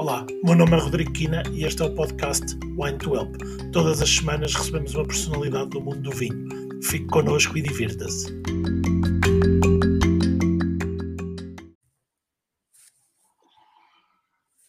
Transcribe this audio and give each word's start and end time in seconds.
Olá, 0.00 0.24
meu 0.42 0.56
nome 0.56 0.72
é 0.72 0.80
Rodrigo 0.80 1.12
Quina 1.12 1.42
e 1.52 1.62
este 1.62 1.82
é 1.82 1.84
o 1.84 1.94
podcast 1.94 2.56
Wine 2.78 2.96
to 2.96 3.14
Help. 3.14 3.36
Todas 3.70 4.00
as 4.00 4.08
semanas 4.08 4.54
recebemos 4.54 4.94
uma 4.94 5.06
personalidade 5.06 5.68
do 5.68 5.80
mundo 5.82 6.00
do 6.00 6.10
vinho. 6.10 6.48
Fique 6.82 7.04
connosco 7.08 7.58
e 7.58 7.60
divirta-se. 7.60 8.32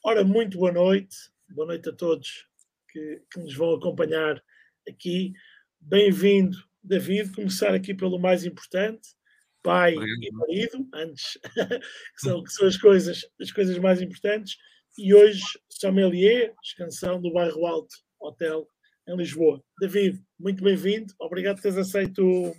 Ora, 0.04 0.26
muito 0.26 0.58
boa 0.58 0.74
noite. 0.74 1.16
Boa 1.48 1.68
noite 1.68 1.88
a 1.88 1.94
todos 1.94 2.46
que, 2.90 3.22
que 3.32 3.40
nos 3.40 3.56
vão 3.56 3.76
acompanhar 3.76 4.44
aqui. 4.86 5.32
Bem-vindo, 5.80 6.58
David. 6.84 7.32
Começar 7.34 7.74
aqui 7.74 7.94
pelo 7.94 8.20
mais 8.20 8.44
importante 8.44 9.16
pai 9.64 9.96
Obrigado. 9.96 10.24
e 10.24 10.32
marido, 10.34 10.90
antes, 10.94 11.40
que, 11.56 12.20
são, 12.22 12.44
que 12.44 12.52
são 12.52 12.68
as 12.68 12.76
coisas, 12.76 13.26
as 13.40 13.52
coisas 13.52 13.78
mais 13.78 14.02
importantes, 14.02 14.58
e 14.98 15.14
hoje 15.14 15.42
sommelier, 15.70 16.54
descansão 16.62 17.22
do 17.22 17.32
Bairro 17.32 17.66
Alto 17.66 17.96
Hotel 18.20 18.68
em 19.08 19.16
Lisboa. 19.16 19.64
David, 19.80 20.22
muito 20.40 20.64
bem-vindo, 20.64 21.14
obrigado 21.20 21.56
por 21.56 21.64
teres 21.64 21.78
aceito 21.78 22.24
o, 22.24 22.56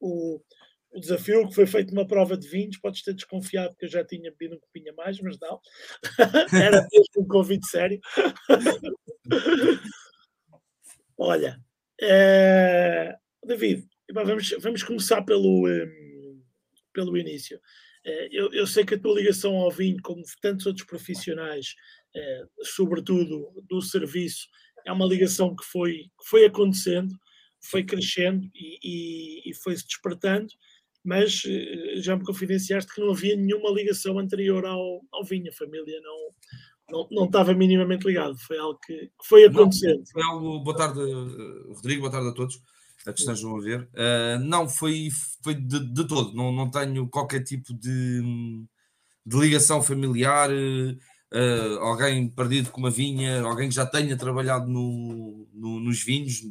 o, 0.00 0.40
o, 0.92 1.00
desafio, 1.00 1.48
que 1.48 1.54
foi 1.54 1.66
feito 1.66 1.92
uma 1.92 2.06
prova 2.06 2.36
de 2.36 2.48
vinhos, 2.48 2.78
podes 2.78 3.02
ter 3.02 3.14
desconfiado 3.14 3.74
que 3.76 3.86
eu 3.86 3.88
já 3.88 4.04
tinha 4.04 4.30
bebido 4.30 4.56
um 4.56 4.60
copinho 4.60 4.92
a 4.92 4.96
mais, 4.96 5.20
mas 5.20 5.38
não, 5.40 5.60
era 6.52 6.86
mesmo 6.92 7.22
um 7.24 7.26
convite 7.26 7.66
sério. 7.66 8.00
Olha, 11.16 11.58
é... 12.00 13.16
David, 13.44 13.86
vamos, 14.12 14.50
vamos 14.60 14.82
começar 14.82 15.22
pelo... 15.22 15.68
Um, 15.68 16.42
pelo 16.92 17.16
início. 17.16 17.58
Eh, 18.04 18.28
eu, 18.32 18.52
eu, 18.52 18.66
sei 18.66 18.84
que 18.84 18.94
a 18.94 18.98
tua 18.98 19.14
ligação 19.14 19.54
ao 19.56 19.70
vinho, 19.70 19.98
como 20.02 20.22
tantos 20.40 20.66
outros 20.66 20.86
profissionais, 20.86 21.74
eh, 22.14 22.44
sobretudo 22.62 23.52
do 23.68 23.80
serviço, 23.80 24.48
é 24.86 24.92
uma 24.92 25.06
ligação 25.06 25.54
que 25.54 25.64
foi, 25.64 25.92
que 25.92 26.28
foi 26.28 26.44
acontecendo, 26.44 27.14
foi 27.70 27.84
crescendo 27.84 28.44
e, 28.54 28.78
e, 28.82 29.50
e 29.50 29.54
foi 29.54 29.76
se 29.76 29.86
despertando, 29.86 30.48
mas 31.04 31.42
eh, 31.46 31.96
já 31.96 32.16
me 32.16 32.24
confidenciaste 32.24 32.92
que 32.92 33.00
não 33.00 33.10
havia 33.10 33.36
nenhuma 33.36 33.70
ligação 33.70 34.18
anterior 34.18 34.64
ao, 34.66 35.00
ao 35.12 35.24
vinho, 35.24 35.50
a 35.50 35.54
família 35.54 36.00
não, 36.00 36.18
não, 36.90 37.08
não 37.10 37.24
estava 37.26 37.54
minimamente 37.54 38.06
ligado, 38.06 38.36
foi 38.38 38.58
algo 38.58 38.78
que, 38.84 38.94
que 38.96 39.28
foi 39.28 39.44
acontecendo. 39.44 39.98
Não, 39.98 40.12
foi 40.12 40.22
algo, 40.24 40.60
boa 40.60 40.76
tarde, 40.76 41.00
Rodrigo, 41.68 42.00
boa 42.00 42.12
tarde 42.12 42.28
a 42.28 42.34
todos 42.34 42.60
a 43.06 43.12
que 43.12 43.20
estejam 43.20 43.56
a 43.56 43.60
ver. 43.60 43.88
Uh, 43.92 44.38
não, 44.44 44.68
foi, 44.68 45.08
foi 45.42 45.54
de, 45.54 45.80
de, 45.80 46.06
todo. 46.06 46.34
Não, 46.34 46.52
não 46.52 46.70
tenho 46.70 47.08
qualquer 47.08 47.42
tipo 47.42 47.74
de, 47.74 48.22
de 49.26 49.38
ligação 49.38 49.82
familiar. 49.82 50.50
Uh, 50.50 51.78
alguém 51.80 52.28
perdido 52.28 52.70
com 52.70 52.80
uma 52.80 52.90
vinha, 52.90 53.42
alguém 53.42 53.68
que 53.68 53.74
já 53.74 53.86
tenha 53.86 54.16
trabalhado 54.16 54.68
no, 54.68 55.48
no, 55.52 55.80
nos 55.80 56.02
vinhos, 56.02 56.42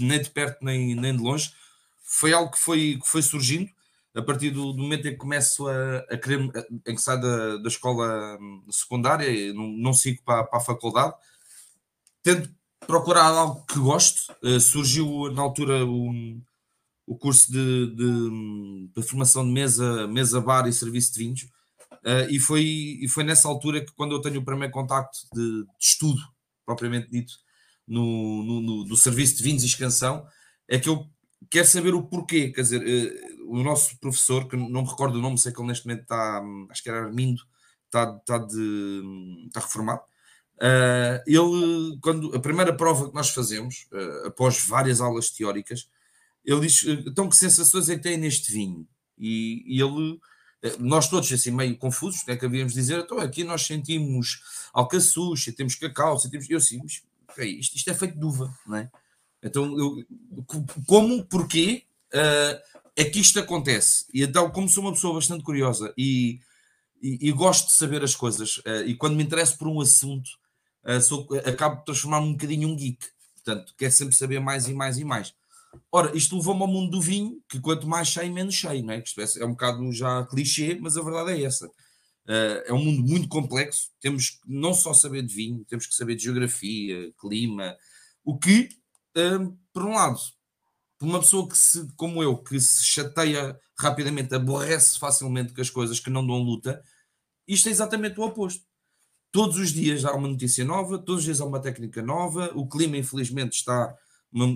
nem 0.00 0.20
de 0.20 0.30
perto 0.30 0.64
nem, 0.64 0.94
nem 0.94 1.16
de 1.16 1.22
longe. 1.22 1.52
Foi 2.02 2.32
algo 2.32 2.50
que 2.50 2.58
foi, 2.58 2.98
que 3.00 3.08
foi 3.08 3.22
surgindo 3.22 3.70
a 4.14 4.22
partir 4.22 4.50
do, 4.50 4.72
do 4.72 4.82
momento 4.82 5.06
em 5.06 5.12
que 5.12 5.16
começo 5.16 5.68
a, 5.68 5.98
a 6.10 6.16
querer, 6.16 6.40
em 6.86 6.94
que 6.94 7.00
saio 7.00 7.20
da, 7.20 7.56
da 7.58 7.68
escola 7.68 8.38
secundária, 8.70 9.52
não, 9.52 9.68
não 9.68 9.92
sigo 9.92 10.22
para, 10.24 10.42
para 10.44 10.58
a 10.58 10.62
faculdade, 10.62 11.14
tento 12.22 12.50
procurar 12.88 13.26
algo 13.26 13.66
que 13.66 13.78
gosto. 13.78 14.32
Uh, 14.42 14.58
surgiu 14.58 15.30
na 15.30 15.42
altura 15.42 15.84
o, 15.84 16.40
o 17.06 17.18
curso 17.18 17.52
de, 17.52 17.94
de, 17.94 18.88
de, 18.96 19.02
formação 19.02 19.44
de 19.44 19.52
mesa, 19.52 20.08
mesa 20.08 20.40
bar 20.40 20.66
e 20.66 20.72
serviço 20.72 21.12
de 21.12 21.18
vinhos. 21.18 21.42
Uh, 22.02 22.30
e, 22.30 22.40
foi, 22.40 22.64
e 22.64 23.06
foi 23.06 23.24
nessa 23.24 23.46
altura 23.46 23.84
que, 23.84 23.92
quando 23.92 24.12
eu 24.12 24.22
tenho 24.22 24.40
o 24.40 24.44
primeiro 24.44 24.72
contacto 24.72 25.18
de, 25.34 25.64
de 25.64 25.68
estudo, 25.78 26.20
propriamente 26.64 27.10
dito, 27.10 27.34
no, 27.86 28.42
no, 28.42 28.60
no, 28.62 28.84
do 28.84 28.96
serviço 28.96 29.36
de 29.36 29.42
vinhos 29.42 29.62
e 29.62 29.66
escansão, 29.66 30.26
é 30.66 30.78
que 30.78 30.88
eu 30.88 31.06
quero 31.50 31.66
saber 31.66 31.92
o 31.92 32.06
porquê. 32.06 32.48
Quer 32.48 32.62
dizer, 32.62 32.80
uh, 32.80 33.52
o 33.52 33.62
nosso 33.62 33.98
professor, 34.00 34.48
que 34.48 34.56
não 34.56 34.82
me 34.82 34.88
recordo 34.88 35.18
o 35.18 35.22
nome, 35.22 35.36
sei 35.36 35.52
que 35.52 35.60
ele 35.60 35.68
neste 35.68 35.86
momento 35.86 36.04
está, 36.04 36.42
acho 36.70 36.82
que 36.82 36.88
era 36.88 37.04
Armindo, 37.04 37.42
está, 37.84 38.16
está, 38.18 38.38
de, 38.38 39.02
está 39.46 39.60
reformado. 39.60 40.00
Uh, 40.58 41.22
ele, 41.24 41.98
quando 42.00 42.34
a 42.34 42.40
primeira 42.40 42.74
prova 42.74 43.08
que 43.08 43.14
nós 43.14 43.30
fazemos, 43.30 43.86
uh, 43.92 44.26
após 44.26 44.60
várias 44.66 45.00
aulas 45.00 45.30
teóricas, 45.30 45.88
ele 46.44 46.62
diz: 46.62 46.84
então, 46.84 47.28
que 47.28 47.36
sensações 47.36 47.88
é 47.88 47.96
que 47.96 48.02
tem 48.02 48.16
neste 48.16 48.50
vinho? 48.50 48.86
E, 49.16 49.62
e 49.66 49.80
ele, 49.80 50.18
nós 50.80 51.08
todos 51.08 51.32
assim 51.32 51.52
meio 51.52 51.76
confusos, 51.76 52.24
né, 52.26 52.36
que 52.36 52.44
havíamos 52.44 52.72
de 52.72 52.80
dizer, 52.80 52.98
então 53.00 53.18
aqui 53.18 53.44
nós 53.44 53.62
sentimos 53.62 54.42
alcaçuz, 54.72 55.44
sentimos 55.44 55.76
cacau, 55.76 56.18
sentimos. 56.18 56.50
Eu 56.50 56.58
assim, 56.58 56.80
okay, 57.30 57.50
isto, 57.50 57.76
isto, 57.76 57.90
é 57.90 57.94
feito 57.94 58.18
de 58.18 58.24
uva, 58.24 58.52
não 58.66 58.78
é? 58.78 58.90
Então, 59.40 59.78
eu, 59.78 60.04
como, 60.86 61.24
porquê 61.24 61.84
uh, 62.12 62.80
é 62.96 63.04
que 63.04 63.20
isto 63.20 63.38
acontece? 63.38 64.06
E 64.12 64.22
então, 64.22 64.50
como 64.50 64.68
sou 64.68 64.82
uma 64.82 64.92
pessoa 64.92 65.14
bastante 65.14 65.44
curiosa 65.44 65.94
e, 65.96 66.40
e, 67.00 67.28
e 67.28 67.32
gosto 67.32 67.68
de 67.68 67.74
saber 67.74 68.02
as 68.02 68.16
coisas, 68.16 68.60
e 68.84 68.96
quando 68.96 69.14
me 69.14 69.22
interesso 69.22 69.56
por 69.56 69.68
um 69.68 69.80
assunto, 69.80 70.28
uh, 70.28 70.47
sou, 71.00 71.28
acabo 71.44 71.76
de 71.76 71.84
transformar-me 71.84 72.28
um 72.28 72.32
bocadinho 72.32 72.68
um 72.68 72.76
geek. 72.76 73.06
Portanto, 73.34 73.74
quer 73.76 73.90
sempre 73.90 74.14
saber 74.14 74.40
mais 74.40 74.68
e 74.68 74.74
mais 74.74 74.98
e 74.98 75.04
mais. 75.04 75.34
Ora, 75.92 76.16
isto 76.16 76.36
levou-me 76.36 76.62
ao 76.62 76.68
mundo 76.68 76.90
do 76.90 77.00
vinho, 77.00 77.42
que 77.48 77.60
quanto 77.60 77.86
mais 77.86 78.08
cheio, 78.08 78.32
menos 78.32 78.54
cheio, 78.54 78.84
não 78.84 78.94
é? 78.94 78.98
É, 78.98 79.42
é 79.42 79.44
um 79.44 79.50
bocado 79.50 79.92
já 79.92 80.24
clichê, 80.26 80.78
mas 80.80 80.96
a 80.96 81.02
verdade 81.02 81.32
é 81.32 81.44
essa. 81.44 81.66
Uh, 81.66 82.60
é 82.66 82.72
um 82.72 82.84
mundo 82.84 83.02
muito 83.02 83.28
complexo. 83.28 83.90
Temos 84.00 84.30
que 84.30 84.38
não 84.46 84.74
só 84.74 84.92
saber 84.92 85.22
de 85.22 85.34
vinho, 85.34 85.64
temos 85.64 85.86
que 85.86 85.94
saber 85.94 86.14
de 86.14 86.24
geografia, 86.24 87.12
clima. 87.18 87.76
O 88.24 88.38
que, 88.38 88.68
uh, 89.16 89.58
por 89.72 89.84
um 89.84 89.94
lado, 89.94 90.18
por 90.98 91.06
uma 91.06 91.20
pessoa 91.20 91.48
que 91.48 91.56
se, 91.56 91.86
como 91.96 92.22
eu, 92.22 92.36
que 92.36 92.60
se 92.60 92.84
chateia 92.84 93.58
rapidamente, 93.78 94.34
aborrece 94.34 94.98
facilmente 94.98 95.54
com 95.54 95.60
as 95.60 95.70
coisas 95.70 96.00
que 96.00 96.10
não 96.10 96.26
dão 96.26 96.42
luta, 96.42 96.82
isto 97.46 97.68
é 97.68 97.72
exatamente 97.72 98.18
o 98.20 98.24
oposto. 98.24 98.62
Todos 99.30 99.58
os 99.58 99.72
dias 99.72 100.04
há 100.04 100.14
uma 100.14 100.28
notícia 100.28 100.64
nova, 100.64 100.98
todos 100.98 101.20
os 101.20 101.24
dias 101.24 101.40
há 101.40 101.44
uma 101.44 101.60
técnica 101.60 102.02
nova, 102.02 102.50
o 102.54 102.66
clima, 102.66 102.96
infelizmente, 102.96 103.56
está 103.56 103.94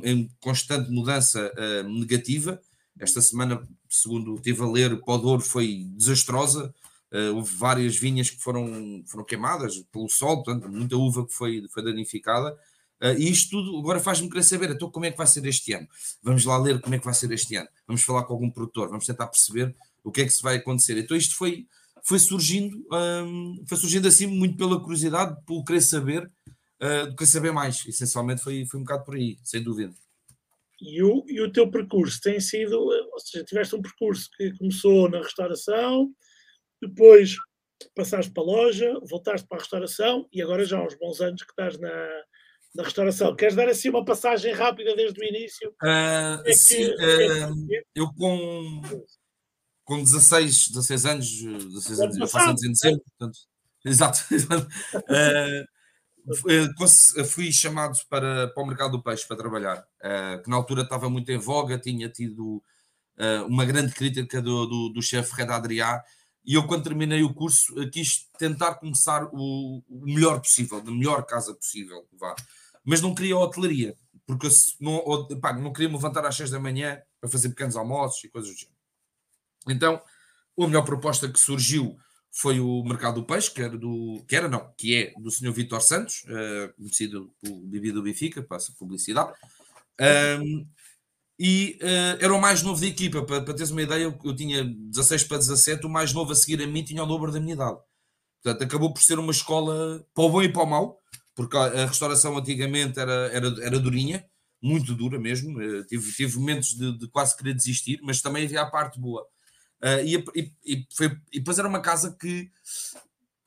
em 0.04 0.30
constante 0.40 0.90
mudança 0.90 1.52
uh, 1.52 1.88
negativa. 1.88 2.60
Esta 2.98 3.20
semana, 3.20 3.66
segundo 3.88 4.34
estive 4.36 4.62
a 4.62 4.66
ler, 4.66 4.92
o 4.92 5.02
Podor 5.02 5.40
foi 5.40 5.86
desastrosa. 5.94 6.74
Uh, 7.10 7.34
houve 7.34 7.54
várias 7.54 7.96
vinhas 7.96 8.30
que 8.30 8.40
foram, 8.40 9.02
foram 9.06 9.24
queimadas 9.24 9.78
pelo 9.92 10.08
sol, 10.08 10.42
portanto, 10.42 10.70
muita 10.70 10.96
uva 10.96 11.26
que 11.26 11.34
foi, 11.34 11.66
foi 11.70 11.84
danificada. 11.84 12.52
Uh, 13.02 13.18
e 13.18 13.30
isto 13.30 13.50
tudo 13.50 13.78
agora 13.78 14.00
faz-me 14.00 14.28
querer 14.28 14.42
saber 14.42 14.70
então 14.70 14.90
como 14.90 15.04
é 15.04 15.10
que 15.10 15.18
vai 15.18 15.26
ser 15.26 15.44
este 15.44 15.72
ano. 15.74 15.86
Vamos 16.22 16.44
lá 16.44 16.56
ler 16.56 16.80
como 16.80 16.94
é 16.94 16.98
que 16.98 17.04
vai 17.04 17.14
ser 17.14 17.30
este 17.32 17.56
ano. 17.56 17.68
Vamos 17.86 18.02
falar 18.02 18.24
com 18.24 18.32
algum 18.32 18.50
produtor, 18.50 18.88
vamos 18.88 19.04
tentar 19.04 19.26
perceber 19.26 19.74
o 20.02 20.10
que 20.10 20.22
é 20.22 20.24
que 20.24 20.30
se 20.30 20.42
vai 20.42 20.56
acontecer. 20.56 20.96
Então, 20.96 21.16
isto 21.16 21.36
foi 21.36 21.66
foi 22.04 22.18
surgindo, 22.18 22.76
um, 22.92 23.64
foi 23.68 23.78
surgindo 23.78 24.08
assim 24.08 24.26
muito 24.26 24.56
pela 24.56 24.80
curiosidade, 24.80 25.36
pelo 25.46 25.64
querer 25.64 25.80
saber, 25.80 26.24
uh, 26.82 27.14
querer 27.16 27.30
saber 27.30 27.52
mais. 27.52 27.86
Essencialmente 27.86 28.42
foi, 28.42 28.66
foi 28.66 28.80
um 28.80 28.82
bocado 28.82 29.04
por 29.04 29.14
aí, 29.14 29.36
sem 29.44 29.62
dúvida. 29.62 29.94
E 30.80 31.00
o, 31.02 31.24
e 31.28 31.40
o 31.40 31.52
teu 31.52 31.70
percurso 31.70 32.20
tem 32.20 32.40
sido, 32.40 32.76
ou 32.76 33.20
seja, 33.20 33.44
tiveste 33.44 33.76
um 33.76 33.82
percurso 33.82 34.28
que 34.36 34.52
começou 34.58 35.08
na 35.08 35.18
restauração, 35.18 36.10
depois 36.82 37.36
passaste 37.94 38.32
para 38.32 38.42
a 38.42 38.46
loja, 38.46 39.00
voltaste 39.08 39.46
para 39.46 39.58
a 39.58 39.60
restauração 39.60 40.28
e 40.32 40.42
agora 40.42 40.64
já 40.64 40.78
há 40.78 40.84
uns 40.84 40.96
bons 40.96 41.20
anos 41.20 41.42
que 41.42 41.50
estás 41.50 41.78
na, 41.78 42.22
na 42.74 42.82
restauração. 42.82 43.36
Queres 43.36 43.54
dar 43.54 43.68
assim 43.68 43.90
uma 43.90 44.04
passagem 44.04 44.52
rápida 44.52 44.94
desde 44.96 45.20
o 45.20 45.24
início? 45.24 45.70
Uh, 45.82 46.42
é 46.44 46.52
sim, 46.52 46.76
que, 46.76 46.94
uh, 46.94 47.72
é 47.72 47.82
eu 47.94 48.12
com 48.14 48.82
com 49.84 50.02
16, 50.02 50.68
16 50.68 51.06
anos, 51.06 51.28
16 51.28 52.00
anos, 52.00 52.16
eu 52.18 52.28
faço 52.28 52.50
anos 52.50 52.62
em 52.62 52.72
dezembro, 52.72 53.02
portanto, 53.18 53.38
exato. 53.84 54.20
uh, 56.26 57.24
fui 57.24 57.52
chamado 57.52 57.98
para, 58.08 58.48
para 58.48 58.62
o 58.62 58.66
mercado 58.66 58.92
do 58.92 59.02
peixe 59.02 59.26
para 59.26 59.36
trabalhar, 59.36 59.78
uh, 59.78 60.42
que 60.42 60.48
na 60.48 60.56
altura 60.56 60.82
estava 60.82 61.10
muito 61.10 61.30
em 61.30 61.38
voga, 61.38 61.78
tinha 61.78 62.08
tido 62.08 62.62
uh, 63.18 63.46
uma 63.48 63.64
grande 63.64 63.92
crítica 63.92 64.40
do, 64.40 64.66
do, 64.66 64.88
do 64.90 65.02
chefe 65.02 65.34
Red 65.34 65.50
Adriá, 65.52 66.02
e 66.44 66.54
eu, 66.54 66.66
quando 66.66 66.84
terminei 66.84 67.22
o 67.22 67.32
curso, 67.32 67.72
quis 67.90 68.26
tentar 68.36 68.74
começar 68.74 69.28
o, 69.32 69.82
o 69.88 70.04
melhor 70.04 70.40
possível, 70.40 70.80
da 70.80 70.90
melhor 70.90 71.24
casa 71.24 71.54
possível, 71.54 72.04
vá. 72.18 72.34
mas 72.84 73.00
não 73.00 73.14
queria 73.14 73.36
hotelaria, 73.36 73.96
porque 74.26 74.48
não, 74.80 75.28
pá, 75.40 75.52
não 75.52 75.72
queria 75.72 75.88
me 75.88 75.94
levantar 75.94 76.26
às 76.26 76.34
6 76.34 76.50
da 76.50 76.58
manhã 76.58 77.00
para 77.20 77.30
fazer 77.30 77.48
pequenos 77.50 77.76
almoços 77.76 78.24
e 78.24 78.28
coisas 78.28 78.50
do 78.50 78.58
género. 78.58 78.81
Então, 79.68 80.00
a 80.58 80.66
melhor 80.66 80.82
proposta 80.82 81.28
que 81.28 81.38
surgiu 81.38 81.96
foi 82.30 82.60
o 82.60 82.82
mercado 82.82 83.20
do 83.20 83.26
peixe, 83.26 83.50
que 83.50 83.62
era 83.62 83.76
do 83.76 84.24
que 84.26 84.34
era 84.34 84.48
não, 84.48 84.72
que 84.76 84.96
é 84.96 85.12
do 85.20 85.30
senhor 85.30 85.52
Vitor 85.52 85.82
Santos, 85.82 86.24
uh, 86.24 86.72
conhecido 86.76 87.30
por 87.40 87.52
Bibi 87.66 87.92
do 87.92 88.02
Benfica, 88.02 88.42
passa 88.42 88.72
publicidade. 88.78 89.32
Um, 90.40 90.66
e 91.38 91.78
uh, 91.82 92.24
era 92.24 92.34
o 92.34 92.40
mais 92.40 92.62
novo 92.62 92.80
da 92.80 92.86
equipa, 92.86 93.22
para, 93.22 93.42
para 93.42 93.54
teres 93.54 93.70
uma 93.70 93.82
ideia, 93.82 94.04
eu, 94.04 94.18
eu, 94.24 94.34
tinha 94.34 94.64
16 94.64 95.24
para 95.24 95.38
17, 95.38 95.84
o 95.84 95.90
mais 95.90 96.12
novo 96.12 96.32
a 96.32 96.34
seguir 96.34 96.62
a 96.62 96.66
mim 96.66 96.82
tinha 96.82 97.02
o 97.02 97.06
dobro 97.06 97.30
da 97.30 97.40
minha 97.40 97.54
idade. 97.54 97.78
Portanto, 98.42 98.64
acabou 98.64 98.92
por 98.92 99.02
ser 99.02 99.18
uma 99.18 99.32
escola 99.32 100.04
para 100.14 100.24
o 100.24 100.30
bom 100.30 100.42
e 100.42 100.52
para 100.52 100.62
o 100.62 100.66
mau, 100.66 100.98
porque 101.34 101.56
a 101.56 101.86
restauração 101.86 102.36
antigamente 102.36 102.98
era, 102.98 103.30
era, 103.32 103.46
era 103.60 103.78
durinha, 103.78 104.24
muito 104.60 104.94
dura 104.94 105.18
mesmo. 105.18 105.58
Uh, 105.58 105.84
tive, 105.86 106.12
tive 106.12 106.38
momentos 106.38 106.74
de, 106.74 106.96
de, 106.96 107.08
quase 107.08 107.36
querer 107.36 107.54
desistir, 107.54 108.00
mas 108.02 108.22
também 108.22 108.44
havia 108.44 108.62
a 108.62 108.70
parte 108.70 108.98
boa. 108.98 109.26
Uh, 109.82 110.04
e, 110.04 110.24
e, 110.34 110.52
e, 110.64 110.86
foi, 110.94 111.06
e 111.32 111.40
depois 111.40 111.58
era 111.58 111.68
uma 111.68 111.80
casa 111.80 112.16
que 112.18 112.50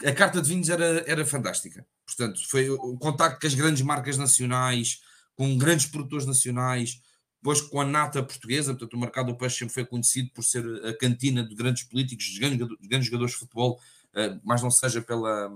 a 0.05 0.11
carta 0.11 0.41
de 0.41 0.49
vinhos 0.49 0.69
era, 0.69 1.03
era 1.07 1.25
fantástica. 1.25 1.85
Portanto, 2.05 2.39
foi 2.49 2.69
o 2.69 2.97
contacto 2.97 3.39
com 3.39 3.47
as 3.47 3.53
grandes 3.53 3.81
marcas 3.81 4.17
nacionais, 4.17 5.01
com 5.35 5.57
grandes 5.57 5.85
produtores 5.85 6.25
nacionais, 6.25 7.01
depois 7.41 7.61
com 7.61 7.79
a 7.79 7.85
nata 7.85 8.21
portuguesa, 8.21 8.73
portanto, 8.73 8.93
o 8.93 8.99
mercado 8.99 9.27
do 9.27 9.37
peixe 9.37 9.59
sempre 9.59 9.73
foi 9.73 9.85
conhecido 9.85 10.29
por 10.33 10.43
ser 10.43 10.65
a 10.85 10.97
cantina 10.97 11.43
de 11.43 11.55
grandes 11.55 11.83
políticos, 11.83 12.25
de 12.25 12.39
grandes, 12.39 12.67
de 12.67 12.88
grandes 12.88 13.07
jogadores 13.07 13.33
de 13.33 13.39
futebol, 13.39 13.79
uh, 14.13 14.39
mas 14.43 14.61
não 14.61 14.71
seja 14.71 15.01
pela, 15.01 15.51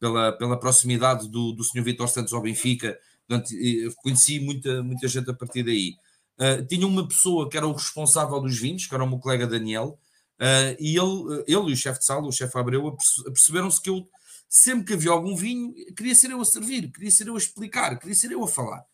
pela, 0.00 0.32
pela 0.32 0.58
proximidade 0.58 1.28
do, 1.28 1.52
do 1.52 1.64
Sr. 1.64 1.82
Vitor 1.82 2.08
Santos 2.08 2.32
ao 2.32 2.40
Benfica. 2.40 2.98
Portanto, 3.26 3.50
conheci 3.96 4.40
muita, 4.40 4.82
muita 4.82 5.06
gente 5.06 5.30
a 5.30 5.34
partir 5.34 5.62
daí. 5.62 5.94
Uh, 6.38 6.64
tinha 6.66 6.86
uma 6.86 7.06
pessoa 7.06 7.48
que 7.50 7.56
era 7.56 7.66
o 7.66 7.72
responsável 7.72 8.40
dos 8.40 8.56
vinhos, 8.56 8.86
que 8.86 8.94
era 8.94 9.02
o 9.02 9.08
meu 9.08 9.18
colega 9.18 9.46
Daniel, 9.46 9.98
uh, 10.40 10.76
e 10.78 10.96
ele, 10.96 11.44
ele 11.48 11.70
e 11.70 11.72
o 11.72 11.76
chefe 11.76 11.98
de 11.98 12.04
sala, 12.04 12.26
o 12.26 12.32
chefe 12.32 12.56
Abreu, 12.56 12.96
perceberam-se 13.24 13.82
que 13.82 13.90
eu, 13.90 14.08
sempre 14.48 14.84
que 14.84 14.92
havia 14.92 15.10
algum 15.10 15.34
vinho, 15.34 15.74
queria 15.96 16.14
ser 16.14 16.30
eu 16.30 16.40
a 16.40 16.44
servir, 16.44 16.92
queria 16.92 17.10
ser 17.10 17.26
eu 17.26 17.34
a 17.34 17.38
explicar, 17.38 17.98
queria 17.98 18.14
ser 18.14 18.30
eu 18.30 18.44
a 18.44 18.48
falar. 18.48 18.84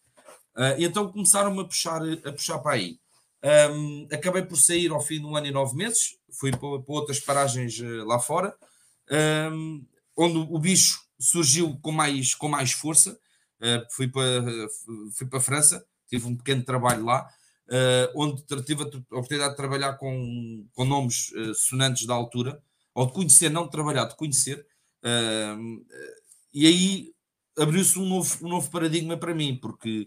Uh, 0.57 0.75
então 0.79 1.13
começaram 1.13 1.59
a 1.61 1.65
puxar, 1.65 2.01
a 2.03 2.33
puxar 2.33 2.59
para 2.61 2.73
aí. 2.73 2.99
Um, 3.71 4.09
acabei 4.11 4.43
por 4.43 4.57
sair 4.57 4.91
ao 4.91 5.03
fim 5.03 5.21
de 5.21 5.27
um 5.27 5.37
ano 5.37 5.47
e 5.47 5.51
nove 5.51 5.77
meses, 5.77 6.17
fui 6.33 6.51
para, 6.51 6.61
para 6.61 6.95
outras 6.95 7.21
paragens 7.21 7.79
lá 8.07 8.19
fora, 8.19 8.57
um, 9.53 9.85
onde 10.17 10.39
o 10.39 10.59
bicho 10.59 10.99
surgiu 11.21 11.79
com 11.83 11.93
mais, 11.93 12.35
com 12.35 12.49
mais 12.49 12.73
força. 12.73 13.19
Uh, 13.61 13.85
fui, 13.91 14.09
para, 14.09 14.43
fui 15.17 15.27
para 15.27 15.39
a 15.39 15.43
França, 15.43 15.85
tive 16.09 16.27
um 16.27 16.37
pequeno 16.37 16.65
trabalho 16.65 17.05
lá, 17.05 17.29
uh, 17.69 18.13
onde 18.15 18.43
tive 18.65 18.83
a 18.83 18.87
oportunidade 18.87 19.51
de 19.51 19.57
trabalhar 19.57 19.95
com, 19.95 20.67
com 20.73 20.85
nomes 20.85 21.31
uh, 21.31 21.55
sonantes 21.55 22.07
da 22.07 22.15
altura, 22.15 22.63
ou 22.95 23.07
de 23.07 23.13
conhecer, 23.13 23.51
não 23.51 23.65
de 23.65 23.71
trabalhar, 23.71 24.05
de 24.05 24.17
conhecer. 24.17 24.65
e 26.53 26.67
aí 26.67 27.13
abriu-se 27.59 27.99
um 27.99 28.07
novo, 28.07 28.47
um 28.47 28.49
novo 28.49 28.71
paradigma 28.71 29.17
para 29.17 29.35
mim, 29.35 29.59
porque 29.61 30.07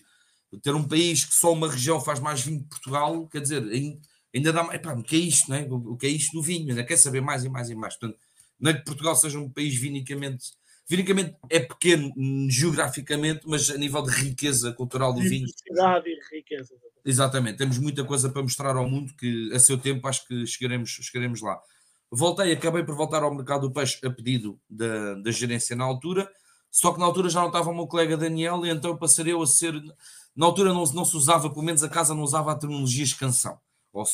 ter 0.61 0.73
um 0.73 0.87
país 0.87 1.25
que 1.25 1.33
só 1.33 1.51
uma 1.51 1.69
região 1.69 1.99
faz 1.99 2.19
mais 2.19 2.41
vinho 2.41 2.63
que 2.63 2.69
Portugal, 2.69 3.27
quer 3.27 3.41
dizer, 3.41 3.63
ainda 4.33 4.53
dá 4.53 4.63
mais. 4.63 4.81
o 4.81 5.03
que 5.03 5.15
é 5.15 5.19
isto, 5.19 5.49
não 5.49 5.57
é? 5.57 5.67
O 5.69 5.97
que 5.97 6.07
é 6.07 6.09
isto 6.09 6.31
do 6.33 6.41
vinho? 6.41 6.69
Ainda 6.69 6.83
quer 6.83 6.97
saber 6.97 7.21
mais 7.21 7.43
e 7.43 7.49
mais 7.49 7.69
e 7.69 7.75
mais. 7.75 7.95
Portanto, 7.97 8.19
não 8.59 8.71
é 8.71 8.73
que 8.73 8.85
Portugal 8.85 9.15
seja 9.15 9.39
um 9.39 9.49
país 9.49 9.75
vinicamente. 9.75 10.51
Vinicamente 10.89 11.35
é 11.49 11.59
pequeno 11.59 12.13
geograficamente, 12.49 13.41
mas 13.45 13.69
a 13.69 13.77
nível 13.77 14.01
de 14.03 14.11
riqueza 14.11 14.71
cultural 14.71 15.13
do 15.13 15.19
vinho. 15.19 15.45
E 15.45 15.73
riqueza. 16.31 16.73
Exatamente, 17.03 17.57
temos 17.57 17.77
muita 17.77 18.05
coisa 18.05 18.29
para 18.29 18.41
mostrar 18.41 18.75
ao 18.75 18.89
mundo 18.89 19.13
que 19.15 19.51
a 19.53 19.59
seu 19.59 19.77
tempo 19.77 20.07
acho 20.07 20.25
que 20.25 20.45
chegaremos, 20.45 20.89
chegaremos 20.89 21.41
lá. 21.41 21.59
Voltei, 22.09 22.53
acabei 22.53 22.83
por 22.83 22.95
voltar 22.95 23.21
ao 23.21 23.33
mercado 23.33 23.67
do 23.67 23.73
peixe 23.73 23.99
a 24.05 24.09
pedido 24.09 24.57
da, 24.69 25.15
da 25.15 25.31
gerência 25.31 25.75
na 25.75 25.83
altura, 25.83 26.29
só 26.71 26.93
que 26.93 26.99
na 26.99 27.05
altura 27.05 27.29
já 27.29 27.41
não 27.41 27.47
estava 27.47 27.69
o 27.69 27.75
meu 27.75 27.87
colega 27.87 28.15
Daniel, 28.15 28.65
e 28.65 28.69
então 28.69 28.95
passarei 28.95 29.33
eu 29.33 29.41
a 29.41 29.47
ser. 29.47 29.73
Na 30.35 30.45
altura 30.45 30.73
não, 30.73 30.85
não 30.85 31.03
se 31.03 31.17
usava, 31.17 31.49
pelo 31.49 31.63
menos 31.63 31.83
a 31.83 31.89
casa 31.89 32.13
não 32.13 32.23
usava 32.23 32.51
a 32.51 32.55
terminologia 32.55 33.03
escansão, 33.03 33.59
ou 33.91 34.05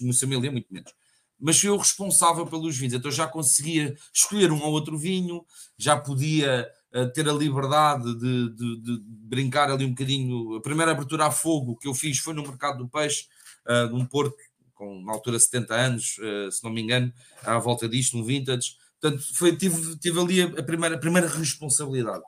no 0.00 0.14
família 0.14 0.50
muito 0.50 0.72
menos 0.72 0.94
mas 1.42 1.58
fui 1.58 1.68
eu 1.68 1.76
responsável 1.76 2.46
pelos 2.46 2.76
vinhos, 2.76 2.94
então 2.94 3.10
já 3.10 3.26
conseguia 3.26 3.96
escolher 4.14 4.52
um 4.52 4.62
ou 4.62 4.70
outro 4.70 4.96
vinho, 4.96 5.44
já 5.76 5.96
podia 5.96 6.70
uh, 6.94 7.12
ter 7.12 7.28
a 7.28 7.32
liberdade 7.32 8.14
de, 8.14 8.54
de, 8.54 8.80
de, 8.80 9.02
brincar 9.04 9.68
ali 9.68 9.84
um 9.84 9.90
bocadinho. 9.90 10.54
A 10.54 10.62
primeira 10.62 10.92
abertura 10.92 11.26
a 11.26 11.32
fogo 11.32 11.76
que 11.76 11.88
eu 11.88 11.94
fiz 11.94 12.18
foi 12.18 12.32
no 12.32 12.42
mercado 12.42 12.78
do 12.78 12.88
peixe, 12.88 13.26
uh, 13.66 13.88
de 13.88 13.94
um 13.94 14.06
porco 14.06 14.36
com 14.72 15.02
na 15.02 15.12
altura 15.12 15.36
70 15.36 15.74
anos, 15.74 16.16
uh, 16.18 16.52
se 16.52 16.62
não 16.62 16.70
me 16.70 16.80
engano, 16.80 17.12
à 17.42 17.58
volta 17.58 17.88
disto, 17.88 18.16
um 18.16 18.22
vintage. 18.22 18.76
Portanto, 19.00 19.24
foi, 19.34 19.56
tive, 19.56 19.98
tive 19.98 20.20
ali 20.20 20.42
a 20.42 20.62
primeira, 20.62 20.94
a 20.94 20.98
primeira 20.98 21.26
responsabilidade. 21.26 22.22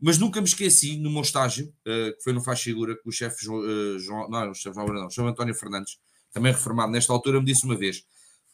Mas 0.00 0.18
nunca 0.18 0.40
me 0.40 0.48
esqueci, 0.48 0.96
no 0.98 1.10
meu 1.12 1.22
estágio, 1.22 1.72
que 1.84 2.22
foi 2.22 2.32
no 2.32 2.40
Faz 2.40 2.60
Figura, 2.60 2.96
que 2.96 3.08
o 3.08 3.10
chefe 3.10 3.44
João, 3.44 3.98
João, 3.98 4.28
não, 4.28 4.50
o 4.50 4.54
chefe 4.54 4.74
João, 4.74 4.86
não, 4.86 5.06
o 5.06 5.10
chefe 5.10 5.28
António 5.28 5.54
Fernandes, 5.56 5.98
também 6.32 6.52
reformado 6.52 6.92
nesta 6.92 7.12
altura, 7.12 7.40
me 7.40 7.46
disse 7.46 7.64
uma 7.64 7.76
vez: 7.76 8.04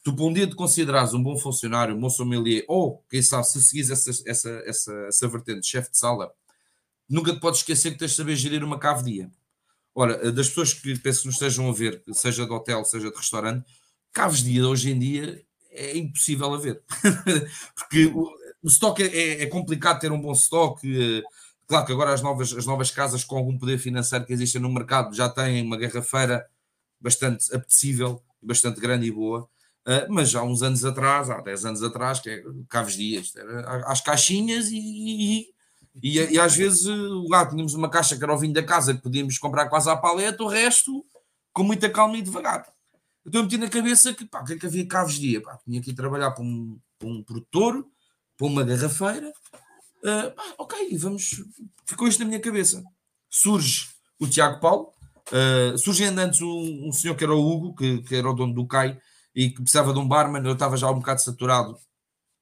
tu 0.05 0.15
para 0.15 0.25
um 0.25 0.31
dia 0.31 0.47
te 0.47 0.55
considerares 0.55 1.15
um 1.15 1.23
bom 1.23 1.35
funcionário, 1.35 1.95
um 1.95 1.99
bom 1.99 2.11
sommelier, 2.11 2.63
ou 2.67 3.03
quem 3.09 3.23
sabe, 3.23 3.47
se 3.47 3.59
seguires 3.59 3.89
essa, 3.89 4.11
essa, 4.29 4.49
essa, 4.63 4.93
essa 5.07 5.27
vertente 5.27 5.61
de 5.61 5.67
chefe 5.67 5.89
de 5.89 5.97
sala, 5.97 6.31
nunca 7.09 7.33
te 7.33 7.39
podes 7.39 7.61
esquecer 7.61 7.91
que 7.91 7.97
tens 7.97 8.11
de 8.11 8.17
saber 8.17 8.35
gerir 8.35 8.63
uma 8.63 8.77
cave-dia. 8.77 9.31
Ora, 9.95 10.31
das 10.31 10.49
pessoas 10.49 10.75
que 10.75 10.99
penso 10.99 11.21
que 11.21 11.27
nos 11.27 11.35
estejam 11.35 11.67
a 11.67 11.73
ver, 11.73 12.03
seja 12.13 12.45
de 12.45 12.51
hotel, 12.51 12.85
seja 12.85 13.09
de 13.09 13.17
restaurante, 13.17 13.65
caves-dia 14.13 14.67
hoje 14.67 14.91
em 14.91 14.99
dia 14.99 15.43
é 15.71 15.97
impossível 15.97 16.53
a 16.53 16.57
ver. 16.59 16.83
Porque 17.73 18.05
o, 18.05 18.31
o 18.61 18.67
estoque 18.67 19.01
é, 19.01 19.07
é, 19.07 19.43
é, 19.43 19.45
complicado 19.47 19.99
ter 19.99 20.11
um 20.11 20.21
bom 20.21 20.33
estoque. 20.33 21.23
Claro 21.65 21.83
que 21.83 21.91
agora 21.91 22.13
as 22.13 22.21
novas, 22.21 22.53
as 22.53 22.67
novas 22.67 22.91
casas 22.91 23.23
com 23.23 23.37
algum 23.37 23.57
poder 23.57 23.79
financeiro 23.79 24.23
que 24.23 24.33
existem 24.33 24.61
no 24.61 24.71
mercado 24.71 25.15
já 25.15 25.27
têm 25.27 25.63
uma 25.63 25.77
garrafeira 25.77 26.45
bastante 27.01 27.53
apetecível, 27.55 28.21
bastante 28.39 28.79
grande 28.79 29.07
e 29.07 29.11
boa. 29.11 29.49
Uh, 29.87 30.09
mas 30.09 30.33
há 30.33 30.43
uns 30.43 30.63
anos 30.63 30.83
atrás, 30.83 31.29
há 31.29 31.39
10 31.41 31.65
anos 31.65 31.83
atrás, 31.83 32.19
que 32.19 32.29
é 32.29 32.43
Caves 32.67 32.95
Dias, 32.95 33.35
era 33.35 33.85
às 33.85 34.01
caixinhas 34.01 34.69
e, 34.71 35.47
e, 36.01 36.19
e, 36.19 36.39
às 36.39 36.55
vezes 36.55 36.85
lá 37.29 37.45
tínhamos 37.45 37.75
uma 37.75 37.89
caixa 37.89 38.17
que 38.17 38.23
era 38.23 38.33
o 38.33 38.37
vinho 38.37 38.53
da 38.53 38.63
casa 38.63 38.95
que 38.95 39.01
podíamos 39.01 39.37
comprar 39.37 39.69
quase 39.69 39.89
à 39.89 39.95
paleta, 39.95 40.43
o 40.43 40.47
resto 40.47 41.05
com 41.53 41.63
muita 41.63 41.89
calma 41.89 42.17
e 42.17 42.21
devagar. 42.21 42.65
Eu 43.31 43.43
meti 43.43 43.57
na 43.57 43.69
cabeça 43.69 44.13
que, 44.13 44.25
pá, 44.25 44.43
que 44.43 44.53
é 44.53 44.57
que 44.57 44.65
havia 44.65 44.87
Caves 44.87 45.15
Dia? 45.15 45.41
Pá, 45.41 45.57
tinha 45.65 45.81
que 45.81 45.91
ir 45.91 45.95
trabalhar 45.95 46.31
para 46.31 46.43
um, 46.43 46.79
para 46.99 47.07
um 47.07 47.23
produtor, 47.23 47.85
para 48.37 48.47
uma 48.47 48.63
garrafeira. 48.63 49.31
Uh, 50.03 50.31
pá, 50.35 50.43
ok, 50.59 50.97
vamos. 50.97 51.43
Ficou 51.85 52.07
isto 52.07 52.19
na 52.19 52.25
minha 52.25 52.39
cabeça. 52.39 52.83
Surge 53.29 53.87
o 54.19 54.27
Tiago 54.27 54.59
Paulo, 54.59 54.91
uh, 55.31 55.77
surge 55.77 56.03
ainda 56.03 56.23
antes 56.23 56.41
um, 56.41 56.87
um 56.87 56.91
senhor 56.91 57.15
que 57.15 57.23
era 57.23 57.33
o 57.33 57.39
Hugo, 57.39 57.75
que, 57.75 58.01
que 58.03 58.15
era 58.15 58.29
o 58.29 58.33
dono 58.33 58.53
do 58.53 58.67
CAI, 58.67 58.99
e 59.35 59.49
que 59.49 59.61
precisava 59.61 59.91
de 59.91 59.99
um 59.99 60.07
barman, 60.07 60.43
eu 60.45 60.53
estava 60.53 60.77
já 60.77 60.89
um 60.89 60.95
bocado 60.99 61.21
saturado 61.21 61.77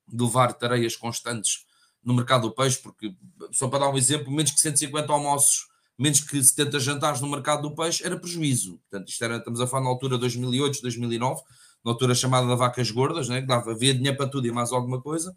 de 0.08 0.24
levar 0.24 0.54
tareias 0.54 0.96
constantes 0.96 1.66
no 2.04 2.14
mercado 2.14 2.50
do 2.50 2.56
peixe, 2.56 2.78
porque, 2.78 3.16
só 3.52 3.68
para 3.68 3.80
dar 3.80 3.90
um 3.90 3.98
exemplo, 3.98 4.32
menos 4.32 4.52
que 4.52 4.60
150 4.60 5.12
almoços, 5.12 5.68
menos 5.98 6.20
que 6.20 6.44
70 6.44 6.80
jantares 6.80 7.22
no 7.22 7.30
mercado 7.30 7.64
do 7.64 7.76
peixe 7.76 8.06
era 8.06 8.20
prejuízo. 8.20 8.80
Portanto, 8.90 9.10
isto 9.10 9.24
era, 9.24 9.38
estamos 9.38 9.60
a 9.62 9.68
falar 9.68 9.84
na 9.84 9.90
altura 9.90 10.16
de 10.16 10.22
2008, 10.22 10.82
2009, 10.82 11.42
na 11.84 11.92
altura 11.92 12.14
chamada 12.14 12.46
de 12.48 12.56
vacas 12.56 12.92
gordas, 12.92 13.30
né, 13.30 13.42
que 13.42 13.48
dava, 13.48 13.72
havia 13.72 13.94
dinheiro 13.94 14.18
para 14.18 14.28
tudo 14.28 14.46
e 14.48 14.52
mais 14.52 14.72
alguma 14.72 15.02
coisa. 15.02 15.36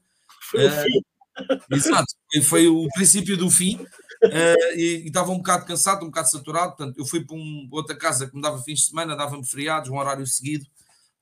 Foi 0.51 0.67
uh, 0.67 0.69
o 0.69 0.71
fim. 0.71 1.01
Exato, 1.71 2.15
foi 2.45 2.67
o 2.67 2.87
princípio 2.95 3.37
do 3.37 3.51
fim. 3.51 3.77
Uh, 4.25 4.77
e, 4.77 5.03
e, 5.05 5.07
estava 5.07 5.31
um 5.31 5.39
bocado 5.39 5.67
cansado, 5.67 6.03
um 6.03 6.07
bocado 6.07 6.31
saturado. 6.31 6.77
Portanto, 6.77 6.99
eu 6.99 7.05
fui 7.05 7.25
para 7.25 7.37
um, 7.37 7.69
outra 7.71 7.95
casa 7.97 8.27
que 8.27 8.35
me 8.35 8.43
dava 8.43 8.63
fins 8.63 8.81
de 8.81 8.87
semana, 8.87 9.15
dava-me 9.15 9.47
feriados, 9.47 9.91
um 9.91 9.99
horário 9.99 10.27
seguido. 10.27 10.67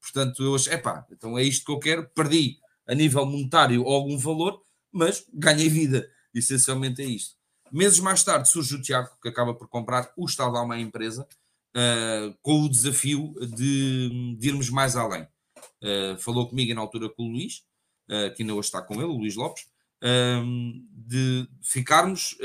Portanto, 0.04 0.42
eu 0.42 0.54
achei, 0.54 0.74
epá, 0.74 1.06
então 1.10 1.38
é 1.38 1.42
isto 1.42 1.64
que 1.64 1.72
eu 1.72 1.78
quero. 1.78 2.08
Perdi 2.10 2.58
a 2.86 2.94
nível 2.94 3.24
monetário 3.24 3.84
algum 3.84 4.18
valor, 4.18 4.60
mas 4.92 5.24
ganhei 5.32 5.68
vida. 5.68 6.08
Essencialmente 6.34 7.00
é 7.02 7.06
isto. 7.06 7.36
Meses 7.72 7.98
mais 8.00 8.22
tarde 8.22 8.48
surge 8.48 8.76
o 8.76 8.82
Tiago, 8.82 9.10
que 9.22 9.28
acaba 9.28 9.54
por 9.54 9.68
comprar 9.68 10.12
o 10.16 10.26
Estado 10.26 10.56
uma 10.58 10.78
empresa, 10.78 11.26
uh, 11.74 12.36
com 12.42 12.62
o 12.62 12.68
desafio 12.68 13.34
de, 13.56 14.36
de 14.38 14.48
irmos 14.48 14.70
mais 14.70 14.94
além. 14.94 15.26
Uh, 15.82 16.16
falou 16.18 16.48
comigo 16.48 16.74
na 16.74 16.80
altura 16.80 17.08
com 17.08 17.24
o 17.24 17.32
Luís, 17.32 17.62
uh, 18.10 18.34
que 18.34 18.42
ainda 18.42 18.54
hoje 18.54 18.68
está 18.68 18.82
com 18.82 18.94
ele, 18.94 19.04
o 19.04 19.16
Luís 19.16 19.34
Lopes, 19.34 19.66
de 20.92 21.48
ficarmos, 21.62 22.36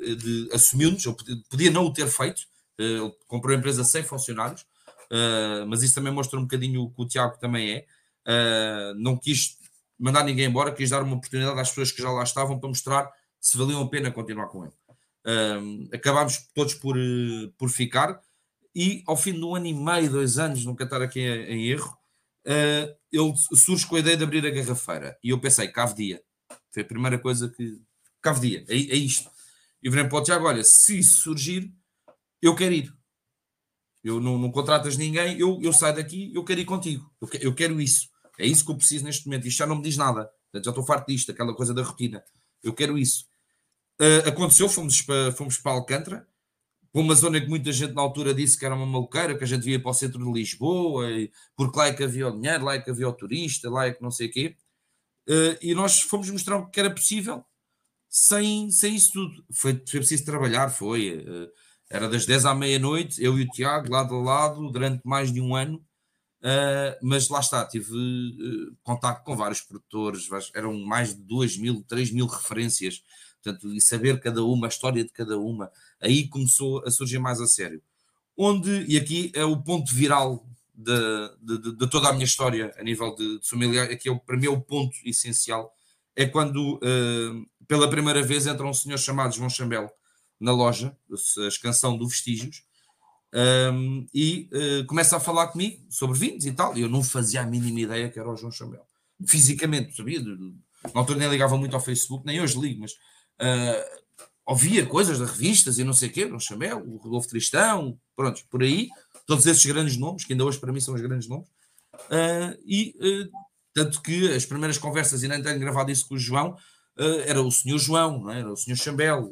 de 0.00 0.48
assumirmos, 0.50 1.04
eu 1.04 1.14
podia 1.50 1.70
não 1.70 1.84
o 1.84 1.92
ter 1.92 2.06
feito, 2.06 2.46
ele 2.78 3.12
comprou 3.26 3.54
a 3.54 3.58
empresa 3.58 3.84
sem 3.84 4.02
funcionários, 4.02 4.64
uh, 5.12 5.66
mas 5.66 5.82
isso 5.82 5.94
também 5.94 6.12
mostra 6.12 6.38
um 6.38 6.42
bocadinho 6.42 6.82
o 6.82 6.90
que 6.90 7.02
o 7.02 7.06
Tiago 7.06 7.38
também 7.38 7.70
é. 7.72 7.86
Uh, 8.26 8.94
não 8.96 9.16
quis 9.16 9.56
mandar 9.98 10.24
ninguém 10.24 10.46
embora, 10.46 10.72
quis 10.72 10.90
dar 10.90 11.02
uma 11.02 11.16
oportunidade 11.16 11.58
às 11.58 11.68
pessoas 11.68 11.92
que 11.92 12.02
já 12.02 12.10
lá 12.10 12.22
estavam 12.22 12.58
para 12.58 12.68
mostrar 12.68 13.10
se 13.40 13.56
valiam 13.56 13.82
a 13.82 13.88
pena 13.88 14.10
continuar 14.10 14.48
com 14.48 14.64
ele. 14.64 14.74
Uh, 15.24 15.88
acabámos 15.94 16.48
todos 16.54 16.74
por, 16.74 16.96
por 17.56 17.70
ficar 17.70 18.20
e 18.74 19.02
ao 19.06 19.16
fim 19.16 19.32
de 19.32 19.44
um 19.44 19.54
ano 19.54 19.66
e 19.66 19.74
meio, 19.74 20.10
dois 20.10 20.38
anos, 20.38 20.64
nunca 20.64 20.84
estar 20.84 21.00
aqui 21.00 21.20
em, 21.20 21.44
em 21.44 21.68
erro, 21.68 21.96
ele 23.10 23.32
surge 23.56 23.86
com 23.86 23.96
a 23.96 23.98
ideia 23.98 24.16
de 24.16 24.22
abrir 24.22 24.46
a 24.46 24.50
garrafeira 24.50 25.18
e 25.22 25.30
eu 25.30 25.40
pensei, 25.40 25.66
cave 25.68 25.94
dia. 25.94 26.22
Foi 26.70 26.82
a 26.82 26.86
primeira 26.86 27.18
coisa 27.18 27.48
que. 27.48 27.80
Cave 28.20 28.40
dia, 28.40 28.64
é, 28.68 28.74
é 28.74 28.96
isto. 28.96 29.30
E 29.82 29.88
virei 29.88 30.08
para 30.08 30.18
o 30.18 30.22
Tiago: 30.22 30.46
olha, 30.46 30.62
se 30.62 30.98
isso 30.98 31.22
surgir, 31.22 31.72
eu 32.42 32.54
quero 32.54 32.74
ir. 32.74 32.95
Eu 34.06 34.20
não, 34.20 34.38
não 34.38 34.52
contratas 34.52 34.96
ninguém, 34.96 35.36
eu, 35.36 35.58
eu 35.60 35.72
saio 35.72 35.96
daqui, 35.96 36.30
eu 36.32 36.44
quero 36.44 36.60
ir 36.60 36.64
contigo. 36.64 37.10
Eu, 37.20 37.28
eu 37.40 37.52
quero 37.52 37.80
isso. 37.80 38.08
É 38.38 38.46
isso 38.46 38.64
que 38.64 38.70
eu 38.70 38.76
preciso 38.76 39.04
neste 39.04 39.26
momento. 39.26 39.48
Isto 39.48 39.58
já 39.58 39.66
não 39.66 39.74
me 39.74 39.82
diz 39.82 39.96
nada. 39.96 40.30
Já 40.54 40.70
estou 40.70 40.84
farto 40.84 41.08
disto, 41.08 41.32
aquela 41.32 41.52
coisa 41.52 41.74
da 41.74 41.82
rotina. 41.82 42.22
Eu 42.62 42.72
quero 42.72 42.96
isso. 42.96 43.26
Uh, 44.00 44.28
aconteceu, 44.28 44.68
fomos 44.68 45.02
para, 45.02 45.32
fomos 45.32 45.58
para 45.58 45.72
Alcântara, 45.72 46.24
para 46.92 47.02
uma 47.02 47.16
zona 47.16 47.40
que 47.40 47.48
muita 47.48 47.72
gente 47.72 47.94
na 47.94 48.00
altura 48.02 48.32
disse 48.32 48.56
que 48.56 48.64
era 48.64 48.76
uma 48.76 48.86
maluqueira, 48.86 49.36
que 49.36 49.42
a 49.42 49.46
gente 49.46 49.64
via 49.64 49.80
para 49.80 49.90
o 49.90 49.94
centro 49.94 50.24
de 50.24 50.32
Lisboa, 50.32 51.10
e, 51.10 51.32
porque 51.56 51.76
lá 51.76 51.88
é 51.88 51.92
que 51.92 52.04
havia 52.04 52.28
o 52.28 52.32
dinheiro, 52.32 52.64
lá 52.64 52.74
é 52.74 52.80
que 52.80 52.88
havia 52.88 53.08
o 53.08 53.12
turista, 53.12 53.68
lá 53.68 53.86
é 53.86 53.92
que 53.92 54.00
não 54.00 54.12
sei 54.12 54.28
o 54.28 54.30
quê. 54.30 54.56
Uh, 55.28 55.58
e 55.60 55.74
nós 55.74 56.00
fomos 56.00 56.30
mostrar 56.30 56.64
que 56.66 56.78
era 56.78 56.94
possível 56.94 57.44
sem, 58.08 58.70
sem 58.70 58.94
isso 58.94 59.14
tudo. 59.14 59.44
Foi, 59.52 59.72
foi 59.72 59.98
preciso 59.98 60.24
trabalhar, 60.24 60.68
foi. 60.68 61.24
Uh, 61.26 61.50
era 61.88 62.08
das 62.08 62.26
10 62.26 62.44
à 62.46 62.54
meia-noite, 62.54 63.22
eu 63.22 63.38
e 63.38 63.42
o 63.42 63.48
Tiago, 63.48 63.90
lado 63.90 64.14
a 64.14 64.22
lado, 64.22 64.70
durante 64.70 65.00
mais 65.04 65.32
de 65.32 65.40
um 65.40 65.54
ano. 65.54 65.82
Uh, 66.42 66.94
mas 67.02 67.28
lá 67.28 67.40
está, 67.40 67.66
tive 67.66 67.92
uh, 67.92 68.76
contato 68.82 69.24
com 69.24 69.34
vários 69.34 69.60
produtores, 69.62 70.28
eram 70.54 70.78
mais 70.78 71.14
de 71.14 71.22
2 71.22 71.56
mil, 71.56 71.82
3 71.88 72.12
mil 72.12 72.26
referências, 72.26 73.02
portanto, 73.42 73.72
e 73.72 73.80
saber 73.80 74.20
cada 74.20 74.44
uma, 74.44 74.66
a 74.66 74.68
história 74.68 75.02
de 75.02 75.10
cada 75.10 75.38
uma, 75.38 75.70
aí 76.00 76.28
começou 76.28 76.84
a 76.84 76.90
surgir 76.90 77.18
mais 77.18 77.40
a 77.40 77.46
sério. 77.46 77.82
Onde, 78.36 78.84
e 78.86 78.96
aqui 78.96 79.32
é 79.34 79.44
o 79.44 79.60
ponto 79.60 79.92
viral 79.92 80.46
de, 80.74 80.92
de, 81.40 81.76
de 81.76 81.90
toda 81.90 82.10
a 82.10 82.12
minha 82.12 82.24
história 82.24 82.72
a 82.78 82.82
nível 82.82 83.14
de, 83.14 83.40
de 83.40 83.48
familiar, 83.48 83.90
aqui 83.90 84.10
é, 84.10 84.14
para 84.14 84.36
mim 84.36 84.46
é 84.46 84.50
o 84.50 84.60
ponto 84.60 84.94
essencial, 85.04 85.72
é 86.14 86.26
quando 86.26 86.76
uh, 86.76 87.66
pela 87.66 87.88
primeira 87.88 88.22
vez 88.22 88.46
entra 88.46 88.66
um 88.66 88.74
senhor 88.74 88.98
chamado 88.98 89.34
João 89.34 89.50
Chambel 89.50 89.90
na 90.40 90.52
loja, 90.52 90.96
a 91.38 91.48
escansão 91.48 91.96
do 91.96 92.08
Vestígios, 92.08 92.62
um, 93.34 94.06
e 94.14 94.48
uh, 94.52 94.86
começa 94.86 95.16
a 95.16 95.20
falar 95.20 95.48
comigo 95.48 95.84
sobre 95.90 96.18
vinhos 96.18 96.46
e 96.46 96.52
tal. 96.52 96.76
Eu 96.76 96.88
não 96.88 97.02
fazia 97.02 97.42
a 97.42 97.46
mínima 97.46 97.80
ideia 97.80 98.08
que 98.08 98.18
era 98.18 98.30
o 98.30 98.36
João 98.36 98.50
Chambel. 98.50 98.86
Fisicamente, 99.26 99.94
sabia? 99.94 100.20
Na 100.22 101.00
altura 101.00 101.18
nem 101.18 101.28
ligava 101.28 101.56
muito 101.56 101.74
ao 101.74 101.82
Facebook, 101.82 102.24
nem 102.24 102.40
hoje 102.40 102.58
ligo, 102.58 102.80
mas 102.80 102.92
uh, 102.92 104.02
ouvia 104.46 104.86
coisas 104.86 105.18
de 105.18 105.24
revistas 105.24 105.78
e 105.78 105.84
não 105.84 105.92
sei 105.92 106.08
o 106.08 106.12
quê, 106.12 106.26
João 106.26 106.40
Chambel, 106.40 106.78
o 106.86 106.96
Rodolfo 106.96 107.28
Tristão, 107.28 107.98
pronto, 108.14 108.42
por 108.48 108.62
aí, 108.62 108.88
todos 109.26 109.44
esses 109.46 109.64
grandes 109.66 109.96
nomes, 109.96 110.24
que 110.24 110.32
ainda 110.32 110.44
hoje 110.44 110.58
para 110.58 110.72
mim 110.72 110.80
são 110.80 110.94
os 110.94 111.00
grandes 111.00 111.28
nomes. 111.28 111.48
Uh, 111.94 112.56
e 112.64 112.94
tanto 113.74 114.00
que 114.00 114.32
as 114.32 114.46
primeiras 114.46 114.78
conversas, 114.78 115.22
e 115.22 115.28
nem 115.28 115.42
tenho 115.42 115.58
gravado 115.58 115.90
isso 115.90 116.08
com 116.08 116.14
o 116.14 116.18
João, 116.18 116.56
era 117.26 117.42
o 117.42 117.52
senhor 117.52 117.76
João, 117.76 118.30
é? 118.30 118.38
era 118.38 118.50
o 118.50 118.56
senhor 118.56 118.76
Chambel, 118.76 119.30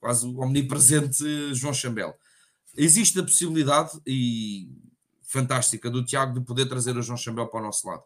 quase 0.00 0.26
o 0.26 0.40
omnipresente 0.40 1.54
João 1.54 1.72
Chambel 1.72 2.14
existe 2.76 3.18
a 3.18 3.22
possibilidade 3.22 3.92
e 4.06 4.68
fantástica 5.22 5.90
do 5.90 6.04
Tiago 6.04 6.38
de 6.38 6.44
poder 6.44 6.66
trazer 6.66 6.96
o 6.96 7.02
João 7.02 7.16
Chambel 7.16 7.46
para 7.48 7.60
o 7.60 7.62
nosso 7.62 7.86
lado. 7.86 8.02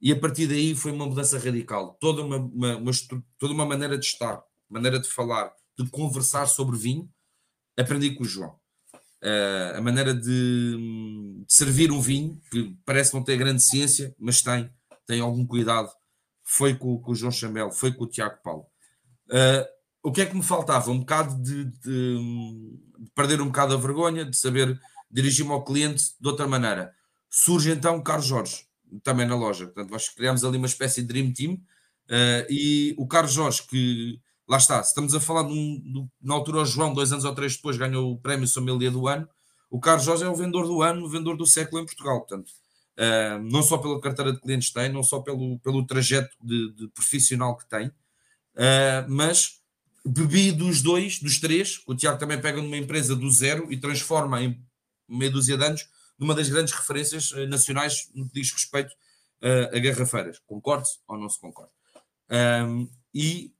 E 0.00 0.12
a 0.12 0.18
partir 0.18 0.46
daí 0.46 0.74
foi 0.74 0.92
uma 0.92 1.06
mudança 1.06 1.38
radical. 1.38 1.96
Toda 2.00 2.22
uma, 2.22 2.36
uma, 2.36 2.76
uma 2.76 2.90
toda 3.38 3.52
uma 3.52 3.64
maneira 3.64 3.98
de 3.98 4.04
estar, 4.04 4.42
maneira 4.68 4.98
de 4.98 5.08
falar, 5.08 5.52
de 5.78 5.88
conversar 5.90 6.46
sobre 6.46 6.76
vinho, 6.76 7.08
aprendi 7.76 8.14
com 8.14 8.24
o 8.24 8.26
João. 8.26 8.58
Uh, 9.22 9.76
a 9.76 9.80
maneira 9.80 10.14
de, 10.14 10.20
de, 10.20 11.44
servir 11.48 11.90
um 11.90 12.00
vinho, 12.00 12.40
que 12.50 12.76
parece 12.84 13.14
não 13.14 13.24
ter 13.24 13.36
grande 13.36 13.62
ciência, 13.62 14.14
mas 14.18 14.42
tem, 14.42 14.70
tem 15.06 15.20
algum 15.20 15.46
cuidado, 15.46 15.90
foi 16.44 16.74
com, 16.74 16.98
com 17.00 17.12
o 17.12 17.14
João 17.14 17.32
Chambel, 17.32 17.72
foi 17.72 17.92
com 17.92 18.04
o 18.04 18.08
Tiago 18.08 18.38
Paulo. 18.42 18.66
Uh, 19.28 19.75
o 20.06 20.12
que 20.12 20.20
é 20.20 20.26
que 20.26 20.36
me 20.36 20.42
faltava? 20.42 20.88
Um 20.92 21.00
bocado 21.00 21.34
de, 21.42 21.64
de, 21.64 21.80
de 21.80 23.10
perder 23.12 23.40
um 23.40 23.46
bocado 23.46 23.74
a 23.74 23.76
vergonha, 23.76 24.24
de 24.24 24.36
saber 24.36 24.80
dirigir-me 25.10 25.50
ao 25.50 25.64
cliente 25.64 26.12
de 26.20 26.28
outra 26.28 26.46
maneira. 26.46 26.92
Surge 27.28 27.72
então 27.72 27.96
o 27.96 28.04
Carlos 28.04 28.24
Jorge, 28.24 28.68
também 29.02 29.26
na 29.26 29.34
loja. 29.34 29.64
Portanto, 29.64 29.90
nós 29.90 30.08
criamos 30.08 30.44
ali 30.44 30.58
uma 30.58 30.68
espécie 30.68 31.02
de 31.02 31.08
Dream 31.08 31.32
Team 31.32 31.54
uh, 31.54 32.46
e 32.48 32.94
o 32.96 33.04
Carlos 33.08 33.32
Jorge, 33.32 33.64
que 33.68 34.20
lá 34.48 34.58
está, 34.58 34.78
estamos 34.78 35.12
a 35.12 35.18
falar 35.18 35.42
de 35.42 35.52
um, 35.52 35.82
de, 35.82 36.06
na 36.22 36.34
altura 36.34 36.58
o 36.58 36.64
João, 36.64 36.94
dois 36.94 37.10
anos 37.10 37.24
ou 37.24 37.34
três 37.34 37.56
depois, 37.56 37.76
ganhou 37.76 38.12
o 38.12 38.16
prémio 38.16 38.46
Sommelier 38.46 38.92
do 38.92 39.08
ano. 39.08 39.28
O 39.68 39.80
Carlos 39.80 40.04
Jorge 40.04 40.22
é 40.22 40.28
o 40.28 40.36
vendedor 40.36 40.68
do 40.68 40.82
ano, 40.82 41.04
o 41.04 41.08
vendedor 41.08 41.36
do 41.36 41.46
século 41.46 41.82
em 41.82 41.84
Portugal. 41.84 42.20
Portanto, 42.20 42.48
uh, 42.96 43.42
não 43.42 43.60
só 43.60 43.76
pela 43.76 44.00
carteira 44.00 44.32
de 44.32 44.40
clientes 44.40 44.68
que 44.68 44.74
tem, 44.74 44.88
não 44.88 45.02
só 45.02 45.18
pelo, 45.18 45.58
pelo 45.58 45.84
trajeto 45.84 46.30
de, 46.40 46.72
de 46.74 46.88
profissional 46.90 47.56
que 47.56 47.68
tem, 47.68 47.88
uh, 47.88 49.02
mas 49.08 49.65
bebi 50.10 50.52
dos 50.52 50.82
dois, 50.82 51.18
dos 51.18 51.40
três. 51.40 51.80
O 51.86 51.94
Tiago 51.94 52.18
também 52.18 52.40
pega 52.40 52.60
numa 52.62 52.76
empresa 52.76 53.14
do 53.16 53.30
zero 53.30 53.72
e 53.72 53.76
transforma 53.78 54.42
em 54.42 54.60
meia 55.08 55.30
dúzia 55.30 55.56
de 55.56 55.64
anos 55.64 55.88
numa 56.18 56.34
das 56.34 56.48
grandes 56.48 56.72
referências 56.72 57.32
uh, 57.32 57.46
nacionais 57.46 58.08
no 58.14 58.26
que 58.28 58.40
diz 58.40 58.50
respeito 58.50 58.92
uh, 59.42 59.76
a 59.76 59.78
garrafeiras. 59.78 60.38
Concorde 60.46 60.88
ou 61.06 61.18
não 61.18 61.28
se 61.28 61.40
concorde? 61.40 61.70
Um, 62.30 62.88
e 63.14 63.52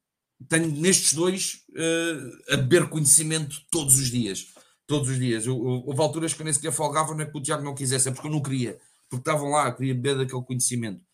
tenho 0.49 0.71
nestes 0.71 1.15
dois 1.15 1.65
uh, 1.71 2.55
a 2.55 2.57
beber 2.57 2.89
conhecimento 2.89 3.61
todos 3.71 3.99
os 3.99 4.11
dias. 4.11 4.49
Todos 4.87 5.09
os 5.09 5.19
dias. 5.19 5.47
Houve 5.47 6.01
alturas 6.01 6.33
que 6.33 6.41
eu 6.41 6.45
nem 6.45 6.53
sequer 6.53 6.73
folgava, 6.73 7.13
não 7.13 7.23
é 7.23 7.27
que 7.27 7.37
o 7.37 7.43
Tiago 7.43 7.65
não 7.65 7.75
quisesse, 7.75 8.09
é 8.09 8.13
porque 8.13 8.29
eu 8.29 8.33
não 8.33 8.41
queria, 8.41 8.79
porque 9.09 9.29
estavam 9.29 9.51
lá, 9.51 9.73
queria 9.73 9.95
beber 9.95 10.17
daquele 10.17 10.43
conhecimento. 10.43 11.05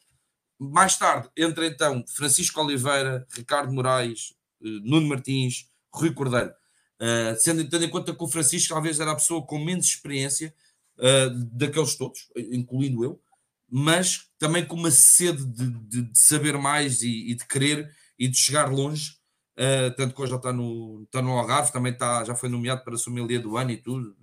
Mais 0.59 0.97
tarde, 0.99 1.31
entra 1.37 1.67
então 1.67 2.05
Francisco 2.07 2.61
Oliveira, 2.61 3.27
Ricardo 3.33 3.73
Moraes, 3.73 4.35
eh, 4.35 4.42
Nuno 4.63 5.09
Martins, 5.09 5.67
Rui 5.93 6.13
Cordeiro. 6.13 6.53
Uh, 7.01 7.39
sendo, 7.41 7.69
tendo 7.69 7.85
em 7.85 7.91
conta 7.91 8.15
que 8.15 8.23
o 8.23 8.29
Francisco 8.29 8.73
talvez 8.73 9.01
era 9.01 9.11
a 9.11 9.17
pessoa 9.17 9.45
com 9.45 9.59
menos 9.59 9.87
experiência 9.87 10.55
uh, 10.99 11.31
daqueles 11.53 11.97
todos, 11.97 12.29
incluindo 12.37 13.03
eu, 13.03 13.21
mas 13.69 14.29
também 14.39 14.65
com 14.65 14.77
uma 14.77 14.91
sede 14.91 15.45
de, 15.45 15.69
de, 15.69 16.03
de 16.03 16.19
saber 16.19 16.57
mais 16.59 17.03
e, 17.03 17.31
e, 17.31 17.35
de 17.35 17.45
querer 17.47 17.93
e 18.19 18.29
de 18.29 18.37
chegar 18.37 18.71
longe. 18.71 19.17
Uh, 19.59 19.95
tanto 19.97 20.15
que 20.15 20.23
hoje 20.23 20.31
já 20.31 20.37
está 20.37 20.53
no, 20.53 21.03
está 21.03 21.21
no 21.21 21.33
Algarve, 21.33 21.73
também 21.73 21.93
está, 21.93 22.23
já 22.25 22.35
foi 22.35 22.49
nomeado 22.49 22.85
para 22.85 22.95
a 22.95 22.99
sommelier 22.99 23.43
do 23.43 23.57
ano 23.57 23.73
e 23.73 23.77
tudo, 23.77 24.17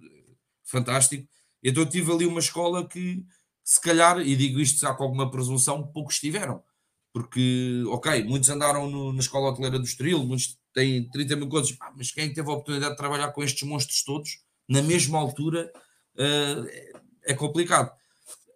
fantástico. 0.64 1.28
Então 1.62 1.84
eu 1.84 1.90
tive 1.90 2.12
ali 2.12 2.26
uma 2.26 2.40
escola 2.40 2.88
que, 2.88 3.26
se 3.64 3.82
calhar, 3.82 4.20
e 4.22 4.36
digo 4.36 4.60
isto 4.60 4.80
já 4.80 4.94
com 4.94 5.04
alguma 5.04 5.30
presunção, 5.30 5.86
poucos 5.86 6.20
tiveram 6.20 6.64
porque, 7.12 7.84
ok, 7.88 8.24
muitos 8.24 8.50
andaram 8.50 8.90
no, 8.90 9.12
na 9.12 9.20
escola 9.20 9.50
hoteleira 9.50 9.80
do 9.80 9.86
Estoril, 9.86 10.24
muitos 10.24 10.58
têm 10.74 11.10
30 11.10 11.36
mil 11.36 11.50
coisas, 11.50 11.76
ah, 11.82 11.92
mas 11.96 12.12
quem 12.12 12.26
é 12.26 12.34
teve 12.34 12.48
a 12.50 12.54
oportunidade 12.54 12.92
de 12.92 12.98
trabalhar 12.98 13.32
com 13.32 13.44
estes 13.44 13.68
monstros 13.68 14.04
todos, 14.04 14.40
na 14.68 14.82
mesma 14.82 15.18
altura, 15.18 15.72
uh, 16.16 17.00
é 17.24 17.34
complicado. 17.34 17.92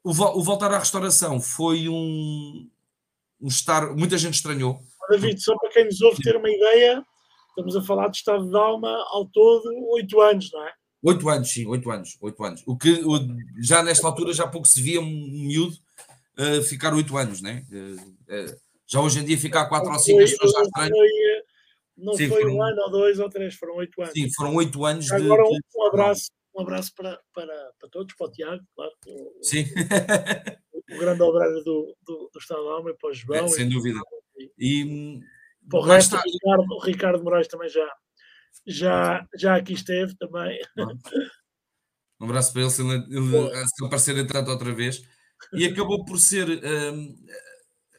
O, 0.04 0.12
o, 0.12 0.44
voltar 0.44 0.72
à 0.72 0.78
restauração 0.78 1.42
foi 1.42 1.90
um, 1.90 2.70
um 3.42 3.48
estar, 3.48 3.96
muita 3.96 4.18
gente 4.18 4.36
estranhou. 4.36 4.80
David, 5.10 5.42
só 5.42 5.58
para 5.58 5.70
quem 5.70 5.86
nos 5.86 6.02
ouve 6.02 6.22
ter 6.22 6.36
uma 6.36 6.50
ideia, 6.50 7.04
estamos 7.50 7.76
a 7.76 7.82
falar 7.82 8.10
de 8.10 8.18
estado 8.18 8.48
de 8.48 8.56
alma 8.56 8.90
ao 9.10 9.26
todo 9.26 9.64
oito 9.94 10.22
anos, 10.22 10.52
não 10.52 10.64
é? 10.66 10.74
Oito 11.04 11.28
anos, 11.28 11.50
sim, 11.50 11.66
oito 11.66 11.90
anos, 11.92 12.18
oito 12.22 12.44
anos. 12.44 12.64
O 12.66 12.78
que 12.78 12.92
o, 13.04 13.20
já 13.62 13.84
nesta 13.84 14.08
altura 14.08 14.34
já 14.34 14.48
pouco 14.48 14.68
se 14.68 14.82
via 14.82 15.02
um 15.02 15.06
miúdo 15.06 15.76
uh, 16.38 16.63
ficar 16.63 16.94
oito 16.94 17.18
anos, 17.18 17.42
né? 17.42 17.66
Uh, 17.70 18.56
já 18.86 19.00
hoje 19.00 19.20
em 19.20 19.25
dia 19.25 19.38
ficar 19.38 19.68
quatro 19.68 19.92
ou 19.92 20.00
cinco 20.00 20.22
as 20.22 20.32
pessoas 20.32 20.52
já 20.52 20.62
estranham. 20.63 21.44
Não 21.96 22.13
sim, 22.16 22.28
foi 22.28 22.42
foram, 22.42 22.56
um 22.56 22.63
ano 22.63 22.82
ou 22.82 22.92
dois 22.92 23.20
ou 23.20 23.30
três, 23.30 23.56
foram 23.56 23.75
oito 23.75 24.02
anos. 24.02 24.13
Sim, 24.13 24.32
foram 24.34 24.56
oito 24.56 24.84
anos. 24.84 25.12
Agora 25.12 25.44
de, 25.44 25.60
um, 25.75 25.86
abraço, 25.86 26.32
um 26.56 26.62
abraço 26.62 26.94
para, 26.96 27.20
para, 27.34 27.72
para 27.80 27.90
todos, 27.90 28.16
para 28.16 28.28
o 28.28 28.32
Tiago, 28.32 28.63
claro. 28.75 28.92
O, 29.08 29.44
sim. 29.44 29.66
o, 30.74 30.96
o 30.96 31.00
grande 31.00 31.22
obreiro 31.22 31.63
do, 31.63 31.96
do, 32.02 32.30
do 32.34 32.40
Estado 32.40 32.63
da 32.63 32.72
Alma 32.72 32.90
e 32.90 32.94
para 32.96 33.10
o 33.10 33.13
João. 33.13 33.46
É, 33.46 33.48
sem 33.48 33.68
e, 33.68 33.70
dúvida. 33.70 34.00
E, 34.58 35.20
para 35.70 35.80
o 35.80 35.84
resto, 35.84 36.16
o 36.16 36.20
Ricardo, 36.20 36.74
o 36.74 36.80
Ricardo 36.80 37.24
Moraes 37.24 37.48
também 37.48 37.70
já, 37.70 37.88
já, 38.66 39.28
já 39.36 39.56
aqui 39.56 39.74
esteve 39.74 40.16
também. 40.16 40.60
Um 42.20 42.25
abraço 42.25 42.54
para 42.54 42.62
ele, 42.62 42.72
se 42.72 42.82
ele, 42.82 42.94
ele, 42.94 43.28
se 43.28 43.75
ele 43.80 43.88
aparecer 43.88 44.18
entrando 44.18 44.50
outra 44.50 44.74
vez 44.74 45.04
e 45.52 45.66
acabou 45.66 46.06
por 46.06 46.20
ser. 46.20 46.48
Um, 46.64 47.16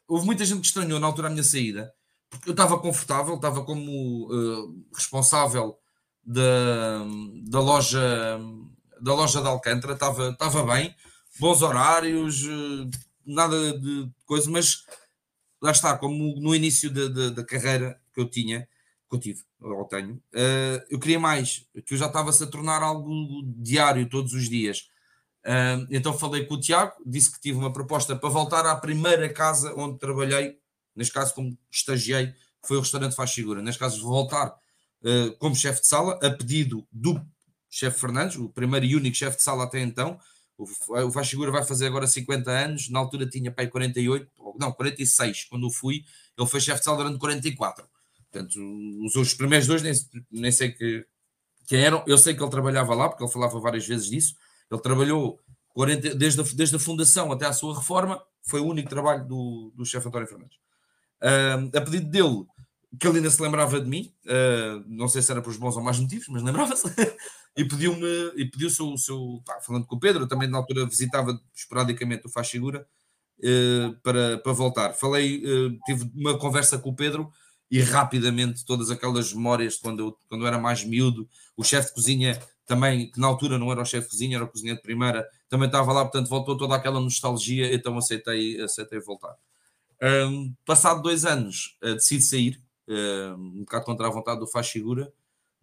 houve 0.08 0.26
muita 0.26 0.44
gente 0.44 0.60
que 0.60 0.66
estranhou 0.66 1.00
na 1.00 1.06
altura 1.06 1.28
da 1.28 1.34
minha 1.34 1.44
saída, 1.44 1.92
porque 2.30 2.48
eu 2.48 2.52
estava 2.52 2.78
confortável, 2.78 3.34
estava 3.34 3.64
como 3.64 4.28
uh, 4.32 4.86
responsável 4.94 5.78
da, 6.24 7.04
da 7.48 7.60
loja 7.60 8.40
da 9.00 9.14
loja 9.14 9.42
de 9.42 9.48
Alcântara, 9.48 9.92
estava, 9.92 10.30
estava 10.30 10.74
bem, 10.74 10.94
bons 11.38 11.60
horários, 11.60 12.42
uh, 12.44 12.90
nada 13.26 13.78
de 13.78 14.08
coisa, 14.24 14.50
mas 14.50 14.84
lá 15.60 15.70
está, 15.70 15.96
como 15.98 16.40
no 16.40 16.54
início 16.54 16.90
da, 16.90 17.08
da, 17.08 17.30
da 17.30 17.44
carreira 17.44 18.00
que 18.14 18.20
eu 18.20 18.28
tinha, 18.28 18.66
que 19.08 19.16
eu 19.16 19.20
tive, 19.20 19.42
ou 19.60 19.84
tenho, 19.84 20.14
uh, 20.14 20.84
eu 20.88 20.98
queria 20.98 21.20
mais, 21.20 21.66
que 21.84 21.92
eu 21.94 21.98
já 21.98 22.06
estava-se 22.06 22.42
a 22.42 22.46
tornar 22.46 22.82
algo 22.82 23.42
diário, 23.58 24.08
todos 24.08 24.32
os 24.32 24.48
dias. 24.48 24.88
Uh, 25.44 25.86
então 25.90 26.16
falei 26.16 26.46
com 26.46 26.54
o 26.54 26.60
Tiago, 26.60 26.94
disse 27.04 27.30
que 27.30 27.38
tive 27.38 27.58
uma 27.58 27.72
proposta 27.72 28.16
para 28.16 28.28
voltar 28.30 28.64
à 28.64 28.74
primeira 28.76 29.28
casa 29.28 29.74
onde 29.76 29.98
trabalhei, 29.98 30.58
neste 30.96 31.12
caso 31.12 31.34
como 31.34 31.56
estagiei, 31.70 32.28
que 32.28 32.68
foi 32.68 32.78
o 32.78 32.80
restaurante 32.80 33.14
Faz 33.14 33.32
Figura. 33.32 33.60
Neste 33.60 33.78
caso, 33.78 34.02
voltar 34.02 34.48
uh, 34.48 35.36
como 35.38 35.54
chefe 35.54 35.82
de 35.82 35.86
sala, 35.86 36.18
a 36.22 36.30
pedido 36.30 36.86
do 36.90 37.20
chefe 37.68 38.00
Fernandes, 38.00 38.36
o 38.36 38.48
primeiro 38.48 38.86
e 38.86 38.96
único 38.96 39.16
chefe 39.16 39.36
de 39.36 39.42
sala 39.42 39.64
até 39.64 39.80
então. 39.80 40.18
O, 40.56 40.64
o 40.64 41.10
Faz 41.10 41.28
Figura 41.28 41.50
vai 41.50 41.64
fazer 41.64 41.86
agora 41.86 42.06
50 42.06 42.50
anos, 42.50 42.88
na 42.88 42.98
altura 42.98 43.28
tinha 43.28 43.50
pai 43.50 43.66
48 43.66 44.30
ou 44.38 44.56
não, 44.58 44.72
46, 44.72 45.44
quando 45.44 45.66
eu 45.66 45.70
fui, 45.70 46.04
ele 46.38 46.48
foi 46.48 46.60
chefe 46.60 46.78
de 46.78 46.84
sala 46.84 46.98
durante 46.98 47.18
44. 47.18 47.86
Portanto, 48.30 48.58
os, 49.04 49.14
os 49.14 49.34
primeiros 49.34 49.66
dois 49.66 49.82
nem, 49.82 49.92
nem 50.30 50.50
sei 50.50 50.72
que, 50.72 51.06
quem 51.66 51.80
eram, 51.80 52.02
eu 52.06 52.16
sei 52.16 52.34
que 52.34 52.42
ele 52.42 52.50
trabalhava 52.50 52.94
lá, 52.94 53.08
porque 53.08 53.22
ele 53.22 53.32
falava 53.32 53.60
várias 53.60 53.86
vezes 53.86 54.08
disso, 54.08 54.36
ele 54.70 54.80
trabalhou 54.80 55.40
40, 55.74 56.14
desde, 56.14 56.40
a, 56.40 56.44
desde 56.54 56.76
a 56.76 56.78
fundação 56.78 57.32
até 57.32 57.46
à 57.46 57.52
sua 57.52 57.76
reforma, 57.76 58.22
foi 58.42 58.60
o 58.60 58.66
único 58.66 58.88
trabalho 58.88 59.26
do, 59.26 59.72
do 59.74 59.84
chefe 59.84 60.08
António 60.08 60.28
Fernandes. 60.28 60.56
Uh, 61.22 61.76
a 61.76 61.80
pedido 61.80 62.10
dele, 62.10 62.44
que 62.98 63.06
ele 63.06 63.18
ainda 63.18 63.30
se 63.30 63.42
lembrava 63.42 63.80
de 63.80 63.88
mim, 63.88 64.14
uh, 64.26 64.84
não 64.86 65.08
sei 65.08 65.22
se 65.22 65.32
era 65.32 65.42
por 65.42 65.50
os 65.50 65.56
bons 65.56 65.76
ou 65.76 65.82
mais 65.82 65.98
motivos, 65.98 66.28
mas 66.28 66.42
lembrava-se, 66.42 66.86
e 67.56 67.64
pediu-me, 67.64 68.32
e 68.36 68.44
pediu 68.50 68.68
o 68.68 68.70
seu, 68.70 68.96
seu 68.96 69.42
pá, 69.44 69.60
falando 69.60 69.86
com 69.86 69.96
o 69.96 70.00
Pedro, 70.00 70.28
também 70.28 70.48
na 70.48 70.58
altura 70.58 70.86
visitava 70.86 71.40
esporadicamente 71.54 72.26
o 72.26 72.30
Faz 72.30 72.50
Figura, 72.50 72.86
uh, 73.38 74.00
para, 74.02 74.38
para 74.38 74.52
voltar. 74.52 74.92
Falei, 74.92 75.42
uh, 75.44 75.78
tive 75.86 76.10
uma 76.14 76.38
conversa 76.38 76.78
com 76.78 76.90
o 76.90 76.96
Pedro 76.96 77.30
e 77.70 77.80
rapidamente 77.80 78.64
todas 78.64 78.90
aquelas 78.90 79.32
memórias 79.32 79.76
quando 79.76 80.00
eu, 80.00 80.18
quando 80.28 80.42
eu 80.42 80.46
era 80.46 80.58
mais 80.58 80.84
miúdo, 80.84 81.28
o 81.56 81.64
chefe 81.64 81.88
de 81.88 81.94
cozinha 81.94 82.40
também, 82.66 83.10
que 83.10 83.20
na 83.20 83.26
altura 83.26 83.58
não 83.58 83.70
era 83.70 83.82
o 83.82 83.84
chefe 83.84 84.08
cozinha, 84.08 84.36
era 84.36 84.44
o 84.44 84.48
cozinheiro 84.48 84.78
de 84.78 84.82
primeira, 84.82 85.26
também 85.48 85.66
estava 85.66 85.92
lá, 85.92 86.02
portanto 86.02 86.28
voltou 86.28 86.56
toda 86.56 86.74
aquela 86.74 87.00
nostalgia, 87.00 87.74
então 87.74 87.96
aceitei, 87.98 88.60
aceitei 88.60 89.00
voltar. 89.00 89.34
Um, 90.02 90.54
passado 90.64 91.02
dois 91.02 91.24
anos, 91.24 91.78
uh, 91.82 91.94
decidi 91.94 92.22
sair, 92.22 92.62
uh, 92.88 93.34
um 93.34 93.60
bocado 93.60 93.84
contra 93.84 94.06
a 94.06 94.10
vontade 94.10 94.40
do 94.40 94.46
Faz 94.46 94.68
Figura, 94.68 95.12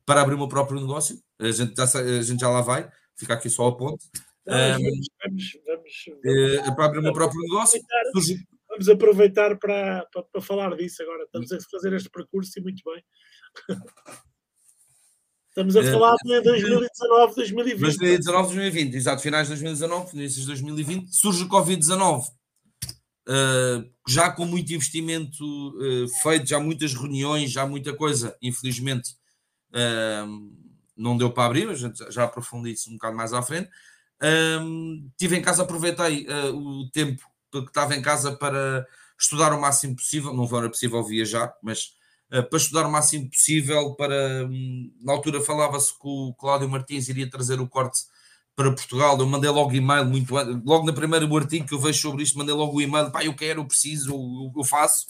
para 0.05 0.21
abrir 0.21 0.35
o 0.35 0.37
meu 0.37 0.47
próprio 0.47 0.79
negócio. 0.79 1.21
A 1.39 1.51
gente, 1.51 1.75
já, 1.75 1.99
a 1.99 2.21
gente 2.21 2.39
já 2.39 2.49
lá 2.49 2.61
vai, 2.61 2.89
fica 3.15 3.33
aqui 3.33 3.49
só 3.49 3.67
a 3.67 3.75
ponte. 3.75 4.05
um, 4.47 4.53
vamos, 4.53 5.07
vamos, 5.23 5.51
vamos, 5.65 6.67
uh, 6.67 6.75
para 6.75 6.85
abrir 6.85 6.99
o 6.99 7.03
meu 7.03 7.13
próprio 7.13 7.41
negócio. 7.41 7.81
Vamos 8.69 8.87
aproveitar 8.87 9.57
para, 9.57 10.05
para, 10.13 10.23
para, 10.23 10.41
falar 10.41 10.75
disso 10.77 11.03
agora. 11.03 11.23
Estamos 11.23 11.51
a 11.51 11.57
fazer 11.69 11.91
este 11.93 12.09
percurso 12.09 12.57
e 12.57 12.61
muito 12.61 12.81
bem. 12.85 13.03
Estamos 15.51 15.75
a 15.75 15.83
falar 15.83 16.15
de 16.23 16.41
2019, 16.41 17.35
2020. 17.35 17.79
2019, 17.81 18.43
2020, 18.55 18.95
exato, 18.95 19.21
finais 19.21 19.47
de 19.47 19.49
2019, 19.49 20.15
inícios 20.15 20.41
de 20.43 20.47
2020, 20.47 21.13
surge 21.13 21.43
o 21.43 21.49
Covid-19. 21.49 22.23
Uh, 23.27 23.91
já 24.07 24.31
com 24.31 24.45
muito 24.45 24.73
investimento 24.73 25.43
uh, 25.43 26.07
feito, 26.23 26.47
já 26.47 26.57
muitas 26.57 26.93
reuniões, 26.93 27.51
já 27.51 27.67
muita 27.67 27.93
coisa, 27.93 28.35
infelizmente 28.41 29.11
não 30.97 31.17
deu 31.17 31.31
para 31.31 31.45
abrir, 31.45 31.65
mas 31.65 31.79
já 31.79 32.25
aprofundei 32.25 32.73
isso 32.73 32.89
um 32.89 32.93
bocado 32.93 33.15
mais 33.15 33.31
à 33.31 33.41
frente. 33.41 33.69
Tive 35.17 35.37
em 35.37 35.41
casa, 35.41 35.63
aproveitei 35.63 36.27
o 36.53 36.89
tempo 36.91 37.23
que 37.51 37.59
estava 37.59 37.95
em 37.95 38.01
casa 38.01 38.35
para 38.35 38.85
estudar 39.17 39.53
o 39.53 39.61
máximo 39.61 39.95
possível, 39.95 40.33
não 40.33 40.45
era 40.57 40.67
possível 40.67 41.01
viajar, 41.05 41.53
mas 41.63 41.93
para 42.49 42.57
estudar 42.57 42.85
o 42.85 42.91
máximo 42.91 43.29
possível, 43.29 43.93
para 43.95 44.45
um, 44.45 44.91
na 45.01 45.11
altura 45.11 45.41
falava-se 45.41 45.91
que 45.91 46.07
o 46.07 46.33
Cláudio 46.35 46.69
Martins 46.69 47.09
iria 47.09 47.29
trazer 47.29 47.59
o 47.59 47.67
corte 47.67 47.99
para 48.55 48.71
Portugal, 48.71 49.17
eu 49.19 49.25
mandei 49.25 49.49
logo 49.49 49.73
e-mail, 49.73 50.05
muito 50.05 50.33
logo 50.63 50.85
na 50.85 50.93
primeira 50.93 51.25
artigo 51.35 51.65
que 51.65 51.73
eu 51.73 51.79
vejo 51.79 51.99
sobre 51.99 52.23
isto, 52.23 52.37
mandei 52.37 52.53
logo 52.53 52.77
o 52.77 52.81
e-mail, 52.81 53.11
pá, 53.11 53.23
eu 53.23 53.33
quero, 53.33 53.61
eu 53.61 53.65
preciso, 53.65 54.11
eu, 54.11 54.53
eu 54.55 54.63
faço, 54.63 55.05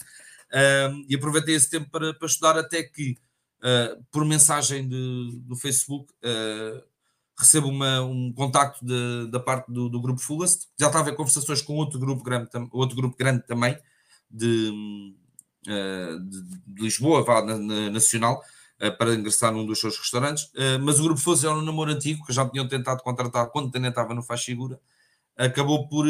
uh, 0.52 1.04
e 1.08 1.14
aproveitei 1.14 1.54
esse 1.54 1.68
tempo 1.68 1.90
para, 1.90 2.14
para 2.14 2.26
estudar 2.26 2.58
até 2.58 2.82
que, 2.82 3.16
uh, 3.58 4.02
por 4.10 4.24
mensagem 4.24 4.88
de, 4.88 5.40
do 5.42 5.56
Facebook, 5.56 6.12
uh, 6.24 6.82
recebo 7.38 7.68
uma, 7.68 8.02
um 8.02 8.32
contacto 8.32 8.84
de, 8.84 9.30
da 9.30 9.40
parte 9.40 9.70
do, 9.72 9.88
do 9.88 10.00
grupo 10.00 10.20
Fullest, 10.20 10.68
já 10.78 10.86
estava 10.86 11.10
em 11.10 11.14
conversações 11.14 11.60
com 11.60 11.74
outro 11.74 11.98
grupo 11.98 12.22
grande, 12.22 12.48
outro 12.70 12.96
grupo 12.96 13.16
grande 13.16 13.44
também, 13.46 13.76
de, 14.30 14.70
de, 15.64 16.42
de 16.66 16.82
Lisboa, 16.82 17.22
vá, 17.22 17.42
na, 17.42 17.56
na, 17.58 17.90
nacional, 17.90 18.42
para 18.98 19.14
ingressar 19.14 19.52
num 19.52 19.64
dos 19.64 19.78
seus 19.78 19.96
restaurantes, 19.96 20.50
mas 20.82 20.98
o 20.98 21.04
grupo 21.04 21.20
Fullest 21.20 21.44
era 21.44 21.54
um 21.54 21.62
namoro 21.62 21.92
antigo, 21.92 22.26
que 22.26 22.32
já 22.32 22.48
tinham 22.48 22.66
tentado 22.66 23.00
contratar 23.04 23.46
quando 23.50 23.72
ainda 23.76 23.88
estava 23.88 24.12
no 24.12 24.24
Faz 24.24 24.44
acabou 25.36 25.88
por, 25.88 26.04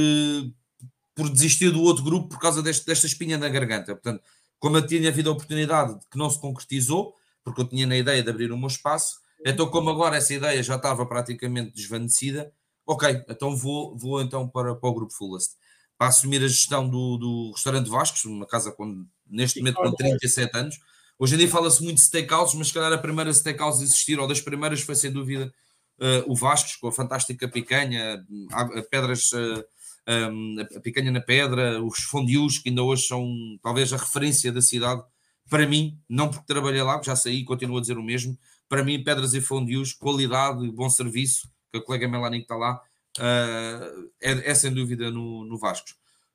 por 1.14 1.28
desistir 1.28 1.70
do 1.70 1.82
outro 1.82 2.02
grupo 2.02 2.28
por 2.28 2.38
causa 2.38 2.62
deste, 2.62 2.86
desta 2.86 3.06
espinha 3.06 3.36
na 3.36 3.48
garganta. 3.48 3.94
Portanto, 3.94 4.22
como 4.58 4.76
eu 4.76 4.86
tinha 4.86 5.08
havido 5.08 5.28
a 5.28 5.32
oportunidade 5.32 5.98
que 6.10 6.16
não 6.16 6.30
se 6.30 6.40
concretizou, 6.40 7.14
porque 7.44 7.60
eu 7.60 7.68
tinha 7.68 7.86
na 7.86 7.96
ideia 7.96 8.22
de 8.22 8.30
abrir 8.30 8.52
o 8.52 8.56
meu 8.56 8.68
espaço, 8.68 9.20
então, 9.44 9.68
como 9.68 9.90
agora 9.90 10.16
essa 10.16 10.32
ideia 10.32 10.62
já 10.62 10.76
estava 10.76 11.04
praticamente 11.04 11.74
desvanecida, 11.74 12.52
ok, 12.86 13.24
então 13.28 13.56
vou, 13.56 13.96
vou 13.96 14.22
então 14.22 14.48
para, 14.48 14.74
para 14.74 14.88
o 14.88 14.94
grupo 14.94 15.12
Fullest. 15.12 15.56
Para 15.98 16.08
assumir 16.08 16.42
a 16.44 16.48
gestão 16.48 16.88
do, 16.88 17.16
do 17.16 17.52
restaurante 17.52 17.90
Vascos, 17.90 18.24
uma 18.24 18.46
casa 18.46 18.70
com, 18.70 19.04
neste 19.32 19.58
momento 19.58 19.76
com 19.76 19.92
37 19.92 20.56
anos. 20.56 20.78
Hoje 21.18 21.34
em 21.34 21.38
dia 21.38 21.48
fala-se 21.48 21.82
muito 21.82 21.96
de 21.96 22.02
steakhouse, 22.02 22.56
mas 22.56 22.68
se 22.68 22.74
calhar 22.74 22.92
a 22.92 22.98
primeira 22.98 23.32
steakhouse 23.32 23.80
a 23.80 23.84
existir, 23.84 24.18
ou 24.18 24.26
das 24.26 24.40
primeiras, 24.40 24.80
foi 24.80 24.94
sem 24.94 25.10
dúvida 25.10 25.52
uh, 25.98 26.30
o 26.30 26.34
Vascos, 26.34 26.76
com 26.76 26.88
a 26.88 26.92
fantástica 26.92 27.48
picanha, 27.48 28.24
a, 28.50 28.62
a 28.62 28.82
pedras, 28.82 29.32
uh, 29.32 29.64
eh, 30.06 30.26
um, 30.28 30.56
a 30.60 30.80
picanha 30.80 31.12
na 31.12 31.20
pedra, 31.20 31.82
os 31.82 32.00
fondios, 32.00 32.58
que 32.58 32.68
ainda 32.68 32.82
hoje 32.82 33.04
são 33.06 33.26
talvez 33.62 33.92
a 33.92 33.96
referência 33.96 34.50
da 34.50 34.60
cidade. 34.60 35.02
Para 35.48 35.66
mim, 35.66 35.98
não 36.08 36.28
porque 36.28 36.46
trabalhei 36.46 36.82
lá, 36.82 37.00
já 37.02 37.14
saí, 37.14 37.44
continuo 37.44 37.78
a 37.78 37.80
dizer 37.80 37.98
o 37.98 38.02
mesmo, 38.02 38.36
para 38.68 38.82
mim, 38.82 39.04
Pedras 39.04 39.34
e 39.34 39.40
Fondios, 39.40 39.92
qualidade, 39.92 40.70
bom 40.70 40.88
serviço, 40.88 41.48
que 41.70 41.78
a 41.78 41.82
colega 41.82 42.08
Melanie 42.08 42.40
que 42.40 42.44
está 42.46 42.56
lá, 42.56 42.80
uh, 43.18 44.10
é, 44.20 44.50
é, 44.50 44.54
sem 44.54 44.72
dúvida 44.72 45.10
no, 45.10 45.44
no 45.44 45.58
Vasco. 45.58 45.90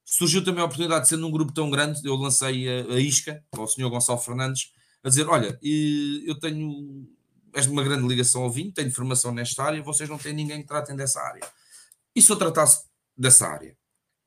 Surgiu 0.09 0.41
também 0.41 0.61
a 0.61 0.65
oportunidade 0.65 1.03
de 1.03 1.09
ser 1.09 1.17
num 1.17 1.29
grupo 1.29 1.51
tão 1.51 1.69
grande, 1.69 1.99
eu 2.05 2.15
lancei 2.15 2.65
a, 2.69 2.93
a 2.93 2.97
isca 2.97 3.43
ao 3.51 3.67
senhor 3.67 3.89
Gonçalo 3.89 4.17
Fernandes, 4.17 4.71
a 5.03 5.09
dizer: 5.09 5.27
Olha, 5.27 5.59
eu 5.61 6.39
tenho 6.39 7.05
és 7.53 7.65
uma 7.65 7.83
grande 7.83 8.07
ligação 8.07 8.43
ao 8.43 8.49
vinho, 8.49 8.71
tenho 8.71 8.89
formação 8.89 9.33
nesta 9.33 9.63
área, 9.63 9.83
vocês 9.83 10.07
não 10.07 10.17
têm 10.17 10.31
ninguém 10.31 10.61
que 10.61 10.67
tratem 10.67 10.95
dessa 10.95 11.19
área. 11.19 11.41
E 12.15 12.21
se 12.21 12.31
eu 12.31 12.37
tratasse 12.37 12.85
dessa 13.17 13.47
área? 13.47 13.75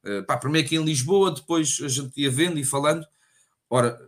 Uh, 0.05 0.23
pá, 0.27 0.37
primeiro 0.37 0.67
aqui 0.67 0.77
em 0.77 0.85
Lisboa, 0.85 1.31
depois 1.31 1.79
a 1.83 1.89
gente 1.89 2.13
ia 2.21 2.31
vendo 2.31 2.59
e 2.59 2.65
falando. 2.65 3.07
Ora, 3.71 3.99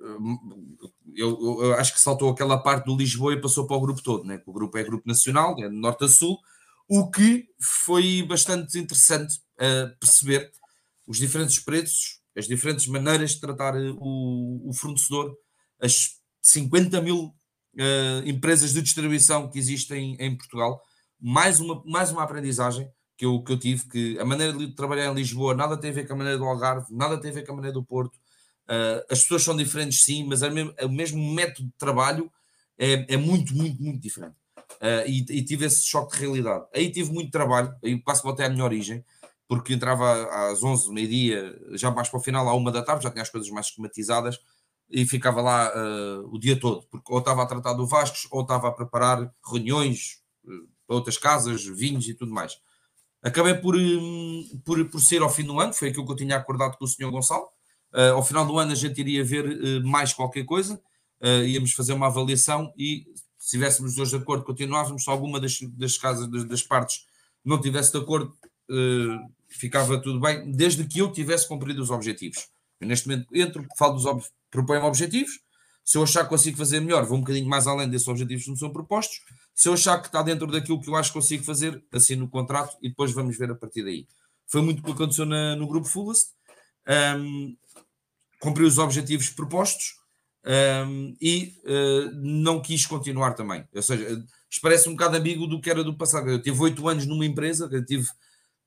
eu, 1.14 1.62
eu, 1.62 1.74
acho 1.74 1.94
que 1.94 2.00
saltou 2.00 2.28
aquela 2.28 2.58
parte 2.58 2.84
do 2.84 2.96
Lisboa 2.96 3.32
e 3.32 3.40
passou 3.40 3.66
para 3.66 3.76
o 3.76 3.80
grupo 3.80 4.02
todo, 4.02 4.24
né? 4.24 4.42
o 4.44 4.52
grupo 4.52 4.76
é 4.76 4.82
grupo 4.82 5.08
nacional, 5.08 5.56
é 5.58 5.68
de 5.68 5.74
norte 5.74 6.04
a 6.04 6.08
sul, 6.08 6.38
o 6.86 7.10
que 7.10 7.48
foi 7.58 8.22
bastante 8.28 8.78
interessante 8.78 9.36
uh, 9.56 9.96
perceber 9.98 10.52
os 11.06 11.18
diferentes 11.18 11.58
preços, 11.58 12.20
as 12.36 12.46
diferentes 12.46 12.86
maneiras 12.86 13.32
de 13.32 13.40
tratar 13.40 13.76
eh, 13.76 13.92
o, 13.96 14.70
o 14.70 14.72
fornecedor, 14.72 15.34
as 15.80 16.20
50 16.40 17.00
mil 17.00 17.26
uh, 17.26 18.26
empresas 18.26 18.72
de 18.72 18.82
distribuição 18.82 19.50
que 19.50 19.58
existem 19.58 20.16
em 20.18 20.36
Portugal, 20.36 20.80
mais 21.20 21.60
uma, 21.60 21.82
mais 21.84 22.10
uma 22.10 22.22
aprendizagem 22.22 22.88
que 23.16 23.24
eu, 23.26 23.42
que 23.42 23.52
eu 23.52 23.58
tive, 23.58 23.88
que 23.88 24.18
a 24.18 24.24
maneira 24.24 24.52
de 24.52 24.74
trabalhar 24.74 25.10
em 25.10 25.14
Lisboa 25.14 25.54
nada 25.54 25.76
tem 25.76 25.90
a 25.90 25.94
ver 25.94 26.06
com 26.06 26.14
a 26.14 26.16
maneira 26.16 26.38
do 26.38 26.44
Algarve, 26.44 26.86
nada 26.94 27.20
tem 27.20 27.30
a 27.30 27.34
ver 27.34 27.46
com 27.46 27.52
a 27.52 27.56
maneira 27.56 27.74
do 27.74 27.84
Porto, 27.84 28.18
Uh, 28.72 29.04
as 29.10 29.22
pessoas 29.22 29.42
são 29.42 29.56
diferentes, 29.56 30.02
sim, 30.02 30.24
mas 30.24 30.42
é 30.42 30.48
o 30.48 30.52
mesmo, 30.52 30.74
é 30.76 30.86
o 30.86 30.90
mesmo 30.90 31.34
método 31.34 31.68
de 31.68 31.74
trabalho 31.76 32.32
é, 32.78 33.14
é 33.14 33.16
muito, 33.16 33.54
muito, 33.54 33.82
muito 33.82 34.00
diferente. 34.00 34.36
Uh, 34.74 35.06
e, 35.06 35.18
e, 35.28 35.44
tive 35.44 35.66
esse 35.66 35.84
choque 35.84 36.14
de 36.14 36.22
realidade. 36.22 36.64
Aí 36.74 36.90
tive 36.90 37.12
muito 37.12 37.30
trabalho, 37.30 37.74
aí 37.84 38.00
quase 38.00 38.22
voltei 38.22 38.46
à 38.46 38.48
minha 38.48 38.64
origem, 38.64 39.04
porque 39.52 39.74
entrava 39.74 40.24
às 40.48 40.62
11, 40.62 40.90
meio-dia, 40.92 41.60
já 41.72 41.90
mais 41.90 42.08
para 42.08 42.18
o 42.18 42.22
final, 42.22 42.48
à 42.48 42.54
uma 42.54 42.72
da 42.72 42.82
tarde, 42.82 43.04
já 43.04 43.10
tinha 43.10 43.22
as 43.22 43.28
coisas 43.28 43.50
mais 43.50 43.66
esquematizadas 43.66 44.38
e 44.88 45.04
ficava 45.04 45.42
lá 45.42 45.70
uh, 45.74 46.34
o 46.34 46.38
dia 46.38 46.58
todo, 46.58 46.86
porque 46.90 47.12
ou 47.12 47.18
estava 47.18 47.42
a 47.42 47.46
tratar 47.46 47.74
do 47.74 47.86
Vascos 47.86 48.26
ou 48.30 48.42
estava 48.42 48.68
a 48.68 48.72
preparar 48.72 49.30
reuniões 49.46 50.22
para 50.86 50.96
outras 50.96 51.18
casas, 51.18 51.64
vinhos 51.64 52.08
e 52.08 52.14
tudo 52.14 52.32
mais. 52.32 52.58
Acabei 53.22 53.54
por, 53.54 53.76
um, 53.76 54.60
por, 54.64 54.82
por 54.88 55.00
ser 55.00 55.20
ao 55.20 55.30
fim 55.30 55.44
do 55.44 55.60
ano, 55.60 55.74
foi 55.74 55.88
aquilo 55.88 56.06
que 56.06 56.12
eu 56.12 56.16
tinha 56.16 56.36
acordado 56.36 56.78
com 56.78 56.84
o 56.84 56.88
senhor 56.88 57.10
Gonçalo, 57.10 57.46
Uh, 57.92 58.14
ao 58.14 58.24
final 58.24 58.46
do 58.46 58.58
ano 58.58 58.72
a 58.72 58.74
gente 58.74 58.98
iria 59.02 59.22
ver 59.22 59.44
uh, 59.46 59.86
mais 59.86 60.14
qualquer 60.14 60.44
coisa, 60.44 60.80
uh, 61.20 61.44
íamos 61.44 61.72
fazer 61.72 61.92
uma 61.92 62.06
avaliação 62.06 62.72
e 62.74 63.04
se 63.36 63.56
estivéssemos 63.56 63.94
dois 63.94 64.08
de 64.08 64.16
acordo, 64.16 64.44
continuávamos. 64.44 65.04
Se 65.04 65.10
alguma 65.10 65.38
das, 65.38 65.58
das 65.60 65.98
casas, 65.98 66.26
das, 66.28 66.44
das, 66.44 66.62
partes, 66.62 67.06
não 67.44 67.60
tivesse 67.60 67.92
de 67.92 67.98
acordo, 67.98 68.34
ficava 69.52 70.00
tudo 70.00 70.20
bem, 70.20 70.50
desde 70.50 70.86
que 70.86 70.98
eu 70.98 71.12
tivesse 71.12 71.46
cumprido 71.48 71.82
os 71.82 71.90
objetivos. 71.90 72.48
Eu, 72.80 72.88
neste 72.88 73.08
momento 73.08 73.28
entro, 73.34 73.66
falo 73.78 73.94
dos 73.94 74.06
ob 74.06 74.22
proponho 74.50 74.84
objetivos. 74.84 75.40
Se 75.84 75.98
eu 75.98 76.02
achar 76.04 76.22
que 76.24 76.28
consigo 76.28 76.56
fazer 76.56 76.80
melhor, 76.80 77.04
vou 77.04 77.18
um 77.18 77.20
bocadinho 77.20 77.48
mais 77.48 77.66
além 77.66 77.88
desses 77.88 78.06
objetivos 78.06 78.44
que 78.44 78.50
me 78.50 78.58
são 78.58 78.70
propostos. 78.70 79.20
Se 79.54 79.68
eu 79.68 79.72
achar 79.72 79.98
que 80.00 80.06
está 80.06 80.22
dentro 80.22 80.46
daquilo 80.46 80.80
que 80.80 80.88
eu 80.88 80.94
acho 80.94 81.10
que 81.10 81.18
consigo 81.18 81.42
fazer, 81.42 81.82
assino 81.92 82.24
o 82.24 82.28
contrato 82.28 82.76
e 82.80 82.88
depois 82.88 83.12
vamos 83.12 83.36
ver 83.36 83.50
a 83.50 83.54
partir 83.54 83.82
daí. 83.82 84.06
Foi 84.46 84.62
muito 84.62 84.80
o 84.80 84.84
que 84.84 84.92
aconteceu 84.92 85.26
na, 85.26 85.56
no 85.56 85.66
grupo 85.66 85.88
Fullest. 85.88 86.30
Um, 87.16 87.56
cumpri 88.40 88.64
os 88.64 88.78
objetivos 88.78 89.30
propostos 89.30 89.94
um, 90.44 91.14
e 91.20 91.54
uh, 91.64 92.10
não 92.14 92.60
quis 92.60 92.86
continuar 92.86 93.34
também. 93.34 93.64
Ou 93.74 93.82
seja, 93.82 94.08
isto 94.50 94.60
parece 94.60 94.88
um 94.88 94.92
bocado 94.92 95.16
amigo 95.16 95.46
do 95.46 95.60
que 95.60 95.70
era 95.70 95.82
do 95.82 95.96
passado. 95.96 96.28
Eu 96.28 96.42
tive 96.42 96.60
oito 96.60 96.86
anos 96.88 97.06
numa 97.06 97.24
empresa, 97.24 97.68
eu 97.72 97.84
tive 97.84 98.06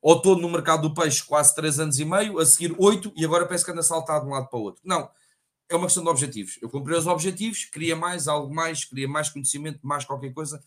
ou 0.06 0.18
estou 0.18 0.38
no 0.38 0.48
mercado 0.48 0.88
do 0.88 0.94
peixe 0.94 1.24
quase 1.24 1.56
3 1.56 1.80
anos 1.80 2.00
e 2.00 2.06
meio, 2.06 2.38
a 2.38 2.46
seguir 2.46 2.76
8 2.78 3.12
e 3.15 3.26
agora 3.26 3.44
parece 3.44 3.65
que 3.65 3.72
anda 3.72 3.80
a 3.80 3.84
saltar 3.84 4.22
de 4.22 4.28
um 4.28 4.30
lado 4.30 4.48
para 4.48 4.60
o 4.60 4.62
outro. 4.62 4.80
Não, 4.86 5.10
é 5.68 5.76
uma 5.76 5.88
questão 5.88 6.04
de 6.04 6.10
objetivos. 6.10 6.60
Eu 6.62 6.70
cumpri 6.70 6.94
os 6.94 7.08
objetivos, 7.08 7.65
queria 7.65 7.96
mais, 7.96 8.28
algo 8.28 8.54
mais, 8.54 8.86
queria 8.86 9.08
mais 9.08 9.30
conhecimento, 9.30 9.80
mais 9.82 10.06
qualquer 10.06 10.32
coisa 10.32 10.63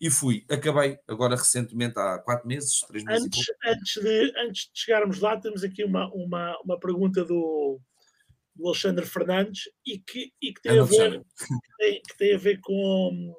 e 0.00 0.08
fui. 0.08 0.44
Acabei 0.48 1.00
agora 1.08 1.34
recentemente, 1.34 1.98
há 1.98 2.18
4 2.18 2.46
meses, 2.46 2.82
3 2.82 3.04
meses. 3.04 3.24
Antes, 3.24 3.44
antes, 3.66 3.94
de, 4.00 4.32
antes 4.38 4.70
de 4.72 4.80
chegarmos 4.80 5.18
lá, 5.18 5.36
temos 5.36 5.64
aqui 5.64 5.82
uma, 5.82 6.08
uma, 6.14 6.56
uma 6.64 6.78
pergunta 6.78 7.24
do, 7.24 7.80
do 8.54 8.68
Alexandre 8.68 9.04
Fernandes 9.04 9.62
e 9.84 9.98
que, 9.98 10.32
e 10.40 10.54
que, 10.54 10.62
tem, 10.62 10.78
a 10.78 10.84
ver, 10.84 11.20
que, 11.20 11.26
tem, 11.78 12.02
que 12.02 12.16
tem 12.16 12.34
a 12.36 12.38
ver 12.38 12.60
com, 12.60 13.34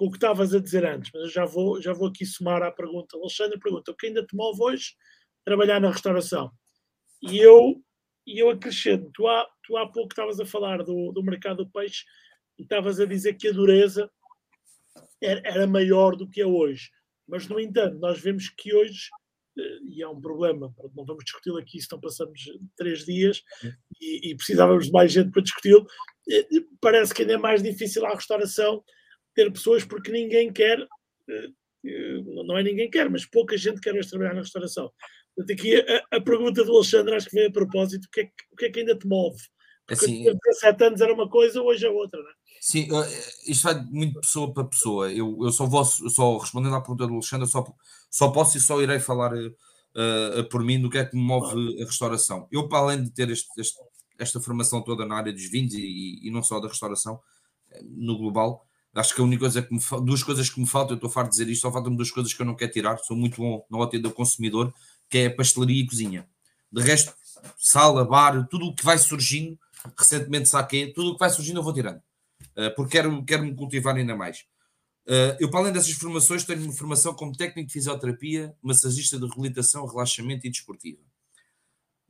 com 0.00 0.06
o 0.06 0.10
que 0.10 0.16
estavas 0.16 0.54
a 0.54 0.58
dizer 0.58 0.82
antes, 0.86 1.10
mas 1.12 1.24
eu 1.24 1.28
já 1.28 1.44
vou, 1.44 1.78
já 1.78 1.92
vou 1.92 2.08
aqui 2.08 2.24
somar 2.24 2.62
à 2.62 2.72
pergunta. 2.72 3.18
Alexandre 3.18 3.60
pergunta: 3.60 3.90
o 3.90 3.94
que 3.94 4.06
ainda 4.06 4.24
te 4.24 4.34
move 4.34 4.58
hoje 4.62 4.94
trabalhar 5.44 5.78
na 5.78 5.90
restauração? 5.90 6.50
E 7.20 7.36
eu, 7.36 7.84
e 8.26 8.38
eu 8.38 8.48
acrescento: 8.48 9.10
tu 9.12 9.28
há, 9.28 9.46
tu 9.62 9.76
há 9.76 9.86
pouco 9.86 10.10
estavas 10.10 10.40
a 10.40 10.46
falar 10.46 10.82
do, 10.82 11.12
do 11.12 11.22
mercado 11.22 11.64
do 11.64 11.70
peixe 11.70 12.06
e 12.58 12.62
estavas 12.62 12.98
a 12.98 13.04
dizer 13.04 13.34
que 13.34 13.48
a 13.48 13.52
dureza 13.52 14.10
era, 15.22 15.42
era 15.44 15.66
maior 15.66 16.16
do 16.16 16.26
que 16.26 16.40
é 16.40 16.46
hoje. 16.46 16.88
Mas, 17.28 17.46
no 17.46 17.60
entanto, 17.60 17.98
nós 17.98 18.18
vemos 18.18 18.48
que 18.48 18.74
hoje 18.74 19.10
eh, 19.58 19.78
e 19.86 20.02
é 20.02 20.08
um 20.08 20.18
problema, 20.18 20.74
não 20.96 21.04
vamos 21.04 21.24
discuti-lo 21.24 21.58
aqui, 21.58 21.78
senão 21.78 22.00
passamos 22.00 22.40
três 22.74 23.04
dias 23.04 23.42
e, 24.00 24.30
e 24.30 24.34
precisávamos 24.34 24.86
de 24.86 24.92
mais 24.92 25.12
gente 25.12 25.30
para 25.30 25.42
discuti-lo. 25.42 25.86
Eh, 26.26 26.46
parece 26.80 27.12
que 27.12 27.20
ainda 27.20 27.34
é 27.34 27.36
mais 27.36 27.62
difícil 27.62 28.06
a 28.06 28.14
restauração 28.14 28.82
ter 29.40 29.52
pessoas 29.52 29.84
porque 29.84 30.12
ninguém 30.12 30.52
quer, 30.52 30.78
eh, 31.28 31.48
não 32.44 32.58
é 32.58 32.62
ninguém 32.62 32.90
quer, 32.90 33.08
mas 33.08 33.24
pouca 33.24 33.56
gente 33.56 33.80
quer 33.80 33.94
hoje 33.94 34.10
trabalhar 34.10 34.34
na 34.34 34.40
restauração. 34.40 34.90
Portanto, 35.34 35.58
aqui 35.58 35.76
a, 35.76 36.16
a, 36.16 36.20
pergunta 36.20 36.64
do 36.64 36.74
Alexandre 36.74 37.14
acho 37.14 37.28
que 37.28 37.36
veio 37.36 37.48
a 37.48 37.52
propósito: 37.52 38.04
o 38.04 38.10
que 38.10 38.20
é 38.20 38.24
que, 38.24 38.32
o 38.52 38.56
que, 38.56 38.64
é 38.66 38.70
que 38.70 38.80
ainda 38.80 38.96
te 38.96 39.06
move? 39.06 39.38
Porque 39.86 40.04
assim, 40.04 40.24
17 40.24 40.84
anos 40.84 41.00
era 41.00 41.12
uma 41.12 41.28
coisa, 41.28 41.62
hoje 41.62 41.86
é 41.86 41.90
outra, 41.90 42.20
não 42.20 42.28
é? 42.28 42.32
Sim, 42.60 42.88
isto 43.46 43.64
vai 43.64 43.82
muito 43.86 44.20
pessoa 44.20 44.52
para 44.52 44.64
pessoa. 44.64 45.10
Eu, 45.10 45.36
eu 45.42 45.50
só 45.50 45.64
vou, 45.64 45.82
só 45.84 46.36
respondendo 46.36 46.74
à 46.74 46.80
pergunta 46.80 47.06
do 47.06 47.14
Alexandre, 47.14 47.48
só, 47.48 47.64
só 48.10 48.28
posso 48.28 48.58
e 48.58 48.60
só 48.60 48.80
irei 48.82 49.00
falar 49.00 49.32
uh, 49.34 50.48
por 50.50 50.62
mim 50.62 50.80
do 50.80 50.90
que 50.90 50.98
é 50.98 51.04
que 51.06 51.16
me 51.16 51.22
move 51.22 51.82
a 51.82 51.86
restauração. 51.86 52.46
Eu, 52.52 52.68
para 52.68 52.80
além 52.80 53.02
de 53.02 53.10
ter 53.10 53.30
este, 53.30 53.48
este, 53.58 53.80
esta 54.18 54.40
formação 54.40 54.82
toda 54.82 55.06
na 55.06 55.16
área 55.16 55.32
dos 55.32 55.48
vinhos 55.50 55.72
e, 55.74 56.20
e, 56.22 56.30
não 56.30 56.42
só 56.42 56.60
da 56.60 56.68
restauração, 56.68 57.18
eh, 57.70 57.80
no 57.82 58.18
global, 58.18 58.66
acho 58.94 59.14
que 59.14 59.20
a 59.20 59.24
única 59.24 59.40
coisa 59.40 59.62
que 59.62 59.72
me 59.72 59.80
duas 60.02 60.22
coisas 60.22 60.50
que 60.50 60.60
me 60.60 60.66
faltam, 60.66 60.92
eu 60.92 60.96
estou 60.96 61.10
farto 61.10 61.30
de 61.30 61.38
dizer 61.38 61.48
isto, 61.50 61.62
só 61.62 61.72
faltam 61.72 61.94
duas 61.94 62.10
coisas 62.10 62.32
que 62.32 62.42
eu 62.42 62.46
não 62.46 62.54
quero 62.54 62.72
tirar, 62.72 62.98
sou 62.98 63.16
muito 63.16 63.40
bom 63.40 63.64
na 63.70 63.78
ótica 63.78 64.02
do 64.02 64.10
consumidor, 64.10 64.72
que 65.08 65.18
é 65.18 65.30
pastelaria 65.30 65.82
e 65.82 65.86
cozinha. 65.86 66.28
De 66.72 66.82
resto, 66.82 67.12
sala, 67.58 68.04
bar, 68.04 68.46
tudo 68.48 68.66
o 68.66 68.74
que 68.74 68.84
vai 68.84 68.98
surgindo, 68.98 69.58
recentemente 69.96 70.48
saquei, 70.48 70.92
tudo 70.92 71.10
o 71.10 71.12
que 71.14 71.20
vai 71.20 71.30
surgindo 71.30 71.58
eu 71.58 71.62
vou 71.62 71.72
tirando 71.72 72.00
uh, 72.56 72.74
porque 72.74 72.92
quero, 72.92 73.24
quero 73.24 73.44
me 73.44 73.54
cultivar 73.54 73.96
ainda 73.96 74.16
mais. 74.16 74.44
Uh, 75.06 75.34
eu, 75.40 75.50
para 75.50 75.60
além 75.60 75.72
dessas 75.72 75.92
formações, 75.92 76.44
tenho 76.44 76.62
uma 76.62 76.72
formação 76.72 77.14
como 77.14 77.36
técnico 77.36 77.66
de 77.66 77.72
fisioterapia, 77.72 78.54
massagista 78.62 79.18
de 79.18 79.26
reabilitação, 79.26 79.86
relaxamento 79.86 80.46
e 80.46 80.50
desportiva. 80.50 81.00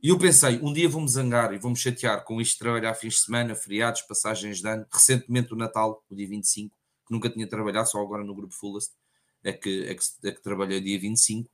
E 0.03 0.09
eu 0.09 0.17
pensei, 0.17 0.59
um 0.63 0.73
dia 0.73 0.89
vou-me 0.89 1.07
zangar 1.07 1.53
e 1.53 1.59
vou-me 1.59 1.77
chatear 1.77 2.23
com 2.23 2.41
isto 2.41 2.53
de 2.53 2.59
trabalhar 2.59 2.95
fins 2.95 3.13
de 3.13 3.19
semana, 3.19 3.53
feriados, 3.53 4.01
passagens 4.01 4.59
de 4.59 4.67
ano. 4.67 4.85
Recentemente 4.91 5.53
o 5.53 5.55
Natal, 5.55 6.03
o 6.09 6.15
dia 6.15 6.27
25, 6.27 6.75
que 7.05 7.13
nunca 7.13 7.29
tinha 7.29 7.47
trabalhado, 7.47 7.87
só 7.87 8.01
agora 8.01 8.23
no 8.23 8.33
grupo 8.33 8.53
Fullest, 8.53 8.91
é 9.43 9.53
que, 9.53 9.85
é 9.85 9.93
que, 9.93 10.03
é 10.23 10.31
que 10.31 10.41
trabalhei 10.41 10.81
dia 10.81 10.99
25. 10.99 11.47
Uh, 11.47 11.53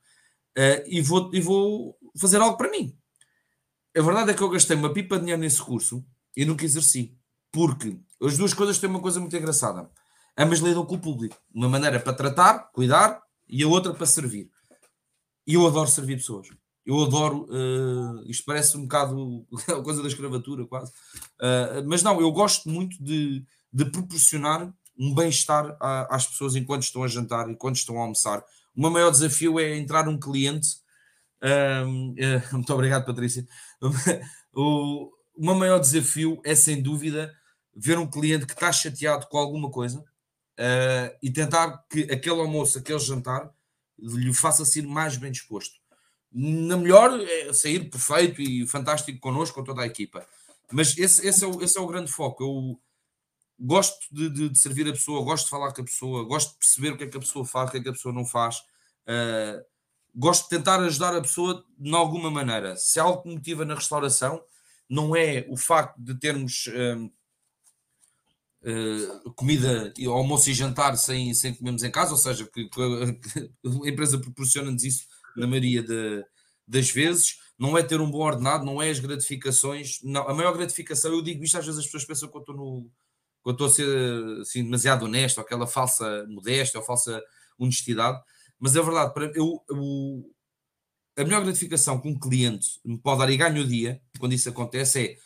e, 0.88 1.02
vou, 1.02 1.30
e 1.34 1.42
vou 1.42 1.98
fazer 2.18 2.38
algo 2.38 2.58
para 2.58 2.72
mim. 2.72 2.98
A 3.96 4.02
verdade 4.02 4.32
é 4.32 4.34
que 4.34 4.42
eu 4.42 4.50
gastei 4.50 4.78
uma 4.78 4.94
pipa 4.94 5.16
de 5.16 5.22
dinheiro 5.22 5.42
nesse 5.42 5.62
curso 5.62 6.06
e 6.36 6.46
nunca 6.46 6.64
exerci. 6.64 7.18
Porque 7.52 8.00
as 8.22 8.38
duas 8.38 8.54
coisas 8.54 8.80
têm 8.80 8.90
uma 8.90 9.02
coisa 9.02 9.20
muito 9.20 9.36
engraçada. 9.36 9.90
Ambas 10.38 10.60
lidam 10.60 10.86
com 10.86 10.96
o 10.96 11.00
público. 11.00 11.36
Uma 11.54 11.68
maneira 11.68 12.00
para 12.00 12.14
tratar, 12.14 12.72
cuidar, 12.72 13.22
e 13.48 13.62
a 13.64 13.68
outra 13.68 13.94
para 13.94 14.06
servir. 14.06 14.50
E 15.46 15.56
eu 15.56 15.66
adoro 15.68 15.90
servir 15.90 16.16
pessoas. 16.16 16.48
Eu 16.88 17.04
adoro. 17.04 17.50
Uh, 17.50 18.24
isto 18.32 18.46
parece 18.46 18.78
um 18.78 18.84
bocado 18.84 19.46
coisa 19.84 20.02
da 20.02 20.08
escravatura, 20.08 20.66
quase. 20.66 20.94
Uh, 21.40 21.84
mas 21.86 22.02
não, 22.02 22.22
eu 22.22 22.32
gosto 22.32 22.70
muito 22.70 22.98
de, 23.04 23.46
de 23.74 23.86
proporcionar 23.86 24.74
um 24.98 25.14
bem-estar 25.14 25.78
às 26.10 26.26
pessoas 26.26 26.56
enquanto 26.56 26.84
estão 26.84 27.04
a 27.04 27.08
jantar, 27.08 27.50
enquanto 27.50 27.76
estão 27.76 27.98
a 27.98 28.04
almoçar. 28.04 28.42
O 28.74 28.82
meu 28.82 28.90
maior 28.90 29.12
desafio 29.12 29.60
é 29.60 29.78
entrar 29.78 30.08
um 30.08 30.18
cliente. 30.18 30.78
Uh, 31.44 32.16
muito 32.56 32.74
obrigado, 32.74 33.06
Patrícia. 33.06 33.46
o, 34.56 35.12
o 35.36 35.46
meu 35.46 35.56
maior 35.56 35.80
desafio 35.80 36.42
é, 36.46 36.56
sem 36.56 36.82
dúvida, 36.82 37.36
ver 37.76 37.98
um 37.98 38.10
cliente 38.10 38.46
que 38.46 38.54
está 38.54 38.72
chateado 38.72 39.28
com 39.28 39.38
alguma 39.38 39.70
coisa 39.70 40.00
uh, 40.00 41.18
e 41.22 41.30
tentar 41.30 41.86
que 41.90 42.04
aquele 42.04 42.40
almoço, 42.40 42.80
aquele 42.80 42.98
jantar, 43.00 43.52
lhe 44.00 44.34
faça 44.34 44.64
ser 44.64 44.84
mais 44.84 45.18
bem 45.18 45.32
disposto. 45.32 45.76
Na 46.32 46.78
melhor, 46.78 47.20
é 47.20 47.54
sair 47.54 47.90
perfeito 47.90 48.42
e 48.42 48.68
fantástico 48.68 49.20
connosco, 49.20 49.56
com 49.56 49.64
toda 49.64 49.82
a 49.82 49.88
equipa. 49.88 50.28
Mas 50.72 50.98
esse, 50.98 51.26
esse, 51.26 51.44
é, 51.44 51.48
o, 51.48 51.62
esse 51.64 51.78
é 51.78 51.82
o 51.82 51.88
grande 51.88 52.12
foco. 52.12 52.44
Eu 52.44 52.80
gosto 53.60 53.98
de, 54.12 54.30
de, 54.30 54.50
de, 54.50 54.60
servir 54.60 54.88
a 54.88 54.92
pessoa, 54.92 55.24
gosto 55.24 55.46
de 55.46 55.50
falar 55.50 55.74
com 55.74 55.82
a 55.82 55.86
pessoa, 55.86 56.24
gosto 56.26 56.52
de 56.52 56.60
perceber 56.60 56.92
o 56.92 56.98
que 56.98 57.04
é 57.06 57.08
que 57.08 57.18
a 57.18 57.22
pessoa 57.22 57.46
faz, 57.46 57.70
o 57.70 57.72
que 57.72 57.78
é 57.78 57.82
que 57.82 57.90
a 57.90 57.94
pessoa 57.94 58.14
não 58.14 58.26
faz. 58.26 58.58
Uh, 59.08 59.64
gosto 60.14 60.44
de 60.44 60.50
tentar 60.50 60.80
ajudar 60.82 61.16
a 61.16 61.22
pessoa 61.22 61.64
de 61.78 61.96
alguma 61.96 62.30
maneira. 62.30 62.76
Se 62.76 63.00
algo 63.00 63.24
que 63.24 63.30
motiva 63.30 63.66
na 63.66 63.76
restauração, 63.76 64.44
não 64.90 65.16
é 65.16 65.46
o 65.50 65.58
facto 65.58 65.98
de 65.98 66.14
termos 66.16 66.68
uh, 66.68 67.12
uh, 68.64 69.34
comida, 69.34 69.94
almoço 70.08 70.50
e 70.50 70.54
jantar 70.54 70.98
sem, 70.98 71.34
sem 71.34 71.54
comermos 71.54 71.84
em 71.84 71.92
casa, 71.92 72.12
ou 72.12 72.18
seja, 72.18 72.46
que, 72.46 72.68
que 72.68 72.82
a 72.82 73.88
empresa 73.90 74.20
proporciona-nos 74.20 74.84
isso 74.84 75.08
na 75.38 75.48
maioria 75.48 75.84
de, 75.84 76.26
das 76.68 76.90
vezes. 76.90 77.38
Não 77.58 77.78
é 77.78 77.84
ter 77.84 78.00
um 78.00 78.10
bom 78.10 78.20
ordenado, 78.20 78.66
não 78.66 78.82
é 78.82 78.90
as 78.90 79.00
gratificações. 79.00 80.00
Não, 80.04 80.28
a 80.28 80.34
maior 80.34 80.56
gratificação, 80.56 81.12
eu 81.12 81.22
digo 81.22 81.44
isto, 81.44 81.58
às 81.58 81.66
vezes 81.66 81.80
as 81.80 81.86
pessoas 81.86 82.06
pensam 82.06 82.30
que 82.30 82.38
eu 82.38 82.42
estou 82.42 82.56
no, 82.56 82.92
eu 83.48 83.52
estou 83.54 83.68
a 83.68 83.70
ser 83.70 84.42
assim, 84.42 84.64
demasiado 84.64 85.06
honesto, 85.06 85.40
aquela 85.40 85.66
falsa 85.66 86.26
modéstia 86.28 86.80
ou 86.80 86.86
falsa 86.86 87.24
honestidade, 87.58 88.22
mas 88.60 88.76
é 88.76 88.82
verdade, 88.82 89.14
para, 89.14 89.32
eu, 89.34 89.64
eu, 89.70 90.36
a 91.18 91.24
melhor 91.24 91.44
gratificação 91.44 92.00
que 92.00 92.10
um 92.10 92.20
cliente 92.20 92.80
me 92.84 92.98
pode 92.98 93.20
dar 93.20 93.30
e 93.32 93.38
ganho 93.38 93.64
o 93.64 93.68
dia, 93.68 94.02
quando 94.20 94.34
isso 94.34 94.50
acontece, 94.50 95.02
é 95.02 95.18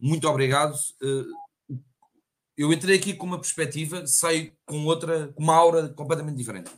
muito 0.00 0.28
obrigado. 0.28 0.76
Eh, 1.00 1.76
eu 2.56 2.72
entrei 2.72 2.96
aqui 2.96 3.14
com 3.14 3.26
uma 3.26 3.40
perspectiva, 3.40 4.04
saio 4.06 4.52
com 4.66 4.84
outra, 4.84 5.28
com 5.28 5.42
uma 5.42 5.54
aura 5.54 5.88
completamente 5.90 6.36
diferente. 6.36 6.70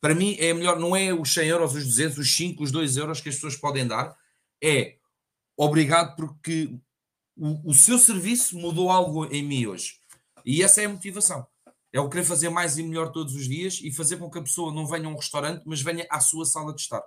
Para 0.00 0.14
mim 0.14 0.36
é 0.38 0.52
melhor, 0.52 0.78
não 0.78 0.94
é 0.94 1.12
os 1.12 1.32
100 1.32 1.48
euros, 1.48 1.74
os 1.74 1.84
200, 1.84 2.18
os 2.18 2.36
5, 2.36 2.62
os 2.62 2.70
2 2.70 2.96
euros 2.96 3.20
que 3.20 3.28
as 3.28 3.34
pessoas 3.34 3.56
podem 3.56 3.86
dar, 3.86 4.16
é 4.62 4.96
obrigado 5.56 6.14
porque 6.16 6.78
o, 7.36 7.70
o 7.70 7.74
seu 7.74 7.98
serviço 7.98 8.56
mudou 8.58 8.90
algo 8.90 9.26
em 9.26 9.42
mim 9.42 9.66
hoje. 9.66 9.94
E 10.44 10.62
essa 10.62 10.82
é 10.82 10.84
a 10.84 10.88
motivação. 10.88 11.46
É 11.92 12.00
o 12.00 12.08
querer 12.08 12.24
fazer 12.24 12.50
mais 12.50 12.76
e 12.76 12.82
melhor 12.82 13.10
todos 13.10 13.34
os 13.34 13.48
dias 13.48 13.80
e 13.82 13.90
fazer 13.90 14.18
com 14.18 14.30
que 14.30 14.38
a 14.38 14.42
pessoa 14.42 14.72
não 14.72 14.86
venha 14.86 15.06
a 15.06 15.10
um 15.10 15.16
restaurante, 15.16 15.62
mas 15.66 15.80
venha 15.80 16.06
à 16.10 16.20
sua 16.20 16.44
sala 16.44 16.74
de 16.74 16.82
estar 16.82 17.02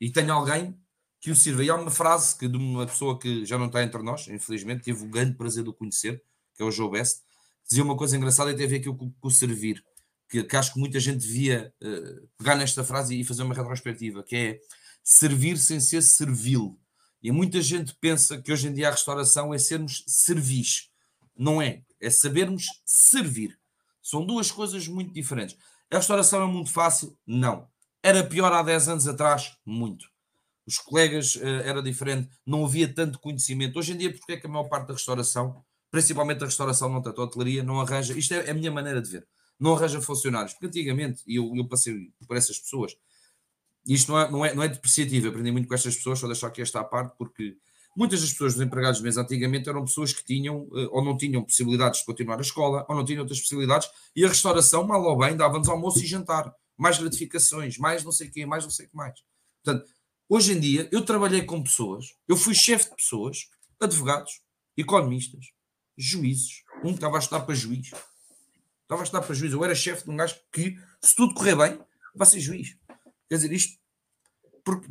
e 0.00 0.10
tenho 0.10 0.32
alguém 0.32 0.76
que 1.20 1.30
o 1.30 1.36
sirva. 1.36 1.62
E 1.62 1.70
há 1.70 1.74
uma 1.74 1.90
frase 1.90 2.36
que 2.36 2.48
de 2.48 2.56
uma 2.56 2.86
pessoa 2.86 3.18
que 3.18 3.44
já 3.44 3.58
não 3.58 3.66
está 3.66 3.82
entre 3.82 4.02
nós, 4.02 4.26
infelizmente, 4.28 4.84
tive 4.84 5.04
o 5.04 5.08
grande 5.08 5.36
prazer 5.36 5.62
de 5.62 5.68
o 5.68 5.74
conhecer, 5.74 6.22
que 6.54 6.62
é 6.62 6.64
o 6.64 6.70
Joe 6.70 6.90
Best, 6.90 7.20
dizia 7.68 7.84
uma 7.84 7.96
coisa 7.96 8.16
engraçada 8.16 8.50
e 8.50 8.56
tem 8.56 8.64
a 8.64 8.68
ver 8.68 8.76
aqui 8.76 8.86
com, 8.86 9.12
com 9.12 9.28
o 9.28 9.30
servir, 9.30 9.84
que, 10.30 10.44
que, 10.44 10.56
acho 10.56 10.72
que 10.72 10.78
muita 10.78 11.00
gente 11.00 11.18
devia 11.18 11.74
uh, 11.82 12.28
pegar 12.38 12.54
nesta 12.54 12.84
frase 12.84 13.18
e 13.18 13.24
fazer 13.24 13.42
uma 13.42 13.54
retrospectiva, 13.54 14.22
que 14.22 14.36
é 14.36 14.60
servir 15.02 15.58
sem 15.58 15.80
ser 15.80 16.02
servil. 16.02 16.78
E 17.22 17.32
muita 17.32 17.60
gente 17.60 17.94
pensa 18.00 18.40
que 18.40 18.52
hoje 18.52 18.68
em 18.68 18.72
dia 18.72 18.88
a 18.88 18.92
restauração 18.92 19.52
é 19.52 19.58
sermos 19.58 20.04
servis. 20.06 20.88
Não 21.36 21.60
é. 21.60 21.82
É 22.00 22.08
sabermos 22.08 22.66
servir. 22.86 23.58
São 24.00 24.24
duas 24.24 24.50
coisas 24.50 24.86
muito 24.88 25.12
diferentes. 25.12 25.56
A 25.90 25.96
restauração 25.96 26.42
é 26.42 26.46
muito 26.46 26.70
fácil? 26.70 27.18
Não. 27.26 27.68
Era 28.02 28.24
pior 28.24 28.52
há 28.52 28.62
10 28.62 28.88
anos 28.88 29.08
atrás? 29.08 29.56
Muito. 29.66 30.06
Os 30.66 30.78
colegas 30.78 31.34
uh, 31.34 31.44
era 31.64 31.82
diferente, 31.82 32.30
não 32.46 32.64
havia 32.64 32.92
tanto 32.92 33.18
conhecimento. 33.18 33.78
Hoje 33.78 33.92
em 33.92 33.96
dia, 33.96 34.12
porque 34.12 34.32
é 34.32 34.36
que 34.36 34.46
a 34.46 34.50
maior 34.50 34.68
parte 34.68 34.86
da 34.86 34.94
restauração, 34.94 35.64
principalmente 35.90 36.42
a 36.42 36.46
restauração, 36.46 36.88
não 36.88 37.02
tanto 37.02 37.20
a 37.20 37.24
hotelaria, 37.24 37.62
não 37.64 37.80
arranja, 37.80 38.16
isto 38.16 38.32
é, 38.32 38.46
é 38.46 38.50
a 38.50 38.54
minha 38.54 38.70
maneira 38.70 39.02
de 39.02 39.10
ver, 39.10 39.26
não 39.60 39.74
arranja 39.74 40.00
funcionários. 40.00 40.54
Porque 40.54 40.66
antigamente, 40.66 41.22
e 41.26 41.36
eu, 41.36 41.52
eu 41.54 41.68
passei 41.68 42.10
por 42.26 42.36
essas 42.36 42.58
pessoas, 42.58 42.96
isto 43.86 44.10
não 44.10 44.20
é, 44.20 44.30
não, 44.30 44.44
é, 44.44 44.54
não 44.54 44.62
é 44.62 44.68
depreciativo, 44.68 45.28
aprendi 45.28 45.52
muito 45.52 45.68
com 45.68 45.74
estas 45.74 45.96
pessoas, 45.96 46.18
só 46.18 46.26
deixar 46.26 46.48
aqui 46.48 46.62
esta 46.62 46.82
parte, 46.82 47.16
porque 47.16 47.56
muitas 47.96 48.20
das 48.20 48.30
pessoas 48.30 48.54
dos 48.54 48.62
empregados 48.62 49.00
mesa 49.00 49.20
antigamente 49.20 49.68
eram 49.68 49.84
pessoas 49.84 50.12
que 50.12 50.24
tinham 50.24 50.62
uh, 50.62 50.88
ou 50.90 51.04
não 51.04 51.16
tinham 51.16 51.42
possibilidades 51.42 52.00
de 52.00 52.06
continuar 52.06 52.38
a 52.38 52.42
escola, 52.42 52.86
ou 52.88 52.94
não 52.96 53.04
tinham 53.04 53.20
outras 53.20 53.40
possibilidades, 53.40 53.88
e 54.14 54.24
a 54.24 54.28
restauração, 54.28 54.86
mal 54.86 55.02
ou 55.02 55.18
bem, 55.18 55.36
dava-nos 55.36 55.68
almoço 55.68 56.02
e 56.02 56.06
jantar 56.06 56.54
mais 56.76 56.98
gratificações, 56.98 57.76
mais 57.76 58.02
não 58.04 58.12
sei 58.12 58.28
o 58.28 58.32
quê, 58.32 58.46
mais 58.46 58.64
não 58.64 58.70
sei 58.70 58.86
o 58.86 58.88
que 58.88 58.96
mais. 58.96 59.20
Portanto, 59.62 59.90
hoje 60.28 60.52
em 60.52 60.60
dia, 60.60 60.88
eu 60.90 61.04
trabalhei 61.04 61.42
com 61.42 61.62
pessoas, 61.62 62.14
eu 62.26 62.36
fui 62.36 62.54
chefe 62.54 62.90
de 62.90 62.96
pessoas, 62.96 63.48
advogados, 63.78 64.40
economistas, 64.76 65.46
juízes. 65.96 66.62
Um 66.82 66.92
estava 66.92 67.16
a 67.16 67.18
estudar 67.18 67.40
para 67.40 67.54
juiz. 67.54 67.90
Estava 68.90 69.02
a 69.02 69.04
estudar 69.04 69.22
para 69.22 69.34
juiz. 69.36 69.52
Eu 69.52 69.64
era 69.64 69.72
chefe 69.72 70.02
de 70.02 70.10
um 70.10 70.16
gajo 70.16 70.34
que, 70.52 70.76
se 71.00 71.14
tudo 71.14 71.32
correr 71.32 71.54
bem, 71.54 71.78
vai 72.12 72.26
ser 72.26 72.40
juiz. 72.40 72.76
Quer 73.28 73.36
dizer, 73.36 73.52
isto. 73.52 73.78
Porque 74.64 74.88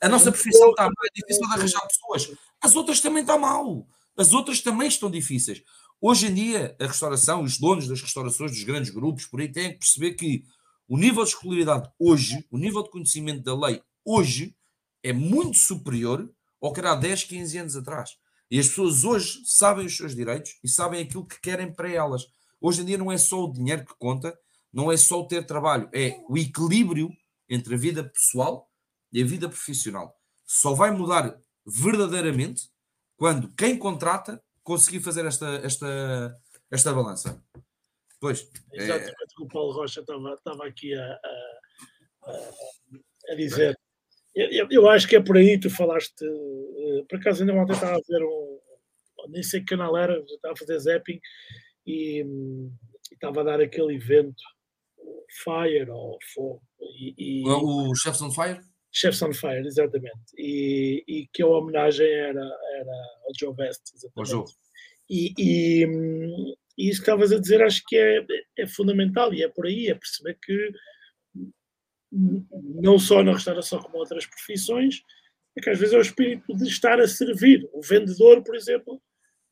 a 0.00 0.08
nossa 0.08 0.30
profissão 0.30 0.70
está 0.70 0.84
mal, 0.84 0.92
é 1.04 1.08
difícil 1.12 1.48
de 1.48 1.54
arranjar 1.54 1.82
pessoas. 1.88 2.38
As 2.62 2.76
outras 2.76 3.00
também 3.00 3.22
estão 3.22 3.40
mal. 3.40 3.88
As 4.16 4.32
outras 4.32 4.60
também 4.60 4.86
estão 4.86 5.10
difíceis. 5.10 5.64
Hoje 6.00 6.28
em 6.28 6.34
dia, 6.34 6.76
a 6.80 6.86
restauração, 6.86 7.42
os 7.42 7.58
donos 7.58 7.88
das 7.88 8.00
restaurações, 8.00 8.52
dos 8.52 8.62
grandes 8.62 8.90
grupos, 8.90 9.26
por 9.26 9.40
aí, 9.40 9.50
têm 9.50 9.72
que 9.72 9.80
perceber 9.80 10.12
que 10.12 10.44
o 10.86 10.96
nível 10.96 11.24
de 11.24 11.30
escolaridade 11.30 11.90
hoje, 11.98 12.46
o 12.52 12.56
nível 12.56 12.84
de 12.84 12.90
conhecimento 12.90 13.42
da 13.42 13.66
lei 13.66 13.82
hoje, 14.04 14.54
é 15.02 15.12
muito 15.12 15.58
superior 15.58 16.32
ao 16.62 16.72
que 16.72 16.78
era 16.78 16.92
há 16.92 16.94
10, 16.94 17.24
15 17.24 17.58
anos 17.58 17.74
atrás. 17.74 18.10
E 18.48 18.60
as 18.60 18.68
pessoas 18.68 19.02
hoje 19.02 19.40
sabem 19.44 19.86
os 19.86 19.96
seus 19.96 20.14
direitos 20.14 20.52
e 20.62 20.68
sabem 20.68 21.02
aquilo 21.02 21.26
que 21.26 21.40
querem 21.40 21.74
para 21.74 21.90
elas. 21.90 22.22
Hoje 22.60 22.82
em 22.82 22.84
dia 22.84 22.98
não 22.98 23.10
é 23.10 23.16
só 23.16 23.44
o 23.44 23.52
dinheiro 23.52 23.84
que 23.84 23.94
conta, 23.98 24.38
não 24.72 24.92
é 24.92 24.96
só 24.96 25.20
o 25.20 25.26
ter 25.26 25.44
trabalho, 25.46 25.88
é 25.92 26.20
o 26.28 26.36
equilíbrio 26.36 27.10
entre 27.48 27.74
a 27.74 27.78
vida 27.78 28.04
pessoal 28.04 28.70
e 29.12 29.22
a 29.22 29.26
vida 29.26 29.48
profissional. 29.48 30.14
Só 30.44 30.74
vai 30.74 30.90
mudar 30.90 31.40
verdadeiramente 31.66 32.70
quando 33.16 33.52
quem 33.54 33.78
contrata 33.78 34.42
conseguir 34.62 35.00
fazer 35.00 35.24
esta, 35.24 35.46
esta, 35.64 36.36
esta 36.70 36.92
balança. 36.92 37.42
Pois. 38.20 38.48
É 38.72 38.82
Exatamente 38.82 39.34
é... 39.38 39.42
o 39.42 39.48
Paulo 39.48 39.72
Rocha 39.72 40.00
estava, 40.00 40.34
estava 40.34 40.66
aqui 40.66 40.94
a, 40.94 41.20
a, 42.24 42.50
a 43.30 43.34
dizer. 43.34 43.78
Eu, 44.34 44.68
eu, 44.70 44.88
acho 44.88 45.08
que 45.08 45.16
é 45.16 45.22
por 45.22 45.36
aí, 45.36 45.58
tu 45.58 45.68
falaste. 45.70 46.24
Eh, 46.24 47.04
por 47.08 47.18
acaso 47.18 47.42
ainda 47.42 47.54
ontem 47.54 47.72
estava 47.72 47.96
a 47.96 48.00
ver 48.06 48.22
um. 48.22 48.60
Nem 49.28 49.42
sei 49.42 49.60
que 49.60 49.66
canal 49.66 49.96
era, 49.96 50.18
estava 50.20 50.54
a 50.54 50.56
fazer 50.56 50.78
zapping 50.78 51.20
e, 51.90 52.22
e 52.22 53.14
estava 53.14 53.40
a 53.40 53.44
dar 53.44 53.60
aquele 53.60 53.94
evento 53.94 54.42
Fire 55.42 55.90
ou 55.90 56.18
Fogo. 56.34 56.62
E, 56.98 57.42
e, 57.42 57.48
o 57.48 57.94
Chefs 57.94 58.22
on 58.22 58.30
Fire? 58.30 58.60
Chefs 58.92 59.22
on 59.22 59.32
Fire, 59.32 59.66
exatamente. 59.66 60.32
E, 60.36 61.04
e 61.06 61.28
que 61.32 61.42
a 61.42 61.46
homenagem 61.46 62.06
era, 62.06 62.40
era 62.40 62.92
ao 63.24 63.32
Joe 63.38 63.54
Best, 63.54 63.82
exatamente. 63.94 64.30
Joe. 64.30 64.44
E, 65.08 65.32
e, 65.38 65.84
e, 66.78 66.88
isso 66.88 67.00
que 67.00 67.10
estavas 67.10 67.32
a 67.32 67.38
dizer 67.38 67.62
acho 67.62 67.82
que 67.86 67.96
é, 67.96 68.24
é 68.58 68.66
fundamental 68.66 69.32
e 69.34 69.42
é 69.42 69.48
por 69.48 69.66
aí, 69.66 69.88
é 69.88 69.94
perceber 69.94 70.38
que 70.42 70.72
não 72.12 72.98
só 72.98 73.22
na 73.22 73.32
restauração 73.32 73.80
como 73.80 73.98
outras 73.98 74.26
profissões, 74.26 75.02
é 75.56 75.60
que 75.60 75.70
às 75.70 75.78
vezes 75.78 75.94
é 75.94 75.98
o 75.98 76.02
espírito 76.02 76.56
de 76.56 76.68
estar 76.68 77.00
a 77.00 77.06
servir. 77.06 77.68
O 77.72 77.82
vendedor, 77.82 78.42
por 78.42 78.56
exemplo, 78.56 79.00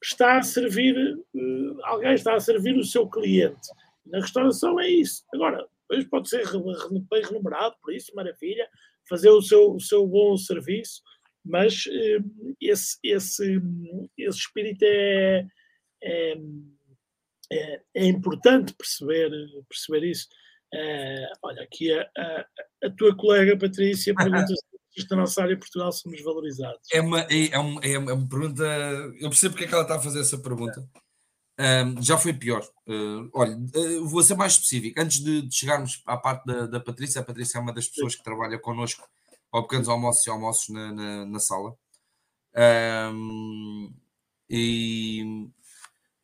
está 0.03 0.39
a 0.39 0.43
servir, 0.43 0.97
uh, 0.97 1.79
alguém 1.85 2.15
está 2.15 2.35
a 2.35 2.41
servir 2.41 2.77
o 2.77 2.85
seu 2.85 3.09
cliente. 3.09 3.69
Na 4.07 4.21
restauração 4.21 4.79
é 4.81 4.89
isso. 4.89 5.25
Agora, 5.35 5.67
depois 5.89 6.09
pode 6.09 6.29
ser 6.29 6.45
bem 7.11 7.23
remunerado 7.23 7.77
por 7.83 7.93
isso, 7.93 8.15
maravilha, 8.15 8.69
fazer 9.09 9.31
o 9.31 9.43
seu, 9.43 9.73
o 9.73 9.81
seu 9.81 10.07
bom 10.07 10.37
serviço, 10.37 11.03
mas 11.45 11.87
uh, 11.87 12.55
esse, 12.61 12.99
esse, 13.03 13.61
esse 14.17 14.39
espírito 14.39 14.83
é, 14.85 15.47
é, 16.03 16.35
é, 17.51 17.81
é 17.95 18.05
importante 18.05 18.75
perceber, 18.75 19.31
perceber 19.69 20.07
isso. 20.07 20.29
Uh, 20.75 21.33
olha, 21.43 21.63
aqui 21.63 21.91
a, 21.93 22.03
a, 22.19 22.47
a, 22.85 22.91
tua 22.91 23.17
colega 23.17 23.57
Patrícia 23.57 24.15
pergunta 24.15 24.53
se 25.03 25.11
na 25.11 25.19
nossa 25.19 25.43
área 25.43 25.57
Portugal 25.59 25.93
somos 25.93 26.23
valorizados. 26.23 26.81
É 26.93 27.01
uma, 27.01 27.21
é, 27.23 27.49
é, 27.51 27.59
uma, 27.59 27.81
é 27.83 27.99
uma 27.99 28.29
pergunta. 28.29 28.65
Eu 29.21 29.29
percebo 29.31 29.55
porque 29.55 29.65
é 29.65 29.69
que 29.69 29.75
ela 29.75 29.83
está 29.83 29.97
a 29.97 30.01
fazer 30.01 30.21
essa 30.21 30.39
pergunta. 30.39 30.89
Um, 31.59 32.01
já 32.01 32.17
foi 32.17 32.33
pior. 32.33 32.63
Uh, 32.87 33.29
olha, 33.35 33.57
uh, 33.57 34.07
vou 34.07 34.23
ser 34.23 34.37
mais 34.37 34.53
específico. 34.53 35.01
Antes 35.01 35.19
de, 35.19 35.43
de 35.43 35.55
chegarmos 35.55 36.03
à 36.07 36.17
parte 36.17 36.47
da, 36.47 36.67
da, 36.67 36.81
Patrícia, 36.81 37.21
a 37.21 37.25
Patrícia 37.25 37.59
é 37.59 37.61
uma 37.61 37.73
das 37.73 37.89
pessoas 37.89 38.15
que 38.15 38.23
trabalha 38.23 38.59
connosco 38.59 39.09
ao 39.51 39.65
pequenos 39.65 39.89
almoços 39.89 40.25
e 40.25 40.31
almoços 40.31 40.69
na, 40.69 40.93
na, 40.93 41.27
na 41.27 41.41
sala. 41.41 41.75
Um, 43.13 43.93
e 44.49 45.51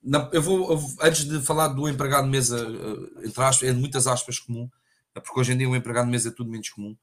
na, 0.00 0.30
eu, 0.32 0.40
vou, 0.40 0.70
eu, 0.70 0.80
antes 1.02 1.24
de 1.24 1.40
falar 1.42 1.68
do 1.68 1.88
empregado 1.88 2.24
de 2.24 2.30
mesa, 2.30 2.68
uh, 2.68 3.26
entre 3.26 3.42
aspas, 3.42 3.68
é 3.68 3.72
de 3.72 3.80
muitas 3.80 4.06
aspas 4.06 4.38
comum, 4.38 4.70
porque 5.12 5.40
hoje 5.40 5.52
em 5.52 5.58
dia 5.58 5.68
o 5.68 5.74
empregado 5.74 6.06
de 6.06 6.12
mesa 6.12 6.28
é 6.28 6.32
tudo 6.32 6.50
menos 6.50 6.68
comum. 6.68 6.96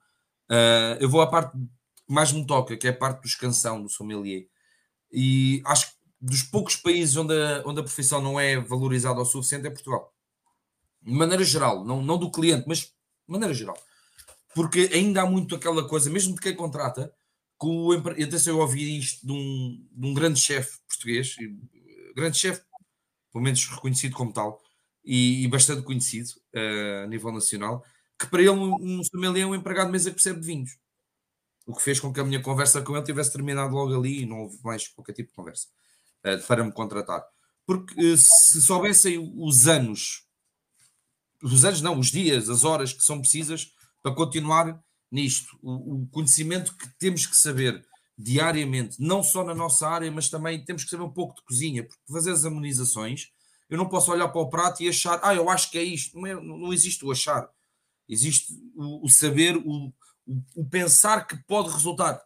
Uh, 0.52 1.00
eu 1.00 1.10
vou 1.10 1.22
à 1.22 1.28
parte 1.28 1.54
que 1.54 2.14
mais 2.14 2.34
me 2.34 2.46
toca, 2.46 2.76
que 2.76 2.86
é 2.86 2.90
a 2.90 2.98
parte 2.98 3.22
dos 3.22 3.36
canção, 3.36 3.82
do 3.82 3.88
sommelier. 3.88 4.48
E 5.10 5.62
acho 5.66 5.92
que 5.92 5.96
dos 6.20 6.44
poucos 6.44 6.76
países 6.76 7.16
onde 7.16 7.34
a, 7.34 7.64
onde 7.66 7.80
a 7.80 7.84
profissão 7.84 8.22
não 8.22 8.38
é 8.38 8.60
valorizada 8.60 9.22
o 9.22 9.26
suficiente 9.26 9.66
é 9.66 9.70
Portugal. 9.70 10.14
De 11.02 11.12
maneira 11.12 11.44
geral, 11.44 11.86
não, 11.86 12.02
não 12.02 12.18
do 12.18 12.30
cliente, 12.30 12.66
mas 12.68 12.80
de 12.80 12.92
maneira 13.28 13.54
geral. 13.54 13.78
Porque 14.54 14.90
ainda 14.94 15.22
há 15.22 15.26
muito 15.26 15.56
aquela 15.56 15.88
coisa, 15.88 16.10
mesmo 16.10 16.36
de 16.36 16.42
quem 16.42 16.54
contrata, 16.54 17.14
que 17.60 17.66
o 17.66 17.94
empre... 17.94 18.22
atenção, 18.22 18.56
eu 18.56 18.60
ouvi 18.60 19.00
isto 19.00 19.26
de 19.26 19.32
um, 19.32 19.88
de 19.90 20.08
um 20.08 20.14
grande 20.14 20.40
chefe 20.40 20.80
português, 20.88 21.36
grande 22.14 22.38
chefe, 22.38 22.62
pelo 23.32 23.44
menos 23.44 23.66
reconhecido 23.66 24.16
como 24.16 24.34
tal, 24.34 24.62
e, 25.04 25.44
e 25.44 25.48
bastante 25.48 25.82
conhecido 25.82 26.30
uh, 26.54 27.06
a 27.06 27.08
nível 27.08 27.32
nacional, 27.32 27.84
que 28.22 28.28
para 28.28 28.42
ele 28.42 28.52
um, 28.52 29.04
sommelier 29.04 29.44
é 29.44 29.48
um 29.48 29.56
empregado 29.56 29.88
de 29.88 29.94
mesa 29.94 30.10
que 30.12 30.16
percebe 30.16 30.46
vinhos. 30.46 30.78
O 31.66 31.76
que 31.76 31.82
fez 31.82 32.00
com 32.00 32.14
que 32.14 32.20
a 32.20 32.24
minha 32.24 32.42
conversa 32.42 32.82
com 32.82 32.96
ele 32.96 33.06
tivesse 33.06 33.34
terminado 33.34 33.74
logo 33.74 33.96
ali 33.96 34.22
e 34.22 34.26
não 34.28 34.42
houve 34.42 34.60
mais 34.64 34.88
qualquer 34.88 35.14
tipo 35.14 35.30
de 35.30 35.36
conversa 35.36 35.68
uh, 36.26 36.46
para 36.46 36.64
me 36.64 36.72
contratar. 36.72 37.24
Porque 37.66 38.00
uh, 38.00 38.18
se 38.18 38.62
soubessem 38.62 39.18
os 39.38 39.68
anos, 39.68 40.28
os 41.42 41.66
anos 41.66 41.82
não, 41.82 41.98
os 41.98 42.12
dias, 42.12 42.48
as 42.48 42.64
horas 42.64 42.94
que 42.94 43.04
são 43.04 43.20
precisas 43.20 43.72
para 44.04 44.14
continuar 44.14 44.80
nisto, 45.12 45.58
o, 45.62 46.04
o 46.04 46.08
conhecimento 46.08 46.76
que 46.78 46.88
temos 47.00 47.26
que 47.26 47.36
saber 47.36 47.84
diariamente, 48.18 48.98
não 49.00 49.24
só 49.24 49.44
na 49.44 49.56
nossa 49.56 49.88
área, 49.88 50.12
mas 50.12 50.30
também 50.30 50.64
temos 50.64 50.84
que 50.84 50.92
saber 50.92 51.04
um 51.04 51.12
pouco 51.12 51.36
de 51.36 51.44
cozinha, 51.44 51.84
porque 51.84 52.14
fazer 52.14 52.32
as 52.32 52.46
harmonizações, 52.46 53.32
eu 53.68 53.78
não 53.78 53.90
posso 53.90 54.12
olhar 54.12 54.28
para 54.28 54.42
o 54.42 54.50
prato 54.50 54.84
e 54.84 54.90
achar, 54.90 55.20
ah, 55.24 55.34
eu 55.34 55.50
acho 55.50 55.72
que 55.72 55.78
é 55.78 55.84
isto. 55.84 56.16
Não, 56.20 56.28
é, 56.28 56.36
não 56.36 56.72
existe 56.72 57.04
o 57.04 57.12
achar. 57.12 57.50
Existe 58.12 58.54
o, 58.76 59.06
o 59.06 59.10
saber, 59.10 59.56
o, 59.56 59.88
o, 60.28 60.44
o, 60.56 60.70
pensar 60.70 61.26
que 61.26 61.42
pode 61.48 61.72
resultar. 61.72 62.22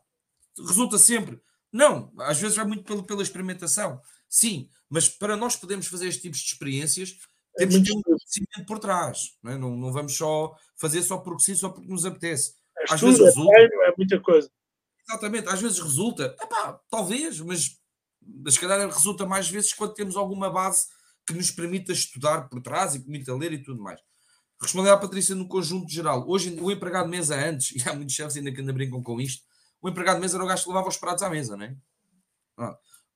Resulta 0.58 0.98
sempre. 0.98 1.40
Não, 1.72 2.12
às 2.18 2.40
vezes 2.40 2.58
vai 2.58 2.66
muito 2.66 2.84
pela, 2.84 3.04
pela 3.04 3.22
experimentação. 3.22 4.02
Sim, 4.28 4.68
mas 4.90 5.08
para 5.08 5.38
nós 5.38 5.56
podermos 5.56 5.86
fazer 5.86 6.08
este 6.08 6.24
tipo 6.24 6.36
de 6.36 6.42
experiências, 6.42 7.20
é 7.56 7.60
temos 7.60 7.76
que 7.76 7.84
ter 7.84 7.94
um 7.96 8.02
conhecimento 8.02 8.66
por 8.68 8.80
trás. 8.80 9.38
Não, 9.44 9.52
é? 9.52 9.58
não, 9.60 9.78
não, 9.78 9.94
vamos 9.94 10.18
só 10.18 10.56
fazer 10.76 11.04
só 11.04 11.20
porque 11.20 11.44
sim, 11.44 11.54
só 11.54 11.70
porque 11.70 11.88
nos 11.88 12.04
apetece. 12.04 12.56
É 12.80 12.92
às 12.92 13.00
vezes 13.00 13.20
resulta. 13.20 13.60
É 13.60 13.94
muita 13.96 14.20
coisa. 14.20 14.50
Exatamente, 15.08 15.48
às 15.50 15.62
vezes 15.62 15.80
resulta, 15.80 16.36
epá, 16.42 16.82
talvez, 16.90 17.40
mas, 17.40 17.78
mas 18.20 18.56
se 18.56 18.60
calhar 18.60 18.90
resulta 18.90 19.24
mais 19.24 19.48
vezes 19.48 19.72
quando 19.72 19.94
temos 19.94 20.18
alguma 20.18 20.50
base 20.50 20.88
que 21.28 21.34
nos 21.34 21.52
permita 21.52 21.92
estudar 21.92 22.50
por 22.50 22.60
trás 22.60 22.96
e 22.96 23.00
permita 23.00 23.36
ler 23.36 23.54
e 23.54 23.62
tudo 23.62 23.84
mais. 23.84 24.02
Responder 24.62 24.90
à 24.90 24.98
Patrícia 24.98 25.36
no 25.36 25.48
conjunto 25.48 25.92
geral. 25.92 26.26
Hoje, 26.28 26.58
o 26.60 26.72
empregado 26.72 27.06
de 27.06 27.12
mesa 27.12 27.36
antes, 27.36 27.72
e 27.76 27.90
há 27.90 27.94
muitos 27.94 28.16
chefes 28.16 28.38
ainda 28.38 28.52
que 28.52 28.60
ainda 28.60 28.74
brincam 28.74 29.02
com 29.04 29.20
isto, 29.20 29.44
o 29.82 29.90
empregado 29.90 30.16
de 30.16 30.22
mesa 30.22 30.38
era 30.38 30.44
o 30.44 30.48
gajo 30.48 30.64
que 30.64 30.70
levava 30.70 30.88
os 30.88 30.98
pratos 30.98 31.24
à 31.24 31.30
mesa, 31.30 31.56
não 31.56 31.66
é? 31.66 31.76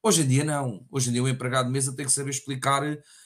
Hoje 0.02 0.22
em 0.22 0.28
dia 0.28 0.44
não. 0.44 0.86
Hoje 0.90 1.10
em 1.10 1.14
dia 1.14 1.24
o 1.24 1.28
empregado 1.28 1.66
de 1.66 1.72
mesa 1.74 1.94
tem 1.94 2.06
que 2.06 2.12
saber 2.12 2.30
explicar. 2.30 2.84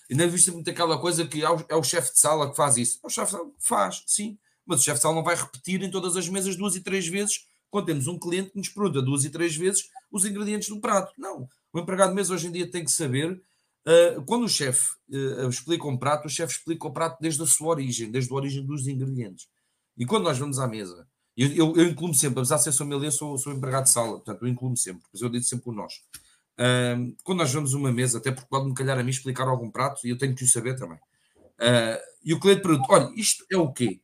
Ainda 0.10 0.28
vista 0.28 0.52
muito 0.52 0.70
aquela 0.70 0.98
coisa 0.98 1.28
que 1.28 1.44
é 1.44 1.50
o, 1.50 1.66
é 1.70 1.76
o 1.76 1.84
chefe 1.84 2.14
de 2.14 2.20
sala 2.20 2.50
que 2.50 2.56
faz 2.56 2.78
isso. 2.78 3.00
É 3.04 3.08
o 3.08 3.10
chefe 3.10 3.32
de 3.32 3.38
sala 3.38 3.50
que 3.50 3.68
faz, 3.68 4.04
sim. 4.08 4.38
Mas 4.66 4.80
o 4.80 4.84
chefe 4.84 4.98
de 4.98 5.02
sala 5.02 5.16
não 5.16 5.24
vai 5.24 5.36
repetir 5.36 5.84
em 5.84 5.92
todas 5.92 6.16
as 6.16 6.28
mesas 6.28 6.56
duas 6.56 6.76
e 6.76 6.82
três 6.82 7.08
vezes 7.08 7.46
quando 7.70 7.88
temos 7.88 8.08
um 8.08 8.18
cliente 8.18 8.52
que 8.52 8.58
nos 8.58 8.70
pergunta 8.70 9.02
duas 9.02 9.26
e 9.26 9.30
três 9.30 9.56
vezes 9.56 9.90
os 10.12 10.26
ingredientes 10.26 10.70
do 10.70 10.80
prato. 10.80 11.14
Não. 11.18 11.48
O 11.72 11.80
empregado 11.80 12.10
de 12.10 12.16
mesa 12.16 12.34
hoje 12.34 12.48
em 12.48 12.52
dia 12.52 12.70
tem 12.70 12.84
que 12.84 12.92
saber. 12.92 13.42
Uh, 13.86 14.24
quando 14.24 14.46
o 14.46 14.50
chefe 14.50 14.92
uh, 15.10 15.50
explica 15.50 15.86
um 15.88 15.98
prato, 15.98 16.26
o 16.26 16.30
chefe 16.30 16.54
explica 16.54 16.88
o 16.88 16.92
prato 16.92 17.18
desde 17.20 17.44
a 17.44 17.46
sua 17.46 17.70
origem, 17.70 18.10
desde 18.10 18.32
a 18.32 18.36
origem 18.36 18.66
dos 18.66 18.88
ingredientes. 18.88 19.48
E 19.98 20.06
quando 20.06 20.24
nós 20.24 20.38
vamos 20.38 20.58
à 20.58 20.68
mesa, 20.68 21.06
eu, 21.36 21.50
eu, 21.50 21.76
eu 21.76 21.90
incluo 21.90 22.14
sempre, 22.14 22.40
apesar 22.40 22.58
de 22.58 22.64
ser 22.64 22.72
sommelier, 22.72 23.12
sou, 23.12 23.38
sou 23.38 23.52
empregado 23.52 23.84
de 23.84 23.90
sala, 23.90 24.14
portanto 24.14 24.44
eu 24.44 24.48
incluo 24.48 24.76
sempre, 24.78 25.04
mas 25.12 25.22
eu 25.22 25.30
digo 25.30 25.44
sempre 25.44 25.70
o 25.70 25.74
nós. 25.74 25.94
Uh, 26.54 27.16
quando 27.24 27.40
nós 27.40 27.52
vamos 27.52 27.74
a 27.74 27.78
uma 27.78 27.92
mesa, 27.92 28.20
até 28.20 28.32
porque 28.32 28.48
pode-me 28.50 28.74
calhar 28.74 28.98
a 28.98 29.04
mim 29.04 29.10
explicar 29.10 29.48
algum 29.48 29.70
prato 29.70 30.08
e 30.08 30.12
eu 30.12 30.18
tenho 30.18 30.34
que 30.34 30.44
o 30.44 30.48
saber 30.48 30.76
também. 30.78 31.00
e 32.24 32.34
o 32.34 32.40
cliente 32.40 32.62
pergunta: 32.62 32.88
olha, 32.90 33.12
isto 33.16 33.46
é 33.52 33.58
o 33.58 33.72
quê? 33.72 34.00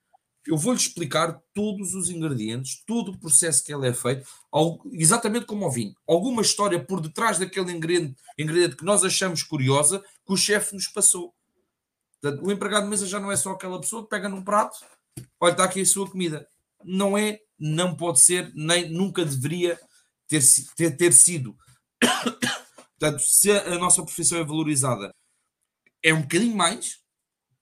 Eu 0.48 0.58
vou-lhe 0.58 0.80
explicar 0.80 1.40
todos 1.54 1.94
os 1.94 2.10
ingredientes, 2.10 2.84
todo 2.86 3.12
o 3.12 3.20
processo 3.20 3.64
que 3.64 3.74
ele 3.74 3.88
é 3.88 3.94
feito, 3.94 4.28
exatamente 4.92 5.46
como 5.46 5.66
ao 5.66 5.72
vinho. 5.72 5.94
Alguma 6.08 6.42
história 6.42 6.84
por 6.84 7.02
detrás 7.02 7.38
daquele 7.38 7.72
ingrediente, 7.72 8.76
que 8.76 8.86
nós 8.86 9.04
achamos 9.04 9.44
curiosa 9.44 10.00
que 10.26 10.34
o 10.34 10.38
chefe 10.38 10.74
nos 10.74 10.88
passou. 10.88 11.34
Portanto, 12.22 12.46
o 12.46 12.52
empregado 12.52 12.84
de 12.84 12.90
mesa 12.90 13.08
já 13.08 13.20
não 13.20 13.32
é 13.32 13.36
só 13.36 13.52
aquela 13.52 13.80
pessoa 13.80 14.04
que 14.04 14.10
pega 14.10 14.28
num 14.28 14.44
prato, 14.44 14.78
olha, 15.40 15.52
está 15.52 15.64
aqui 15.64 15.82
a 15.82 15.86
sua 15.86 16.10
comida. 16.10 16.48
Não 16.84 17.18
é 17.18 17.40
não 17.60 17.96
pode 17.96 18.22
ser, 18.22 18.52
nem 18.56 18.90
nunca 18.90 19.26
deveria 19.26 19.78
ter, 20.28 20.42
ter, 20.76 20.96
ter 20.96 21.14
sido. 21.14 21.58
Portanto, 22.98 23.20
se 23.20 23.52
a 23.52 23.78
nossa 23.78 24.02
profissão 24.02 24.38
é 24.38 24.44
valorizada, 24.44 25.14
é 26.02 26.14
um 26.14 26.22
bocadinho 26.22 26.56
mais, 26.56 27.02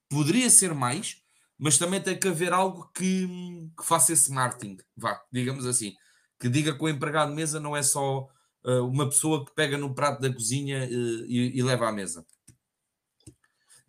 poderia 0.10 0.50
ser 0.50 0.74
mais, 0.74 1.22
mas 1.58 1.78
também 1.78 2.02
tem 2.02 2.18
que 2.18 2.28
haver 2.28 2.54
algo 2.54 2.92
que, 2.94 3.28
que 3.78 3.86
faça 3.86 4.14
esse 4.14 4.32
marketing, 4.32 4.78
vá, 4.96 5.20
digamos 5.32 5.66
assim, 5.66 5.96
que 6.40 6.48
diga 6.50 6.78
que 6.78 6.84
o 6.84 6.90
empregado 6.90 7.30
de 7.30 7.36
mesa 7.36 7.60
não 7.60 7.76
é 7.76 7.82
só 7.82 8.30
uh, 8.64 8.88
uma 8.88 9.10
pessoa 9.10 9.44
que 9.46 9.54
pega 9.56 9.78
no 9.78 9.94
prato 9.94 10.22
da 10.22 10.32
cozinha 10.32 10.86
uh, 10.86 11.26
e, 11.26 11.58
e, 11.58 11.64
leva 11.64 11.88
à 11.88 11.92
mesa. 11.92 12.26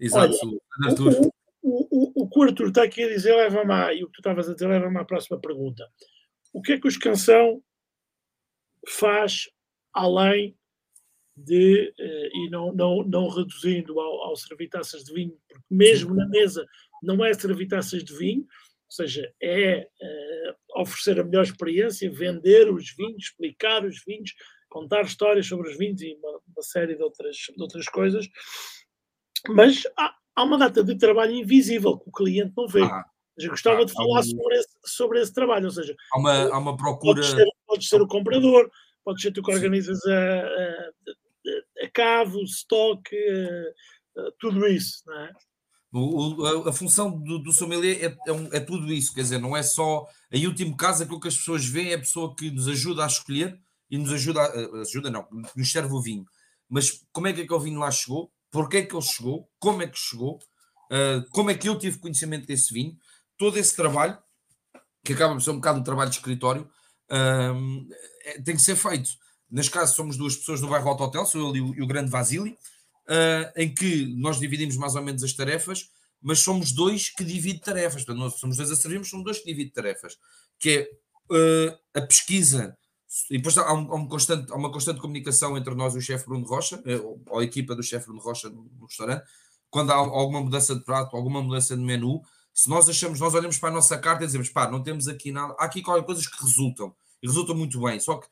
Exato, 0.00 0.34
Olha, 0.42 0.94
o, 1.00 1.30
o, 1.62 1.88
o, 1.90 2.22
o 2.22 2.30
que 2.30 2.38
o 2.38 2.42
Arthur 2.42 2.68
está 2.68 2.84
aqui 2.84 3.02
a 3.02 3.08
dizer 3.08 3.34
leva-me 3.36 3.72
a, 3.72 3.92
e 3.92 4.02
o 4.02 4.06
que 4.06 4.14
tu 4.14 4.20
estavas 4.20 4.48
a 4.48 4.54
dizer 4.54 4.68
leva-me 4.68 4.98
à 4.98 5.04
próxima 5.04 5.38
pergunta. 5.38 5.86
O 6.52 6.62
que 6.62 6.72
é 6.72 6.80
que 6.80 6.88
os 6.88 6.96
canção 6.96 7.62
faz 8.86 9.50
além 9.92 10.56
de, 11.36 11.94
uh, 11.98 12.36
e 12.36 12.50
não, 12.50 12.72
não, 12.72 13.02
não 13.04 13.28
reduzindo 13.28 14.00
ao, 14.00 14.22
ao 14.22 14.36
servir 14.36 14.68
taças 14.68 15.04
de 15.04 15.12
vinho, 15.12 15.38
porque 15.48 15.64
mesmo 15.70 16.10
Sim. 16.10 16.16
na 16.16 16.28
mesa 16.28 16.66
não 17.02 17.24
é 17.24 17.32
servir 17.34 17.68
taças 17.68 18.04
de 18.04 18.16
vinho, 18.16 18.42
ou 18.42 18.92
seja, 18.92 19.30
é 19.42 19.86
uh, 20.00 20.80
oferecer 20.80 21.20
a 21.20 21.24
melhor 21.24 21.42
experiência, 21.42 22.10
vender 22.10 22.72
os 22.72 22.90
vinhos, 22.96 23.24
explicar 23.24 23.84
os 23.84 24.02
vinhos, 24.04 24.34
contar 24.68 25.02
histórias 25.02 25.46
sobre 25.46 25.70
os 25.70 25.76
vinhos 25.76 26.00
e 26.00 26.14
uma, 26.14 26.40
uma 26.54 26.62
série 26.62 26.96
de 26.96 27.02
outras, 27.02 27.36
de 27.36 27.62
outras 27.62 27.86
coisas. 27.86 28.26
Mas 29.48 29.82
há, 29.96 30.14
há, 30.34 30.42
uma 30.42 30.56
data 30.56 30.82
de 30.82 30.96
trabalho 30.96 31.32
invisível 31.32 31.98
que 31.98 32.08
o 32.08 32.12
cliente 32.12 32.54
não 32.56 32.66
vê. 32.66 32.82
Ah, 32.82 33.04
eu 33.36 33.50
gostava 33.50 33.82
ah, 33.82 33.84
de 33.84 33.92
falar 33.92 34.20
um... 34.20 34.22
sobre, 34.22 34.56
esse, 34.56 34.78
sobre 34.84 35.20
esse 35.20 35.34
trabalho, 35.34 35.66
ou 35.66 35.70
seja, 35.70 35.94
há 36.12 36.18
uma, 36.18 36.48
há 36.48 36.58
uma 36.58 36.76
procura. 36.76 37.20
Podes 37.20 37.30
ser, 37.30 37.46
podes 37.66 37.88
ser 37.88 38.00
o 38.00 38.08
comprador, 38.08 38.70
podes 39.04 39.22
ser 39.22 39.32
tu 39.32 39.42
que 39.42 39.52
organizas 39.52 40.00
a, 40.06 40.40
a, 40.46 41.84
a 41.84 41.90
cavo, 41.92 42.38
o 42.38 42.44
stock, 42.44 43.10
tudo 44.38 44.66
isso, 44.66 45.02
não 45.06 45.20
é? 45.20 45.32
O, 45.90 46.68
a, 46.68 46.72
função 46.72 47.10
do, 47.10 47.38
do 47.38 47.50
sommelier 47.50 48.04
é, 48.04 48.16
é, 48.26 48.32
um, 48.32 48.52
é, 48.52 48.60
tudo 48.60 48.92
isso, 48.92 49.14
quer 49.14 49.22
dizer, 49.22 49.38
não 49.38 49.56
é 49.56 49.62
só. 49.62 50.06
Em 50.30 50.46
último 50.46 50.76
caso, 50.76 51.02
aquilo 51.02 51.20
que 51.20 51.28
as 51.28 51.36
pessoas 51.36 51.64
veem 51.64 51.92
é 51.92 51.94
a 51.94 51.98
pessoa 51.98 52.34
que 52.36 52.50
nos 52.50 52.68
ajuda 52.68 53.04
a 53.04 53.06
escolher 53.06 53.58
e 53.90 53.96
nos 53.96 54.12
ajuda, 54.12 54.42
a, 54.42 54.80
ajuda 54.82 55.10
não, 55.10 55.26
nos 55.56 55.70
serve 55.70 55.92
o 55.94 56.02
vinho. 56.02 56.26
Mas 56.68 57.02
como 57.10 57.26
é 57.26 57.32
que, 57.32 57.40
é 57.40 57.46
que 57.46 57.54
o 57.54 57.60
vinho 57.60 57.80
lá 57.80 57.90
chegou? 57.90 58.30
Porquê 58.50 58.78
é 58.78 58.82
que 58.82 58.94
ele 58.94 59.02
chegou? 59.02 59.48
Como 59.58 59.82
é 59.82 59.86
que 59.86 59.98
chegou? 59.98 60.38
Uh, 60.92 61.26
como 61.30 61.50
é 61.50 61.54
que 61.54 61.68
eu 61.68 61.78
tive 61.78 61.98
conhecimento 61.98 62.46
desse 62.46 62.72
vinho? 62.72 62.94
Todo 63.38 63.58
esse 63.58 63.74
trabalho, 63.74 64.18
que 65.02 65.14
acaba 65.14 65.34
por 65.34 65.40
ser 65.40 65.50
um 65.50 65.56
bocado 65.56 65.80
um 65.80 65.84
trabalho 65.84 66.10
de 66.10 66.16
escritório, 66.16 66.68
uh, 67.10 68.42
tem 68.44 68.54
que 68.56 68.62
ser 68.62 68.76
feito. 68.76 69.08
Neste 69.50 69.70
caso, 69.70 69.94
somos 69.94 70.18
duas 70.18 70.36
pessoas 70.36 70.60
no 70.60 70.68
bairro 70.68 70.88
Alto 70.90 71.04
Hotel, 71.04 71.24
sou 71.24 71.40
eu 71.40 71.56
e 71.56 71.60
o, 71.62 71.74
e 71.76 71.82
o 71.82 71.86
grande 71.86 72.10
Vasili 72.10 72.58
uh, 73.08 73.52
em 73.56 73.72
que 73.72 74.06
nós 74.16 74.38
dividimos 74.38 74.76
mais 74.76 74.94
ou 74.94 75.02
menos 75.02 75.22
as 75.22 75.32
tarefas, 75.32 75.90
mas 76.20 76.40
somos 76.40 76.72
dois 76.72 77.08
que 77.08 77.24
dividem 77.24 77.60
tarefas. 77.60 78.04
Portanto, 78.04 78.18
nós 78.18 78.34
somos 78.34 78.56
dois 78.56 78.70
a 78.70 78.76
servirmos, 78.76 79.08
somos 79.08 79.24
dois 79.24 79.38
que 79.38 79.46
dividem 79.46 79.72
tarefas, 79.72 80.16
que 80.58 80.70
é 80.70 80.90
uh, 81.34 81.78
a 81.94 82.00
pesquisa, 82.02 82.76
e 83.30 83.38
depois 83.38 83.56
há, 83.56 83.72
um, 83.72 83.92
há, 83.92 83.96
um 83.96 84.06
constante, 84.06 84.52
há, 84.52 84.56
uma 84.56 84.70
constante 84.70 85.00
comunicação 85.00 85.56
entre 85.56 85.74
nós 85.74 85.94
e 85.94 85.98
o 85.98 86.02
chefe 86.02 86.26
Bruno 86.26 86.46
Rocha, 86.46 86.80
eh, 86.84 87.00
ou 87.26 87.38
a 87.38 87.44
equipa 87.44 87.74
do 87.74 87.82
chefe 87.82 88.06
Bruno 88.06 88.20
Rocha 88.20 88.50
no, 88.50 88.70
no 88.78 88.86
restaurante, 88.86 89.24
quando 89.70 89.90
há 89.90 89.94
alguma 89.94 90.42
mudança 90.42 90.74
de 90.74 90.84
prato, 90.84 91.16
alguma 91.16 91.42
mudança 91.42 91.74
de 91.74 91.82
menu, 91.82 92.20
se 92.52 92.68
nós 92.68 92.88
achamos, 92.88 93.18
nós 93.18 93.32
olhamos 93.34 93.58
para 93.58 93.70
a 93.70 93.72
nossa 93.72 93.96
carta 93.96 94.24
e 94.24 94.26
dizemos, 94.26 94.50
pá, 94.50 94.70
não 94.70 94.82
temos 94.82 95.08
aqui 95.08 95.32
nada, 95.32 95.54
há 95.58 95.64
aqui 95.64 95.80
coisas 95.80 96.26
que 96.26 96.42
resultam, 96.42 96.94
e 97.22 97.26
resultam 97.26 97.54
muito 97.54 97.80
bem, 97.80 97.98
só 97.98 98.16
que 98.16 98.26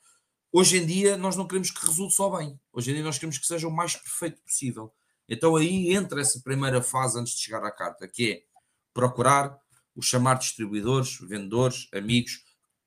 Hoje 0.51 0.77
em 0.77 0.85
dia 0.85 1.17
nós 1.17 1.35
não 1.35 1.47
queremos 1.47 1.71
que 1.71 1.85
resulte 1.85 2.15
só 2.15 2.29
bem. 2.37 2.59
Hoje 2.71 2.91
em 2.91 2.95
dia 2.95 3.03
nós 3.03 3.17
queremos 3.17 3.37
que 3.37 3.45
seja 3.45 3.67
o 3.67 3.71
mais 3.71 3.95
perfeito 3.95 4.41
possível. 4.41 4.91
Então 5.27 5.55
aí 5.55 5.93
entra 5.93 6.21
essa 6.21 6.39
primeira 6.39 6.81
fase 6.81 7.19
antes 7.19 7.33
de 7.33 7.41
chegar 7.41 7.63
à 7.63 7.71
carta, 7.71 8.07
que 8.07 8.31
é 8.31 8.41
procurar 8.93 9.57
o 9.95 10.01
chamar 10.01 10.35
distribuidores, 10.35 11.17
vendedores, 11.19 11.87
amigos, 11.93 12.43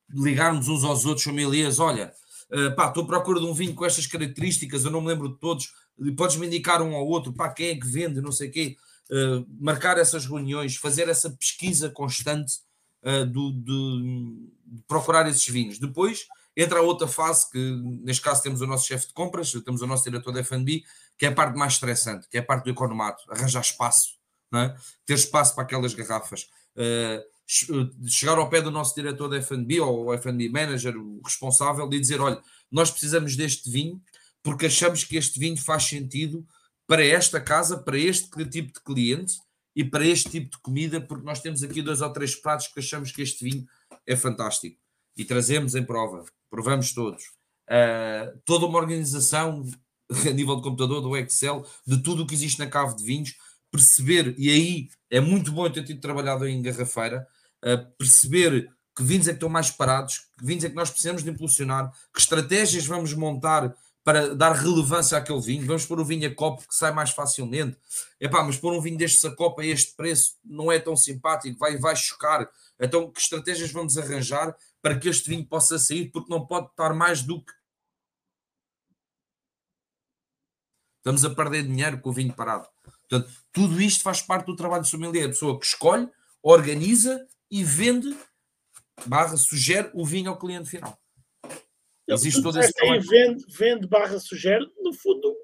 ligarmos 0.09 0.69
uns 0.69 0.85
aos 0.85 1.05
outros, 1.05 1.25
famílias, 1.25 1.79
olha, 1.79 2.13
uh, 2.53 2.75
pá, 2.75 2.89
estou 2.89 3.05
à 3.05 3.07
procura 3.07 3.41
de 3.41 3.47
um 3.47 3.53
vinho 3.53 3.75
com 3.75 3.85
estas 3.85 4.07
características, 4.07 4.85
eu 4.85 4.91
não 4.91 5.01
me 5.01 5.09
lembro 5.09 5.29
de 5.29 5.39
todos, 5.39 5.73
podes-me 6.17 6.47
indicar 6.47 6.81
um 6.81 6.95
ao 6.95 7.07
outro, 7.07 7.33
pá, 7.33 7.51
quem 7.51 7.69
é 7.69 7.77
que 7.77 7.87
vende, 7.87 8.21
não 8.21 8.33
sei 8.33 8.49
o 8.49 8.53
quê, 8.53 8.77
uh, 9.11 9.47
marcar 9.61 9.99
essas 9.99 10.25
reuniões, 10.25 10.77
fazer 10.77 11.09
essa 11.09 11.31
pesquisa 11.31 11.91
constante 11.91 12.55
uh, 13.03 13.27
do, 13.27 13.53
de, 13.53 14.51
de 14.67 14.83
procurar 14.87 15.29
esses 15.29 15.47
vinhos. 15.49 15.79
Depois 15.79 16.27
Entra 16.57 16.81
a 16.81 16.83
outra 16.83 17.07
fase, 17.07 17.49
que 17.51 17.59
neste 18.03 18.23
caso 18.23 18.43
temos 18.43 18.61
o 18.61 18.67
nosso 18.67 18.87
chefe 18.87 19.09
de 19.09 19.13
compras, 19.13 19.53
temos 19.65 19.83
o 19.83 19.87
nosso 19.87 20.05
diretor 20.05 20.33
da 20.33 20.41
FNB, 20.41 20.83
que 21.17 21.27
é 21.27 21.29
a 21.29 21.35
parte 21.35 21.57
mais 21.57 21.75
estressante, 21.75 22.29
que 22.29 22.37
é 22.37 22.41
a 22.41 22.45
parte 22.45 22.65
do 22.65 22.71
economato, 22.71 23.23
arranjar 23.31 23.61
espaço, 23.61 24.19
é? 24.55 24.75
ter 25.07 25.15
espaço 25.15 25.55
para 25.55 25.65
aquelas 25.65 25.95
garrafas. 25.95 26.49
Uh, 26.77 27.23
chegar 28.09 28.39
ao 28.39 28.49
pé 28.49 28.63
do 28.63 28.71
nosso 28.71 28.95
diretor 28.95 29.29
da 29.29 29.39
FNB 29.39 29.81
ou 29.81 30.07
o 30.07 30.15
FNB 30.15 30.49
manager, 30.49 30.97
o 30.97 31.21
responsável, 31.25 31.89
e 31.93 32.01
dizer: 32.01 32.21
olha, 32.21 32.41
nós 32.71 32.91
precisamos 32.91 33.37
deste 33.37 33.71
vinho 33.71 34.01
porque 34.43 34.67
achamos 34.67 35.05
que 35.05 35.17
este 35.17 35.39
vinho 35.39 35.57
faz 35.57 35.85
sentido 35.85 36.47
para 36.87 37.05
esta 37.05 37.41
casa, 37.41 37.77
para 37.77 37.99
este 37.99 38.29
tipo 38.47 38.73
de 38.73 38.81
cliente 38.81 39.35
e 39.75 39.85
para 39.85 40.07
este 40.07 40.31
tipo 40.31 40.51
de 40.51 40.59
comida, 40.59 41.01
porque 41.01 41.25
nós 41.25 41.41
temos 41.41 41.63
aqui 41.63 41.83
dois 41.83 42.01
ou 42.01 42.13
três 42.13 42.35
pratos 42.35 42.69
que 42.69 42.81
achamos 42.81 43.13
que 43.13 43.23
este 43.23 43.45
vinho 43.45 43.67
é 44.07 44.17
fantástico 44.17 44.79
e 45.17 45.25
trazemos 45.25 45.75
em 45.75 45.85
prova 45.85 46.25
provamos 46.51 46.93
todos. 46.93 47.23
Uh, 47.69 48.39
toda 48.45 48.67
uma 48.67 48.79
organização 48.79 49.65
a 50.29 50.31
nível 50.33 50.57
de 50.57 50.63
computador, 50.63 51.01
do 51.01 51.17
Excel, 51.17 51.65
de 51.87 52.03
tudo 52.03 52.25
o 52.25 52.27
que 52.27 52.35
existe 52.35 52.59
na 52.59 52.67
cave 52.67 52.97
de 52.97 53.05
vinhos, 53.05 53.37
perceber, 53.71 54.35
e 54.37 54.51
aí 54.51 54.89
é 55.09 55.21
muito 55.21 55.53
bom 55.53 55.67
eu 55.67 55.73
ter 55.73 55.85
tido 55.85 56.01
trabalhado 56.01 56.47
em 56.49 56.61
garrafeira, 56.61 57.27
uh, 57.65 57.87
perceber 57.97 58.69
que 58.97 59.05
vinhos 59.05 59.29
é 59.29 59.31
que 59.31 59.37
estão 59.37 59.49
mais 59.49 59.71
parados, 59.71 60.19
que 60.39 60.45
vinhos 60.45 60.65
é 60.65 60.69
que 60.69 60.75
nós 60.75 60.91
precisamos 60.91 61.23
de 61.23 61.31
impulsionar, 61.31 61.93
que 62.13 62.21
estratégias 62.21 62.85
vamos 62.85 63.15
montar 63.15 63.73
para 64.03 64.35
dar 64.35 64.53
relevância 64.53 65.17
àquele 65.17 65.41
vinho. 65.41 65.67
Vamos 65.67 65.87
pôr 65.87 66.01
o 66.01 66.05
vinho 66.05 66.29
a 66.29 66.35
copo 66.35 66.67
que 66.67 66.75
sai 66.75 66.93
mais 66.93 67.11
facilmente. 67.11 67.77
Epá, 68.19 68.43
mas 68.43 68.57
pôr 68.57 68.73
um 68.73 68.81
vinho 68.81 68.97
destes 68.97 69.25
a 69.25 69.31
copo 69.31 69.61
a 69.61 69.67
este 69.67 69.95
preço 69.95 70.35
não 70.45 70.73
é 70.73 70.79
tão 70.79 70.97
simpático, 70.97 71.59
vai, 71.59 71.77
vai 71.77 71.95
chocar. 71.95 72.49
Então, 72.81 73.11
que 73.11 73.21
estratégias 73.21 73.71
vamos 73.71 73.99
arranjar 73.99 74.57
para 74.83 74.99
que 74.99 75.09
este 75.09 75.29
vinho 75.29 75.47
possa 75.47 75.79
sair, 75.79 76.11
porque 76.11 76.31
não 76.33 76.47
pode 76.47 76.69
estar 76.69 76.95
mais 76.95 77.23
do 77.23 77.43
que. 77.43 77.53
Estamos 80.99 81.25
a 81.25 81.35
perder 81.35 81.63
dinheiro 81.63 82.01
com 82.01 82.11
o 82.11 82.13
vinho 82.13 82.35
parado. 82.35 82.69
Portanto, 83.09 83.33
tudo 83.53 83.81
isto 83.81 84.03
faz 84.03 84.21
parte 84.21 84.47
do 84.47 84.57
trabalho 84.57 84.83
do 84.83 84.89
sommelier. 84.89 85.27
A 85.27 85.29
pessoa 85.29 85.59
que 85.59 85.67
escolhe, 85.67 86.09
organiza 86.43 87.27
e 87.51 87.65
vende, 87.65 88.17
barra, 89.07 89.37
sugere 89.37 89.91
o 89.95 90.05
vinho 90.05 90.31
ao 90.31 90.39
cliente 90.39 90.69
final. 90.69 90.99
Existe 92.07 92.43
todo 92.43 92.59
esse 92.59 92.73
trabalho. 92.73 93.03
Vende, 93.03 93.45
vende, 93.49 93.87
barra, 93.87 94.19
sugere, 94.19 94.67
no 94.83 94.93
fundo. 94.93 95.35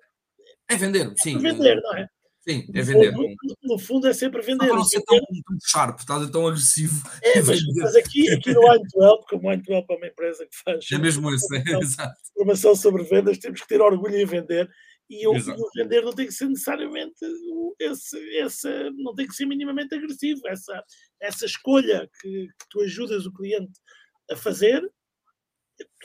É 0.68 0.76
vender, 0.76 1.14
sim. 1.16 1.36
É 1.36 1.38
vender, 1.38 1.80
não 1.80 1.96
é? 1.96 2.08
Sim, 2.48 2.64
é 2.72 2.82
vender. 2.82 3.12
No, 3.64 3.76
fundo 3.76 4.06
é 4.06 4.12
sempre 4.12 4.40
vender. 4.40 4.68
Não, 4.68 4.84
ser 4.84 5.02
tão, 5.02 5.18
tão 5.18 5.58
sharp, 5.66 5.98
está 5.98 6.24
tão 6.28 6.46
agressivo. 6.46 7.02
É, 7.20 7.42
mas, 7.42 7.60
mas, 7.74 7.96
aqui, 7.96 8.32
aqui 8.32 8.54
no 8.54 8.60
12, 8.60 8.88
como 9.28 9.50
o 9.50 9.56
12 9.56 9.70
é 9.70 9.94
uma 9.96 10.06
empresa 10.06 10.46
que 10.46 10.56
faz 10.64 10.86
é 10.92 10.98
mesmo 10.98 11.28
isso, 11.34 11.46
é, 11.54 11.78
exato. 11.82 12.14
informação 12.30 12.76
sobre 12.76 13.02
vendas, 13.02 13.38
temos 13.38 13.60
que 13.60 13.66
ter 13.66 13.80
orgulho 13.80 14.16
em 14.16 14.24
vender. 14.24 14.70
E 15.10 15.26
o, 15.26 15.32
o, 15.32 15.70
vender 15.76 16.02
não 16.02 16.12
tem 16.12 16.26
que 16.26 16.32
ser 16.32 16.46
necessariamente 16.46 17.14
esse, 17.80 18.18
esse, 18.36 18.90
não 18.90 19.14
tem 19.14 19.26
que 19.26 19.34
ser 19.34 19.46
minimamente 19.46 19.94
agressivo. 19.94 20.46
Essa, 20.46 20.84
essa 21.20 21.46
escolha 21.46 22.08
que, 22.20 22.46
que 22.46 22.68
tu 22.70 22.80
ajudas 22.80 23.26
o 23.26 23.32
cliente 23.32 23.72
a 24.30 24.36
fazer, 24.36 24.82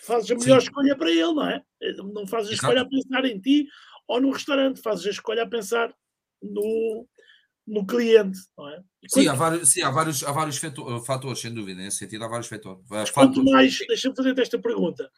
fazes 0.03 0.31
a 0.31 0.35
melhor 0.35 0.59
Sim. 0.59 0.67
escolha 0.67 0.95
para 0.95 1.11
ele, 1.11 1.33
não 1.33 1.47
é? 1.47 1.63
Não 2.13 2.25
fazes 2.25 2.51
a 2.51 2.53
escolha 2.53 2.81
a 2.81 2.89
pensar 2.89 3.25
em 3.25 3.39
ti 3.39 3.67
ou 4.07 4.19
no 4.19 4.31
restaurante, 4.31 4.81
fazes 4.81 5.05
a 5.05 5.11
escolha 5.11 5.43
a 5.43 5.47
pensar 5.47 5.95
no, 6.41 7.07
no 7.67 7.85
cliente, 7.85 8.39
não 8.57 8.69
é? 8.69 8.83
Sim, 9.07 9.27
há 9.27 9.33
vários, 9.33 9.69
sim, 9.69 9.81
há 9.81 9.89
vários, 9.89 10.23
há 10.23 10.31
vários 10.31 10.57
fatores, 11.05 11.39
sem 11.39 11.53
dúvida, 11.53 11.81
nesse 11.81 11.97
sentido 11.97 12.23
há 12.23 12.27
vários 12.27 12.47
fatores. 12.47 13.11
Quanto 13.11 13.43
mais, 13.43 13.77
deixa-me 13.87 14.15
fazer 14.15 14.37
esta 14.39 14.59
pergunta. 14.59 15.09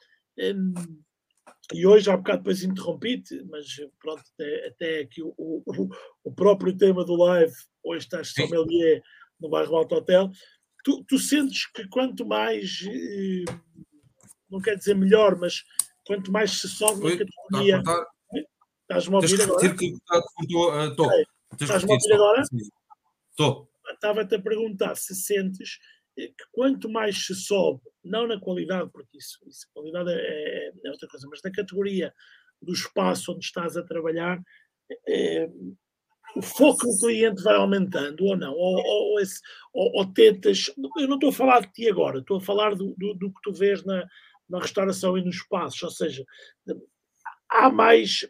E 1.73 1.85
hoje, 1.87 2.09
há 2.09 2.17
bocado 2.17 2.39
depois 2.39 2.63
interrompi-te, 2.63 3.43
mas 3.49 3.65
pronto, 3.99 4.23
até, 4.33 4.67
até 4.67 4.99
aqui 4.99 5.21
o, 5.21 5.33
o, 5.37 5.89
o, 6.23 6.31
próprio 6.31 6.75
tema 6.75 7.05
do 7.05 7.15
live, 7.15 7.53
hoje 7.83 8.05
estás 8.05 8.33
sommelier 8.33 9.01
no 9.39 9.49
bairro 9.49 9.77
Alto 9.77 9.95
Hotel, 9.95 10.29
tu, 10.83 11.03
tu 11.05 11.17
sentes 11.17 11.65
que 11.71 11.87
quanto 11.87 12.25
mais, 12.25 12.81
não 14.49 14.61
quer 14.61 14.75
dizer 14.75 14.95
melhor, 14.95 15.37
mas 15.37 15.63
quanto 16.05 16.31
mais 16.31 16.51
se 16.51 16.67
sobe 16.67 17.03
na 17.03 17.17
categoria, 17.17 17.81
Estás-me 18.97 19.15
a 19.15 19.19
ouvir 19.19 19.41
agora? 19.41 19.59
Estás-me 21.59 21.91
a 21.91 21.93
ouvir 21.93 22.13
agora? 22.13 22.43
Estou. 23.29 23.69
Estava-te 23.91 24.35
a 24.35 24.41
perguntar 24.41 24.95
se 24.95 25.15
sentes 25.15 25.79
que 26.15 26.31
quanto 26.51 26.89
mais 26.89 27.25
se 27.25 27.33
sobe 27.33 27.81
não 28.03 28.27
na 28.27 28.39
qualidade, 28.39 28.89
porque 28.91 29.17
isso, 29.17 29.39
isso 29.47 29.67
qualidade 29.73 30.11
é, 30.11 30.71
é, 30.85 30.91
outra 30.91 31.07
coisa, 31.07 31.27
mas 31.29 31.41
na 31.43 31.51
categoria 31.51 32.13
do 32.61 32.73
espaço 32.73 33.33
onde 33.33 33.45
estás 33.45 33.75
a 33.75 33.83
trabalhar, 33.83 34.39
é, 35.07 35.49
o 36.35 36.41
foco 36.41 36.85
no 36.85 36.99
cliente 36.99 37.43
vai 37.43 37.55
aumentando 37.55 38.23
ou 38.25 38.37
não? 38.37 38.53
Ou, 38.53 38.81
ou, 38.83 39.19
esse, 39.19 39.39
ou, 39.73 39.91
ou, 39.95 40.13
tentas. 40.13 40.71
Eu 40.97 41.07
não 41.07 41.15
estou 41.15 41.29
a 41.29 41.33
falar 41.33 41.61
de 41.61 41.71
ti 41.71 41.89
agora, 41.89 42.19
estou 42.19 42.37
a 42.37 42.41
falar 42.41 42.75
do, 42.75 42.93
do, 42.97 43.13
do, 43.13 43.33
que 43.33 43.41
tu 43.43 43.53
vês 43.53 43.83
na, 43.83 44.05
na 44.49 44.59
restauração 44.59 45.17
e 45.17 45.23
nos 45.23 45.37
espaços, 45.37 45.81
ou 45.81 45.91
seja, 45.91 46.23
há 47.49 47.69
mais. 47.69 48.27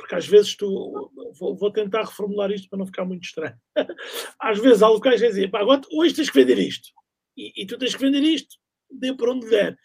Porque 0.00 0.14
às 0.14 0.26
vezes 0.26 0.56
tu. 0.56 1.10
Vou, 1.38 1.54
vou 1.54 1.70
tentar 1.70 2.04
reformular 2.04 2.50
isto 2.50 2.68
para 2.68 2.78
não 2.78 2.86
ficar 2.86 3.04
muito 3.04 3.24
estranho. 3.24 3.54
Às 4.40 4.58
vezes 4.58 4.82
há 4.82 4.88
locais 4.88 5.20
que 5.20 5.28
dizem, 5.28 5.50
agora 5.52 5.82
hoje 5.92 6.14
tens 6.14 6.30
que 6.30 6.40
vender 6.40 6.58
isto. 6.58 6.88
E, 7.36 7.62
e 7.62 7.66
tu 7.66 7.78
tens 7.78 7.94
que 7.94 8.00
vender 8.00 8.22
isto, 8.22 8.56
dê 8.90 9.14
por 9.14 9.28
onde 9.28 9.48
der. 9.48 9.76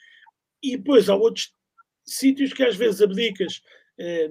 E 0.63 0.77
depois 0.77 1.09
há 1.09 1.15
outros 1.15 1.53
sítios 2.07 2.53
que 2.53 2.63
às 2.63 2.75
vezes 2.75 3.01
abdicas 3.01 3.61
eh, 3.99 4.29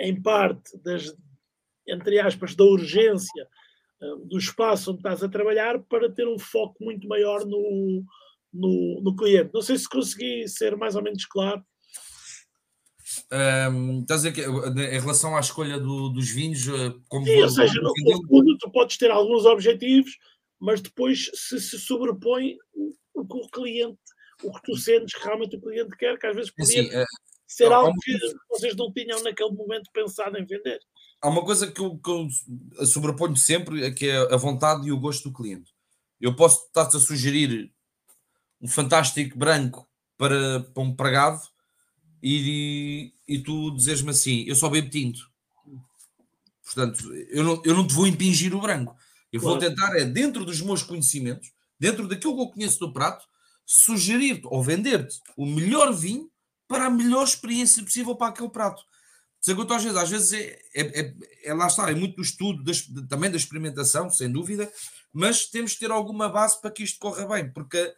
em 0.00 0.20
parte 0.20 0.78
das, 0.82 1.14
entre 1.86 2.18
aspas, 2.18 2.54
da 2.54 2.64
urgência 2.64 3.48
uh, 4.00 4.16
do 4.26 4.38
espaço 4.38 4.90
onde 4.90 5.00
estás 5.00 5.22
a 5.22 5.28
trabalhar 5.28 5.78
para 5.84 6.10
ter 6.10 6.26
um 6.26 6.38
foco 6.38 6.82
muito 6.82 7.06
maior 7.08 7.44
no, 7.46 8.04
no, 8.52 9.00
no 9.02 9.16
cliente. 9.16 9.50
Não 9.54 9.62
sei 9.62 9.78
se 9.78 9.88
consegui 9.88 10.48
ser 10.48 10.76
mais 10.76 10.96
ou 10.96 11.02
menos 11.02 11.24
claro. 11.24 11.64
Um, 13.70 14.00
estás 14.00 14.24
a 14.24 14.30
dizer 14.30 14.32
que 14.32 14.80
em 14.80 15.00
relação 15.00 15.36
à 15.36 15.40
escolha 15.40 15.78
do, 15.78 16.08
dos 16.08 16.28
vinhos, 16.30 16.66
eh, 16.68 16.94
como 17.08 17.26
Sim, 17.26 17.42
ou 17.42 17.48
seja, 17.48 17.80
no 17.80 17.92
fundo, 18.28 18.58
tu 18.58 18.70
podes 18.70 18.96
ter 18.96 19.10
alguns 19.10 19.44
objetivos, 19.44 20.16
mas 20.58 20.80
depois 20.80 21.30
se, 21.34 21.60
se 21.60 21.78
sobrepõe 21.78 22.56
o, 22.74 22.94
o 23.14 23.26
que 23.26 23.36
o 23.36 23.48
cliente, 23.48 23.98
o 24.42 24.52
que 24.52 24.62
tu 24.62 24.76
sentes 24.76 25.14
que 25.14 25.24
realmente 25.24 25.56
o 25.56 25.60
cliente 25.60 25.96
quer, 25.96 26.18
que 26.18 26.26
às 26.26 26.34
vezes 26.34 26.50
podia 26.50 26.82
assim, 26.82 27.04
ser 27.46 27.72
algo 27.72 27.92
que 28.02 28.12
vocês 28.50 28.74
não 28.76 28.92
tinham 28.92 29.22
naquele 29.22 29.52
momento 29.52 29.90
pensado 29.92 30.36
em 30.38 30.44
vender 30.44 30.80
há 31.20 31.28
uma 31.28 31.44
coisa 31.44 31.70
que 31.70 31.80
eu, 31.80 31.98
que 31.98 32.10
eu 32.10 32.86
sobreponho 32.86 33.36
sempre, 33.36 33.84
é 33.84 33.90
que 33.90 34.08
é 34.08 34.16
a 34.32 34.36
vontade 34.36 34.86
e 34.86 34.92
o 34.92 35.00
gosto 35.00 35.28
do 35.28 35.34
cliente. 35.34 35.72
Eu 36.20 36.34
posso 36.34 36.66
estar-te 36.66 36.96
a 36.96 37.00
sugerir 37.00 37.72
um 38.60 38.68
fantástico 38.68 39.36
branco 39.36 39.86
para, 40.16 40.60
para 40.60 40.82
um 40.82 40.94
pregado 40.94 41.40
e, 42.28 43.12
e 43.28 43.38
tu 43.38 43.70
dizes-me 43.70 44.10
assim, 44.10 44.44
eu 44.48 44.56
só 44.56 44.68
bebo 44.68 44.90
tinto. 44.90 45.30
Portanto, 46.64 47.14
eu 47.30 47.44
não, 47.44 47.62
eu 47.64 47.74
não 47.74 47.86
te 47.86 47.94
vou 47.94 48.06
impingir 48.06 48.52
o 48.52 48.60
branco. 48.60 48.96
Eu 49.32 49.40
claro. 49.40 49.60
vou 49.60 49.68
tentar, 49.68 49.96
é 49.96 50.04
dentro 50.04 50.44
dos 50.44 50.60
meus 50.60 50.82
conhecimentos, 50.82 51.52
dentro 51.78 52.08
daquilo 52.08 52.34
que 52.34 52.42
eu 52.42 52.48
conheço 52.48 52.80
do 52.80 52.92
prato, 52.92 53.24
sugerir-te 53.64 54.42
ou 54.46 54.60
vender-te 54.62 55.20
o 55.36 55.46
melhor 55.46 55.92
vinho 55.94 56.28
para 56.66 56.86
a 56.86 56.90
melhor 56.90 57.22
experiência 57.22 57.82
possível 57.82 58.16
para 58.16 58.28
aquele 58.28 58.50
prato. 58.50 58.82
Segundo 59.40 59.72
às 59.72 59.84
vezes, 59.84 59.96
às 59.96 60.10
vezes 60.10 60.32
é, 60.32 60.58
é, 60.74 61.00
é, 61.00 61.14
é, 61.44 61.54
lá 61.54 61.68
está, 61.68 61.88
é 61.88 61.94
muito 61.94 62.16
do 62.16 62.22
estudo, 62.22 62.64
das, 62.64 62.82
também 63.08 63.30
da 63.30 63.36
experimentação, 63.36 64.10
sem 64.10 64.30
dúvida, 64.30 64.68
mas 65.12 65.46
temos 65.46 65.74
que 65.74 65.80
ter 65.80 65.92
alguma 65.92 66.28
base 66.28 66.60
para 66.60 66.72
que 66.72 66.82
isto 66.82 66.98
corra 66.98 67.24
bem, 67.28 67.52
porque 67.52 67.94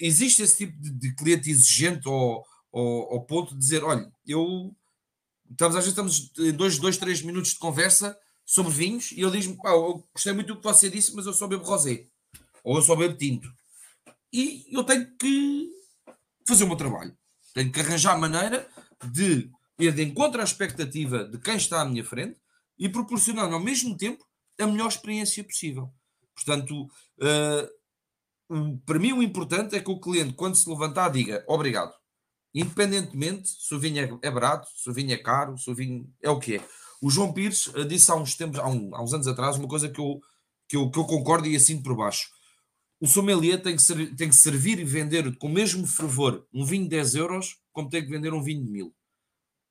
existe 0.00 0.40
esse 0.40 0.56
tipo 0.56 0.80
de, 0.80 0.90
de 0.90 1.14
cliente 1.14 1.50
exigente 1.50 2.08
ao, 2.08 2.46
ao, 2.78 3.14
ao, 3.14 3.24
ponto 3.24 3.54
de 3.54 3.58
dizer: 3.58 3.82
olha, 3.84 4.10
eu 4.26 4.74
estamos, 5.50 5.76
às 5.76 5.84
vezes 5.84 5.90
estamos 5.90 6.32
em 6.38 6.52
dois, 6.52 6.78
dois, 6.78 6.96
três 6.96 7.22
minutos 7.22 7.52
de 7.52 7.58
conversa 7.58 8.18
sobre 8.44 8.72
vinhos 8.72 9.12
e 9.12 9.20
ele 9.20 9.32
diz-me: 9.32 9.56
eu 9.64 10.06
gostei 10.12 10.32
muito 10.32 10.54
do 10.54 10.56
que 10.56 10.64
você 10.64 10.88
disse, 10.88 11.14
mas 11.14 11.26
eu 11.26 11.32
só 11.32 11.46
bebo 11.46 11.64
rosé, 11.64 12.06
ou 12.62 12.76
eu 12.76 12.82
só 12.82 12.94
bebo 12.94 13.16
tinto. 13.16 13.48
E 14.32 14.66
eu 14.70 14.84
tenho 14.84 15.16
que 15.16 15.70
fazer 16.46 16.64
o 16.64 16.68
meu 16.68 16.76
trabalho, 16.76 17.16
tenho 17.54 17.72
que 17.72 17.80
arranjar 17.80 18.18
maneira 18.18 18.68
de 19.12 19.50
ir 19.78 19.92
de 19.92 20.02
encontro 20.02 20.40
à 20.40 20.44
expectativa 20.44 21.24
de 21.24 21.38
quem 21.38 21.56
está 21.56 21.80
à 21.80 21.84
minha 21.84 22.04
frente 22.04 22.38
e 22.78 22.88
proporcionando 22.88 23.54
ao 23.54 23.60
mesmo 23.60 23.96
tempo 23.96 24.24
a 24.60 24.66
melhor 24.66 24.88
experiência 24.88 25.42
possível. 25.44 25.92
Portanto, 26.34 26.84
uh, 27.20 28.78
para 28.84 28.98
mim 28.98 29.12
o 29.12 29.22
importante 29.22 29.76
é 29.76 29.80
que 29.80 29.90
o 29.90 30.00
cliente, 30.00 30.34
quando 30.34 30.56
se 30.56 30.68
levantar, 30.68 31.10
diga 31.10 31.44
obrigado. 31.46 31.92
Independentemente 32.54 33.48
se 33.48 33.74
o 33.74 33.78
vinho 33.78 34.00
é, 34.22 34.28
é 34.28 34.30
barato, 34.30 34.68
se 34.74 34.88
o 34.88 34.92
vinho 34.92 35.12
é 35.12 35.16
caro, 35.16 35.56
se 35.58 35.70
o 35.70 35.74
vinho 35.74 36.12
é 36.22 36.30
o 36.30 36.38
que 36.38 36.56
é. 36.56 36.64
O 37.00 37.10
João 37.10 37.32
Pires 37.32 37.68
uh, 37.68 37.84
disse 37.84 38.10
há 38.10 38.14
uns 38.16 38.34
tempos, 38.34 38.58
há, 38.58 38.66
um, 38.66 38.94
há, 38.94 39.02
uns 39.02 39.12
anos 39.12 39.28
atrás, 39.28 39.56
uma 39.56 39.68
coisa 39.68 39.88
que 39.88 40.00
eu, 40.00 40.20
que 40.68 40.76
eu, 40.76 40.90
que 40.90 40.98
eu 40.98 41.04
concordo 41.04 41.46
e 41.46 41.56
assim 41.56 41.80
por 41.80 41.96
baixo. 41.96 42.28
O 43.00 43.06
sommelier 43.06 43.62
tem 43.62 43.76
que, 43.76 43.82
ser, 43.82 44.14
tem 44.16 44.28
que 44.28 44.34
servir 44.34 44.80
e 44.80 44.84
vender 44.84 45.36
com 45.36 45.46
o 45.46 45.52
mesmo 45.52 45.86
fervor 45.86 46.46
um 46.52 46.64
vinho 46.64 46.84
de 46.84 46.90
10 46.90 47.14
euros 47.14 47.56
como 47.72 47.88
tem 47.88 48.02
que 48.02 48.10
vender 48.10 48.32
um 48.32 48.42
vinho 48.42 48.64
de 48.64 48.70
1000. 48.70 48.94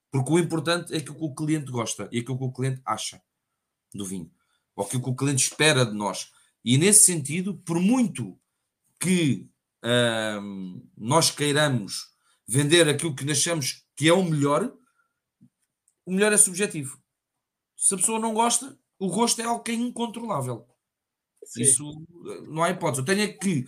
Porque 0.09 0.31
o 0.31 0.39
importante 0.39 0.93
é 0.93 0.97
aquilo 0.97 1.15
que 1.15 1.25
o 1.25 1.35
cliente 1.35 1.69
gosta 1.69 2.07
e 2.11 2.19
aquilo 2.19 2.37
que 2.37 2.45
o 2.45 2.51
cliente 2.51 2.81
acha 2.85 3.21
do 3.93 4.05
vinho, 4.05 4.31
ou 4.75 4.85
aquilo 4.85 5.03
que 5.03 5.09
o 5.09 5.15
cliente 5.15 5.43
espera 5.43 5.85
de 5.85 5.93
nós. 5.93 6.31
E 6.63 6.77
nesse 6.77 7.05
sentido, 7.05 7.55
por 7.65 7.79
muito 7.79 8.39
que 8.99 9.49
hum, 10.41 10.87
nós 10.97 11.29
queiramos 11.29 12.15
vender 12.47 12.87
aquilo 12.87 13.15
que 13.15 13.29
achamos 13.29 13.85
que 13.95 14.07
é 14.07 14.13
o 14.13 14.23
melhor, 14.23 14.73
o 16.05 16.11
melhor 16.11 16.31
é 16.31 16.37
subjetivo. 16.37 17.01
Se 17.75 17.93
a 17.93 17.97
pessoa 17.97 18.19
não 18.19 18.33
gosta, 18.33 18.77
o 18.99 19.09
gosto 19.09 19.41
é 19.41 19.45
algo 19.45 19.63
que 19.63 19.71
é 19.71 19.75
incontrolável. 19.75 20.67
Sim. 21.43 21.61
Isso 21.61 22.05
não 22.47 22.63
há 22.63 22.69
hipótese. 22.69 23.01
Eu 23.01 23.05
tenho 23.05 23.21
é 23.21 23.27
que 23.27 23.65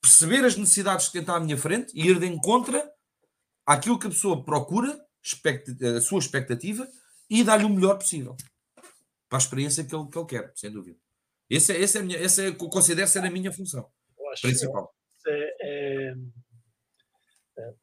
perceber 0.00 0.44
as 0.44 0.56
necessidades 0.56 1.08
que 1.08 1.22
tem 1.22 1.34
à 1.34 1.38
minha 1.38 1.56
frente 1.56 1.92
e 1.94 2.08
ir 2.08 2.18
de 2.18 2.26
encontro 2.26 2.82
àquilo 3.64 3.98
que 3.98 4.06
a 4.06 4.10
pessoa 4.10 4.44
procura 4.44 4.98
a 5.96 6.00
sua 6.00 6.18
expectativa 6.18 6.88
e 7.30 7.44
dar-lhe 7.44 7.64
o 7.64 7.68
melhor 7.68 7.96
possível 7.96 8.36
para 9.28 9.38
a 9.38 9.40
experiência 9.40 9.84
que 9.84 9.94
ele, 9.94 10.08
que 10.08 10.18
ele 10.18 10.26
quer, 10.26 10.52
sem 10.54 10.70
dúvida. 10.70 10.98
Esse 11.48 11.72
é, 11.72 11.80
esse 11.80 11.98
é, 11.98 12.02
minha, 12.02 12.18
esse 12.18 12.48
é, 12.48 12.52
considero 12.52 13.08
ser 13.08 13.20
a 13.20 13.30
minha 13.30 13.52
função 13.52 13.88
principal. 14.40 14.92
É, 15.26 15.56
é, 15.60 16.14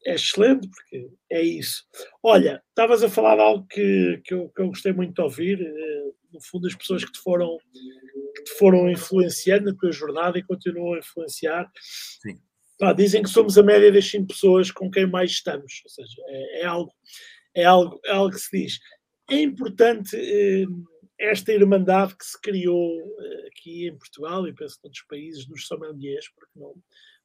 é, 0.06 0.14
excelente, 0.16 0.68
porque 0.70 1.10
é 1.32 1.42
isso. 1.42 1.84
Olha, 2.24 2.62
estavas 2.70 3.04
a 3.04 3.10
falar 3.10 3.36
de 3.36 3.42
algo 3.42 3.68
que, 3.68 4.22
que, 4.26 4.34
eu, 4.34 4.50
que 4.50 4.62
eu 4.62 4.68
gostei 4.68 4.94
muito 4.94 5.14
de 5.14 5.22
ouvir, 5.22 5.62
eh, 5.62 6.12
no 6.34 6.42
fundo, 6.42 6.68
as 6.68 6.76
pessoas 6.76 7.04
que 7.04 7.12
te 7.12 7.20
foram, 7.20 7.58
que 8.36 8.44
te 8.44 8.52
foram 8.58 8.90
influenciando 8.90 9.72
na 9.72 9.78
tua 9.78 9.92
jornada 9.92 10.38
e 10.38 10.44
continuam 10.44 10.94
a 10.94 11.00
influenciar. 11.00 11.70
Sim. 12.22 12.40
Pá, 12.80 12.94
dizem 12.94 13.22
que 13.22 13.30
somos 13.30 13.58
a 13.58 13.64
média 13.64 13.92
das 13.92 14.06
cinco 14.06 14.28
pessoas 14.28 14.72
com 14.72 14.90
quem 14.90 15.06
mais 15.06 15.32
estamos, 15.32 15.82
ou 15.84 15.90
seja, 15.90 16.22
é, 16.28 16.62
é 16.62 16.66
algo, 16.66 16.94
é, 17.54 17.66
algo, 17.66 18.00
é 18.06 18.12
algo 18.12 18.32
que 18.32 18.40
se 18.40 18.58
diz. 18.58 18.80
É 19.30 19.42
importante 19.42 20.16
eh, 20.16 20.66
esta 21.20 21.52
irmandade 21.52 22.16
que 22.16 22.26
se 22.26 22.40
criou 22.42 22.98
eh, 23.22 23.48
aqui 23.48 23.88
em 23.88 23.98
Portugal 23.98 24.48
e 24.48 24.54
penso 24.54 24.80
noutros 24.82 25.04
países 25.10 25.46
dos 25.46 25.68
sommeliers, 25.68 26.30
porque 26.34 26.52
não, 26.56 26.74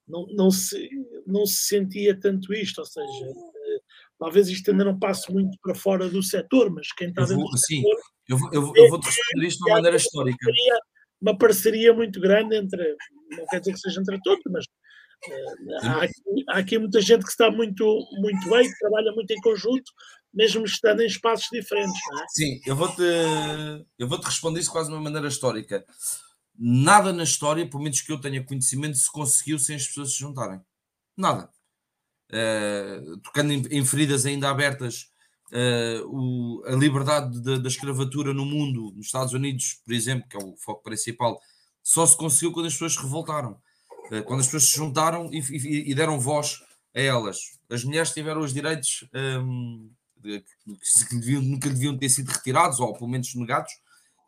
não, 0.07 0.27
não, 0.35 0.51
se, 0.51 0.89
não 1.27 1.47
se 1.47 1.67
sentia 1.69 2.19
tanto 2.19 2.53
isto, 2.53 2.79
ou 2.79 2.85
seja, 2.85 3.27
eh, 3.27 3.81
talvez 4.19 4.49
isto 4.49 4.71
ainda 4.71 4.85
não 4.85 4.99
passe 4.99 5.33
muito 5.33 5.57
para 5.63 5.75
fora 5.75 6.09
do 6.09 6.23
setor, 6.23 6.71
mas 6.71 6.93
quem 6.93 7.09
está 7.09 7.23
dentro 7.23 7.45
do 7.45 7.59
sim, 7.59 7.77
setor... 7.77 7.97
Eu 8.29 8.39
vou, 8.39 8.51
eu, 8.53 8.73
eu 8.75 8.89
vou 8.89 9.01
te 9.01 9.07
responder 9.07 9.47
isto 9.47 9.59
de 9.59 9.71
uma 9.71 9.77
maneira 9.77 9.97
histórica. 9.97 10.51
Uma 11.21 11.37
parceria 11.37 11.93
muito 11.93 12.21
grande 12.21 12.57
entre, 12.57 12.97
não 13.31 13.47
quer 13.47 13.61
dizer 13.61 13.73
que 13.73 13.81
seja 13.81 14.01
entre 14.01 14.19
todos, 14.23 14.43
mas 14.51 14.65
Há 15.83 16.03
aqui, 16.03 16.45
há 16.49 16.59
aqui, 16.59 16.79
muita 16.79 17.01
gente 17.01 17.25
que 17.25 17.31
está 17.31 17.51
muito, 17.51 17.85
muito 18.21 18.51
bem, 18.51 18.69
que 18.69 18.79
trabalha 18.79 19.13
muito 19.13 19.31
em 19.31 19.41
conjunto, 19.41 19.91
mesmo 20.33 20.65
estando 20.65 21.01
em 21.01 21.07
espaços 21.07 21.49
diferentes. 21.51 21.99
É? 22.21 22.25
Sim, 22.29 22.61
eu 22.67 22.77
vou-te 22.77 23.03
eu 23.99 24.09
vou 24.09 24.19
-te 24.19 24.27
responder 24.27 24.61
isso 24.61 24.71
quase 24.71 24.89
de 24.89 24.95
uma 24.95 25.03
maneira 25.03 25.29
histórica. 25.29 25.85
Nada 26.57 27.13
na 27.13 27.25
história, 27.25 27.69
pelo 27.69 27.83
menos 27.83 28.01
que 28.01 28.13
eu 28.13 28.21
tenha 28.21 28.45
conhecimento, 28.45 28.97
se 28.97 29.11
conseguiu 29.11 29.59
sem 29.59 29.77
as 29.77 29.87
pessoas 29.87 30.13
se 30.13 30.19
juntarem. 30.19 30.61
Nada. 31.17 31.51
Uh, 32.31 33.19
tocando 33.19 33.53
em, 33.53 33.63
em, 33.71 33.85
feridas 33.85 34.25
ainda 34.27 34.51
abertas, 34.51 35.11
uh, 35.53 36.07
o, 36.07 36.65
a 36.67 36.73
liberdade 36.73 37.41
da 37.41 37.69
escravatura 37.69 38.33
no 38.33 38.45
mundo, 38.45 38.93
nos 38.97 39.07
Estados 39.07 39.33
Unidos, 39.33 39.81
por 39.85 39.93
exemplo, 39.93 40.29
que 40.29 40.37
é 40.37 40.41
o 40.41 40.57
foco 40.57 40.83
principal, 40.83 41.41
só 41.83 42.07
se 42.07 42.17
conseguiu 42.17 42.53
quando 42.53 42.67
as 42.67 42.73
pessoas 42.73 42.95
se 42.95 43.03
revoltaram 43.03 43.61
eh, 44.11 44.23
quando 44.23 44.41
as 44.41 44.47
pessoas 44.47 44.65
se 44.65 44.77
juntaram 44.77 45.31
e, 45.33 45.39
e, 45.39 45.91
e, 45.91 45.95
deram 45.95 46.21
voz 46.21 46.63
a 46.95 47.01
elas. 47.01 47.59
As 47.71 47.85
mulheres 47.85 48.13
tiveram 48.13 48.41
os 48.41 48.53
direitos 48.53 49.05
um, 49.43 49.91
que 50.23 51.15
deviam, 51.17 51.43
nunca 51.43 51.69
deviam 51.69 51.97
ter 51.97 52.09
sido 52.09 52.29
retirados, 52.29 52.81
ou 52.81 52.93
pelo 52.93 53.09
menos 53.09 53.35
negados, 53.35 53.73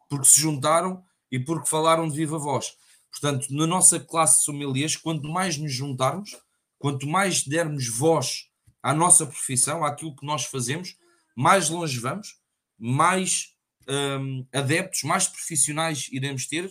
porque 0.08 0.26
se 0.26 0.40
juntaram 0.40 1.04
e 1.30 1.38
porque 1.38 1.68
falaram 1.68 2.08
de 2.08 2.16
viva 2.16 2.38
voz. 2.38 2.74
Portanto, 3.10 3.46
na 3.50 3.66
nossa 3.66 3.98
classe 3.98 4.38
de 4.38 4.44
sommeliers, 4.44 4.96
quanto 4.96 5.28
mais 5.28 5.56
nos 5.56 5.72
juntarmos, 5.72 6.36
quanto 6.78 7.06
mais 7.06 7.42
dermos 7.42 7.88
voz 7.88 8.48
à 8.82 8.94
nossa 8.94 9.26
profissão, 9.26 9.84
àquilo 9.84 10.14
que 10.14 10.26
nós 10.26 10.44
fazemos, 10.44 10.96
mais 11.34 11.70
longe 11.70 11.98
vamos, 11.98 12.38
mais 12.78 13.54
um, 13.88 14.46
adeptos, 14.52 15.02
mais 15.02 15.26
profissionais 15.26 16.08
iremos 16.12 16.46
ter 16.46 16.70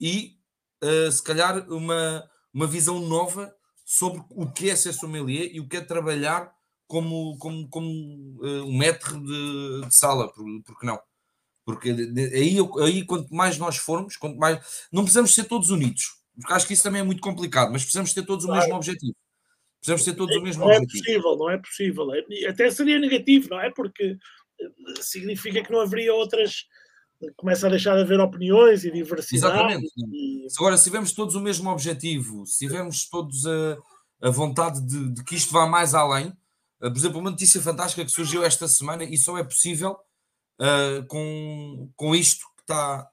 e 0.00 0.38
uh, 0.82 1.10
se 1.10 1.22
calhar, 1.22 1.68
uma, 1.68 2.28
uma 2.52 2.66
visão 2.66 3.00
nova 3.00 3.54
sobre 3.84 4.22
o 4.30 4.50
que 4.50 4.70
é 4.70 4.76
ser 4.76 4.92
sommelier 4.92 5.50
e 5.52 5.60
o 5.60 5.68
que 5.68 5.76
é 5.76 5.80
trabalhar 5.80 6.52
como, 6.86 7.36
como, 7.38 7.68
como 7.68 7.88
uh, 8.40 8.64
um 8.64 8.76
metro 8.76 9.20
de, 9.20 9.86
de 9.86 9.94
sala, 9.94 10.32
por, 10.32 10.44
porque 10.64 10.86
não? 10.86 11.00
Porque 11.72 11.90
aí, 11.90 12.56
aí, 12.82 13.04
quanto 13.04 13.34
mais 13.34 13.58
nós 13.58 13.76
formos, 13.76 14.16
quanto 14.16 14.38
mais. 14.38 14.58
Não 14.92 15.02
precisamos 15.02 15.34
ser 15.34 15.44
todos 15.44 15.70
unidos, 15.70 16.04
porque 16.34 16.52
acho 16.52 16.66
que 16.66 16.72
isso 16.72 16.82
também 16.82 17.00
é 17.00 17.04
muito 17.04 17.20
complicado, 17.20 17.72
mas 17.72 17.82
precisamos 17.82 18.12
ter 18.12 18.24
todos 18.24 18.44
o 18.44 18.52
mesmo 18.52 18.74
objetivo. 18.74 19.14
Precisamos 19.80 20.04
ter 20.04 20.14
todos 20.14 20.36
o 20.36 20.42
mesmo 20.42 20.64
não 20.64 20.76
objetivo. 20.76 21.38
Não 21.38 21.50
é 21.50 21.58
possível, 21.58 22.06
não 22.06 22.10
é 22.10 22.14
possível. 22.18 22.44
É, 22.44 22.48
até 22.48 22.70
seria 22.70 22.98
negativo, 22.98 23.48
não 23.50 23.60
é? 23.60 23.70
Porque 23.70 24.16
eh, 24.60 25.00
significa 25.00 25.62
que 25.62 25.72
não 25.72 25.80
haveria 25.80 26.14
outras. 26.14 26.66
Começa 27.36 27.66
a 27.66 27.70
deixar 27.70 27.94
de 27.96 28.02
haver 28.02 28.20
opiniões 28.20 28.84
e 28.84 28.90
diversidade. 28.90 29.54
Exatamente. 29.54 29.90
E... 30.12 30.46
Agora, 30.58 30.76
se 30.76 30.84
tivermos 30.84 31.12
todos 31.12 31.34
o 31.34 31.40
mesmo 31.40 31.70
objetivo, 31.70 32.44
se 32.46 32.66
tivermos 32.66 33.08
todos 33.08 33.46
a, 33.46 33.78
a 34.22 34.30
vontade 34.30 34.84
de, 34.86 35.14
de 35.14 35.24
que 35.24 35.34
isto 35.34 35.52
vá 35.52 35.66
mais 35.66 35.94
além, 35.94 36.28
uh, 36.28 36.90
por 36.90 36.96
exemplo, 36.96 37.18
uma 37.18 37.30
notícia 37.30 37.60
fantástica 37.60 38.04
que 38.04 38.10
surgiu 38.10 38.44
esta 38.44 38.68
semana 38.68 39.04
e 39.04 39.16
só 39.16 39.36
é 39.38 39.44
possível 39.44 39.98
uh, 40.60 41.06
com, 41.06 41.90
com 41.96 42.14
isto 42.14 42.46
que 42.56 42.62
está 42.62 43.10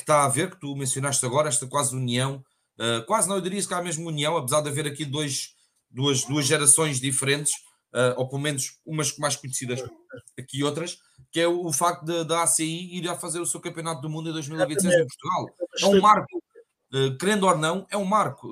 que 0.00 0.02
está 0.02 0.24
a 0.24 0.28
ver, 0.28 0.50
que 0.50 0.60
tu 0.60 0.74
mencionaste 0.74 1.24
agora, 1.26 1.48
esta 1.48 1.66
quase 1.66 1.94
união, 1.94 2.42
uh, 2.78 3.04
quase 3.06 3.28
não, 3.28 3.36
eu 3.36 3.42
diria 3.42 3.62
que 3.62 3.74
há 3.74 3.82
mesmo 3.82 4.08
união, 4.08 4.36
apesar 4.36 4.62
de 4.62 4.68
haver 4.68 4.86
aqui 4.86 5.04
dois, 5.04 5.54
duas, 5.90 6.24
duas 6.24 6.46
gerações 6.46 7.00
diferentes, 7.00 7.52
uh, 7.92 8.16
ou 8.16 8.28
pelo 8.28 8.40
menos 8.40 8.78
umas 8.86 9.16
mais 9.18 9.36
conhecidas 9.36 9.82
aqui 10.38 10.64
outras, 10.64 10.98
que 11.30 11.40
é 11.40 11.46
o, 11.46 11.66
o 11.66 11.72
facto 11.72 12.24
da 12.24 12.42
ACI 12.42 12.96
ir 12.96 13.08
a 13.08 13.16
fazer 13.16 13.40
o 13.40 13.46
seu 13.46 13.60
campeonato 13.60 14.00
do 14.00 14.08
mundo 14.08 14.30
em 14.30 14.32
2026 14.32 14.94
em 14.94 15.06
Portugal. 15.06 15.50
É 15.80 15.86
um 15.86 16.00
marco, 16.00 16.42
uh, 16.94 17.18
querendo 17.18 17.46
ou 17.46 17.56
não, 17.56 17.86
é 17.90 17.96
um 17.96 18.04
marco 18.04 18.48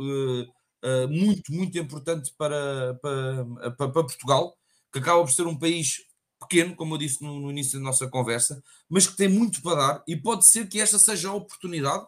muito, 1.11 1.53
muito 1.53 1.77
importante 1.77 2.33
para, 2.39 2.95
para, 3.03 3.45
para, 3.73 3.89
para 3.89 4.05
Portugal, 4.05 4.57
que 4.93 5.01
acaba 5.01 5.21
por 5.21 5.31
ser 5.31 5.47
um 5.47 5.59
país 5.59 6.08
pequeno, 6.41 6.75
como 6.77 6.95
eu 6.95 6.99
disse 6.99 7.23
no, 7.23 7.41
no, 7.41 7.51
início 7.51 7.79
da 7.79 7.85
nossa 7.85 8.09
conversa, 8.09 8.63
mas 8.89 9.07
que 9.07 9.17
tem 9.17 9.29
muito 9.29 9.61
para 9.63 9.75
dar 9.75 10.05
e 10.07 10.17
pode 10.17 10.47
ser 10.47 10.69
que 10.69 10.81
esta 10.81 10.99
seja 10.99 11.29
a 11.29 11.35
oportunidade 11.35 12.05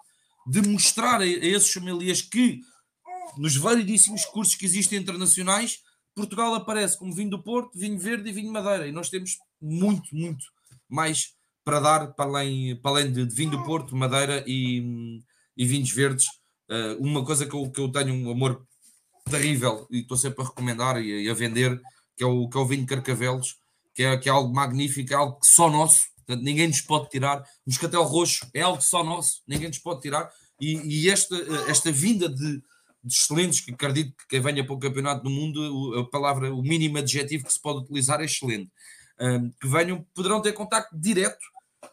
de 0.46 0.62
mostrar 0.62 1.20
a, 1.20 1.24
a 1.24 1.26
esses 1.26 1.72
familiares 1.72 2.22
que 2.22 2.60
nos 3.36 3.56
variedíssimos 3.56 4.24
cursos 4.24 4.54
que 4.54 4.64
existem 4.64 4.98
internacionais, 4.98 5.80
Portugal 6.14 6.54
aparece 6.54 6.98
como 6.98 7.14
vinho 7.14 7.30
do 7.30 7.42
Porto, 7.42 7.78
vinho 7.78 7.98
verde 7.98 8.28
e 8.28 8.32
vinho 8.32 8.52
madeira 8.52 8.86
e 8.86 8.92
nós 8.92 9.08
temos 9.08 9.38
muito, 9.60 10.14
muito 10.14 10.44
mais 10.88 11.34
para 11.64 11.80
dar 11.80 12.12
para 12.14 12.24
além, 12.24 12.76
para 12.76 12.90
além 12.90 13.12
de, 13.12 13.26
de 13.26 13.34
vinho 13.34 13.52
do 13.52 13.64
Porto, 13.64 13.96
madeira 13.96 14.44
e, 14.46 15.22
e 15.56 15.64
vinhos 15.66 15.90
verdes. 15.90 16.26
Uh, 16.68 16.96
uma 17.00 17.24
coisa 17.24 17.46
que 17.46 17.54
eu, 17.54 17.70
que 17.70 17.80
eu 17.80 17.90
tenho 17.90 18.14
um 18.14 18.30
amor 18.30 18.64
terrível 19.28 19.86
e 19.90 20.00
estou 20.00 20.16
sempre 20.16 20.42
a 20.42 20.46
recomendar 20.46 21.00
e 21.00 21.24
e 21.24 21.30
a 21.30 21.34
vender, 21.34 21.80
que 22.16 22.24
é 22.24 22.26
o, 22.26 22.48
que 22.48 22.56
é 22.56 22.60
o 22.60 22.66
vinho 22.66 22.86
Carcavelos, 22.86 23.56
que 24.00 24.04
é, 24.04 24.16
que 24.16 24.28
é 24.30 24.32
algo 24.32 24.50
magnífico, 24.54 25.12
é 25.12 25.16
algo 25.16 25.38
que 25.38 25.46
só 25.46 25.68
nosso, 25.68 26.06
portanto, 26.16 26.42
ninguém 26.42 26.66
nos 26.68 26.80
pode 26.80 27.10
tirar. 27.10 27.44
Moscatel 27.66 28.02
Roxo 28.02 28.48
é 28.54 28.62
algo 28.62 28.80
só 28.80 29.04
nosso, 29.04 29.42
ninguém 29.46 29.68
nos 29.68 29.78
pode 29.78 30.00
tirar. 30.00 30.30
E, 30.58 31.02
e 31.02 31.10
esta, 31.10 31.36
esta 31.68 31.92
vinda 31.92 32.26
de, 32.26 32.56
de, 32.56 32.62
excelentes, 33.04 33.60
que 33.60 33.72
acredito 33.72 34.16
que 34.16 34.26
quem 34.26 34.40
venha 34.40 34.64
para 34.64 34.74
o 34.74 34.78
campeonato 34.78 35.22
do 35.22 35.28
mundo, 35.28 35.98
a 35.98 36.08
palavra, 36.08 36.50
o 36.54 36.62
mínimo 36.62 36.96
adjetivo 36.96 37.44
que 37.44 37.52
se 37.52 37.60
pode 37.60 37.80
utilizar 37.80 38.22
é 38.22 38.24
excelente. 38.24 38.70
Um, 39.20 39.50
que 39.50 39.68
venham, 39.68 40.02
poderão 40.14 40.40
ter 40.40 40.54
contacto 40.54 40.98
direto 40.98 41.44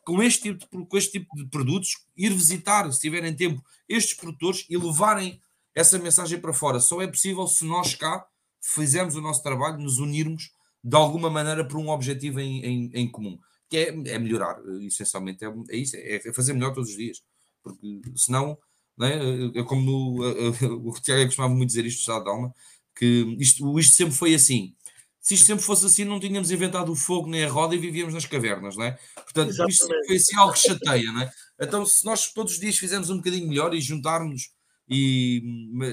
com 0.06 0.24
este, 0.24 0.44
tipo 0.44 0.60
de, 0.60 0.88
com 0.88 0.98
este 0.98 1.20
tipo 1.20 1.36
de 1.36 1.46
produtos, 1.48 1.90
ir 2.16 2.32
visitar, 2.32 2.90
se 2.90 3.02
tiverem 3.02 3.36
tempo, 3.36 3.62
estes 3.90 4.14
produtores 4.14 4.66
e 4.70 4.78
levarem 4.78 5.42
essa 5.76 6.00
mensagem 6.00 6.40
para 6.40 6.54
fora. 6.54 6.80
Só 6.80 7.02
é 7.02 7.08
possível 7.08 7.46
se 7.48 7.66
nós 7.66 7.96
cá 7.96 8.26
fizermos 8.62 9.18
o 9.18 9.22
nosso 9.22 9.44
trabalho, 9.44 9.78
nos 9.78 10.00
unirmos 10.00 10.56
de 10.88 10.96
alguma 10.96 11.30
maneira 11.30 11.68
por 11.68 11.78
um 11.78 11.90
objetivo 11.90 12.40
em, 12.40 12.64
em, 12.64 12.92
em 12.94 13.12
comum, 13.12 13.38
que 13.70 13.76
é, 13.76 13.88
é 13.90 14.18
melhorar, 14.18 14.58
essencialmente, 14.82 15.44
é, 15.44 15.54
é 15.70 15.76
isso, 15.76 15.98
é, 15.98 16.16
é, 16.16 16.34
fazer 16.34 16.54
melhor 16.54 16.74
todos 16.74 16.92
os 16.92 16.96
dias, 16.96 17.22
porque 17.62 18.02
senão, 18.16 18.58
é, 19.02 19.60
é 19.60 19.64
como 19.64 19.82
no, 19.82 20.88
o 20.90 20.94
Tiago 20.94 21.26
costumava 21.26 21.54
muito 21.54 21.68
dizer 21.68 21.86
isto, 21.86 22.00
estado 22.00 22.24
de 22.24 22.30
alma, 22.30 22.54
que 22.96 23.36
isto, 23.38 23.78
isto 23.78 23.96
sempre 23.96 24.16
foi 24.16 24.34
assim. 24.34 24.74
Se 25.20 25.34
isto 25.34 25.46
sempre 25.46 25.66
fosse 25.66 25.86
assim, 25.86 26.06
não 26.06 26.22
tínhamos 26.22 26.52
inventado 26.52 26.90
o 26.90 26.96
fogo 26.96 27.30
nem 27.30 27.44
a 27.44 27.50
roda 27.50 27.76
e 27.76 27.78
vivíamos 27.78 28.14
nas 28.14 28.26
cavernas, 28.26 28.78
não 28.78 28.86
é? 28.86 28.98
Portanto, 29.14 29.50
Exatamente. 29.50 29.74
isto 29.74 29.88
foi 30.08 30.16
assim 30.16 30.36
algo 30.38 30.54
que 30.54 30.60
chateia, 30.60 31.12
não 31.12 31.22
é? 31.22 31.32
Então, 31.60 31.86
se 31.86 32.06
nós 32.06 32.32
todos 32.32 32.54
os 32.54 32.60
dias 32.62 32.78
fizermos 32.78 33.10
um 33.10 33.18
bocadinho 33.18 33.50
melhor 33.50 33.74
e 33.74 33.82
juntarmos, 33.82 34.52
e, 34.88 35.44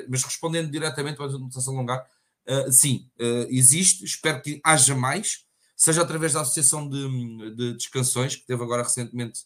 mas 0.09 0.23
respondendo 0.23 0.71
diretamente 0.71 1.17
para 1.17 1.33
não 1.33 1.51
se 1.51 1.69
alongar, 1.69 2.07
Uh, 2.47 2.71
sim, 2.71 3.09
uh, 3.19 3.47
existe, 3.49 4.05
espero 4.05 4.43
que 4.43 4.61
haja 4.63 4.95
mais, 4.95 5.45
seja 5.75 6.03
através 6.03 6.35
da 6.35 6.43
Associação 6.43 6.89
de, 6.89 7.55
de 7.55 7.75
Descansões, 7.75 8.37
que 8.37 8.47
teve 8.47 8.63
agora 8.63 8.83
recentemente 8.83 9.41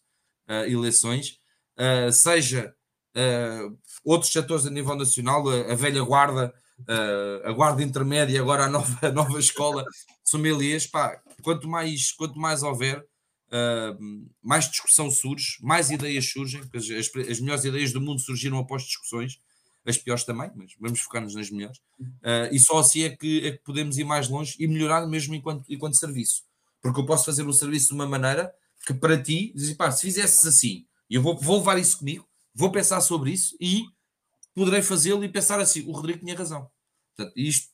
uh, 0.48 0.64
eleições, 0.64 1.38
seja 2.12 2.74
outros 4.04 4.32
setores 4.32 4.66
a 4.66 4.70
nível 4.70 4.96
nacional, 4.96 5.48
a, 5.48 5.72
a 5.72 5.74
velha 5.76 6.02
guarda, 6.02 6.52
a 7.44 7.52
guarda 7.52 7.84
intermédia, 7.84 8.40
agora 8.40 8.64
a 8.64 8.68
nova, 8.68 9.06
a 9.06 9.12
nova 9.12 9.38
escola 9.38 9.84
sommeliers, 10.24 10.88
pá, 10.88 11.20
quanto 11.40 11.68
mais, 11.68 12.10
quanto 12.10 12.36
mais 12.36 12.64
houver, 12.64 13.04
mais 14.42 14.68
discussão 14.68 15.08
surge, 15.08 15.56
mais 15.60 15.90
ideias 15.90 16.28
surgem, 16.32 16.60
as, 16.74 17.28
as 17.30 17.40
melhores 17.40 17.64
ideias 17.64 17.92
do 17.92 18.00
mundo 18.00 18.20
surgiram 18.20 18.58
após 18.58 18.82
discussões, 18.82 19.38
as 19.88 19.96
piores 19.96 20.24
também, 20.24 20.50
mas 20.54 20.74
vamos 20.78 21.00
focar-nos 21.00 21.34
nas 21.34 21.50
melhores. 21.50 21.78
Uh, 21.98 22.52
e 22.52 22.58
só 22.58 22.78
assim 22.78 23.02
é 23.02 23.16
que, 23.16 23.46
é 23.46 23.52
que 23.52 23.62
podemos 23.64 23.96
ir 23.96 24.04
mais 24.04 24.28
longe 24.28 24.54
e 24.58 24.66
melhorar 24.66 25.06
mesmo 25.06 25.34
enquanto, 25.34 25.64
enquanto 25.72 25.96
serviço. 25.96 26.42
Porque 26.82 27.00
eu 27.00 27.06
posso 27.06 27.24
fazer 27.24 27.46
o 27.46 27.52
serviço 27.52 27.88
de 27.88 27.94
uma 27.94 28.06
maneira 28.06 28.52
que 28.86 28.92
para 28.94 29.20
ti, 29.20 29.54
pá, 29.76 29.90
se 29.90 30.02
fizesses 30.02 30.46
assim, 30.46 30.86
eu 31.10 31.22
vou, 31.22 31.36
vou 31.38 31.58
levar 31.58 31.78
isso 31.78 31.98
comigo, 31.98 32.28
vou 32.54 32.70
pensar 32.70 33.00
sobre 33.00 33.32
isso 33.32 33.56
e 33.60 33.86
poderei 34.54 34.82
fazê-lo 34.82 35.24
e 35.24 35.28
pensar 35.28 35.58
assim: 35.58 35.86
o 35.86 35.92
Rodrigo 35.92 36.20
tinha 36.20 36.36
razão. 36.36 36.70
Portanto, 37.16 37.34
isto, 37.36 37.68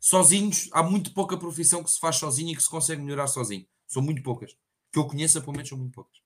sozinhos, 0.00 0.68
há 0.72 0.82
muito 0.82 1.14
pouca 1.14 1.36
profissão 1.36 1.82
que 1.84 1.90
se 1.90 2.00
faz 2.00 2.16
sozinho 2.16 2.52
e 2.52 2.56
que 2.56 2.62
se 2.62 2.68
consegue 2.68 3.00
melhorar 3.00 3.28
sozinho. 3.28 3.66
São 3.86 4.02
muito 4.02 4.22
poucas. 4.22 4.56
Que 4.92 4.98
eu 4.98 5.06
conheça, 5.06 5.40
pelo 5.40 5.52
menos, 5.52 5.68
são 5.68 5.78
muito 5.78 5.92
poucas. 5.92 6.18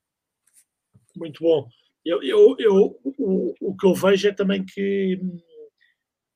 Muito 1.16 1.42
bom. 1.42 1.68
Eu, 2.04 2.22
eu, 2.22 2.56
eu, 2.58 3.00
o, 3.02 3.54
o 3.60 3.76
que 3.76 3.86
eu 3.86 3.94
vejo 3.94 4.28
é 4.28 4.32
também 4.32 4.64
que 4.64 5.18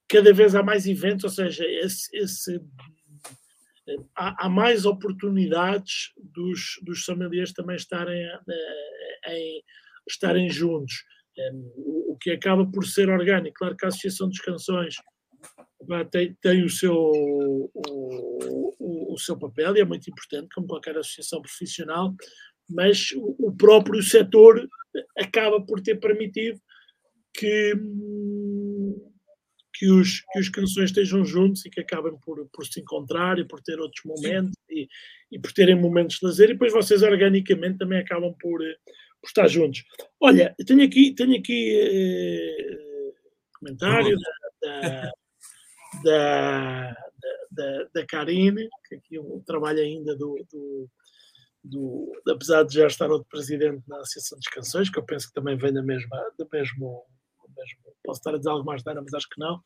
cada 0.09 0.33
vez 0.33 0.55
há 0.55 0.63
mais 0.63 0.87
eventos, 0.87 1.25
ou 1.25 1.31
seja, 1.31 1.65
esse, 1.67 2.17
esse 2.17 2.61
há, 4.17 4.47
há, 4.47 4.49
mais 4.49 4.87
oportunidades 4.87 6.13
dos, 6.17 6.79
dos 6.83 7.05
familiares 7.05 7.53
também 7.53 7.77
estarem, 7.77 8.23
eh, 8.23 9.35
em, 9.35 9.63
estarem 10.09 10.49
juntos, 10.49 11.05
o, 11.77 12.17
que 12.21 12.31
acaba 12.31 12.67
por 12.67 12.85
ser 12.85 13.09
orgânico. 13.11 13.59
Claro 13.59 13.77
que 13.77 13.85
a 13.85 13.89
Associação 13.89 14.29
dos 14.29 14.41
Canções 14.41 14.97
tem, 16.11 16.35
tem 16.41 16.65
o, 16.65 16.71
seu, 16.71 16.95
o, 16.95 17.71
o, 18.79 19.15
o, 19.15 19.19
seu 19.19 19.39
papel 19.39 19.77
e 19.77 19.81
é 19.81 19.85
muito 19.85 20.11
importante, 20.11 20.49
como 20.55 20.67
qualquer 20.67 20.97
associação 20.97 21.41
profissional, 21.41 22.15
mas 22.69 23.11
o, 23.17 23.55
próprio 23.57 24.03
setor 24.03 24.69
acaba 25.17 25.61
por 25.61 25.81
ter 25.81 25.97
permitido 25.97 26.61
que, 27.35 27.73
que, 29.75 29.91
os, 29.91 30.21
que 30.33 30.41
os 30.41 30.49
canções 30.49 30.91
estejam 30.91 31.25
juntos 31.25 31.65
e 31.65 31.71
que 31.71 31.81
acabem 31.81 32.17
por, 32.19 32.47
por 32.53 32.67
se 32.67 32.81
encontrar 32.81 33.39
e 33.39 33.45
por 33.45 33.61
ter 33.63 33.79
outros 33.81 34.05
momentos 34.05 34.55
e, 34.69 34.89
e, 35.31 35.39
por 35.39 35.53
terem 35.53 35.75
momentos 35.75 36.19
de 36.19 36.27
lazer. 36.27 36.51
E 36.51 36.53
depois 36.53 36.73
vocês 36.73 37.03
organicamente 37.03 37.79
também 37.79 37.99
acabam 37.99 38.35
por, 38.41 38.59
por 38.59 39.27
estar 39.27 39.49
juntos. 39.49 39.85
Olha, 40.21 40.55
tenho 40.67 40.85
aqui, 40.85 41.15
tenho 41.15 41.39
aqui 41.39 41.81
eh, 41.81 42.79
comentário 43.59 44.17
da, 44.63 45.13
da, 46.05 46.97
da, 47.51 47.85
da, 47.95 48.07
Karine, 48.07 48.69
que 48.89 48.95
aqui 48.97 49.19
um 49.19 49.41
trabalho 49.41 49.81
ainda 49.81 50.15
do, 50.15 50.45
do 50.51 50.91
do, 51.69 52.13
apesar 52.29 52.63
de 52.65 52.75
já 52.75 52.87
estar 52.87 53.11
outro 53.11 53.29
presidente 53.29 53.83
na 53.87 53.99
Associação 53.99 54.39
dos 54.39 54.49
Canções, 54.49 54.91
que 54.91 54.99
eu 54.99 55.05
penso 55.05 55.29
que 55.29 55.35
também 55.35 55.57
vem 55.57 55.73
da 55.73 55.83
mesma, 55.83 56.17
do 56.39 56.49
mesmo, 56.53 57.05
mesmo 57.57 57.79
posso 58.03 58.21
estar 58.21 58.35
a 58.35 58.39
dizer 58.39 58.51
algo 58.51 58.65
mais 58.65 58.83
tarde, 58.83 59.01
mas 59.03 59.15
acho 59.15 59.29
que 59.29 59.39
não, 59.39 59.61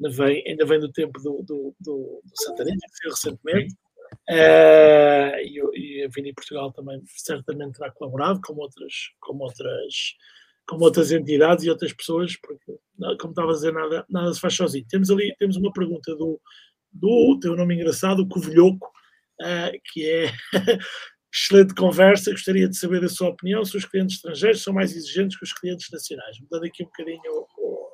ainda 0.00 0.16
vem, 0.16 0.44
ainda 0.46 0.64
vem 0.64 0.80
do 0.80 0.92
tempo 0.92 1.20
do, 1.20 1.42
do, 1.42 1.74
do, 1.80 2.22
do 2.24 2.42
Santarém, 2.42 2.74
que 2.74 2.96
saiu 2.96 3.10
recentemente, 3.10 3.74
uh, 4.30 5.36
e, 5.42 5.60
e 5.74 6.04
a 6.04 6.08
Vini 6.08 6.32
Portugal 6.32 6.72
também 6.72 7.02
certamente 7.06 7.78
terá 7.78 7.90
colaborado 7.90 8.40
com 8.42 8.54
outras, 8.54 8.92
com 9.20 9.36
outras, 9.38 10.14
com 10.66 10.76
outras 10.76 11.10
entidades 11.10 11.64
e 11.64 11.70
outras 11.70 11.92
pessoas, 11.92 12.36
porque, 12.36 12.78
como 13.20 13.32
estava 13.32 13.50
a 13.50 13.54
dizer, 13.54 13.72
nada, 13.72 14.06
nada 14.08 14.32
se 14.32 14.40
faz 14.40 14.54
sozinho. 14.54 14.86
Temos 14.88 15.10
ali, 15.10 15.34
temos 15.38 15.56
uma 15.56 15.72
pergunta 15.72 16.14
do, 16.14 16.40
do 16.92 17.38
teu 17.40 17.56
nome 17.56 17.74
engraçado, 17.74 18.28
Covilhoco, 18.28 18.86
uh, 19.40 19.80
que 19.92 20.08
é 20.08 20.32
Excelente 21.32 21.74
conversa, 21.74 22.30
gostaria 22.30 22.68
de 22.68 22.76
saber 22.76 23.04
a 23.04 23.08
sua 23.08 23.28
opinião 23.28 23.64
se 23.64 23.76
os 23.76 23.84
clientes 23.84 24.16
estrangeiros 24.16 24.62
são 24.62 24.72
mais 24.72 24.96
exigentes 24.96 25.38
que 25.38 25.44
os 25.44 25.52
clientes 25.52 25.88
nacionais. 25.90 26.38
Mudando 26.40 26.64
aqui 26.64 26.82
um 26.82 26.86
bocadinho 26.86 27.20
o. 27.58 27.88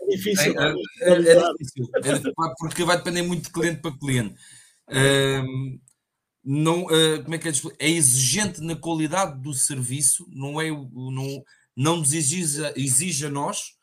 é 0.00 0.16
difícil. 0.16 0.60
É, 0.60 0.74
é, 1.02 1.12
é, 1.12 1.52
difícil, 1.52 1.90
é 2.04 2.54
porque 2.58 2.84
vai 2.84 2.96
depender 2.96 3.22
muito 3.22 3.44
de 3.44 3.52
cliente 3.52 3.80
para 3.80 3.96
cliente. 3.96 4.34
não, 6.44 6.86
uh, 6.86 7.22
como 7.22 7.34
é 7.34 7.38
que 7.38 7.48
é, 7.48 7.52
é 7.78 7.90
exigente 7.90 8.60
na 8.60 8.74
qualidade 8.74 9.40
do 9.40 9.54
serviço, 9.54 10.26
não 10.32 10.60
é 10.60 10.68
não, 10.70 11.44
não 11.76 11.96
nos 11.98 12.12
exige, 12.12 12.60
exige 12.74 13.26
a 13.26 13.30
nós 13.30 13.76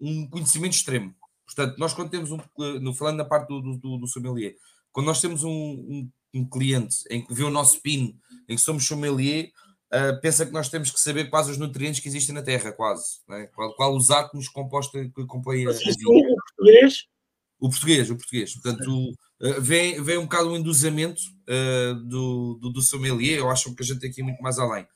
um 0.00 0.28
conhecimento 0.28 0.74
extremo. 0.74 1.12
Portanto, 1.44 1.76
nós 1.76 1.92
quando 1.92 2.10
temos 2.10 2.30
um, 2.30 2.38
no, 2.80 2.94
falando 2.94 3.16
na 3.16 3.24
parte 3.24 3.48
do, 3.48 3.76
do, 3.76 3.98
do 3.98 4.06
sommelier, 4.06 4.54
quando 4.92 5.06
nós 5.06 5.20
temos 5.20 5.42
um, 5.42 5.50
um, 5.50 6.10
um, 6.34 6.48
cliente 6.48 6.96
em 7.10 7.24
que 7.24 7.32
vê 7.32 7.44
o 7.44 7.50
nosso 7.50 7.80
PIN, 7.80 8.18
em 8.48 8.56
que 8.56 8.62
somos 8.62 8.86
sommelier, 8.86 9.50
uh, 9.92 10.20
pensa 10.20 10.46
que 10.46 10.52
nós 10.52 10.68
temos 10.68 10.90
que 10.90 11.00
saber 11.00 11.30
quais 11.30 11.48
os 11.48 11.58
nutrientes 11.58 12.00
que 12.00 12.08
existem 12.08 12.34
na 12.34 12.42
Terra, 12.42 12.72
quase. 12.72 13.20
Né? 13.28 13.46
Qual, 13.54 13.74
qual, 13.74 13.96
os 13.96 14.10
átomos 14.10 14.48
compostos 14.48 15.00
que 15.14 15.26
compõem 15.26 15.66
a, 15.66 15.70
a. 15.70 15.72
O 15.72 15.78
português? 15.78 17.04
O 17.58 17.68
português, 17.70 18.10
o 18.10 18.16
português. 18.16 18.54
Portanto, 18.54 19.10
uh, 19.40 19.60
vem, 19.60 20.02
vem 20.02 20.18
um 20.18 20.22
bocado 20.22 20.50
o 20.50 20.56
endusamento 20.56 21.20
uh, 21.48 21.94
do, 22.06 22.58
do, 22.60 22.70
do 22.70 22.82
sommelier, 22.82 23.38
eu 23.38 23.50
acho 23.50 23.74
que 23.74 23.82
a 23.82 23.86
gente 23.86 24.00
tem 24.00 24.10
que 24.10 24.20
ir 24.20 24.24
muito 24.24 24.42
mais 24.42 24.58
além. 24.58 24.86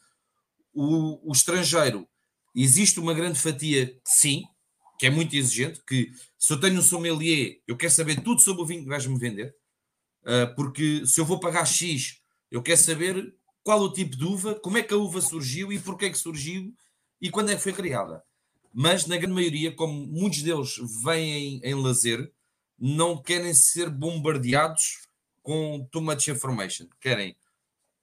O, 0.72 1.30
o 1.30 1.32
estrangeiro, 1.32 2.07
existe 2.55 2.99
uma 2.99 3.14
grande 3.14 3.39
fatia 3.39 3.87
que 3.87 4.01
sim, 4.05 4.43
que 4.99 5.07
é 5.07 5.11
muito 5.11 5.37
exigente, 5.37 5.82
que 5.87 6.11
se 6.39 6.53
eu 6.53 6.61
tenho 6.61 6.78
um 6.78 6.82
sommelier, 6.82 7.59
eu 7.66 7.76
quero 7.76 7.93
saber 7.93 8.22
tudo 8.22 8.41
sobre 8.41 8.62
o 8.62 8.66
vinho 8.66 8.82
que 8.82 8.89
vais-me 8.89 9.18
vender, 9.18 9.55
porque 10.57 11.07
se 11.07 11.20
eu 11.20 11.24
vou 11.24 11.39
pagar 11.39 11.64
X, 11.64 12.20
eu 12.51 12.62
quero 12.62 12.81
saber 12.81 13.35
qual 13.62 13.81
o 13.81 13.93
tipo 13.93 14.16
de 14.16 14.24
uva, 14.24 14.55
como 14.57 14.79
é 14.79 14.83
que 14.83 14.95
a 14.95 14.97
uva 14.97 15.20
surgiu 15.20 15.72
e 15.72 15.79
porquê 15.79 16.07
é 16.07 16.11
que 16.11 16.18
surgiu 16.18 16.72
e 17.20 17.31
quando 17.31 17.51
é 17.51 17.57
que 17.57 17.62
foi 17.62 17.72
criada. 17.72 18.22
Mas, 18.72 19.07
na 19.07 19.16
grande 19.16 19.35
maioria, 19.35 19.74
como 19.74 20.07
muitos 20.07 20.43
deles 20.43 20.77
vêm 21.03 21.59
em, 21.59 21.61
em 21.64 21.74
lazer, 21.74 22.31
não 22.79 23.20
querem 23.20 23.55
ser 23.55 23.89
bombardeados 23.89 25.07
com 25.43 25.89
too 25.91 26.03
much 26.03 26.29
information. 26.29 26.87
Querem 27.01 27.37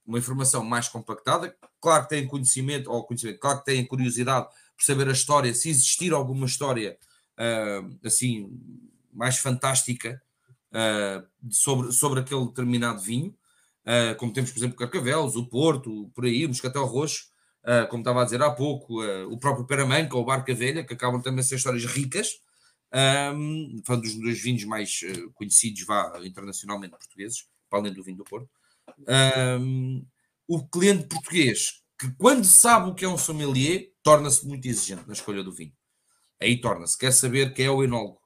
uma 0.06 0.18
informação 0.18 0.64
mais 0.64 0.88
compactada. 0.88 1.56
Claro 1.80 2.04
que 2.04 2.10
têm 2.10 2.28
conhecimento, 2.28 2.92
ou 2.92 3.06
conhecimento, 3.06 3.40
claro 3.40 3.60
que 3.60 3.66
têm 3.66 3.86
curiosidade 3.86 4.48
por 4.76 4.84
saber 4.84 5.08
a 5.08 5.12
história, 5.12 5.54
se 5.54 5.70
existir 5.70 6.14
alguma 6.14 6.46
história 6.46 6.98
uh, 7.38 8.00
assim 8.04 8.50
mais 9.12 9.38
fantástica 9.38 10.22
sobre, 11.52 11.92
sobre 11.92 12.20
aquele 12.20 12.46
determinado 12.46 13.02
vinho, 13.02 13.36
uh, 13.86 14.16
como 14.18 14.34
temos, 14.34 14.52
por 14.52 14.60
exemplo, 14.60 14.78
Carcavelos, 14.78 15.36
o 15.36 15.48
Porto, 15.48 16.12
por 16.16 16.26
aí, 16.26 16.46
o 16.46 16.50
Moscatel 16.50 16.86
Roxo, 16.86 17.26
como 17.90 18.02
estava 18.02 18.22
a 18.22 18.26
dizer 18.26 18.42
há 18.42 18.52
pouco, 18.52 19.02
o 19.30 19.40
próprio 19.40 19.66
Peramanca 19.66 20.18
ou 20.18 20.26
Barca 20.26 20.54
Velha, 20.54 20.84
que 20.84 20.94
acabam 20.94 21.22
também 21.22 21.40
a 21.40 21.44
ser 21.44 21.56
histórias 21.56 21.86
ricas, 21.86 22.28
um, 22.94 23.82
falando 23.86 24.04
dos 24.04 24.16
dois 24.16 24.42
vinhos 24.42 24.66
mais 24.66 25.00
conhecidos 25.34 25.86
vá, 25.86 26.20
internacionalmente 26.26 26.98
portugueses, 26.98 27.46
para 27.70 27.80
além 27.80 27.94
do 27.94 28.04
vinho 28.04 28.18
do 28.18 28.26
Porto. 28.26 28.50
Um, 29.62 30.06
o 30.46 30.68
cliente 30.68 31.08
português, 31.08 31.82
que 31.98 32.12
quando 32.18 32.44
sabe 32.44 32.90
o 32.90 32.94
que 32.94 33.06
é 33.06 33.08
um 33.08 33.18
sommelier, 33.18 33.92
torna-se 34.04 34.46
muito 34.46 34.68
exigente 34.68 35.08
na 35.08 35.14
escolha 35.14 35.42
do 35.42 35.54
vinho. 35.54 35.74
Aí 36.42 36.60
torna-se, 36.60 36.98
quer 36.98 37.12
saber 37.12 37.54
quem 37.54 37.68
é 37.68 37.72
o 37.72 37.82
enólogo, 37.82 38.20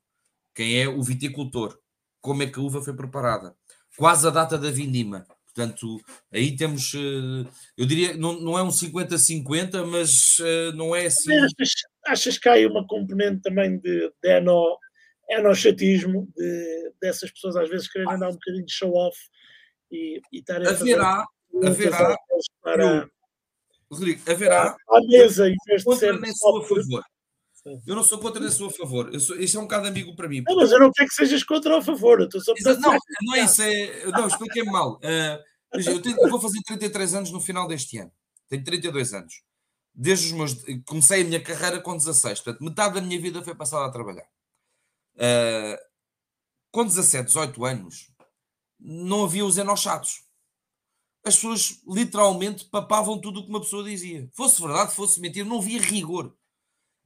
quem 0.56 0.82
é 0.82 0.88
o 0.88 1.04
viticultor, 1.04 1.78
como 2.22 2.43
é 2.43 2.47
que 2.47 2.59
a 2.59 2.61
uva 2.61 2.82
foi 2.82 2.93
preparada, 2.93 3.55
quase 3.97 4.28
a 4.28 4.32
data 4.32 4.57
da 4.57 4.70
vindima. 4.70 5.26
Portanto, 5.45 5.99
aí 6.32 6.55
temos, 6.55 6.93
eh, 6.93 7.49
eu 7.76 7.86
diria, 7.88 8.15
não, 8.15 8.39
não 8.39 8.59
é 8.59 8.61
um 8.61 8.70
50-50, 8.70 9.84
mas 9.88 10.38
eh, 10.39 10.72
não 10.74 10.95
é 10.95 11.07
assim. 11.07 11.34
Achas, 11.34 11.72
achas 12.05 12.38
que 12.38 12.47
há 12.47 12.53
aí 12.53 12.68
uma 12.68 12.86
componente 12.86 13.41
também 13.41 13.80
de, 13.80 14.13
de 14.22 14.30
eno, 14.30 14.78
enochatismo, 15.28 16.30
de, 16.38 16.93
dessas 17.01 17.32
pessoas 17.32 17.55
às 17.55 17.68
vezes 17.70 17.91
quererem 17.91 18.20
dar 18.20 18.30
um 18.30 18.34
bocadinho 18.34 18.65
de 18.65 18.72
show-off 18.72 19.18
e, 19.91 20.22
e 20.32 20.39
estarem 20.39 20.68
a 20.68 20.72
Haverá, 20.72 21.26
haverá, 21.65 22.18
para... 22.61 23.09
Rodrigo, 23.89 24.22
haverá. 24.30 24.76
À 24.89 25.01
mesa, 25.07 25.49
em 25.49 25.55
vez 25.65 25.84
de 25.84 25.95
ser. 25.95 26.20
Sou 26.36 26.57
a 26.59 26.61
favor. 26.61 27.03
Eu 27.86 27.95
não 27.95 28.03
sou 28.03 28.20
contra 28.20 28.39
nem 28.41 28.51
sou 28.51 28.68
a 28.68 28.72
favor. 28.72 29.13
Eu 29.13 29.20
sou, 29.20 29.36
isto 29.39 29.57
é 29.57 29.59
um 29.59 29.63
bocado 29.63 29.88
amigo 29.88 30.15
para 30.15 30.28
mim. 30.28 30.43
Não, 30.45 30.55
mas 30.55 30.72
eu 30.72 30.80
não 30.80 30.91
quero 30.91 31.09
que 31.09 31.15
sejas 31.15 31.43
contra 31.43 31.74
ou 31.74 31.80
a 31.80 31.82
favor. 31.82 32.20
Eu 32.20 32.26
estou 32.26 32.41
só 32.41 32.53
não, 32.80 32.97
não 33.22 33.36
é 33.36 33.43
isso. 33.43 33.61
É, 33.61 34.05
não, 34.11 34.28
expliquei-me 34.28 34.72
mal. 34.72 34.95
Uh, 34.95 35.43
eu, 35.74 36.01
tenho, 36.01 36.18
eu, 36.20 36.30
vou 36.30 36.39
fazer 36.39 36.61
33 36.65 37.13
anos 37.15 37.32
no 37.32 37.41
final 37.41 37.68
deste 37.68 37.97
ano. 37.97 38.11
Tenho 38.47 38.63
32 38.63 39.13
anos. 39.13 39.41
Desde 39.93 40.28
os 40.28 40.32
meus. 40.32 40.55
Comecei 40.86 41.22
a 41.22 41.26
minha 41.26 41.41
carreira 41.41 41.82
com 41.82 41.95
16. 41.95 42.41
Portanto, 42.41 42.63
metade 42.63 42.95
da 42.95 43.01
minha 43.01 43.20
vida 43.20 43.43
foi 43.43 43.55
passada 43.55 43.86
a 43.86 43.91
trabalhar. 43.91 44.28
Uh, 45.15 45.78
com 46.72 46.86
17, 46.86 47.28
18 47.28 47.65
anos, 47.65 48.11
não 48.80 49.26
havia 49.26 49.45
os 49.45 49.57
enochatos 49.57 50.28
as 51.28 51.36
pessoas 51.36 51.82
literalmente 51.88 52.65
papavam 52.65 53.20
tudo 53.20 53.39
o 53.39 53.43
que 53.43 53.49
uma 53.49 53.59
pessoa 53.59 53.84
dizia. 53.84 54.30
Fosse 54.34 54.61
verdade, 54.61 54.95
fosse 54.95 55.20
mentira, 55.20 55.47
não 55.47 55.57
havia 55.57 55.82
rigor. 55.82 56.34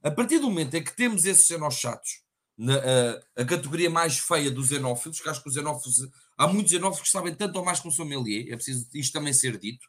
A 0.02 0.10
partir 0.10 0.38
do 0.38 0.48
momento 0.48 0.74
em 0.74 0.82
que 0.82 0.94
temos 0.94 1.24
esses 1.24 1.46
xenochatos, 1.46 2.22
na, 2.58 2.76
a, 2.76 3.42
a, 3.42 3.44
categoria 3.44 3.88
mais 3.88 4.18
feia 4.18 4.50
dos 4.50 4.68
xenófilos, 4.68 5.20
que 5.20 5.28
acho 5.28 5.42
que 5.42 5.48
os 5.48 5.54
xenófilos, 5.54 6.08
há 6.36 6.46
muitos 6.46 6.72
xenófilos 6.72 7.08
que 7.08 7.12
sabem 7.12 7.34
tanto 7.34 7.56
ou 7.56 7.64
mais 7.64 7.80
que 7.80 7.88
um 7.88 7.90
sommelier, 7.90 8.52
é 8.52 8.56
preciso 8.56 8.86
isto 8.94 9.12
também 9.12 9.32
ser 9.32 9.56
dito, 9.58 9.86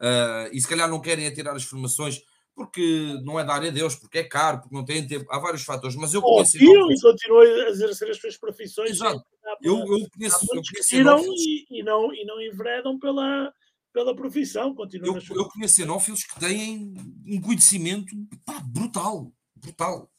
uh, 0.00 0.48
e 0.52 0.60
se 0.60 0.66
calhar 0.66 0.88
não 0.88 1.00
querem 1.00 1.26
atirar 1.26 1.54
as 1.54 1.64
formações 1.64 2.22
porque 2.54 3.18
não 3.22 3.38
é 3.38 3.44
da 3.44 3.54
área 3.54 3.72
deles, 3.72 3.94
porque 3.94 4.18
é 4.18 4.24
caro, 4.24 4.60
porque 4.60 4.74
não 4.74 4.84
têm 4.84 5.06
tempo, 5.06 5.24
há 5.30 5.38
vários 5.38 5.62
fatores, 5.62 5.96
mas 5.96 6.12
eu 6.12 6.20
conheço... 6.20 6.58
Oh, 6.60 6.92
e 6.92 7.00
continuam 7.00 7.40
a 7.40 7.70
exercer 7.70 8.10
as 8.10 8.18
suas 8.18 8.36
profissões. 8.36 8.90
Exato. 8.90 9.24
Eu, 9.62 9.78
eu 9.78 10.06
conheço... 10.10 10.46
Eu 10.52 10.62
conheço 10.62 10.94
e, 10.94 11.66
e, 11.70 11.82
não, 11.82 12.12
e 12.12 12.24
não 12.24 12.40
enveredam 12.40 12.98
pela 12.98 13.52
pela 13.92 14.14
profissão, 14.14 14.72
continua 14.74 15.08
eu, 15.08 15.36
eu 15.36 15.48
conheço 15.48 15.76
xenófilos 15.76 16.22
que 16.22 16.38
têm 16.38 16.94
um 17.26 17.40
conhecimento 17.40 18.14
pá, 18.44 18.60
brutal, 18.60 19.32
brutal. 19.60 20.10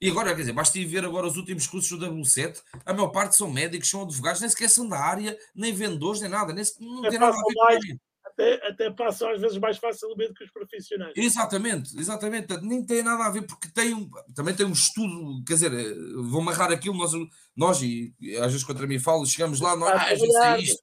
E 0.00 0.10
agora, 0.10 0.34
quer 0.34 0.40
dizer, 0.40 0.52
basta 0.52 0.78
ir 0.78 0.84
ver 0.84 1.04
agora 1.04 1.26
os 1.26 1.36
últimos 1.36 1.66
cursos 1.66 1.98
do 1.98 2.06
W7, 2.06 2.60
a 2.84 2.92
maior 2.92 3.08
parte 3.08 3.36
são 3.36 3.50
médicos, 3.50 3.88
são 3.88 4.02
advogados, 4.02 4.40
nem 4.40 4.50
sequer 4.50 4.68
são 4.68 4.88
da 4.88 4.98
área, 4.98 5.38
nem 5.54 5.72
vendedores, 5.72 6.20
nem 6.20 6.28
nada, 6.28 6.52
nem, 6.52 6.64
não 6.80 7.02
tem 7.08 7.18
nada 7.18 7.32
a 7.32 7.36
ver 7.36 7.42
com 7.42 7.98
até, 8.34 8.66
até 8.66 8.90
passam 8.90 9.30
às 9.30 9.40
vezes 9.40 9.56
mais 9.58 9.78
facilmente 9.78 10.34
que 10.34 10.44
os 10.44 10.50
profissionais. 10.50 11.12
Exatamente, 11.16 11.98
exatamente. 11.98 12.56
Nem 12.62 12.84
tem 12.84 13.02
nada 13.02 13.24
a 13.24 13.30
ver, 13.30 13.42
porque 13.42 13.68
tem 13.68 13.94
um, 13.94 14.10
também 14.34 14.54
tem 14.54 14.66
um 14.66 14.72
estudo, 14.72 15.42
quer 15.46 15.54
dizer, 15.54 15.72
eh, 15.72 15.94
vou 16.16 16.40
amarrar 16.40 16.72
aquilo, 16.72 16.96
nós, 16.96 17.12
nós 17.56 17.80
e 17.80 18.12
às 18.38 18.50
vezes 18.50 18.64
contra 18.64 18.86
mim 18.86 18.98
falo, 18.98 19.24
chegamos 19.24 19.60
lá, 19.60 19.76
nós, 19.76 19.90
ah, 19.90 20.14
já 20.14 20.26
sei 20.56 20.64
isto, 20.64 20.82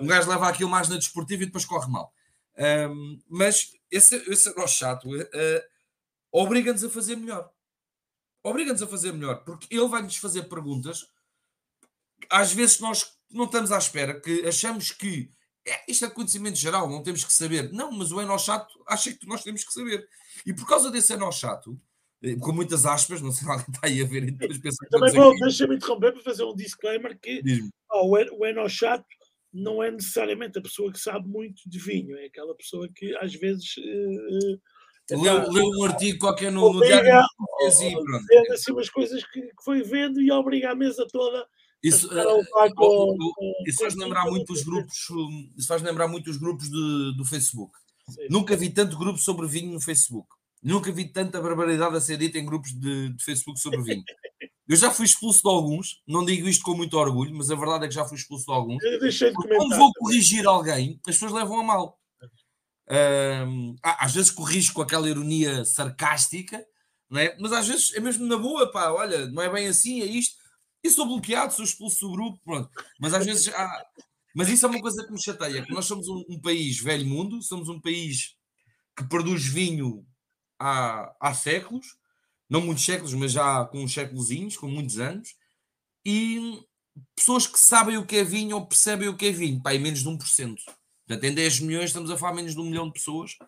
um 0.00 0.06
gajo 0.06 0.28
leva 0.28 0.48
aquilo 0.48 0.70
mais 0.70 0.88
na 0.88 0.96
desportiva 0.96 1.42
e 1.42 1.46
depois 1.46 1.64
corre 1.64 1.90
mal. 1.90 2.12
Um, 2.58 3.18
mas 3.28 3.70
esse, 3.90 4.16
esse 4.28 4.54
nosso 4.56 4.76
chato 4.76 5.08
uh, 5.08 5.62
obriga-nos 6.32 6.84
a 6.84 6.90
fazer 6.90 7.16
melhor. 7.16 7.50
Obriga-nos 8.42 8.82
a 8.82 8.86
fazer 8.86 9.12
melhor, 9.12 9.44
porque 9.44 9.74
ele 9.74 9.88
vai-nos 9.88 10.16
fazer 10.16 10.44
perguntas. 10.44 11.06
Às 12.30 12.52
vezes 12.52 12.80
nós 12.80 13.18
não 13.30 13.44
estamos 13.44 13.72
à 13.72 13.78
espera, 13.78 14.20
que 14.20 14.46
achamos 14.46 14.90
que 14.90 15.30
é, 15.66 15.84
isto 15.86 16.04
é 16.04 16.10
conhecimento 16.10 16.56
geral, 16.56 16.88
não 16.88 17.02
temos 17.02 17.24
que 17.24 17.32
saber. 17.32 17.70
Não, 17.72 17.92
mas 17.92 18.10
o 18.10 18.20
Eno 18.20 18.38
chato 18.38 18.82
acha 18.86 19.12
que 19.12 19.26
nós 19.26 19.42
temos 19.42 19.64
que 19.64 19.72
saber. 19.72 20.08
E 20.46 20.54
por 20.54 20.66
causa 20.66 20.90
desse 20.90 21.12
Eno 21.12 21.30
chato, 21.30 21.78
eh, 22.22 22.36
com 22.36 22.52
muitas 22.52 22.86
aspas, 22.86 23.20
não 23.20 23.30
sei 23.30 23.44
se 23.44 23.50
alguém 23.50 23.66
está 23.68 23.86
aí 23.86 24.02
a 24.02 24.06
ver 24.06 24.22
e 24.24 24.30
depois 24.30 24.58
pensa 24.58 24.86
Também 24.90 25.12
vou, 25.12 25.38
deixa-me 25.40 25.76
interromper 25.76 26.12
para 26.12 26.22
fazer 26.22 26.44
um 26.44 26.54
disclaimer 26.54 27.18
que 27.18 27.42
oh, 27.92 28.16
o 28.16 28.46
Eno 28.46 28.68
chato 28.68 29.06
não 29.52 29.82
é 29.82 29.90
necessariamente 29.90 30.58
a 30.58 30.62
pessoa 30.62 30.92
que 30.92 30.98
sabe 30.98 31.28
muito 31.28 31.68
de 31.68 31.78
vinho, 31.78 32.16
é 32.16 32.26
aquela 32.26 32.54
pessoa 32.54 32.88
que 32.94 33.14
às 33.16 33.34
vezes. 33.34 33.76
Uh, 33.76 34.60
leu, 35.10 35.50
leu 35.50 35.64
um 35.66 35.84
artigo 35.84 36.18
qualquer 36.18 36.52
no, 36.52 36.72
no 36.72 36.80
diário 36.80 37.08
e 37.08 37.92
pronto. 37.92 38.26
Vendo 38.28 38.52
assim 38.52 38.72
umas 38.72 38.90
coisas 38.90 39.24
que, 39.24 39.40
que, 39.40 39.64
foi 39.64 39.82
vendo 39.82 40.20
e 40.20 40.30
obriga 40.30 40.72
a 40.72 40.74
mesa 40.74 41.06
toda. 41.10 41.46
Isso, 41.82 42.08
com, 42.74 43.16
isso 43.66 43.78
faz 43.78 43.94
lembrar 43.94 44.24
muito 44.26 44.52
os 44.52 44.62
grupos, 44.64 44.96
isso 45.56 45.68
faz 45.68 45.80
lembrar 45.80 46.08
muito 46.08 46.28
os 46.28 46.36
grupos 46.36 46.68
de, 46.68 47.16
do 47.16 47.24
Facebook. 47.24 47.72
Sim. 48.08 48.26
Nunca 48.30 48.56
vi 48.56 48.70
tanto 48.70 48.98
grupo 48.98 49.18
sobre 49.18 49.46
vinho 49.46 49.72
no 49.72 49.80
Facebook. 49.80 50.28
Nunca 50.62 50.90
vi 50.90 51.04
tanta 51.04 51.40
barbaridade 51.40 51.96
a 51.96 52.00
ser 52.00 52.16
dita 52.16 52.36
em 52.36 52.44
grupos 52.44 52.72
de, 52.72 53.10
de 53.10 53.24
Facebook 53.24 53.60
sobre 53.60 53.80
vinho. 53.82 54.02
Eu 54.68 54.76
já 54.76 54.90
fui 54.90 55.06
expulso 55.06 55.42
de 55.42 55.48
alguns, 55.48 56.02
não 56.06 56.24
digo 56.24 56.48
isto 56.48 56.62
com 56.62 56.74
muito 56.74 56.98
orgulho, 56.98 57.34
mas 57.34 57.50
a 57.50 57.54
verdade 57.54 57.84
é 57.84 57.88
que 57.88 57.94
já 57.94 58.04
fui 58.04 58.18
expulso 58.18 58.44
de 58.44 58.52
alguns. 58.52 58.82
Eu 58.82 59.00
deixei 59.00 59.30
de 59.30 59.34
Quando 59.34 59.76
vou 59.76 59.92
corrigir 59.94 60.46
alguém, 60.46 61.00
as 61.06 61.14
pessoas 61.14 61.32
levam 61.32 61.60
a 61.60 61.62
mal. 61.62 61.98
Às 63.82 64.14
vezes 64.14 64.30
corrijo 64.30 64.72
com 64.72 64.82
aquela 64.82 65.08
ironia 65.08 65.64
sarcástica, 65.64 66.64
não 67.10 67.20
é? 67.20 67.36
mas 67.38 67.52
às 67.52 67.66
vezes 67.66 67.94
é 67.94 68.00
mesmo 68.00 68.26
na 68.26 68.36
boa, 68.36 68.70
pá, 68.70 68.90
olha, 68.90 69.26
não 69.28 69.42
é 69.42 69.50
bem 69.50 69.66
assim, 69.66 70.02
é 70.02 70.06
isto. 70.06 70.36
E 70.82 70.90
sou 70.90 71.06
bloqueado, 71.06 71.52
sou 71.52 71.64
expulso 71.64 72.06
do 72.06 72.12
grupo, 72.12 72.40
pronto. 72.44 72.70
Mas 73.00 73.14
às 73.14 73.24
vezes 73.24 73.48
há... 73.48 73.86
Mas 74.34 74.48
isso 74.48 74.66
é 74.66 74.68
uma 74.68 74.80
coisa 74.80 75.04
que 75.04 75.12
me 75.12 75.20
chateia, 75.20 75.64
que 75.64 75.72
nós 75.72 75.86
somos 75.86 76.06
um, 76.06 76.24
um 76.28 76.40
país 76.40 76.78
velho 76.78 77.06
mundo, 77.06 77.42
somos 77.42 77.68
um 77.68 77.80
país 77.80 78.36
que 78.96 79.04
produz 79.08 79.44
vinho 79.44 80.06
há, 80.58 81.12
há 81.20 81.34
séculos, 81.34 81.86
não 82.48 82.60
muitos 82.60 82.84
séculos, 82.84 83.14
mas 83.14 83.32
já 83.32 83.64
com 83.64 83.82
uns 83.82 83.94
com 84.56 84.68
muitos 84.68 84.98
anos, 84.98 85.34
e 86.04 86.60
pessoas 87.16 87.46
que 87.46 87.58
sabem 87.58 87.96
o 87.96 88.06
que 88.06 88.16
é 88.16 88.24
vinho 88.24 88.56
ou 88.56 88.66
percebem 88.66 89.08
o 89.08 89.16
que 89.16 89.26
é 89.26 89.32
vinho, 89.32 89.62
pá, 89.62 89.74
em 89.74 89.78
menos 89.78 90.00
de 90.02 90.08
1%. 90.08 90.56
Portanto, 91.08 91.24
em 91.24 91.34
10 91.34 91.60
milhões 91.60 91.86
estamos 91.86 92.10
a 92.10 92.18
falar 92.18 92.34
menos 92.34 92.54
de 92.54 92.60
um 92.60 92.64
milhão 92.64 92.86
de 92.86 92.92
pessoas, 92.92 93.38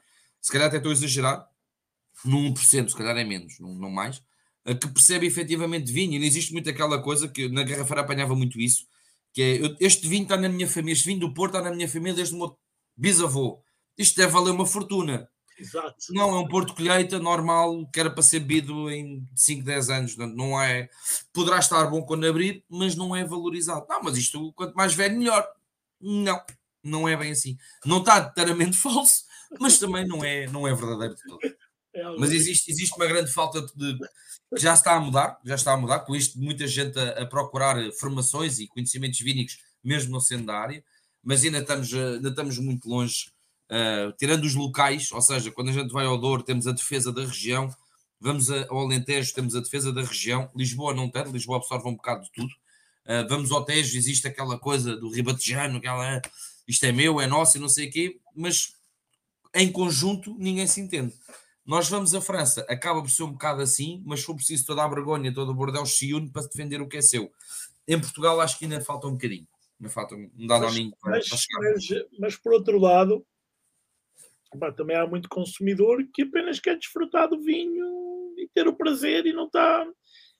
se 0.40 0.50
calhar 0.50 0.68
até 0.68 0.78
estou 0.78 0.88
a 0.88 0.94
exagerar, 0.94 1.46
num 2.24 2.54
1%, 2.54 2.88
se 2.88 2.96
calhar 2.96 3.14
é 3.16 3.22
menos, 3.22 3.60
não, 3.60 3.74
não 3.74 3.90
mais, 3.90 4.22
que 4.64 4.88
percebe 4.88 5.26
efetivamente 5.26 5.92
vinho. 5.92 6.14
E 6.14 6.18
não 6.18 6.26
existe 6.26 6.52
muito 6.54 6.70
aquela 6.70 7.02
coisa 7.02 7.28
que 7.28 7.48
na 7.50 7.62
Guerra 7.62 7.84
Fria 7.84 8.00
apanhava 8.00 8.34
muito 8.34 8.58
isso, 8.58 8.86
que 9.32 9.42
é 9.42 9.84
este 9.84 10.08
vinho 10.08 10.22
está 10.22 10.38
na 10.38 10.48
minha 10.48 10.66
família, 10.66 10.94
este 10.94 11.04
vinho 11.04 11.20
do 11.20 11.34
Porto 11.34 11.56
está 11.56 11.68
na 11.68 11.76
minha 11.76 11.88
família 11.88 12.14
desde 12.14 12.34
o 12.34 12.38
meu 12.38 12.58
bisavô. 12.96 13.62
Isto 13.96 14.16
deve 14.16 14.32
valer 14.32 14.52
uma 14.52 14.66
fortuna. 14.66 15.28
Exato. 15.58 15.94
Não, 16.10 16.30
é 16.30 16.38
um 16.38 16.48
Porto 16.48 16.74
Colheita 16.74 17.18
normal 17.18 17.86
que 17.92 18.00
era 18.00 18.10
para 18.10 18.22
ser 18.22 18.40
bebido 18.40 18.90
em 18.90 19.22
5, 19.36 19.62
10 19.62 19.90
anos. 19.90 20.16
Não 20.16 20.58
é. 20.58 20.88
Poderá 21.34 21.58
estar 21.58 21.84
bom 21.84 22.00
quando 22.02 22.26
abrir, 22.26 22.64
mas 22.68 22.96
não 22.96 23.14
é 23.14 23.22
valorizado. 23.24 23.84
Não, 23.86 24.02
mas 24.02 24.16
isto, 24.16 24.52
quanto 24.54 24.74
mais 24.74 24.94
velho, 24.94 25.18
melhor. 25.18 25.46
Não, 26.00 26.40
não 26.82 27.08
é 27.08 27.16
bem 27.16 27.32
assim. 27.32 27.56
Não 27.84 27.98
está 27.98 28.18
inteiramente 28.18 28.76
falso, 28.78 29.24
mas 29.58 29.78
também 29.78 30.06
não 30.06 30.24
é, 30.24 30.46
não 30.46 30.66
é 30.66 30.74
verdadeiro 30.74 31.14
de 31.14 31.22
todo. 31.22 31.40
É 31.92 32.04
mas 32.18 32.30
existe, 32.30 32.70
existe 32.70 32.94
uma 32.96 33.06
grande 33.06 33.32
falta 33.32 33.60
de. 33.74 33.98
Já 34.56 34.74
está 34.74 34.94
a 34.94 35.00
mudar, 35.00 35.38
já 35.44 35.54
está 35.54 35.72
a 35.72 35.76
mudar, 35.76 36.00
com 36.00 36.14
isto 36.14 36.38
muita 36.38 36.66
gente 36.66 36.98
a, 36.98 37.22
a 37.22 37.26
procurar 37.26 37.76
formações 37.92 38.58
e 38.58 38.66
conhecimentos 38.66 39.20
vínicos, 39.20 39.58
mesmo 39.82 40.10
não 40.10 40.20
sendo 40.20 40.46
da 40.46 40.56
área, 40.56 40.84
mas 41.22 41.44
ainda 41.44 41.58
estamos, 41.58 41.92
ainda 41.94 42.28
estamos 42.28 42.58
muito 42.58 42.88
longe 42.88 43.30
Uh, 43.70 44.12
tirando 44.18 44.42
os 44.42 44.56
locais, 44.56 45.12
ou 45.12 45.22
seja, 45.22 45.52
quando 45.52 45.68
a 45.68 45.72
gente 45.72 45.92
vai 45.92 46.04
ao 46.04 46.18
Douro, 46.18 46.42
temos 46.42 46.66
a 46.66 46.72
defesa 46.72 47.12
da 47.12 47.24
região, 47.24 47.72
vamos 48.18 48.50
ao 48.50 48.80
Alentejo, 48.80 49.32
temos 49.32 49.54
a 49.54 49.60
defesa 49.60 49.92
da 49.92 50.02
região, 50.02 50.50
Lisboa 50.56 50.92
não 50.92 51.08
tem, 51.08 51.22
Lisboa 51.30 51.58
absorve 51.58 51.88
um 51.88 51.94
bocado 51.94 52.24
de 52.24 52.32
tudo. 52.32 52.52
Uh, 53.06 53.28
vamos 53.28 53.52
ao 53.52 53.64
Tejo, 53.64 53.96
existe 53.96 54.26
aquela 54.26 54.58
coisa 54.58 54.96
do 54.96 55.08
ribatejano, 55.08 55.78
aquela 55.78 56.20
isto 56.70 56.84
é 56.84 56.92
meu, 56.92 57.20
é 57.20 57.26
nosso 57.26 57.56
e 57.56 57.60
não 57.60 57.68
sei 57.68 57.88
o 57.88 57.90
quê, 57.90 58.20
mas 58.34 58.76
em 59.54 59.70
conjunto 59.70 60.36
ninguém 60.38 60.66
se 60.66 60.80
entende. 60.80 61.12
Nós 61.66 61.88
vamos 61.88 62.14
à 62.14 62.20
França, 62.20 62.64
acaba 62.68 63.00
por 63.00 63.10
ser 63.10 63.24
um 63.24 63.32
bocado 63.32 63.60
assim, 63.60 64.02
mas 64.06 64.22
foi 64.22 64.34
preciso 64.36 64.66
toda 64.66 64.84
a 64.84 64.88
vergonha, 64.88 65.34
todo 65.34 65.50
o 65.50 65.54
bordel 65.54 65.84
se 65.84 66.14
une 66.14 66.30
para 66.30 66.46
defender 66.46 66.80
o 66.80 66.88
que 66.88 66.96
é 66.96 67.02
seu. 67.02 67.32
Em 67.86 68.00
Portugal 68.00 68.40
acho 68.40 68.58
que 68.58 68.64
ainda 68.64 68.80
falta 68.80 69.08
um 69.08 69.12
bocadinho. 69.12 69.46
Ainda 69.80 69.92
falta 69.92 70.14
um 70.14 70.46
dado 70.46 70.64
mas, 70.64 70.74
para, 71.00 71.10
mas, 71.10 71.28
mas, 71.28 71.88
mas, 72.18 72.36
por 72.36 72.52
outro 72.52 72.78
lado, 72.78 73.26
também 74.76 74.96
há 74.96 75.06
muito 75.06 75.28
consumidor 75.28 76.06
que 76.12 76.22
apenas 76.22 76.60
quer 76.60 76.76
desfrutar 76.76 77.28
do 77.28 77.40
vinho 77.40 78.34
e 78.38 78.48
ter 78.54 78.68
o 78.68 78.76
prazer 78.76 79.26
e 79.26 79.32
não 79.32 79.46
está. 79.46 79.86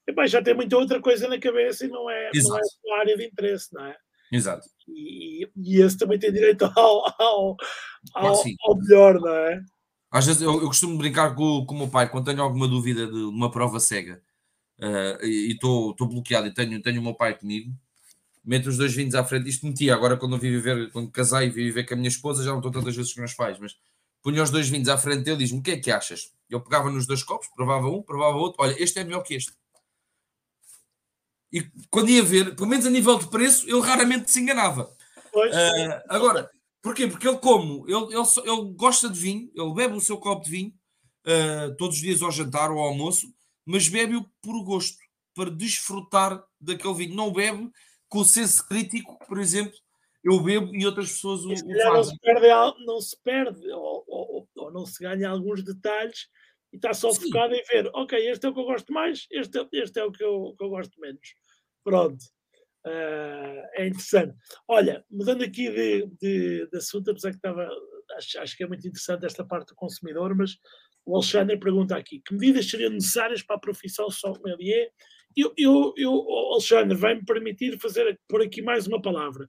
Epá, 0.06 0.26
já 0.26 0.42
tem 0.42 0.54
muita 0.54 0.76
outra 0.76 1.00
coisa 1.00 1.28
na 1.28 1.40
cabeça 1.40 1.86
e 1.86 1.88
não 1.88 2.08
é, 2.08 2.30
não 2.34 2.56
é 2.56 2.60
a 2.92 2.98
área 2.98 3.16
de 3.16 3.26
interesse, 3.26 3.72
não 3.72 3.84
é? 3.84 3.96
Exato. 4.30 4.68
E, 4.88 5.48
e 5.56 5.80
esse 5.80 5.98
também 5.98 6.18
tem 6.18 6.32
direito 6.32 6.64
ao, 6.64 7.04
ao, 7.20 7.56
ao, 8.14 8.42
ao 8.62 8.76
melhor, 8.76 9.20
não 9.20 9.34
é? 9.34 9.60
Às 10.10 10.26
vezes 10.26 10.42
eu, 10.42 10.60
eu, 10.60 10.66
costumo 10.66 10.98
brincar 10.98 11.34
com, 11.34 11.64
com 11.64 11.74
o 11.74 11.78
meu 11.78 11.88
pai 11.88 12.10
quando 12.10 12.24
tenho 12.26 12.42
alguma 12.42 12.66
dúvida 12.66 13.06
de 13.06 13.18
uma 13.18 13.50
prova 13.50 13.78
cega 13.78 14.20
uh, 14.80 15.24
e 15.24 15.52
estou 15.52 15.94
bloqueado 16.00 16.48
e 16.48 16.54
tenho, 16.54 16.82
tenho 16.82 17.00
o 17.00 17.04
meu 17.04 17.14
pai 17.14 17.38
comigo, 17.38 17.72
meto 18.44 18.68
os 18.68 18.76
dois 18.76 18.92
vinhos 18.92 19.14
à 19.14 19.24
frente. 19.24 19.48
Isto 19.48 19.66
metia 19.66 19.94
agora 19.94 20.16
quando 20.16 20.34
eu 20.34 20.38
vi 20.40 20.50
viver, 20.50 20.90
quando 20.90 21.10
casei 21.10 21.46
e 21.46 21.50
vi 21.50 21.64
viver 21.64 21.84
com 21.84 21.94
a 21.94 21.96
minha 21.96 22.08
esposa, 22.08 22.42
já 22.42 22.50
não 22.50 22.58
estou 22.58 22.72
tantas 22.72 22.96
vezes 22.96 23.12
com 23.12 23.20
os 23.20 23.24
meus 23.24 23.34
pais, 23.34 23.58
mas 23.60 23.76
punha 24.22 24.42
os 24.42 24.50
dois 24.50 24.68
vinhos 24.68 24.88
à 24.88 24.98
frente 24.98 25.22
dele 25.22 25.36
e 25.36 25.38
diz-me: 25.40 25.60
O 25.60 25.62
que 25.62 25.72
é 25.72 25.78
que 25.78 25.92
achas? 25.92 26.32
Eu 26.48 26.60
pegava 26.60 26.90
nos 26.90 27.06
dois 27.06 27.22
copos, 27.22 27.48
provava 27.54 27.88
um, 27.88 28.02
provava 28.02 28.36
outro. 28.36 28.62
Olha, 28.62 28.74
este 28.82 28.98
é 28.98 29.04
melhor 29.04 29.22
que 29.22 29.34
este. 29.34 29.52
E 31.52 31.64
quando 31.90 32.10
ia 32.10 32.22
ver, 32.22 32.54
pelo 32.54 32.68
menos 32.68 32.86
a 32.86 32.90
nível 32.90 33.18
de 33.18 33.28
preço, 33.28 33.68
ele 33.68 33.80
raramente 33.80 34.30
se 34.30 34.40
enganava. 34.40 34.84
Uh, 35.34 36.00
agora, 36.08 36.50
porquê? 36.82 37.06
Porque 37.06 37.26
ele, 37.26 37.38
como 37.38 37.84
ele, 37.88 38.14
ele, 38.14 38.50
ele, 38.50 38.74
gosta 38.74 39.08
de 39.08 39.18
vinho, 39.18 39.50
ele 39.54 39.74
bebe 39.74 39.96
o 39.96 40.00
seu 40.00 40.16
copo 40.18 40.44
de 40.44 40.50
vinho 40.50 40.72
uh, 41.26 41.74
todos 41.76 41.96
os 41.96 42.02
dias 42.02 42.22
ao 42.22 42.30
jantar 42.30 42.70
ou 42.70 42.78
ao 42.78 42.88
almoço, 42.88 43.26
mas 43.66 43.88
bebe-o 43.88 44.24
por 44.40 44.62
gosto, 44.64 44.98
para 45.34 45.50
desfrutar 45.50 46.42
daquele 46.60 46.94
vinho. 46.94 47.16
Não 47.16 47.32
bebe 47.32 47.70
com 48.08 48.20
o 48.20 48.24
senso 48.24 48.66
crítico, 48.66 49.18
por 49.26 49.38
exemplo, 49.38 49.74
eu 50.22 50.40
bebo 50.40 50.74
e 50.74 50.84
outras 50.84 51.12
pessoas 51.12 51.44
o, 51.44 51.52
o 51.52 51.56
fazem. 51.56 51.92
Não 51.92 52.04
se 52.04 52.18
perde, 52.18 52.84
não 52.84 53.00
se 53.00 53.22
perde 53.22 53.72
ou, 53.72 54.04
ou, 54.06 54.48
ou, 54.56 54.72
não 54.72 54.86
se 54.86 55.02
ganha 55.02 55.30
alguns 55.30 55.64
detalhes 55.64 56.26
e 56.72 56.76
está 56.76 56.92
só 56.94 57.10
Sim. 57.10 57.22
focado 57.22 57.54
em 57.54 57.62
ver, 57.64 57.90
ok, 57.94 58.18
este 58.28 58.46
é 58.46 58.48
o 58.48 58.54
que 58.54 58.60
eu 58.60 58.64
gosto 58.64 58.92
mais, 58.92 59.26
este, 59.30 59.58
é, 59.58 59.68
este 59.72 59.98
é 59.98 60.04
o 60.04 60.12
que 60.12 60.22
eu, 60.22 60.54
que 60.56 60.64
eu 60.64 60.68
gosto 60.68 61.00
menos. 61.00 61.34
Pronto. 61.84 62.22
Uh, 62.86 63.60
é 63.74 63.86
interessante. 63.88 64.34
Olha, 64.66 65.04
mudando 65.10 65.42
aqui 65.42 65.70
de, 65.70 66.06
de, 66.20 66.68
de 66.70 66.76
assunto, 66.78 67.10
apesar 67.10 67.30
que 67.30 67.36
estava, 67.36 67.68
acho, 68.16 68.38
acho, 68.38 68.56
que 68.56 68.64
é 68.64 68.66
muito 68.66 68.86
interessante 68.88 69.26
esta 69.26 69.44
parte 69.44 69.68
do 69.68 69.74
consumidor, 69.74 70.34
mas 70.34 70.56
o 71.04 71.14
Alexandre 71.14 71.58
pergunta 71.58 71.94
aqui: 71.94 72.22
que 72.24 72.32
medidas 72.32 72.70
seriam 72.70 72.90
necessárias 72.90 73.42
para 73.42 73.56
a 73.56 73.60
profissão 73.60 74.08
sommelier? 74.08 74.90
Eu, 75.36 75.52
eu, 75.58 75.92
eu 75.96 76.12
Alexandre, 76.52 76.96
vai-me 76.96 77.24
permitir 77.24 77.78
fazer 77.78 78.18
por 78.26 78.40
aqui 78.40 78.62
mais 78.62 78.86
uma 78.86 79.00
palavra 79.00 79.48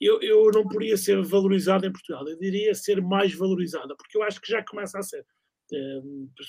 eu, 0.00 0.20
eu 0.20 0.50
não 0.52 0.64
poderia 0.64 0.96
ser 0.96 1.22
valorizada 1.22 1.86
em 1.86 1.92
Portugal, 1.92 2.26
eu 2.28 2.38
diria 2.38 2.74
ser 2.74 3.00
mais 3.00 3.34
valorizada, 3.34 3.94
porque 3.96 4.16
eu 4.16 4.22
acho 4.22 4.40
que 4.40 4.50
já 4.50 4.62
começa 4.62 4.98
a 4.98 5.02
ser. 5.02 5.24
Eh, 5.74 6.00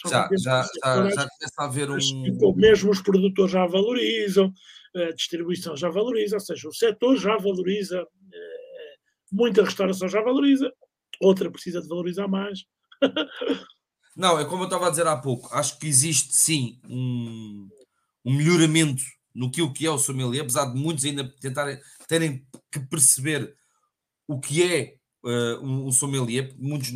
já, 0.07 0.29
já, 0.37 0.61
já, 0.61 1.09
já 1.09 1.27
começa 1.27 1.55
a 1.57 1.65
haver 1.65 1.89
um. 1.89 2.55
Mesmo 2.55 2.91
os 2.91 3.01
produtores 3.01 3.51
já 3.51 3.65
valorizam, 3.65 4.53
a 4.95 5.11
distribuição 5.11 5.75
já 5.75 5.89
valoriza, 5.89 6.35
ou 6.35 6.39
seja, 6.39 6.69
o 6.69 6.73
setor 6.73 7.17
já 7.17 7.35
valoriza, 7.37 8.01
eh, 8.01 8.95
muita 9.31 9.63
restauração 9.63 10.07
já 10.07 10.21
valoriza, 10.21 10.71
outra 11.19 11.49
precisa 11.49 11.81
de 11.81 11.87
valorizar 11.87 12.27
mais. 12.27 12.65
Não, 14.15 14.39
é 14.39 14.45
como 14.45 14.63
eu 14.63 14.65
estava 14.65 14.87
a 14.87 14.89
dizer 14.89 15.07
há 15.07 15.17
pouco, 15.17 15.53
acho 15.53 15.77
que 15.77 15.87
existe 15.87 16.33
sim 16.33 16.79
um, 16.87 17.67
um 18.23 18.33
melhoramento 18.33 19.03
no 19.33 19.51
que 19.51 19.61
o 19.61 19.73
que 19.73 19.85
é 19.85 19.91
o 19.91 19.97
sommelier, 19.97 20.43
apesar 20.43 20.65
de 20.65 20.79
muitos 20.79 21.03
ainda 21.03 21.29
tentarem 21.41 21.77
terem 22.07 22.47
que 22.71 22.79
perceber 22.79 23.53
o 24.25 24.39
que 24.39 24.63
é 24.63 24.95
uh, 25.25 25.65
um, 25.65 25.87
um 25.87 25.91
sommelier, 25.91 26.55
muitos 26.57 26.91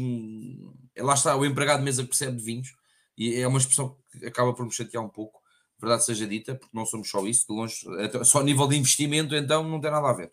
lá 1.01 1.13
está 1.13 1.35
o 1.35 1.45
empregado 1.45 1.79
de 1.79 1.85
mesa 1.85 2.03
percebe 2.03 2.37
de 2.37 2.43
vinhos, 2.43 2.75
e 3.17 3.35
é 3.35 3.47
uma 3.47 3.59
expressão 3.59 3.95
que 4.11 4.25
acaba 4.25 4.53
por 4.53 4.65
me 4.65 4.71
chatear 4.71 5.03
um 5.03 5.09
pouco, 5.09 5.41
verdade 5.79 6.05
seja 6.05 6.27
dita, 6.27 6.55
porque 6.55 6.75
não 6.75 6.85
somos 6.85 7.09
só 7.09 7.25
isso, 7.25 7.45
de 7.47 7.53
longe, 7.53 7.75
só 8.23 8.39
a 8.39 8.43
nível 8.43 8.67
de 8.67 8.77
investimento, 8.77 9.35
então 9.35 9.63
não 9.63 9.79
tem 9.79 9.91
nada 9.91 10.09
a 10.09 10.13
ver. 10.13 10.31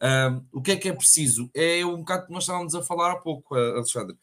Uh, 0.00 0.44
o 0.52 0.60
que 0.60 0.72
é 0.72 0.76
que 0.76 0.88
é 0.88 0.92
preciso? 0.92 1.48
É 1.54 1.84
um 1.86 1.98
bocado 1.98 2.26
que 2.26 2.32
nós 2.32 2.42
estávamos 2.42 2.74
a 2.74 2.82
falar 2.82 3.12
há 3.12 3.16
pouco, 3.16 3.54
Alexandre. 3.54 4.16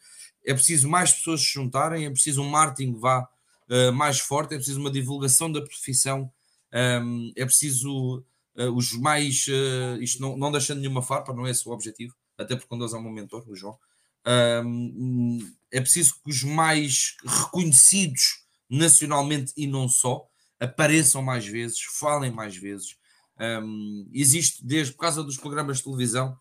É 0.44 0.52
preciso 0.52 0.88
mais 0.88 1.12
pessoas 1.12 1.40
se 1.40 1.46
juntarem, 1.46 2.04
é 2.04 2.10
preciso 2.10 2.42
um 2.42 2.48
marketing 2.48 2.98
vá 2.98 3.26
uh, 3.68 3.92
mais 3.92 4.20
forte, 4.20 4.54
é 4.54 4.56
preciso 4.56 4.80
uma 4.80 4.90
divulgação 4.90 5.50
da 5.50 5.62
profissão 5.62 6.30
um, 6.72 7.32
é 7.36 7.44
preciso 7.44 8.24
uh, 8.56 8.70
os 8.74 8.92
mais, 8.92 9.46
uh, 9.48 10.00
isto 10.00 10.20
não, 10.20 10.36
não 10.36 10.52
deixando 10.52 10.80
nenhuma 10.80 11.02
farpa, 11.02 11.32
não 11.32 11.46
é 11.46 11.50
esse 11.50 11.68
o 11.68 11.72
objetivo, 11.72 12.14
até 12.38 12.54
porque 12.54 12.68
quando 12.68 12.82
eles 12.82 12.94
há 12.94 12.98
um 12.98 13.10
mentor, 13.10 13.44
o 13.48 13.56
João, 13.56 13.78
um, 14.26 15.38
é 15.70 15.80
preciso 15.80 16.14
que 16.14 16.30
os 16.30 16.42
mais 16.42 17.16
reconhecidos 17.24 18.44
nacionalmente 18.68 19.52
e 19.56 19.66
não 19.66 19.88
só 19.88 20.26
apareçam 20.58 21.22
mais 21.22 21.46
vezes, 21.46 21.80
falem 21.98 22.30
mais 22.30 22.56
vezes. 22.56 22.96
Um, 23.38 24.08
existe, 24.12 24.64
desde 24.64 24.92
por 24.92 25.00
causa 25.00 25.24
dos 25.24 25.36
programas 25.36 25.78
de 25.78 25.84
televisão, 25.84 26.36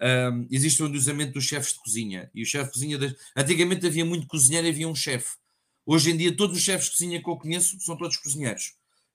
um, 0.00 0.46
existe 0.50 0.82
o 0.82 0.86
um 0.86 0.88
endeusamento 0.88 1.32
dos 1.32 1.44
chefes 1.44 1.72
de 1.72 1.80
cozinha. 1.80 2.30
E 2.34 2.42
o 2.42 2.46
chefe 2.46 2.66
de 2.66 2.72
cozinha, 2.72 3.16
antigamente 3.36 3.86
havia 3.86 4.04
muito 4.04 4.26
cozinheiro 4.26 4.66
e 4.66 4.70
havia 4.70 4.88
um 4.88 4.94
chefe. 4.94 5.36
Hoje 5.84 6.10
em 6.10 6.16
dia, 6.16 6.36
todos 6.36 6.56
os 6.56 6.62
chefes 6.62 6.86
de 6.86 6.92
cozinha 6.92 7.22
que 7.22 7.28
eu 7.28 7.36
conheço 7.36 7.78
são 7.80 7.96
todos 7.96 8.16
cozinheiros 8.16 8.74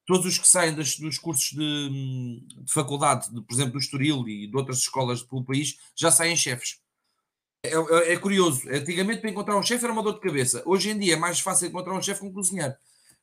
todos 0.09 0.25
os 0.25 0.39
que 0.39 0.47
saem 0.47 0.73
das, 0.73 0.95
dos 0.95 1.19
cursos 1.19 1.51
de, 1.51 2.41
de 2.63 2.73
faculdade, 2.73 3.31
de, 3.31 3.39
por 3.43 3.53
exemplo, 3.53 3.73
do 3.73 3.77
Estoril 3.77 4.27
e 4.27 4.47
de 4.47 4.57
outras 4.57 4.79
escolas 4.79 5.21
pelo 5.21 5.45
país, 5.45 5.77
já 5.95 6.09
saem 6.09 6.35
chefes. 6.35 6.79
É, 7.63 7.69
é, 7.69 8.13
é 8.13 8.17
curioso. 8.17 8.67
Antigamente, 8.69 9.21
para 9.21 9.29
encontrar 9.29 9.57
um 9.57 9.63
chefe 9.63 9.83
era 9.83 9.93
uma 9.93 10.03
dor 10.03 10.13
de 10.13 10.21
cabeça. 10.21 10.63
Hoje 10.65 10.89
em 10.89 10.99
dia 10.99 11.13
é 11.13 11.17
mais 11.17 11.39
fácil 11.39 11.67
encontrar 11.67 11.93
um 11.93 12.01
chefe 12.01 12.21
que 12.21 12.27
um 12.27 12.33
cozinheiro. 12.33 12.73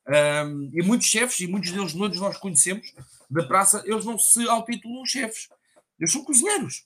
Um, 0.09 0.71
e 0.73 0.83
muitos 0.83 1.09
chefes, 1.09 1.41
e 1.41 1.47
muitos 1.47 1.73
deles 1.73 1.93
todos 1.93 2.21
nós 2.21 2.37
conhecemos, 2.37 2.95
da 3.29 3.45
praça, 3.45 3.83
eles 3.87 4.05
não 4.05 4.19
se 4.19 4.47
altitulam 4.49 5.05
chefes. 5.05 5.49
Eles 5.99 6.13
são 6.13 6.23
cozinheiros. 6.25 6.85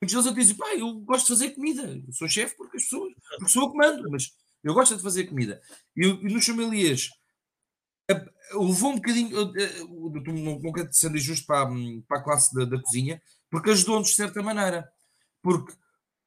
Muitos 0.00 0.24
deles 0.24 0.34
dizem, 0.34 0.56
pá, 0.56 0.74
eu 0.74 0.94
gosto 1.00 1.26
de 1.26 1.32
fazer 1.32 1.50
comida. 1.50 2.00
Eu 2.06 2.12
sou 2.12 2.28
chefe 2.28 2.56
porque 2.56 2.76
as 2.76 2.84
pessoas, 2.84 3.12
porque 3.38 3.52
sou 3.52 3.62
eu 3.64 3.70
que 3.70 3.76
mando, 3.76 4.10
mas 4.10 4.32
eu 4.62 4.72
gosto 4.72 4.96
de 4.96 5.02
fazer 5.02 5.24
comida. 5.24 5.60
E, 5.96 6.06
e 6.06 6.32
nos 6.32 6.46
familiares 6.46 7.10
levou 8.52 8.92
um 8.92 8.96
bocadinho, 8.96 9.52
não, 10.26 10.58
não 10.58 10.72
quero 10.72 10.92
ser 10.92 11.14
injusto 11.14 11.46
para, 11.46 11.68
para 12.06 12.18
a 12.18 12.22
classe 12.22 12.54
da, 12.54 12.64
da 12.64 12.80
cozinha, 12.80 13.20
porque 13.50 13.70
ajudou-nos 13.70 14.08
de 14.08 14.14
certa 14.14 14.42
maneira. 14.42 14.90
Porque 15.42 15.72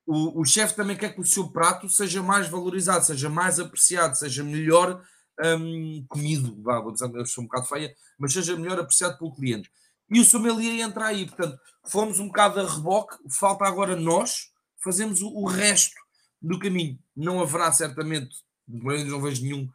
o, 0.05 0.41
o 0.41 0.45
chefe 0.45 0.75
também 0.75 0.95
quer 0.95 1.13
que 1.13 1.21
o 1.21 1.25
seu 1.25 1.49
prato 1.49 1.89
seja 1.89 2.21
mais 2.21 2.47
valorizado, 2.47 3.05
seja 3.05 3.29
mais 3.29 3.59
apreciado, 3.59 4.15
seja 4.15 4.43
melhor 4.43 5.01
um, 5.43 6.05
comido, 6.07 6.61
vá, 6.61 6.79
vou 6.79 6.91
dizer, 6.91 7.09
eu 7.13 7.25
sou 7.25 7.43
um 7.43 7.47
bocado 7.47 7.67
feia, 7.67 7.93
mas 8.17 8.33
seja 8.33 8.55
melhor 8.55 8.79
apreciado 8.79 9.17
pelo 9.17 9.35
cliente. 9.35 9.69
E 10.09 10.19
o 10.19 10.25
sommelier 10.25 10.85
entra 10.85 11.07
aí, 11.07 11.25
portanto, 11.25 11.59
fomos 11.87 12.19
um 12.19 12.27
bocado 12.27 12.59
a 12.59 12.75
reboque, 12.75 13.17
falta 13.29 13.65
agora 13.65 13.95
nós 13.95 14.51
fazemos 14.83 15.21
o, 15.21 15.29
o 15.29 15.45
resto 15.47 15.95
do 16.39 16.59
caminho. 16.59 16.99
Não 17.15 17.41
haverá 17.41 17.71
certamente, 17.71 18.35
não 18.67 19.21
vejo 19.21 19.41
nenhum 19.41 19.67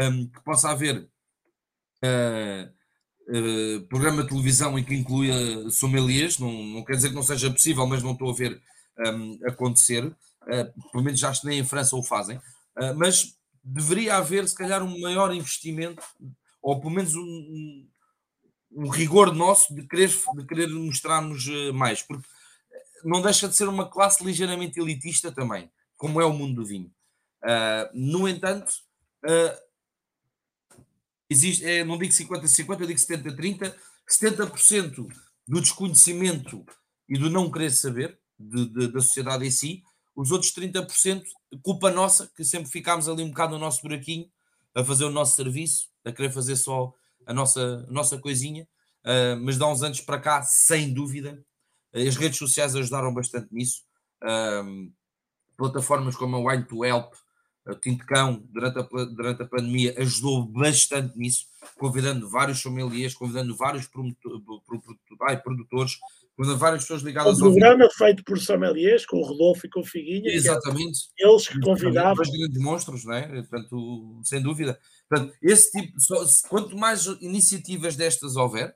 um, 0.00 0.26
que 0.26 0.42
possa 0.42 0.70
haver 0.70 1.06
uh, 2.02 2.70
uh, 3.36 3.86
programa 3.88 4.22
de 4.22 4.30
televisão 4.30 4.78
em 4.78 4.84
que 4.84 4.94
inclua 4.94 5.70
sommeliers, 5.70 6.38
não, 6.38 6.50
não 6.50 6.84
quer 6.84 6.94
dizer 6.94 7.10
que 7.10 7.14
não 7.14 7.22
seja 7.22 7.50
possível, 7.50 7.86
mas 7.86 8.02
não 8.02 8.12
estou 8.12 8.30
a 8.30 8.34
ver 8.34 8.60
um, 8.98 9.38
acontecer, 9.46 10.04
uh, 10.04 10.90
pelo 10.90 11.04
menos 11.04 11.20
já 11.20 11.30
acho 11.30 11.42
que 11.42 11.46
nem 11.46 11.58
em 11.58 11.64
França 11.64 11.96
o 11.96 12.02
fazem, 12.02 12.40
mas 12.96 13.38
deveria 13.62 14.16
haver 14.16 14.48
se 14.48 14.54
calhar 14.56 14.82
um 14.82 15.00
maior 15.00 15.32
investimento, 15.32 16.02
ou 16.60 16.80
pelo 16.80 16.92
menos 16.92 17.14
um, 17.14 17.86
um 18.72 18.88
rigor 18.88 19.32
nosso 19.32 19.72
de 19.72 19.86
querer, 19.86 20.08
de 20.08 20.44
querer 20.44 20.66
mostrarmos 20.66 21.46
mais, 21.72 22.02
porque 22.02 22.26
não 23.04 23.22
deixa 23.22 23.48
de 23.48 23.54
ser 23.54 23.68
uma 23.68 23.88
classe 23.88 24.24
ligeiramente 24.24 24.80
elitista 24.80 25.30
também, 25.30 25.70
como 25.96 26.20
é 26.20 26.24
o 26.24 26.32
mundo 26.32 26.62
do 26.62 26.66
vinho. 26.66 26.90
Uh, 27.44 27.90
no 27.92 28.26
entanto, 28.26 28.72
uh, 29.24 29.60
existe, 31.28 31.64
é, 31.64 31.84
não 31.84 31.98
digo 31.98 32.12
50-50, 32.12 32.80
eu 32.80 32.86
digo 32.86 32.98
70-30, 32.98 33.74
70%, 34.08 35.06
do 35.46 35.60
desconhecimento 35.60 36.64
e 37.06 37.18
do 37.18 37.28
não 37.28 37.50
querer 37.50 37.70
saber 37.70 38.18
de, 38.38 38.66
de, 38.66 38.88
da 38.88 39.00
sociedade 39.00 39.46
em 39.46 39.50
si, 39.50 39.82
os 40.14 40.30
outros 40.30 40.52
30%, 40.52 41.24
culpa 41.62 41.90
nossa, 41.90 42.30
que 42.36 42.44
sempre 42.44 42.70
ficámos 42.70 43.08
ali 43.08 43.22
um 43.22 43.28
bocado 43.28 43.54
no 43.54 43.58
nosso 43.58 43.82
buraquinho, 43.82 44.30
a 44.74 44.84
fazer 44.84 45.04
o 45.04 45.10
nosso 45.10 45.36
serviço, 45.36 45.88
a 46.04 46.12
querer 46.12 46.30
fazer 46.30 46.56
só 46.56 46.92
a 47.26 47.32
nossa, 47.32 47.86
a 47.88 47.92
nossa 47.92 48.18
coisinha, 48.18 48.68
uh, 49.04 49.40
mas 49.40 49.56
dá 49.56 49.66
uns 49.66 49.82
anos 49.82 50.00
para 50.00 50.20
cá, 50.20 50.42
sem 50.42 50.92
dúvida, 50.92 51.44
as 51.92 52.16
redes 52.16 52.38
sociais 52.38 52.74
ajudaram 52.74 53.14
bastante 53.14 53.48
nisso. 53.52 53.82
Um, 54.22 54.92
plataformas 55.56 56.16
como 56.16 56.36
a 56.36 56.52
Wine 56.52 56.64
to 56.64 56.84
Help, 56.84 57.14
Tintecão, 57.80 58.44
durante 58.50 58.78
a, 58.78 58.82
durante 58.82 59.42
a 59.42 59.46
pandemia, 59.46 59.94
ajudou 59.98 60.44
bastante 60.44 61.16
nisso, 61.16 61.46
convidando 61.78 62.28
vários 62.28 62.60
sommeliers, 62.60 63.14
convidando 63.14 63.56
vários 63.56 63.86
produtores, 63.86 65.98
convidando 66.36 66.58
várias 66.58 66.82
pessoas 66.82 67.02
ligadas 67.02 67.40
ao. 67.40 67.48
Um 67.48 67.52
programa 67.52 67.88
feito 67.90 68.24
por 68.24 68.38
sommeliers, 68.38 69.06
com 69.06 69.18
o 69.18 69.24
Rodolfo 69.24 69.66
e 69.66 69.70
com 69.70 69.80
o 69.80 69.84
Figuinha. 69.84 70.32
Exatamente. 70.32 70.98
Que 71.16 71.26
eles 71.26 71.48
que 71.48 71.60
convidavam. 71.60 72.22
Os 72.22 72.30
grandes 72.30 72.60
monstros, 72.60 73.04
não 73.04 73.14
é? 73.14 73.26
Portanto, 73.42 74.20
sem 74.24 74.42
dúvida. 74.42 74.78
Portanto, 75.08 75.34
esse 75.42 75.70
tipo, 75.70 75.92
quanto 76.48 76.76
mais 76.76 77.06
iniciativas 77.20 77.96
destas 77.96 78.36
houver, 78.36 78.74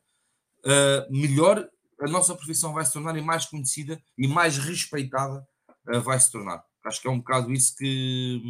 uh, 0.64 1.10
melhor 1.10 1.68
a 2.00 2.08
nossa 2.08 2.34
profissão 2.34 2.72
vai 2.72 2.84
se 2.84 2.92
tornar 2.92 3.16
e 3.16 3.22
mais 3.22 3.46
conhecida 3.46 4.00
e 4.16 4.28
mais 4.28 4.56
respeitada 4.56 5.46
uh, 5.88 6.00
vai 6.00 6.18
se 6.20 6.30
tornar. 6.30 6.62
Acho 6.84 7.02
que 7.02 7.08
é 7.08 7.10
um 7.10 7.18
bocado 7.18 7.52
isso 7.52 7.74
que, 7.76 8.40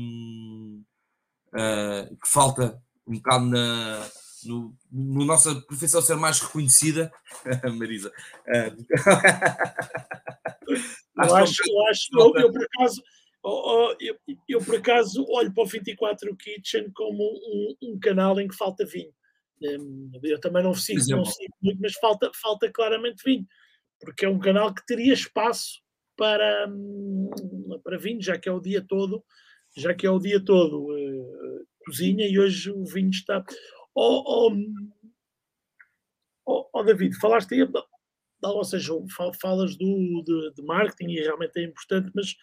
uh, 1.54 2.16
que 2.16 2.28
falta 2.28 2.80
um 3.06 3.14
bocado 3.14 3.46
na, 3.46 4.06
no, 4.44 4.74
no, 4.90 5.24
nossa 5.24 5.54
profissão 5.62 6.02
ser 6.02 6.16
mais 6.16 6.40
reconhecida, 6.40 7.12
Marisa. 7.76 8.12
Uh, 8.46 8.86
eu 11.24 11.36
acho, 11.36 11.62
eu, 11.66 11.86
acho 11.86 12.08
eu, 12.12 12.32
eu, 12.36 12.52
por 12.52 12.62
acaso 12.62 13.02
eu, 14.00 14.16
eu, 14.48 14.58
por 14.64 14.76
acaso 14.76 15.24
olho 15.28 15.52
para 15.52 15.62
o 15.62 15.66
24 15.66 16.36
Kitchen 16.36 16.90
como 16.92 17.22
um, 17.22 17.74
um 17.82 17.98
canal 17.98 18.38
em 18.40 18.48
que 18.48 18.56
falta 18.56 18.84
vinho. 18.84 19.12
Hum, 19.62 20.10
eu 20.22 20.40
também 20.40 20.62
não 20.62 20.74
sigo, 20.74 21.00
não 21.08 21.24
sigo 21.24 21.54
muito, 21.62 21.80
mas 21.80 21.94
falta, 21.94 22.30
falta 22.34 22.70
claramente 22.70 23.22
vinho, 23.24 23.46
porque 24.00 24.24
é 24.24 24.28
um 24.28 24.38
canal 24.38 24.72
que 24.74 24.84
teria 24.86 25.12
espaço 25.12 25.80
para, 26.16 26.68
hum, 26.68 27.30
para 27.82 27.98
vinho, 27.98 28.22
já 28.22 28.38
que 28.38 28.48
é 28.48 28.52
o 28.52 28.60
dia 28.60 28.84
todo, 28.86 29.24
já 29.76 29.94
que 29.94 30.06
é 30.06 30.10
o 30.10 30.18
dia 30.18 30.44
todo 30.44 30.84
uh, 30.84 31.66
cozinha 31.84 32.26
e 32.26 32.38
hoje 32.38 32.70
o 32.70 32.84
vinho 32.84 33.10
está. 33.10 33.44
Oh, 34.00 34.52
oh, 36.46 36.70
oh, 36.72 36.84
David, 36.84 37.18
falaste 37.18 37.52
aí, 37.52 37.68
ou 38.44 38.64
seja, 38.64 38.92
falas 39.40 39.76
do, 39.76 40.22
de, 40.24 40.54
de 40.54 40.62
marketing 40.62 41.10
e 41.10 41.20
realmente 41.20 41.58
é 41.58 41.64
importante, 41.64 42.12
mas 42.14 42.36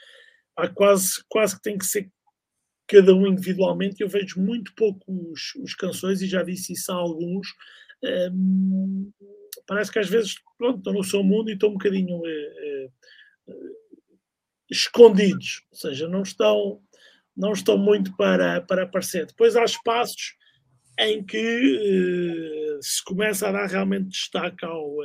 há 0.57 0.67
quase, 0.67 1.23
quase 1.29 1.55
que 1.55 1.61
tem 1.61 1.77
que 1.77 1.85
ser 1.85 2.11
cada 2.87 3.15
um 3.15 3.25
individualmente, 3.25 4.01
eu 4.01 4.09
vejo 4.09 4.37
muito 4.41 4.75
pouco 4.75 5.05
os, 5.31 5.73
canções 5.75 6.21
e 6.21 6.27
já 6.27 6.43
disse 6.43 6.73
isso 6.73 6.91
a 6.91 6.95
alguns. 6.95 7.47
Parece 9.65 9.93
que 9.93 9.99
às 9.99 10.09
vezes 10.09 10.35
pronto, 10.57 10.79
estão 10.79 10.91
no 10.91 11.05
seu 11.05 11.23
mundo 11.23 11.49
e 11.49 11.53
estão 11.53 11.69
um 11.69 11.77
bocadinho 11.77 12.17
uh, 12.17 12.91
uh, 13.47 13.75
escondidos, 14.69 15.65
ou 15.71 15.77
seja, 15.77 16.05
não 16.09 16.21
estão, 16.21 16.81
não 17.35 17.53
estão 17.53 17.77
muito 17.77 18.13
para, 18.17 18.59
para 18.59 18.83
aparecer. 18.83 19.25
Depois 19.25 19.55
há 19.55 19.63
espaços 19.63 20.35
em 20.99 21.23
que 21.23 22.77
uh, 22.77 22.79
se 22.81 23.03
começa 23.03 23.47
a 23.47 23.51
dar 23.51 23.67
realmente 23.67 24.09
destaque 24.09 24.65
ao, 24.65 24.95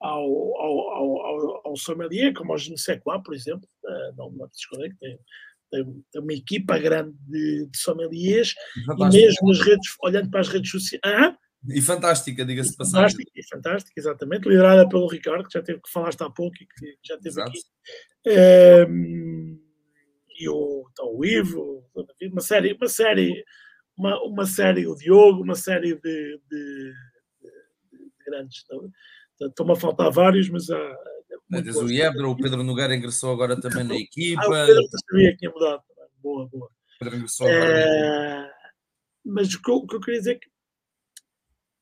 ao, 0.00 0.60
ao, 0.60 0.90
ao, 0.90 1.66
ao, 1.68 1.76
sommelier, 1.76 2.34
como 2.34 2.52
ao 2.52 2.58
Genesequá, 2.58 3.18
por 3.18 3.34
exemplo, 3.34 3.68
não 4.16 4.30
me 4.30 4.46
desconecto, 4.48 4.98
tem, 4.98 5.18
tem, 5.70 6.04
tem 6.12 6.22
uma 6.22 6.32
equipa 6.32 6.78
grande 6.78 7.16
de, 7.26 7.66
de 7.66 7.78
sommeliers 7.78 8.54
e 8.76 9.08
mesmo 9.10 9.48
nas 9.48 9.60
redes, 9.60 9.96
olhando 10.02 10.30
para 10.30 10.40
as 10.40 10.48
redes 10.48 10.70
sociais. 10.70 11.00
Ah, 11.04 11.36
e 11.68 11.80
fantástica, 11.80 12.44
diga-se 12.44 12.76
passagem. 12.76 13.10
Fantástica, 13.10 13.30
e 13.36 13.48
fantástica, 13.48 14.00
exatamente, 14.00 14.48
liderada 14.48 14.88
pelo 14.88 15.06
Ricardo, 15.06 15.46
que 15.46 15.52
já 15.52 15.62
teve 15.62 15.80
que 15.80 15.90
falaste 15.90 16.20
há 16.22 16.28
pouco 16.28 16.56
e 16.56 16.66
que 16.66 16.98
já 17.04 17.16
teve 17.16 17.28
Exato. 17.28 17.50
aqui. 17.50 18.90
Um, 18.90 19.60
e 20.40 20.48
o, 20.48 20.88
então, 20.90 21.14
o 21.14 21.24
Ivo, 21.24 21.84
uma 22.30 22.40
série, 22.40 22.72
uma 22.72 22.88
série, 22.88 23.44
uma, 23.96 24.22
uma 24.22 24.46
série, 24.46 24.86
o 24.86 24.94
Diogo, 24.94 25.42
uma 25.42 25.54
série 25.54 25.94
de, 25.94 26.00
de, 26.00 26.40
de, 26.50 26.92
de 27.92 28.24
grandes. 28.24 28.64
Estão-me 29.40 29.72
a 29.72 29.76
faltar 29.76 30.10
vários, 30.10 30.48
mas 30.48 30.70
há, 30.70 30.96
Diz 31.60 31.76
o 31.76 31.90
Ebra, 31.90 32.28
o 32.28 32.36
Pedro 32.36 32.62
Nogueira 32.62 32.96
ingressou 32.96 33.32
agora 33.32 33.60
também 33.60 33.84
na 33.84 33.96
equipa. 33.96 34.40
Ah, 34.42 34.64
o 34.64 34.66
Pedro 34.66 34.82
sabia 35.10 35.32
que 35.32 35.36
tinha 35.38 35.50
mudado. 35.50 35.82
Boa, 36.22 36.48
boa. 36.48 36.70
Pedro 36.98 37.16
ingressou 37.16 37.46
agora. 37.46 37.78
É... 37.78 38.50
Mas 39.24 39.52
o 39.54 39.62
que, 39.62 39.70
eu, 39.70 39.76
o 39.76 39.86
que 39.86 39.96
eu 39.96 40.00
queria 40.00 40.18
dizer 40.18 40.32
é 40.32 40.38
que, 40.38 40.50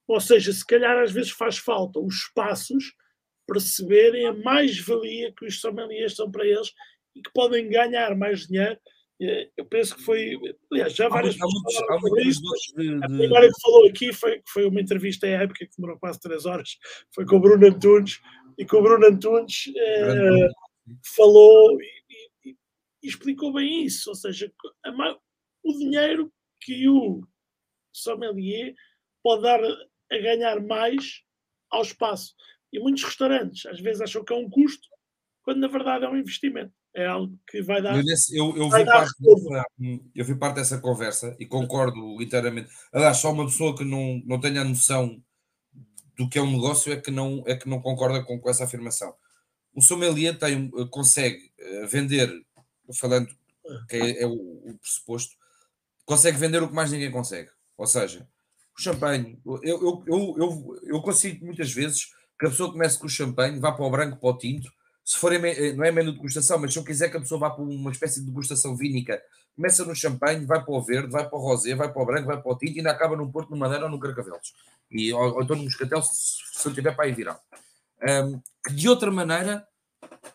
ou 0.08 0.20
seja, 0.20 0.52
se 0.52 0.66
calhar 0.66 0.98
às 0.98 1.12
vezes 1.12 1.30
faz 1.30 1.56
falta 1.58 2.00
os 2.00 2.14
espaços 2.16 2.94
perceberem 3.46 4.26
a 4.26 4.32
mais-valia 4.32 5.32
que 5.32 5.46
os 5.46 5.60
sommeliers 5.60 6.16
são 6.16 6.30
para 6.30 6.44
eles 6.44 6.72
e 7.14 7.22
que 7.22 7.30
podem 7.32 7.68
ganhar 7.68 8.16
mais 8.16 8.46
dinheiro. 8.46 8.78
É, 9.22 9.50
eu 9.54 9.66
penso 9.66 9.96
que 9.96 10.02
foi, 10.02 10.38
aliás, 10.72 10.94
já 10.94 11.08
várias 11.08 11.36
vezes. 11.36 12.40
A 13.02 13.06
primeira 13.06 13.48
que 13.48 13.60
falou 13.62 13.86
aqui 13.86 14.12
foi, 14.14 14.40
foi 14.48 14.66
uma 14.66 14.80
entrevista 14.80 15.26
à 15.26 15.30
época 15.30 15.66
que 15.66 15.76
demorou 15.76 15.98
quase 15.98 16.18
três 16.20 16.46
horas, 16.46 16.78
foi 17.14 17.26
com 17.26 17.36
o 17.36 17.40
Bruno 17.40 17.66
Antunes, 17.66 18.18
e 18.56 18.64
que 18.64 18.74
o 18.74 18.82
Bruno 18.82 19.06
Antunes 19.06 19.70
eh, 19.76 20.48
falou 21.14 21.80
e, 21.80 22.02
e, 22.46 22.50
e, 22.50 22.56
explicou 23.02 23.52
bem 23.52 23.84
isso, 23.84 24.08
ou 24.08 24.16
seja, 24.16 24.50
a, 24.84 25.18
o 25.64 25.78
dinheiro 25.78 26.32
que 26.60 26.88
o 26.88 27.22
sommelier 27.92 28.74
pode 29.22 29.42
dar 29.42 29.60
a 29.62 30.18
ganhar 30.18 30.60
mais 30.62 31.22
ao 31.70 31.82
espaço. 31.82 32.34
E 32.72 32.78
muitos 32.78 33.04
restaurantes 33.04 33.66
às 33.66 33.80
vezes 33.80 34.00
acham 34.00 34.24
que 34.24 34.32
é 34.32 34.36
um 34.36 34.48
custo, 34.48 34.88
quando 35.42 35.58
na 35.58 35.68
verdade 35.68 36.06
é 36.06 36.08
um 36.08 36.16
investimento. 36.16 36.72
É 36.94 37.06
algo 37.06 37.38
que 37.48 37.62
vai 37.62 37.80
dar. 37.80 37.96
Eu, 37.96 38.56
eu, 38.56 38.68
vi, 38.68 38.84
parte 38.84 39.14
dessa, 39.20 39.64
eu 40.14 40.24
vi 40.24 40.34
parte 40.34 40.54
dessa 40.56 40.78
conversa 40.78 41.36
e 41.38 41.46
concordo 41.46 42.20
inteiramente. 42.20 42.68
Aliás, 42.92 43.18
só 43.18 43.32
uma 43.32 43.44
pessoa 43.44 43.76
que 43.76 43.84
não, 43.84 44.20
não 44.26 44.40
tenha 44.40 44.62
a 44.62 44.64
noção 44.64 45.22
do 46.18 46.28
que 46.28 46.38
é 46.38 46.42
um 46.42 46.50
negócio 46.50 46.92
é 46.92 46.96
que 46.96 47.10
não, 47.10 47.42
é 47.46 47.56
que 47.56 47.68
não 47.68 47.80
concorda 47.80 48.22
com, 48.22 48.38
com 48.38 48.50
essa 48.50 48.64
afirmação. 48.64 49.14
O 49.72 49.80
sommelier 49.80 50.38
tem, 50.38 50.68
consegue 50.90 51.50
eh, 51.58 51.86
vender, 51.86 52.30
falando 52.94 53.28
que 53.88 53.96
é, 53.96 54.22
é 54.22 54.26
o, 54.26 54.32
o, 54.32 54.78
pressuposto, 54.78 55.34
consegue 56.04 56.36
vender 56.38 56.62
o 56.62 56.68
que 56.68 56.74
mais 56.74 56.90
ninguém 56.90 57.10
consegue. 57.10 57.50
Ou 57.78 57.86
seja, 57.86 58.28
o 58.76 58.82
champanhe, 58.82 59.40
eu, 59.46 59.60
eu, 59.62 60.04
eu, 60.06 60.34
eu, 60.38 60.80
eu 60.82 61.02
consigo 61.02 61.44
muitas 61.44 61.72
vezes 61.72 62.06
que 62.38 62.46
a 62.46 62.50
pessoa 62.50 62.72
comece 62.72 62.98
com 62.98 63.06
o 63.06 63.10
champanhe, 63.10 63.60
vá 63.60 63.72
para 63.72 63.84
o 63.86 63.90
branco, 63.90 64.18
para 64.18 64.30
o 64.30 64.36
tinto, 64.36 64.70
se 65.10 65.18
for, 65.18 65.32
eh, 65.32 65.72
não 65.72 65.84
é 65.84 65.90
menu 65.90 66.12
de 66.12 66.18
degustação, 66.18 66.56
mas 66.56 66.72
se 66.72 66.78
eu 66.78 66.84
quiser 66.84 67.10
que 67.10 67.16
a 67.16 67.20
pessoa 67.20 67.40
vá 67.40 67.50
para 67.50 67.64
uma 67.64 67.90
espécie 67.90 68.20
de 68.20 68.26
degustação 68.26 68.76
vínica, 68.76 69.20
começa 69.56 69.84
no 69.84 69.92
champanhe, 69.92 70.46
vai 70.46 70.64
para 70.64 70.72
o 70.72 70.80
verde, 70.80 71.10
vai 71.10 71.28
para 71.28 71.36
o 71.36 71.42
rosé, 71.42 71.74
vai 71.74 71.92
para 71.92 72.00
o 72.00 72.06
branco, 72.06 72.28
vai 72.28 72.40
para 72.40 72.52
o 72.52 72.56
tinto 72.56 72.74
e 72.74 72.78
ainda 72.78 72.92
acaba 72.92 73.16
no 73.16 73.28
Porto, 73.28 73.50
no 73.50 73.56
Madeira 73.56 73.86
ou 73.86 73.90
no 73.90 73.98
Carcavelos. 73.98 74.54
E, 74.88 75.12
ou, 75.12 75.34
ou 75.34 75.42
então 75.42 75.56
no 75.56 75.64
Moscatel, 75.64 76.00
se, 76.00 76.12
se 76.52 76.68
eu 76.68 76.72
tiver 76.72 76.94
para 76.94 77.06
aí 77.06 77.12
virar. 77.12 77.40
Um, 78.00 78.40
que 78.64 78.72
de 78.72 78.88
outra 78.88 79.10
maneira 79.10 79.66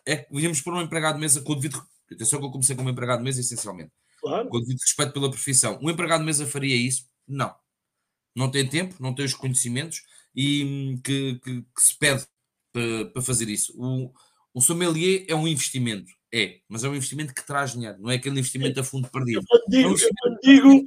é 0.04 0.16
que 0.18 0.30
devíamos 0.30 0.60
pôr 0.60 0.74
um 0.74 0.82
empregado 0.82 1.14
de 1.14 1.20
mesa 1.22 1.40
com 1.40 1.52
o 1.52 1.54
devido. 1.54 1.82
Atenção 2.12 2.38
que 2.38 2.44
eu 2.44 2.50
comecei 2.50 2.76
como 2.76 2.90
empregado 2.90 3.20
de 3.20 3.24
mesa 3.24 3.40
essencialmente. 3.40 3.92
Claro. 4.20 4.46
Com 4.50 4.60
devido 4.60 4.78
respeito 4.78 5.12
pela 5.14 5.30
profissão. 5.30 5.78
Um 5.80 5.88
empregado 5.88 6.20
de 6.20 6.26
mesa 6.26 6.46
faria 6.46 6.76
isso? 6.76 7.08
Não. 7.26 7.54
Não 8.36 8.50
tem 8.50 8.68
tempo, 8.68 8.94
não 9.00 9.14
tem 9.14 9.24
os 9.24 9.32
conhecimentos 9.32 10.02
e 10.34 10.64
hum, 10.66 11.00
que, 11.02 11.40
que, 11.42 11.62
que 11.62 11.82
se 11.82 11.98
pede 11.98 12.26
para, 12.74 13.06
para 13.06 13.22
fazer 13.22 13.48
isso. 13.48 13.72
O, 13.74 14.12
o 14.56 14.60
sommelier 14.62 15.26
é 15.28 15.34
um 15.34 15.46
investimento, 15.46 16.10
é, 16.32 16.60
mas 16.66 16.82
é 16.82 16.88
um 16.88 16.94
investimento 16.94 17.34
que 17.34 17.46
traz 17.46 17.72
dinheiro, 17.72 17.98
não 18.00 18.10
é 18.10 18.14
aquele 18.14 18.38
investimento 18.38 18.80
a 18.80 18.82
fundo 18.82 19.06
perdido. 19.10 19.44
Eu 19.52 19.60
digo, 19.68 19.94
é 19.94 20.28
um 20.28 20.36
digo 20.42 20.84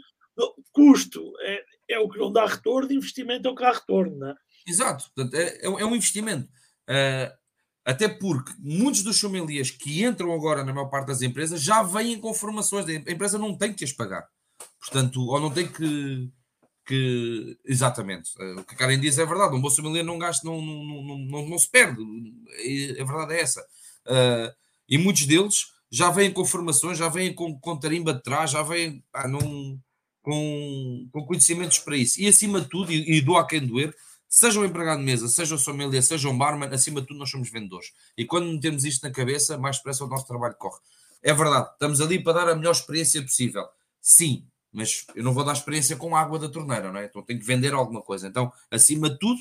custo 0.72 1.32
é, 1.41 1.63
é 1.91 1.99
o 1.99 2.09
que 2.09 2.17
não 2.17 2.32
dá 2.32 2.47
retorno, 2.47 2.91
investimento 2.91 3.47
é 3.47 3.51
o 3.51 3.55
que 3.55 3.61
dá 3.61 3.72
retorno, 3.72 4.17
não 4.17 4.30
é? 4.30 4.36
Exato, 4.67 5.05
portanto, 5.13 5.36
é, 5.36 5.59
é 5.63 5.86
um 5.86 5.95
investimento. 5.95 6.49
Uh, 6.89 7.32
até 7.86 8.07
porque 8.07 8.51
muitos 8.57 9.03
dos 9.03 9.20
sommeliers 9.20 9.70
que 9.70 10.03
entram 10.03 10.34
agora 10.34 10.63
na 10.63 10.74
maior 10.74 10.89
parte 10.89 11.07
das 11.07 11.22
empresas 11.22 11.61
já 11.61 11.84
vêm 11.84 12.20
com 12.20 12.34
formações, 12.34 12.88
a 12.88 13.11
empresa 13.11 13.38
não 13.38 13.55
tem 13.55 13.72
que 13.72 13.84
as 13.84 13.93
pagar. 13.93 14.28
Portanto, 14.80 15.22
ou 15.22 15.39
não 15.39 15.51
tem 15.51 15.67
que. 15.67 16.28
Que 16.90 17.56
exatamente. 17.64 18.32
Uh, 18.40 18.62
o 18.62 18.64
que 18.64 18.74
a 18.74 18.78
Karen 18.78 19.00
diz 19.00 19.20
é 19.20 19.26
verdade. 19.26 19.56
Um 19.56 19.62
bom 19.62 19.70
sommelier 19.70 20.04
não 20.04 20.18
gasta, 20.18 20.44
não, 20.44 20.60
não, 20.60 21.18
não, 21.20 21.48
não, 21.48 21.60
se 21.60 21.70
perde. 21.70 22.02
A 23.00 23.06
verdade 23.06 23.34
é 23.36 23.42
essa. 23.42 23.62
Uh, 24.08 24.52
e 24.90 24.98
muitos 24.98 25.28
deles 25.28 25.68
já 25.92 26.10
vêm 26.10 26.34
com 26.34 26.44
formações, 26.44 26.98
já 26.98 27.08
vêm 27.08 27.32
com, 27.32 27.60
com 27.60 27.78
tarimba 27.78 28.12
de 28.12 28.24
trás, 28.24 28.50
já 28.50 28.64
vêm 28.64 29.04
com, 30.24 31.08
com 31.12 31.26
conhecimentos 31.28 31.78
para 31.78 31.96
isso. 31.96 32.20
E 32.20 32.28
acima 32.28 32.60
de 32.60 32.68
tudo, 32.68 32.92
e, 32.92 33.18
e 33.18 33.22
do 33.22 33.38
a 33.38 33.46
quem 33.46 33.64
doer, 33.64 33.96
seja 34.28 34.60
um 34.60 34.66
empregado 34.66 34.98
de 34.98 35.06
mesa, 35.06 35.28
seja 35.28 35.54
o 35.54 35.60
sommelier, 35.60 36.02
seja 36.02 36.28
um 36.28 36.38
barman, 36.38 36.70
acima 36.74 37.02
de 37.02 37.08
tudo 37.08 37.20
nós 37.20 37.30
somos 37.30 37.52
vendedores. 37.52 37.92
E 38.18 38.26
quando 38.26 38.52
metemos 38.52 38.84
isto 38.84 39.04
na 39.04 39.12
cabeça, 39.12 39.60
mais 39.60 39.78
depressa 39.78 40.04
o 40.04 40.08
nosso 40.08 40.26
trabalho 40.26 40.56
corre. 40.56 40.80
É 41.22 41.34
verdade, 41.34 41.70
estamos 41.72 42.02
ali 42.02 42.24
para 42.24 42.34
dar 42.34 42.50
a 42.50 42.56
melhor 42.56 42.72
experiência 42.72 43.22
possível. 43.22 43.68
Sim, 44.02 44.44
mas 44.72 45.05
eu 45.15 45.24
não 45.24 45.34
vou 45.34 45.43
dar 45.43 45.53
experiência 45.53 45.95
com 45.95 46.15
água 46.15 46.38
da 46.38 46.49
torneira, 46.49 46.91
não 46.91 46.99
é? 46.99 47.05
Então 47.05 47.24
tenho 47.24 47.39
que 47.39 47.45
vender 47.45 47.74
alguma 47.74 48.01
coisa. 48.01 48.28
Então, 48.28 48.51
acima 48.70 49.09
de 49.09 49.17
tudo, 49.17 49.39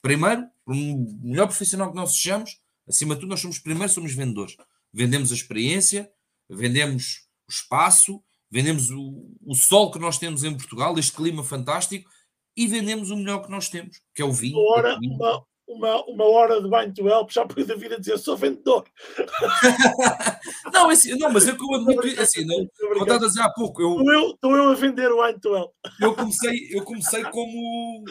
primeiro, 0.00 0.46
um 0.66 1.20
melhor 1.22 1.46
profissional 1.46 1.90
que 1.90 1.96
nós 1.96 2.12
sejamos, 2.12 2.58
acima 2.88 3.14
de 3.14 3.20
tudo, 3.20 3.30
nós 3.30 3.40
somos 3.40 3.58
primeiro, 3.58 3.92
somos 3.92 4.14
vendedores. 4.14 4.56
Vendemos 4.92 5.30
a 5.30 5.34
experiência, 5.34 6.10
vendemos 6.48 7.26
o 7.48 7.52
espaço, 7.52 8.22
vendemos 8.50 8.90
o, 8.90 9.34
o 9.42 9.54
sol 9.54 9.90
que 9.90 9.98
nós 9.98 10.18
temos 10.18 10.44
em 10.44 10.56
Portugal, 10.56 10.98
este 10.98 11.12
clima 11.12 11.44
fantástico, 11.44 12.10
e 12.56 12.66
vendemos 12.66 13.10
o 13.10 13.16
melhor 13.16 13.42
que 13.44 13.50
nós 13.50 13.68
temos, 13.68 14.00
que 14.14 14.22
é 14.22 14.24
o 14.24 14.32
vinho. 14.32 14.58
Uma 14.58 14.72
hora, 14.72 14.98
uma, 15.02 15.44
uma, 15.66 16.04
uma 16.06 16.24
hora 16.24 16.60
de 16.60 16.68
banho 16.68 16.92
to 16.92 17.08
help, 17.08 17.30
já 17.30 17.46
por 17.46 17.64
David 17.64 17.94
a 17.94 17.98
dizer 17.98 18.18
sou 18.18 18.36
vendedor. 18.36 18.84
não, 20.72 20.90
assim, 20.90 21.16
não, 21.16 21.32
mas 21.32 21.46
eu 21.46 21.56
como 21.56 21.76
admito, 21.76 22.20
assim, 22.20 22.44
não, 22.44 22.66
como 22.98 23.12
a 23.12 23.18
dizer 23.18 23.40
há 23.40 23.50
pouco. 23.50 23.80
Eu, 23.80 23.90
estou, 23.90 24.12
eu, 24.12 24.30
estou 24.30 24.56
eu 24.56 24.68
a 24.70 24.74
vender 24.74 25.10
o 25.10 25.22
wine 25.22 25.40
to 25.40 25.56
help. 25.56 25.72
Eu 26.00 26.14
comecei, 26.14 26.68
eu 26.70 26.84
comecei 26.84 27.24
como. 27.24 28.04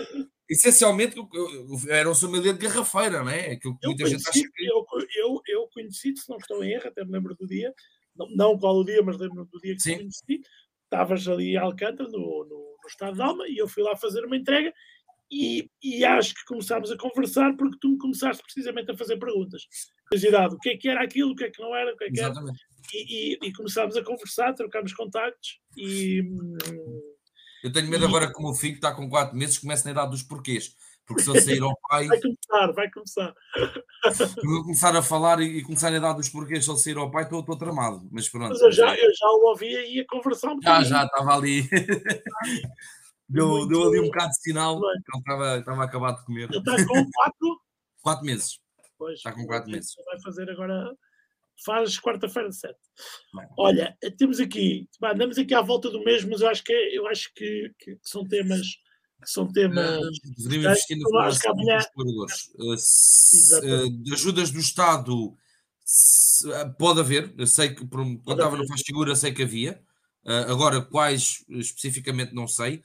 Essencialmente, 0.50 1.18
eu, 1.18 1.30
eu, 1.34 1.94
era 1.94 2.10
um 2.10 2.16
sommelier 2.16 2.54
de 2.54 2.68
garrafeira, 2.68 3.24
não 3.24 3.30
é? 3.30 3.52
Aquilo 3.52 3.78
que 3.78 3.88
muita 3.88 4.06
gente 4.06 4.28
acha 4.28 4.40
que. 4.40 4.66
Eu, 4.66 4.86
eu, 5.16 5.42
eu 5.48 5.70
conheci, 5.74 6.16
se 6.16 6.30
não 6.30 6.38
estou 6.38 6.64
em 6.64 6.72
erro, 6.72 6.88
até 6.88 7.06
me 7.06 7.12
lembro 7.12 7.36
do 7.36 7.48
dia, 7.48 7.74
não, 8.16 8.28
não 8.36 8.58
qual 8.58 8.76
o 8.76 8.84
dia, 8.84 9.02
mas 9.02 9.18
lembro 9.18 9.46
do 9.46 9.60
dia 9.60 9.76
que 9.76 9.82
Sim. 9.82 9.98
conheci. 9.98 10.42
Estavas 10.86 11.26
ali 11.26 11.54
em 11.54 11.58
Alcântara, 11.58 12.10
no, 12.10 12.46
no 12.46 12.72
no 12.82 12.90
estado 12.90 13.16
de 13.16 13.22
alma, 13.22 13.48
e 13.48 13.58
eu 13.58 13.68
fui 13.68 13.84
lá 13.84 13.96
fazer 13.96 14.26
uma 14.26 14.36
entrega 14.36 14.74
e, 15.32 15.70
e, 15.82 16.04
acho 16.04 16.34
que 16.34 16.44
começámos 16.46 16.92
a 16.92 16.98
conversar 16.98 17.56
porque 17.56 17.78
tu 17.80 17.90
me 17.90 17.98
começaste 17.98 18.44
precisamente 18.44 18.92
a 18.92 18.98
fazer 18.98 19.18
perguntas. 19.18 19.64
Curiosidade, 20.10 20.56
o 20.56 20.60
que 20.60 20.70
é 20.72 20.78
que 20.78 20.90
era 20.90 21.02
aquilo, 21.02 21.32
o 21.32 21.36
que 21.36 21.46
é 21.46 21.50
que 21.50 21.62
não 21.62 21.74
era, 21.74 21.94
o 21.94 21.98
que 21.98 22.04
é 22.04 22.12
que 22.12 22.20
era. 22.20 22.34
E, 22.94 23.36
e, 23.36 23.48
e 23.48 23.54
começámos 23.54 23.96
a 23.96 24.04
conversar, 24.04 24.54
trocámos 24.54 24.94
contactos 24.94 25.60
e. 25.78 26.22
Eu 27.64 27.72
tenho 27.72 27.90
medo 27.90 28.06
agora 28.06 28.28
que 28.28 28.40
o 28.40 28.44
meu 28.44 28.54
filho 28.54 28.76
está 28.76 28.94
com 28.94 29.08
4 29.08 29.38
meses, 29.38 29.58
comece 29.58 29.86
na 29.86 29.92
idade 29.92 30.12
dos 30.12 30.24
porquês. 30.24 30.76
Porque 31.06 31.24
se 31.24 31.30
eu 31.30 31.42
sair 31.42 31.62
ao 31.62 31.78
pai. 31.90 32.08
Vai 32.08 32.20
começar, 32.20 32.72
vai 32.74 32.92
começar. 32.92 33.36
vou 34.44 34.64
começar 34.64 34.96
a 34.96 35.02
falar 35.02 35.42
e, 35.42 35.62
começar 35.64 35.94
a 35.94 36.00
dar 36.00 36.14
dos 36.14 36.30
porquês 36.30 36.64
se 36.66 36.72
ele 36.72 36.80
sair 36.80 36.98
ao 36.98 37.12
pai, 37.12 37.24
estou, 37.24 37.40
estou 37.40 37.58
tramado. 37.58 38.08
Mas 38.12 38.30
pronto. 38.30 38.50
Mas 38.50 38.62
eu 38.62 38.72
já, 38.72 38.96
eu 38.96 39.14
já 39.14 39.28
o 39.28 39.50
ouvia 39.50 39.86
e 39.86 39.98
ia 39.98 40.06
conversar 40.06 40.54
um 40.54 40.62
Já, 40.62 40.84
já, 40.84 41.06
estava 41.06 41.36
ali. 41.36 41.70
deu, 43.32 43.68
deu 43.68 43.88
ali 43.88 44.00
um 44.00 44.06
bocado 44.06 44.30
de 44.30 44.42
sinal 44.42 44.80
que 44.80 44.88
ele 44.88 45.20
estava, 45.20 45.60
estava 45.60 45.84
acabado 45.84 46.20
de 46.20 46.26
comer. 46.26 46.50
Ele 46.50 46.58
está 46.58 46.76
com 46.86 47.06
4? 47.12 47.62
4 48.02 48.26
meses. 48.26 48.60
Pois, 48.98 49.18
está 49.18 49.32
com 49.32 49.46
4 49.46 49.72
meses. 49.72 49.94
Vai 50.06 50.22
fazer 50.22 50.50
agora. 50.50 50.92
Faz 51.64 52.00
quarta-feira 52.00 52.50
de 52.50 52.56
7. 52.56 52.76
Olha, 53.58 53.96
temos 54.18 54.40
aqui, 54.40 54.90
andamos 55.04 55.38
aqui 55.38 55.54
à 55.54 55.62
volta 55.62 55.92
do 55.92 56.04
mesmo, 56.04 56.32
mas 56.32 56.42
eu 56.42 56.50
acho 56.50 56.64
que, 56.64 56.74
eu 56.74 57.08
acho 57.08 57.32
que, 57.36 57.72
que 57.78 58.00
são 58.02 58.28
temas 58.28 58.66
que 59.22 59.30
são 59.30 59.52
temas. 59.52 60.02
Investir 60.40 60.98
na 60.98 61.10
formação 61.10 61.54
dos 61.54 61.86
colaboradores. 61.94 62.52
Uh, 63.64 64.14
ajudas 64.14 64.52
do 64.52 64.60
Estado 64.60 65.38
se, 65.86 66.48
pode 66.78 67.00
haver, 67.00 67.34
eu 67.38 67.48
sei 67.48 67.74
que 67.74 67.86
quando 67.88 68.20
estava 68.32 68.58
no 68.58 68.68
Faz 68.68 68.82
Segura 68.82 69.16
sei 69.16 69.32
que 69.32 69.44
havia, 69.44 69.82
agora 70.48 70.82
quais 70.82 71.46
especificamente 71.50 72.34
não 72.34 72.48
sei. 72.48 72.82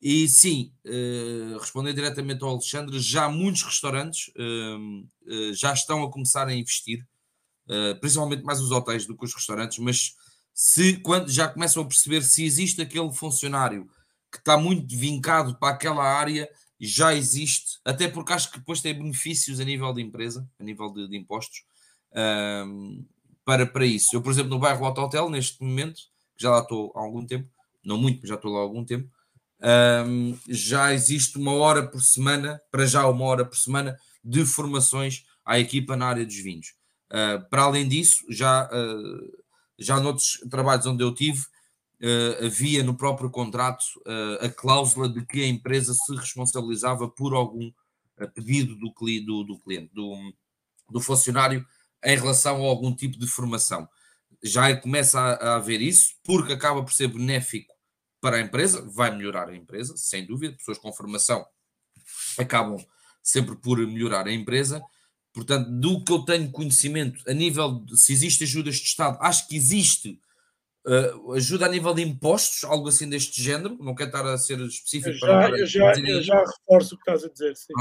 E 0.00 0.28
sim, 0.28 0.72
uh, 0.84 1.58
respondendo 1.58 1.94
diretamente 1.94 2.42
ao 2.44 2.50
Alexandre, 2.50 2.98
já 3.00 3.28
muitos 3.28 3.62
restaurantes 3.62 4.28
uh, 4.36 5.52
já 5.54 5.72
estão 5.72 6.02
a 6.02 6.10
começar 6.10 6.46
a 6.46 6.54
investir, 6.54 7.06
principalmente 8.00 8.44
mais 8.44 8.60
os 8.60 8.70
hotéis 8.70 9.06
do 9.06 9.16
que 9.16 9.24
os 9.24 9.34
restaurantes, 9.34 9.78
mas 9.78 10.14
se 10.54 10.98
quando 10.98 11.28
já 11.28 11.48
começam 11.48 11.82
a 11.82 11.86
perceber 11.86 12.22
se 12.22 12.44
existe 12.44 12.80
aquele 12.80 13.12
funcionário 13.12 13.90
que 14.30 14.38
está 14.38 14.56
muito 14.56 14.96
vincado 14.96 15.58
para 15.58 15.74
aquela 15.74 16.04
área, 16.04 16.48
já 16.78 17.14
existe, 17.14 17.78
até 17.84 18.08
porque 18.08 18.32
acho 18.32 18.50
que 18.50 18.58
depois 18.58 18.80
tem 18.80 18.94
benefícios 18.94 19.60
a 19.60 19.64
nível 19.64 19.92
de 19.92 20.02
empresa, 20.02 20.48
a 20.58 20.64
nível 20.64 20.92
de, 20.92 21.08
de 21.08 21.16
impostos, 21.16 21.64
um, 22.66 23.04
para, 23.44 23.66
para 23.66 23.86
isso. 23.86 24.14
Eu, 24.14 24.22
por 24.22 24.30
exemplo, 24.30 24.50
no 24.50 24.58
bairro 24.58 24.82
Loto 24.82 25.00
Hotel, 25.00 25.30
neste 25.30 25.62
momento, 25.62 26.02
que 26.36 26.42
já 26.42 26.50
lá 26.50 26.60
estou 26.60 26.92
há 26.94 27.00
algum 27.00 27.24
tempo, 27.24 27.48
não 27.84 27.96
muito, 27.96 28.20
mas 28.20 28.28
já 28.28 28.34
estou 28.34 28.52
lá 28.52 28.58
há 28.58 28.62
algum 28.62 28.84
tempo, 28.84 29.10
um, 29.62 30.38
já 30.48 30.92
existe 30.92 31.38
uma 31.38 31.54
hora 31.54 31.86
por 31.86 32.00
semana, 32.00 32.60
para 32.70 32.86
já 32.86 33.06
uma 33.06 33.24
hora 33.24 33.44
por 33.44 33.56
semana, 33.56 33.98
de 34.22 34.44
formações 34.44 35.24
à 35.44 35.58
equipa 35.58 35.96
na 35.96 36.06
área 36.06 36.24
dos 36.24 36.36
vinhos. 36.36 36.74
Uh, 37.10 37.48
para 37.48 37.62
além 37.62 37.88
disso, 37.88 38.24
já, 38.28 38.66
uh, 38.66 39.42
já 39.78 40.00
noutros 40.00 40.40
trabalhos 40.50 40.86
onde 40.86 41.02
eu 41.02 41.14
tive, 41.14 41.40
uh, 41.40 42.44
havia 42.44 42.82
no 42.82 42.96
próprio 42.96 43.30
contrato 43.30 43.84
a 44.40 44.48
cláusula 44.48 45.08
de 45.08 45.24
que 45.24 45.42
a 45.42 45.46
empresa 45.46 45.94
se 45.94 46.14
responsabilizava 46.14 47.08
por 47.08 47.34
algum 47.34 47.70
pedido 48.34 48.74
do, 48.76 48.92
do, 48.92 49.44
do 49.44 49.58
cliente, 49.58 49.94
do, 49.94 50.32
do, 50.90 51.00
funcionário, 51.00 51.64
em 52.02 52.16
relação 52.16 52.56
a 52.64 52.68
algum 52.68 52.94
tipo 52.94 53.18
de 53.18 53.26
formação. 53.26 53.88
Já 54.42 54.74
começa 54.76 55.20
a, 55.20 55.34
a 55.34 55.56
haver 55.56 55.80
isso, 55.80 56.14
porque 56.24 56.52
acaba 56.52 56.82
por 56.82 56.92
ser 56.92 57.08
benéfico 57.08 57.75
para 58.20 58.36
a 58.36 58.40
empresa, 58.40 58.82
vai 58.82 59.14
melhorar 59.14 59.48
a 59.48 59.56
empresa, 59.56 59.96
sem 59.96 60.26
dúvida, 60.26 60.56
pessoas 60.56 60.78
com 60.78 60.92
formação 60.92 61.44
acabam 62.38 62.78
sempre 63.22 63.56
por 63.56 63.78
melhorar 63.78 64.26
a 64.26 64.32
empresa. 64.32 64.82
Portanto, 65.32 65.68
do 65.70 66.02
que 66.02 66.12
eu 66.12 66.20
tenho 66.20 66.50
conhecimento 66.50 67.22
a 67.28 67.32
nível 67.32 67.80
de 67.80 67.96
se 67.96 68.12
existe 68.12 68.44
ajudas 68.44 68.76
de 68.76 68.86
Estado, 68.86 69.18
acho 69.20 69.48
que 69.48 69.56
existe 69.56 70.20
Uh, 70.88 71.32
ajuda 71.32 71.66
a 71.66 71.68
nível 71.68 71.92
de 71.92 72.00
impostos, 72.00 72.62
algo 72.62 72.88
assim 72.88 73.08
deste 73.08 73.42
género? 73.42 73.76
Não 73.80 73.92
quero 73.92 74.08
estar 74.08 74.24
a 74.24 74.38
ser 74.38 74.60
específico. 74.60 75.08
Eu 75.08 75.18
já, 75.18 75.48
eu 75.50 75.66
já, 75.66 75.92
eu 75.94 76.22
já 76.22 76.38
reforço 76.38 76.94
o 76.94 76.98
que 76.98 77.10
estás 77.10 77.24
a 77.24 77.28
dizer. 77.28 77.56
Sim. 77.56 77.72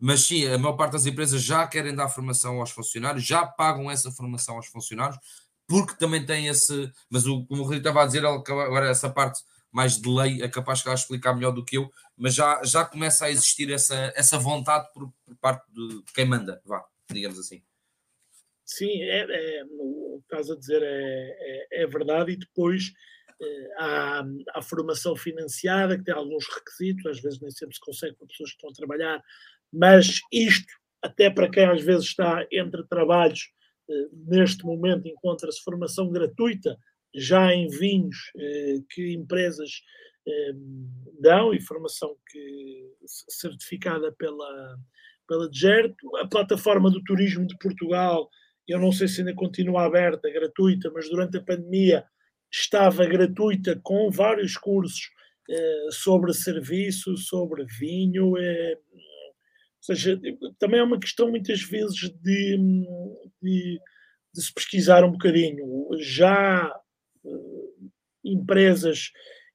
Mas 0.00 0.20
sim, 0.20 0.46
a 0.46 0.56
maior 0.56 0.76
parte 0.76 0.92
das 0.92 1.04
empresas 1.04 1.42
já 1.42 1.66
querem 1.66 1.92
dar 1.92 2.08
formação 2.08 2.60
aos 2.60 2.70
funcionários, 2.70 3.24
já 3.24 3.44
pagam 3.44 3.90
essa 3.90 4.12
formação 4.12 4.54
aos 4.54 4.68
funcionários, 4.68 5.18
porque 5.66 5.96
também 5.96 6.24
tem 6.24 6.46
esse. 6.46 6.92
Mas 7.10 7.26
o, 7.26 7.44
como 7.44 7.62
o 7.62 7.66
Rui 7.66 7.78
estava 7.78 8.04
a 8.04 8.06
dizer, 8.06 8.24
agora 8.24 8.88
essa 8.88 9.10
parte 9.10 9.42
mais 9.74 10.00
de 10.00 10.08
lei 10.08 10.40
é 10.40 10.48
capaz 10.48 10.84
de 10.84 10.88
explicar 10.88 11.34
melhor 11.34 11.50
do 11.50 11.64
que 11.64 11.76
eu, 11.76 11.90
mas 12.16 12.32
já, 12.32 12.62
já 12.62 12.84
começa 12.84 13.24
a 13.24 13.30
existir 13.30 13.72
essa, 13.72 14.12
essa 14.14 14.38
vontade 14.38 14.88
por, 14.94 15.12
por 15.24 15.36
parte 15.36 15.66
de 15.72 16.00
quem 16.14 16.24
manda, 16.24 16.62
vá, 16.64 16.84
digamos 17.10 17.40
assim. 17.40 17.60
Sim, 18.64 19.02
é, 19.02 19.26
é, 19.58 19.64
o 19.64 20.20
que 20.20 20.32
estás 20.32 20.48
a 20.48 20.56
dizer 20.56 20.80
é, 20.80 21.66
é, 21.72 21.82
é 21.82 21.86
verdade, 21.88 22.32
e 22.32 22.36
depois 22.36 22.92
é, 23.42 23.74
há 23.76 24.24
a 24.54 24.62
formação 24.62 25.16
financiada, 25.16 25.98
que 25.98 26.04
tem 26.04 26.14
alguns 26.14 26.46
requisitos, 26.54 27.04
às 27.06 27.20
vezes 27.20 27.40
nem 27.40 27.50
sempre 27.50 27.74
se 27.74 27.80
consegue 27.80 28.14
para 28.14 28.28
pessoas 28.28 28.50
que 28.50 28.56
estão 28.56 28.70
a 28.70 28.74
trabalhar, 28.74 29.20
mas 29.72 30.20
isto, 30.30 30.72
até 31.02 31.28
para 31.28 31.50
quem 31.50 31.64
às 31.64 31.82
vezes 31.82 32.06
está 32.06 32.46
entre 32.52 32.86
trabalhos, 32.86 33.50
eh, 33.90 34.08
neste 34.12 34.64
momento 34.64 35.08
encontra-se 35.08 35.62
formação 35.62 36.10
gratuita 36.10 36.78
já 37.14 37.52
em 37.52 37.68
vinhos 37.68 38.16
eh, 38.36 38.78
que 38.90 39.12
empresas 39.14 39.70
eh, 40.26 40.52
dão 41.20 41.54
e 41.54 41.60
formação 41.60 42.16
que 42.30 42.90
certificada 43.28 44.12
pela, 44.12 44.76
pela 45.28 45.48
DGERTO, 45.48 46.16
a 46.16 46.26
plataforma 46.26 46.90
do 46.90 47.02
turismo 47.04 47.46
de 47.46 47.56
Portugal 47.58 48.28
eu 48.66 48.78
não 48.78 48.92
sei 48.92 49.08
se 49.08 49.20
ainda 49.20 49.34
continua 49.34 49.84
aberta, 49.84 50.30
gratuita, 50.30 50.90
mas 50.92 51.08
durante 51.08 51.36
a 51.36 51.42
pandemia 51.42 52.04
estava 52.50 53.04
gratuita 53.06 53.78
com 53.82 54.10
vários 54.10 54.56
cursos 54.56 55.10
eh, 55.50 55.88
sobre 55.90 56.32
serviço, 56.32 57.16
sobre 57.16 57.64
vinho. 57.78 58.36
Eh, 58.38 58.74
ou 58.76 59.94
seja, 59.94 60.18
também 60.58 60.80
é 60.80 60.82
uma 60.82 60.98
questão 60.98 61.30
muitas 61.30 61.60
vezes 61.62 61.96
de, 62.22 62.56
de, 63.42 63.78
de 64.34 64.42
se 64.42 64.52
pesquisar 64.54 65.04
um 65.04 65.12
bocadinho. 65.12 65.88
Já 66.00 66.74
empresas 68.24 69.10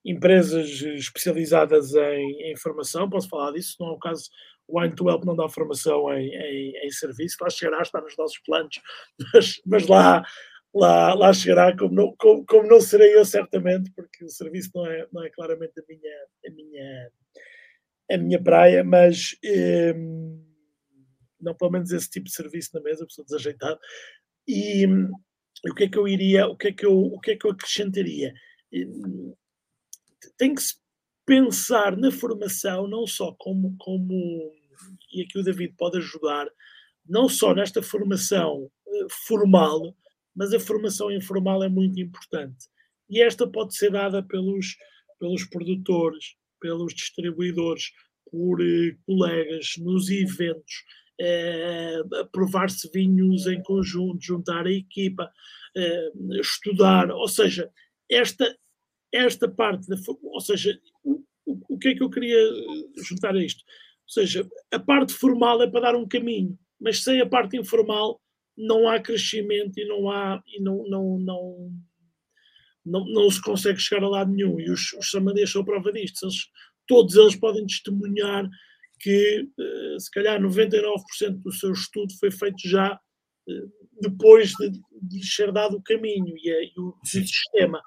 empresas 0.05 0.81
especializadas 0.81 1.93
em, 1.93 2.51
em 2.51 2.55
formação, 2.55 3.09
posso 3.09 3.27
falar 3.27 3.51
disso, 3.51 3.75
não 3.79 3.89
é 3.89 3.91
o 3.91 3.99
caso 3.99 4.29
o 4.69 4.79
Wine 4.79 4.95
to 4.95 5.09
Help 5.09 5.25
não 5.25 5.35
dá 5.35 5.49
formação 5.49 6.13
em, 6.13 6.29
em, 6.29 6.85
em 6.85 6.89
serviço, 6.91 7.37
lá 7.41 7.49
chegará, 7.49 7.81
está 7.81 7.99
nos 7.99 8.15
nossos 8.15 8.37
planos, 8.39 8.79
mas, 9.33 9.61
mas 9.65 9.87
lá, 9.87 10.23
lá, 10.73 11.13
lá 11.15 11.33
chegará, 11.33 11.75
como 11.75 11.93
não, 11.93 12.15
como, 12.17 12.45
como 12.45 12.67
não 12.67 12.79
serei 12.79 13.15
eu 13.15 13.25
certamente, 13.25 13.91
porque 13.95 14.23
o 14.23 14.29
serviço 14.29 14.69
não 14.75 14.85
é, 14.85 15.07
não 15.11 15.23
é 15.23 15.29
claramente 15.31 15.73
a 15.79 15.83
minha, 15.87 16.27
a 16.45 16.51
minha, 16.51 17.11
a 18.11 18.17
minha 18.17 18.43
praia, 18.43 18.83
mas 18.83 19.35
hum, 19.95 20.45
não 21.41 21.55
pelo 21.55 21.71
menos 21.71 21.91
esse 21.91 22.09
tipo 22.09 22.25
de 22.25 22.33
serviço 22.33 22.69
na 22.73 22.81
mesa, 22.81 23.05
pessoa 23.05 23.25
desajeitado. 23.25 23.79
E, 24.47 24.85
hum, 24.85 25.09
o 25.67 25.73
que 25.73 25.85
é 25.85 25.89
que 25.89 25.97
eu 25.97 26.07
iria, 26.07 26.47
o 26.47 26.55
que 26.55 26.67
é 26.67 26.71
que 26.71 26.85
eu, 26.85 26.95
o 26.95 27.19
que 27.19 27.31
é 27.31 27.35
que 27.35 27.45
eu 27.45 27.51
acrescentaria? 27.51 28.33
Tem 30.37 30.55
que 30.55 30.61
se 30.61 30.75
pensar 31.25 31.95
na 31.97 32.11
formação 32.11 32.87
não 32.87 33.05
só 33.05 33.33
como, 33.37 33.75
como 33.77 34.51
e 35.11 35.21
aqui 35.21 35.37
o 35.37 35.43
David 35.43 35.75
pode 35.77 35.97
ajudar, 35.97 36.47
não 37.07 37.27
só 37.27 37.53
nesta 37.53 37.81
formação 37.81 38.69
eh, 38.87 39.07
formal, 39.27 39.95
mas 40.35 40.53
a 40.53 40.59
formação 40.59 41.11
informal 41.11 41.63
é 41.63 41.69
muito 41.69 41.99
importante. 41.99 42.67
E 43.09 43.21
esta 43.21 43.47
pode 43.47 43.75
ser 43.75 43.91
dada 43.91 44.23
pelos, 44.23 44.77
pelos 45.19 45.43
produtores, 45.45 46.35
pelos 46.59 46.93
distribuidores, 46.93 47.91
por 48.31 48.61
eh, 48.61 48.95
colegas, 49.05 49.73
nos 49.77 50.09
eventos, 50.09 50.83
eh, 51.19 52.01
provar-se 52.31 52.89
vinhos 52.93 53.47
em 53.47 53.61
conjunto, 53.63 54.23
juntar 54.23 54.67
a 54.67 54.71
equipa, 54.71 55.29
eh, 55.75 56.11
estudar, 56.39 57.11
ou 57.11 57.27
seja, 57.27 57.69
esta, 58.09 58.57
esta 59.11 59.49
parte, 59.49 59.87
da, 59.87 59.95
ou 60.23 60.41
seja, 60.41 60.79
o, 61.03 61.23
o, 61.45 61.77
que 61.77 61.89
é 61.89 61.95
que 61.95 62.03
eu 62.03 62.09
queria 62.09 62.37
eh, 62.37 63.01
juntar 63.03 63.35
a 63.35 63.43
isto? 63.43 63.63
Ou 64.07 64.13
seja, 64.13 64.47
a 64.71 64.79
parte 64.79 65.13
formal 65.13 65.61
é 65.61 65.67
para 65.67 65.81
dar 65.81 65.95
um 65.95 66.07
caminho, 66.07 66.57
mas 66.79 67.03
sem 67.03 67.21
a 67.21 67.25
parte 67.25 67.57
informal 67.57 68.21
não 68.57 68.89
há 68.89 68.99
crescimento 68.99 69.79
e 69.79 69.85
não 69.85 70.09
há 70.11 70.41
e 70.47 70.61
não, 70.61 70.83
não, 70.87 71.19
não, 71.19 71.71
não, 72.85 73.05
não 73.05 73.31
se 73.31 73.41
consegue 73.41 73.79
chegar 73.79 74.03
a 74.03 74.09
lado 74.09 74.31
nenhum. 74.31 74.59
E 74.59 74.69
os, 74.69 74.93
os 74.93 75.09
samadeiros 75.09 75.51
são 75.51 75.63
prova 75.63 75.91
disto. 75.91 76.25
Eles, 76.25 76.47
todos 76.87 77.15
eles 77.15 77.35
podem 77.35 77.65
testemunhar 77.65 78.49
que 78.99 79.47
eh, 79.57 79.99
se 79.99 80.11
calhar 80.11 80.41
99% 80.41 81.41
do 81.41 81.51
seu 81.51 81.71
estudo 81.71 82.13
foi 82.19 82.31
feito 82.31 82.67
já 82.67 82.99
eh, 83.47 83.65
depois 84.01 84.51
de, 84.51 84.71
de 85.01 85.25
ser 85.25 85.51
dado 85.51 85.77
o 85.77 85.83
caminho 85.83 86.35
e, 86.37 86.49
e 86.49 86.79
o, 86.79 86.89
o 87.01 87.05
sistema. 87.05 87.81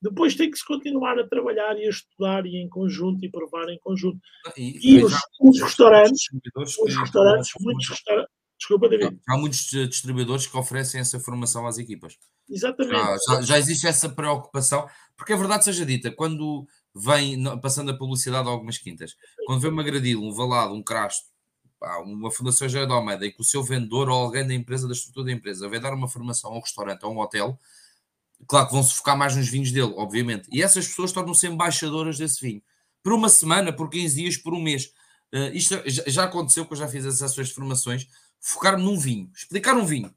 Depois 0.00 0.36
tem 0.36 0.50
que 0.50 0.56
se 0.56 0.64
continuar 0.64 1.18
a 1.18 1.26
trabalhar 1.26 1.76
e 1.76 1.86
a 1.86 1.90
estudar 1.90 2.46
e 2.46 2.56
em 2.56 2.68
conjunto 2.68 3.24
e 3.24 3.30
provar 3.30 3.68
em 3.68 3.78
conjunto. 3.80 4.20
E, 4.56 4.96
e 4.96 5.04
os, 5.04 5.12
os, 5.40 5.60
restaurantes, 5.60 6.28
os 6.56 6.96
restaurantes, 6.96 7.52
muitos 7.60 7.88
restaurantes, 7.88 8.32
desculpa, 8.56 8.88
David. 8.88 9.18
Há 9.28 9.36
muitos 9.36 9.66
distribuidores 9.66 10.46
que 10.46 10.56
oferecem 10.56 11.00
essa 11.00 11.18
formação 11.18 11.66
às 11.66 11.78
equipas. 11.78 12.16
Exatamente. 12.48 12.96
Já, 12.96 13.16
já, 13.26 13.42
já, 13.42 13.58
existe 13.58 13.86
essa 13.86 14.08
preocupação, 14.08 14.88
porque 15.16 15.32
é 15.32 15.36
verdade 15.36 15.64
seja 15.64 15.84
dita, 15.84 16.12
quando 16.12 16.66
vem, 16.94 17.42
passando 17.60 17.90
a 17.90 17.96
publicidade 17.96 18.48
a 18.48 18.50
algumas 18.50 18.78
quintas, 18.78 19.16
quando 19.46 19.60
vem 19.60 19.70
uma 19.70 19.82
gradil, 19.82 20.22
um 20.22 20.32
valado, 20.32 20.74
um 20.74 20.82
crasto, 20.82 21.26
uma 22.04 22.30
Fundação 22.30 22.66
de 22.66 22.76
Almeida, 22.78 23.26
e 23.26 23.32
que 23.32 23.40
o 23.40 23.44
seu 23.44 23.62
vendedor 23.62 24.08
ou 24.08 24.16
alguém 24.16 24.46
da 24.46 24.54
empresa, 24.54 24.86
da 24.86 24.92
estrutura 24.92 25.26
da 25.26 25.32
empresa, 25.32 25.68
vai 25.68 25.78
dar 25.78 25.92
uma 25.92 26.08
formação 26.08 26.52
a 26.52 26.56
um 26.56 26.60
restaurante, 26.60 27.04
a 27.04 27.08
um 27.08 27.18
hotel, 27.18 27.58
Claro 28.46 28.66
que 28.68 28.72
vão 28.72 28.82
se 28.82 28.94
focar 28.94 29.16
mais 29.16 29.36
nos 29.36 29.48
vinhos 29.48 29.72
dele, 29.72 29.92
obviamente. 29.96 30.48
E 30.52 30.62
essas 30.62 30.86
pessoas 30.86 31.12
tornam-se 31.12 31.46
embaixadoras 31.46 32.18
desse 32.18 32.40
vinho. 32.40 32.62
Por 33.02 33.12
uma 33.12 33.28
semana, 33.28 33.72
por 33.72 33.90
15 33.90 34.14
dias, 34.14 34.36
por 34.36 34.54
um 34.54 34.60
mês. 34.60 34.92
Uh, 35.34 35.52
isto 35.52 35.74
já 36.06 36.24
aconteceu 36.24 36.64
que 36.64 36.72
eu 36.72 36.76
já 36.76 36.88
fiz 36.88 37.04
as 37.04 37.20
ações 37.20 37.48
de 37.48 37.54
formações. 37.54 38.06
Focar-me 38.40 38.82
num 38.82 38.98
vinho, 38.98 39.30
explicar 39.34 39.76
um 39.76 39.84
vinho. 39.84 40.14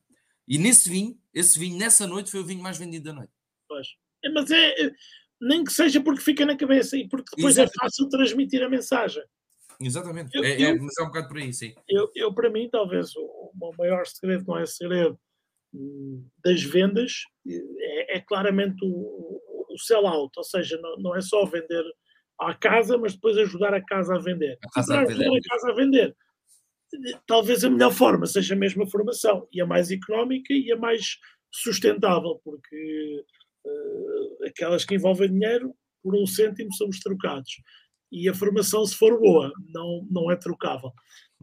E 0.47 0.57
nesse 0.57 0.89
vinho, 0.89 1.17
esse 1.33 1.57
vinho, 1.57 1.77
nessa 1.77 2.05
noite, 2.05 2.29
foi 2.29 2.39
o 2.39 2.45
vinho 2.45 2.61
mais 2.61 2.77
vendido 2.77 3.05
da 3.05 3.13
noite. 3.13 3.33
Pois. 3.67 3.87
É, 4.23 4.29
mas 4.29 4.51
é, 4.51 4.85
é 4.85 4.91
nem 5.41 5.63
que 5.63 5.73
seja 5.73 5.99
porque 6.01 6.21
fica 6.21 6.45
na 6.45 6.55
cabeça 6.55 6.95
e 6.95 7.07
porque 7.07 7.35
depois 7.35 7.57
é 7.57 7.63
Exatamente. 7.63 7.77
é 7.77 7.83
fácil 7.83 8.09
transmitir 8.09 8.63
a 8.63 8.69
mensagem. 8.69 9.23
Exatamente. 9.79 10.29
Eu, 10.37 10.43
é, 10.43 10.61
é, 10.61 10.75
mas 10.75 10.93
é 10.99 11.03
um 11.03 11.07
bocado 11.07 11.27
por 11.27 11.37
aí, 11.37 11.51
sim. 11.51 11.73
Eu, 11.89 12.11
eu 12.15 12.33
para 12.33 12.49
mim, 12.49 12.69
talvez 12.71 13.15
o, 13.15 13.51
o 13.59 13.75
maior 13.77 14.05
segredo 14.05 14.45
não 14.47 14.59
é 14.59 14.65
segredo 14.65 15.19
das 16.43 16.61
vendas 16.63 17.23
é, 17.47 18.17
é 18.17 18.19
claramente 18.19 18.77
o, 18.83 19.41
o 19.69 19.77
sell-out, 19.77 20.31
ou 20.35 20.43
seja, 20.43 20.79
não, 20.81 20.97
não, 20.97 21.15
é 21.15 21.21
só 21.21 21.45
vender 21.45 21.83
à 22.39 22.53
casa, 22.53 22.97
mas 22.97 23.13
depois 23.13 23.37
ajudar 23.37 23.73
a 23.73 23.83
casa 23.83 24.15
a 24.15 24.19
vender. 24.19 24.57
A 24.65 24.71
casa 24.71 24.99
a 24.99 25.05
vender. 25.05 25.27
a 25.27 25.49
casa 25.49 25.71
a 25.71 25.75
vender, 25.75 26.15
talvez 27.25 27.63
a 27.63 27.69
melhor 27.69 27.91
forma 27.91 28.25
seja 28.25 28.55
mesmo 28.55 28.83
a 28.83 28.87
formação, 28.87 29.47
e 29.51 29.61
a 29.61 29.65
mais 29.65 29.91
económica 29.91 30.53
e 30.53 30.71
a 30.71 30.77
mais 30.77 31.17
sustentável, 31.51 32.41
porque 32.43 33.23
uh, 33.65 34.45
aquelas 34.47 34.85
que 34.85 34.95
envolvem 34.95 35.31
dinheiro, 35.31 35.73
por 36.03 36.15
um 36.15 36.25
cêntimo 36.25 36.73
somos 36.73 36.99
trocados. 36.99 37.51
E 38.11 38.27
a 38.27 38.33
formação, 38.33 38.85
se 38.85 38.95
for 38.95 39.19
boa, 39.19 39.51
não, 39.73 40.05
não 40.09 40.31
é 40.31 40.35
trocável. 40.35 40.91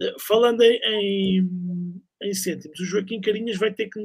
Uh, 0.00 0.20
falando 0.20 0.62
em, 0.62 0.80
em 0.84 2.02
em 2.22 2.34
cêntimos. 2.34 2.78
O 2.80 2.84
Joaquim 2.84 3.20
Carinhas 3.20 3.56
vai 3.56 3.72
ter 3.72 3.88
que 3.88 4.00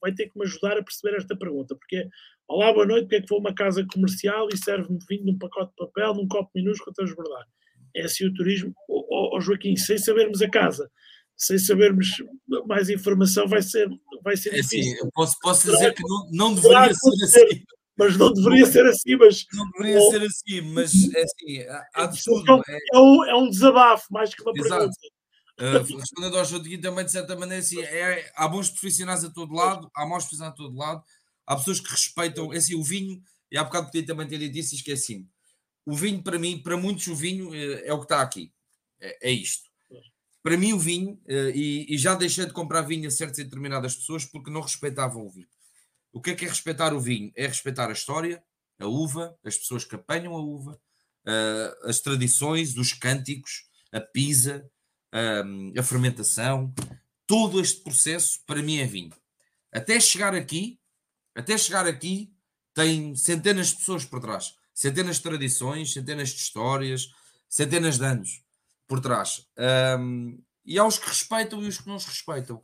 vai 0.00 0.12
ter 0.12 0.28
que 0.28 0.38
me 0.38 0.44
ajudar 0.44 0.78
a 0.78 0.82
perceber 0.82 1.16
esta 1.16 1.36
pergunta, 1.36 1.74
porque 1.74 1.96
é, 1.96 2.08
olá, 2.48 2.72
boa 2.72 2.86
noite, 2.86 3.04
porque 3.04 3.16
é 3.16 3.20
que 3.22 3.28
vou 3.28 3.38
a 3.38 3.40
uma 3.40 3.54
casa 3.54 3.84
comercial 3.92 4.48
e 4.52 4.56
serve-me 4.56 4.98
vinho 5.08 5.24
num 5.24 5.38
pacote 5.38 5.70
de 5.70 5.76
papel, 5.76 6.14
num 6.14 6.28
copo 6.28 6.50
minúsculo 6.54 6.90
a 6.90 6.94
transbordar? 6.94 7.46
É 7.94 8.02
assim 8.02 8.26
o 8.26 8.34
turismo. 8.34 8.74
Ó, 8.88 9.40
Joaquim, 9.40 9.74
sem 9.74 9.96
sabermos 9.96 10.42
a 10.42 10.50
casa, 10.50 10.90
sem 11.36 11.58
sabermos 11.58 12.08
mais 12.66 12.90
informação, 12.90 13.48
vai 13.48 13.62
ser, 13.62 13.88
vai 14.22 14.36
ser 14.36 14.54
é 14.54 14.60
assim, 14.60 14.76
difícil. 14.76 15.00
Assim, 15.00 15.10
posso, 15.14 15.36
posso 15.40 15.70
dizer 15.70 15.94
que 15.94 16.02
não, 16.02 16.28
não 16.30 16.54
deveria 16.54 16.94
ser 16.94 17.24
assim. 17.24 17.62
Mas 17.98 18.16
não 18.18 18.30
deveria 18.30 18.66
ser 18.66 18.84
assim, 18.84 19.16
mas... 19.16 19.46
Não 19.54 19.70
deveria 19.70 19.98
ou, 19.98 20.10
ser 20.10 20.22
assim, 20.22 20.60
mas 20.60 20.92
é 21.14 21.22
assim, 21.22 21.66
há 21.94 22.06
de 22.06 22.22
tudo. 22.22 22.62
É, 22.68 22.78
é, 22.94 22.98
um, 22.98 23.24
é 23.24 23.34
um 23.34 23.48
desabafo, 23.48 24.04
mais 24.10 24.34
que 24.34 24.42
uma 24.42 24.52
Exato. 24.54 24.68
pergunta. 24.68 25.15
Uh, 25.58 25.96
respondendo 25.96 26.38
ao 26.38 26.44
Joaquim 26.44 26.78
também, 26.78 27.04
de 27.04 27.12
certa 27.12 27.34
maneira, 27.34 27.62
assim, 27.62 27.80
é, 27.80 28.30
há 28.36 28.46
bons 28.46 28.68
profissionais 28.68 29.24
a 29.24 29.30
todo 29.30 29.54
lado, 29.54 29.90
há 29.94 30.04
maus 30.04 30.24
profissionais 30.24 30.52
a 30.52 30.56
todo 30.56 30.76
lado, 30.76 31.02
há 31.46 31.56
pessoas 31.56 31.80
que 31.80 31.90
respeitam, 31.90 32.52
é 32.52 32.58
assim, 32.58 32.74
o 32.74 32.82
vinho, 32.82 33.22
e 33.50 33.56
há 33.56 33.64
bocado 33.64 33.86
podia 33.86 34.04
também 34.04 34.28
ter 34.28 34.38
dito 34.38 34.58
isso, 34.58 34.84
que 34.84 34.90
é 34.90 34.94
assim, 34.94 35.26
o 35.86 35.94
vinho 35.94 36.22
para 36.22 36.38
mim, 36.38 36.58
para 36.58 36.76
muitos 36.76 37.06
o 37.06 37.14
vinho 37.14 37.54
é, 37.54 37.86
é 37.86 37.92
o 37.92 37.98
que 37.98 38.04
está 38.04 38.20
aqui, 38.20 38.52
é, 39.00 39.30
é 39.30 39.32
isto. 39.32 39.70
Para 40.42 40.56
mim 40.56 40.72
o 40.72 40.78
vinho, 40.78 41.14
uh, 41.24 41.50
e, 41.54 41.92
e, 41.92 41.98
já 41.98 42.14
deixei 42.14 42.46
de 42.46 42.52
comprar 42.52 42.82
vinho 42.82 43.08
a 43.08 43.10
certas 43.10 43.38
e 43.38 43.44
determinadas 43.44 43.96
pessoas 43.96 44.24
porque 44.24 44.50
não 44.50 44.60
respeitavam 44.60 45.26
o 45.26 45.30
vinho. 45.30 45.48
O 46.12 46.20
que 46.20 46.30
é 46.30 46.34
que 46.34 46.44
é 46.44 46.48
respeitar 46.48 46.94
o 46.94 47.00
vinho? 47.00 47.32
É 47.34 47.46
respeitar 47.46 47.88
a 47.88 47.92
história, 47.92 48.42
a 48.78 48.86
uva, 48.86 49.36
as 49.44 49.56
pessoas 49.56 49.84
que 49.84 49.96
apanham 49.96 50.34
a 50.34 50.40
uva, 50.40 50.80
uh, 51.26 51.88
as 51.88 52.00
tradições, 52.00 52.76
os 52.76 52.92
cânticos, 52.92 53.64
a 53.92 54.00
pisa, 54.00 54.70
a 55.12 55.82
fermentação, 55.82 56.72
todo 57.26 57.60
este 57.60 57.82
processo 57.82 58.40
para 58.46 58.62
mim 58.62 58.78
é 58.78 58.86
vinho. 58.86 59.12
Até 59.72 59.98
chegar 60.00 60.34
aqui, 60.34 60.78
até 61.34 61.56
chegar 61.58 61.86
aqui, 61.86 62.32
tem 62.74 63.14
centenas 63.14 63.68
de 63.68 63.76
pessoas 63.76 64.04
por 64.04 64.20
trás, 64.20 64.54
centenas 64.74 65.16
de 65.16 65.22
tradições, 65.22 65.92
centenas 65.92 66.30
de 66.30 66.40
histórias, 66.40 67.08
centenas 67.48 67.98
de 67.98 68.04
anos 68.04 68.42
por 68.86 69.00
trás. 69.00 69.46
Um, 69.98 70.42
e 70.64 70.78
há 70.78 70.84
os 70.84 70.98
que 70.98 71.08
respeitam 71.08 71.62
e 71.62 71.68
os 71.68 71.78
que 71.78 71.86
não 71.86 71.96
os 71.96 72.04
respeitam. 72.04 72.62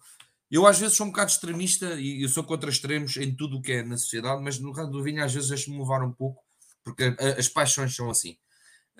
Eu 0.51 0.67
às 0.67 0.79
vezes 0.79 0.97
sou 0.97 1.07
um 1.07 1.11
bocado 1.11 1.31
extremista 1.31 1.95
e 1.95 2.23
eu 2.23 2.29
sou 2.29 2.45
contra 2.45 2.69
extremos 2.69 3.17
em 3.17 3.35
tudo 3.35 3.57
o 3.57 3.63
que 3.63 3.73
é 3.73 3.83
na 3.83 3.97
sociedade, 3.97 4.43
mas 4.43 4.59
no 4.59 4.73
caso 4.73 4.91
do 4.91 5.03
vinho 5.03 5.25
às 5.25 5.33
vezes 5.33 5.49
deixo-me 5.49 5.79
levar 5.79 6.03
um 6.03 6.13
pouco, 6.13 6.43
porque 6.85 7.17
as 7.39 7.49
paixões 7.49 7.95
são 7.95 8.11
assim. 8.11 8.37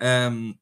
Um, 0.01 0.55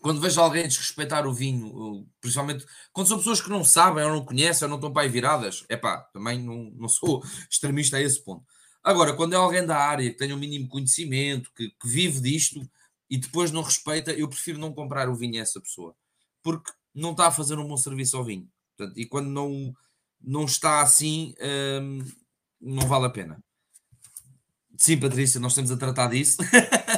quando 0.00 0.20
vejo 0.20 0.40
alguém 0.40 0.68
desrespeitar 0.68 1.26
o 1.26 1.32
vinho, 1.32 2.06
principalmente 2.20 2.64
quando 2.92 3.08
são 3.08 3.18
pessoas 3.18 3.40
que 3.40 3.50
não 3.50 3.64
sabem 3.64 4.04
ou 4.04 4.10
não 4.10 4.24
conhecem 4.24 4.66
ou 4.66 4.70
não 4.70 4.76
estão 4.76 4.92
para 4.92 5.02
aí 5.02 5.08
viradas, 5.08 5.64
é 5.68 5.76
pá, 5.76 5.98
também 6.12 6.38
não, 6.42 6.70
não 6.76 6.88
sou 6.88 7.22
extremista 7.50 7.96
a 7.96 8.00
esse 8.00 8.22
ponto. 8.22 8.44
Agora, 8.82 9.14
quando 9.14 9.34
é 9.34 9.36
alguém 9.36 9.66
da 9.66 9.76
área 9.76 10.10
que 10.10 10.16
tem 10.16 10.32
um 10.32 10.38
mínimo 10.38 10.68
conhecimento, 10.68 11.50
que, 11.54 11.70
que 11.70 11.88
vive 11.88 12.20
disto 12.20 12.68
e 13.10 13.18
depois 13.18 13.50
não 13.50 13.62
respeita, 13.62 14.12
eu 14.12 14.28
prefiro 14.28 14.58
não 14.58 14.72
comprar 14.72 15.08
o 15.08 15.14
vinho 15.14 15.38
a 15.38 15.42
essa 15.42 15.60
pessoa, 15.60 15.94
porque 16.42 16.70
não 16.94 17.10
está 17.10 17.26
a 17.26 17.32
fazer 17.32 17.58
um 17.58 17.66
bom 17.66 17.76
serviço 17.76 18.16
ao 18.16 18.24
vinho. 18.24 18.48
Portanto, 18.76 18.98
e 18.98 19.06
quando 19.06 19.28
não, 19.28 19.74
não 20.20 20.44
está 20.44 20.80
assim, 20.80 21.34
hum, 21.82 22.04
não 22.60 22.86
vale 22.86 23.06
a 23.06 23.10
pena. 23.10 23.42
Sim, 24.76 24.98
Patrícia, 24.98 25.40
nós 25.40 25.52
estamos 25.52 25.72
a 25.72 25.76
tratar 25.76 26.08
disso. 26.08 26.38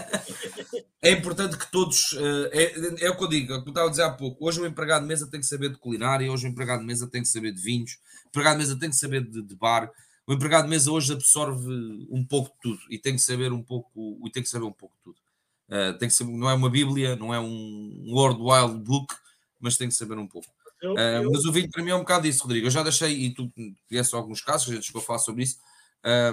é 1.02 1.10
importante 1.10 1.56
que 1.56 1.70
todos. 1.70 2.14
É, 2.52 3.06
é 3.06 3.10
o 3.10 3.16
que 3.16 3.24
eu 3.24 3.28
digo, 3.28 3.52
é 3.52 3.56
o 3.56 3.62
que 3.62 3.68
eu 3.68 3.72
estava 3.72 3.86
a 3.86 3.90
dizer 3.90 4.02
há 4.02 4.10
pouco. 4.10 4.46
Hoje 4.46 4.60
o 4.60 4.66
empregado 4.66 5.02
de 5.02 5.08
mesa 5.08 5.26
tem 5.26 5.40
que 5.40 5.46
saber 5.46 5.70
de 5.70 5.78
culinária, 5.78 6.30
hoje 6.30 6.46
o 6.46 6.50
empregado 6.50 6.80
de 6.80 6.86
mesa 6.86 7.06
tem 7.06 7.22
que 7.22 7.28
saber 7.28 7.52
de 7.52 7.60
vinhos, 7.62 7.98
o 8.26 8.28
empregado 8.28 8.54
de 8.54 8.58
mesa 8.58 8.78
tem 8.78 8.90
que 8.90 8.96
saber 8.96 9.24
de, 9.24 9.42
de 9.42 9.56
bar. 9.56 9.90
O 10.26 10.32
empregado 10.32 10.64
de 10.64 10.70
mesa 10.70 10.92
hoje 10.92 11.12
absorve 11.12 12.06
um 12.10 12.24
pouco 12.24 12.50
de 12.54 12.60
tudo 12.60 12.80
e 12.90 12.98
tem 12.98 13.14
que 13.14 13.22
saber 13.22 13.52
um 13.52 13.62
pouco, 13.62 14.20
e 14.24 14.30
tem 14.30 14.42
que 14.42 14.48
saber 14.48 14.64
um 14.64 14.72
pouco 14.72 14.94
de 14.98 15.02
tudo. 15.02 15.16
Uh, 15.68 15.98
tem 15.98 16.08
que 16.08 16.14
saber, 16.14 16.32
não 16.32 16.50
é 16.50 16.54
uma 16.54 16.68
Bíblia, 16.68 17.16
não 17.16 17.32
é 17.32 17.40
um 17.40 18.04
World 18.08 18.40
Wild 18.40 18.84
Book, 18.84 19.14
mas 19.58 19.76
tem 19.76 19.88
que 19.88 19.94
saber 19.94 20.18
um 20.18 20.26
pouco. 20.26 20.48
Eu, 20.82 20.92
uh. 20.92 21.30
Mas 21.32 21.44
o 21.46 21.52
vinho 21.52 21.70
para 21.70 21.82
mim 21.82 21.90
é 21.90 21.94
um 21.94 22.00
bocado 22.00 22.26
isso, 22.26 22.42
Rodrigo. 22.42 22.66
Eu 22.66 22.70
já 22.70 22.82
deixei, 22.82 23.12
e 23.12 23.34
tu 23.34 23.50
conheces 23.88 24.12
alguns 24.12 24.40
casos, 24.40 24.70
a 24.70 24.74
gente 24.74 24.86
chegou 24.86 25.00
a 25.00 25.04
falar 25.04 25.18
sobre 25.18 25.44
isso 25.44 25.58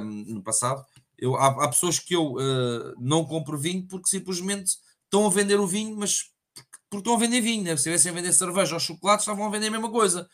no 0.03 0.41
passado. 0.43 0.85
Eu, 1.17 1.35
há, 1.35 1.47
há, 1.47 1.67
pessoas 1.67 1.99
que 1.99 2.15
eu 2.15 2.33
uh, 2.33 2.93
não 2.99 3.25
compro 3.25 3.57
vinho 3.57 3.85
porque 3.87 4.07
simplesmente 4.07 4.75
estão 5.03 5.25
a 5.25 5.29
vender 5.29 5.59
o 5.59 5.67
vinho, 5.67 5.95
mas 5.97 6.31
porque, 6.53 6.77
porque 6.89 7.01
estão 7.01 7.15
a 7.15 7.19
vender 7.19 7.41
vinho, 7.41 7.63
né? 7.63 7.71
se 7.71 7.77
estivessem 7.77 8.11
a 8.11 8.15
vender 8.15 8.33
cerveja 8.33 8.75
ou 8.75 8.79
chocolate, 8.79 9.21
estavam 9.21 9.45
a 9.45 9.49
vender 9.49 9.67
a 9.67 9.71
mesma 9.71 9.89
coisa. 9.89 10.27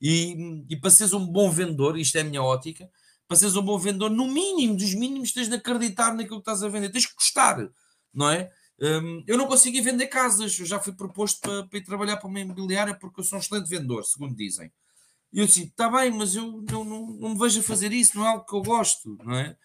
E, 0.00 0.64
e 0.68 0.76
para 0.76 0.90
seres 0.90 1.14
um 1.14 1.26
bom 1.26 1.50
vendedor, 1.50 1.98
isto 1.98 2.16
é 2.18 2.20
a 2.20 2.24
minha 2.24 2.42
ótica, 2.42 2.88
para 3.26 3.36
seres 3.36 3.56
um 3.56 3.62
bom 3.62 3.78
vendedor, 3.78 4.10
no 4.10 4.26
mínimo 4.26 4.76
dos 4.76 4.94
mínimos, 4.94 5.32
tens 5.32 5.48
de 5.48 5.54
acreditar 5.54 6.14
naquilo 6.14 6.42
que 6.42 6.50
estás 6.50 6.62
a 6.62 6.68
vender, 6.68 6.90
tens 6.90 7.06
que 7.06 7.14
gostar, 7.14 7.68
não 8.12 8.30
é? 8.30 8.50
Um, 8.78 9.24
eu 9.26 9.38
não 9.38 9.46
consegui 9.46 9.80
vender 9.80 10.06
casas, 10.06 10.58
eu 10.58 10.66
já 10.66 10.78
fui 10.78 10.92
proposto 10.92 11.40
para, 11.40 11.66
para 11.66 11.78
ir 11.78 11.82
trabalhar 11.82 12.18
para 12.18 12.28
uma 12.28 12.40
imobiliária 12.40 12.94
porque 12.94 13.20
eu 13.20 13.24
sou 13.24 13.38
um 13.38 13.40
excelente 13.40 13.68
vendedor, 13.68 14.04
segundo 14.04 14.36
dizem. 14.36 14.70
E 15.32 15.40
eu 15.40 15.46
disse: 15.46 15.64
está 15.64 15.90
bem, 15.90 16.10
mas 16.10 16.34
eu 16.34 16.62
não, 16.70 16.84
não, 16.84 17.06
não 17.06 17.28
me 17.30 17.38
vejo 17.38 17.60
a 17.60 17.62
fazer 17.62 17.92
isso, 17.92 18.18
não 18.18 18.26
é 18.26 18.28
algo 18.28 18.44
que 18.44 18.54
eu 18.54 18.62
gosto, 18.62 19.16
não 19.24 19.34
é? 19.34 19.56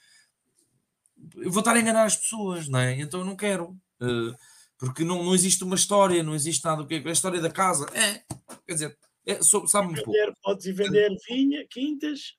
Eu 1.35 1.51
vou 1.51 1.59
estar 1.59 1.75
a 1.75 1.79
enganar 1.79 2.05
as 2.05 2.15
pessoas, 2.15 2.67
não 2.67 2.79
é? 2.79 2.99
Então 2.99 3.21
eu 3.21 3.25
não 3.25 3.35
quero, 3.35 3.69
uh, 4.01 4.35
porque 4.77 5.03
não, 5.03 5.23
não 5.23 5.35
existe 5.35 5.63
uma 5.63 5.75
história, 5.75 6.23
não 6.23 6.35
existe 6.35 6.63
nada. 6.63 6.81
O 6.81 6.87
que 6.87 6.95
é 6.95 7.09
a 7.09 7.11
história 7.11 7.39
da 7.39 7.49
casa? 7.49 7.85
É, 7.93 8.23
quer 8.67 8.73
dizer, 8.73 8.97
é, 9.25 9.39
sabe 9.41 9.87
um 9.87 9.93
pouco. 9.93 10.13
Podes 10.41 10.65
ir 10.65 10.73
vender 10.73 11.15
vinha, 11.27 11.65
quintas, 11.69 12.35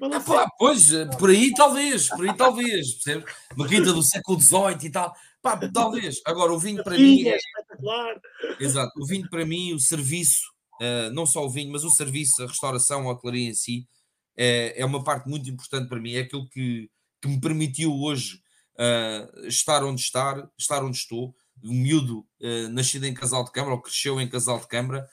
ah, 0.00 0.20
pá, 0.20 0.48
pois, 0.58 0.92
eh, 0.92 1.06
por 1.18 1.28
aí 1.28 1.52
talvez, 1.52 2.08
por 2.08 2.26
aí 2.26 2.36
talvez, 2.36 2.94
percebes? 2.94 3.34
Uma 3.54 3.68
quinta 3.68 3.92
do 3.92 4.02
século 4.02 4.40
XVIII 4.40 4.86
e 4.86 4.90
tal, 4.90 5.12
pá, 5.42 5.58
talvez. 5.72 6.20
Agora, 6.24 6.52
o 6.52 6.58
vinho 6.58 6.82
para 6.82 6.96
mim 6.96 7.28
é. 7.28 7.36
Espetacular. 7.36 8.20
Exato, 8.58 8.92
o 8.98 9.06
vinho 9.06 9.28
para 9.28 9.44
mim, 9.44 9.74
o 9.74 9.80
serviço, 9.80 10.44
uh, 10.80 11.12
não 11.12 11.26
só 11.26 11.44
o 11.44 11.50
vinho, 11.50 11.70
mas 11.72 11.84
o 11.84 11.90
serviço, 11.90 12.42
a 12.42 12.46
restauração, 12.46 13.08
a 13.08 13.12
hotelaria 13.12 13.48
em 13.48 13.54
si, 13.54 13.86
é, 14.36 14.80
é 14.80 14.84
uma 14.84 15.04
parte 15.04 15.28
muito 15.28 15.48
importante 15.50 15.88
para 15.88 16.00
mim. 16.00 16.14
É 16.14 16.20
aquilo 16.20 16.48
que, 16.48 16.88
que 17.22 17.28
me 17.28 17.40
permitiu 17.40 17.94
hoje 17.94 18.42
uh, 18.74 19.46
estar 19.46 19.84
onde 19.84 20.00
estar, 20.00 20.50
estar 20.58 20.84
onde 20.84 20.96
estou. 20.96 21.34
Um 21.62 21.72
miúdo 21.72 22.26
uh, 22.40 22.68
nascido 22.70 23.04
em 23.04 23.14
Casal 23.14 23.44
de 23.44 23.52
Câmara, 23.52 23.76
ou 23.76 23.80
cresceu 23.80 24.20
em 24.20 24.28
Casal 24.28 24.58
de 24.58 24.66
Câmara, 24.66 25.08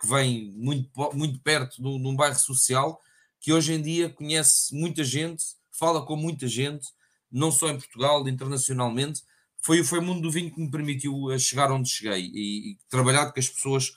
que 0.00 0.06
vem 0.06 0.52
muito, 0.52 0.88
muito 1.14 1.40
perto 1.40 1.82
de 1.82 1.88
um 1.88 2.14
bairro 2.14 2.38
social 2.38 3.00
que 3.40 3.52
hoje 3.52 3.72
em 3.72 3.82
dia 3.82 4.08
conhece 4.08 4.72
muita 4.72 5.02
gente, 5.02 5.44
fala 5.72 6.06
com 6.06 6.14
muita 6.14 6.46
gente, 6.46 6.86
não 7.28 7.50
só 7.50 7.68
em 7.68 7.76
Portugal, 7.76 8.26
internacionalmente. 8.28 9.22
Foi, 9.60 9.82
foi 9.82 9.98
o 9.98 10.02
mundo 10.02 10.22
do 10.22 10.30
vinho 10.30 10.54
que 10.54 10.60
me 10.60 10.70
permitiu 10.70 11.36
chegar 11.40 11.72
onde 11.72 11.88
cheguei 11.88 12.30
e, 12.32 12.70
e 12.70 12.78
trabalhar 12.88 13.32
com 13.32 13.40
as 13.40 13.48
pessoas 13.48 13.92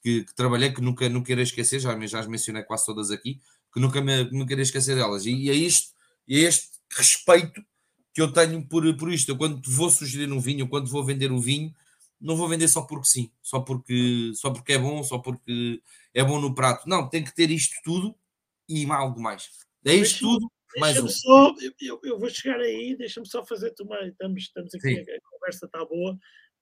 que, 0.00 0.22
que, 0.22 0.34
trabalhei, 0.36 0.72
que 0.72 0.80
nunca, 0.80 1.08
nunca 1.08 1.32
irei 1.32 1.42
esquecer, 1.42 1.80
já, 1.80 2.06
já 2.06 2.20
as 2.20 2.28
mencionei 2.28 2.62
quase 2.62 2.86
todas 2.86 3.10
aqui, 3.10 3.40
que 3.74 3.80
nunca 3.80 4.00
me 4.00 4.30
nunca 4.30 4.52
irei 4.52 4.62
esquecer 4.62 4.94
delas. 4.94 5.26
E, 5.26 5.32
e 5.32 5.50
é, 5.50 5.54
isto, 5.54 5.92
é 6.28 6.34
este 6.36 6.75
respeito 6.90 7.62
que 8.12 8.22
eu 8.22 8.32
tenho 8.32 8.66
por, 8.66 8.96
por 8.96 9.12
isto. 9.12 9.30
Eu, 9.30 9.36
quando 9.36 9.62
vou 9.70 9.90
sugerir 9.90 10.32
um 10.32 10.40
vinho, 10.40 10.68
quando 10.68 10.90
vou 10.90 11.04
vender 11.04 11.30
um 11.30 11.40
vinho, 11.40 11.74
não 12.20 12.36
vou 12.36 12.48
vender 12.48 12.68
só 12.68 12.82
porque 12.82 13.06
sim, 13.06 13.30
só 13.42 13.60
porque, 13.60 14.32
só 14.34 14.50
porque 14.50 14.72
é 14.72 14.78
bom, 14.78 15.02
só 15.02 15.18
porque 15.18 15.82
é 16.14 16.24
bom 16.24 16.40
no 16.40 16.54
prato. 16.54 16.88
Não, 16.88 17.08
tem 17.08 17.22
que 17.22 17.34
ter 17.34 17.50
isto 17.50 17.74
tudo 17.84 18.16
e 18.68 18.90
algo 18.90 19.20
mais. 19.20 19.50
É 19.84 19.94
isto 19.94 20.20
tudo, 20.20 20.50
mais 20.78 20.98
um. 20.98 21.08
Só, 21.08 21.54
eu, 21.80 22.00
eu, 22.02 22.18
vou 22.18 22.28
chegar 22.28 22.58
aí, 22.58 22.96
deixa-me 22.96 23.26
só 23.26 23.44
fazer-te 23.44 23.82
uma. 23.82 23.96
Estamos, 24.06 24.42
estamos 24.42 24.74
aqui, 24.74 24.98
a, 24.98 25.16
a, 25.16 25.20
conversa 25.30 25.66
está 25.66 25.84
boa. 25.84 26.18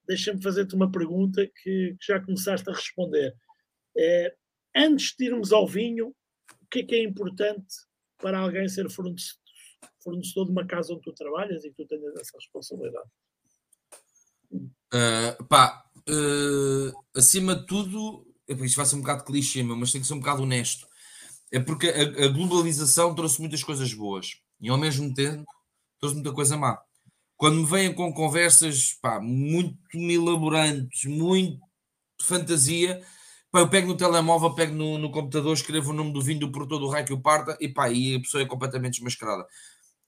Deixa-me 0.06 0.42
fazer-te 0.42 0.74
uma 0.74 0.90
pergunta 0.90 1.46
que, 1.46 1.96
que, 1.98 2.06
já 2.06 2.20
começaste 2.20 2.68
a 2.68 2.72
responder. 2.72 3.34
É, 3.96 4.34
antes 4.76 5.14
de 5.16 5.26
irmos 5.26 5.52
ao 5.52 5.66
vinho, 5.66 6.09
o 6.09 6.66
que 6.70 6.80
é 6.80 6.82
que 6.82 6.94
é 6.96 7.02
importante 7.02 7.74
para 8.18 8.38
alguém 8.38 8.68
ser 8.68 8.90
fornecedor, 8.90 9.44
fornecedor 10.02 10.47
de 10.47 10.52
uma 10.52 10.66
casa 10.66 10.93
onde 10.93 11.02
tu 11.02 11.12
trabalhas 11.12 11.65
e 11.65 11.70
que 11.70 11.77
tu 11.77 11.86
tenhas 11.86 12.15
essa 12.16 12.36
responsabilidade? 12.36 13.09
Uh, 14.52 15.44
pá, 15.48 15.85
uh, 16.09 16.93
acima 17.16 17.56
de 17.56 17.66
tudo, 17.66 18.27
isto 18.48 18.77
vai 18.77 18.86
ser 18.86 18.97
um 18.97 19.01
bocado 19.01 19.24
clichê, 19.24 19.62
mas 19.62 19.93
tem 19.93 20.01
que 20.01 20.06
ser 20.06 20.15
um 20.15 20.20
bocado 20.20 20.43
honesto 20.43 20.86
é 21.55 21.61
porque 21.61 21.86
a, 21.89 22.24
a, 22.24 22.28
globalização 22.28 23.15
trouxe 23.15 23.40
muitas 23.40 23.62
coisas 23.62 23.94
boas 23.94 24.40
e 24.61 24.69
ao 24.69 24.77
mesmo 24.77 25.15
tempo 25.15 25.44
trouxe 26.01 26.16
muita 26.16 26.32
coisa 26.32 26.56
má. 26.56 26.77
Quando 27.36 27.59
me 27.59 27.66
vêm 27.66 27.94
com 27.94 28.12
conversas 28.12 28.98
pá, 29.01 29.20
muito 29.20 29.78
elaborantes, 29.94 31.05
muito 31.05 31.61
fantasia, 32.20 33.01
pá, 33.52 33.61
eu 33.61 33.69
pego 33.69 33.86
no 33.86 33.97
telemóvel, 33.97 34.52
pego 34.52 34.74
no, 34.74 34.98
no, 34.98 35.12
computador, 35.12 35.55
escrevo 35.55 35.90
o 35.90 35.94
nome 35.94 36.12
do 36.12 36.20
vinho 36.20 36.40
do 36.40 36.51
produtor 36.51 36.81
do 36.81 36.89
raio 36.89 37.06
que 37.06 37.12
o 37.12 37.20
parta 37.20 37.56
e, 37.61 37.69
pá, 37.69 37.89
e 37.89 38.16
a 38.16 38.20
pessoa 38.20 38.43
é 38.43 38.47
completamente 38.47 38.94
desmascarada. 38.94 39.47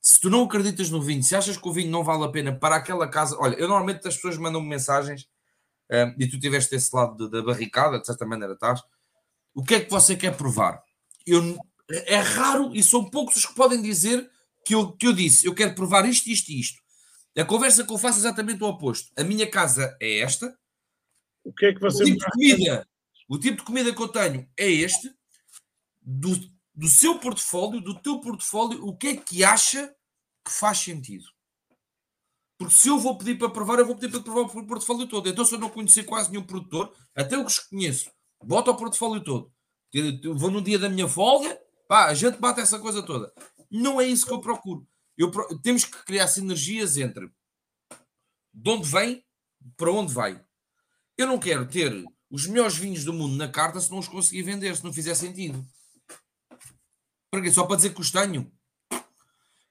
Se 0.06 0.20
tu 0.20 0.30
não 0.30 0.44
acreditas 0.44 0.88
no 0.90 1.02
vinho, 1.02 1.22
se 1.22 1.34
achas 1.34 1.56
que 1.56 1.68
o 1.68 1.72
vinho 1.72 1.90
não 1.90 2.04
vale 2.04 2.24
a 2.24 2.28
pena 2.28 2.54
para 2.56 2.76
aquela 2.76 3.08
casa, 3.08 3.36
olha, 3.40 3.56
eu 3.56 3.66
normalmente 3.66 4.06
as 4.06 4.14
pessoas 4.14 4.36
mandam-me 4.36 4.68
mensagens 4.68 5.28
um, 5.90 6.22
e 6.22 6.28
tu 6.28 6.38
tiveste 6.38 6.76
esse 6.76 6.94
lado 6.94 7.28
da 7.28 7.42
barricada, 7.42 7.98
de 7.98 8.06
certa 8.06 8.24
maneira 8.24 8.54
estás. 8.54 8.80
O 9.52 9.64
que 9.64 9.74
é 9.74 9.80
que 9.80 9.90
você 9.90 10.14
quer 10.14 10.36
provar? 10.36 10.80
eu, 11.26 11.58
é 11.88 12.16
raro 12.16 12.74
e 12.74 12.82
são 12.82 13.10
poucos 13.10 13.36
os 13.36 13.46
que 13.46 13.54
podem 13.54 13.82
dizer 13.82 14.30
que 14.64 14.74
eu, 14.74 14.92
que 14.92 15.06
eu 15.06 15.12
disse, 15.12 15.46
eu 15.46 15.54
quero 15.54 15.74
provar 15.74 16.08
isto, 16.08 16.28
isto 16.28 16.50
e 16.50 16.60
isto. 16.60 16.80
A 17.36 17.44
conversa 17.44 17.84
que 17.84 17.92
eu 17.92 17.98
faço 17.98 18.18
é 18.18 18.20
exatamente 18.20 18.62
o 18.62 18.66
oposto. 18.66 19.12
A 19.16 19.22
minha 19.22 19.50
casa 19.50 19.96
é 20.00 20.20
esta. 20.20 20.56
O 21.44 21.52
que 21.52 21.66
é 21.66 21.74
que 21.74 21.80
você 21.80 22.02
o 22.02 22.06
tipo 22.06 22.18
de 22.18 22.30
comida, 22.30 22.88
o 23.28 23.38
tipo 23.38 23.56
de 23.58 23.62
comida 23.62 23.94
que 23.94 24.02
eu 24.02 24.08
tenho 24.08 24.48
é 24.56 24.70
este. 24.70 25.12
Do, 26.00 26.38
do 26.74 26.88
seu 26.88 27.18
portfólio, 27.18 27.80
do 27.80 28.00
teu 28.00 28.20
portfólio, 28.20 28.84
o 28.86 28.96
que 28.96 29.08
é 29.08 29.16
que 29.16 29.42
acha 29.44 29.92
que 30.46 30.52
faz 30.52 30.78
sentido? 30.78 31.26
Porque 32.58 32.74
se 32.74 32.88
eu 32.88 32.98
vou 32.98 33.18
pedir 33.18 33.36
para 33.36 33.50
provar, 33.50 33.78
eu 33.78 33.86
vou 33.86 33.96
pedir 33.96 34.10
para 34.10 34.22
provar 34.22 34.42
o 34.42 34.66
portfólio 34.66 35.06
todo. 35.06 35.28
Então, 35.28 35.44
se 35.44 35.54
eu 35.54 35.58
não 35.58 35.68
conhecer 35.68 36.04
quase 36.04 36.30
nenhum 36.30 36.44
produtor, 36.44 36.94
até 37.14 37.36
os 37.36 37.58
que 37.58 37.70
conheço, 37.70 38.10
bota 38.42 38.70
o 38.70 38.76
portfólio 38.76 39.22
todo 39.22 39.52
vou 40.34 40.50
no 40.50 40.62
dia 40.62 40.78
da 40.78 40.88
minha 40.88 41.08
folga, 41.08 41.58
pá, 41.88 42.06
a 42.06 42.14
gente 42.14 42.38
bate 42.38 42.60
essa 42.60 42.78
coisa 42.78 43.02
toda. 43.02 43.32
Não 43.70 44.00
é 44.00 44.06
isso 44.06 44.26
que 44.26 44.32
eu 44.32 44.40
procuro. 44.40 44.86
Eu, 45.16 45.30
temos 45.62 45.84
que 45.84 46.04
criar 46.04 46.28
sinergias 46.28 46.96
entre 46.96 47.30
de 48.52 48.70
onde 48.70 48.88
vem 48.88 49.24
para 49.76 49.92
onde 49.92 50.12
vai. 50.12 50.42
Eu 51.16 51.26
não 51.26 51.38
quero 51.38 51.66
ter 51.66 52.04
os 52.30 52.46
melhores 52.46 52.76
vinhos 52.76 53.04
do 53.04 53.12
mundo 53.12 53.36
na 53.36 53.48
carta 53.48 53.80
se 53.80 53.90
não 53.90 53.98
os 53.98 54.08
conseguir 54.08 54.42
vender, 54.42 54.76
se 54.76 54.84
não 54.84 54.92
fizer 54.92 55.14
sentido. 55.14 55.64
Para 57.30 57.42
quê? 57.42 57.50
Só 57.50 57.64
para 57.64 57.76
dizer 57.76 57.94
que 57.94 58.00
os 58.00 58.10
tenho. 58.10 58.50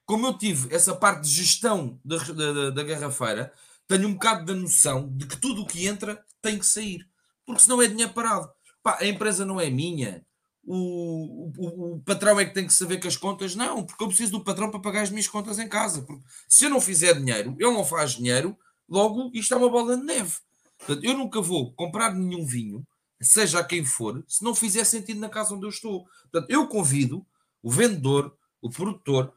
Como 0.05 0.27
eu 0.27 0.37
tive 0.37 0.73
essa 0.73 0.95
parte 0.95 1.23
de 1.23 1.29
gestão 1.29 1.99
da, 2.05 2.17
da, 2.17 2.69
da 2.69 2.83
garrafeira, 2.83 3.51
tenho 3.87 4.07
um 4.07 4.13
bocado 4.13 4.45
da 4.45 4.53
noção 4.53 5.09
de 5.15 5.25
que 5.25 5.37
tudo 5.37 5.61
o 5.61 5.65
que 5.65 5.87
entra 5.87 6.23
tem 6.41 6.59
que 6.59 6.65
sair. 6.65 7.07
Porque 7.45 7.61
senão 7.61 7.81
é 7.81 7.87
dinheiro 7.87 8.13
parado. 8.13 8.49
Pá, 8.81 8.97
a 8.99 9.05
empresa 9.05 9.45
não 9.45 9.59
é 9.59 9.69
minha. 9.69 10.25
O, 10.63 11.51
o, 11.57 11.93
o, 11.93 11.99
patrão 12.01 12.39
é 12.39 12.45
que 12.45 12.53
tem 12.53 12.65
que 12.65 12.73
saber 12.73 12.97
que 12.97 13.07
as 13.07 13.17
contas. 13.17 13.55
Não, 13.55 13.83
porque 13.83 14.03
eu 14.03 14.07
preciso 14.07 14.31
do 14.31 14.43
patrão 14.43 14.71
para 14.71 14.79
pagar 14.79 15.01
as 15.01 15.09
minhas 15.09 15.27
contas 15.27 15.59
em 15.59 15.69
casa. 15.69 16.01
Porque 16.01 16.23
se 16.47 16.65
eu 16.65 16.69
não 16.69 16.81
fizer 16.81 17.13
dinheiro, 17.13 17.55
ele 17.59 17.71
não 17.71 17.85
faz 17.85 18.11
dinheiro, 18.13 18.57
logo 18.89 19.29
isto 19.33 19.53
é 19.53 19.57
uma 19.57 19.69
bola 19.69 19.97
de 19.97 20.03
neve. 20.03 20.35
Portanto, 20.77 21.03
eu 21.03 21.17
nunca 21.17 21.41
vou 21.41 21.71
comprar 21.73 22.13
nenhum 22.13 22.45
vinho, 22.45 22.85
seja 23.21 23.59
a 23.59 23.63
quem 23.63 23.85
for, 23.85 24.23
se 24.27 24.43
não 24.43 24.53
fizer 24.53 24.83
sentido 24.83 25.19
na 25.19 25.29
casa 25.29 25.53
onde 25.53 25.65
eu 25.65 25.69
estou. 25.69 26.05
Portanto, 26.31 26.49
eu 26.49 26.67
convido 26.67 27.25
o 27.61 27.71
vendedor, 27.71 28.35
o 28.61 28.69
produtor, 28.69 29.33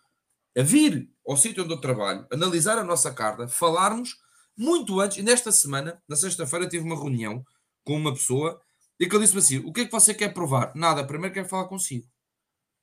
a 0.59 0.63
vir 0.63 1.09
ao 1.27 1.37
sítio 1.37 1.63
onde 1.63 1.73
eu 1.73 1.81
trabalho, 1.81 2.27
analisar 2.33 2.79
a 2.79 2.85
nossa 2.85 3.13
carta, 3.13 3.47
falarmos 3.47 4.17
muito 4.57 4.99
antes. 4.99 5.19
E 5.19 5.23
nesta 5.23 5.53
semana, 5.53 6.03
na 6.09 6.17
sexta-feira, 6.17 6.69
tive 6.69 6.85
uma 6.85 6.97
reunião 6.97 7.45
com 7.85 7.97
uma 7.97 8.13
pessoa 8.13 8.61
e 8.99 9.07
que 9.07 9.15
ele 9.15 9.23
disse-me 9.23 9.41
assim: 9.41 9.59
O 9.59 9.73
que 9.73 9.83
é 9.83 9.85
que 9.85 9.93
você 9.93 10.13
quer 10.13 10.35
provar? 10.35 10.73
Nada, 10.75 11.07
primeiro 11.07 11.33
quero 11.33 11.49
falar 11.49 11.69
consigo. 11.69 12.07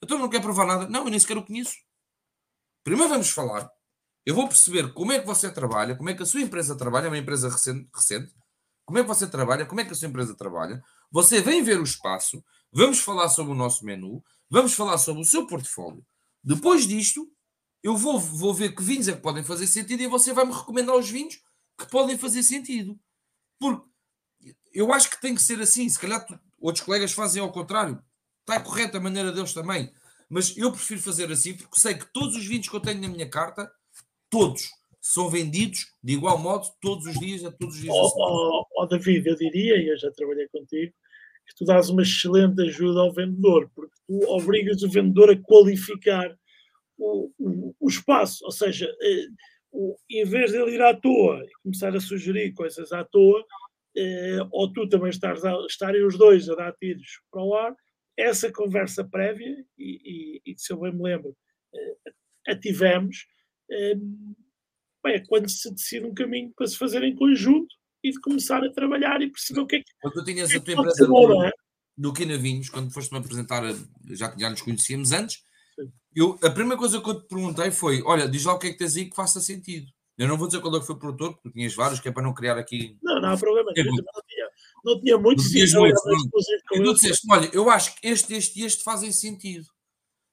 Então 0.02 0.18
não 0.18 0.30
quer 0.30 0.42
provar 0.42 0.66
nada? 0.66 0.88
Não, 0.88 1.04
eu 1.04 1.10
nem 1.10 1.20
sequer 1.20 1.38
o 1.38 1.46
conheço. 1.46 1.76
Primeiro 2.84 3.10
vamos 3.10 3.30
falar. 3.30 3.70
Eu 4.26 4.34
vou 4.36 4.48
perceber 4.48 4.94
como 4.94 5.12
é 5.12 5.20
que 5.20 5.26
você 5.26 5.52
trabalha, 5.52 5.96
como 5.96 6.10
é 6.10 6.14
que 6.14 6.24
a 6.24 6.26
sua 6.26 6.42
empresa 6.42 6.78
trabalha, 6.78 7.06
é 7.06 7.10
uma 7.10 7.18
empresa 7.18 7.50
recente, 7.50 7.90
recente, 7.94 8.34
como 8.86 9.00
é 9.00 9.02
que 9.02 9.08
você 9.08 9.28
trabalha, 9.28 9.66
como 9.66 9.82
é 9.82 9.86
que 9.86 9.92
a 9.92 9.96
sua 9.96 10.08
empresa 10.08 10.36
trabalha. 10.36 10.82
Você 11.12 11.42
vem 11.42 11.62
ver 11.62 11.80
o 11.80 11.84
espaço, 11.84 12.44
vamos 12.72 13.00
falar 13.00 13.30
sobre 13.30 13.52
o 13.52 13.56
nosso 13.56 13.86
menu, 13.86 14.24
vamos 14.50 14.74
falar 14.74 14.98
sobre 14.98 15.22
o 15.22 15.26
seu 15.26 15.46
portfólio. 15.46 16.06
Depois 16.44 16.88
disto, 16.88 17.28
eu 17.86 17.96
vou, 17.96 18.20
vou 18.20 18.52
ver 18.52 18.74
que 18.74 18.82
vinhos 18.82 19.08
é 19.08 19.14
que 19.14 19.22
podem 19.22 19.44
fazer 19.44 19.68
sentido 19.68 20.02
e 20.02 20.08
você 20.08 20.34
vai-me 20.34 20.52
recomendar 20.52 20.96
os 20.96 21.08
vinhos 21.08 21.40
que 21.78 21.88
podem 21.92 22.18
fazer 22.18 22.42
sentido. 22.42 23.00
Porque 23.60 23.88
eu 24.74 24.92
acho 24.92 25.08
que 25.08 25.22
tem 25.22 25.36
que 25.36 25.42
ser 25.44 25.62
assim. 25.62 25.88
Se 25.88 26.00
calhar 26.00 26.26
outros 26.60 26.84
colegas 26.84 27.12
fazem 27.12 27.44
ao 27.44 27.52
contrário. 27.52 28.02
Está 28.40 28.60
correta 28.60 28.98
a 28.98 29.02
maneira 29.02 29.32
deles 29.32 29.54
também. 29.54 29.94
Mas 30.28 30.58
eu 30.58 30.72
prefiro 30.72 31.00
fazer 31.00 31.32
assim 31.32 31.56
porque 31.56 31.80
sei 31.80 31.94
que 31.94 32.12
todos 32.12 32.36
os 32.36 32.44
vinhos 32.44 32.68
que 32.68 32.76
eu 32.76 32.80
tenho 32.80 33.00
na 33.00 33.08
minha 33.08 33.30
carta, 33.30 33.72
todos, 34.32 34.68
são 35.00 35.30
vendidos 35.30 35.86
de 36.04 36.14
igual 36.14 36.40
modo 36.40 36.66
todos 36.82 37.06
os 37.06 37.20
dias, 37.20 37.46
a 37.46 37.52
todos 37.52 37.76
os 37.76 37.82
dias. 37.82 37.94
Oh, 37.96 38.12
oh, 38.18 38.66
oh, 38.78 38.86
David, 38.88 39.28
eu 39.28 39.36
diria, 39.36 39.78
e 39.78 39.90
eu 39.90 39.98
já 40.00 40.10
trabalhei 40.10 40.48
contigo, 40.48 40.92
que 41.46 41.56
tu 41.56 41.66
dás 41.66 41.92
uma 41.92 42.02
excelente 42.02 42.60
ajuda 42.64 43.02
ao 43.02 43.14
vendedor, 43.14 43.70
porque 43.76 43.94
tu 44.08 44.20
obrigas 44.32 44.82
o 44.82 44.90
vendedor 44.90 45.30
a 45.30 45.38
qualificar 45.38 46.36
o, 46.98 47.32
o, 47.38 47.76
o 47.80 47.88
espaço, 47.88 48.44
ou 48.46 48.52
seja, 48.52 48.90
eh, 49.02 49.28
o, 49.72 49.96
em 50.10 50.26
vez 50.26 50.52
de 50.52 50.58
ele 50.58 50.76
ir 50.76 50.82
à 50.82 50.96
toa 50.96 51.44
e 51.44 51.52
começar 51.64 51.96
a 51.96 52.00
sugerir 52.00 52.54
coisas 52.54 52.92
à 52.92 53.04
toa, 53.04 53.46
eh, 53.98 54.40
ou 54.52 54.72
tu 54.72 54.88
também 54.88 55.10
estares 55.10 55.44
a, 55.44 55.54
estarem 55.68 56.06
os 56.06 56.18
dois 56.18 56.50
a 56.50 56.56
dar 56.56 56.74
tiros 56.74 57.22
para 57.32 57.44
o 57.44 57.56
ar, 57.56 57.76
essa 58.18 58.52
conversa 58.52 59.04
prévia, 59.04 59.66
e, 59.78 60.42
e, 60.46 60.52
e 60.52 60.56
se 60.58 60.72
eu 60.72 60.80
bem 60.80 60.94
me 60.94 61.04
lembro, 61.04 61.36
eh, 61.74 62.12
a 62.48 62.56
tivemos, 62.56 63.26
eh, 63.70 63.96
bem, 65.04 65.16
é 65.16 65.20
quando 65.26 65.50
se 65.50 65.74
decide 65.74 66.06
um 66.06 66.14
caminho 66.14 66.52
para 66.56 66.68
se 66.68 66.78
fazer 66.78 67.04
em 67.04 67.16
conjunto 67.16 67.74
e 68.04 68.12
de 68.12 68.20
começar 68.22 68.64
a 68.64 68.72
trabalhar 68.72 69.22
e 69.22 69.30
perceber 69.30 69.62
o 69.62 69.68
que 69.68 69.78
é 69.78 69.80
que. 69.80 69.92
Quando 70.02 70.14
tu 70.14 70.24
tinhas 70.24 70.52
é 70.52 70.58
a 70.58 70.62
tua 70.62 70.74
empresa 70.74 71.08
bom, 71.08 71.44
é? 71.44 71.52
do 71.98 72.14
Quina 72.14 72.38
Vinhos, 72.38 72.70
quando 72.70 72.94
foste-me 72.94 73.20
apresentar, 73.20 73.64
já, 74.12 74.36
já 74.38 74.50
nos 74.50 74.62
conhecíamos 74.62 75.12
antes, 75.12 75.44
eu, 76.16 76.40
a 76.42 76.50
primeira 76.50 76.78
coisa 76.78 77.02
que 77.02 77.10
eu 77.10 77.22
te 77.22 77.28
perguntei 77.28 77.72
foi: 77.72 78.02
olha, 78.04 78.28
diz 78.28 78.46
lá 78.46 78.54
o 78.54 78.60
que 78.60 78.68
é 78.68 78.72
que 78.72 78.78
tens 78.78 78.96
aí 78.96 79.10
que 79.10 79.16
faça 79.16 79.42
sentido. 79.42 79.92
Eu 80.18 80.30
não 80.30 80.38
vou 80.38 80.48
dizer 80.48 80.62
qual 80.62 80.74
é 80.78 80.80
que 80.80 80.86
foi 80.86 80.96
o 80.96 81.00
produtor, 81.00 81.34
porque 81.34 81.50
tu 81.50 81.54
tinhas 81.54 81.76
vários, 81.76 82.00
que 82.00 82.08
é 82.08 82.12
para 82.12 82.24
não 82.24 82.34
criar 82.34 82.58
aqui. 82.58 82.98
Não, 83.04 83.20
não 83.20 83.30
há 83.34 83.38
problema. 83.38 83.72
É, 83.76 83.84
não, 83.84 83.94
tinha, 83.94 84.50
não 84.84 85.02
tinha 85.02 85.18
muitos. 85.18 85.74
Não 85.74 85.82
muitos. 85.82 86.02
E 86.72 86.84
tu 86.84 86.94
disseste: 86.94 87.28
olha, 87.30 87.50
eu 87.52 87.70
acho 87.70 87.96
que 87.96 88.08
este, 88.08 88.34
este 88.34 88.62
e 88.62 88.66
este 88.66 88.84
fazem 88.84 89.12
sentido. 89.12 89.68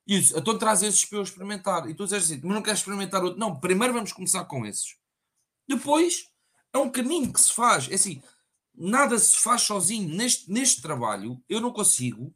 Eu 0.07 0.19
então 0.19 0.59
traz 0.59 0.83
esses 0.83 1.05
para 1.05 1.19
eu 1.19 1.23
experimentar. 1.23 1.91
E 1.91 1.95
tu 1.95 2.05
dizes 2.05 2.25
assim: 2.25 2.41
mas 2.45 2.55
não 2.55 2.63
queres 2.63 2.79
experimentar 2.79 3.23
outro? 3.25 3.41
Não, 3.41 3.59
primeiro 3.59 3.93
vamos 3.93 4.13
começar 4.13 4.45
com 4.45 4.65
esses. 4.65 4.97
Depois 5.69 6.27
é 6.73 6.79
um 6.79 6.91
caminho 6.91 7.33
que 7.33 7.41
se 7.41 7.53
faz. 7.53 7.91
É 7.91 7.95
assim, 7.95 8.23
nada 8.75 9.19
se 9.19 9.37
faz 9.39 9.63
sozinho. 9.63 10.15
Neste, 10.15 10.51
neste 10.51 10.81
trabalho, 10.81 11.43
eu 11.49 11.61
não 11.61 11.73
consigo 11.73 12.33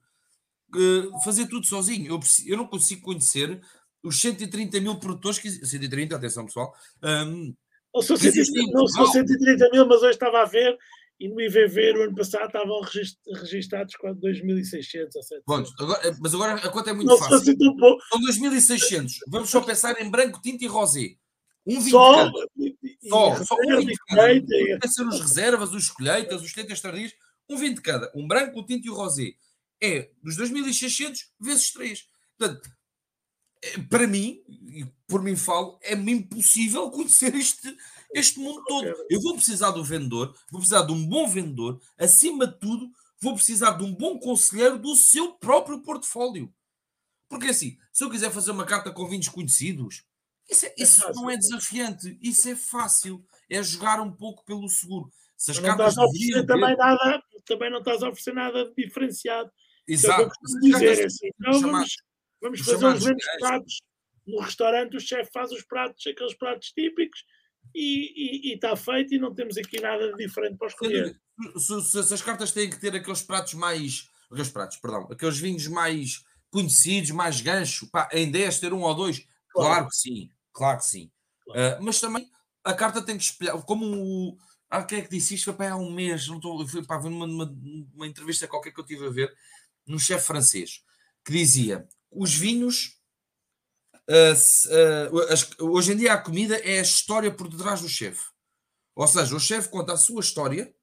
uh, 0.74 1.24
fazer 1.24 1.46
tudo 1.46 1.66
sozinho. 1.66 2.06
Eu, 2.06 2.20
eu 2.46 2.56
não 2.56 2.66
consigo 2.66 3.02
conhecer 3.02 3.60
os 4.02 4.20
130 4.20 4.80
mil 4.80 4.96
produtores 4.96 5.38
que 5.38 5.50
130, 5.50 6.16
atenção 6.16 6.46
pessoal. 6.46 6.72
Um, 7.02 7.54
não 7.94 8.02
são, 8.02 8.16
130, 8.16 8.72
não 8.72 8.86
são 8.86 9.06
130 9.06 9.70
mil, 9.70 9.86
mas 9.86 10.02
hoje 10.02 10.12
estava 10.12 10.42
a 10.42 10.44
ver 10.44 10.76
e 11.18 11.28
no 11.28 11.40
IVV 11.40 11.92
no 11.94 12.02
ano 12.02 12.14
passado 12.14 12.46
estavam 12.46 12.80
registados 13.40 13.94
quase 13.96 14.20
2.600 14.20 15.06
ou 15.16 15.22
700. 15.22 15.44
Bom, 15.46 15.64
agora, 15.78 16.16
mas 16.20 16.34
agora 16.34 16.54
a 16.54 16.68
conta 16.68 16.90
é 16.90 16.92
muito 16.92 17.08
não 17.08 17.18
fácil. 17.18 17.36
Assim 17.36 17.56
São 17.56 18.48
2.600. 18.50 19.12
Vamos 19.28 19.50
só 19.50 19.60
pensar 19.62 20.00
em 20.00 20.10
branco, 20.10 20.40
tinto 20.42 20.62
e 20.62 20.66
rosé. 20.66 21.16
Um 21.66 21.80
vinho 21.80 21.90
só, 21.90 22.30
só, 23.08 23.44
só 23.44 23.54
um 23.56 23.78
vinho 23.78 23.86
de 23.86 23.96
cada. 24.06 24.22
Podem 24.22 24.90
ser 24.90 25.06
os 25.06 25.20
reservas, 25.20 25.72
os 25.72 25.88
colheitas, 25.88 26.42
os 26.42 26.52
tetas 26.52 26.80
tardias. 26.80 27.12
Um 27.48 27.56
vinho 27.56 27.74
de 27.74 27.80
cada. 27.80 28.12
Um 28.14 28.26
branco, 28.26 28.60
o 28.60 28.66
tinto 28.66 28.86
e 28.86 28.90
o 28.90 28.94
rosé. 28.94 29.32
É 29.82 30.10
dos 30.22 30.36
2.600 30.36 31.18
vezes 31.40 31.72
3. 31.72 32.08
Portanto, 32.38 32.70
é, 33.62 33.78
para 33.82 34.06
mim, 34.06 34.42
e 34.48 34.86
por 35.06 35.22
mim 35.22 35.36
falo, 35.36 35.78
é 35.82 35.94
impossível 35.94 36.90
conhecer 36.92 37.34
este, 37.34 37.76
este 38.14 38.38
mundo 38.38 38.62
todo. 38.64 38.86
Eu 39.10 39.20
vou 39.20 39.34
precisar 39.34 39.70
do 39.70 39.84
vendedor, 39.84 40.34
vou 40.50 40.60
precisar 40.60 40.82
de 40.82 40.92
um 40.92 41.06
bom 41.06 41.26
vendedor, 41.26 41.80
acima 41.98 42.46
de 42.46 42.58
tudo, 42.58 42.90
vou 43.20 43.34
precisar 43.34 43.72
de 43.72 43.84
um 43.84 43.94
bom 43.94 44.18
conselheiro 44.18 44.78
do 44.78 44.94
seu 44.96 45.32
próprio 45.34 45.82
portfólio. 45.82 46.52
Porque 47.28 47.48
assim, 47.48 47.76
se 47.92 48.04
eu 48.04 48.10
quiser 48.10 48.30
fazer 48.30 48.52
uma 48.52 48.64
carta 48.64 48.92
com 48.92 49.08
vinhos 49.08 49.28
conhecidos, 49.28 50.04
isso, 50.48 50.66
é, 50.66 50.68
é 50.68 50.74
isso 50.78 51.12
não 51.12 51.28
é 51.28 51.36
desafiante, 51.36 52.18
isso 52.22 52.48
é 52.48 52.54
fácil, 52.54 53.24
é 53.50 53.62
jogar 53.62 54.00
um 54.00 54.12
pouco 54.12 54.44
pelo 54.44 54.68
seguro. 54.68 55.10
Se 55.36 55.50
as 55.50 55.58
cartas 55.58 55.96
não 55.96 56.04
estás 56.06 56.44
a 56.44 56.46
também, 56.46 56.76
nada, 56.76 57.22
também 57.44 57.70
não 57.70 57.78
estás 57.78 58.02
a 58.02 58.08
oferecer 58.08 58.32
nada 58.32 58.72
diferenciado. 58.76 59.50
Exato. 59.88 60.30
Dizer, 60.62 61.06
assim, 61.06 61.28
não, 61.38 61.60
vamos, 61.60 61.96
vamos 62.40 62.60
fazer 62.60 62.86
os 62.86 63.04
mesmos 63.04 63.24
pratos. 63.38 63.78
No 64.26 64.40
restaurante 64.40 64.96
o 64.96 65.00
chefe 65.00 65.30
faz 65.32 65.52
os 65.52 65.62
pratos, 65.62 66.04
aqueles 66.06 66.34
pratos 66.34 66.68
típicos, 66.72 67.24
e 67.74 68.54
está 68.54 68.74
feito 68.74 69.14
e 69.14 69.18
não 69.18 69.34
temos 69.34 69.56
aqui 69.56 69.80
nada 69.80 70.12
de 70.12 70.26
diferente 70.26 70.56
para 70.56 70.68
escolher. 70.68 71.20
Se, 71.56 71.82
se, 71.82 72.02
se, 72.02 72.14
as 72.14 72.22
cartas 72.22 72.52
têm 72.52 72.70
que 72.70 72.80
ter 72.80 72.94
aqueles 72.94 73.22
pratos 73.22 73.54
mais. 73.54 74.08
Aqueles 74.30 74.48
pratos, 74.48 74.76
perdão, 74.78 75.06
aqueles 75.10 75.38
vinhos 75.38 75.68
mais 75.68 76.24
conhecidos, 76.50 77.10
mais 77.10 77.40
gancho, 77.40 77.88
pá, 77.90 78.08
em 78.12 78.30
10 78.30 78.60
ter 78.60 78.72
um 78.72 78.82
ou 78.82 78.94
dois, 78.94 79.18
claro, 79.50 79.68
claro 79.68 79.88
que 79.88 79.96
sim, 79.96 80.30
claro 80.52 80.78
que 80.78 80.84
sim. 80.84 81.10
Claro. 81.44 81.80
Uh, 81.80 81.84
mas 81.84 82.00
também 82.00 82.28
a 82.64 82.74
carta 82.74 83.02
tem 83.02 83.16
que 83.16 83.22
espelhar, 83.22 83.56
como 83.62 83.84
o. 83.84 84.38
Ah, 84.68 84.82
quem 84.82 84.98
é 84.98 85.02
que 85.02 85.10
disse 85.10 85.34
isto? 85.34 85.44
Foi 85.44 85.54
para 85.54 85.72
há 85.72 85.76
um 85.76 85.92
mês, 85.92 86.26
não 86.26 86.36
estou, 86.36 86.66
foi 86.66 86.84
para 86.84 87.00
numa, 87.02 87.26
numa, 87.26 87.46
numa 87.46 88.06
entrevista 88.06 88.48
qualquer 88.48 88.72
que 88.72 88.80
eu 88.80 88.84
tive 88.84 89.06
a 89.06 89.10
ver, 89.10 89.32
num 89.86 89.98
chefe 89.98 90.26
francês, 90.26 90.82
que 91.24 91.32
dizia: 91.32 91.88
os 92.10 92.34
vinhos 92.34 92.96
uh, 94.08 95.14
uh, 95.14 95.32
as, 95.32 95.50
hoje 95.60 95.92
em 95.92 95.96
dia 95.96 96.14
a 96.14 96.20
comida 96.20 96.56
é 96.58 96.78
a 96.78 96.82
história 96.82 97.30
por 97.30 97.48
detrás 97.48 97.80
do 97.80 97.88
chefe. 97.88 98.24
Ou 98.94 99.06
seja, 99.06 99.36
o 99.36 99.40
chefe 99.40 99.68
conta 99.68 99.92
a 99.92 99.98
sua 99.98 100.20
história 100.20 100.74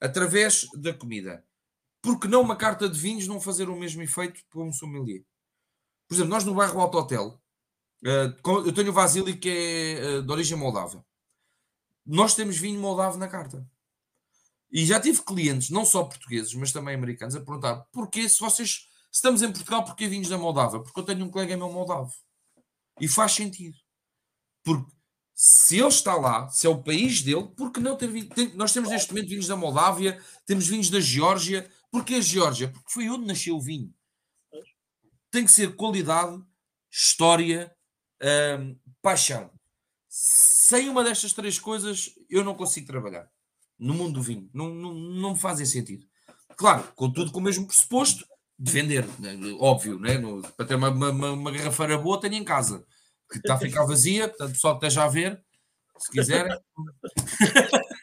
através 0.00 0.66
da 0.74 0.92
comida. 0.92 1.44
Porque 2.02 2.26
não 2.26 2.40
uma 2.40 2.56
carta 2.56 2.88
de 2.88 2.98
vinhos 2.98 3.26
não 3.26 3.40
fazer 3.40 3.68
o 3.68 3.76
mesmo 3.76 4.02
efeito 4.02 4.42
para 4.48 4.60
um 4.60 4.72
sommelier? 4.72 5.22
Por 6.08 6.14
exemplo, 6.14 6.30
nós 6.30 6.44
no 6.44 6.54
bairro 6.54 6.80
Alto 6.80 6.98
Hotel, 6.98 7.40
uh, 8.04 8.66
eu 8.66 8.72
tenho 8.72 8.90
o 8.90 8.92
Vasily 8.92 9.36
que 9.36 9.48
é 9.48 10.22
de 10.22 10.30
origem 10.32 10.56
moldava. 10.56 11.04
Nós 12.04 12.34
temos 12.34 12.56
vinho 12.56 12.80
moldavo 12.80 13.18
na 13.18 13.28
carta. 13.28 13.64
E 14.72 14.86
já 14.86 15.00
tive 15.00 15.22
clientes, 15.22 15.70
não 15.70 15.84
só 15.84 16.04
portugueses, 16.04 16.54
mas 16.54 16.72
também 16.72 16.94
americanos, 16.94 17.34
a 17.34 17.40
perguntar 17.40 17.84
porquê, 17.92 18.28
se 18.28 18.38
vocês 18.38 18.88
se 19.10 19.16
estamos 19.16 19.42
em 19.42 19.52
Portugal, 19.52 19.84
porquê 19.84 20.06
vinhos 20.06 20.28
da 20.28 20.38
Moldávia? 20.38 20.80
Porque 20.80 21.00
eu 21.00 21.04
tenho 21.04 21.24
um 21.24 21.30
colega 21.30 21.56
meu 21.56 21.70
moldavo. 21.72 22.12
E 23.00 23.08
faz 23.08 23.32
sentido. 23.32 23.76
Porque 24.62 24.90
se 25.34 25.78
ele 25.78 25.88
está 25.88 26.14
lá, 26.14 26.48
se 26.48 26.66
é 26.66 26.70
o 26.70 26.82
país 26.82 27.22
dele, 27.22 27.50
porque 27.56 27.80
não 27.80 27.96
ter 27.96 28.08
vindo? 28.08 28.32
Tem, 28.32 28.54
nós 28.54 28.72
temos 28.72 28.88
neste 28.88 29.12
momento 29.12 29.28
vinhos 29.28 29.48
da 29.48 29.56
Moldávia, 29.56 30.22
temos 30.46 30.68
vinhos 30.68 30.90
da 30.90 31.00
Geórgia. 31.00 31.68
Porquê 31.90 32.16
a 32.16 32.20
Geórgia? 32.20 32.70
Porque 32.70 32.92
foi 32.92 33.10
onde 33.10 33.26
nasceu 33.26 33.56
o 33.56 33.60
vinho. 33.60 33.92
Tem 35.30 35.44
que 35.44 35.50
ser 35.50 35.74
qualidade, 35.74 36.40
história, 36.90 37.74
hum, 38.60 38.78
paixão. 39.02 39.50
Sem 40.08 40.88
uma 40.88 41.02
destas 41.02 41.32
três 41.32 41.58
coisas, 41.58 42.14
eu 42.28 42.44
não 42.44 42.54
consigo 42.54 42.86
trabalhar 42.86 43.28
no 43.80 43.94
mundo 43.94 44.14
do 44.14 44.22
vinho. 44.22 44.48
Não, 44.52 44.72
não, 44.72 44.94
não 44.94 45.32
me 45.32 45.40
fazem 45.40 45.66
sentido. 45.66 46.04
Claro, 46.56 46.84
contudo, 46.94 47.32
com 47.32 47.40
o 47.40 47.42
mesmo 47.42 47.66
pressuposto, 47.66 48.24
de 48.58 48.70
vender, 48.70 49.06
né? 49.18 49.34
óbvio, 49.58 49.98
né? 49.98 50.18
No, 50.18 50.42
para 50.52 50.66
ter 50.66 50.74
uma, 50.74 50.90
uma, 50.90 51.30
uma, 51.32 51.50
garrafeira 51.50 51.96
boa, 51.96 52.20
tenho 52.20 52.34
em 52.34 52.44
casa, 52.44 52.84
que 53.30 53.38
está 53.38 53.54
a 53.54 53.58
ficar 53.58 53.86
vazia, 53.86 54.28
portanto, 54.28 54.54
só 54.58 54.74
esteja 54.74 55.04
a 55.04 55.08
ver, 55.08 55.42
se 55.98 56.10
quiserem. 56.12 56.54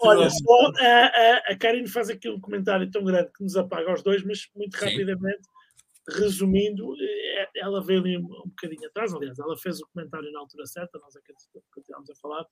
Olha, 0.00 0.30
só 0.30 0.72
a, 0.78 1.06
a, 1.06 1.52
a 1.52 1.58
Karine 1.58 1.88
faz 1.88 2.08
aqui 2.08 2.30
um 2.30 2.40
comentário 2.40 2.88
tão 2.90 3.04
grande 3.04 3.30
que 3.32 3.42
nos 3.42 3.56
apaga 3.56 3.92
os 3.92 4.02
dois, 4.02 4.22
mas 4.24 4.46
muito 4.54 4.74
rapidamente, 4.76 5.42
Sim. 5.42 6.20
resumindo, 6.20 6.94
é, 7.00 7.48
ela 7.56 7.84
veio 7.84 8.00
ali 8.00 8.16
um, 8.16 8.22
um 8.22 8.48
bocadinho 8.48 8.86
atrás, 8.86 9.12
aliás, 9.12 9.36
ela 9.38 9.56
fez 9.58 9.80
o 9.80 9.88
comentário 9.92 10.30
na 10.30 10.38
altura 10.38 10.64
certa, 10.64 10.98
nós 11.00 11.16
aqui 11.16 11.32
continuamos 11.74 12.08
a 12.08 12.14
falar, 12.14 12.46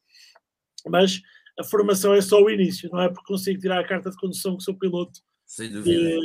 mas 0.86 1.22
a 1.58 1.64
formação 1.64 2.14
é 2.14 2.20
só 2.20 2.42
o 2.42 2.50
início, 2.50 2.90
não 2.92 3.00
é 3.00 3.08
porque 3.08 3.26
consigo 3.26 3.60
tirar 3.60 3.80
a 3.80 3.86
carta 3.86 4.10
de 4.10 4.16
condução 4.16 4.56
que 4.56 4.62
sou 4.62 4.74
piloto 4.74 5.20
sem 5.46 5.70
dúvida. 5.70 6.18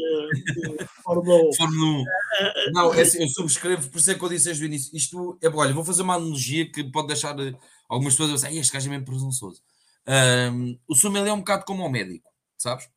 Fórmula 1.03 1.49
1. 1.49 1.53
Fórmula 1.53 2.01
1. 2.01 2.71
Não, 2.73 2.93
é 2.93 3.01
assim, 3.01 3.21
eu 3.21 3.27
subscrevo, 3.27 3.89
por 3.89 3.97
isso 3.99 4.11
é 4.11 4.15
que 4.15 4.23
eu 4.23 4.29
disse 4.29 4.45
desde 4.45 4.63
o 4.63 4.65
início. 4.65 4.95
Isto 4.95 5.37
é, 5.41 5.47
olha, 5.49 5.73
vou 5.73 5.85
fazer 5.85 6.01
uma 6.01 6.15
analogia 6.15 6.69
que 6.71 6.83
pode 6.85 7.07
deixar 7.07 7.37
eh, 7.39 7.53
algumas 7.87 8.13
pessoas 8.13 8.43
a 8.43 8.47
dizer, 8.47 8.59
este 8.59 8.73
gajo 8.73 8.87
é 8.87 8.91
mesmo 8.91 9.05
presunçoso. 9.05 9.61
Um, 10.07 10.79
o 10.87 10.95
sommelier 10.95 11.29
é 11.29 11.33
um 11.33 11.39
bocado 11.39 11.65
como 11.65 11.85
o 11.85 11.89
médico, 11.89 12.27
sabes? 12.57 12.89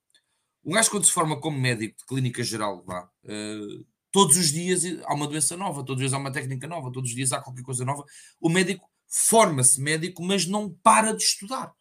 Um 0.64 0.72
gajo 0.72 0.90
quando 0.90 1.04
se 1.04 1.12
forma 1.12 1.40
como 1.40 1.58
médico 1.58 1.98
de 1.98 2.06
clínica 2.06 2.42
geral, 2.42 2.82
vá, 2.86 3.10
uh, 3.24 3.86
todos 4.10 4.36
os 4.36 4.52
dias 4.52 4.84
há 5.04 5.14
uma 5.14 5.26
doença 5.26 5.56
nova, 5.56 5.84
todos 5.84 5.96
os 5.96 6.00
dias 6.00 6.14
há 6.14 6.18
uma 6.18 6.32
técnica 6.32 6.66
nova, 6.66 6.92
todos 6.92 7.10
os 7.10 7.16
dias 7.16 7.32
há 7.32 7.40
qualquer 7.40 7.62
coisa 7.62 7.84
nova. 7.84 8.04
O 8.40 8.48
médico 8.48 8.88
forma-se 9.08 9.80
médico, 9.80 10.22
mas 10.22 10.46
não 10.46 10.70
para 10.82 11.12
de 11.12 11.22
estudar. 11.24 11.74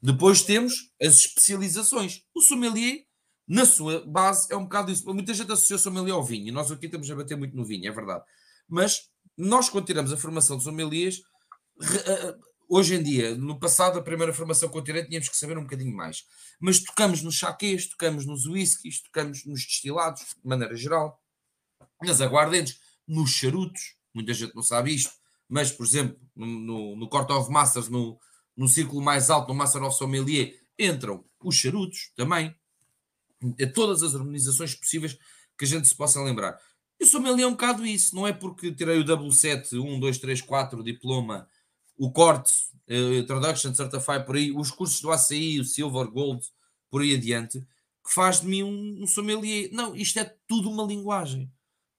Depois 0.00 0.42
temos 0.42 0.92
as 1.00 1.14
especializações. 1.14 2.22
O 2.34 2.40
sommelier 2.40 3.06
na 3.46 3.64
sua 3.64 4.04
base, 4.04 4.52
é 4.52 4.56
um 4.56 4.64
bocado 4.64 4.90
isso. 4.90 5.06
Muita 5.12 5.32
gente 5.32 5.52
associa 5.52 5.76
o 5.76 5.78
sommelier 5.78 6.14
ao 6.14 6.24
vinho, 6.24 6.52
nós 6.52 6.70
aqui 6.70 6.86
estamos 6.86 7.08
a 7.10 7.14
bater 7.14 7.36
muito 7.36 7.56
no 7.56 7.64
vinho, 7.64 7.88
é 7.88 7.92
verdade. 7.92 8.24
Mas 8.68 9.08
nós, 9.36 9.68
quando 9.68 9.86
tiramos 9.86 10.12
a 10.12 10.16
formação 10.16 10.56
de 10.56 10.64
sommeliers, 10.64 11.22
hoje 12.68 12.94
em 12.96 13.02
dia, 13.02 13.36
no 13.36 13.58
passado, 13.58 13.98
a 13.98 14.02
primeira 14.02 14.32
formação 14.32 14.68
que 14.68 14.76
eu 14.76 14.82
tirei, 14.82 15.04
tínhamos 15.04 15.28
que 15.28 15.36
saber 15.36 15.56
um 15.56 15.62
bocadinho 15.62 15.94
mais. 15.94 16.24
Mas 16.58 16.80
tocamos 16.80 17.22
nos 17.22 17.36
chaquês, 17.36 17.86
tocamos 17.86 18.26
nos 18.26 18.46
whiskies, 18.46 19.02
tocamos 19.02 19.44
nos 19.44 19.64
destilados, 19.64 20.22
de 20.22 20.48
maneira 20.48 20.74
geral, 20.74 21.20
nas 22.02 22.20
aguardentes, 22.20 22.80
nos 23.06 23.30
charutos. 23.30 23.96
Muita 24.12 24.34
gente 24.34 24.54
não 24.56 24.62
sabe 24.62 24.94
isto, 24.94 25.12
mas, 25.48 25.70
por 25.70 25.86
exemplo, 25.86 26.18
no, 26.34 26.46
no, 26.46 26.96
no 26.96 27.08
Court 27.08 27.30
of 27.30 27.50
Masters, 27.50 27.88
no, 27.88 28.18
no 28.56 28.68
círculo 28.68 29.02
mais 29.02 29.30
alto, 29.30 29.48
no 29.48 29.54
Master 29.54 29.82
of 29.82 29.96
Sommelier, 29.96 30.58
entram 30.78 31.24
os 31.42 31.54
charutos 31.56 32.10
também. 32.16 32.54
É 33.58 33.66
todas 33.66 34.02
as 34.02 34.14
harmonizações 34.14 34.74
possíveis 34.74 35.18
que 35.58 35.64
a 35.64 35.68
gente 35.68 35.88
se 35.88 35.94
possa 35.94 36.22
lembrar. 36.22 36.58
E 36.98 37.04
o 37.04 37.06
sommelier 37.06 37.44
é 37.44 37.46
um 37.46 37.52
bocado 37.52 37.84
isso, 37.84 38.14
não 38.14 38.26
é 38.26 38.32
porque 38.32 38.72
tirei 38.72 38.98
o 38.98 39.04
W7, 39.04 39.78
1, 39.78 40.00
2, 40.00 40.18
3, 40.18 40.40
4, 40.40 40.82
diploma, 40.82 41.46
o 41.96 42.10
corte, 42.10 42.52
uh, 42.88 43.14
Introduction, 43.18 43.74
Certify, 43.74 44.24
por 44.24 44.36
aí, 44.36 44.50
os 44.50 44.70
cursos 44.70 45.00
do 45.00 45.10
ACI, 45.10 45.60
o 45.60 45.64
Silver, 45.64 46.10
Gold, 46.10 46.44
por 46.90 47.02
aí 47.02 47.14
adiante, 47.14 47.60
que 48.04 48.12
faz 48.12 48.40
de 48.40 48.46
mim 48.46 48.62
um, 48.62 49.02
um 49.02 49.06
sommelier. 49.06 49.68
Não, 49.72 49.94
isto 49.94 50.18
é 50.18 50.36
tudo 50.46 50.70
uma 50.70 50.84
linguagem. 50.84 51.50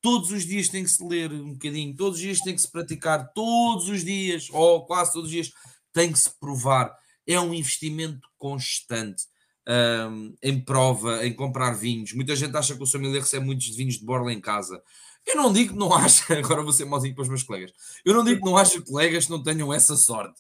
Todos 0.01 0.31
os 0.31 0.45
dias 0.45 0.69
tem 0.69 0.83
que 0.83 0.89
se 0.89 1.03
ler 1.03 1.31
um 1.31 1.53
bocadinho, 1.53 1.95
todos 1.95 2.17
os 2.17 2.21
dias 2.21 2.39
tem 2.39 2.55
que 2.55 2.61
se 2.61 2.71
praticar, 2.71 3.33
todos 3.33 3.89
os 3.89 4.03
dias, 4.03 4.47
ou 4.51 4.85
quase 4.85 5.11
todos 5.11 5.27
os 5.27 5.31
dias, 5.31 5.51
tem 5.97 6.11
que 6.11 6.19
se 6.19 6.29
provar. 6.39 6.95
É 7.25 7.39
um 7.39 7.53
investimento 7.53 8.27
constante 8.37 9.23
um, 9.67 10.35
em 10.43 10.63
prova, 10.63 11.25
em 11.25 11.33
comprar 11.33 11.71
vinhos. 11.71 12.13
Muita 12.13 12.35
gente 12.35 12.55
acha 12.55 12.75
que 12.75 12.83
o 12.83 12.85
sommelier 12.85 13.21
recebe 13.21 13.43
muitos 13.43 13.75
vinhos 13.75 13.95
de 13.95 14.05
borla 14.05 14.31
em 14.31 14.39
casa. 14.39 14.79
Eu 15.25 15.35
não 15.35 15.51
digo 15.51 15.73
que 15.73 15.79
não 15.79 15.91
acha, 15.97 16.37
agora 16.37 16.61
vou 16.61 16.71
ser 16.71 16.85
mauzinho 16.85 17.15
para 17.15 17.23
os 17.23 17.29
meus 17.29 17.41
colegas. 17.41 17.73
Eu 18.05 18.13
não 18.13 18.23
digo 18.23 18.39
que 18.39 18.45
não 18.45 18.55
acho 18.55 18.83
colegas 18.85 19.25
que 19.25 19.31
não 19.31 19.41
tenham 19.41 19.73
essa 19.73 19.95
sorte. 19.95 20.39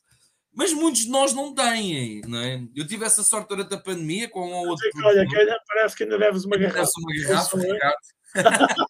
Mas 0.53 0.73
muitos 0.73 1.01
de 1.01 1.09
nós 1.09 1.33
não 1.33 1.53
têm, 1.53 2.21
não 2.21 2.39
é? 2.39 2.63
Eu 2.75 2.87
tive 2.87 3.05
essa 3.05 3.23
sorte 3.23 3.49
durante 3.49 3.73
a 3.73 3.79
pandemia 3.79 4.29
com 4.29 4.47
um 4.47 4.53
ou 4.53 4.67
outro. 4.69 4.87
Olha, 5.03 5.25
que 5.27 5.35
parece 5.67 5.95
que 5.95 6.03
ainda 6.03 6.17
deves 6.17 6.45
uma 6.45 6.57
garrafa. 6.57 6.89
uma 6.97 7.27
garrafa, 7.27 7.57
Ricardo. 7.57 7.97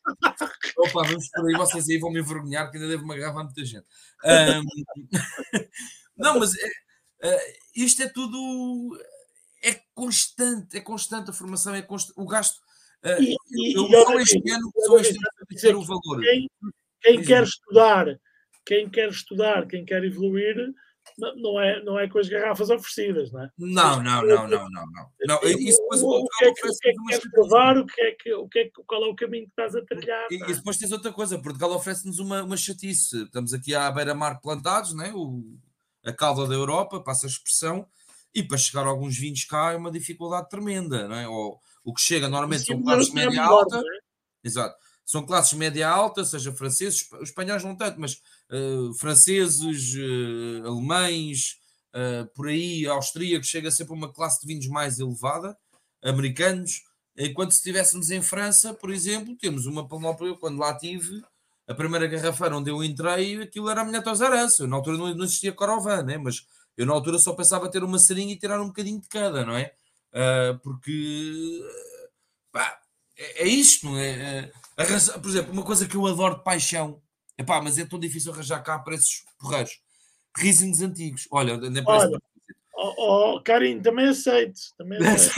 Opa, 0.78 1.04
vamos 1.04 1.30
por 1.30 1.48
aí, 1.48 1.56
vocês 1.56 1.90
aí 1.90 1.98
vão 1.98 2.12
me 2.12 2.20
envergonhar 2.20 2.70
que 2.70 2.78
ainda 2.78 2.90
devo 2.90 3.04
uma 3.04 3.18
garrafa 3.18 3.42
a 3.42 3.44
muita 3.44 3.66
gente. 3.66 3.86
Um... 4.24 5.60
não, 6.18 6.40
mas 6.40 6.54
é, 6.56 6.70
é, 7.24 7.58
isto 7.76 8.04
é 8.04 8.10
tudo 8.10 8.98
é 9.64 9.80
constante, 9.94 10.78
é 10.78 10.82
constante 10.82 11.30
a 11.30 11.34
formação, 11.34 11.74
é 11.76 11.82
constante, 11.82 12.20
o 12.20 12.26
gasto. 12.26 12.60
Uh, 13.04 13.22
e, 13.22 13.36
e, 13.52 13.74
eu, 13.78 13.88
só 13.88 14.20
este 14.20 14.52
ano, 14.52 14.72
só 14.86 15.00
este 15.00 15.16
ano 15.16 15.48
dizer 15.50 15.76
o 15.76 15.84
valor. 15.84 16.22
Quem, 16.22 16.50
quem 17.02 17.24
quer 17.24 17.44
estudar, 17.44 18.20
quem 18.66 18.90
quer 18.90 19.10
estudar, 19.10 19.68
quem 19.68 19.86
quer 19.86 20.04
evoluir, 20.04 20.74
não 21.38 21.60
é, 21.60 21.82
não 21.84 22.00
é 22.00 22.08
com 22.08 22.20
as 22.20 22.28
garrafas 22.28 22.70
oferecidas, 22.70 23.32
não 23.32 23.44
é? 23.44 23.50
Não, 23.58 24.04
não, 24.04 24.22
não, 24.26 24.48
não, 24.48 24.70
não. 24.70 24.86
não. 24.88 25.12
não 25.26 25.44
isso 25.44 25.82
depois 25.82 26.02
o, 26.02 26.10
o 26.10 26.28
que 26.28 26.46
é 26.46 26.54
que, 26.54 26.68
o 26.68 26.74
que, 26.74 26.90
é 26.90 26.92
que 26.92 27.06
queres 27.08 27.32
provar, 27.32 27.78
o 27.78 27.86
que 27.86 28.02
é 28.02 28.12
que, 28.12 28.34
o 28.34 28.48
que 28.48 28.60
é 28.60 28.64
que, 28.66 28.84
qual 28.86 29.04
é 29.04 29.08
o 29.08 29.16
caminho 29.16 29.46
que 29.46 29.52
estás 29.52 29.76
a 29.76 29.86
trilhar? 29.86 30.28
E, 30.30 30.36
e 30.36 30.54
depois 30.54 30.78
tens 30.78 30.92
outra 30.92 31.12
coisa, 31.12 31.40
Portugal 31.40 31.72
oferece-nos 31.72 32.20
uma, 32.20 32.44
uma 32.44 32.58
chatice. 32.58 33.24
Estamos 33.24 33.54
aqui 33.54 33.74
à 33.74 33.90
beira-mar 33.90 34.40
plantados, 34.42 34.94
né? 34.94 35.12
o, 35.16 35.44
a 36.08 36.14
calda 36.14 36.48
da 36.48 36.54
Europa, 36.54 37.02
passa 37.02 37.26
a 37.26 37.30
expressão, 37.30 37.88
e 38.34 38.44
para 38.44 38.58
chegar 38.58 38.86
a 38.86 38.90
alguns 38.90 39.18
vinhos 39.18 39.44
cá 39.46 39.74
é 39.74 39.78
uma 39.78 39.92
dificuldade 39.92 40.50
tremenda, 40.50 41.08
não 41.08 41.16
é? 41.16 41.28
Ou, 41.28 41.60
o 41.84 41.94
que 41.94 42.02
chega 42.02 42.28
normalmente 42.28 42.66
são 42.66 42.82
classes 42.82 43.14
média 43.14 43.44
alta, 43.44 43.78
é? 43.78 43.82
exato, 44.44 44.76
são 45.06 45.26
classes 45.26 45.54
média 45.54 45.88
alta, 45.90 46.26
seja 46.26 46.52
franceses, 46.52 47.10
os 47.14 47.30
espanhóis 47.30 47.64
não 47.64 47.76
tanto, 47.76 48.00
mas 48.00 48.22
uh, 48.52 48.94
franceses, 48.96 49.94
uh, 49.96 50.68
alemães, 50.68 51.58
uh, 51.96 52.28
por 52.36 52.48
aí, 52.48 52.86
austríacos, 52.86 53.48
chega 53.48 53.72
sempre 53.72 53.94
uma 53.94 54.12
classe 54.12 54.42
de 54.42 54.48
vinhos 54.48 54.68
mais 54.68 55.00
elevada, 55.00 55.58
americanos, 56.04 56.84
enquanto 57.18 57.52
se 57.52 57.58
estivéssemos 57.58 58.12
em 58.12 58.22
França, 58.22 58.74
por 58.74 58.92
exemplo, 58.92 59.36
temos 59.38 59.66
uma 59.66 59.88
panóplia, 59.88 60.36
quando 60.36 60.60
lá 60.60 60.78
tive, 60.78 61.24
a 61.68 61.74
primeira 61.74 62.08
garrafeira 62.08 62.58
onde 62.58 62.72
eu 62.72 62.84
entrei, 62.84 63.42
aquilo 63.42 63.70
era 63.70 63.82
a 63.82 63.86
minha 63.86 64.02
tosarança, 64.02 64.66
na 64.66 64.78
altura 64.78 64.98
não, 64.98 65.14
não 65.14 65.26
existia 65.26 65.52
Corovan, 65.52 66.04
né? 66.04 66.18
mas 66.18 66.48
eu 66.78 66.86
na 66.86 66.94
altura 66.94 67.18
só 67.18 67.34
pensava 67.34 67.70
ter 67.70 67.84
uma 67.84 68.00
seringa 68.00 68.32
e 68.32 68.40
tirar 68.40 68.62
um 68.62 68.68
bocadinho 68.68 69.02
de 69.02 69.08
cada, 69.08 69.46
não 69.46 69.58
é? 69.58 69.74
Uh, 70.14 70.58
porque 70.60 71.62
pá, 72.52 72.80
é, 73.18 73.44
é 73.44 73.48
isto, 73.48 73.88
não 73.88 73.98
é? 73.98 74.52
Uh, 74.80 75.20
por 75.20 75.30
exemplo, 75.30 75.52
uma 75.52 75.64
coisa 75.64 75.88
que 75.88 75.98
eu 75.98 76.06
adoro 76.06 76.38
de 76.38 76.44
paixão, 76.44 77.02
epá, 77.38 77.62
mas 77.62 77.78
é 77.78 77.86
tão 77.86 78.00
difícil 78.00 78.32
arranjar 78.32 78.62
cá 78.62 78.80
preços 78.80 79.26
porreiros. 79.40 79.82
Riesings 80.38 80.82
antigos. 80.82 81.28
Olha, 81.32 81.58
nem 81.58 81.84
parece. 81.84 82.08
Olha, 82.08 82.22
oh, 82.76 83.36
oh, 83.36 83.44
Carinho, 83.44 83.82
também 83.82 84.08
aceito. 84.08 84.60
Também 84.78 85.00
aceito. 85.06 85.36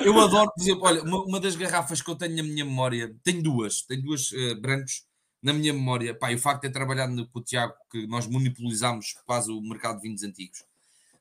Eu 0.00 0.20
adoro, 0.20 0.52
por 0.52 0.62
exemplo, 0.62 0.84
olha, 0.84 1.02
uma, 1.02 1.24
uma, 1.24 1.40
das 1.40 1.56
garrafas 1.56 2.02
que 2.02 2.10
eu 2.10 2.16
tenho 2.16 2.36
na 2.36 2.42
minha 2.42 2.64
memória, 2.64 3.14
tenho 3.22 3.42
duas, 3.42 3.82
tenho 3.82 4.02
duas 4.02 4.32
uh, 4.32 4.60
brancos 4.60 5.04
na 5.42 5.52
minha 5.52 5.72
memória, 5.72 6.14
pá, 6.14 6.32
o 6.32 6.38
facto 6.38 6.62
de 6.62 6.68
ter 6.68 6.72
trabalhado 6.72 7.28
com 7.28 7.38
o 7.38 7.42
Tiago, 7.42 7.74
que 7.90 8.06
nós 8.06 8.26
monopolizámos 8.26 9.14
quase 9.24 9.50
o 9.50 9.60
mercado 9.60 9.96
de 9.96 10.02
vinhos 10.02 10.22
antigos, 10.22 10.64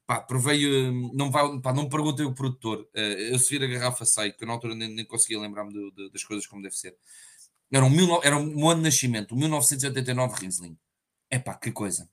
pá, 0.07 0.19
provei, 0.19 0.65
hum, 0.89 1.11
não, 1.13 1.29
vai, 1.29 1.59
pá, 1.59 1.73
não 1.73 1.89
perguntei 1.89 2.25
o 2.25 2.33
produtor, 2.33 2.87
eh, 2.93 3.33
eu 3.33 3.39
se 3.39 3.49
vir 3.49 3.63
a 3.63 3.67
garrafa 3.67 4.05
sei, 4.05 4.31
que 4.31 4.43
eu 4.43 4.47
na 4.47 4.53
altura 4.53 4.73
nem, 4.73 4.89
nem 4.89 5.05
conseguia 5.05 5.39
lembrar-me 5.39 5.73
de, 5.73 5.91
de, 5.91 6.09
das 6.11 6.23
coisas 6.23 6.47
como 6.47 6.61
deve 6.61 6.75
ser. 6.75 6.95
Era 7.71 7.85
um, 7.85 7.89
mil, 7.89 8.19
era 8.23 8.37
um 8.37 8.69
ano 8.69 8.81
de 8.81 8.85
nascimento, 8.85 9.35
1989 9.35 10.39
Riesling. 10.39 10.77
É 11.29 11.39
pá, 11.39 11.55
que 11.55 11.71
coisa. 11.71 12.09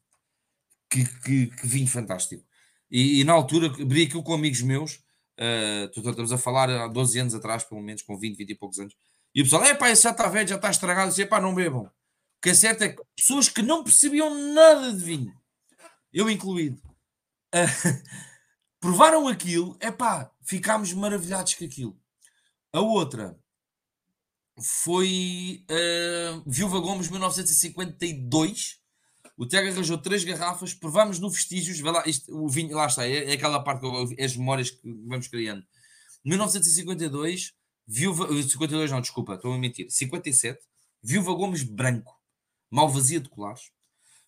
Que, 0.89 1.05
que, 1.21 1.47
que 1.47 1.67
vinho 1.67 1.87
fantástico. 1.87 2.45
E, 2.91 3.21
e, 3.21 3.25
na 3.25 3.33
altura, 3.33 3.69
abri 3.69 4.03
aquilo 4.03 4.23
com 4.23 4.35
amigos 4.35 4.61
meus, 4.61 5.02
uh, 5.39 5.91
estamos 5.95 6.33
a 6.33 6.39
falar 6.39 6.71
há 6.71 6.89
12 6.89 7.19
anos 7.19 7.35
atrás, 7.35 7.65
pelo 7.65 7.83
menos, 7.83 8.03
com 8.03 8.19
20, 8.19 8.37
20 8.37 8.51
e 8.51 8.55
poucos 8.55 8.79
anos, 8.79 8.95
e 9.35 9.41
o 9.41 9.45
pessoal, 9.45 9.65
é 9.65 9.75
pá, 9.75 9.91
isso 9.91 10.03
já 10.03 10.11
está 10.11 10.29
velho, 10.29 10.49
já 10.49 10.57
está 10.57 10.71
estragado, 10.71 11.19
e 11.21 11.27
pá, 11.27 11.41
não 11.41 11.55
bebam 11.55 11.91
que 12.43 12.51
é 12.51 12.55
certo 12.55 12.83
é 12.83 12.89
que 12.89 13.01
pessoas 13.17 13.49
que 13.49 13.63
não 13.63 13.85
percebiam 13.85 14.53
nada 14.53 14.93
de 14.93 15.03
vinho, 15.03 15.33
eu 16.13 16.29
incluído, 16.29 16.83
uh, 17.55 18.03
provaram 18.81 19.29
aquilo, 19.29 19.77
é 19.79 19.93
pá, 19.93 20.29
ficámos 20.43 20.93
maravilhados 20.93 21.55
com 21.55 21.65
aquilo. 21.65 21.97
A 22.73 22.81
outra 22.81 23.39
foi 24.61 25.65
uh, 25.71 26.43
Viúva 26.45 26.81
Gomes 26.81 27.09
1952. 27.09 28.82
O 29.37 29.47
Tiago 29.47 29.69
arranjou 29.69 29.99
três 29.99 30.25
garrafas, 30.25 30.75
provámos 30.75 31.19
no 31.19 31.31
Vestígios, 31.31 31.81
lá, 31.81 32.03
isto, 32.07 32.35
o 32.37 32.49
vinho, 32.49 32.77
lá 32.77 32.87
está, 32.87 33.07
é, 33.07 33.31
é 33.31 33.33
aquela 33.33 33.61
parte, 33.61 33.85
é 34.19 34.25
as 34.25 34.37
memórias 34.37 34.71
que 34.71 34.81
vamos 35.07 35.27
criando. 35.29 35.65
1952, 36.25 37.55
Viúva, 37.87 38.29
52 38.29 38.91
não, 38.91 39.01
desculpa, 39.01 39.35
estou 39.35 39.53
a 39.53 39.59
mentir, 39.59 39.91
57, 39.91 40.61
Viúva 41.03 41.33
Gomes 41.33 41.63
branco 41.63 42.23
vazia 42.89 43.21
de 43.21 43.29
colares. 43.29 43.71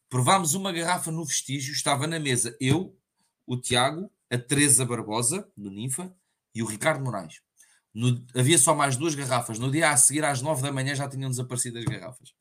Provámos 0.09 0.55
uma 0.55 0.72
garrafa 0.72 1.10
no 1.10 1.24
vestígio, 1.24 1.72
estava 1.72 2.06
na 2.06 2.20
mesa 2.20 2.56
eu, 2.60 2.97
o 3.47 3.56
Tiago, 3.56 4.10
a 4.31 4.39
Teresa 4.39 4.85
Barbosa, 4.85 5.48
do 5.56 5.70
Ninfa, 5.70 6.14
e 6.55 6.62
o 6.62 6.66
Ricardo 6.66 7.02
Moraes. 7.02 7.40
No, 7.93 8.24
havia 8.36 8.59
só 8.59 8.74
mais 8.74 8.97
duas 8.97 9.14
garrafas. 9.14 9.59
No 9.59 9.70
dia 9.70 9.90
a 9.90 9.97
seguir, 9.97 10.24
às 10.24 10.43
nove 10.43 10.62
da 10.62 10.72
manhã, 10.72 10.94
já 10.94 11.09
tinham 11.09 11.31
desaparecido 11.31 11.78
as 11.78 11.85
garrafas. 11.85 12.35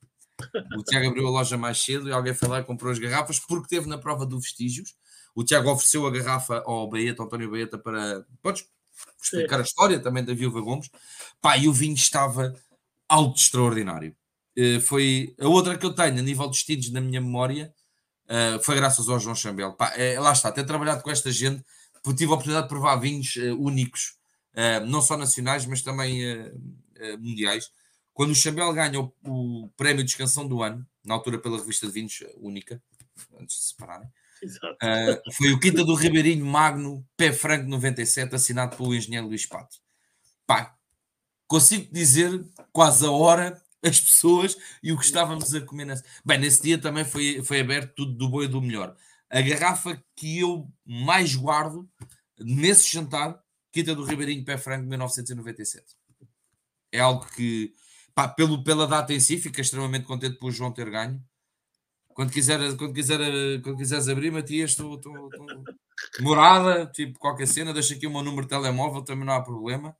O 0.76 0.82
Tiago 0.84 1.08
abriu 1.08 1.26
a 1.26 1.30
loja 1.30 1.56
mais 1.56 1.82
cedo 1.82 2.08
e 2.08 2.12
alguém 2.12 2.34
foi 2.34 2.48
lá 2.48 2.60
e 2.60 2.64
comprou 2.64 2.92
as 2.92 2.98
garrafas 2.98 3.38
porque 3.38 3.68
teve 3.68 3.88
na 3.88 3.98
prova 3.98 4.24
do 4.24 4.38
vestígios. 4.38 4.94
O 5.34 5.42
Tiago 5.42 5.70
ofereceu 5.70 6.06
a 6.06 6.10
garrafa 6.10 6.62
ao 6.64 6.88
Baeta, 6.88 7.22
ao 7.22 7.26
António 7.26 7.50
Baeta, 7.50 7.76
para. 7.76 8.24
Podes 8.40 8.66
explicar 9.20 9.56
Sim. 9.56 9.62
a 9.62 9.64
história 9.64 10.00
também 10.00 10.24
da 10.24 10.32
Viúva 10.32 10.60
Gomes. 10.60 10.88
Pá, 11.40 11.56
e 11.56 11.66
o 11.66 11.72
vinho 11.72 11.94
estava 11.94 12.54
alto 13.08 13.38
extraordinário. 13.38 14.14
Eh, 14.56 14.78
foi 14.80 15.34
a 15.40 15.48
outra 15.48 15.76
que 15.76 15.84
eu 15.84 15.92
tenho 15.92 16.18
a 16.18 16.22
nível 16.22 16.44
de 16.46 16.52
destinos 16.52 16.90
na 16.90 17.00
minha 17.00 17.20
memória 17.20 17.74
uh, 18.26 18.62
foi 18.62 18.76
graças 18.76 19.08
ao 19.08 19.18
João 19.18 19.34
Chambel. 19.34 19.72
Pá, 19.72 19.92
é, 19.96 20.18
lá 20.18 20.32
está, 20.32 20.50
ter 20.52 20.64
trabalhado 20.64 21.02
com 21.02 21.10
esta 21.10 21.30
gente, 21.32 21.64
tive 22.16 22.30
a 22.30 22.34
oportunidade 22.34 22.66
de 22.66 22.68
provar 22.68 22.96
vinhos 22.96 23.34
uh, 23.36 23.60
únicos, 23.60 24.16
não 24.86 25.02
só 25.02 25.16
nacionais, 25.16 25.66
mas 25.66 25.82
também 25.82 26.22
mundiais. 27.18 27.72
Quando 28.14 28.30
o 28.30 28.34
Chambel 28.34 28.72
ganha 28.72 29.00
o, 29.00 29.12
o, 29.24 29.68
prémio 29.76 30.02
de 30.04 30.10
excansão 30.10 30.46
do 30.46 30.62
ano, 30.62 30.86
na 31.04 31.14
altura 31.14 31.38
pela 31.38 31.58
revista 31.58 31.86
de 31.86 31.92
vinhos 31.92 32.22
única, 32.36 32.82
antes 33.38 33.56
de 33.56 33.62
se 33.62 33.68
separarem, 33.70 34.08
foi 35.32 35.52
o 35.52 35.60
Quinta 35.60 35.84
do 35.84 35.94
Ribeirinho 35.94 36.46
Magno, 36.46 37.06
Pé 37.16 37.32
Franco 37.32 37.68
97, 37.68 38.34
assinado 38.34 38.76
pelo 38.76 38.94
engenheiro 38.94 39.26
Luís 39.26 39.44
Pato. 39.44 39.78
Pá, 40.46 40.76
consigo 41.46 41.92
dizer 41.92 42.44
quase 42.72 43.04
a 43.04 43.10
hora 43.10 43.60
as 43.82 44.00
pessoas 44.00 44.56
e 44.82 44.92
o 44.92 44.98
que 44.98 45.04
estávamos 45.04 45.54
a 45.54 45.60
comer 45.60 45.84
nesse. 45.84 46.04
Bem, 46.24 46.38
nesse 46.38 46.62
dia 46.62 46.78
também 46.78 47.04
foi, 47.04 47.42
foi 47.42 47.60
aberto 47.60 47.94
tudo 47.94 48.12
do 48.14 48.28
bom 48.28 48.42
e 48.42 48.48
do 48.48 48.62
melhor. 48.62 48.96
A 49.28 49.40
garrafa 49.40 50.02
que 50.16 50.38
eu 50.38 50.70
mais 50.86 51.34
guardo 51.34 51.88
nesse 52.38 52.90
jantar, 52.90 53.38
Quinta 53.72 53.94
do 53.94 54.04
Ribeirinho 54.04 54.44
Pé 54.44 54.56
Franco, 54.56 54.86
1997. 54.86 55.84
É 56.92 57.00
algo 57.00 57.26
que. 57.26 57.74
Pá, 58.14 58.28
pelo, 58.28 58.62
pela 58.62 58.86
data 58.86 59.12
em 59.12 59.20
si, 59.20 59.38
fico 59.38 59.60
extremamente 59.60 60.06
contente 60.06 60.38
por 60.38 60.48
o 60.48 60.52
João 60.52 60.72
ter 60.72 60.90
ganho. 60.90 61.22
Quando, 62.08 62.32
quiser, 62.32 62.58
quando, 62.76 62.94
quiser, 62.94 63.18
quando 63.62 63.76
quiseres 63.76 64.08
abrir, 64.08 64.30
Matias, 64.30 64.70
estou, 64.70 64.94
estou, 64.94 65.28
estou... 65.28 65.64
morada, 66.20 66.86
tipo 66.86 67.18
qualquer 67.18 67.46
cena, 67.46 67.72
deixa 67.72 67.94
aqui 67.94 68.06
o 68.06 68.10
meu 68.10 68.22
número 68.22 68.42
de 68.42 68.50
telemóvel, 68.50 69.02
também 69.02 69.26
não 69.26 69.34
há 69.34 69.42
problema. 69.42 69.96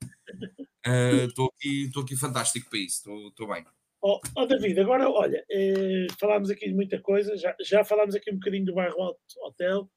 Estou 1.26 1.46
uh, 1.46 1.50
aqui, 1.56 1.90
aqui 1.96 2.16
fantástico 2.16 2.70
para 2.70 2.78
isso, 2.78 3.10
estou 3.28 3.48
bem. 3.48 3.66
Oh, 4.00 4.20
oh, 4.36 4.46
David, 4.46 4.78
agora 4.78 5.08
olha, 5.08 5.44
eh, 5.50 6.06
falámos 6.20 6.50
aqui 6.50 6.68
de 6.68 6.74
muita 6.74 7.00
coisa, 7.00 7.34
já, 7.38 7.56
já 7.58 7.82
falámos 7.82 8.14
aqui 8.14 8.30
um 8.30 8.34
bocadinho 8.34 8.66
do 8.66 8.74
bairro 8.74 9.00
Alto 9.00 9.18
Hotel, 9.42 9.90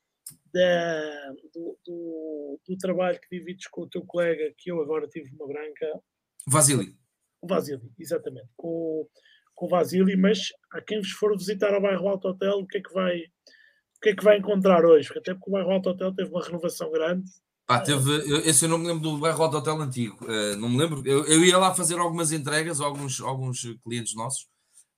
da, 0.54 1.34
do, 1.54 1.78
do, 1.86 2.60
do, 2.66 2.78
trabalho 2.78 3.20
que 3.20 3.38
divides 3.38 3.68
com 3.68 3.82
o 3.82 3.90
teu 3.90 4.06
colega, 4.06 4.54
que 4.58 4.72
eu 4.72 4.82
agora 4.82 5.08
tive 5.08 5.30
uma 5.36 5.46
branca. 5.46 6.02
Vasily. 6.48 6.96
O 7.42 7.48
Vasily, 7.48 7.92
exatamente. 7.98 8.50
Com, 8.56 9.08
com 9.56 9.66
o 9.66 9.70
Vasily, 9.70 10.16
mas 10.16 10.50
a 10.72 10.82
quem 10.82 11.00
vos 11.00 11.12
for 11.12 11.36
visitar 11.38 11.74
ao 11.74 11.82
bairro 11.82 12.08
Alto 12.08 12.30
Hotel, 12.30 12.60
o 12.60 12.68
que 12.68 12.78
é 12.78 12.82
que 12.82 12.94
vai, 12.94 13.18
o 13.18 14.00
que 14.02 14.10
é 14.10 14.16
que 14.16 14.24
vai 14.24 14.38
encontrar 14.38 14.86
hoje? 14.86 15.08
Porque 15.08 15.20
até 15.20 15.34
porque 15.34 15.50
o 15.50 15.54
bairro 15.54 15.72
Alto 15.72 15.90
Hotel 15.90 16.14
teve 16.14 16.30
uma 16.30 16.44
renovação 16.44 16.92
grande. 16.92 17.30
Pá, 17.66 17.80
teve, 17.82 18.10
eu, 18.32 18.38
esse 18.46 18.66
eu 18.66 18.70
não 18.70 18.78
me 18.78 18.88
lembro 18.88 19.04
do 19.04 19.18
bairro 19.18 19.44
Alto 19.44 19.58
Hotel 19.58 19.82
antigo, 19.82 20.18
uh, 20.24 20.56
não 20.58 20.70
me 20.70 20.78
lembro. 20.78 21.02
Eu, 21.06 21.26
eu, 21.26 21.44
ia 21.44 21.58
lá 21.58 21.74
fazer 21.74 22.00
algumas 22.00 22.32
entregas 22.32 22.80
alguns, 22.80 23.20
alguns 23.20 23.62
clientes 23.84 24.16
nossos, 24.16 24.44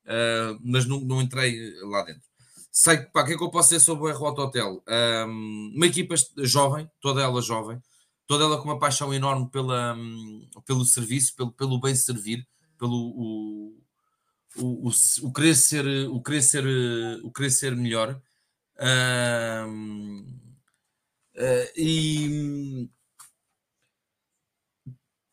uh, 0.05 0.59
mas 0.63 0.85
não, 0.85 0.99
não 0.99 1.21
entrei 1.21 1.73
lá 1.89 2.03
dentro. 2.03 2.29
Sei 2.71 2.97
pá, 2.97 3.23
o 3.23 3.25
que 3.25 3.33
é 3.33 3.37
que 3.37 3.43
eu 3.43 3.49
posso 3.49 3.69
dizer 3.69 3.79
sobre 3.79 4.03
o 4.03 4.05
bairro 4.05 4.25
Alto 4.25 4.41
Hotel? 4.41 4.83
Um, 4.87 5.73
uma 5.75 5.87
equipa 5.87 6.13
jovem, 6.37 6.87
toda 7.01 7.21
ela 7.21 7.41
jovem, 7.41 7.81
toda 8.29 8.43
ela 8.43 8.59
com 8.59 8.65
uma 8.65 8.77
paixão 8.77 9.11
enorme 9.11 9.49
pela, 9.49 9.95
um, 9.95 10.47
pelo 10.63 10.85
serviço, 10.85 11.35
pelo, 11.35 11.51
pelo 11.51 11.79
bem 11.79 11.95
servir, 11.95 12.47
pelo 12.77 12.93
o, 12.93 13.75
o, 14.55 14.87
o, 14.87 14.91
o, 15.23 15.33
querer 15.33 15.55
ser, 15.55 16.07
o, 16.07 16.21
querer 16.21 16.43
ser, 16.43 16.63
o 17.23 17.31
querer 17.31 17.49
ser 17.49 17.75
melhor. 17.75 18.21
Uh, 18.77 20.13
e 21.75 22.87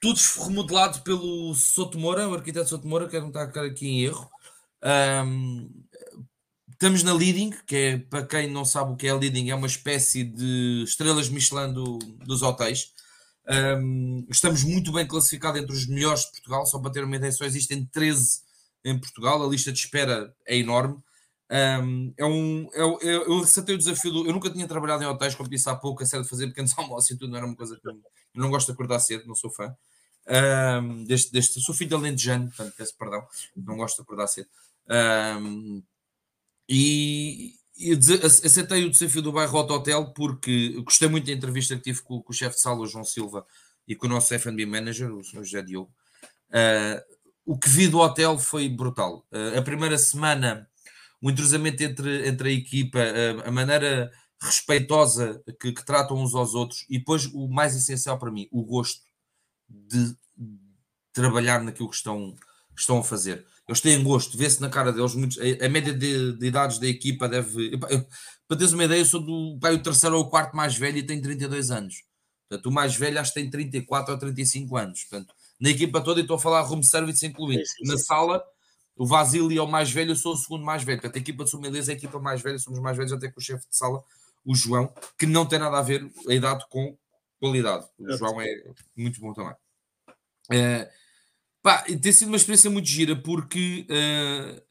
tudo 0.00 0.18
remodelado 0.46 1.02
pelo 1.02 1.54
Souto 1.54 1.98
Moura, 1.98 2.26
o 2.26 2.34
arquiteto 2.34 2.70
Souto 2.70 2.88
Moura, 2.88 3.08
que 3.08 3.20
não 3.20 3.28
está 3.28 3.42
aqui 3.42 3.86
em 3.86 4.04
erro. 4.04 4.30
Um, 4.82 5.85
estamos 6.76 7.02
na 7.02 7.14
Leading, 7.14 7.50
que 7.66 7.76
é 7.76 7.98
para 7.98 8.26
quem 8.26 8.50
não 8.50 8.64
sabe 8.64 8.92
o 8.92 8.96
que 8.96 9.06
é 9.06 9.10
a 9.10 9.16
Leading, 9.16 9.48
é 9.48 9.54
uma 9.54 9.66
espécie 9.66 10.22
de 10.22 10.84
estrelas 10.84 11.28
Michelin 11.28 11.72
do, 11.72 11.98
dos 12.24 12.42
hotéis. 12.42 12.92
Um, 13.48 14.26
estamos 14.30 14.62
muito 14.62 14.92
bem 14.92 15.06
classificados 15.06 15.60
entre 15.60 15.74
os 15.74 15.86
melhores 15.86 16.26
de 16.26 16.32
Portugal, 16.32 16.66
só 16.66 16.78
para 16.78 16.92
ter 16.92 17.04
uma 17.04 17.16
ideia, 17.16 17.32
só 17.32 17.44
existem 17.44 17.84
13 17.86 18.40
em 18.84 18.98
Portugal, 18.98 19.42
a 19.42 19.48
lista 19.48 19.72
de 19.72 19.78
espera 19.78 20.34
é 20.46 20.56
enorme. 20.56 20.98
Um, 21.50 22.12
é 22.18 22.26
um, 22.26 22.68
é, 22.72 23.08
é, 23.08 23.14
eu 23.14 23.40
recentei 23.40 23.74
o 23.74 23.78
desafio 23.78 24.12
do. 24.12 24.26
Eu 24.26 24.32
nunca 24.32 24.50
tinha 24.50 24.66
trabalhado 24.68 25.02
em 25.02 25.06
hotéis, 25.06 25.34
como 25.34 25.48
disse 25.48 25.68
há 25.70 25.76
pouco, 25.76 26.02
a 26.02 26.06
sério 26.06 26.24
de 26.24 26.30
fazer 26.30 26.48
pequenos 26.48 26.74
almoços 26.78 27.10
e 27.10 27.16
tudo, 27.16 27.30
não 27.30 27.38
era 27.38 27.46
uma 27.46 27.56
coisa 27.56 27.78
que 27.80 27.88
eu, 27.88 27.92
eu 27.92 28.42
não 28.42 28.50
gosto 28.50 28.66
de 28.66 28.72
acordar 28.72 28.98
cedo, 28.98 29.26
não 29.26 29.34
sou 29.34 29.50
fã. 29.50 29.74
Um, 30.28 31.04
deste, 31.04 31.32
deste, 31.32 31.60
sou 31.60 31.74
filho 31.74 31.90
de 31.90 31.94
Alentejano, 31.94 32.48
portanto, 32.48 32.74
peço 32.76 32.96
perdão, 32.98 33.26
não 33.56 33.76
gosto 33.76 33.96
de 33.96 34.02
acordar 34.02 34.26
cedo. 34.26 34.48
Um, 34.90 35.82
e, 36.68 37.54
e 37.76 37.92
aceitei 37.92 38.84
o 38.84 38.90
desafio 38.90 39.22
do 39.22 39.32
bairro 39.32 39.58
Hot 39.58 39.72
Hotel 39.72 40.12
porque 40.12 40.80
gostei 40.82 41.08
muito 41.08 41.26
da 41.26 41.32
entrevista 41.32 41.76
que 41.76 41.82
tive 41.82 42.02
com, 42.02 42.22
com 42.22 42.32
o 42.32 42.34
chefe 42.34 42.56
de 42.56 42.62
sala, 42.62 42.80
o 42.80 42.86
João 42.86 43.04
Silva, 43.04 43.46
e 43.86 43.94
com 43.94 44.06
o 44.06 44.10
nosso 44.10 44.36
FB 44.38 44.66
manager, 44.66 45.12
o 45.12 45.22
Sr. 45.22 45.44
José 45.44 45.62
Diogo. 45.62 45.92
Uh, 46.48 47.16
o 47.44 47.58
que 47.58 47.68
vi 47.68 47.86
do 47.86 47.98
hotel 47.98 48.38
foi 48.38 48.68
brutal. 48.68 49.24
Uh, 49.30 49.58
a 49.58 49.62
primeira 49.62 49.96
semana, 49.96 50.68
o 51.20 51.30
entrosamento 51.30 51.82
entre, 51.82 52.28
entre 52.28 52.48
a 52.48 52.52
equipa, 52.52 52.98
uh, 52.98 53.48
a 53.48 53.50
maneira 53.50 54.10
respeitosa 54.40 55.42
que, 55.60 55.72
que, 55.72 55.84
tratam 55.84 56.16
uns 56.16 56.34
aos 56.34 56.54
outros, 56.54 56.84
e 56.90 56.98
depois 56.98 57.26
o 57.26 57.48
mais 57.48 57.76
essencial 57.76 58.18
para 58.18 58.30
mim, 58.30 58.48
o 58.50 58.64
gosto 58.64 59.00
de 59.68 60.16
trabalhar 61.12 61.62
naquilo 61.62 61.88
que 61.88 61.96
estão, 61.96 62.34
estão 62.76 62.98
a 62.98 63.04
fazer. 63.04 63.46
Eles 63.68 63.80
têm 63.80 64.02
gosto, 64.02 64.38
vê-se 64.38 64.60
na 64.60 64.68
cara 64.68 64.92
deles. 64.92 65.14
Muitos, 65.14 65.38
a, 65.38 65.66
a 65.66 65.68
média 65.68 65.92
de, 65.92 66.36
de, 66.38 66.46
idades 66.46 66.78
da 66.78 66.86
equipa 66.86 67.28
deve. 67.28 67.72
Eu, 67.72 68.06
para 68.46 68.56
teres 68.56 68.72
uma 68.72 68.84
ideia, 68.84 69.00
eu 69.00 69.06
sou 69.06 69.20
do 69.20 69.58
pai, 69.60 69.74
o 69.74 69.82
terceiro 69.82 70.16
ou 70.16 70.22
o 70.22 70.30
quarto 70.30 70.56
mais 70.56 70.76
velho 70.76 70.98
e 70.98 71.02
tenho 71.02 71.20
32 71.20 71.70
anos. 71.70 72.04
Portanto, 72.48 72.66
o 72.66 72.72
mais 72.72 72.94
velho 72.94 73.18
acho 73.18 73.34
que 73.34 73.40
tem 73.40 73.50
34 73.50 74.14
ou 74.14 74.20
35 74.20 74.76
anos. 74.76 75.04
Portanto, 75.04 75.34
na 75.60 75.70
equipa 75.70 76.00
toda, 76.00 76.20
e 76.20 76.22
estou 76.22 76.36
a 76.36 76.40
falar 76.40 76.60
room 76.62 76.82
service 76.82 77.26
incluído. 77.26 77.64
Na 77.82 77.96
sala, 77.98 78.44
o 78.94 79.04
Vasily 79.04 79.58
é 79.58 79.62
o 79.62 79.66
mais 79.66 79.90
velho, 79.90 80.12
eu 80.12 80.16
sou 80.16 80.34
o 80.34 80.36
segundo 80.36 80.64
mais 80.64 80.84
velho. 80.84 81.00
Portanto, 81.00 81.16
a 81.16 81.20
equipa 81.20 81.44
de 81.44 81.50
Sommeliers 81.50 81.88
é 81.88 81.92
a 81.92 81.96
equipa 81.96 82.20
mais 82.20 82.40
velha, 82.40 82.58
somos 82.58 82.78
mais 82.78 82.96
velhos 82.96 83.12
até 83.12 83.28
com 83.28 83.40
o 83.40 83.42
chefe 83.42 83.68
de 83.68 83.76
sala, 83.76 84.02
o 84.44 84.54
João, 84.54 84.92
que 85.18 85.26
não 85.26 85.44
tem 85.44 85.58
nada 85.58 85.78
a 85.78 85.82
ver 85.82 86.08
a 86.28 86.32
idade 86.32 86.64
com 86.70 86.96
qualidade. 87.40 87.84
O 87.98 88.16
João 88.16 88.40
é 88.40 88.46
muito 88.96 89.20
bom 89.20 89.32
também. 89.32 89.54
É, 90.52 90.88
Pá, 91.66 91.82
tem 91.82 92.12
sido 92.12 92.28
uma 92.28 92.36
experiência 92.36 92.70
muito 92.70 92.86
gira 92.86 93.16
porque 93.16 93.84
uh, 93.90 94.62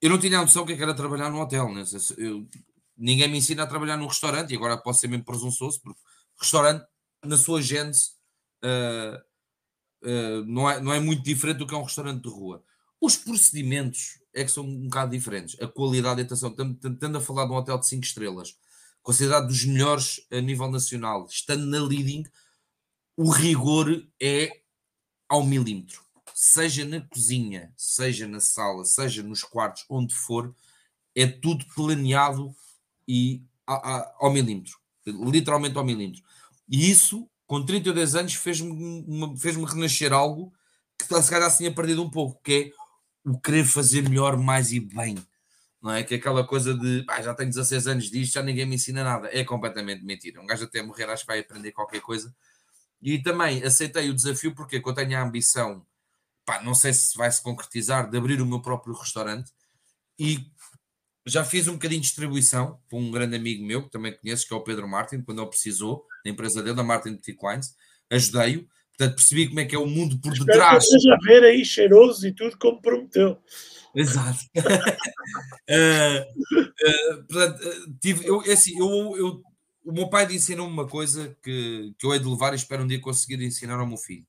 eu 0.00 0.08
não 0.08 0.18
tinha 0.18 0.38
a 0.38 0.40
noção 0.40 0.64
que, 0.64 0.72
é 0.72 0.76
que 0.76 0.82
era 0.82 0.94
trabalhar 0.94 1.28
num 1.28 1.38
hotel. 1.38 1.70
Né? 1.70 1.84
Eu, 2.16 2.48
ninguém 2.96 3.28
me 3.28 3.36
ensina 3.36 3.64
a 3.64 3.66
trabalhar 3.66 3.98
num 3.98 4.06
restaurante 4.06 4.50
e 4.50 4.56
agora 4.56 4.78
posso 4.78 5.00
ser 5.00 5.08
mesmo 5.08 5.22
presunçoso 5.22 5.78
porque 5.82 6.00
restaurante, 6.40 6.82
na 7.22 7.36
sua 7.36 7.60
gênese, 7.60 8.12
uh, 8.64 9.18
uh, 10.08 10.44
não, 10.46 10.70
é, 10.70 10.80
não 10.80 10.94
é 10.94 10.98
muito 10.98 11.22
diferente 11.22 11.58
do 11.58 11.66
que 11.66 11.74
é 11.74 11.76
um 11.76 11.82
restaurante 11.82 12.22
de 12.22 12.30
rua. 12.30 12.64
Os 12.98 13.18
procedimentos 13.18 14.18
é 14.34 14.42
que 14.42 14.50
são 14.50 14.64
um 14.64 14.84
bocado 14.84 15.10
diferentes. 15.10 15.60
A 15.60 15.68
qualidade 15.68 16.16
de 16.16 16.22
atenção, 16.22 16.56
tendo 16.98 17.18
a 17.18 17.20
falar 17.20 17.44
de 17.44 17.52
um 17.52 17.56
hotel 17.56 17.78
de 17.78 17.86
5 17.86 18.02
estrelas, 18.02 18.56
considerado 19.02 19.46
dos 19.46 19.62
melhores 19.66 20.26
a 20.32 20.40
nível 20.40 20.70
nacional, 20.70 21.26
estando 21.28 21.66
na 21.66 21.82
leading, 21.82 22.22
o 23.14 23.30
rigor 23.30 23.90
é 24.18 24.62
ao 25.28 25.44
milímetro 25.44 26.08
seja 26.34 26.84
na 26.84 27.00
cozinha, 27.00 27.72
seja 27.76 28.26
na 28.26 28.40
sala, 28.40 28.84
seja 28.84 29.22
nos 29.22 29.42
quartos, 29.42 29.84
onde 29.88 30.14
for, 30.14 30.54
é 31.14 31.26
tudo 31.26 31.64
planeado 31.74 32.54
e 33.06 33.42
ao 33.66 34.32
milímetro, 34.32 34.78
literalmente 35.06 35.76
ao 35.76 35.84
milímetro. 35.84 36.22
E 36.68 36.90
isso, 36.90 37.28
com 37.46 37.64
32 37.64 38.14
anos, 38.14 38.34
fez-me 38.34 39.38
fez 39.38 39.56
renascer 39.56 40.12
algo 40.12 40.52
que 40.98 41.22
se 41.22 41.30
calhar 41.30 41.56
tinha 41.56 41.74
perdido 41.74 42.02
um 42.02 42.10
pouco, 42.10 42.40
que 42.42 42.52
é 42.74 43.28
o 43.28 43.38
querer 43.38 43.64
fazer 43.64 44.02
melhor, 44.08 44.36
mais 44.36 44.72
e 44.72 44.80
bem. 44.80 45.16
Não 45.82 45.92
é? 45.92 46.02
Que 46.02 46.14
é 46.14 46.16
aquela 46.18 46.46
coisa 46.46 46.74
de 46.74 47.04
ah, 47.08 47.22
já 47.22 47.34
tenho 47.34 47.48
16 47.48 47.86
anos 47.86 48.10
disto, 48.10 48.34
já 48.34 48.42
ninguém 48.42 48.66
me 48.66 48.74
ensina 48.74 49.02
nada. 49.02 49.28
É 49.32 49.42
completamente 49.44 50.04
mentira. 50.04 50.40
Um 50.40 50.46
gajo 50.46 50.64
até 50.64 50.82
morrer 50.82 51.04
acho 51.04 51.22
que 51.22 51.28
vai 51.28 51.40
aprender 51.40 51.72
qualquer 51.72 52.00
coisa. 52.00 52.34
E 53.00 53.18
também 53.22 53.62
aceitei 53.62 54.10
o 54.10 54.14
desafio 54.14 54.54
porque 54.54 54.76
eu 54.76 54.94
tenho 54.94 55.16
a 55.16 55.22
ambição 55.22 55.84
pá, 56.50 56.60
não 56.64 56.74
sei 56.74 56.92
se 56.92 57.16
vai 57.16 57.30
se 57.30 57.40
concretizar, 57.40 58.10
de 58.10 58.18
abrir 58.18 58.42
o 58.42 58.46
meu 58.46 58.60
próprio 58.60 58.92
restaurante 58.92 59.52
e 60.18 60.38
já 61.24 61.44
fiz 61.44 61.68
um 61.68 61.74
bocadinho 61.74 62.00
de 62.00 62.08
distribuição 62.08 62.80
para 62.88 62.98
um 62.98 63.08
grande 63.08 63.36
amigo 63.36 63.64
meu, 63.64 63.84
que 63.84 63.90
também 63.90 64.12
conheço, 64.16 64.48
que 64.48 64.52
é 64.52 64.56
o 64.56 64.64
Pedro 64.64 64.88
Martin, 64.88 65.22
quando 65.22 65.40
ele 65.40 65.48
precisou, 65.48 66.04
na 66.24 66.32
empresa 66.32 66.60
dele, 66.60 66.74
da 66.74 66.82
Martin 66.82 67.14
Petit 67.14 67.38
Wines, 67.40 67.76
ajudei-o, 68.10 68.66
portanto 68.88 69.14
percebi 69.14 69.46
como 69.46 69.60
é 69.60 69.64
que 69.64 69.76
é 69.76 69.78
o 69.78 69.86
mundo 69.86 70.18
por 70.18 70.32
Espero 70.32 70.46
detrás. 70.46 70.84
Que 70.88 70.98
já 70.98 71.16
ver 71.22 71.44
aí 71.44 71.64
cheiroso 71.64 72.26
e 72.26 72.32
tudo 72.32 72.58
como 72.58 72.82
prometeu. 72.82 73.38
Exato. 73.94 74.40
uh, 74.56 74.60
uh, 76.58 77.24
portanto, 77.28 77.60
tive, 78.00 78.26
eu, 78.26 78.42
é 78.42 78.52
assim, 78.52 78.76
eu, 78.76 79.16
eu, 79.16 79.42
o 79.84 79.92
meu 79.92 80.10
pai 80.10 80.26
ensinou-me 80.34 80.72
uma 80.72 80.88
coisa 80.88 81.36
que, 81.44 81.94
que 81.96 82.04
eu 82.04 82.12
hei 82.12 82.18
de 82.18 82.26
levar 82.26 82.54
e 82.54 82.56
espero 82.56 82.82
um 82.82 82.88
dia 82.88 83.00
conseguir 83.00 83.40
ensinar 83.40 83.78
ao 83.78 83.86
meu 83.86 83.96
filho. 83.96 84.26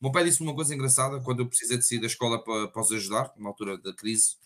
O 0.00 0.06
meu 0.06 0.12
pai 0.12 0.24
disse 0.24 0.40
uma 0.40 0.54
coisa 0.54 0.74
engraçada 0.74 1.20
quando 1.20 1.40
eu 1.40 1.46
precisei 1.46 1.76
de 1.76 1.86
sair 1.86 2.00
da 2.00 2.06
escola 2.06 2.42
para, 2.42 2.68
para 2.68 2.82
os 2.82 2.90
ajudar, 2.90 3.32
na 3.36 3.48
altura 3.48 3.76
da 3.76 3.94
crise. 3.94 4.36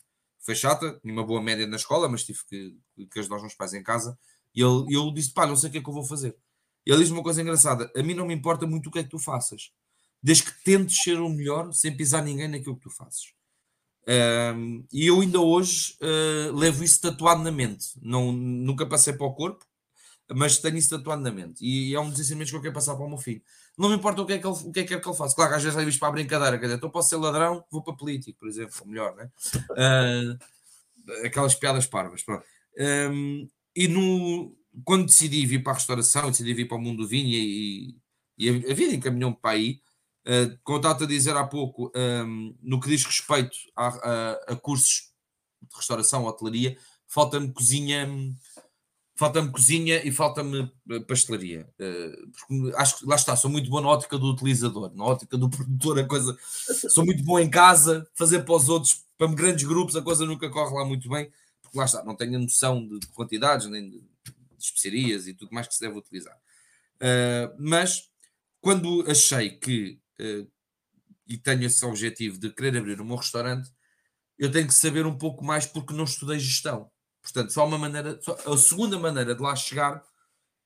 Foi 0.40 0.54
chata, 0.54 0.98
tinha 1.00 1.12
uma 1.12 1.24
boa 1.24 1.40
média 1.40 1.66
na 1.66 1.76
escola, 1.76 2.08
mas 2.08 2.24
tive 2.24 2.40
que, 2.48 2.76
que 3.10 3.18
ajudar 3.20 3.36
os 3.36 3.42
meus 3.42 3.54
pais 3.54 3.72
em 3.72 3.82
casa. 3.82 4.18
E 4.54 4.60
ele, 4.60 4.94
eu 4.94 5.12
disse: 5.12 5.32
pá, 5.32 5.46
não 5.46 5.56
sei 5.56 5.68
o 5.68 5.72
que 5.72 5.78
é 5.78 5.82
que 5.82 5.88
eu 5.88 5.94
vou 5.94 6.04
fazer. 6.04 6.36
E 6.84 6.90
ele 6.90 7.02
diz 7.02 7.10
uma 7.10 7.22
coisa 7.22 7.40
engraçada: 7.40 7.90
a 7.94 8.02
mim 8.02 8.14
não 8.14 8.26
me 8.26 8.34
importa 8.34 8.66
muito 8.66 8.88
o 8.88 8.90
que 8.90 8.98
é 8.98 9.04
que 9.04 9.10
tu 9.10 9.18
faças, 9.18 9.70
desde 10.22 10.44
que 10.44 10.64
tentes 10.64 11.02
ser 11.02 11.20
o 11.20 11.28
melhor 11.28 11.72
sem 11.72 11.96
pisar 11.96 12.22
ninguém 12.22 12.48
naquilo 12.48 12.76
que 12.76 12.82
tu 12.82 12.90
fazes. 12.90 13.32
Um, 14.06 14.84
e 14.92 15.06
eu 15.06 15.20
ainda 15.20 15.40
hoje 15.40 15.96
uh, 16.02 16.54
levo 16.54 16.84
isso 16.84 17.00
tatuado 17.00 17.42
na 17.42 17.50
mente. 17.50 17.86
Não, 18.02 18.32
nunca 18.32 18.86
passei 18.86 19.12
para 19.12 19.26
o 19.26 19.34
corpo, 19.34 19.64
mas 20.32 20.58
tenho 20.58 20.76
isso 20.76 20.96
tatuado 20.96 21.22
na 21.22 21.30
mente. 21.30 21.64
E, 21.64 21.94
é 21.94 22.00
um 22.00 22.10
dos 22.10 22.20
ensinamentos 22.20 22.50
que 22.50 22.56
eu 22.56 22.62
quero 22.62 22.74
passar 22.74 22.94
para 22.94 23.04
o 23.04 23.08
meu 23.08 23.18
filho 23.18 23.42
não 23.76 23.88
me 23.88 23.96
importa 23.96 24.22
o 24.22 24.26
que 24.26 24.34
é 24.34 24.38
que 24.38 24.46
ele, 24.46 24.54
o 24.54 24.72
que 24.72 24.80
é 24.80 24.84
que, 24.84 24.94
é 24.94 25.00
que 25.00 25.08
ele 25.08 25.16
faça. 25.16 25.34
Claro 25.34 25.50
que 25.50 25.56
às 25.56 25.62
vezes 25.62 25.78
é 25.78 25.84
visto 25.84 25.98
para 25.98 26.08
a 26.08 26.12
brincadeira, 26.12 26.58
quer 26.58 26.66
dizer, 26.66 26.76
então 26.76 26.90
posso 26.90 27.08
ser 27.08 27.16
ladrão, 27.16 27.64
vou 27.70 27.82
para 27.82 27.94
político, 27.94 28.38
por 28.38 28.48
exemplo, 28.48 28.74
ou 28.80 28.86
melhor, 28.86 29.16
né? 29.16 29.30
Uh, 29.70 31.26
aquelas 31.26 31.54
piadas 31.54 31.86
parvas, 31.86 32.22
pronto. 32.22 32.44
Um, 32.78 33.48
e 33.74 33.88
no, 33.88 34.56
quando 34.84 35.06
decidi 35.06 35.44
vir 35.44 35.62
para 35.62 35.72
a 35.72 35.76
restauração, 35.76 36.30
decidi 36.30 36.54
vir 36.54 36.68
para 36.68 36.76
o 36.76 36.80
mundo 36.80 37.02
do 37.02 37.08
vinho 37.08 37.28
e, 37.28 37.96
e 38.38 38.48
a, 38.48 38.52
a 38.70 38.74
vida 38.74 38.94
encaminhou-me 38.94 39.36
para 39.36 39.52
aí, 39.52 39.80
Uh, 40.26 40.56
como 40.64 40.78
estava 40.78 41.04
a 41.04 41.06
dizer 41.06 41.36
há 41.36 41.46
pouco, 41.46 41.92
um, 41.94 42.56
no 42.62 42.80
que 42.80 42.88
diz 42.88 43.04
respeito 43.04 43.54
a, 43.76 43.88
a, 43.88 44.32
a 44.54 44.56
cursos 44.56 45.12
de 45.60 45.76
restauração, 45.76 46.24
hotelaria, 46.24 46.78
falta-me 47.06 47.52
cozinha, 47.52 48.08
falta-me 49.16 49.50
cozinha 49.50 50.04
e 50.04 50.10
falta-me 50.10 50.70
eh, 50.90 51.00
pastelaria. 51.00 51.68
Uh, 51.78 52.30
porque 52.30 52.76
acho 52.76 52.98
que 52.98 53.06
lá 53.06 53.16
está, 53.16 53.36
sou 53.36 53.50
muito 53.50 53.70
bom 53.70 53.80
na 53.80 53.88
ótica 53.88 54.18
do 54.18 54.30
utilizador, 54.30 54.92
na 54.94 55.04
ótica 55.04 55.36
do 55.36 55.48
produtor, 55.50 55.98
a 55.98 56.04
coisa. 56.04 56.36
Sou 56.88 57.04
muito 57.04 57.22
bom 57.22 57.38
em 57.38 57.48
casa, 57.48 58.06
fazer 58.14 58.40
para 58.44 58.54
os 58.54 58.68
outros, 58.68 59.04
para 59.16 59.32
grandes 59.32 59.64
grupos, 59.64 59.96
a 59.96 60.02
coisa 60.02 60.26
nunca 60.26 60.50
corre 60.50 60.74
lá 60.74 60.84
muito 60.84 61.08
bem, 61.08 61.30
porque 61.62 61.78
lá 61.78 61.84
está, 61.84 62.04
não 62.04 62.16
tenho 62.16 62.36
a 62.36 62.40
noção 62.40 62.86
de, 62.86 63.06
quantidades, 63.08 63.68
nem 63.68 63.90
de, 63.90 64.02
especiarias 64.58 65.26
e 65.26 65.34
tudo 65.34 65.52
mais 65.52 65.68
que 65.68 65.74
se 65.74 65.80
deve 65.80 65.96
utilizar. 65.96 66.36
Uh, 66.96 67.54
mas 67.58 68.10
quando 68.60 69.04
achei 69.08 69.50
que 69.50 69.98
e 71.26 71.36
tenho 71.36 71.64
esse 71.64 71.84
objetivo 71.84 72.38
de 72.38 72.50
querer 72.50 72.76
abrir 72.76 73.00
um 73.00 73.04
meu 73.04 73.16
restaurante, 73.16 73.70
eu 74.38 74.50
tenho 74.50 74.66
que 74.66 74.74
saber 74.74 75.06
um 75.06 75.16
pouco 75.16 75.44
mais 75.44 75.66
porque 75.66 75.94
não 75.94 76.04
estudei 76.04 76.38
gestão. 76.38 76.90
Portanto, 77.24 77.54
só 77.54 77.66
uma 77.66 77.78
maneira, 77.78 78.20
só, 78.20 78.36
a 78.46 78.58
segunda 78.58 78.98
maneira 78.98 79.34
de 79.34 79.40
lá 79.40 79.56
chegar 79.56 80.04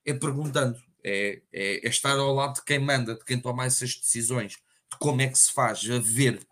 é 0.05 0.13
perguntando, 0.13 0.77
é, 1.01 1.41
é, 1.53 1.87
é, 1.87 1.89
estar 1.89 2.17
ao 2.17 2.35
lado 2.35 2.55
de 2.55 2.65
quem 2.65 2.79
manda, 2.79 3.15
de 3.15 3.23
quem 3.23 3.39
toma 3.39 3.65
essas 3.65 3.95
decisões, 3.95 4.51
de 4.91 4.97
como 4.99 5.21
é 5.21 5.27
que 5.29 5.39
se 5.39 5.53
faz, 5.53 5.89
a 5.89 5.99
ver. 5.99 6.45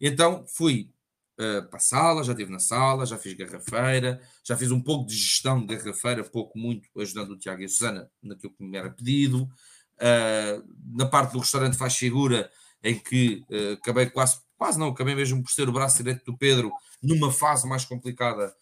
Então 0.00 0.46
fui 0.46 0.92
uh, 1.40 1.68
para 1.68 1.78
a 1.78 1.80
sala, 1.80 2.22
já 2.22 2.32
estive 2.32 2.52
na 2.52 2.60
sala, 2.60 3.04
já 3.04 3.18
fiz 3.18 3.34
garrafeira, 3.34 4.22
já 4.44 4.56
fiz 4.56 4.70
um 4.70 4.80
pouco 4.80 5.08
de 5.08 5.16
gestão 5.16 5.66
de 5.66 5.74
garrafeira, 5.74 6.22
pouco, 6.22 6.56
muito, 6.56 6.88
ajudando 6.96 7.32
o 7.32 7.38
Tiago 7.38 7.60
e 7.60 7.64
a 7.64 7.68
Susana 7.68 8.08
naquilo 8.22 8.54
que 8.54 8.62
me 8.62 8.78
era 8.78 8.90
pedido. 8.90 9.42
Uh, 9.96 10.62
na 10.96 11.06
parte 11.06 11.32
do 11.32 11.40
restaurante 11.40 11.76
faz 11.76 11.96
figura, 11.96 12.48
em 12.80 12.96
que 12.96 13.44
uh, 13.50 13.72
acabei 13.72 14.06
quase, 14.06 14.38
quase 14.56 14.78
não, 14.78 14.90
acabei 14.90 15.16
mesmo 15.16 15.42
por 15.42 15.50
ser 15.50 15.68
o 15.68 15.72
braço 15.72 15.96
direito 15.96 16.24
do 16.24 16.38
Pedro 16.38 16.70
numa 17.02 17.32
fase 17.32 17.68
mais 17.68 17.84
complicada 17.84 18.54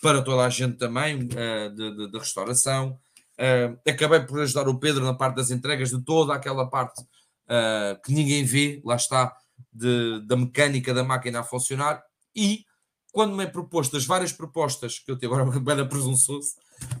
para 0.00 0.22
toda 0.22 0.44
a 0.44 0.50
gente 0.50 0.76
também 0.76 1.16
uh, 1.24 1.74
de, 1.74 1.96
de, 1.96 2.10
de, 2.10 2.18
restauração. 2.18 2.98
Uh, 3.38 3.78
acabei 3.88 4.20
por 4.20 4.40
ajudar 4.40 4.68
o 4.68 4.78
Pedro 4.78 5.04
na 5.04 5.14
parte 5.14 5.36
das 5.36 5.50
entregas 5.50 5.90
de 5.90 6.02
toda 6.02 6.34
aquela 6.34 6.68
parte 6.68 7.00
uh, 7.02 8.00
que 8.04 8.12
ninguém 8.12 8.44
vê, 8.44 8.80
lá 8.84 8.96
está, 8.96 9.34
de, 9.72 10.20
da 10.26 10.36
mecânica 10.36 10.92
da 10.92 11.02
máquina 11.02 11.40
a 11.40 11.44
funcionar. 11.44 12.02
E 12.34 12.64
quando 13.12 13.36
me 13.36 13.44
é 13.44 13.46
proposto 13.46 13.92
das 13.92 14.06
várias 14.06 14.32
propostas 14.32 14.98
que 14.98 15.10
eu 15.10 15.18
tenho, 15.18 15.32
agora 15.34 15.60
bem 15.60 15.88
presunçoso, 15.88 16.54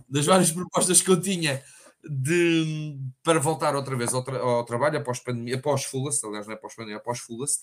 das 0.08 0.26
várias 0.26 0.50
propostas 0.50 1.00
que 1.00 1.10
eu 1.10 1.20
tinha 1.20 1.62
de, 2.04 2.98
para 3.22 3.40
voltar 3.40 3.74
outra 3.74 3.96
vez 3.96 4.12
ao, 4.12 4.22
tra 4.22 4.38
ao 4.38 4.64
trabalho 4.64 4.98
após 4.98 5.20
pandemia, 5.20 5.56
após 5.56 5.84
Fullest, 5.84 6.24
aliás, 6.24 6.46
não 6.46 6.54
é 6.54 6.56
após 6.56 6.74
pandemia, 6.74 6.98
após 6.98 7.20
Fullest, 7.20 7.62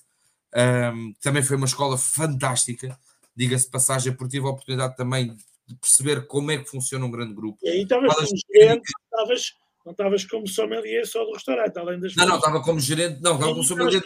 um, 0.56 1.14
também 1.22 1.44
foi 1.44 1.58
uma 1.58 1.66
escola 1.66 1.98
fantástica 1.98 2.98
diga-se 3.40 3.70
passagem, 3.70 4.14
porque 4.14 4.32
tive 4.32 4.48
a 4.48 4.50
oportunidade 4.50 4.98
também 4.98 5.34
de 5.66 5.76
perceber 5.76 6.28
como 6.28 6.52
é 6.52 6.58
que 6.58 6.70
funciona 6.70 7.06
um 7.06 7.12
grande 7.12 7.34
grupo. 7.34 7.58
E 7.64 7.70
aí 7.70 7.84
estavas 7.84 8.14
como 8.14 8.28
gerente, 8.54 8.92
estavas, 9.06 9.54
não 9.86 9.92
estavas 9.94 10.26
como 10.26 10.48
sommelier 10.48 11.08
só 11.08 11.24
do 11.24 11.32
restaurante, 11.32 11.78
além 11.78 12.02
das 12.02 12.14
Não, 12.18 12.28
não, 12.28 12.36
estava 12.36 12.62
como 12.62 12.80
gerente, 12.82 13.22
não, 13.22 13.36
estava 13.36 13.54
como 13.54 13.64
sommelier. 13.64 14.04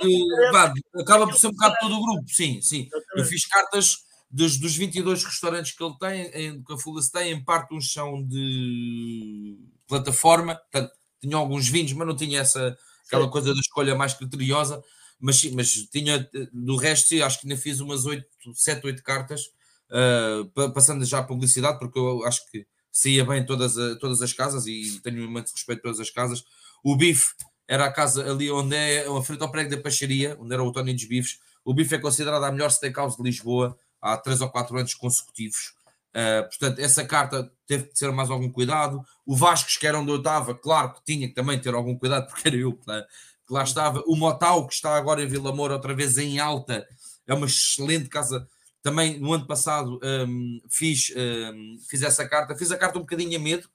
Vá, 0.52 0.72
acaba 1.00 1.26
por 1.26 1.36
ser 1.36 1.48
um 1.48 1.52
bocado 1.52 1.76
todo 1.80 1.96
o 1.96 2.06
grupo, 2.06 2.30
sim, 2.30 2.62
sim. 2.62 2.88
Eu 3.16 3.26
fiz 3.26 3.48
cartas 3.48 4.04
dos, 4.30 4.60
dos 4.60 4.76
22 4.76 5.24
restaurantes 5.24 5.72
que 5.72 5.84
ele 5.84 5.98
tem, 6.00 6.22
em, 6.28 6.64
que 6.64 6.74
a 6.74 6.78
Fulas 6.78 7.10
tem, 7.10 7.32
em 7.32 7.44
parte 7.44 7.74
uns 7.74 7.92
são 7.92 8.22
de 8.24 9.58
plataforma, 9.88 10.56
portanto, 10.56 10.92
tinha 11.20 11.38
alguns 11.38 11.68
vinhos, 11.68 11.94
mas 11.94 12.08
não 12.08 12.16
tinha 12.16 12.42
essa 12.42 12.78
aquela 13.08 13.26
sim. 13.26 13.32
coisa 13.32 13.54
da 13.54 13.60
escolha 13.60 13.96
mais 13.96 14.14
criteriosa 14.14 14.84
mas 15.24 15.38
sim, 15.38 15.52
mas 15.56 15.72
tinha 15.90 16.30
do 16.52 16.76
resto, 16.76 17.16
acho 17.24 17.40
que 17.40 17.48
ainda 17.48 17.60
fiz 17.60 17.80
umas 17.80 18.06
8, 18.06 18.28
7, 18.54 18.86
8 18.86 19.02
cartas, 19.02 19.46
uh, 19.90 20.72
passando 20.74 21.06
já 21.06 21.20
a 21.20 21.24
publicidade, 21.24 21.80
porque 21.80 21.98
eu 21.98 22.26
acho 22.26 22.46
que 22.52 22.68
saía 22.92 23.24
bem 23.24 23.46
todas, 23.46 23.78
a, 23.78 23.96
todas 23.96 24.22
as 24.22 24.34
casas 24.34 24.68
e 24.68 25.00
tenho 25.02 25.32
muito 25.32 25.50
respeito 25.50 25.82
todas 25.82 26.02
as 26.02 26.10
casas. 26.10 26.44
O 26.84 26.98
bife 26.98 27.34
era 27.66 27.86
a 27.86 27.92
casa 27.92 28.30
ali 28.30 28.52
onde 28.52 28.76
é 28.76 29.08
a 29.08 29.24
frente 29.24 29.42
ao 29.42 29.50
prego 29.50 29.70
da 29.70 29.82
Pacharia, 29.82 30.38
onde 30.42 30.54
era 30.54 30.62
o 30.62 30.74
Tony 30.74 30.94
dos 30.94 31.06
Bifes. 31.06 31.40
O 31.64 31.74
bife 31.74 31.96
é 31.96 32.00
considerado 32.00 32.44
a 32.44 32.52
melhor 32.52 32.70
steakhouse 32.70 33.16
de 33.16 33.24
Lisboa 33.24 33.78
há 34.02 34.18
3 34.18 34.42
ou 34.42 34.50
4 34.50 34.78
anos 34.78 34.94
consecutivos. 34.94 35.74
Uh, 36.14 36.44
portanto, 36.50 36.80
essa 36.80 37.06
carta 37.06 37.50
teve 37.66 37.86
que 37.86 37.96
ter 37.96 38.12
mais 38.12 38.30
algum 38.30 38.52
cuidado. 38.52 39.02
O 39.26 39.38
Vascos, 39.38 39.78
que 39.78 39.88
era 39.88 39.98
onde 39.98 40.12
eu 40.12 40.18
estava, 40.18 40.54
claro 40.54 40.94
que 40.94 41.04
tinha 41.06 41.30
que 41.30 41.34
também 41.34 41.58
ter 41.58 41.74
algum 41.74 41.98
cuidado, 41.98 42.28
porque 42.30 42.50
era 42.50 42.58
eu 42.58 42.78
né? 42.86 43.06
Que 43.48 43.54
lá 43.54 43.64
estava. 43.64 44.04
O 44.06 44.16
Motal, 44.16 44.66
que 44.68 44.74
está 44.74 44.96
agora 44.96 45.24
em 45.24 45.28
Vila 45.28 45.54
Moura, 45.54 45.76
outra 45.76 45.94
vez 45.94 46.18
em 46.18 46.40
alta, 46.40 46.86
é 47.28 47.34
uma 47.34 47.46
excelente 47.46 48.10
casa. 48.10 48.48
Também 48.82 49.20
no 49.20 49.34
ano 49.34 49.48
passado 49.48 50.00
um, 50.04 50.62
fiz, 50.70 51.14
um, 51.16 51.78
fiz 51.90 52.02
essa 52.04 52.28
carta, 52.28 52.56
fiz 52.56 52.72
a 52.72 52.78
carta 52.78 52.98
um 52.98 53.04
bocadinho 53.04 53.38
a 53.40 53.42
medo, 53.42 53.70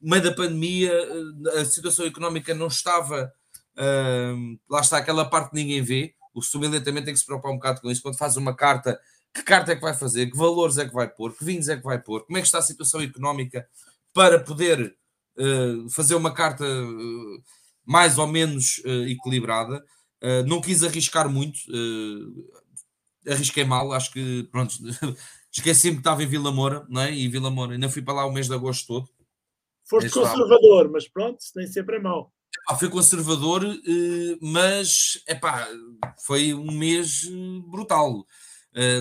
meio 0.00 0.22
da 0.22 0.32
pandemia, 0.32 0.92
eh, 0.92 1.60
a 1.60 1.64
situação 1.64 2.06
económica 2.06 2.54
não 2.54 2.68
estava. 2.68 3.32
Um, 3.76 4.58
lá 4.68 4.80
está 4.80 4.98
aquela 4.98 5.24
parte 5.24 5.50
que 5.50 5.56
ninguém 5.56 5.82
vê. 5.82 6.14
O 6.34 6.42
sommelier 6.42 6.82
também 6.82 7.04
tem 7.04 7.14
que 7.14 7.20
se 7.20 7.26
preocupar 7.26 7.52
um 7.52 7.56
bocado 7.56 7.80
com 7.80 7.90
isso. 7.90 8.02
Quando 8.02 8.18
faz 8.18 8.36
uma 8.36 8.54
carta, 8.54 8.98
que 9.34 9.42
carta 9.42 9.72
é 9.72 9.76
que 9.76 9.82
vai 9.82 9.94
fazer? 9.94 10.30
Que 10.30 10.36
valores 10.36 10.78
é 10.78 10.86
que 10.86 10.94
vai 10.94 11.08
pôr? 11.08 11.34
Que 11.36 11.44
vinhos 11.44 11.68
é 11.68 11.76
que 11.76 11.82
vai 11.82 11.98
pôr? 12.00 12.24
Como 12.26 12.38
é 12.38 12.40
que 12.40 12.46
está 12.46 12.58
a 12.58 12.62
situação 12.62 13.00
económica 13.00 13.66
para 14.12 14.38
poder 14.38 14.94
uh, 15.38 15.90
fazer 15.90 16.14
uma 16.14 16.32
carta 16.32 16.64
uh, 16.64 17.42
mais 17.84 18.18
ou 18.18 18.26
menos 18.26 18.78
uh, 18.78 19.06
equilibrada. 19.08 19.84
Uh, 20.22 20.46
não 20.46 20.60
quis 20.60 20.82
arriscar 20.82 21.28
muito, 21.28 21.58
uh, 21.68 23.30
arrisquei 23.30 23.64
mal, 23.64 23.92
acho 23.92 24.10
que 24.10 24.48
pronto, 24.50 24.74
esqueci-me 25.52 25.96
que 25.96 26.00
estava 26.00 26.22
em 26.22 26.26
Vila 26.26 26.50
Moura, 26.50 26.86
não 26.88 27.02
é? 27.02 27.12
E 27.12 27.28
Vila 27.28 27.50
Moura, 27.50 27.74
ainda 27.74 27.90
fui 27.90 28.00
para 28.00 28.14
lá 28.14 28.26
o 28.26 28.32
mês 28.32 28.48
de 28.48 28.54
agosto 28.54 28.86
todo. 28.86 29.08
Foste 29.84 30.08
conservador, 30.08 30.90
mas 30.90 31.06
pronto, 31.06 31.38
nem 31.56 31.66
sempre 31.66 31.96
é 31.96 32.00
mau. 32.00 32.32
Ah, 32.66 32.74
fui 32.74 32.88
conservador, 32.88 33.62
mas 34.40 35.22
epá, 35.28 35.68
foi 36.24 36.54
um 36.54 36.70
mês 36.70 37.28
brutal. 37.68 38.24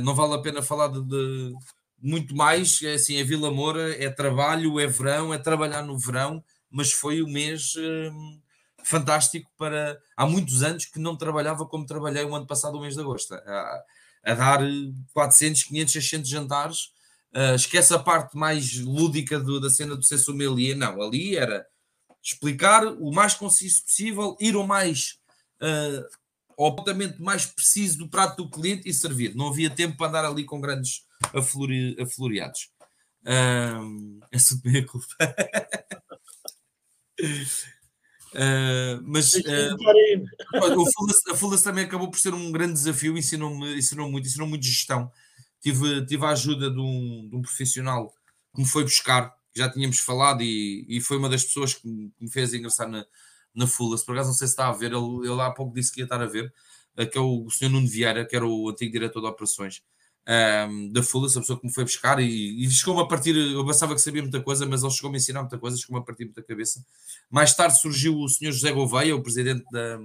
Não 0.03 0.13
vale 0.13 0.33
a 0.33 0.41
pena 0.41 0.61
falar 0.61 0.89
de, 0.89 1.01
de 1.01 1.53
muito 2.01 2.35
mais. 2.35 2.81
É 2.81 2.95
assim, 2.95 3.15
é 3.15 3.23
Vila 3.23 3.49
Moura, 3.49 3.95
é 3.95 4.09
trabalho, 4.09 4.77
é 4.77 4.87
verão, 4.87 5.33
é 5.33 5.37
trabalhar 5.37 5.83
no 5.83 5.97
verão, 5.97 6.43
mas 6.69 6.91
foi 6.91 7.21
o 7.21 7.29
mês 7.29 7.75
fantástico 8.83 9.49
para 9.57 9.99
há 10.15 10.25
muitos 10.25 10.63
anos 10.63 10.85
que 10.85 10.99
não 10.99 11.15
trabalhava 11.15 11.65
como 11.65 11.85
trabalhei 11.85 12.23
o 12.23 12.35
ano 12.35 12.47
passado, 12.47 12.77
o 12.77 12.81
mês 12.81 12.95
de 12.95 13.01
agosto, 13.01 13.33
a, 13.33 13.83
a 14.23 14.33
dar 14.33 14.61
400, 15.13 15.63
500, 15.63 15.93
600 15.93 16.29
jantares. 16.29 16.93
Uh, 17.35 17.55
esquece 17.55 17.93
a 17.93 17.99
parte 17.99 18.37
mais 18.37 18.77
lúdica 18.77 19.39
do, 19.39 19.59
da 19.59 19.69
cena 19.69 19.95
do 19.95 20.03
ser 20.03 20.19
sommelier, 20.19 20.77
não, 20.77 21.01
ali 21.01 21.35
era 21.35 21.65
explicar 22.21 22.85
o 22.85 23.11
mais 23.11 23.33
conciso 23.33 23.83
possível, 23.83 24.37
ir 24.39 24.55
o 24.55 24.65
mais 24.65 25.17
uh, 25.61 26.05
ao 26.57 26.75
mais 27.19 27.45
preciso 27.45 27.97
do 27.97 28.09
prato 28.09 28.43
do 28.43 28.49
cliente 28.49 28.87
e 28.87 28.93
servir. 28.93 29.35
Não 29.35 29.47
havia 29.47 29.69
tempo 29.69 29.97
para 29.97 30.07
andar 30.07 30.25
ali 30.25 30.45
com 30.45 30.61
grandes 30.61 31.05
aflori, 31.33 31.97
afloreados. 31.99 32.69
Essa 34.31 34.61
é 34.65 34.79
a 34.79 34.85
culpa. 34.85 35.35
Uh, 38.33 39.01
mas 39.03 39.33
uh, 39.35 39.77
a 41.31 41.35
Fulas 41.35 41.61
também 41.61 41.85
acabou 41.85 42.09
por 42.09 42.19
ser 42.19 42.33
um 42.33 42.51
grande 42.51 42.73
desafio, 42.73 43.17
ensinou-me 43.17 43.77
ensinou 43.77 44.09
muito, 44.09 44.27
ensinou 44.27 44.47
muito 44.47 44.65
gestão. 44.65 45.11
Tive, 45.61 46.05
tive 46.05 46.25
a 46.25 46.29
ajuda 46.29 46.69
de 46.69 46.79
um, 46.79 47.29
de 47.29 47.35
um 47.35 47.41
profissional 47.41 48.11
que 48.53 48.61
me 48.61 48.67
foi 48.67 48.83
buscar, 48.83 49.33
já 49.55 49.69
tínhamos 49.69 49.99
falado, 49.99 50.41
e, 50.41 50.85
e 50.89 50.99
foi 50.99 51.17
uma 51.17 51.29
das 51.29 51.43
pessoas 51.43 51.75
que 51.75 51.87
me, 51.87 52.09
que 52.11 52.23
me 52.23 52.31
fez 52.31 52.53
ingressar 52.53 52.89
na, 52.89 53.05
na 53.53 53.67
Fulas. 53.67 54.03
Por 54.03 54.13
acaso, 54.13 54.29
não 54.29 54.35
sei 54.35 54.47
se 54.47 54.53
está 54.53 54.67
a 54.67 54.73
ver, 54.73 54.91
ele, 54.91 55.27
ele 55.27 55.41
há 55.41 55.51
pouco 55.51 55.73
disse 55.73 55.91
que 55.91 56.01
ia 56.01 56.05
estar 56.05 56.21
a 56.21 56.25
ver, 56.25 56.53
uh, 56.97 57.07
que 57.07 57.17
é 57.17 57.21
o, 57.21 57.45
o 57.45 57.51
senhor 57.51 57.71
Nuno 57.71 57.87
Vieira, 57.87 58.25
que 58.25 58.35
era 58.35 58.45
o 58.45 58.69
antigo 58.69 58.91
diretor 58.91 59.21
de 59.21 59.27
operações 59.27 59.81
um, 60.25 60.89
da 60.91 61.03
Fulas, 61.03 61.35
a 61.35 61.41
pessoa 61.41 61.59
que 61.59 61.65
me 61.65 61.73
foi 61.73 61.83
buscar, 61.83 62.19
e, 62.19 62.63
e 62.63 62.69
chegou-me 62.69 63.01
a 63.01 63.05
partir. 63.05 63.35
Eu 63.35 63.65
pensava 63.65 63.93
que 63.93 64.01
sabia 64.01 64.21
muita 64.21 64.41
coisa, 64.41 64.65
mas 64.65 64.83
ele 64.83 64.91
chegou-me 64.91 65.17
a 65.17 65.19
ensinar 65.19 65.41
muita 65.41 65.57
coisa, 65.57 65.77
chegou-me 65.77 66.01
a 66.01 66.05
partir 66.05 66.25
muita 66.25 66.41
cabeça. 66.41 66.83
Mais 67.29 67.53
tarde 67.53 67.79
surgiu 67.79 68.17
o 68.17 68.29
senhor 68.29 68.51
José 68.51 68.71
Gouveia, 68.71 69.15
o 69.15 69.21
presidente 69.21 69.65
da, 69.71 69.99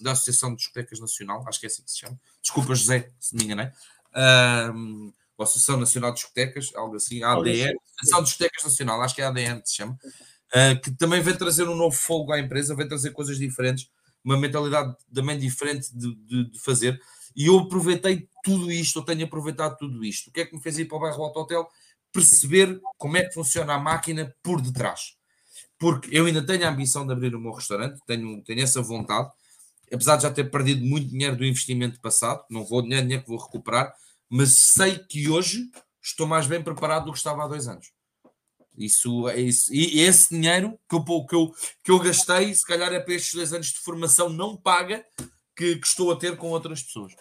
da 0.00 0.12
Associação 0.12 0.50
de 0.50 0.56
Discotecas 0.56 1.00
Nacional, 1.00 1.44
acho 1.48 1.58
que 1.58 1.66
é 1.66 1.68
assim 1.68 1.82
que 1.82 1.90
se 1.90 1.98
chama. 1.98 2.18
Desculpa, 2.40 2.74
José, 2.74 3.10
se 3.18 3.34
me 3.34 3.44
enganei. 3.44 3.68
Um, 4.14 5.12
a 5.38 5.42
Associação 5.42 5.78
Nacional 5.78 6.12
de 6.12 6.16
Discotecas, 6.16 6.72
algo 6.74 6.96
assim, 6.96 7.22
ADN, 7.22 7.74
Associação 7.98 8.22
de 8.22 8.28
Discotecas 8.28 8.64
Nacional, 8.64 9.02
acho 9.02 9.14
que 9.14 9.20
é 9.20 9.24
a 9.24 9.28
ADN 9.28 9.60
que 9.60 9.68
se 9.68 9.76
chama, 9.76 9.92
uh, 9.92 10.80
que 10.80 10.90
também 10.92 11.20
vem 11.20 11.36
trazer 11.36 11.68
um 11.68 11.76
novo 11.76 11.94
fogo 11.94 12.32
à 12.32 12.38
empresa, 12.38 12.74
vem 12.74 12.88
trazer 12.88 13.10
coisas 13.10 13.36
diferentes, 13.36 13.90
uma 14.24 14.36
mentalidade 14.36 14.94
também 15.12 15.38
diferente 15.38 15.94
de, 15.94 16.14
de, 16.14 16.50
de 16.50 16.58
fazer. 16.60 17.00
E 17.36 17.46
eu 17.46 17.58
aproveitei 17.58 18.28
tudo 18.42 18.72
isto, 18.72 19.00
eu 19.00 19.04
tenho 19.04 19.24
aproveitado 19.24 19.76
tudo 19.76 20.02
isto. 20.02 20.28
O 20.28 20.32
que 20.32 20.40
é 20.40 20.46
que 20.46 20.54
me 20.54 20.62
fez 20.62 20.78
ir 20.78 20.86
para 20.86 20.96
o 20.96 21.00
bairro 21.00 21.22
Alto 21.22 21.40
Hotel? 21.40 21.68
Perceber 22.10 22.80
como 22.96 23.18
é 23.18 23.24
que 23.24 23.34
funciona 23.34 23.74
a 23.74 23.78
máquina 23.78 24.34
por 24.42 24.62
detrás. 24.62 25.16
Porque 25.78 26.08
eu 26.10 26.24
ainda 26.24 26.44
tenho 26.44 26.64
a 26.66 26.70
ambição 26.70 27.06
de 27.06 27.12
abrir 27.12 27.34
o 27.34 27.40
meu 27.40 27.52
restaurante, 27.52 28.00
tenho, 28.06 28.42
tenho 28.42 28.62
essa 28.62 28.80
vontade. 28.80 29.30
apesar 29.92 30.16
de 30.16 30.22
já 30.22 30.30
ter 30.32 30.50
perdido 30.50 30.84
muito 30.84 31.10
dinheiro 31.10 31.36
do 31.36 31.44
investimento 31.44 32.00
passado, 32.00 32.42
não 32.50 32.64
vou 32.64 32.80
dinheiro, 32.80 33.02
dinheiro 33.02 33.22
que 33.22 33.28
vou 33.28 33.38
recuperar, 33.38 33.92
mas 34.28 34.72
sei 34.72 34.98
que 34.98 35.28
hoje 35.28 35.70
estou 36.02 36.26
mais 36.26 36.46
bem 36.46 36.62
preparado 36.62 37.04
do 37.04 37.12
que 37.12 37.18
estava 37.18 37.44
há 37.44 37.48
dois 37.48 37.68
anos. 37.68 37.92
Isso 38.76 39.28
é 39.28 39.40
isso. 39.40 39.72
E 39.72 40.00
esse 40.00 40.34
dinheiro 40.34 40.78
que 40.88 40.96
eu, 40.96 41.02
que, 41.26 41.34
eu, 41.34 41.54
que 41.84 41.90
eu 41.90 41.98
gastei, 41.98 42.54
se 42.54 42.64
calhar 42.64 42.92
é 42.92 43.00
para 43.00 43.14
estes 43.14 43.34
dois 43.34 43.52
anos 43.52 43.68
de 43.68 43.78
formação 43.78 44.28
não 44.28 44.56
paga 44.56 45.04
que, 45.56 45.76
que 45.76 45.86
estou 45.86 46.12
a 46.12 46.16
ter 46.16 46.36
com 46.36 46.50
outras 46.50 46.82
pessoas. 46.82 47.14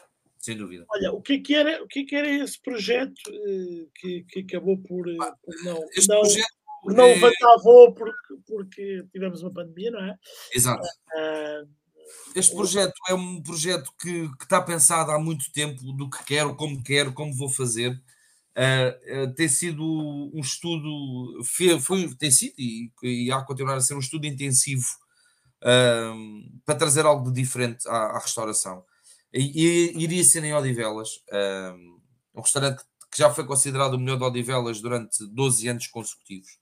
Sem 0.45 0.55
dúvida. 0.55 0.85
Olha, 0.91 1.11
o 1.11 1.23
que 1.23 1.33
é 1.33 1.39
que 1.39 1.55
era, 1.55 1.83
o 1.83 1.87
que 1.87 2.01
é 2.01 2.05
que 2.05 2.15
era 2.15 2.29
esse 2.29 2.61
projeto 2.61 3.17
uh, 3.29 3.89
que, 3.95 4.23
que 4.25 4.41
acabou 4.41 4.77
por, 4.77 5.07
uh, 5.07 5.17
por 5.17 5.55
não, 5.63 5.73
não, 6.07 6.21
por 6.83 6.93
não 6.93 7.03
é... 7.05 7.15
levantar 7.15 7.57
voo 7.63 7.95
porque, 7.95 8.35
porque 8.45 9.05
tivemos 9.11 9.41
uma 9.41 9.51
pandemia, 9.51 9.89
não 9.89 10.05
é? 10.05 10.15
Exato. 10.53 10.85
Uh, 10.85 11.67
este 12.35 12.55
projeto 12.55 12.93
é 13.09 13.15
um 13.15 13.41
projeto 13.41 13.91
que, 13.99 14.29
que, 14.37 14.43
está 14.43 14.61
pensado 14.61 15.09
há 15.09 15.17
muito 15.17 15.51
tempo 15.51 15.81
do 15.93 16.07
que 16.11 16.23
quero, 16.23 16.55
como 16.55 16.83
quero, 16.83 17.11
como 17.11 17.33
vou 17.33 17.49
fazer. 17.49 17.99
Uh, 18.55 19.23
uh, 19.23 19.33
tem 19.33 19.49
sido 19.49 19.83
um 19.83 20.41
estudo, 20.41 21.43
foi, 21.43 21.79
foi 21.79 22.15
tem 22.17 22.29
sido 22.29 22.53
e, 22.59 22.91
e 23.01 23.31
há 23.31 23.41
continuar 23.41 23.77
a 23.77 23.81
ser 23.81 23.95
um 23.95 23.99
estudo 23.99 24.27
intensivo 24.27 24.85
uh, 25.63 26.61
para 26.63 26.75
trazer 26.75 27.03
algo 27.03 27.31
de 27.31 27.41
diferente 27.41 27.87
à, 27.87 27.95
à 27.95 28.19
restauração. 28.19 28.85
E, 29.33 29.93
e, 29.95 30.03
iria 30.03 30.23
ser 30.23 30.43
em 30.43 30.53
Odivelas, 30.53 31.09
um 32.33 32.41
restaurante 32.41 32.83
que 33.11 33.17
já 33.17 33.29
foi 33.29 33.45
considerado 33.45 33.93
o 33.93 33.99
melhor 33.99 34.17
de 34.17 34.23
Odivelas 34.23 34.81
durante 34.81 35.25
12 35.27 35.67
anos 35.67 35.87
consecutivos. 35.87 36.59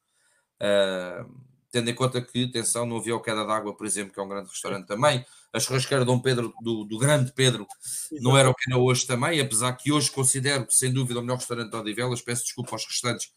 tendo 1.71 1.89
em 1.89 1.95
conta 1.95 2.21
que, 2.21 2.45
atenção, 2.45 2.85
não 2.85 2.97
havia 2.97 3.15
o 3.15 3.21
Queda 3.21 3.45
d'Água, 3.45 3.75
por 3.75 3.85
exemplo, 3.85 4.13
que 4.13 4.19
é 4.19 4.23
um 4.23 4.29
grande 4.29 4.49
restaurante 4.49 4.87
também 4.87 5.25
a 5.53 5.59
churrasqueira 5.59 6.03
Dom 6.03 6.19
Pedro, 6.19 6.51
do, 6.61 6.83
do 6.83 6.97
grande 6.97 7.31
Pedro, 7.31 7.67
Exato. 8.11 8.23
não 8.23 8.35
era 8.35 8.49
o 8.49 8.55
que 8.55 8.71
era 8.71 8.79
hoje 8.79 9.05
também, 9.05 9.39
apesar 9.39 9.71
que 9.73 9.91
hoje 9.91 10.09
considero, 10.09 10.65
sem 10.69 10.91
dúvida, 10.91 11.19
o 11.19 11.21
melhor 11.21 11.37
restaurante 11.37 11.69
de 11.69 11.77
Odivelas, 11.77 12.21
peço 12.21 12.43
desculpa 12.43 12.71
aos 12.71 12.85
restantes, 12.85 13.27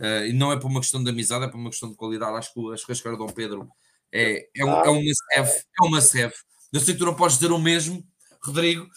uh, 0.00 0.24
e 0.26 0.32
não 0.32 0.50
é 0.50 0.58
por 0.58 0.68
uma 0.68 0.80
questão 0.80 1.04
de 1.04 1.10
amizade, 1.10 1.44
é 1.44 1.48
por 1.48 1.58
uma 1.58 1.68
questão 1.68 1.90
de 1.90 1.94
qualidade, 1.94 2.38
acho 2.38 2.54
que 2.54 2.72
a 2.72 2.76
churrasqueira 2.78 3.18
Dom 3.18 3.28
Pedro 3.28 3.68
é, 4.10 4.48
é, 4.56 4.64
um, 4.64 4.70
é 4.70 4.88
uma 4.88 5.12
seve, 5.34 5.64
é 5.82 5.86
uma 5.86 6.00
seve. 6.00 6.34
Eu 6.72 6.80
sei 6.80 6.94
que 6.94 6.98
tu 6.98 7.04
não 7.04 7.14
podes 7.14 7.36
dizer 7.36 7.52
o 7.52 7.58
mesmo, 7.58 8.02
Rodrigo, 8.46 8.88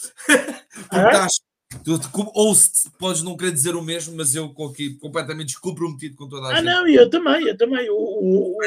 estás 0.82 1.40
Tu, 1.84 2.00
ou 2.34 2.56
se 2.56 2.90
podes 2.98 3.22
não 3.22 3.38
querer 3.38 3.52
dizer 3.52 3.76
o 3.76 3.82
mesmo, 3.82 4.16
mas 4.18 4.34
eu 4.34 4.52
aqui 4.68 4.96
completamente 4.96 5.50
descomprometido 5.50 6.16
com 6.16 6.28
toda 6.28 6.48
a 6.48 6.52
ah, 6.52 6.56
gente. 6.56 6.68
Ah, 6.68 6.82
não, 6.82 6.88
eu 6.88 7.08
também, 7.08 7.48
eu 7.48 7.56
também. 7.56 7.90
O, 7.92 7.96
o, 7.96 8.58
o, 8.58 8.64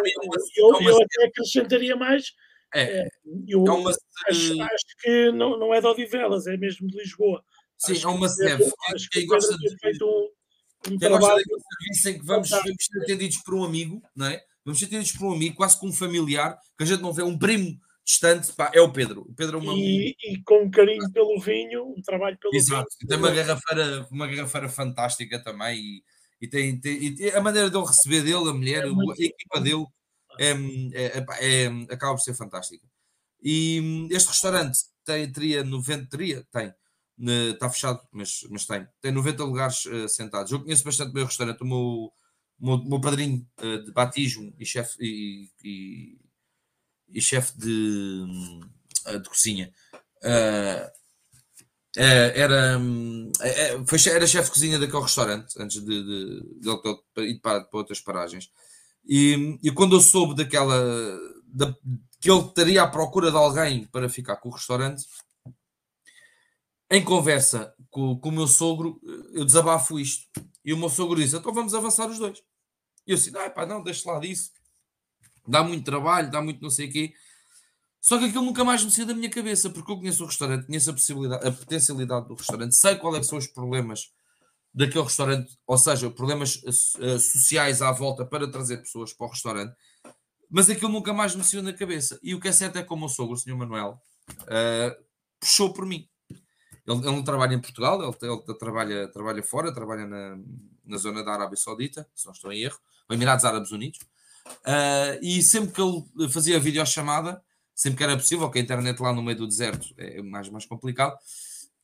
eu, 0.57 0.81
eu 0.81 1.03
até 1.03 1.27
acrescentaria 1.27 1.97
mais 1.97 2.33
é, 2.73 3.01
é 3.01 3.09
eu 3.49 3.65
é 3.67 3.71
uma... 3.73 3.91
acho, 3.91 4.63
acho, 4.63 4.87
que 5.01 5.33
não, 5.33 5.59
não 5.59 5.75
é 5.75 5.81
de 5.81 5.87
Odivelas, 5.87 6.47
é 6.47 6.57
mesmo 6.57 6.87
de 6.87 6.97
Lisboa. 6.97 7.45
Sim, 7.77 7.93
acho 7.93 8.07
é 8.07 8.11
uma 8.11 8.29
SEV. 8.29 8.73
Acho 8.95 9.11
que 9.11 9.19
quem 9.19 9.27
gosta 9.27 9.57
de 9.59 9.77
feito 9.79 10.07
um, 10.07 10.93
um 10.93 10.99
trabalho. 10.99 11.45
serviço 11.45 12.09
em 12.09 12.21
que 12.21 12.25
vamos, 12.25 12.51
vamos 12.51 12.77
ser 12.81 13.03
atendidos 13.03 13.39
por 13.39 13.55
um 13.55 13.65
amigo, 13.65 14.01
não 14.15 14.27
é? 14.27 14.41
Vamos 14.65 14.79
ser 14.79 14.87
atendidos 14.87 15.13
por 15.13 15.27
um 15.27 15.33
amigo, 15.33 15.57
quase 15.57 15.79
com 15.79 15.89
um 15.89 15.93
familiar, 15.93 16.57
que 16.79 16.85
a 16.85 16.87
gente 16.87 17.03
não 17.03 17.13
vê, 17.13 17.25
um 17.25 17.37
primo 17.37 17.77
distante, 18.13 18.53
pá, 18.53 18.71
é 18.75 18.81
o 18.81 18.93
Pedro. 18.93 19.23
O 19.23 19.35
Pedro 19.35 19.59
é 19.59 19.61
uma... 19.63 19.73
e, 19.75 20.15
e 20.23 20.43
com 20.43 20.71
carinho 20.71 21.11
pelo 21.11 21.41
vinho, 21.41 21.95
um 21.97 22.03
trabalho 22.03 22.39
pelo 22.39 22.55
Exato. 22.55 22.89
vinho. 23.01 23.09
Tem 23.09 23.19
uma 23.19 23.31
garrafeira, 23.31 24.07
uma 24.11 24.27
garrafeira 24.27 24.69
fantástica 24.69 25.43
também 25.43 25.79
e, 25.79 26.03
e 26.43 26.49
tem, 26.49 26.79
tem 26.79 27.17
e 27.19 27.31
a 27.31 27.41
maneira 27.41 27.71
de 27.71 27.77
ele 27.77 27.87
receber 27.87 28.23
dele, 28.23 28.51
a 28.51 28.53
mulher, 28.53 28.85
é 28.85 28.89
a 28.89 29.25
equipa 29.25 29.61
dele 29.61 29.87
é, 30.39 30.51
é, 30.51 31.25
é, 31.41 31.67
acaba 31.93 32.15
por 32.15 32.21
ser 32.21 32.35
fantástica. 32.35 32.87
E 33.43 34.09
este 34.11 34.29
restaurante 34.29 34.79
tem, 35.05 35.31
teria 35.33 35.65
90, 35.65 36.09
teria, 36.09 36.47
tem, 36.53 36.73
está 37.51 37.69
fechado, 37.71 38.01
mas, 38.13 38.47
mas 38.51 38.67
tem, 38.67 38.87
tem 39.01 39.11
90 39.11 39.45
lugares 39.45 39.85
uh, 39.87 40.09
sentados. 40.09 40.53
Eu 40.53 40.61
conheço 40.61 40.85
bastante 40.85 41.13
bem 41.13 41.23
o 41.23 41.27
restaurante, 41.27 41.63
o 41.63 41.67
meu, 41.67 42.13
meu, 42.59 42.79
meu 42.85 43.01
padrinho 43.01 43.47
uh, 43.61 43.83
de 43.85 43.93
batismo 43.93 44.55
e 44.59 44.65
chefe 44.65 44.97
e, 45.01 45.51
e, 45.65 46.19
e 47.13 47.21
chefe 47.21 47.57
de, 47.59 48.25
uh, 49.07 49.19
de 49.19 49.29
cozinha. 49.29 49.73
era, 51.95 52.79
hum, 52.79 53.31
foi, 53.87 53.99
era 54.11 54.27
chefe 54.27 54.49
de 54.49 54.55
cozinha 54.55 54.79
daquele 54.79 55.03
restaurante 55.03 55.55
antes 55.59 55.83
de, 55.83 56.03
de, 56.03 56.61
de, 56.61 57.23
ir 57.23 57.41
para, 57.41 57.65
para 57.65 57.79
outras 57.79 58.01
paragens. 58.01 58.51
E, 59.05 59.59
e 59.63 59.71
quando 59.73 59.97
eu 59.97 60.01
soube 60.01 60.35
daquela 60.35 60.79
da, 61.47 61.75
que 62.21 62.31
ele 62.31 62.41
estaria 62.41 62.83
à 62.83 62.87
procura 62.87 63.31
de 63.31 63.37
alguém 63.37 63.85
para 63.87 64.09
ficar 64.09 64.37
com 64.37 64.49
o 64.49 64.53
restaurante, 64.53 65.05
em 66.91 67.03
conversa 67.03 67.75
com, 67.91 68.19
com 68.19 68.29
o 68.29 68.33
meu 68.33 68.47
sogro, 68.47 69.01
eu 69.33 69.45
desabafo 69.45 69.99
isto. 69.99 70.29
E 70.65 70.73
o 70.73 70.79
meu 70.79 70.89
sogro 70.89 71.21
disse: 71.21 71.37
então 71.37 71.53
vamos 71.53 71.75
avançar 71.75 72.09
os 72.09 72.19
dois. 72.19 72.39
E 73.07 73.11
eu 73.11 73.17
disse: 73.17 73.31
não, 73.31 73.51
pá, 73.51 73.67
não, 73.67 73.83
deixa 73.83 74.11
lá 74.11 74.21
disso. 74.21 74.53
Dá 75.47 75.63
muito 75.63 75.85
trabalho, 75.85 76.31
dá 76.31 76.41
muito 76.41 76.63
não 76.63 76.71
sei 76.71 76.89
o 76.89 76.93
quê. 76.93 77.15
Só 78.01 78.19
que 78.19 78.25
aquilo 78.25 78.45
nunca 78.45 78.65
mais 78.65 78.85
me 78.85 78.91
saiu 78.91 79.07
da 79.07 79.15
minha 79.15 79.31
cabeça, 79.31 79.71
porque 79.71 79.91
eu 79.91 79.97
conheço 79.97 80.25
o 80.25 80.27
restaurante, 80.27 80.67
conheço 80.67 80.91
a, 80.91 80.93
possibilidade, 80.93 81.47
a 81.47 81.53
potencialidade 81.53 82.27
do 82.27 82.35
restaurante, 82.35 82.75
sei 82.75 82.97
quais 82.97 83.17
é 83.17 83.23
são 83.23 83.39
os 83.39 83.47
problemas 83.47 84.13
daquele 84.75 85.05
restaurante, 85.05 85.57
ou 85.67 85.79
seja, 85.79 86.11
problemas 86.11 86.57
uh, 86.57 87.19
sociais 87.19 87.81
à 87.81 87.93
volta 87.93 88.25
para 88.25 88.51
trazer 88.51 88.79
pessoas 88.79 89.13
para 89.13 89.27
o 89.27 89.31
restaurante, 89.31 89.77
mas 90.51 90.69
aquilo 90.69 90.91
nunca 90.91 91.13
mais 91.13 91.37
me 91.37 91.45
saiu 91.45 91.63
na 91.63 91.73
cabeça. 91.73 92.19
E 92.23 92.35
o 92.35 92.41
que 92.41 92.49
é 92.49 92.53
certo 92.53 92.77
é 92.77 92.83
que 92.83 92.93
o 92.93 92.97
meu 92.97 93.09
sogro, 93.09 93.35
o 93.35 93.39
senhor 93.39 93.57
Manuel, 93.57 94.01
uh, 94.31 95.05
puxou 95.39 95.73
por 95.73 95.87
mim. 95.87 96.09
Ele, 96.31 96.99
ele, 96.99 97.07
não 97.07 97.23
trabalha 97.23 97.55
em 97.55 97.61
Portugal, 97.61 98.03
ele, 98.03 98.17
ele, 98.21 98.59
trabalha, 98.59 99.09
trabalha 99.09 99.43
fora, 99.43 99.73
trabalha 99.73 100.07
na, 100.07 100.39
na 100.85 100.97
zona 100.97 101.23
da 101.23 101.33
Arábia 101.33 101.57
Saudita, 101.57 102.09
se 102.15 102.27
não 102.27 102.33
estou 102.33 102.53
em 102.53 102.63
erro, 102.63 102.79
ou 103.09 103.15
Emirados 103.15 103.45
Árabes 103.45 103.71
Unidos. 103.71 104.01
Uh, 104.47 105.19
e 105.23 105.43
sempre 105.43 105.73
que 105.73 105.81
ele 105.81 106.29
fazia 106.31 106.59
videochamada, 106.59 107.43
sempre 107.75 107.99
que 107.99 108.05
era 108.05 108.17
possível, 108.17 108.51
que 108.51 108.59
a 108.59 108.63
internet 108.63 109.01
lá 109.01 109.13
no 109.13 109.23
meio 109.23 109.39
do 109.39 109.47
deserto 109.47 109.93
é 109.97 110.23
mais, 110.23 110.49
mais 110.49 110.67
complicado, 110.67 111.17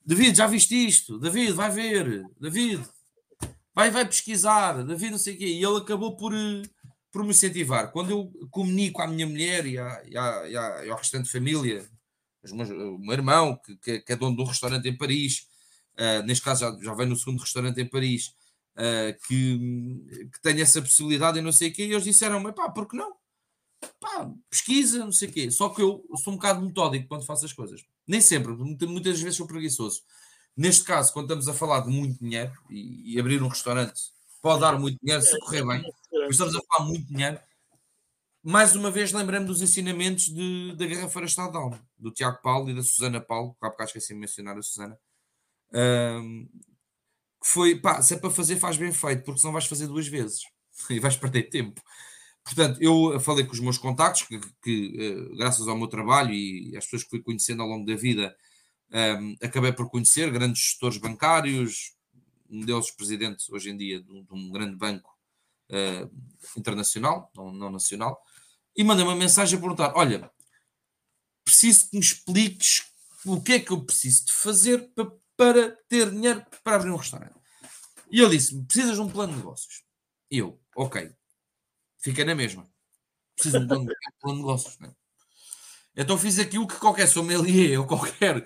David, 0.09 0.36
já 0.36 0.47
viste 0.47 0.74
isto? 0.74 1.18
David, 1.18 1.52
vai 1.52 1.70
ver. 1.70 2.24
David, 2.40 2.82
vai, 3.74 3.90
vai 3.90 4.06
pesquisar. 4.06 4.82
David, 4.82 5.10
não 5.10 5.18
sei 5.18 5.35
o 5.35 5.39
quê. 5.39 5.47
E 5.47 5.62
ele 5.62 5.76
acabou 5.76 6.16
por, 6.16 6.32
eh, 6.35 6.62
por 7.12 7.22
me 7.22 7.30
incentivar. 7.30 7.93
Quando 7.93 8.10
eu 8.10 8.48
comunico 8.51 9.02
à 9.02 9.06
minha 9.06 9.26
mulher 9.26 9.66
e, 9.66 9.76
à, 9.76 10.02
e, 10.06 10.16
à, 10.16 10.48
e, 10.48 10.56
à, 10.56 10.86
e 10.86 10.90
ao 10.90 10.97
restante 10.97 11.30
família, 11.30 11.86
meus, 12.52 12.70
o 12.70 12.98
meu 12.98 13.12
irmão, 13.12 13.60
que, 13.82 14.01
que, 14.01 14.12
é 14.12 14.16
dono 14.16 14.35
de 14.35 14.43
um 14.43 14.47
restaurante 14.47 14.89
em 14.89 14.97
Paris, 14.97 15.47
uh, 15.98 16.22
neste 16.24 16.43
caso 16.43 16.60
já, 16.60 16.85
já 16.85 16.94
vem 16.94 17.06
no 17.06 17.16
segundo 17.16 17.40
restaurante 17.40 17.78
em 17.78 17.86
Paris, 17.86 18.35
uh, 18.79 19.27
que, 19.27 20.29
que 20.33 20.41
tem 20.41 20.61
essa 20.61 20.81
possibilidade 20.81 21.39
e 21.39 21.43
não 21.43 21.53
sei 21.53 21.71
o 21.71 21.73
quê, 21.73 21.87
e 21.87 21.93
eles 21.93 22.05
disseram-me, 22.05 22.53
pá, 22.53 22.71
por 22.71 22.89
que 22.89 22.97
não? 22.97 23.17
Pá, 24.01 24.31
pesquisa, 24.49 25.05
não 25.05 25.13
sei 25.13 25.29
o 25.29 25.33
quê. 25.33 25.51
Só 25.51 25.69
que 25.69 25.83
eu 25.83 26.05
sou 26.23 26.33
um 26.33 26.37
bocado 26.37 26.63
metódico 26.63 27.09
quando 27.09 27.27
faço 27.27 27.45
as 27.45 27.53
coisas. 27.53 27.85
Nem 28.07 28.21
sempre, 28.21 28.53
muitas 28.53 29.21
vezes 29.21 29.37
sou 29.37 29.47
preguiçoso. 29.47 30.03
Neste 30.57 30.85
caso, 30.85 31.13
quando 31.13 31.27
estamos 31.27 31.49
a 31.49 31.55
falar 31.55 31.81
de 31.81 31.89
muito 31.89 32.19
dinheiro 32.19 32.53
e, 32.69 33.15
e 33.15 33.21
abrir 33.21 33.43
um 33.43 33.49
restaurante 33.49 34.01
pode 34.43 34.61
dar 34.61 34.79
muito 34.79 34.99
dinheiro 35.03 35.23
se 35.23 35.39
correr 35.41 35.65
bem, 35.67 35.83
mas 36.13 36.31
estamos 36.31 36.55
a 36.57 36.61
falar 36.63 36.89
muito 36.89 37.07
dinheiro. 37.07 37.39
Mais 38.43 38.75
uma 38.75 38.91
vez, 38.91 39.13
lembrando 39.13 39.49
dos 39.49 39.61
ensinamentos 39.61 40.29
de, 40.29 40.75
da 40.77 40.87
Garrafeira 40.87 41.27
Estadão, 41.27 41.79
do 41.99 42.11
Tiago 42.11 42.41
Paulo 42.41 42.71
e 42.71 42.75
da 42.75 42.83
Susana 42.83 43.21
Paulo, 43.21 43.55
que 43.59 43.67
há 43.67 43.69
bocado 43.69 43.89
esqueci 43.89 44.15
de 44.15 44.21
mencionar 44.21 44.57
a 44.57 44.63
Susana. 44.63 44.99
Um, 45.73 46.49
que 47.40 47.48
foi, 47.48 47.77
pá, 47.77 48.02
se 48.02 48.15
é 48.15 48.19
para 48.19 48.31
fazer, 48.31 48.56
faz 48.56 48.77
bem 48.77 48.93
feito, 48.93 49.24
porque 49.24 49.40
senão 49.40 49.52
vais 49.52 49.66
fazer 49.66 49.86
duas 49.86 50.06
vezes 50.09 50.43
e 50.90 50.98
vais 50.98 51.16
perder 51.16 51.44
tempo. 51.44 51.81
Portanto, 52.44 52.81
eu 52.81 53.20
falei 53.20 53.44
com 53.44 53.52
os 53.52 53.60
meus 53.60 53.77
contactos, 53.77 54.23
que, 54.23 54.40
que 54.62 54.97
uh, 54.97 55.36
graças 55.36 55.69
ao 55.69 55.77
meu 55.77 55.86
trabalho 55.86 56.32
e 56.32 56.74
às 56.77 56.85
pessoas 56.85 57.05
que 57.05 57.10
fui 57.10 57.23
conhecendo 57.23 57.62
ao 57.62 57.69
longo 57.69 57.85
da 57.85 57.94
vida, 57.94 58.35
um, 58.90 58.97
ehm, 58.97 59.36
acabei 59.43 59.73
por 59.73 59.90
conhecer 59.90 60.31
grandes 60.31 60.62
gestores 60.62 60.97
bancários, 60.97 61.93
um 62.48 62.60
deles 62.60 62.90
presidente 62.90 63.44
hoje 63.52 63.70
em 63.70 63.77
dia 63.77 64.01
de 64.01 64.10
um, 64.10 64.24
de 64.24 64.35
um 64.35 64.51
grande 64.51 64.77
banco 64.77 65.15
uh, 65.70 66.10
internacional, 66.56 67.31
não, 67.36 67.52
não, 67.52 67.70
nacional, 67.70 68.19
e 68.74 68.82
mandei 68.82 69.05
uma 69.05 69.15
mensagem 69.15 69.59
a 69.59 69.60
perguntar: 69.60 69.93
Olha, 69.94 70.31
preciso 71.44 71.90
que 71.90 71.97
me 71.97 72.02
expliques 72.02 72.85
o 73.24 73.40
que 73.40 73.52
é 73.52 73.60
que 73.60 73.73
eu 73.73 73.85
preciso 73.85 74.27
de 74.27 74.32
fazer 74.32 74.90
para, 74.94 75.10
para 75.39 75.70
ter 75.89 76.10
dinheiro 76.10 76.44
para 76.65 76.77
abrir 76.77 76.90
um 76.90 76.97
restaurante. 76.97 77.32
E 78.10 78.20
ele 78.20 78.36
disse: 78.36 78.60
Precisas 78.65 78.97
de 78.97 79.01
um 79.01 79.09
plano 79.09 79.32
de 79.32 79.39
negócios. 79.39 79.85
E 80.28 80.39
eu, 80.39 80.60
ok, 80.77 81.10
fica 82.01 82.24
na 82.24 82.35
mesma. 82.35 82.69
Precisa 83.36 83.60
de 83.60 83.65
um 83.65 83.69
plano, 83.69 83.86
de 83.86 84.32
negócios, 84.35 84.78
né? 84.81 84.93
Então 85.97 86.19
fiz 86.19 86.39
aquilo 86.40 86.66
que 86.66 86.77
qualquer 86.77 87.06
sommelier 87.06 87.78
ou 87.78 87.86
qualquer 87.86 88.44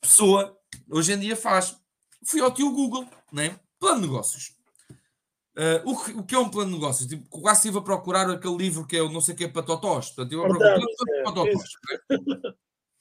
pessoa 0.00 0.58
hoje 0.88 1.12
em 1.12 1.20
dia 1.20 1.36
faz. 1.36 1.76
Fui 2.24 2.40
ao 2.40 2.52
tio 2.52 2.72
Google, 2.72 3.06
né? 3.30 3.60
Plano 3.78 4.00
de 4.00 4.06
negócios. 4.06 4.56
Uh, 5.54 5.84
o, 5.84 6.02
que, 6.02 6.12
o, 6.12 6.22
que, 6.22 6.34
é 6.34 6.38
um 6.38 6.48
plano 6.48 6.70
de 6.70 6.76
negócios? 6.78 7.08
Tipo, 7.08 7.28
quase 7.28 7.58
estive 7.58 7.78
a 7.78 7.82
procurar 7.82 8.30
aquele 8.30 8.56
livro 8.56 8.86
que 8.86 8.96
é 8.96 9.02
o 9.02 9.10
não 9.10 9.20
sei 9.20 9.34
o 9.34 9.36
que 9.36 9.44
é 9.44 9.48
para 9.48 9.62
totós. 9.62 10.10
Portanto, 10.10 10.32
eu 10.32 11.24
patotós. 11.24 11.70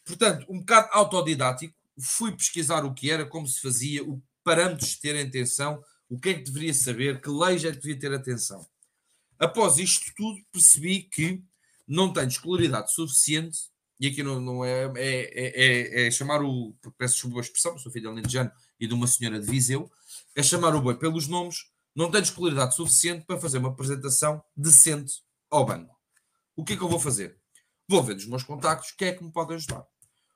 portanto, 0.03 0.45
um 0.49 0.59
bocado 0.59 0.89
autodidático, 0.91 1.73
fui 1.99 2.31
pesquisar 2.31 2.85
o 2.85 2.93
que 2.93 3.09
era, 3.09 3.25
como 3.25 3.47
se 3.47 3.59
fazia, 3.61 4.03
o 4.03 4.21
parâmetros 4.43 4.91
de 4.91 4.99
ter 4.99 5.27
atenção, 5.27 5.81
o 6.09 6.19
que 6.19 6.29
é 6.29 6.33
que 6.33 6.43
deveria 6.43 6.73
saber, 6.73 7.21
que 7.21 7.29
leis 7.29 7.63
é 7.63 7.71
que 7.71 7.79
devia 7.79 7.99
ter 7.99 8.13
atenção. 8.13 8.65
Após 9.39 9.77
isto 9.77 10.11
tudo, 10.15 10.39
percebi 10.51 11.03
que 11.03 11.41
não 11.87 12.13
tenho 12.13 12.27
escolaridade 12.27 12.93
suficiente, 12.93 13.57
e 13.99 14.07
aqui 14.07 14.23
não, 14.23 14.41
não 14.41 14.65
é, 14.65 14.91
é, 14.95 16.03
é, 16.05 16.07
é, 16.07 16.11
chamar 16.11 16.41
o, 16.43 16.75
peço 16.97 17.15
desculpa 17.15 17.37
a 17.37 17.41
expressão, 17.41 17.77
sou 17.77 17.91
filho 17.91 18.03
de 18.03 18.07
Alentejano 18.09 18.51
e 18.79 18.87
de 18.87 18.93
uma 18.93 19.07
senhora 19.07 19.39
de 19.39 19.45
Viseu, 19.45 19.91
é 20.35 20.41
chamar 20.41 20.75
o 20.75 20.81
boi 20.81 20.97
pelos 20.97 21.27
nomes, 21.27 21.71
não 21.95 22.09
tenho 22.09 22.23
escolaridade 22.23 22.75
suficiente 22.75 23.25
para 23.25 23.39
fazer 23.39 23.57
uma 23.57 23.69
apresentação 23.69 24.43
decente 24.55 25.21
ao 25.49 25.65
banco. 25.65 25.95
O 26.55 26.63
que 26.63 26.73
é 26.73 26.77
que 26.77 26.81
eu 26.81 26.89
vou 26.89 26.99
fazer? 26.99 27.37
Vou 27.87 28.01
ver 28.03 28.15
dos 28.15 28.25
meus 28.25 28.43
contactos 28.43 28.91
quem 28.91 29.09
é 29.09 29.13
que 29.13 29.23
me 29.23 29.31
pode 29.31 29.53
ajudar. 29.53 29.85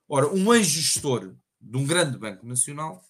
Ora, 0.07 0.27
um 0.27 0.53
ex-gestor 0.53 1.35
de 1.65 1.77
um 1.77 1.85
grande 1.85 2.17
banco 2.17 2.45
nacional 2.45 3.03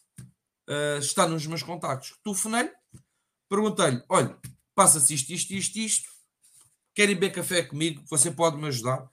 uh, 0.69 0.99
está 0.99 1.27
nos 1.27 1.45
meus 1.45 1.61
contactos. 1.61 2.17
Telefonei-lhe, 2.23 2.71
perguntei-lhe: 3.49 4.01
olha, 4.07 4.37
passa-se 4.73 5.13
isto, 5.13 5.33
isto, 5.33 5.53
isto, 5.53 5.77
isto, 5.77 6.09
querem 6.93 7.15
beber 7.15 7.33
café 7.33 7.63
comigo, 7.63 8.01
você 8.09 8.31
pode 8.31 8.57
me 8.57 8.67
ajudar? 8.67 9.09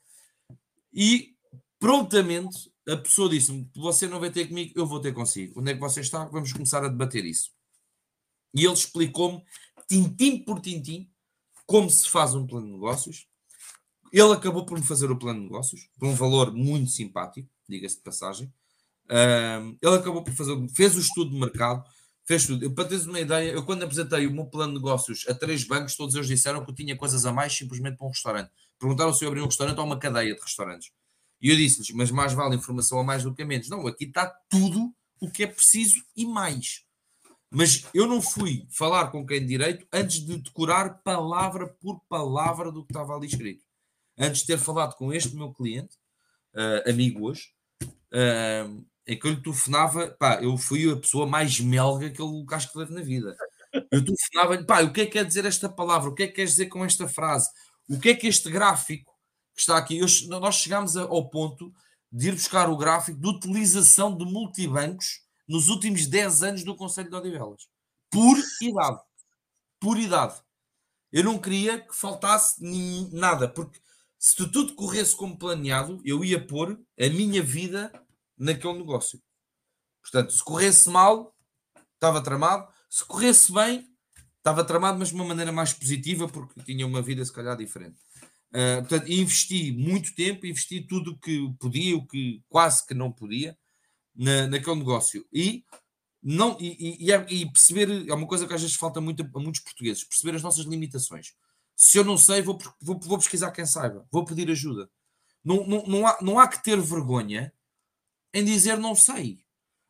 E 0.93 1.35
prontamente 1.79 2.73
a 2.89 2.97
pessoa 2.97 3.29
disse-me: 3.29 3.69
você 3.75 4.07
não 4.07 4.21
vai 4.21 4.31
ter 4.31 4.47
comigo, 4.47 4.73
eu 4.77 4.87
vou 4.87 5.01
ter 5.01 5.13
consigo. 5.13 5.61
Onde 5.61 5.73
é 5.73 5.75
que 5.75 5.81
você 5.81 6.01
está? 6.01 6.25
Vamos 6.27 6.53
começar 6.53 6.85
a 6.85 6.89
debater 6.89 7.25
isso. 7.25 7.51
E 8.55 8.65
ele 8.65 8.75
explicou-me, 8.75 9.43
tintim 9.89 10.39
por 10.45 10.61
tintim, 10.61 11.11
como 11.67 11.91
se 11.91 12.09
faz 12.09 12.35
um 12.35 12.47
plano 12.47 12.67
de 12.67 12.73
negócios. 12.75 13.27
Ele 14.13 14.33
acabou 14.33 14.67
por 14.67 14.79
me 14.79 14.85
fazer 14.85 15.11
o 15.11 15.19
plano 15.19 15.41
de 15.41 15.47
negócios, 15.47 15.89
por 15.99 16.07
um 16.07 16.15
valor 16.15 16.53
muito 16.53 16.91
simpático, 16.91 17.49
diga-se 17.67 17.97
de 17.97 18.03
passagem. 18.03 18.53
Ele 19.81 19.95
acabou 19.97 20.23
por 20.23 20.33
fazer, 20.33 20.57
fez 20.75 20.97
o 20.97 21.01
estudo 21.01 21.31
de 21.31 21.39
mercado, 21.39 21.85
fez 22.25 22.47
tudo. 22.47 22.65
Eu, 22.65 22.75
para 22.75 22.87
teres 22.87 23.07
uma 23.07 23.21
ideia, 23.21 23.53
eu 23.53 23.65
quando 23.65 23.83
apresentei 23.83 24.27
o 24.27 24.33
meu 24.33 24.47
plano 24.47 24.73
de 24.73 24.79
negócios 24.79 25.27
a 25.29 25.35
três 25.35 25.65
bancos, 25.65 25.97
todos 25.97 26.15
eles 26.15 26.29
disseram 26.29 26.65
que 26.65 26.71
eu 26.71 26.75
tinha 26.75 26.97
coisas 26.97 27.27
a 27.27 27.33
mais 27.33 27.53
simplesmente 27.57 27.97
para 27.97 28.07
um 28.07 28.11
restaurante. 28.11 28.51
Perguntaram 28.79 29.13
se 29.13 29.25
eu 29.25 29.29
abri 29.29 29.41
um 29.41 29.47
restaurante 29.47 29.79
ou 29.79 29.85
uma 29.85 29.99
cadeia 29.99 30.35
de 30.35 30.41
restaurantes. 30.41 30.91
E 31.41 31.51
eu 31.51 31.57
disse-lhes, 31.57 31.91
mas 31.91 32.11
mais 32.11 32.33
vale 32.33 32.57
informação 32.57 33.01
a 33.01 33.05
mais 33.05 33.25
do 33.25 33.35
que 33.35 33.43
a 33.43 33.47
menos. 33.47 33.69
Não, 33.69 33.87
aqui 33.87 34.05
está 34.05 34.27
tudo 34.49 34.95
o 35.21 35.31
que 35.31 35.43
é 35.43 35.47
preciso 35.47 36.03
e 36.17 36.25
mais. 36.25 36.85
Mas 37.51 37.85
eu 37.93 38.07
não 38.07 38.23
fui 38.23 38.67
falar 38.71 39.11
com 39.11 39.27
quem 39.27 39.41
de 39.41 39.47
direito 39.47 39.87
antes 39.93 40.25
de 40.25 40.39
decorar 40.39 41.03
palavra 41.03 41.67
por 41.67 42.01
palavra 42.09 42.73
do 42.73 42.85
que 42.85 42.93
estava 42.93 43.15
ali 43.15 43.27
escrito. 43.27 43.63
Antes 44.17 44.41
de 44.41 44.47
ter 44.47 44.59
falado 44.59 44.95
com 44.95 45.13
este 45.13 45.35
meu 45.37 45.53
cliente, 45.53 45.97
uh, 46.55 46.89
amigo 46.89 47.29
hoje, 47.29 47.51
uh, 47.85 48.85
em 49.07 49.19
que 49.19 49.27
eu 49.27 49.33
lhe 49.33 49.43
telefonava, 49.43 50.09
pá, 50.19 50.41
eu 50.43 50.57
fui 50.57 50.91
a 50.91 50.97
pessoa 50.97 51.27
mais 51.27 51.59
melga 51.61 52.11
que 52.11 52.23
ele 52.23 52.45
acho 52.53 52.73
que 52.73 52.79
teve 52.79 52.95
na 52.95 53.03
vida. 53.03 53.37
Eu 53.91 54.05
telefonava-lhe, 54.05 54.65
pá, 54.65 54.83
o 54.83 54.93
que 54.93 55.03
é 55.03 55.07
que 55.07 55.13
quer 55.13 55.25
dizer 55.25 55.45
esta 55.45 55.69
palavra? 55.69 56.11
O 56.11 56.15
que 56.15 56.25
é 56.25 56.27
que 56.27 56.35
queres 56.35 56.53
dizer 56.53 56.67
com 56.67 56.85
esta 56.85 57.09
frase? 57.09 57.49
O 57.89 57.99
que 57.99 58.11
é 58.11 58.15
que 58.15 58.27
este 58.27 58.51
gráfico 58.51 59.13
que 59.55 59.61
está 59.61 59.77
aqui? 59.77 59.99
Eu, 59.99 60.07
nós 60.29 60.57
chegámos 60.57 60.97
ao 60.97 61.29
ponto 61.29 61.73
de 62.11 62.29
ir 62.29 62.33
buscar 62.33 62.69
o 62.69 62.77
gráfico 62.77 63.19
de 63.19 63.27
utilização 63.27 64.17
de 64.17 64.25
multibancos 64.25 65.23
nos 65.49 65.69
últimos 65.69 66.07
10 66.07 66.43
anos 66.43 66.65
do 66.65 66.77
Conselho 66.77 67.11
de 67.11 67.17
Odivelas. 67.17 67.69
Por 68.11 68.37
idade. 68.61 69.01
Por 69.81 69.99
idade. 69.99 70.41
Eu 71.11 71.25
não 71.25 71.39
queria 71.39 71.81
que 71.81 71.95
faltasse 71.95 72.57
nada, 73.13 73.49
porque 73.49 73.79
se 74.19 74.37
tudo 74.37 74.75
corresse 74.75 75.17
como 75.17 75.39
planeado, 75.39 76.01
eu 76.05 76.25
ia 76.25 76.45
pôr 76.45 76.79
a 76.99 77.09
minha 77.09 77.43
vida 77.43 77.93
naquele 78.43 78.75
negócio. 78.75 79.23
Portanto, 80.03 80.33
se 80.33 80.43
corresse 80.43 80.91
mal, 80.91 81.35
estava 81.95 82.21
tramado. 82.21 82.69
Se 82.91 83.05
corresse 83.05 83.53
bem, 83.53 83.89
estava 84.39 84.65
tramado, 84.65 84.99
mas 84.99 85.09
de 85.09 85.15
uma 85.15 85.25
maneira 85.25 85.53
mais 85.53 85.73
positiva, 85.73 86.29
porque 86.29 86.61
tinha 86.63 86.87
uma 86.87 87.01
vida 87.01 87.25
se 87.25 87.33
calhar 87.33 87.57
diferente. 87.57 87.99
Uh, 88.51 88.81
portanto, 88.81 89.11
investi 89.11 89.73
muito 89.73 90.15
tempo, 90.15 90.45
investi 90.45 90.83
tudo 90.83 91.13
o 91.13 91.19
que 91.19 91.55
podia, 91.59 91.97
o 91.97 92.07
que 92.07 92.43
quase 92.49 92.85
que 92.87 92.93
não 92.93 93.11
podia, 93.11 93.57
na, 94.15 94.47
naquele 94.49 94.77
negócio. 94.77 95.25
E, 95.33 95.65
não, 96.23 96.59
e, 96.61 97.07
e, 97.09 97.13
e, 97.13 97.47
perceber, 97.51 98.09
é 98.09 98.13
uma 98.15 98.27
coisa 98.27 98.47
que 98.47 98.53
às 98.53 98.61
vezes 98.61 98.77
falta 98.77 99.01
muito 99.01 99.23
a 99.23 99.39
muitos 99.39 99.63
portugueses, 99.63 100.05
perceber 100.05 100.37
as 100.37 100.43
nossas 100.43 100.67
limitações. 100.67 101.33
Se 101.77 101.97
eu 101.97 102.05
não 102.05 102.19
sei, 102.19 102.43
vou, 102.43 102.59
vou, 102.81 103.01
vou 103.01 103.19
pesquisar 103.19 103.53
quem 103.53 103.65
saiba, 103.65 104.07
vou 104.11 104.25
pedir 104.25 104.51
ajuda. 104.51 104.91
Não, 105.43 105.67
não, 105.67 105.87
não, 105.87 106.07
há, 106.07 106.19
não 106.21 106.39
há 106.39 106.47
que 106.47 106.63
ter 106.63 106.79
vergonha 106.81 107.53
em 108.33 108.45
dizer 108.45 108.79
não 108.79 108.95
sei. 108.95 109.45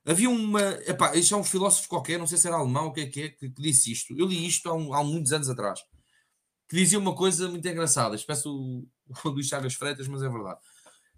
Havia 0.05 0.28
uma. 0.28 0.60
Epá, 0.86 1.14
isto 1.16 1.35
é 1.35 1.39
um 1.39 1.44
filósofo 1.44 1.89
qualquer, 1.89 2.19
não 2.19 2.27
sei 2.27 2.39
se 2.39 2.47
era 2.47 2.56
alemão, 2.56 2.89
o 2.89 2.93
que 2.93 3.02
é 3.02 3.06
que 3.06 3.23
é, 3.23 3.28
que, 3.28 3.51
que 3.51 3.62
disse 3.62 3.93
isto. 3.93 4.14
Eu 4.19 4.27
li 4.27 4.47
isto 4.47 4.69
há, 4.69 4.74
um, 4.74 4.93
há 4.93 5.05
muitos 5.05 5.32
anos 5.32 5.48
atrás. 5.48 5.81
Que 6.69 6.77
dizia 6.77 6.98
uma 6.98 7.14
coisa 7.14 7.48
muito 7.48 7.66
engraçada. 7.69 8.16
Peço 8.27 8.51
o, 8.52 8.89
o 9.24 9.28
Luís 9.28 9.47
Chagas 9.47 9.74
Freitas, 9.74 10.09
mas 10.09 10.23
é 10.23 10.28
verdade. 10.28 10.59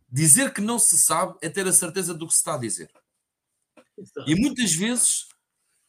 Dizer 0.09 0.53
que 0.53 0.61
não 0.61 0.79
se 0.79 0.99
sabe 0.99 1.37
é 1.41 1.49
ter 1.49 1.67
a 1.67 1.73
certeza 1.73 2.13
do 2.13 2.27
que 2.27 2.33
se 2.35 2.41
está 2.41 2.55
a 2.55 2.59
dizer. 2.59 2.91
Exato. 3.97 4.31
E 4.31 4.35
muitas 4.35 4.73
vezes 4.75 5.29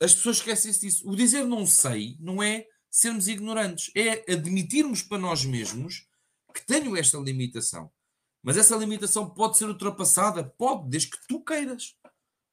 as 0.02 0.14
pessoas 0.14 0.38
esquecem-se 0.38 0.82
disso. 0.82 1.10
O 1.10 1.16
dizer 1.16 1.44
não 1.44 1.66
sei 1.66 2.16
não 2.20 2.42
é 2.42 2.66
sermos 2.90 3.28
ignorantes, 3.28 3.92
é 3.94 4.32
admitirmos 4.32 5.02
para 5.02 5.18
nós 5.18 5.44
mesmos 5.44 6.08
que 6.54 6.66
tenho 6.66 6.96
esta 6.96 7.18
limitação. 7.18 7.92
Mas 8.46 8.58
essa 8.58 8.76
limitação 8.76 9.28
pode 9.28 9.58
ser 9.58 9.66
ultrapassada? 9.66 10.44
Pode, 10.44 10.88
desde 10.88 11.10
que 11.10 11.18
tu 11.28 11.44
queiras. 11.44 11.96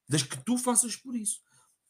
Desde 0.09 0.27
que 0.27 0.43
tu 0.43 0.57
faças 0.57 0.95
por 0.95 1.15
isso. 1.15 1.39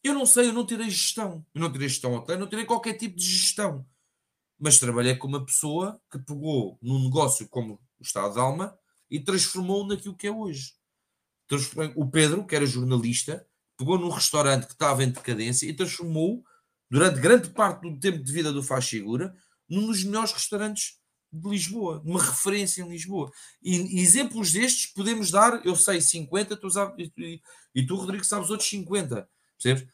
Eu 0.03 0.13
não 0.13 0.25
sei, 0.25 0.49
eu 0.49 0.53
não 0.53 0.65
tirei 0.65 0.89
gestão. 0.89 1.45
Eu 1.55 1.61
não 1.61 1.71
tirei 1.71 1.87
gestão 1.87 2.13
hotel, 2.13 2.37
não 2.37 2.49
tirei 2.49 2.65
qualquer 2.65 2.95
tipo 2.97 3.15
de 3.15 3.23
gestão. 3.23 3.87
Mas 4.59 4.77
trabalhei 4.77 5.15
com 5.15 5.29
uma 5.29 5.45
pessoa 5.45 6.01
que 6.11 6.19
pegou 6.19 6.77
num 6.81 7.01
negócio 7.05 7.47
como 7.47 7.75
o 7.97 8.03
Estado 8.03 8.33
de 8.33 8.41
Alma 8.41 8.77
e 9.09 9.21
transformou 9.21 9.87
naquilo 9.87 10.17
que 10.17 10.27
é 10.27 10.31
hoje. 10.31 10.73
O 11.95 12.05
Pedro, 12.05 12.45
que 12.45 12.57
era 12.57 12.65
jornalista, 12.65 13.47
pegou 13.77 13.97
num 13.97 14.09
restaurante 14.09 14.67
que 14.67 14.73
estava 14.73 15.01
em 15.01 15.11
decadência 15.11 15.65
e 15.65 15.73
transformou, 15.73 16.43
durante 16.91 17.21
grande 17.21 17.49
parte 17.51 17.89
do 17.89 17.97
tempo 17.97 18.21
de 18.21 18.33
vida 18.33 18.51
do 18.51 18.61
Faz 18.61 18.85
Figura, 18.85 19.33
num 19.69 19.87
dos 19.87 20.03
melhores 20.03 20.33
restaurantes 20.33 21.01
de 21.33 21.49
Lisboa, 21.49 22.01
uma 22.05 22.23
referência 22.23 22.83
em 22.83 22.87
Lisboa. 22.87 23.31
E, 23.61 23.99
exemplos 23.99 24.51
destes 24.53 24.85
podemos 24.87 25.31
dar, 25.31 25.65
eu 25.65 25.75
sei 25.75 25.99
50, 25.99 26.55
tu 26.55 26.69
sabes, 26.69 27.11
e, 27.17 27.41
e 27.73 27.85
tu, 27.85 27.95
Rodrigo, 27.95 28.23
sabes 28.23 28.51
outros 28.51 28.69
50. 28.69 29.27
Percebes? 29.57 29.91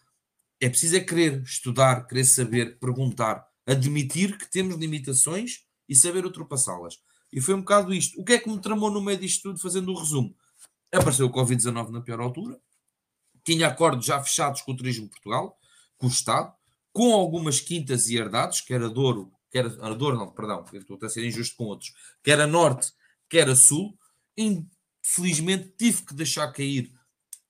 É 0.61 0.68
preciso 0.68 0.98
é 0.98 0.99
querer 0.99 1.41
estudar, 1.41 2.06
querer 2.06 2.26
saber, 2.26 2.78
perguntar, 2.80 3.48
admitir 3.66 4.38
que 4.38 4.49
temos 4.52 4.76
limitações 4.76 5.61
e 5.88 5.95
saber 5.95 6.26
ultrapassá-las. 6.26 6.99
E 7.32 7.40
foi 7.40 7.53
um 7.53 7.61
bocado 7.61 7.94
isto. 7.94 8.20
O 8.20 8.26
que 8.26 8.34
é 8.34 8.40
que 8.40 8.49
me 8.49 8.60
tramou 8.60 8.91
no 8.91 9.02
meio 9.02 9.18
disto 9.18 9.44
tudo, 9.44 9.60
fazendo 9.60 9.90
o 9.90 9.94
um 9.94 9.98
resumo? 9.98 10.36
Apareceu 10.91 11.28
o 11.28 11.32
Covid-19 11.32 11.90
na 11.90 12.02
pior 12.02 12.20
altura, 12.20 12.60
tinha 13.45 13.68
acordos 13.68 14.06
já 14.06 14.22
fechados 14.22 14.61
com 14.61 14.74
o 14.74 14.76
Turismo 14.76 15.07
Portugal, 15.07 15.57
com 15.98 16.07
o 16.07 16.10
Estado, 16.10 16.53
com 16.91 17.14
algumas 17.14 17.61
quintas 17.61 18.10
e 18.10 18.18
herdades, 18.18 18.60
que 18.60 18.74
era 18.74 18.90
Douro, 18.90 19.32
quer 19.52 19.66
a 19.66 19.94
dor, 19.94 20.16
não, 20.16 20.32
perdão, 20.32 20.66
estou 20.74 20.98
a 21.02 21.10
ser 21.10 21.26
injusto 21.26 21.56
com 21.56 21.66
outros, 21.66 21.94
quer 22.24 22.40
a 22.40 22.48
norte, 22.48 22.92
quer 23.30 23.50
a 23.50 23.56
sul. 23.56 23.98
Infelizmente 24.38 25.74
tive 25.78 26.04
que 26.04 26.14
deixar 26.14 26.52
cair 26.52 26.92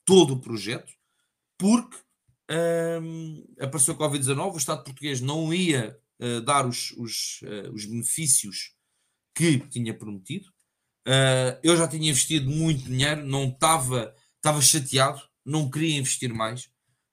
todo 0.06 0.34
o 0.34 0.42
projeto 0.42 0.92
porque 1.58 1.98
hum, 3.02 3.46
apareceu 3.60 3.94
a 3.94 3.98
Covid-19, 3.98 4.54
o 4.54 4.58
Estado 4.58 4.84
português 4.84 5.22
não 5.22 5.54
ia 5.54 5.96
uh, 6.20 6.42
dar 6.42 6.66
os, 6.66 6.92
os, 6.92 7.42
uh, 7.44 7.72
os, 7.74 7.86
benefícios 7.86 8.74
que 9.36 9.60
tinha 9.68 9.94
prometido. 9.94 10.48
Uh, 11.08 11.60
eu 11.62 11.76
já 11.76 11.88
tinha 11.88 12.10
investido 12.10 12.50
muito 12.50 12.86
dinheiro, 12.86 13.26
não 13.26 13.50
estava, 13.50 14.16
estava 14.38 14.62
chateado, 14.62 15.22
não 15.46 15.70
queria 15.70 15.98
investir 15.98 16.34
mais, 16.34 16.70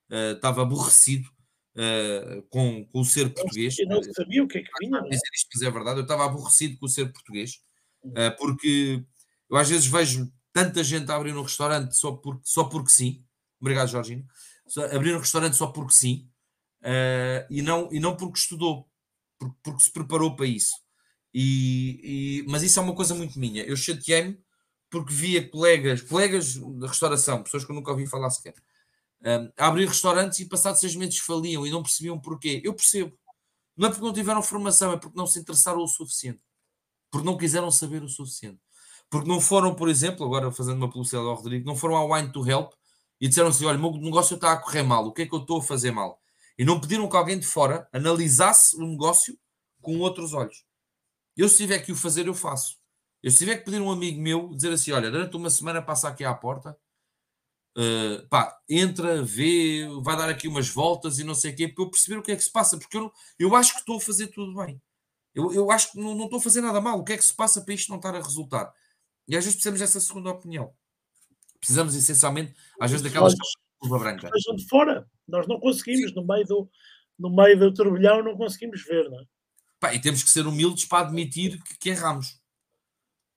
estava 0.09 0.61
aborrecido 0.61 1.29
uh, 1.77 2.41
com, 2.49 2.85
com 2.85 2.99
o 2.99 3.05
ser 3.05 3.33
português. 3.33 3.77
Eu 3.77 3.87
não 3.87 4.01
sabia 4.01 4.43
o 4.43 4.47
que 4.47 4.57
é 4.57 4.63
que 4.63 4.69
vinha. 4.79 5.01
Dizer 5.01 5.29
isto, 5.33 5.49
mas 5.53 5.61
é 5.61 5.71
verdade, 5.71 5.99
eu 5.99 6.03
estava 6.03 6.25
aborrecido 6.25 6.77
com 6.77 6.85
o 6.85 6.89
ser 6.89 7.11
português, 7.11 7.61
uh, 8.03 8.35
porque 8.37 9.03
eu 9.49 9.57
às 9.57 9.69
vezes 9.69 9.85
vejo 9.85 10.31
tanta 10.51 10.83
gente 10.83 11.11
a 11.11 11.15
abrir 11.15 11.35
um 11.35 11.43
restaurante 11.43 11.95
só 11.95 12.11
porque, 12.11 12.41
só 12.43 12.63
porque 12.63 12.89
sim. 12.89 13.23
Obrigado, 13.61 13.89
Jorginho. 13.89 14.25
Abrir 14.91 15.15
um 15.15 15.19
restaurante 15.19 15.55
só 15.55 15.67
porque 15.67 15.93
sim, 15.93 16.29
uh, 16.81 17.45
e, 17.49 17.61
não, 17.61 17.89
e 17.91 17.99
não 17.99 18.17
porque 18.17 18.39
estudou, 18.39 18.89
porque, 19.39 19.55
porque 19.63 19.83
se 19.83 19.91
preparou 19.91 20.35
para 20.35 20.45
isso. 20.45 20.75
E, 21.33 21.99
e, 22.43 22.45
mas 22.49 22.63
isso 22.63 22.79
é 22.79 22.81
uma 22.81 22.95
coisa 22.95 23.13
muito 23.13 23.39
minha. 23.39 23.63
Eu 23.63 23.77
chateei-me 23.77 24.37
porque 24.89 25.13
via 25.13 25.47
colegas, 25.47 26.01
colegas 26.01 26.55
da 26.55 26.87
restauração, 26.87 27.43
pessoas 27.43 27.63
que 27.63 27.71
eu 27.71 27.75
nunca 27.75 27.91
ouvi 27.91 28.07
falar 28.07 28.29
sequer, 28.29 28.55
a 29.57 29.67
abrir 29.67 29.87
restaurantes 29.87 30.39
e 30.39 30.45
passados 30.45 30.79
seis 30.79 30.95
meses 30.95 31.17
faliam 31.19 31.65
e 31.65 31.71
não 31.71 31.81
percebiam 31.81 32.19
porquê. 32.19 32.61
Eu 32.63 32.73
percebo. 32.73 33.17
Não 33.75 33.87
é 33.87 33.91
porque 33.91 34.05
não 34.05 34.13
tiveram 34.13 34.41
formação, 34.41 34.91
é 34.93 34.97
porque 34.97 35.17
não 35.17 35.27
se 35.27 35.39
interessaram 35.39 35.81
o 35.81 35.87
suficiente. 35.87 36.41
Porque 37.11 37.25
não 37.25 37.37
quiseram 37.37 37.71
saber 37.71 38.03
o 38.03 38.09
suficiente. 38.09 38.59
Porque 39.09 39.27
não 39.27 39.39
foram, 39.39 39.73
por 39.75 39.89
exemplo, 39.89 40.25
agora 40.25 40.51
fazendo 40.51 40.77
uma 40.77 40.89
publicidade 40.89 41.27
ao 41.27 41.35
Rodrigo, 41.35 41.65
não 41.65 41.75
foram 41.75 41.95
ao 41.95 42.11
Wine 42.11 42.31
to 42.31 42.47
Help 42.47 42.73
e 43.19 43.27
disseram 43.27 43.49
assim: 43.49 43.65
olha, 43.65 43.77
o 43.77 43.81
meu 43.81 44.01
negócio 44.01 44.35
está 44.35 44.51
a 44.53 44.57
correr 44.57 44.83
mal, 44.83 45.05
o 45.05 45.13
que 45.13 45.23
é 45.23 45.25
que 45.25 45.33
eu 45.33 45.39
estou 45.39 45.59
a 45.59 45.63
fazer 45.63 45.91
mal? 45.91 46.19
E 46.57 46.65
não 46.65 46.79
pediram 46.79 47.07
que 47.07 47.15
alguém 47.15 47.39
de 47.39 47.45
fora 47.45 47.87
analisasse 47.93 48.75
o 48.75 48.85
negócio 48.85 49.37
com 49.81 49.99
outros 49.99 50.33
olhos. 50.33 50.65
Eu, 51.35 51.47
se 51.47 51.57
tiver 51.57 51.79
que 51.79 51.91
o 51.91 51.95
fazer, 51.95 52.27
eu 52.27 52.33
faço. 52.33 52.77
Eu, 53.21 53.31
se 53.31 53.37
tiver 53.37 53.57
que 53.57 53.65
pedir 53.65 53.79
um 53.79 53.91
amigo 53.91 54.19
meu, 54.19 54.49
dizer 54.55 54.73
assim: 54.73 54.91
olha, 54.91 55.11
durante 55.11 55.35
uma 55.37 55.49
semana 55.49 55.81
passa 55.81 56.09
aqui 56.09 56.23
à 56.23 56.33
porta, 56.33 56.77
uh, 57.77 58.27
pá, 58.27 58.57
entra, 58.67 59.23
vê, 59.23 59.87
vai 60.01 60.17
dar 60.17 60.29
aqui 60.29 60.47
umas 60.47 60.67
voltas 60.67 61.19
e 61.19 61.23
não 61.23 61.35
sei 61.35 61.51
o 61.51 61.55
quê, 61.55 61.67
para 61.67 61.83
eu 61.83 61.91
perceber 61.91 62.17
o 62.17 62.23
que 62.23 62.31
é 62.31 62.35
que 62.35 62.43
se 62.43 62.51
passa, 62.51 62.77
porque 62.77 62.97
eu, 62.97 63.11
eu 63.37 63.55
acho 63.55 63.73
que 63.73 63.79
estou 63.79 63.97
a 63.97 64.01
fazer 64.01 64.27
tudo 64.27 64.55
bem. 64.55 64.81
Eu, 65.33 65.53
eu 65.53 65.71
acho 65.71 65.91
que 65.91 65.99
não, 65.99 66.15
não 66.15 66.25
estou 66.25 66.39
a 66.39 66.41
fazer 66.41 66.61
nada 66.61 66.81
mal. 66.81 66.99
O 66.99 67.03
que 67.03 67.13
é 67.13 67.17
que 67.17 67.23
se 67.23 67.33
passa 67.33 67.61
para 67.61 67.73
isto 67.73 67.89
não 67.89 67.97
estar 67.97 68.15
a 68.15 68.21
resultar? 68.21 68.73
E 69.27 69.37
às 69.37 69.43
vezes 69.43 69.55
precisamos 69.55 69.79
dessa 69.79 69.99
segunda 69.99 70.31
opinião. 70.31 70.73
Precisamos 71.59 71.93
essencialmente, 71.93 72.55
às 72.79 72.89
vezes, 72.89 73.03
daquelas 73.03 73.35
curva 73.77 73.99
branca. 73.99 74.27
Estejam 74.27 74.55
de 74.55 74.67
fora. 74.67 75.07
Nós 75.27 75.47
não 75.47 75.59
conseguimos, 75.59 76.13
no 76.15 76.25
meio, 76.25 76.45
do, 76.45 76.69
no 77.19 77.29
meio 77.29 77.59
do 77.59 77.73
turbilhão, 77.73 78.23
não 78.23 78.35
conseguimos 78.35 78.83
ver, 78.83 79.09
não 79.09 79.19
é? 79.19 79.25
Pá, 79.79 79.93
e 79.93 80.01
temos 80.01 80.23
que 80.23 80.29
ser 80.29 80.47
humildes 80.47 80.85
para 80.85 81.05
admitir 81.05 81.61
que, 81.61 81.77
que 81.77 81.89
erramos. 81.89 82.39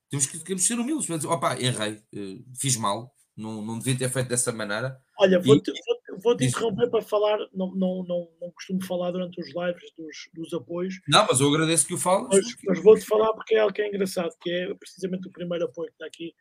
Temos 0.09 0.27
que, 0.27 0.39
temos 0.39 0.63
que 0.63 0.69
ser 0.69 0.79
humildes 0.79 1.07
para 1.07 1.17
dizer, 1.17 1.29
opá, 1.29 1.61
errei, 1.61 2.03
uh, 2.15 2.45
fiz 2.57 2.77
mal, 2.77 3.15
não, 3.41 3.63
não 3.63 3.79
devia 3.79 3.99
ter 3.99 4.11
feito 4.11 4.29
dessa 4.29 4.53
maneira. 4.53 5.01
Olha, 5.19 5.41
vou-te 5.41 5.73
vou, 6.09 6.19
vou 6.21 6.33
interromper 6.35 6.91
para 6.91 7.03
falar, 7.03 7.39
não, 7.53 7.75
não, 7.75 8.05
não, 8.05 8.31
não 8.41 8.51
costumo 8.51 8.85
falar 8.85 9.11
durante 9.11 9.41
os 9.41 9.49
lives 9.49 9.93
dos, 9.97 10.29
dos 10.35 10.55
apoios. 10.55 11.01
Não, 11.09 11.27
mas 11.27 11.41
eu 11.41 11.49
agradeço 11.49 11.87
que 11.87 11.95
o 11.95 11.99
fales. 11.99 12.29
Mas, 12.31 12.57
mas 12.65 12.83
vou-te 12.83 13.05
falar 13.05 13.33
porque 13.33 13.55
é 13.55 13.61
algo 13.61 13.73
que 13.73 13.83
é 13.83 13.89
engraçado, 13.89 14.37
que 14.41 14.51
é 14.51 14.75
precisamente 14.75 15.27
o 15.27 15.33
primeiro 15.33 15.65
apoio 15.65 15.89
que 15.89 15.95
está 15.95 16.07
aqui, 16.07 16.35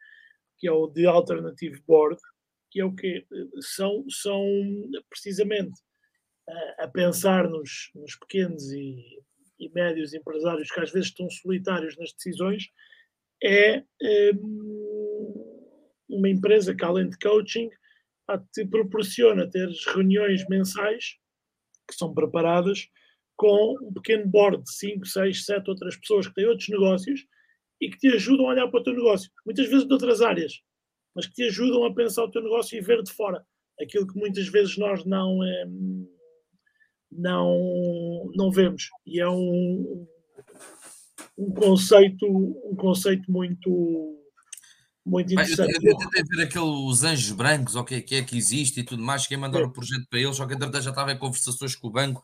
que 0.58 0.68
é 0.68 0.72
o 0.72 0.88
The 0.88 1.06
Alternative 1.06 1.82
Board, 1.88 2.20
que 2.70 2.80
é 2.82 2.86
o 2.86 2.94
que 2.94 3.26
são, 3.62 4.06
são 4.10 4.44
precisamente 5.10 5.80
a, 6.48 6.84
a 6.84 6.88
pensar 6.88 7.50
nos, 7.50 7.92
nos 7.96 8.16
pequenos 8.16 8.72
e, 8.72 9.22
e, 9.60 9.70
médios 9.70 10.14
empresários 10.14 10.70
que 10.70 10.80
às 10.80 10.92
vezes 10.92 11.08
estão 11.08 11.30
solitários 11.30 11.98
nas 11.98 12.12
decisões, 12.14 12.70
é 13.44 13.84
um, 14.36 14.99
uma 16.10 16.30
empresa 16.30 16.76
que 16.76 16.84
além 16.84 17.10
de 17.10 17.18
coaching 17.18 17.70
te 18.54 18.66
proporciona 18.66 19.50
ter 19.50 19.70
reuniões 19.88 20.48
mensais 20.48 21.18
que 21.88 21.96
são 21.96 22.14
preparadas 22.14 22.88
com 23.36 23.78
um 23.82 23.94
pequeno 23.94 24.28
board 24.28 24.64
de 24.64 24.72
5, 24.72 25.06
6, 25.06 25.46
7 25.46 25.70
outras 25.70 25.96
pessoas 25.98 26.28
que 26.28 26.34
têm 26.36 26.46
outros 26.46 26.70
negócios 26.70 27.26
e 27.82 27.90
que 27.90 27.98
te 27.98 28.08
ajudam 28.10 28.48
a 28.48 28.50
olhar 28.50 28.68
para 28.68 28.82
o 28.82 28.84
teu 28.84 28.94
negócio, 28.94 29.32
muitas 29.46 29.68
vezes 29.68 29.88
de 29.88 29.94
outras 29.94 30.22
áreas, 30.22 30.62
mas 31.16 31.26
que 31.26 31.34
te 31.34 31.44
ajudam 31.44 31.86
a 31.86 31.94
pensar 31.94 32.26
o 32.26 32.32
teu 32.32 32.44
negócio 32.44 32.78
e 32.78 32.82
ver 32.82 33.02
de 33.02 33.12
fora. 33.12 33.46
Aquilo 33.82 34.06
que 34.06 34.20
muitas 34.20 34.48
vezes 34.50 34.78
nós 34.78 35.06
não 35.06 35.42
é, 35.42 35.66
não 37.10 38.30
não 38.36 38.52
vemos. 38.52 38.90
E 39.06 39.22
é 39.22 39.30
um 39.30 40.06
um 41.38 41.54
conceito 41.54 42.26
um 42.28 42.76
conceito 42.76 43.32
muito 43.32 44.19
muito 45.06 45.34
interessante. 45.34 45.74
Eu, 45.76 45.82
eu, 45.82 45.92
eu 45.92 45.98
tentei 45.98 46.24
ver 46.24 46.44
aqueles 46.44 47.04
anjos 47.04 47.32
brancos, 47.32 47.76
o 47.76 47.84
que 47.84 47.96
é 47.96 48.02
que 48.02 48.16
é 48.16 48.24
que 48.24 48.38
existe 48.38 48.80
e 48.80 48.84
tudo 48.84 49.02
mais, 49.02 49.28
quem 49.28 49.38
mandar 49.38 49.62
o 49.64 49.68
um 49.68 49.72
projeto 49.72 50.08
para 50.10 50.20
eles, 50.20 50.36
só 50.36 50.46
que 50.46 50.54
entretanto 50.54 50.84
já 50.84 50.90
estava 50.90 51.12
em 51.12 51.18
conversações 51.18 51.76
com 51.76 51.88
o 51.88 51.92
banco, 51.92 52.24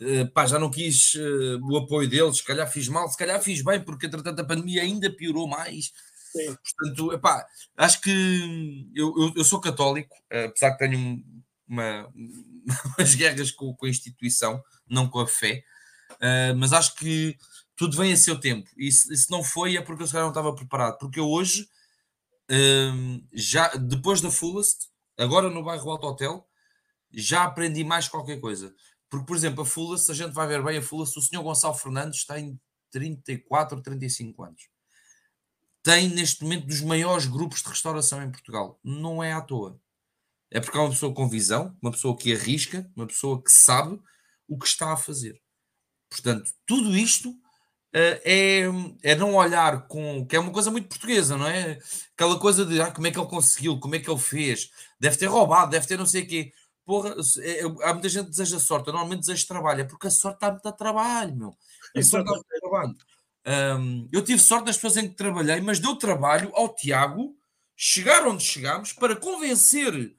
uh, 0.00 0.30
pá, 0.32 0.46
já 0.46 0.58
não 0.58 0.70
quis 0.70 1.14
uh, 1.14 1.58
o 1.62 1.76
apoio 1.78 2.08
deles, 2.08 2.38
se 2.38 2.44
calhar 2.44 2.70
fiz 2.70 2.88
mal, 2.88 3.08
se 3.08 3.16
calhar 3.16 3.40
fiz 3.42 3.62
bem, 3.62 3.80
porque 3.80 4.06
entretanto 4.06 4.40
a 4.40 4.44
pandemia 4.44 4.82
ainda 4.82 5.10
piorou 5.10 5.46
mais. 5.48 5.92
Sim. 6.32 6.56
Portanto, 6.56 7.12
epá, 7.12 7.46
acho 7.76 8.00
que 8.00 8.90
eu, 8.94 9.12
eu, 9.18 9.32
eu 9.36 9.44
sou 9.44 9.60
católico, 9.60 10.16
apesar 10.30 10.72
que 10.72 10.78
tenho 10.78 11.22
uma, 11.68 12.08
umas 12.98 13.14
guerras 13.14 13.50
com, 13.50 13.74
com, 13.74 13.86
a 13.86 13.90
instituição, 13.90 14.62
não 14.88 15.08
com 15.08 15.20
a 15.20 15.26
fé, 15.26 15.62
uh, 16.12 16.56
mas 16.56 16.72
acho 16.72 16.94
que 16.94 17.36
tudo 17.76 17.96
vem 17.96 18.12
a 18.12 18.16
seu 18.16 18.38
tempo. 18.38 18.70
E 18.76 18.92
se, 18.92 19.14
se 19.16 19.30
não 19.30 19.42
foi, 19.42 19.76
é 19.76 19.82
porque 19.82 20.02
eu 20.02 20.06
se 20.06 20.12
calhar 20.12 20.24
não 20.24 20.30
estava 20.30 20.54
preparado. 20.54 20.98
Porque 20.98 21.18
eu 21.18 21.28
hoje, 21.28 21.66
já 23.32 23.68
depois 23.76 24.20
da 24.20 24.30
Fullest, 24.30 24.88
agora 25.18 25.50
no 25.50 25.64
bairro 25.64 25.90
Alto 25.90 26.06
Hotel, 26.06 26.46
já 27.10 27.44
aprendi 27.44 27.84
mais 27.84 28.08
qualquer 28.08 28.40
coisa. 28.40 28.74
Porque, 29.10 29.26
por 29.26 29.36
exemplo, 29.36 29.62
a 29.62 29.66
Fullest, 29.66 30.10
a 30.10 30.14
gente 30.14 30.32
vai 30.32 30.46
ver 30.46 30.62
bem 30.62 30.78
a 30.78 30.82
Fullest, 30.82 31.18
o 31.18 31.22
senhor 31.22 31.42
Gonçalo 31.42 31.74
Fernandes 31.74 32.20
está 32.20 32.38
em 32.38 32.58
34, 32.90 33.80
35 33.82 34.42
anos 34.42 34.72
tem 35.82 36.08
neste 36.08 36.42
momento 36.42 36.66
dos 36.66 36.80
maiores 36.80 37.26
grupos 37.26 37.62
de 37.62 37.68
restauração 37.68 38.22
em 38.22 38.30
Portugal. 38.30 38.78
Não 38.84 39.22
é 39.22 39.32
à 39.32 39.40
toa. 39.40 39.80
É 40.50 40.60
porque 40.60 40.78
é 40.78 40.80
uma 40.80 40.90
pessoa 40.90 41.12
com 41.12 41.28
visão, 41.28 41.76
uma 41.82 41.90
pessoa 41.90 42.16
que 42.16 42.32
arrisca, 42.32 42.90
uma 42.94 43.06
pessoa 43.06 43.42
que 43.42 43.50
sabe 43.50 44.00
o 44.46 44.58
que 44.58 44.66
está 44.66 44.92
a 44.92 44.96
fazer. 44.96 45.40
Portanto, 46.08 46.52
tudo 46.66 46.96
isto 46.96 47.34
é, 47.92 48.64
é 49.02 49.14
não 49.14 49.34
olhar 49.34 49.86
com. 49.86 50.26
que 50.26 50.36
é 50.36 50.40
uma 50.40 50.52
coisa 50.52 50.70
muito 50.70 50.88
portuguesa, 50.88 51.36
não 51.36 51.46
é? 51.46 51.78
Aquela 52.14 52.38
coisa 52.38 52.64
de 52.64 52.80
ah, 52.80 52.90
como 52.90 53.06
é 53.06 53.10
que 53.10 53.18
ele 53.18 53.28
conseguiu, 53.28 53.78
como 53.78 53.94
é 53.94 53.98
que 53.98 54.10
ele 54.10 54.18
fez, 54.18 54.70
deve 54.98 55.16
ter 55.16 55.26
roubado, 55.26 55.70
deve 55.70 55.86
ter 55.86 55.98
não 55.98 56.06
sei 56.06 56.22
o 56.22 56.26
quê. 56.26 56.52
Porra, 56.84 57.14
é, 57.40 57.60
há 57.84 57.92
muita 57.92 58.08
gente 58.08 58.24
que 58.24 58.30
deseja 58.30 58.58
sorte, 58.58 58.88
eu 58.88 58.92
normalmente 58.92 59.20
desejo 59.20 59.46
trabalho, 59.46 59.82
é 59.82 59.84
porque 59.84 60.08
a 60.08 60.10
sorte 60.10 60.36
está 60.36 60.50
muito 60.50 60.66
a 60.66 60.72
trabalho, 60.72 61.36
meu. 61.36 61.56
A 61.96 62.02
sorte 62.02 62.26
está 62.26 62.34
muito 62.34 62.56
a 62.56 62.60
trabalho. 62.60 62.96
Um, 63.44 64.08
eu 64.12 64.22
tive 64.22 64.40
sorte 64.40 64.66
nas 64.66 64.76
pessoas 64.76 64.96
em 64.96 65.08
que 65.08 65.14
trabalhei, 65.14 65.60
mas 65.60 65.78
deu 65.78 65.96
trabalho 65.96 66.50
ao 66.54 66.74
Tiago 66.74 67.36
chegar 67.76 68.26
onde 68.26 68.42
chegámos 68.42 68.92
para 68.92 69.16
convencer 69.16 70.14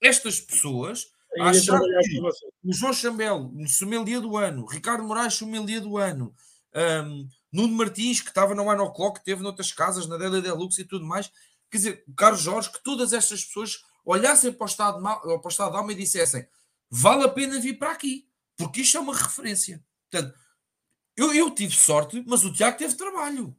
estas 0.00 0.40
pessoas 0.40 1.06
a 1.38 1.50
achar 1.50 1.80
que 1.80 2.20
o 2.64 2.72
João 2.72 2.92
Chambel, 2.92 3.50
no 3.52 3.68
sommelier 3.68 4.20
do 4.20 4.36
ano, 4.36 4.64
Ricardo 4.66 5.04
Moraes, 5.04 5.34
sommelier 5.34 5.80
do 5.80 5.98
ano, 5.98 6.34
um, 6.76 7.28
Nuno 7.52 7.74
Martins, 7.74 8.20
que 8.20 8.28
estava 8.28 8.54
no 8.54 8.64
One 8.64 8.92
teve 9.24 9.42
noutras 9.42 9.72
casas, 9.72 10.06
na 10.06 10.16
Dela 10.16 10.40
Deluxe 10.40 10.82
e 10.82 10.84
tudo 10.84 11.06
mais, 11.06 11.30
quer 11.70 11.78
dizer, 11.78 12.04
Carlos 12.16 12.42
Jorge, 12.42 12.70
que 12.70 12.82
todas 12.82 13.12
estas 13.12 13.44
pessoas 13.44 13.82
olhassem 14.04 14.52
para 14.52 14.64
o 14.64 14.68
estado 14.68 14.96
de, 14.98 15.02
mal, 15.02 15.20
para 15.20 15.46
o 15.46 15.48
estado 15.48 15.70
de 15.72 15.76
alma 15.78 15.92
e 15.92 15.96
dissessem 15.96 16.46
vale 16.90 17.24
a 17.24 17.28
pena 17.28 17.58
vir 17.58 17.78
para 17.78 17.90
aqui, 17.90 18.28
porque 18.56 18.80
isto 18.80 18.96
é 18.96 19.00
uma 19.00 19.16
referência. 19.16 19.84
Portanto, 20.10 20.38
eu, 21.16 21.34
eu 21.34 21.50
tive 21.50 21.74
sorte, 21.74 22.22
mas 22.26 22.44
o 22.44 22.52
Tiago 22.52 22.78
teve 22.78 22.94
trabalho. 22.94 23.56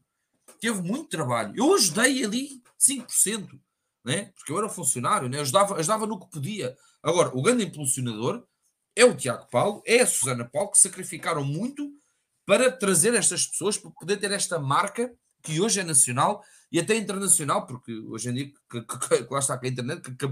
Teve 0.59 0.81
muito 0.81 1.09
trabalho. 1.09 1.53
Eu 1.55 1.73
ajudei 1.75 2.23
ali 2.23 2.63
5%, 2.79 3.59
né? 4.05 4.31
porque 4.35 4.51
eu 4.51 4.57
era 4.57 4.69
funcionário, 4.69 5.27
né? 5.27 5.39
ajudava, 5.39 5.75
ajudava 5.75 6.07
no 6.07 6.19
que 6.19 6.29
podia. 6.29 6.75
Agora, 7.03 7.35
o 7.35 7.41
grande 7.41 7.65
impulsionador 7.65 8.45
é 8.95 9.05
o 9.05 9.15
Tiago 9.15 9.47
Paulo, 9.49 9.83
é 9.85 10.01
a 10.01 10.07
Susana 10.07 10.45
Paulo, 10.45 10.71
que 10.71 10.79
sacrificaram 10.79 11.43
muito 11.43 11.91
para 12.47 12.71
trazer 12.71 13.13
estas 13.13 13.45
pessoas, 13.45 13.77
para 13.77 13.91
poder 13.91 14.15
ter 14.17 14.31
esta 14.31 14.57
marca 14.57 15.13
que 15.43 15.59
hoje 15.59 15.81
é 15.81 15.83
nacional 15.83 16.41
e 16.71 16.79
até 16.79 16.95
internacional, 16.95 17.67
porque 17.67 17.93
hoje 17.99 18.29
em 18.29 18.33
dia, 18.33 18.51
que, 18.71 18.81
que, 18.81 19.23
que 19.25 19.33
lá 19.33 19.39
está 19.39 19.57
com 19.57 19.65
a 19.65 19.69
internet, 19.69 20.01
que, 20.01 20.15
que, 20.15 20.27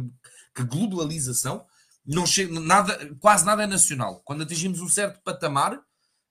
que 0.56 0.64
globalização, 0.64 1.66
não 2.06 2.26
chega, 2.26 2.58
nada, 2.58 3.14
quase 3.20 3.46
nada 3.46 3.64
é 3.64 3.68
nacional. 3.68 4.22
Quando 4.24 4.44
atingimos 4.44 4.80
um 4.80 4.88
certo 4.88 5.22
patamar, 5.24 5.78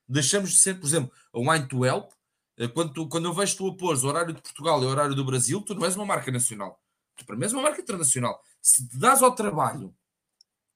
deixamos 0.09 0.53
de 0.53 0.57
ser, 0.57 0.79
por 0.79 0.87
exemplo, 0.87 1.11
a 1.31 1.39
Wine 1.39 1.67
to 1.67 1.85
Help. 1.85 2.11
Eh, 2.57 2.67
quando, 2.67 2.91
tu, 2.91 3.07
quando 3.07 3.25
eu 3.25 3.33
vejo 3.33 3.55
tu 3.55 3.67
a 3.67 3.77
pôr 3.77 3.95
o 3.95 4.07
horário 4.07 4.33
de 4.33 4.41
Portugal 4.41 4.81
e 4.81 4.85
o 4.87 4.89
horário 4.89 5.13
do 5.13 5.23
Brasil, 5.23 5.61
tu 5.61 5.75
não 5.75 5.85
és 5.85 5.95
uma 5.95 6.05
marca 6.05 6.31
nacional. 6.31 6.81
Tu 7.15 7.23
para 7.25 7.35
mim 7.35 7.43
és 7.43 7.53
uma 7.53 7.61
marca 7.61 7.79
internacional. 7.79 8.41
Se 8.59 8.87
te 8.87 8.97
dás 8.97 9.21
ao 9.21 9.35
trabalho 9.35 9.93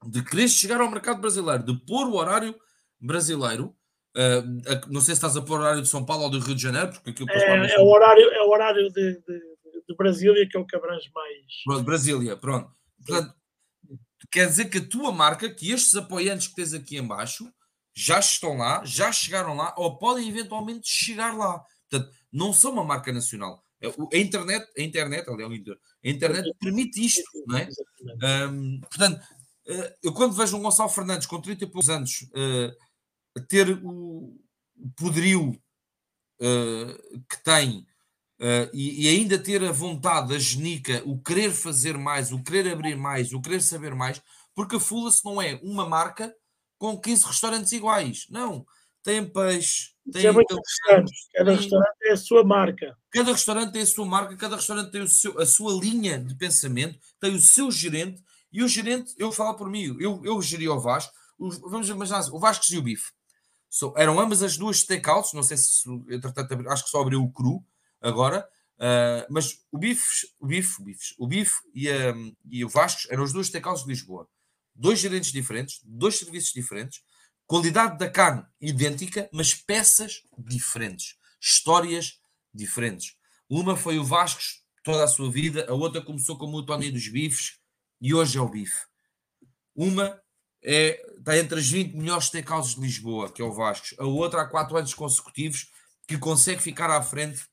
de 0.06 0.24
querer 0.24 0.48
chegar 0.48 0.80
ao 0.80 0.92
mercado 0.92 1.20
brasileiro, 1.20 1.64
de 1.64 1.74
pôr 1.86 2.08
o 2.08 2.14
horário 2.14 2.56
brasileiro, 3.00 3.76
uh, 4.16 4.92
não 4.92 5.02
sei 5.02 5.14
se 5.16 5.20
estás 5.20 5.36
a 5.36 5.42
pôr 5.42 5.60
o 5.60 5.62
horário 5.62 5.82
de 5.82 5.88
São 5.88 6.06
Paulo 6.06 6.24
ou 6.24 6.30
do 6.30 6.40
Rio 6.40 6.56
de 6.56 6.62
Janeiro, 6.62 6.92
porque 6.92 7.10
aquilo 7.12 7.30
é, 7.30 7.74
é, 7.74 7.80
o 7.80 7.88
horário, 7.88 8.30
é 8.32 8.42
o 8.44 8.50
horário 8.50 8.90
de, 8.92 9.14
de, 9.14 9.40
de 9.88 9.96
Brasília 9.96 10.48
que 10.48 10.58
é 10.58 10.60
o 10.60 10.66
que 10.66 10.76
abrange 10.76 11.10
mais. 11.14 11.84
Brasília, 11.84 12.36
pronto. 12.38 12.72
Portanto, 13.06 13.34
quer 14.32 14.48
dizer 14.48 14.66
que 14.66 14.80
a 14.80 14.88
tua 14.88 15.12
marca, 15.12 15.50
que 15.50 15.72
estes 15.72 15.96
apoiantes 15.96 16.48
que 16.48 16.56
tens 16.56 16.74
aqui 16.74 16.98
embaixo, 16.98 17.52
já 17.96 18.20
estão 18.20 18.58
lá, 18.58 18.84
já 18.86 19.12
chegaram 19.12 19.56
lá 19.56 19.74
ou 19.78 19.98
podem 19.98 20.28
eventualmente 20.28 20.88
chegar 20.88 21.36
lá. 21.36 21.64
Portanto, 21.90 22.14
não 22.32 22.54
são 22.54 22.72
uma 22.72 22.84
marca 22.84 23.12
nacional. 23.12 23.64
É 23.82 23.88
a 23.88 24.18
internet, 24.20 24.68
a 24.78 24.82
internet, 24.82 25.30
aliás, 25.30 25.52
a 25.52 26.10
internet 26.10 26.54
permite 26.60 27.06
isto, 27.06 27.24
não 27.48 27.58
é? 27.58 27.70
Um, 28.48 28.80
portanto, 28.82 29.22
eh, 29.68 29.96
eu 30.04 30.14
quando 30.14 30.36
vejo 30.36 30.58
um 30.58 30.62
Gonçalo 30.62 30.90
Fernandes 30.90 31.28
com 31.28 31.40
30 31.40 31.64
e 31.64 31.68
poucos 31.68 31.90
anos 31.90 32.24
uh, 32.34 32.76
ter 33.48 33.70
o 33.84 34.36
poderio 34.96 35.52
uh, 36.40 37.20
que 37.30 37.44
tem 37.44 37.86
uh, 38.40 38.70
e, 38.74 39.06
e, 39.06 39.10
ainda 39.10 39.38
ter 39.38 39.64
a 39.64 39.72
vontade, 39.72 40.36
a 40.36 40.40
genica, 40.40 41.02
o 41.06 41.22
querer 41.22 41.52
fazer 41.52 41.98
mais, 41.98 42.32
o 42.32 42.44
querer 42.44 42.72
abrir 42.72 42.96
mais, 42.96 43.34
o 43.34 43.42
querer 43.42 43.62
saber 43.62 43.94
mais, 43.94 44.22
porque 44.56 44.78
a 44.78 44.80
Fulas 44.80 45.22
não 45.24 45.42
é 45.42 45.60
uma 45.64 45.88
marca 45.88 46.34
com 46.78 47.00
15 47.00 47.26
restaurantes 47.26 47.72
iguais. 47.72 48.26
Não. 48.30 48.66
tem 49.04 49.26
peixe. 49.26 49.92
Tem, 50.12 50.24
é. 50.90 51.04
Cada 51.36 51.52
restaurante 51.56 51.98
é 52.04 52.12
a 52.12 52.18
sua 52.18 52.44
marca. 52.44 52.98
Cada 53.12 53.32
restaurante 53.32 53.72
tem 53.74 53.82
a 53.82 53.86
sua 53.86 54.06
marca, 54.06 54.36
cada 54.38 54.56
restaurante 54.56 54.92
tem 54.92 55.02
o 55.02 55.08
seu, 55.08 55.40
a 55.40 55.46
sua 55.46 55.74
linha 55.74 56.18
de 56.18 56.36
pensamento, 56.36 56.98
tem 57.20 57.36
o 57.36 57.40
seu 57.40 57.70
gerente, 57.70 58.24
e 58.52 58.64
o 58.64 58.68
gerente, 58.68 59.14
eu 59.18 59.32
falo 59.32 59.56
por 59.56 59.70
mim, 59.70 59.96
eu, 60.00 60.22
eu 60.24 60.42
geri 60.42 60.68
o 60.68 60.80
Vasco, 60.80 61.14
vamos 61.38 61.88
imaginar, 61.90 62.22
o 62.32 62.40
Vasco 62.40 62.66
e 62.72 62.78
o 62.78 62.82
bife. 62.82 63.12
So, 63.70 63.94
eram 63.96 64.20
ambas 64.20 64.42
as 64.42 64.58
duas 64.58 64.80
steakouts, 64.80 65.34
não 65.34 65.44
sei 65.44 65.58
se, 65.58 65.88
entretanto, 66.10 66.68
acho 66.70 66.84
que 66.84 66.90
só 66.90 67.02
abriu 67.02 67.24
o 67.24 67.32
cru 67.32 67.64
agora, 68.02 68.48
uh, 68.78 69.26
mas 69.30 69.60
o 69.72 69.78
bife, 69.78 70.28
o 70.40 70.48
bife, 70.48 70.82
o 70.82 70.86
bife, 70.86 71.16
o 71.20 71.28
bife 71.28 71.56
e, 71.74 71.92
um, 71.92 72.36
e 72.50 72.66
o 72.66 72.70
Vasco 72.70 73.02
eram 73.12 73.24
os 73.24 73.32
dois 73.32 73.48
steakouts 73.48 73.84
de 73.84 73.90
Lisboa. 73.90 74.28
Dois 74.74 75.00
gerentes 75.00 75.32
diferentes, 75.32 75.82
dois 75.84 76.18
serviços 76.18 76.52
diferentes, 76.52 77.02
Qualidade 77.50 77.98
da 77.98 78.08
carne 78.08 78.46
idêntica, 78.62 79.28
mas 79.34 79.56
peças 79.56 80.22
diferentes, 80.38 81.16
histórias 81.42 82.20
diferentes. 82.54 83.16
Uma 83.50 83.76
foi 83.76 83.98
o 83.98 84.04
Vascos 84.04 84.64
toda 84.84 85.04
a 85.04 85.08
sua 85.08 85.32
vida, 85.32 85.66
a 85.68 85.74
outra 85.74 86.00
começou 86.00 86.38
como 86.38 86.58
o 86.58 86.64
Tony 86.64 86.92
dos 86.92 87.08
Bifes 87.08 87.58
e 88.00 88.14
hoje 88.14 88.38
é 88.38 88.42
o 88.42 88.48
bife. 88.48 88.86
Uma 89.76 90.22
é, 90.64 91.02
está 91.18 91.38
entre 91.38 91.60
as 91.60 91.70
20 91.70 91.96
melhores 91.96 92.26
steakhouses 92.26 92.76
de 92.76 92.82
Lisboa, 92.82 93.32
que 93.32 93.42
é 93.42 93.46
o 93.46 93.54
Vascos. 93.54 93.96
A 93.98 94.06
outra 94.06 94.42
há 94.42 94.48
4 94.48 94.78
anos 94.78 94.94
consecutivos 94.94 95.72
que 96.08 96.18
consegue 96.18 96.62
ficar 96.62 96.90
à 96.90 97.02
frente 97.02 97.48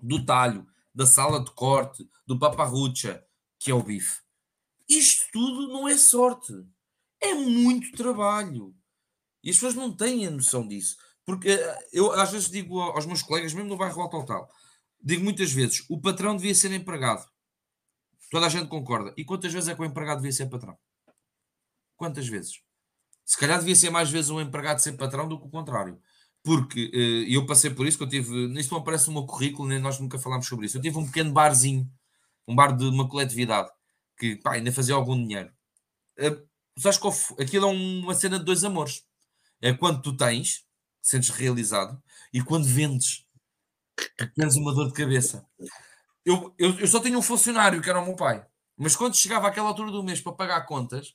do 0.00 0.24
talho, 0.24 0.66
da 0.94 1.06
sala 1.06 1.44
de 1.44 1.50
corte, 1.52 2.08
do 2.26 2.38
paparrucha, 2.38 3.22
que 3.58 3.70
é 3.70 3.74
o 3.74 3.82
bife. 3.82 4.20
Isto 4.88 5.26
tudo 5.32 5.68
não 5.68 5.88
é 5.88 5.96
sorte. 5.96 6.52
É 7.20 7.34
muito 7.34 7.92
trabalho. 7.92 8.74
E 9.42 9.50
as 9.50 9.56
pessoas 9.56 9.74
não 9.74 9.94
têm 9.94 10.26
a 10.26 10.30
noção 10.30 10.66
disso. 10.66 10.96
Porque 11.24 11.50
eh, 11.50 11.88
eu 11.92 12.10
às 12.12 12.32
vezes 12.32 12.50
digo 12.50 12.80
aos 12.80 13.06
meus 13.06 13.22
colegas, 13.22 13.52
mesmo 13.52 13.68
no 13.68 13.76
bairro 13.76 14.00
Alto 14.00 14.24
Tal, 14.24 14.50
digo 15.00 15.22
muitas 15.22 15.52
vezes: 15.52 15.84
o 15.88 16.00
patrão 16.00 16.36
devia 16.36 16.54
ser 16.54 16.72
empregado. 16.72 17.24
Toda 18.30 18.46
a 18.46 18.48
gente 18.48 18.68
concorda. 18.68 19.12
E 19.16 19.24
quantas 19.24 19.52
vezes 19.52 19.68
é 19.68 19.74
que 19.74 19.80
o 19.80 19.84
empregado 19.84 20.18
devia 20.18 20.32
ser 20.32 20.46
patrão? 20.46 20.78
Quantas 22.00 22.26
vezes? 22.26 22.62
Se 23.26 23.36
calhar 23.36 23.58
devia 23.58 23.76
ser 23.76 23.90
mais 23.90 24.10
vezes 24.10 24.30
um 24.30 24.40
empregado 24.40 24.78
ser 24.78 24.92
patrão 24.92 25.28
do 25.28 25.38
que 25.38 25.46
o 25.46 25.50
contrário. 25.50 26.00
Porque 26.42 26.86
uh, 26.94 27.30
eu 27.30 27.44
passei 27.44 27.68
por 27.68 27.86
isso, 27.86 27.98
que 27.98 28.04
eu 28.04 28.08
tive. 28.08 28.58
Isto 28.58 28.72
não 28.72 28.80
aparece 28.80 29.08
no 29.08 29.12
meu 29.12 29.26
currículo, 29.26 29.68
nem 29.68 29.78
nós 29.78 30.00
nunca 30.00 30.18
falámos 30.18 30.46
sobre 30.46 30.64
isso. 30.64 30.78
Eu 30.78 30.80
tive 30.80 30.96
um 30.96 31.04
pequeno 31.04 31.30
barzinho, 31.30 31.86
um 32.48 32.56
bar 32.56 32.74
de 32.74 32.86
uma 32.86 33.06
coletividade, 33.06 33.68
que 34.18 34.36
pá, 34.36 34.54
ainda 34.54 34.72
fazia 34.72 34.94
algum 34.94 35.14
dinheiro. 35.14 35.52
Uh, 36.18 36.42
sabes 36.80 36.96
qual 36.96 37.12
Aquilo 37.38 37.66
é 37.66 37.70
uma 37.70 38.14
cena 38.14 38.38
de 38.38 38.46
dois 38.46 38.64
amores 38.64 39.04
é 39.60 39.74
quando 39.74 40.00
tu 40.00 40.16
tens, 40.16 40.64
sentes 41.02 41.28
realizado, 41.28 42.02
e 42.32 42.42
quando 42.42 42.64
vendes, 42.64 43.26
tens 44.34 44.56
uma 44.56 44.74
dor 44.74 44.88
de 44.88 44.94
cabeça. 44.94 45.46
Eu, 46.24 46.54
eu, 46.56 46.78
eu 46.78 46.86
só 46.86 46.98
tinha 46.98 47.18
um 47.18 47.22
funcionário 47.22 47.82
que 47.82 47.90
era 47.90 48.00
o 48.00 48.06
meu 48.06 48.16
pai, 48.16 48.42
mas 48.74 48.96
quando 48.96 49.14
chegava 49.14 49.48
àquela 49.48 49.68
altura 49.68 49.90
do 49.90 50.02
mês 50.02 50.22
para 50.22 50.32
pagar 50.32 50.64
contas, 50.64 51.14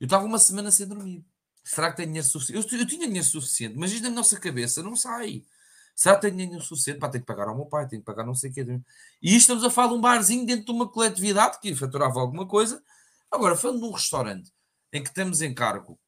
eu 0.00 0.04
estava 0.04 0.24
uma 0.24 0.38
semana 0.38 0.70
sem 0.70 0.86
dormir. 0.86 1.24
Será 1.64 1.90
que 1.90 1.96
tenho 1.98 2.08
dinheiro 2.08 2.26
suficiente? 2.26 2.72
Eu, 2.72 2.78
eu 2.78 2.86
tinha 2.86 3.06
dinheiro 3.06 3.26
suficiente, 3.26 3.76
mas 3.76 3.92
isto 3.92 4.02
na 4.04 4.10
nossa 4.10 4.38
cabeça 4.38 4.82
não 4.82 4.96
sai. 4.96 5.44
Será 5.94 6.14
que 6.14 6.22
tenho 6.22 6.36
dinheiro 6.36 6.64
suficiente? 6.64 6.98
para 6.98 7.10
ter 7.10 7.20
que 7.20 7.26
pagar 7.26 7.48
ao 7.48 7.56
meu 7.56 7.66
pai, 7.66 7.88
tenho 7.88 8.00
que 8.00 8.06
pagar 8.06 8.24
não 8.24 8.34
sei 8.34 8.50
o 8.50 8.54
quê. 8.54 8.64
E 9.20 9.28
isto 9.28 9.40
estamos 9.40 9.64
a 9.64 9.70
falar 9.70 9.88
de 9.88 9.94
um 9.94 10.00
barzinho 10.00 10.46
dentro 10.46 10.66
de 10.66 10.70
uma 10.70 10.88
coletividade 10.88 11.58
que 11.60 11.74
faturava 11.74 12.20
alguma 12.20 12.46
coisa. 12.46 12.82
Agora, 13.30 13.56
falando 13.56 13.80
de 13.80 13.84
um 13.84 13.90
restaurante 13.90 14.52
em 14.92 15.02
que 15.02 15.12
temos 15.12 15.42
encargo 15.42 15.98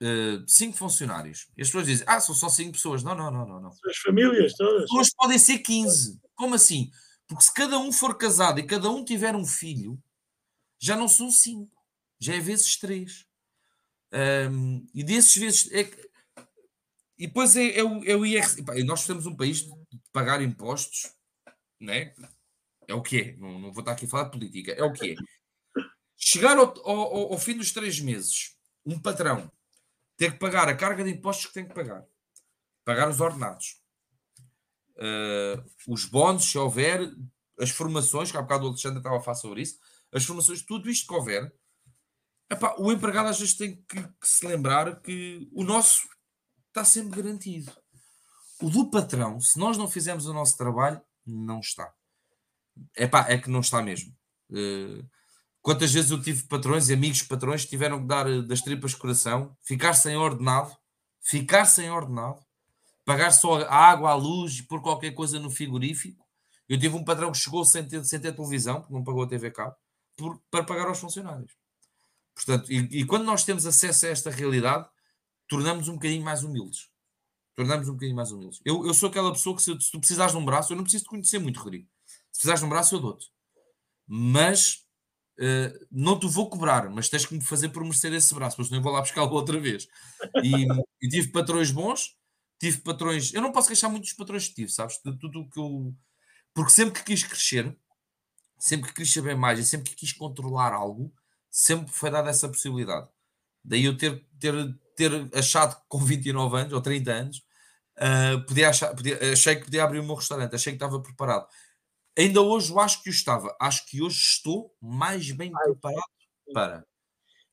uh, 0.00 0.44
cinco 0.46 0.76
funcionários. 0.76 1.48
E 1.56 1.62
as 1.62 1.68
pessoas 1.68 1.86
dizem, 1.86 2.06
ah, 2.08 2.20
são 2.20 2.34
só 2.34 2.48
cinco 2.48 2.72
pessoas. 2.72 3.02
Não, 3.02 3.14
não, 3.14 3.30
não, 3.30 3.46
não. 3.46 3.60
não. 3.60 3.70
As 3.70 3.98
famílias 3.98 4.54
todas. 4.54 4.84
As 4.84 4.90
pessoas 4.90 5.10
podem 5.16 5.38
ser 5.38 5.58
15. 5.58 6.20
Como 6.34 6.54
assim? 6.54 6.90
Porque 7.26 7.44
se 7.44 7.52
cada 7.52 7.78
um 7.78 7.92
for 7.92 8.16
casado 8.16 8.60
e 8.60 8.62
cada 8.62 8.90
um 8.90 9.04
tiver 9.04 9.34
um 9.34 9.46
filho, 9.46 10.00
já 10.78 10.96
não 10.96 11.08
são 11.08 11.30
cinco. 11.30 11.73
Já 12.24 12.34
é 12.34 12.40
vezes 12.40 12.76
três. 12.76 13.26
Um, 14.50 14.86
e 14.94 15.04
desses 15.04 15.36
vezes. 15.36 15.72
É... 15.72 15.90
E 17.18 17.26
depois 17.26 17.54
é, 17.54 17.78
é, 17.78 17.84
o, 17.84 18.04
é 18.04 18.16
o 18.16 18.24
IRC. 18.24 18.62
Nós 18.84 19.06
temos 19.06 19.26
um 19.26 19.36
país 19.36 19.58
de 19.58 19.72
pagar 20.12 20.40
impostos, 20.40 21.12
né? 21.78 22.14
É 22.88 22.94
o 22.94 23.02
que 23.02 23.20
é. 23.20 23.36
Não, 23.36 23.58
não 23.58 23.72
vou 23.72 23.80
estar 23.80 23.92
aqui 23.92 24.06
a 24.06 24.08
falar 24.08 24.24
de 24.24 24.30
política. 24.30 24.72
É 24.72 24.82
o 24.82 24.92
que 24.92 25.12
é. 25.12 25.14
Chegar 26.16 26.56
ao, 26.56 26.72
ao, 26.88 27.32
ao 27.32 27.38
fim 27.38 27.56
dos 27.56 27.72
três 27.72 28.00
meses, 28.00 28.56
um 28.86 28.98
patrão 28.98 29.52
ter 30.16 30.32
que 30.32 30.38
pagar 30.38 30.68
a 30.68 30.76
carga 30.76 31.04
de 31.04 31.10
impostos 31.10 31.46
que 31.46 31.52
tem 31.52 31.66
que 31.66 31.74
pagar, 31.74 32.06
pagar 32.84 33.10
os 33.10 33.20
ordenados, 33.20 33.82
uh, 34.96 35.92
os 35.92 36.04
bónus, 36.06 36.44
se 36.44 36.56
houver, 36.56 37.00
as 37.58 37.70
formações, 37.70 38.30
que 38.30 38.36
há 38.36 38.42
bocado 38.42 38.64
o 38.64 38.68
Alexandre 38.68 38.98
estava 38.98 39.18
a 39.18 39.20
falar 39.20 39.36
sobre 39.36 39.62
isso, 39.62 39.78
as 40.12 40.24
formações, 40.24 40.62
tudo 40.62 40.88
isto 40.88 41.06
que 41.06 41.14
houver, 41.14 41.52
epá, 42.50 42.74
o 42.78 42.92
empregado 42.92 43.28
às 43.28 43.38
vezes 43.38 43.54
tem 43.54 43.76
que, 43.88 44.02
que, 44.02 44.28
se 44.28 44.46
lembrar 44.46 45.00
que 45.00 45.48
o 45.52 45.64
nosso 45.64 46.08
está 46.68 46.84
sempre 46.84 47.22
garantido. 47.22 47.72
O 48.60 48.70
do 48.70 48.90
patrão, 48.90 49.40
se 49.40 49.58
nós 49.58 49.76
não 49.76 49.88
fizermos 49.88 50.26
o 50.26 50.32
nosso 50.32 50.56
trabalho, 50.56 51.00
não 51.26 51.60
está. 51.60 51.92
Epá, 52.96 53.26
é 53.28 53.38
que 53.38 53.50
não 53.50 53.60
está 53.60 53.82
mesmo. 53.82 54.12
Uh, 54.50 55.06
Quantas 55.64 55.90
vezes 55.94 56.10
eu 56.10 56.20
tive 56.20 56.42
patrões 56.42 56.90
e 56.90 56.92
amigos 56.92 57.22
patrões 57.22 57.64
que 57.64 57.70
tiveram 57.70 57.98
que 58.02 58.06
dar 58.06 58.30
eh, 58.30 58.42
das 58.42 58.60
tripas 58.60 58.90
de 58.90 58.98
coração, 58.98 59.56
ficar 59.62 59.94
sem 59.94 60.14
ordenado, 60.14 60.76
ficar 61.22 61.64
sem 61.64 61.90
ordenado, 61.90 62.38
pagar 63.02 63.30
só 63.30 63.62
a 63.62 63.74
água, 63.74 64.10
a 64.10 64.14
luz, 64.14 64.60
por 64.60 64.82
qualquer 64.82 65.12
coisa 65.12 65.40
no 65.40 65.50
frigorífico. 65.50 66.22
Eu 66.68 66.78
tive 66.78 66.94
um 66.94 67.02
patrão 67.02 67.32
que 67.32 67.38
chegou 67.38 67.64
sem 67.64 67.82
ter, 67.88 68.04
sem 68.04 68.20
ter 68.20 68.34
televisão, 68.34 68.82
porque 68.82 68.92
não 68.92 69.02
pagou 69.02 69.22
a 69.22 69.26
TV 69.26 69.50
cabo, 69.50 69.74
por, 70.18 70.38
para 70.50 70.64
pagar 70.64 70.86
aos 70.86 70.98
funcionários. 70.98 71.50
Portanto, 72.34 72.70
e, 72.72 73.00
e, 73.00 73.06
quando 73.06 73.24
nós 73.24 73.44
temos 73.44 73.64
acesso 73.64 74.06
a 74.06 74.08
esta 74.08 74.30
realidade, 74.30 74.88
tornamos 75.48 75.88
um 75.88 75.94
bocadinho 75.94 76.24
mais 76.24 76.42
humildes. 76.42 76.88
Tornamos 77.54 77.88
um 77.88 77.92
bocadinho 77.92 78.16
mais 78.16 78.32
humildes. 78.32 78.60
Eu, 78.64 78.84
eu 78.84 78.92
sou 78.92 79.08
aquela 79.08 79.32
pessoa 79.32 79.54
que, 79.54 79.62
se, 79.62 79.80
se 79.80 79.90
tu 79.90 80.00
precisares 80.00 80.32
de 80.32 80.38
um 80.38 80.44
braço, 80.44 80.72
eu 80.72 80.76
não 80.76 80.82
preciso 80.82 81.04
te 81.04 81.10
conhecer 81.10 81.38
muito, 81.38 81.60
Rodrigo. 81.60 81.88
Se 82.04 82.40
precisares 82.40 82.60
de 82.60 82.66
um 82.66 82.68
braço, 82.68 82.94
eu 82.94 83.00
dou-te. 83.00 83.30
Mas 84.06 84.84
Uh, 85.36 85.86
não 85.90 86.16
te 86.16 86.28
vou 86.28 86.48
cobrar, 86.48 86.88
mas 86.90 87.08
tens 87.08 87.26
que 87.26 87.34
me 87.34 87.42
fazer 87.42 87.68
por 87.70 87.82
merecer 87.82 88.12
esse 88.12 88.32
braço, 88.32 88.54
mas 88.56 88.70
não 88.70 88.80
vou 88.80 88.92
lá 88.92 89.00
buscá-lo 89.00 89.32
outra 89.32 89.58
vez. 89.58 89.88
E, 90.42 90.64
e, 91.02 91.08
tive 91.08 91.32
patrões 91.32 91.72
bons, 91.72 92.16
tive 92.60 92.78
patrões. 92.78 93.34
Eu 93.34 93.42
não 93.42 93.50
posso 93.50 93.66
queixar 93.68 93.90
muito 93.90 94.04
dos 94.04 94.12
patrões 94.12 94.46
que 94.46 94.54
tive, 94.54 94.70
sabes? 94.70 95.00
De 95.04 95.16
tudo 95.18 95.40
o 95.40 95.50
que 95.50 95.58
eu. 95.58 95.92
Porque 96.54 96.70
sempre 96.70 97.00
que 97.00 97.06
quis 97.06 97.24
crescer, 97.24 97.76
sempre 98.58 98.90
que 98.90 98.94
quis 98.94 99.12
saber 99.12 99.36
mais 99.36 99.58
e 99.58 99.64
sempre 99.64 99.90
que 99.90 99.96
quis 99.96 100.12
controlar 100.12 100.72
algo, 100.72 101.12
sempre 101.54 101.92
foi 101.92 102.10
dada 102.10 102.30
essa 102.30 102.48
possibilidade. 102.48 103.08
Daí 103.64 103.84
eu 103.84 103.96
ter, 103.96 104.26
ter, 104.40 104.52
ter 104.96 105.30
achado 105.32 105.76
que 105.76 105.82
com 105.88 106.00
29 106.00 106.56
anos 106.56 106.72
ou 106.72 106.80
30 106.80 107.12
anos, 107.12 107.38
uh, 107.96 108.44
podia 108.44 108.70
achar, 108.70 108.92
podia, 108.92 109.16
achei 109.32 109.54
que 109.54 109.66
podia 109.66 109.84
abrir 109.84 110.00
o 110.00 110.04
meu 110.04 110.16
restaurante, 110.16 110.56
achei 110.56 110.72
que 110.72 110.76
estava 110.76 111.00
preparado. 111.00 111.46
Ainda 112.18 112.40
hoje 112.40 112.72
eu 112.72 112.80
acho 112.80 113.00
que 113.04 113.08
eu 113.08 113.12
estava. 113.12 113.56
Acho 113.60 113.86
que 113.86 114.02
hoje 114.02 114.18
estou 114.18 114.74
mais 114.82 115.30
bem 115.30 115.52
preparado 115.52 116.02
para. 116.52 116.84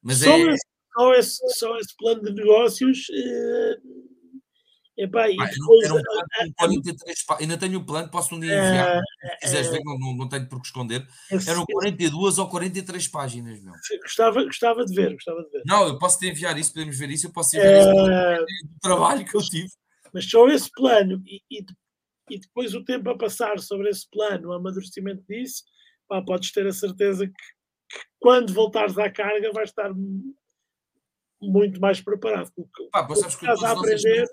Mas 0.02 0.18
só, 0.18 0.32
é... 0.32 0.42
esse, 0.42 0.68
só, 0.94 1.14
esse, 1.14 1.50
só 1.60 1.78
esse 1.78 1.96
plano 1.96 2.24
de 2.24 2.34
negócios. 2.34 3.08
Uh... 3.10 4.11
Epá, 5.04 5.30
e 5.30 5.36
depois, 5.36 5.92
um 5.92 6.02
plano 6.02 6.54
43, 6.58 7.26
ainda 7.40 7.58
tenho 7.58 7.80
o 7.80 7.86
plano, 7.86 8.10
posso 8.10 8.36
um 8.36 8.40
dia 8.40 8.54
enviar. 8.54 9.00
Uh, 9.00 9.02
se 9.02 9.38
quiseres 9.42 9.68
uh, 9.68 9.72
ver, 9.72 9.82
não, 9.84 10.16
não 10.16 10.30
tenho 10.30 10.48
por 10.48 10.62
que 10.62 10.68
esconder. 10.68 11.08
Eram 11.48 11.66
42 11.66 12.38
ou 12.38 12.48
43 12.48 13.08
páginas, 13.08 13.62
meu. 13.62 13.74
Gostava, 14.02 14.44
gostava 14.44 14.86
de 14.86 14.94
ver, 14.94 15.14
gostava 15.14 15.44
de 15.44 15.50
ver. 15.50 15.64
Não, 15.66 15.88
eu 15.88 15.98
posso 15.98 16.20
te 16.20 16.28
enviar 16.28 16.58
isso, 16.58 16.74
podemos 16.74 16.98
ver 16.98 17.10
isso, 17.10 17.28
eu 17.28 17.32
posso 17.32 17.58
enviar 17.58 17.88
uh, 17.88 18.46
isso 18.48 18.68
do 18.68 18.80
trabalho 18.80 19.26
que 19.26 19.36
eu 19.36 19.42
tive. 19.42 19.70
Mas 20.14 20.30
só 20.30 20.48
esse 20.50 20.70
plano 20.72 21.24
e, 21.26 21.42
e 21.50 21.66
e 22.32 22.40
depois 22.40 22.74
o 22.74 22.84
tempo 22.84 23.10
a 23.10 23.18
passar 23.18 23.60
sobre 23.60 23.90
esse 23.90 24.10
plano, 24.10 24.50
o 24.50 24.54
amadurecimento 24.54 25.22
disso, 25.28 25.64
pá, 26.08 26.22
podes 26.22 26.52
ter 26.52 26.66
a 26.66 26.72
certeza 26.72 27.28
que, 27.28 27.34
que, 27.34 28.06
quando 28.20 28.54
voltares 28.54 28.98
à 28.98 29.10
carga 29.10 29.52
vais 29.52 29.70
estar 29.70 29.92
muito 31.42 31.82
mais 31.82 32.00
preparado. 32.00 32.50
Pá, 32.92 33.08
sabes 33.16 33.36
que 33.36 33.46
todos 33.46 33.64
a 33.64 33.72
aprender. 33.72 34.28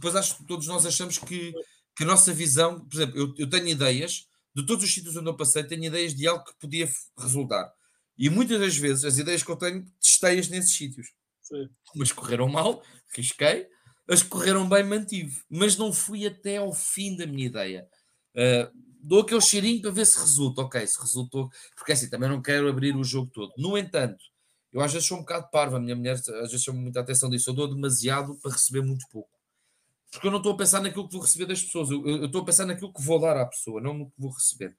Pois 0.00 0.16
acho 0.16 0.38
que 0.38 0.44
todos 0.44 0.66
nós 0.66 0.84
achamos 0.86 1.18
que, 1.18 1.52
que 1.96 2.04
a 2.04 2.06
nossa 2.06 2.32
visão, 2.32 2.80
por 2.80 2.96
exemplo, 2.96 3.18
eu, 3.18 3.34
eu 3.38 3.48
tenho 3.48 3.68
ideias 3.68 4.26
de 4.54 4.66
todos 4.66 4.84
os 4.84 4.92
sítios 4.92 5.16
onde 5.16 5.28
eu 5.28 5.36
passei, 5.36 5.62
tenho 5.64 5.84
ideias 5.84 6.14
de 6.14 6.26
algo 6.26 6.44
que 6.44 6.58
podia 6.58 6.90
resultar. 7.18 7.72
E 8.18 8.28
muitas 8.28 8.60
das 8.60 8.76
vezes 8.76 9.04
as 9.04 9.18
ideias 9.18 9.42
que 9.42 9.50
eu 9.50 9.56
tenho 9.56 9.86
testei-as 10.00 10.48
nesses 10.48 10.74
sítios. 10.74 11.12
Sim. 11.40 11.68
Mas 11.94 12.12
correram 12.12 12.48
mal, 12.48 12.82
risquei, 13.14 13.66
as 14.08 14.22
que 14.22 14.28
correram 14.28 14.68
bem 14.68 14.82
mantive, 14.82 15.42
mas 15.48 15.76
não 15.76 15.92
fui 15.92 16.26
até 16.26 16.56
ao 16.56 16.72
fim 16.72 17.16
da 17.16 17.26
minha 17.26 17.46
ideia. 17.46 17.88
Uh, 18.34 18.70
dou 19.02 19.20
aquele 19.20 19.40
cheirinho 19.40 19.80
para 19.80 19.90
ver 19.90 20.06
se 20.06 20.18
resulta. 20.18 20.62
Ok, 20.62 20.86
se 20.86 21.00
resultou, 21.00 21.50
porque 21.76 21.92
assim 21.92 22.10
também 22.10 22.28
não 22.28 22.42
quero 22.42 22.68
abrir 22.68 22.94
o 22.96 23.04
jogo 23.04 23.30
todo. 23.32 23.52
No 23.56 23.78
entanto, 23.78 24.22
eu 24.72 24.80
às 24.80 24.92
vezes 24.92 25.08
sou 25.08 25.18
um 25.18 25.20
bocado 25.20 25.48
parvo, 25.50 25.76
a 25.76 25.80
minha 25.80 25.96
mulher 25.96 26.14
às 26.14 26.50
vezes 26.50 26.62
chama 26.62 26.80
muita 26.80 27.00
atenção 27.00 27.30
disso. 27.30 27.50
Eu 27.50 27.54
dou 27.54 27.72
demasiado 27.72 28.36
para 28.42 28.52
receber 28.52 28.82
muito 28.82 29.06
pouco. 29.10 29.30
Porque 30.10 30.26
eu 30.26 30.30
não 30.30 30.38
estou 30.38 30.52
a 30.52 30.56
pensar 30.56 30.80
naquilo 30.80 31.06
que 31.06 31.14
vou 31.14 31.22
receber 31.22 31.46
das 31.46 31.62
pessoas, 31.62 31.90
eu, 31.90 32.24
estou 32.24 32.42
a 32.42 32.44
pensar 32.44 32.66
naquilo 32.66 32.92
que 32.92 33.02
vou 33.02 33.20
dar 33.20 33.36
à 33.36 33.46
pessoa, 33.46 33.80
não 33.80 33.94
no 33.94 34.06
que 34.06 34.20
vou 34.20 34.32
receber. 34.32 34.76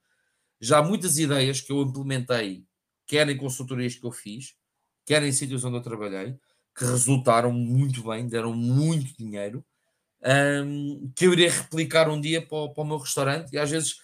Já 0.59 0.79
há 0.79 0.83
muitas 0.83 1.17
ideias 1.17 1.61
que 1.61 1.71
eu 1.71 1.81
implementei, 1.81 2.65
quer 3.07 3.27
em 3.29 3.37
consultorias 3.37 3.95
que 3.95 4.05
eu 4.05 4.11
fiz, 4.11 4.53
quer 5.05 5.23
em 5.23 5.31
sítios 5.31 5.63
onde 5.63 5.77
eu 5.77 5.81
trabalhei, 5.81 6.35
que 6.75 6.85
resultaram 6.85 7.51
muito 7.51 8.03
bem, 8.03 8.27
deram 8.27 8.53
muito 8.53 9.15
dinheiro, 9.17 9.65
um, 10.65 11.11
que 11.15 11.25
eu 11.25 11.33
iria 11.33 11.51
replicar 11.51 12.09
um 12.09 12.19
dia 12.19 12.45
para 12.45 12.57
o, 12.57 12.73
para 12.73 12.83
o 12.83 12.87
meu 12.87 12.97
restaurante, 12.97 13.51
e 13.53 13.57
às 13.57 13.69
vezes 13.69 13.95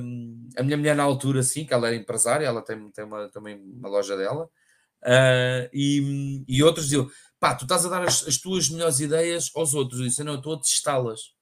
um, 0.00 0.48
a 0.56 0.62
minha 0.62 0.76
mulher 0.76 0.96
na 0.96 1.02
altura, 1.02 1.42
sim, 1.42 1.64
que 1.64 1.72
ela 1.72 1.86
era 1.86 1.96
empresária, 1.96 2.46
ela 2.46 2.62
tem, 2.62 2.90
tem 2.90 3.04
uma, 3.04 3.28
também 3.30 3.56
uma 3.56 3.88
loja 3.88 4.16
dela, 4.16 4.44
uh, 4.44 5.68
e, 5.72 6.44
e 6.46 6.62
outros 6.62 6.86
diziam, 6.86 7.08
pá, 7.44 7.54
tu 7.54 7.66
estás 7.66 7.84
a 7.84 7.90
dar 7.90 8.02
as, 8.04 8.26
as 8.26 8.38
tuas 8.38 8.70
melhores 8.70 9.00
ideias 9.00 9.50
aos 9.54 9.74
outros. 9.74 10.00
Eu 10.00 10.06
disse, 10.06 10.24
não, 10.24 10.32
eu 10.32 10.38
estou 10.38 10.54
a 10.54 10.60
testá-las. 10.60 11.34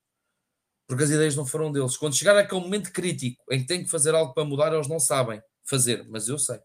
Porque 0.88 1.04
as 1.04 1.10
ideias 1.10 1.36
não 1.36 1.46
foram 1.46 1.70
deles. 1.70 1.96
Quando 1.96 2.16
chegar 2.16 2.36
aquele 2.36 2.60
momento 2.60 2.90
crítico 2.90 3.40
em 3.52 3.60
que 3.60 3.68
tem 3.68 3.84
que 3.84 3.88
fazer 3.88 4.12
algo 4.12 4.34
para 4.34 4.44
mudar, 4.44 4.72
eles 4.72 4.88
não 4.88 4.98
sabem 4.98 5.40
fazer, 5.62 6.04
mas 6.08 6.26
eu 6.26 6.36
sei. 6.40 6.58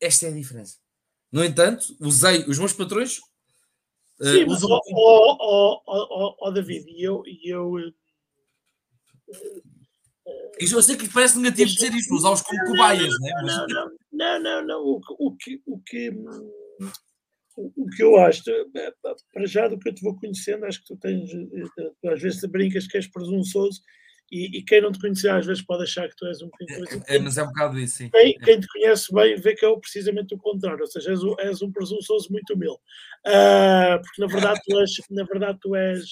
Esta 0.00 0.26
é 0.26 0.30
a 0.30 0.32
diferença. 0.32 0.78
No 1.30 1.44
entanto, 1.44 1.96
usei 2.00 2.42
os 2.48 2.58
meus 2.58 2.72
patrões. 2.72 3.20
Eh, 4.20 4.32
Sim, 4.32 4.44
uh, 4.46 4.50
usam... 4.50 4.68
oh, 4.68 5.36
oh, 5.40 5.82
oh, 5.86 6.36
oh, 6.40 6.50
David, 6.50 6.90
e 6.90 7.00
eu, 7.00 7.22
eu 7.44 7.92
isso 10.58 10.74
eu 10.74 10.82
sei 10.82 10.96
que 10.96 11.08
parece 11.08 11.38
negativo 11.38 11.70
dizer 11.70 11.94
isto, 11.94 12.12
usá-los 12.12 12.42
como 12.42 12.64
cobaias, 12.66 13.14
não, 13.20 13.28
é? 13.28 13.66
Não, 14.10 14.42
não, 14.42 14.66
não, 14.66 14.82
o, 14.84 15.36
que, 15.36 15.62
o, 15.64 15.78
que, 15.78 16.10
o 17.76 17.86
que 17.88 18.02
eu 18.02 18.16
acho, 18.16 18.42
é, 18.50 18.92
para 19.32 19.46
já 19.46 19.66
do 19.66 19.78
que 19.78 19.88
eu 19.88 19.94
te 19.94 20.02
vou 20.02 20.16
conhecendo, 20.16 20.64
acho 20.64 20.80
que 20.80 20.86
tu 20.86 20.96
tens, 20.96 21.30
tu 21.30 22.08
às 22.08 22.20
vezes 22.20 22.40
brincas 22.44 22.86
que 22.86 22.96
és 22.96 23.06
presunçoso 23.06 23.80
e, 24.30 24.58
e, 24.58 24.62
quem 24.62 24.82
não 24.82 24.92
te 24.92 25.00
conhecer 25.00 25.30
às 25.30 25.46
vezes 25.46 25.64
pode 25.64 25.84
achar 25.84 26.06
que 26.08 26.14
tu 26.14 26.26
és 26.26 26.42
um 26.42 26.48
bocadinho. 26.48 27.02
É, 27.06 27.16
é, 27.16 27.18
mas 27.18 27.38
é 27.38 27.42
um 27.42 27.46
bocado 27.46 27.78
isso, 27.78 27.96
sim. 27.96 28.10
Quem, 28.10 28.38
quem, 28.38 28.60
te 28.60 28.66
conhece 28.68 29.12
bem 29.12 29.36
vê 29.36 29.54
que 29.54 29.64
é 29.64 29.80
precisamente 29.80 30.34
o 30.34 30.38
contrário, 30.38 30.80
ou 30.80 30.86
seja, 30.86 31.10
és, 31.10 31.20
és 31.38 31.62
um 31.62 31.72
presunçoso 31.72 32.30
muito 32.30 32.52
humilde. 32.52 32.78
Uh, 33.26 34.00
porque 34.02 34.20
na 34.20 34.26
verdade 34.26 34.60
tu 34.66 34.78
és, 34.78 34.90
na 35.10 35.24
verdade 35.24 35.58
tu 35.60 35.74
és, 35.74 36.04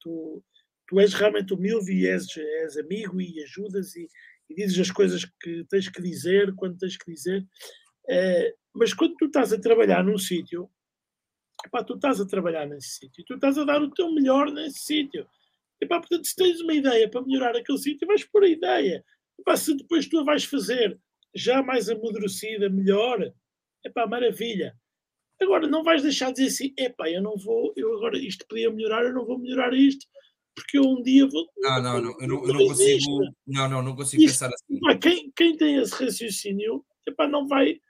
tu, 0.00 0.44
tu 0.86 1.00
és 1.00 1.12
realmente 1.14 1.52
humilde 1.52 1.92
e 1.92 2.06
és, 2.06 2.24
és 2.36 2.76
amigo 2.76 3.20
e 3.20 3.42
ajudas 3.42 3.96
e, 3.96 4.08
e, 4.48 4.54
dizes 4.54 4.78
as 4.78 4.90
coisas 4.92 5.24
que 5.24 5.64
tens 5.68 5.88
que 5.88 6.00
dizer 6.00 6.54
quando 6.54 6.78
tens 6.78 6.96
que 6.96 7.12
dizer. 7.12 7.44
Uh, 8.08 8.58
mas 8.78 8.94
quando 8.94 9.14
tu 9.16 9.26
estás 9.26 9.52
a 9.52 9.60
trabalhar 9.60 10.04
num 10.04 10.16
sítio, 10.16 10.70
tu 11.86 11.94
estás 11.94 12.20
a 12.20 12.26
trabalhar 12.26 12.66
nesse 12.66 12.90
sítio, 12.90 13.24
tu 13.26 13.34
estás 13.34 13.58
a 13.58 13.64
dar 13.64 13.82
o 13.82 13.90
teu 13.90 14.12
melhor 14.12 14.50
nesse 14.52 14.78
sítio. 14.80 15.26
Epá, 15.80 15.98
portanto, 16.00 16.26
se 16.26 16.34
tens 16.34 16.60
uma 16.60 16.74
ideia 16.74 17.08
para 17.08 17.22
melhorar 17.22 17.56
aquele 17.56 17.78
sítio, 17.78 18.06
vais 18.06 18.24
por 18.24 18.44
a 18.44 18.48
ideia. 18.48 19.04
Epá, 19.38 19.56
se 19.56 19.76
depois 19.76 20.08
tu 20.08 20.18
a 20.18 20.24
vais 20.24 20.44
fazer 20.44 20.98
já 21.34 21.62
mais 21.62 21.88
amadurecida, 21.88 22.68
melhor, 22.68 23.32
epá, 23.84 24.06
maravilha. 24.06 24.74
Agora, 25.40 25.68
não 25.68 25.84
vais 25.84 26.02
deixar 26.02 26.32
de 26.32 26.42
dizer 26.42 26.48
assim, 26.48 26.74
epá, 26.76 27.08
eu 27.10 27.22
não 27.22 27.36
vou, 27.36 27.72
eu 27.76 27.96
agora 27.96 28.18
isto 28.18 28.46
podia 28.48 28.70
melhorar, 28.70 29.04
eu 29.04 29.14
não 29.14 29.24
vou 29.24 29.38
melhorar 29.38 29.72
isto, 29.72 30.06
porque 30.54 30.78
eu 30.78 30.82
um 30.82 31.00
dia 31.02 31.26
vou... 31.28 31.46
Não, 31.58 31.82
não, 31.82 32.02
não, 32.02 32.20
eu 32.20 32.28
não, 32.28 32.46
eu 32.46 32.54
não 32.54 32.66
consigo, 32.66 33.20
não, 33.46 33.68
não, 33.68 33.82
não 33.82 33.94
consigo 33.94 34.22
isto, 34.22 34.34
pensar 34.34 34.48
assim. 34.48 34.76
Epá, 34.76 34.98
quem, 34.98 35.32
quem 35.36 35.56
tem 35.56 35.76
esse 35.76 35.92
raciocínio, 35.92 36.84
epá, 37.06 37.28
não 37.28 37.46
vai, 37.46 37.80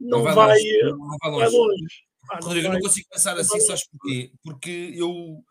não, 0.00 0.18
não 0.18 0.24
vai, 0.24 0.34
vai, 0.34 0.48
longe, 0.48 0.82
não, 0.82 0.98
não 0.98 1.18
vai 1.18 1.30
longe. 1.30 1.44
Vai 1.44 1.50
longe. 1.50 2.04
Ah, 2.30 2.38
Rodrigo, 2.42 2.66
eu 2.66 2.72
não 2.72 2.80
consigo 2.80 3.08
pensar 3.10 3.36
assim, 3.38 3.60
sabes 3.60 3.86
porquê? 3.88 4.32
Porque 4.42 4.92
eu 4.94 5.44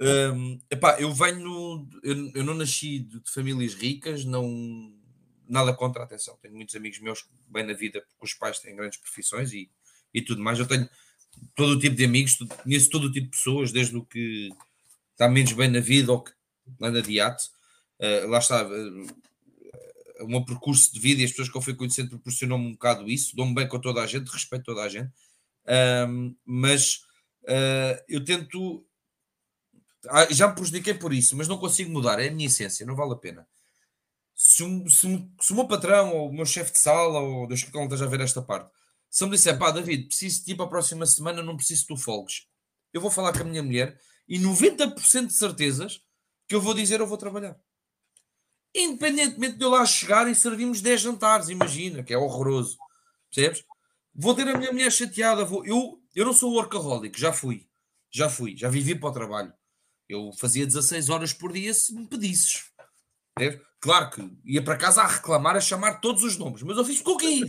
um, 0.00 0.60
epá, 0.70 1.00
eu 1.00 1.12
venho, 1.12 1.88
eu, 2.02 2.32
eu 2.34 2.44
não 2.44 2.54
nasci 2.54 3.00
de, 3.00 3.20
de, 3.20 3.30
famílias 3.30 3.74
ricas, 3.74 4.24
não 4.24 4.92
nada 5.48 5.74
contra 5.74 6.02
a 6.02 6.04
atenção. 6.04 6.38
Tenho 6.40 6.54
muitos 6.54 6.74
amigos 6.74 6.98
meus 7.00 7.24
bem 7.48 7.64
na 7.64 7.72
vida, 7.72 8.00
porque 8.00 8.24
os 8.24 8.34
pais 8.34 8.58
têm 8.58 8.76
grandes 8.76 8.98
profissões 8.98 9.52
e, 9.52 9.70
e 10.12 10.22
tudo 10.22 10.42
mais. 10.42 10.58
Eu 10.58 10.66
tenho 10.66 10.88
todo 11.54 11.72
o 11.72 11.78
tipo 11.78 11.96
de 11.96 12.04
amigos, 12.04 12.36
conheço 12.62 12.90
todo 12.90 13.04
o 13.04 13.12
tipo 13.12 13.26
de 13.26 13.36
pessoas, 13.36 13.72
desde 13.72 13.96
o 13.96 14.04
que 14.04 14.50
está 15.12 15.28
menos 15.28 15.52
bem 15.52 15.70
na 15.70 15.80
vida 15.80 16.12
ou 16.12 16.22
que 16.22 16.32
anda 16.80 17.02
de 17.02 17.12
iate. 17.12 17.48
Uh, 18.00 18.28
lá 18.28 18.38
está, 18.38 18.66
uh, 18.66 19.06
o 20.20 20.28
meu 20.28 20.44
percurso 20.44 20.92
de 20.92 21.00
vida 21.00 21.22
e 21.22 21.24
as 21.24 21.30
pessoas 21.30 21.48
que 21.48 21.56
eu 21.56 21.62
fui 21.62 21.74
conhecendo 21.74 22.10
proporcionam-me 22.10 22.66
um 22.66 22.72
bocado 22.72 23.08
isso. 23.10 23.34
Dou-me 23.34 23.54
bem 23.54 23.68
com 23.68 23.80
toda 23.80 24.02
a 24.02 24.06
gente, 24.06 24.28
respeito 24.28 24.64
toda 24.64 24.82
a 24.82 24.88
gente, 24.88 25.10
um, 26.08 26.34
mas 26.44 27.00
uh, 27.44 28.02
eu 28.08 28.24
tento 28.24 28.86
ah, 30.08 30.26
já 30.30 30.48
me 30.48 30.54
prejudiquei 30.54 30.94
por 30.94 31.12
isso, 31.12 31.36
mas 31.36 31.48
não 31.48 31.58
consigo 31.58 31.90
mudar, 31.90 32.18
é 32.18 32.28
a 32.28 32.30
minha 32.30 32.46
essência, 32.46 32.86
não 32.86 32.94
vale 32.94 33.12
a 33.12 33.16
pena. 33.16 33.46
Se, 34.34 34.62
um, 34.62 34.88
se, 34.88 35.06
um, 35.06 35.30
se 35.40 35.52
o 35.52 35.56
meu 35.56 35.66
patrão 35.66 36.12
ou 36.12 36.28
o 36.28 36.32
meu 36.32 36.44
chefe 36.44 36.72
de 36.72 36.78
sala, 36.78 37.20
ou 37.20 37.46
Deus 37.46 37.62
que 37.62 37.72
não 37.72 37.84
esteja 37.84 38.04
a 38.04 38.08
ver 38.08 38.20
esta 38.20 38.42
parte, 38.42 38.70
se 39.08 39.24
me 39.24 39.30
disser, 39.30 39.56
pá, 39.58 39.70
David, 39.70 40.06
preciso 40.06 40.40
de 40.40 40.44
ti 40.46 40.54
para 40.54 40.66
a 40.66 40.68
próxima 40.68 41.06
semana, 41.06 41.42
não 41.42 41.56
preciso 41.56 41.82
que 41.82 41.94
tu 41.94 41.96
folgues, 41.96 42.46
eu 42.92 43.00
vou 43.00 43.10
falar 43.10 43.32
com 43.32 43.40
a 43.40 43.44
minha 43.44 43.62
mulher 43.62 43.98
e 44.28 44.38
90% 44.38 45.28
de 45.28 45.32
certezas 45.32 46.02
que 46.48 46.54
eu 46.54 46.60
vou 46.60 46.74
dizer 46.74 47.00
eu 47.00 47.06
vou 47.06 47.16
trabalhar. 47.16 47.56
Independentemente 48.74 49.56
de 49.56 49.64
eu 49.64 49.70
lá 49.70 49.84
chegar 49.86 50.28
e 50.28 50.34
servimos 50.34 50.80
10 50.80 51.00
jantares, 51.00 51.48
imagina, 51.48 52.02
que 52.02 52.12
é 52.12 52.18
horroroso, 52.18 52.76
percebes? 53.32 53.64
Vou 54.14 54.34
ter 54.34 54.48
a 54.48 54.58
minha 54.58 54.72
mulher 54.72 54.90
chateada, 54.90 55.44
vou, 55.44 55.64
eu, 55.64 56.00
eu 56.14 56.24
não 56.24 56.32
sou 56.32 56.52
workaholic, 56.54 57.18
já 57.18 57.32
fui, 57.32 57.66
já 58.10 58.28
fui, 58.28 58.56
já 58.56 58.68
vivi 58.68 58.94
para 58.94 59.08
o 59.08 59.12
trabalho 59.12 59.52
eu 60.08 60.32
fazia 60.32 60.66
16 60.66 61.08
horas 61.08 61.32
por 61.32 61.52
dia 61.52 61.72
se 61.72 61.94
me 61.94 62.06
pedisses. 62.06 62.64
É? 63.38 63.60
Claro 63.80 64.10
que 64.10 64.30
ia 64.44 64.62
para 64.62 64.76
casa 64.76 65.02
a 65.02 65.06
reclamar, 65.06 65.56
a 65.56 65.60
chamar 65.60 66.00
todos 66.00 66.22
os 66.22 66.36
nomes, 66.36 66.62
mas 66.62 66.76
eu 66.76 66.84
fiz 66.84 67.02
o 67.04 67.16
que. 67.16 67.44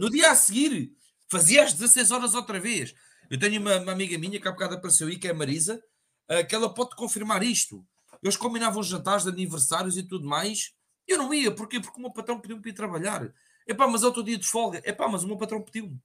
No 0.00 0.10
dia 0.10 0.30
a 0.30 0.34
seguir, 0.34 0.92
fazia 1.28 1.64
as 1.64 1.72
16 1.72 2.10
horas 2.10 2.34
outra 2.34 2.58
vez. 2.58 2.94
Eu 3.30 3.38
tenho 3.38 3.60
uma, 3.60 3.78
uma 3.78 3.92
amiga 3.92 4.16
minha 4.18 4.40
que 4.40 4.48
há 4.48 4.52
bocado 4.52 4.74
apareceu 4.74 5.08
aí, 5.08 5.18
que 5.18 5.28
é 5.28 5.30
a 5.30 5.34
Marisa, 5.34 5.82
uh, 6.30 6.46
que 6.46 6.54
ela 6.54 6.72
pode 6.72 6.96
confirmar 6.96 7.42
isto. 7.42 7.86
Eles 8.24 8.36
combinavam 8.36 8.82
jantares 8.82 9.24
de 9.24 9.28
aniversários 9.28 9.96
e 9.96 10.02
tudo 10.02 10.26
mais. 10.26 10.72
Eu 11.06 11.18
não 11.18 11.32
ia, 11.32 11.54
porquê? 11.54 11.78
Porque 11.78 11.98
o 11.98 12.00
meu 12.00 12.10
patrão 12.10 12.40
pediu-me 12.40 12.62
para 12.62 12.70
ir 12.70 12.74
trabalhar. 12.74 13.34
Epá, 13.68 13.86
mas 13.86 14.02
é 14.02 14.06
outro 14.06 14.24
dia 14.24 14.38
de 14.38 14.46
folga. 14.46 14.82
Epá, 14.84 15.06
mas 15.06 15.22
o 15.22 15.26
meu 15.26 15.36
patrão 15.36 15.62
pediu-me. 15.62 16.00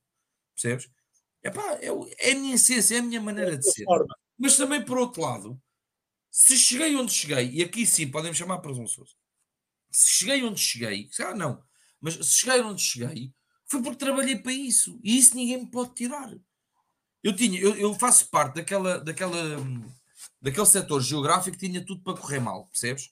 Percebes? 0.53 0.91
Epá, 1.41 1.75
é, 1.75 1.87
é 2.19 2.31
a 2.33 2.35
minha 2.35 2.55
essência, 2.55 2.95
é 2.95 2.99
a 2.99 3.01
minha 3.01 3.21
maneira 3.21 3.57
de 3.57 3.71
ser. 3.71 3.85
Mas 4.37 4.57
também, 4.57 4.83
por 4.83 4.97
outro 4.97 5.21
lado, 5.21 5.61
se 6.29 6.57
cheguei 6.57 6.95
onde 6.95 7.13
cheguei, 7.13 7.49
e 7.51 7.63
aqui 7.63 7.85
sim 7.85 8.09
podemos 8.09 8.37
chamar 8.37 8.59
presunçoso, 8.59 9.15
se 9.89 10.09
cheguei 10.09 10.43
onde 10.43 10.59
cheguei, 10.59 11.09
ah, 11.21 11.33
não, 11.33 11.63
mas 11.99 12.13
se 12.15 12.39
cheguei 12.39 12.61
onde 12.61 12.81
cheguei, 12.81 13.33
foi 13.65 13.81
porque 13.81 13.97
trabalhei 13.97 14.37
para 14.37 14.53
isso, 14.53 14.99
e 15.03 15.17
isso 15.17 15.35
ninguém 15.35 15.59
me 15.59 15.71
pode 15.71 15.93
tirar. 15.95 16.29
Eu 17.23 17.35
tinha, 17.35 17.59
eu, 17.59 17.75
eu 17.75 17.93
faço 17.95 18.29
parte 18.29 18.55
daquela, 18.55 18.99
daquela, 18.99 19.57
daquele 20.41 20.65
setor 20.65 21.01
geográfico 21.01 21.57
tinha 21.57 21.85
tudo 21.85 22.01
para 22.03 22.15
correr 22.15 22.39
mal, 22.39 22.67
percebes? 22.67 23.09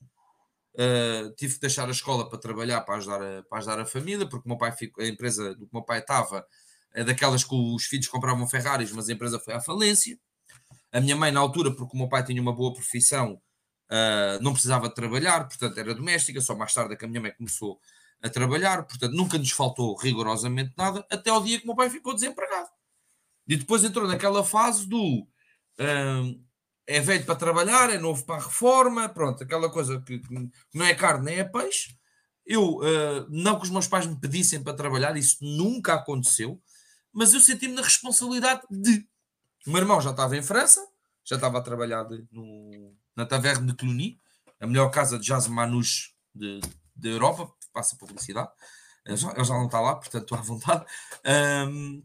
Uh, 0.73 1.33
tive 1.35 1.55
que 1.55 1.61
deixar 1.61 1.87
a 1.87 1.91
escola 1.91 2.29
para 2.29 2.37
trabalhar, 2.37 2.81
para 2.81 2.97
ajudar 2.97 3.21
a, 3.21 3.43
para 3.43 3.57
ajudar 3.57 3.79
a 3.79 3.85
família, 3.85 4.27
porque 4.27 4.45
o 4.45 4.49
meu 4.49 4.57
pai 4.57 4.71
ficou, 4.71 5.03
a 5.03 5.07
empresa 5.07 5.55
do 5.55 5.65
que 5.65 5.71
o 5.73 5.77
meu 5.77 5.83
pai 5.83 5.99
estava 5.99 6.45
é 6.93 7.03
daquelas 7.03 7.43
que 7.43 7.55
os 7.55 7.85
filhos 7.85 8.07
compravam 8.07 8.47
Ferraris, 8.47 8.91
mas 8.91 9.09
a 9.09 9.13
empresa 9.13 9.39
foi 9.39 9.53
à 9.53 9.61
falência. 9.61 10.19
A 10.91 11.01
minha 11.01 11.15
mãe, 11.15 11.31
na 11.31 11.39
altura, 11.39 11.75
porque 11.75 11.95
o 11.95 11.99
meu 11.99 12.07
pai 12.07 12.23
tinha 12.23 12.41
uma 12.41 12.53
boa 12.53 12.73
profissão, 12.73 13.41
uh, 13.89 14.41
não 14.41 14.53
precisava 14.53 14.87
de 14.87 14.95
trabalhar, 14.95 15.47
portanto 15.47 15.77
era 15.77 15.93
doméstica. 15.93 16.39
Só 16.41 16.55
mais 16.55 16.73
tarde 16.73 16.93
é 16.93 16.97
que 16.97 17.05
a 17.05 17.07
minha 17.07 17.21
mãe 17.21 17.33
começou 17.35 17.79
a 18.21 18.29
trabalhar, 18.29 18.83
portanto 18.83 19.13
nunca 19.13 19.37
nos 19.37 19.51
faltou 19.51 19.95
rigorosamente 19.95 20.73
nada, 20.77 21.05
até 21.11 21.31
o 21.31 21.41
dia 21.41 21.57
que 21.57 21.65
o 21.65 21.67
meu 21.67 21.75
pai 21.75 21.89
ficou 21.89 22.13
desempregado. 22.13 22.69
E 23.47 23.55
depois 23.55 23.83
entrou 23.83 24.07
naquela 24.07 24.43
fase 24.43 24.87
do 24.87 25.21
uh, 25.79 26.46
é 26.87 27.01
velho 27.01 27.25
para 27.25 27.35
trabalhar, 27.35 27.89
é 27.89 27.99
novo 27.99 28.25
para 28.25 28.35
a 28.35 28.45
reforma, 28.45 29.09
pronto, 29.09 29.43
aquela 29.43 29.69
coisa 29.69 30.01
que, 30.01 30.21
não 30.73 30.85
é 30.85 30.95
carne 30.95 31.25
nem 31.25 31.39
é 31.39 31.43
peixe. 31.43 31.97
Eu, 32.45 32.77
uh, 32.77 33.27
não 33.29 33.57
que 33.57 33.65
os 33.65 33.69
meus 33.69 33.87
pais 33.87 34.07
me 34.07 34.17
pedissem 34.17 34.63
para 34.63 34.73
trabalhar, 34.73 35.17
isso 35.17 35.37
nunca 35.41 35.95
aconteceu, 35.95 36.61
mas 37.11 37.33
eu 37.33 37.41
senti-me 37.41 37.73
na 37.73 37.81
responsabilidade 37.81 38.61
de. 38.71 39.05
O 39.65 39.71
meu 39.71 39.81
irmão 39.81 39.99
já 39.99 40.11
estava 40.11 40.37
em 40.37 40.41
França, 40.41 40.79
já 41.25 41.35
estava 41.35 41.57
a 41.57 41.61
trabalhar 41.61 42.03
de, 42.03 42.25
no, 42.31 42.95
na 43.13 43.25
Taverne 43.25 43.67
de 43.67 43.75
Cluny, 43.75 44.17
a 44.61 44.65
melhor 44.65 44.89
casa 44.89 45.19
de 45.19 45.25
jazz 45.25 45.45
manouche 45.47 46.13
da 46.33 47.09
Europa, 47.09 47.51
passa 47.73 47.97
publicidade. 47.97 48.49
Ele 49.05 49.17
já, 49.17 49.31
ele 49.31 49.43
já, 49.43 49.53
não 49.53 49.65
está 49.65 49.81
lá, 49.81 49.95
portanto 49.95 50.23
estou 50.23 50.37
à 50.37 50.41
vontade. 50.41 50.85
Um, 51.67 52.01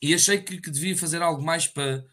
e 0.00 0.14
achei 0.14 0.42
que, 0.42 0.60
que, 0.60 0.70
devia 0.70 0.96
fazer 0.96 1.22
algo 1.22 1.42
mais 1.42 1.66
para, 1.66 2.04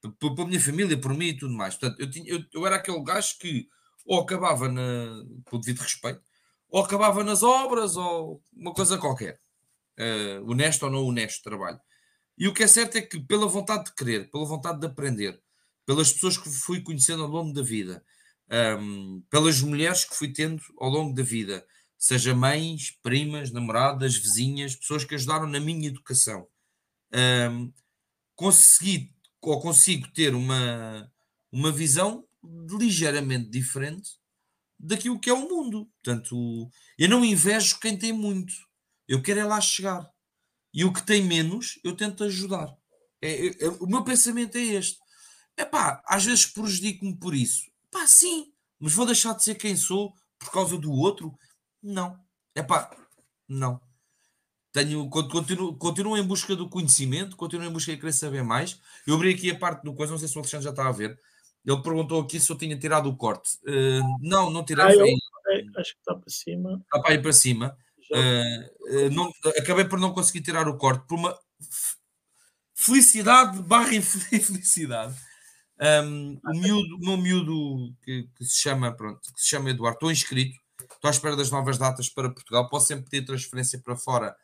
para, 0.00 0.34
para, 0.34 0.44
a 0.44 0.46
minha 0.46 0.60
família, 0.60 1.00
por 1.00 1.14
mim 1.14 1.28
e 1.28 1.36
tudo 1.36 1.54
mais. 1.54 1.74
Portanto, 1.74 2.00
eu, 2.00 2.10
tinha, 2.10 2.30
eu, 2.30 2.44
eu 2.52 2.66
era 2.66 2.76
aquele 2.76 3.02
gajo 3.02 3.38
que 3.38 3.68
ou 4.08 4.20
acabava 4.20 4.68
na, 4.68 5.22
por 5.44 5.60
devido 5.60 5.82
respeito, 5.82 6.22
ou 6.68 6.82
acabava 6.82 7.22
nas 7.22 7.42
obras, 7.42 7.94
ou 7.94 8.42
uma 8.54 8.72
coisa 8.72 8.96
qualquer. 8.96 9.38
Uh, 9.98 10.50
honesto 10.50 10.84
ou 10.84 10.90
não 10.90 11.04
honesto 11.04 11.42
trabalho. 11.42 11.78
E 12.38 12.48
o 12.48 12.54
que 12.54 12.62
é 12.62 12.66
certo 12.66 12.96
é 12.96 13.02
que, 13.02 13.20
pela 13.20 13.46
vontade 13.46 13.86
de 13.86 13.94
querer, 13.94 14.30
pela 14.30 14.46
vontade 14.46 14.80
de 14.80 14.86
aprender, 14.86 15.38
pelas 15.84 16.12
pessoas 16.12 16.38
que 16.38 16.48
fui 16.48 16.80
conhecendo 16.80 17.22
ao 17.22 17.28
longo 17.28 17.52
da 17.52 17.62
vida, 17.62 18.02
um, 18.80 19.22
pelas 19.28 19.60
mulheres 19.60 20.04
que 20.04 20.14
fui 20.14 20.32
tendo 20.32 20.62
ao 20.78 20.88
longo 20.88 21.14
da 21.14 21.22
vida, 21.22 21.66
seja 21.98 22.34
mães, 22.34 22.92
primas, 23.02 23.50
namoradas, 23.50 24.16
vizinhas, 24.16 24.76
pessoas 24.76 25.04
que 25.04 25.16
ajudaram 25.16 25.46
na 25.46 25.60
minha 25.60 25.88
educação. 25.88 26.46
Um, 27.12 27.72
consegui 28.36 29.12
ou 29.42 29.60
consigo 29.60 30.08
ter 30.12 30.34
uma, 30.34 31.10
uma 31.52 31.72
visão 31.72 32.24
ligeiramente 32.42 33.48
diferente 33.50 34.10
daquilo 34.78 35.18
que 35.18 35.30
é 35.30 35.32
o 35.32 35.48
mundo. 35.48 35.90
Portanto, 36.02 36.70
eu 36.98 37.08
não 37.08 37.24
invejo 37.24 37.80
quem 37.80 37.96
tem 37.96 38.12
muito. 38.12 38.52
Eu 39.06 39.22
quero 39.22 39.40
é 39.40 39.44
lá 39.44 39.60
chegar. 39.60 40.08
E 40.72 40.84
o 40.84 40.92
que 40.92 41.04
tem 41.04 41.22
menos, 41.22 41.78
eu 41.82 41.96
tento 41.96 42.24
ajudar. 42.24 42.76
É, 43.20 43.46
é, 43.64 43.68
o 43.80 43.86
meu 43.86 44.04
pensamento 44.04 44.56
é 44.56 44.62
este. 44.62 44.98
É 45.56 45.64
pá, 45.64 46.02
às 46.06 46.24
vezes 46.24 46.46
prejudico-me 46.46 47.18
por 47.18 47.34
isso. 47.34 47.70
Pá, 47.90 48.06
sim, 48.06 48.52
mas 48.78 48.92
vou 48.92 49.06
deixar 49.06 49.34
de 49.34 49.42
ser 49.42 49.56
quem 49.56 49.76
sou 49.76 50.14
por 50.38 50.52
causa 50.52 50.78
do 50.78 50.92
outro? 50.92 51.36
Não. 51.82 52.16
É 52.54 52.62
pá, 52.62 52.90
não. 53.48 53.80
Tenho, 54.72 55.08
continuo, 55.08 55.76
continuo 55.76 56.16
em 56.16 56.22
busca 56.22 56.54
do 56.54 56.68
conhecimento, 56.68 57.36
continuo 57.36 57.66
em 57.66 57.72
busca 57.72 57.92
de 57.92 57.98
querer 57.98 58.12
saber 58.12 58.42
mais. 58.42 58.80
Eu 59.06 59.14
abri 59.14 59.32
aqui 59.32 59.50
a 59.50 59.58
parte 59.58 59.82
do 59.82 59.94
coisa, 59.94 60.12
não 60.12 60.18
sei 60.18 60.28
se 60.28 60.36
o 60.36 60.40
Alexandre 60.40 60.64
já 60.64 60.70
está 60.70 60.86
a 60.86 60.92
ver. 60.92 61.18
Ele 61.64 61.82
perguntou 61.82 62.20
aqui 62.20 62.38
se 62.38 62.50
eu 62.50 62.56
tinha 62.56 62.78
tirado 62.78 63.08
o 63.08 63.16
corte. 63.16 63.58
Uh, 63.66 64.18
não, 64.20 64.50
não 64.50 64.64
tirei. 64.64 64.84
Ah, 64.84 64.94
eu, 64.94 65.04
acho 65.76 65.94
que 65.94 66.00
está 66.00 66.14
para 66.14 66.30
cima. 66.30 66.80
Está 66.82 67.00
para 67.00 67.14
ir 67.14 67.22
para 67.22 67.32
cima. 67.32 67.76
Uh, 68.10 69.10
não, 69.12 69.30
acabei 69.58 69.84
por 69.84 69.98
não 69.98 70.12
conseguir 70.12 70.40
tirar 70.40 70.68
o 70.68 70.76
corte 70.76 71.06
por 71.06 71.18
uma 71.18 71.38
felicidade 72.74 73.60
barra 73.62 73.94
infelicidade. 73.94 75.14
Um, 75.80 76.40
o 76.44 76.58
miúdo, 76.58 76.96
o 76.96 76.98
meu 77.00 77.16
miúdo 77.16 77.94
que, 78.02 78.28
que, 78.36 78.44
se 78.44 78.58
chama, 78.58 78.92
pronto, 78.92 79.20
que 79.32 79.40
se 79.40 79.48
chama 79.48 79.70
Eduardo, 79.70 79.96
estou 79.96 80.10
inscrito, 80.10 80.58
estou 80.80 81.08
à 81.08 81.10
espera 81.10 81.36
das 81.36 81.50
novas 81.50 81.78
datas 81.78 82.08
para 82.08 82.30
Portugal. 82.30 82.68
Posso 82.68 82.88
sempre 82.88 83.08
pedir 83.08 83.26
transferência 83.26 83.80
para 83.80 83.96
fora, 83.96 84.34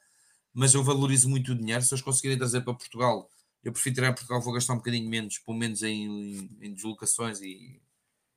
mas 0.55 0.73
eu 0.75 0.83
valorizo 0.85 1.29
muito 1.29 1.53
o 1.53 1.55
dinheiro. 1.55 1.83
Se 1.83 1.93
eles 1.93 2.03
conseguirem 2.03 2.39
trazer 2.39 2.61
para 2.63 2.75
Portugal, 2.75 3.29
eu 3.63 3.73
prefiro 3.73 3.97
tirar 3.97 4.09
em 4.11 4.15
Portugal, 4.15 4.41
vou 4.41 4.55
gastar 4.55 4.75
um 4.75 4.79
bocadinho 4.79 5.09
menos, 5.09 5.39
pelo 5.39 5.59
menos 5.59 5.83
em, 5.83 6.05
em, 6.07 6.51
em 6.61 6.75
deslocações 6.75 7.41
e, 7.41 7.81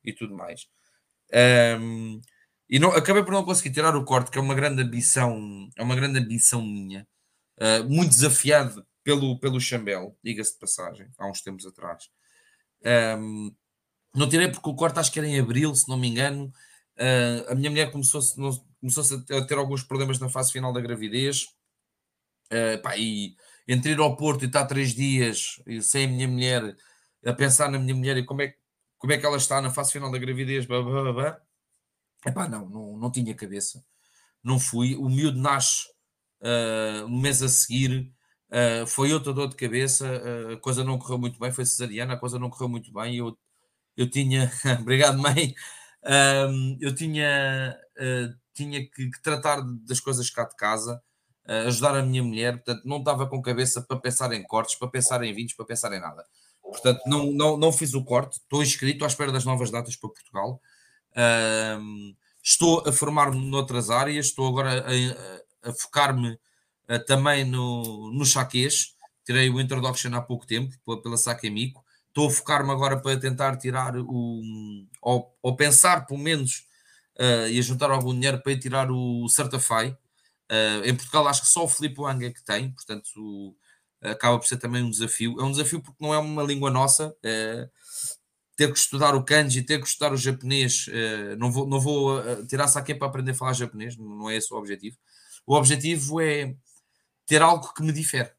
e 0.04 0.12
tudo 0.12 0.34
mais. 0.34 0.68
Um, 1.80 2.20
e 2.68 2.78
não, 2.78 2.90
acabei 2.90 3.22
por 3.22 3.32
não 3.32 3.44
conseguir 3.44 3.72
tirar 3.72 3.94
o 3.96 4.04
corte, 4.04 4.30
que 4.30 4.38
é 4.38 4.40
uma 4.40 4.54
grande 4.54 4.82
ambição, 4.82 5.70
é 5.76 5.82
uma 5.82 5.94
grande 5.94 6.18
ambição 6.18 6.62
minha, 6.62 7.06
uh, 7.60 7.88
muito 7.88 8.10
desafiado 8.10 8.86
pelo, 9.04 9.38
pelo 9.38 9.60
Chambel, 9.60 10.16
diga-se 10.22 10.54
de 10.54 10.58
passagem, 10.58 11.08
há 11.18 11.26
uns 11.26 11.40
tempos 11.40 11.64
atrás. 11.66 12.08
Um, 13.18 13.54
não 14.14 14.28
tirei 14.28 14.48
porque 14.48 14.68
o 14.68 14.74
corte 14.74 14.98
acho 14.98 15.12
que 15.12 15.18
era 15.18 15.28
em 15.28 15.38
abril, 15.38 15.74
se 15.74 15.88
não 15.88 15.96
me 15.96 16.08
engano. 16.08 16.52
Uh, 16.96 17.52
a 17.52 17.54
minha 17.54 17.70
mulher 17.70 17.90
começou-se 17.90 18.34
começou 18.80 19.04
a 19.30 19.46
ter 19.46 19.56
alguns 19.56 19.82
problemas 19.82 20.18
na 20.18 20.28
fase 20.28 20.52
final 20.52 20.72
da 20.72 20.80
gravidez. 20.80 21.46
Uh, 22.52 22.80
pá, 22.82 22.96
e 22.96 23.36
entre 23.66 23.92
ir 23.92 23.98
ao 23.98 24.16
Porto 24.16 24.44
e 24.44 24.46
estar 24.46 24.64
três 24.66 24.94
dias 24.94 25.62
sem 25.82 26.06
a 26.06 26.08
minha 26.08 26.26
mulher, 26.26 26.76
a 27.24 27.32
pensar 27.32 27.70
na 27.70 27.78
minha 27.78 27.94
mulher 27.94 28.16
e 28.16 28.24
como 28.24 28.42
é, 28.42 28.54
como 28.96 29.12
é 29.12 29.18
que 29.18 29.26
ela 29.26 29.36
está 29.36 29.60
na 29.60 29.70
fase 29.70 29.92
final 29.92 30.10
da 30.10 30.18
gravidez, 30.18 30.66
blá, 30.66 30.82
blá, 30.82 31.02
blá, 31.02 31.12
blá. 31.12 31.40
Epá, 32.26 32.48
não, 32.48 32.68
não, 32.68 32.96
não 32.96 33.12
tinha 33.12 33.34
cabeça. 33.34 33.84
Não 34.42 34.58
fui. 34.58 34.96
O 34.96 35.08
miúdo 35.08 35.38
nasce 35.38 35.86
uh, 36.42 37.06
um 37.06 37.20
mês 37.20 37.42
a 37.42 37.48
seguir. 37.48 38.12
Uh, 38.50 38.86
foi 38.86 39.12
outra 39.12 39.32
dor 39.32 39.48
de 39.48 39.56
cabeça, 39.56 40.06
uh, 40.06 40.52
a 40.54 40.56
coisa 40.56 40.82
não 40.82 40.98
correu 40.98 41.18
muito 41.18 41.38
bem, 41.38 41.52
foi 41.52 41.66
cesariana, 41.66 42.14
a 42.14 42.16
coisa 42.18 42.38
não 42.38 42.48
correu 42.48 42.68
muito 42.68 42.92
bem. 42.92 43.16
Eu, 43.16 43.38
eu 43.96 44.10
tinha, 44.10 44.50
obrigado, 44.80 45.18
mãe, 45.18 45.54
uh, 46.04 46.78
eu 46.80 46.94
tinha, 46.94 47.76
tinha 48.54 48.80
que, 48.90 49.10
que, 49.10 49.22
tratar 49.22 49.60
das 49.86 50.00
coisas 50.00 50.30
cá 50.30 50.44
de 50.44 50.56
casa, 50.56 51.02
ajudar 51.66 51.96
a 51.96 52.02
minha 52.02 52.22
mulher, 52.22 52.56
portanto, 52.62 52.82
não 52.84 52.98
estava 52.98 53.26
com 53.26 53.40
cabeça 53.40 53.80
para 53.80 53.98
pensar 53.98 54.32
em 54.32 54.42
cortes, 54.42 54.74
para 54.74 54.88
pensar 54.88 55.22
em 55.22 55.32
vinhos, 55.32 55.54
para 55.54 55.64
pensar 55.64 55.92
em 55.92 56.00
nada. 56.00 56.24
Portanto, 56.70 57.00
não, 57.06 57.32
não, 57.32 57.56
não 57.56 57.72
fiz 57.72 57.94
o 57.94 58.04
corte, 58.04 58.38
estou 58.38 58.62
inscrito 58.62 59.04
à 59.04 59.08
espera 59.08 59.32
das 59.32 59.44
novas 59.44 59.70
datas 59.70 59.96
para 59.96 60.10
Portugal. 60.10 60.60
estou 62.42 62.86
a 62.86 62.92
formar-me 62.92 63.50
noutras 63.50 63.90
áreas, 63.90 64.26
estou 64.26 64.46
agora 64.46 64.84
a, 64.86 65.68
a, 65.68 65.72
focar-me 65.72 66.32
uh, 66.32 67.04
também 67.06 67.44
no, 67.44 68.12
no 68.12 68.24
chaquês. 68.24 68.94
Tirei 69.24 69.50
o 69.50 69.60
Introduction 69.60 70.14
há 70.14 70.20
pouco 70.20 70.46
tempo, 70.46 70.74
pela, 70.84 71.02
pela 71.02 71.16
Sakemico. 71.16 71.84
Estou 72.08 72.28
a 72.28 72.30
focar-me 72.30 72.70
agora 72.70 73.00
para 73.00 73.18
tentar 73.18 73.56
tirar 73.56 73.96
o. 73.96 74.42
ou, 75.00 75.34
ou 75.42 75.56
pensar, 75.56 76.06
pelo 76.06 76.18
menos, 76.20 76.66
uh, 77.18 77.48
e 77.48 77.58
a 77.58 77.62
juntar 77.62 77.90
algum 77.90 78.12
dinheiro 78.12 78.42
para 78.42 78.58
tirar 78.58 78.90
o 78.90 79.28
Certify. 79.28 79.96
Uh, 80.50 80.84
em 80.84 80.94
Portugal, 80.94 81.28
acho 81.28 81.42
que 81.42 81.48
só 81.48 81.64
o 81.64 81.68
Filipe 81.68 82.00
Wang 82.00 82.24
é 82.24 82.30
que 82.30 82.42
tem, 82.42 82.70
portanto, 82.72 83.06
o, 83.16 83.56
acaba 84.02 84.38
por 84.38 84.46
ser 84.46 84.56
também 84.56 84.82
um 84.82 84.90
desafio. 84.90 85.38
É 85.40 85.44
um 85.44 85.50
desafio 85.50 85.80
porque 85.82 86.02
não 86.02 86.14
é 86.14 86.18
uma 86.18 86.42
língua 86.42 86.70
nossa. 86.70 87.14
ter 88.56 88.72
que 88.72 88.78
estudar 88.78 89.14
o 89.14 89.24
kanji, 89.24 89.62
ter 89.62 89.78
que 89.80 89.86
estudar 89.86 90.12
o 90.12 90.16
japonês, 90.16 90.86
não 91.38 91.50
vou, 91.52 91.66
não 91.66 91.78
vou 91.78 92.20
tirar 92.46 92.66
saque 92.68 92.94
para 92.94 93.08
aprender 93.08 93.32
a 93.32 93.34
falar 93.34 93.52
japonês, 93.52 93.96
não 93.96 94.28
é 94.30 94.36
esse 94.36 94.52
o 94.52 94.56
objetivo. 94.56 94.96
O 95.46 95.54
objetivo 95.54 96.20
é 96.20 96.54
ter 97.26 97.42
algo 97.42 97.72
que 97.72 97.82
me 97.82 97.92
difere, 97.92 98.30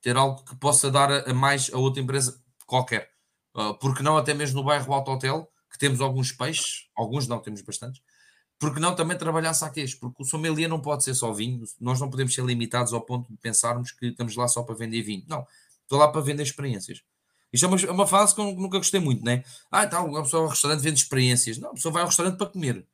ter 0.00 0.16
algo 0.16 0.44
que 0.44 0.56
possa 0.56 0.90
dar 0.90 1.10
a, 1.10 1.30
a 1.30 1.34
mais 1.34 1.70
a 1.72 1.78
outra 1.78 2.02
empresa 2.02 2.42
qualquer. 2.66 3.10
Uh, 3.54 3.74
porque 3.78 4.02
não, 4.02 4.16
até 4.16 4.34
mesmo 4.34 4.56
no 4.56 4.64
bairro 4.64 4.92
Alto 4.92 5.10
Hotel, 5.10 5.48
que 5.70 5.78
temos 5.78 6.00
alguns 6.00 6.32
peixes, 6.32 6.88
alguns 6.96 7.28
não, 7.28 7.40
temos 7.40 7.62
bastantes, 7.62 8.02
porque 8.62 8.78
não 8.78 8.94
também 8.94 9.18
trabalhar 9.18 9.54
saquês, 9.54 9.92
porque 9.92 10.22
o 10.22 10.24
sommelier 10.24 10.68
não 10.68 10.80
pode 10.80 11.02
ser 11.02 11.14
só 11.14 11.32
vinho, 11.32 11.64
nós 11.80 12.00
não 12.00 12.08
podemos 12.08 12.32
ser 12.32 12.44
limitados 12.44 12.92
ao 12.92 13.00
ponto 13.00 13.28
de 13.28 13.36
pensarmos 13.38 13.90
que 13.90 14.06
estamos 14.06 14.36
lá 14.36 14.46
só 14.46 14.62
para 14.62 14.76
vender 14.76 15.02
vinho. 15.02 15.24
Não, 15.26 15.44
estou 15.82 15.98
lá 15.98 16.06
para 16.06 16.20
vender 16.20 16.44
experiências. 16.44 17.02
Isto 17.52 17.66
é 17.66 17.68
uma, 17.68 17.80
é 17.80 17.90
uma 17.90 18.06
fase 18.06 18.32
que 18.32 18.40
eu 18.40 18.52
nunca 18.52 18.78
gostei 18.78 19.00
muito, 19.00 19.24
né? 19.24 19.42
Ah, 19.68 19.82
então, 19.82 20.16
a 20.16 20.22
pessoa 20.22 20.44
ao 20.44 20.48
restaurante 20.48 20.78
vende 20.78 21.00
experiências. 21.00 21.58
Não, 21.58 21.70
a 21.70 21.74
pessoa 21.74 21.92
vai 21.92 22.02
ao 22.02 22.06
restaurante 22.06 22.36
para 22.36 22.46
comer. 22.46 22.86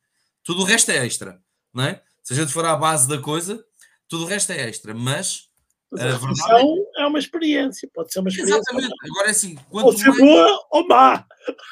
Tudo 0.43 0.61
o 0.61 0.65
resto 0.65 0.89
é 0.89 1.05
extra, 1.05 1.39
não 1.71 1.83
é? 1.83 2.01
Se 2.23 2.33
a 2.33 2.35
gente 2.35 2.51
for 2.51 2.65
à 2.65 2.75
base 2.75 3.07
da 3.07 3.19
coisa, 3.19 3.63
tudo 4.07 4.23
o 4.23 4.27
resto 4.27 4.51
é 4.51 4.67
extra, 4.67 4.95
mas. 4.95 5.48
Mas 5.91 6.01
a, 6.01 6.05
a 6.05 6.17
verdade 6.17 6.79
é... 6.97 7.01
é 7.03 7.05
uma 7.07 7.19
experiência, 7.19 7.89
pode 7.93 8.11
ser 8.11 8.19
uma 8.19 8.29
experiência. 8.29 8.59
Exatamente, 8.59 8.93
agora 9.09 9.27
é 9.27 9.31
assim. 9.31 9.55
Quanto 9.69 9.97
ser 9.97 10.09
mais... 10.09 10.19
boa 10.19 10.67
ou 10.71 10.87
má. 10.87 11.25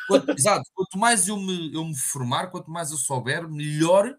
Quanto, 0.07 0.31
exato, 0.31 0.69
quanto 0.73 0.98
mais 0.98 1.27
eu 1.27 1.38
me, 1.38 1.73
eu 1.73 1.85
me 1.85 1.95
formar, 1.95 2.48
quanto 2.48 2.72
mais 2.72 2.91
eu 2.91 2.98
souber, 2.98 3.48
melhor 3.48 4.18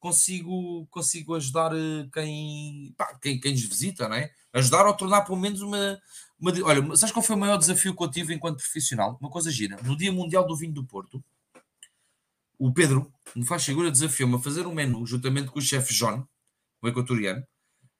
consigo, 0.00 0.86
consigo 0.90 1.34
ajudar 1.34 1.72
eh, 1.74 2.08
quem, 2.12 2.94
pá, 2.96 3.18
quem, 3.20 3.38
quem 3.38 3.52
nos 3.52 3.62
visita, 3.62 4.08
não 4.08 4.16
é? 4.16 4.30
Ajudar 4.52 4.86
ou 4.86 4.96
tornar 4.96 5.22
pelo 5.22 5.38
menos 5.38 5.60
uma, 5.60 6.00
uma. 6.38 6.52
Olha, 6.64 6.96
sabes 6.96 7.12
qual 7.12 7.22
foi 7.22 7.36
o 7.36 7.38
maior 7.38 7.56
desafio 7.56 7.94
que 7.94 8.02
eu 8.02 8.10
tive 8.10 8.34
enquanto 8.34 8.58
profissional? 8.58 9.16
Uma 9.20 9.30
coisa 9.30 9.50
gira. 9.50 9.78
No 9.84 9.96
Dia 9.96 10.12
Mundial 10.12 10.46
do 10.46 10.56
Vinho 10.56 10.72
do 10.72 10.84
Porto, 10.84 11.22
o 12.58 12.72
Pedro 12.72 13.12
me 13.36 13.46
faz 13.46 13.64
figura 13.64 13.90
desafiou-me 13.90 14.36
a 14.36 14.38
fazer 14.40 14.66
um 14.66 14.74
menu 14.74 15.06
juntamente 15.06 15.50
com 15.50 15.58
o 15.58 15.62
chefe 15.62 15.94
John, 15.94 16.26
o 16.82 16.88
equatoriano, 16.88 17.46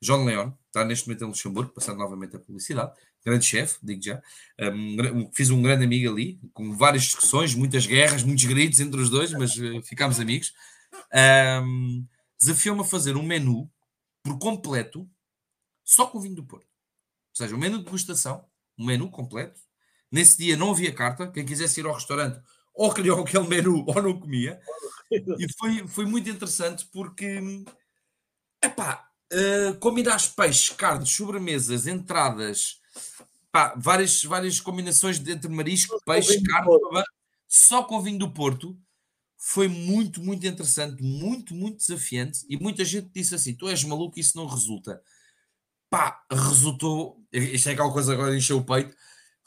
João 0.00 0.24
Leão, 0.24 0.56
está 0.66 0.84
neste 0.84 1.06
momento 1.06 1.24
em 1.24 1.28
Luxemburgo, 1.28 1.72
passando 1.72 1.98
novamente 1.98 2.36
a 2.36 2.38
publicidade, 2.38 2.92
grande 3.24 3.44
chefe, 3.44 3.78
digo 3.82 4.02
já. 4.02 4.22
Um, 4.58 5.30
fiz 5.32 5.50
um 5.50 5.62
grande 5.62 5.84
amigo 5.84 6.10
ali, 6.10 6.40
com 6.54 6.74
várias 6.76 7.02
discussões, 7.04 7.54
muitas 7.54 7.86
guerras, 7.86 8.22
muitos 8.22 8.44
gritos 8.44 8.80
entre 8.80 9.00
os 9.00 9.10
dois, 9.10 9.32
mas 9.32 9.56
uh, 9.56 9.82
ficámos 9.82 10.18
amigos. 10.18 10.54
Um, 11.62 12.06
Desafiou-me 12.40 12.80
a 12.80 12.84
fazer 12.84 13.16
um 13.16 13.22
menu 13.22 13.70
por 14.22 14.38
completo, 14.38 15.06
só 15.84 16.06
com 16.06 16.16
o 16.16 16.20
vinho 16.22 16.36
do 16.36 16.44
Porto. 16.44 16.64
Ou 16.64 17.36
seja, 17.36 17.54
um 17.54 17.58
menu 17.58 17.78
de 17.78 17.84
degustação, 17.84 18.46
um 18.78 18.86
menu 18.86 19.10
completo. 19.10 19.60
Nesse 20.10 20.38
dia 20.38 20.56
não 20.56 20.70
havia 20.70 20.92
carta, 20.92 21.30
quem 21.30 21.44
quisesse 21.44 21.80
ir 21.80 21.86
ao 21.86 21.92
restaurante 21.92 22.40
ou 22.74 22.94
queria 22.94 23.12
aquele 23.20 23.46
menu 23.46 23.84
ou 23.86 24.02
não 24.02 24.18
comia. 24.18 24.58
E 25.10 25.52
foi, 25.58 25.86
foi 25.86 26.06
muito 26.06 26.30
interessante 26.30 26.88
porque 26.90 27.40
Epá, 28.62 29.09
uh, 29.32 29.74
combinar 29.78 30.20
peixes, 30.36 30.70
carnes, 30.70 31.10
sobremesas, 31.10 31.86
entradas, 31.86 32.80
pá, 33.50 33.74
várias, 33.76 34.22
várias 34.24 34.60
combinações 34.60 35.18
entre 35.26 35.48
marisco, 35.48 36.00
peixe, 36.04 36.42
carne, 36.42 36.70
só 37.48 37.82
com 37.82 38.00
vinho 38.00 38.18
do 38.18 38.30
Porto, 38.30 38.78
foi 39.36 39.68
muito, 39.68 40.20
muito 40.20 40.46
interessante, 40.46 41.02
muito, 41.02 41.54
muito 41.54 41.78
desafiante. 41.78 42.44
E 42.48 42.58
muita 42.58 42.84
gente 42.84 43.10
disse 43.12 43.34
assim: 43.34 43.54
tu 43.54 43.68
és 43.68 43.82
maluco, 43.82 44.20
isso 44.20 44.36
não 44.36 44.46
resulta. 44.46 45.02
Pá, 45.88 46.22
resultou. 46.30 47.24
Isto 47.32 47.70
é 47.70 47.72
aquela 47.72 47.92
coisa 47.92 48.12
agora 48.12 48.36
encheu 48.36 48.58
o 48.58 48.64
peito. 48.64 48.94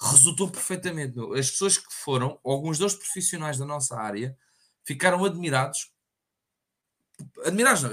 Resultou 0.02 0.50
perfeitamente. 0.50 1.16
Meu. 1.16 1.34
As 1.34 1.52
pessoas 1.52 1.78
que 1.78 1.94
foram, 1.94 2.40
alguns 2.44 2.80
dos 2.80 2.96
profissionais 2.96 3.58
da 3.58 3.66
nossa 3.66 3.96
área, 3.96 4.36
ficaram 4.84 5.24
admirados. 5.24 5.92
Admirados, 7.46 7.84
não 7.84 7.92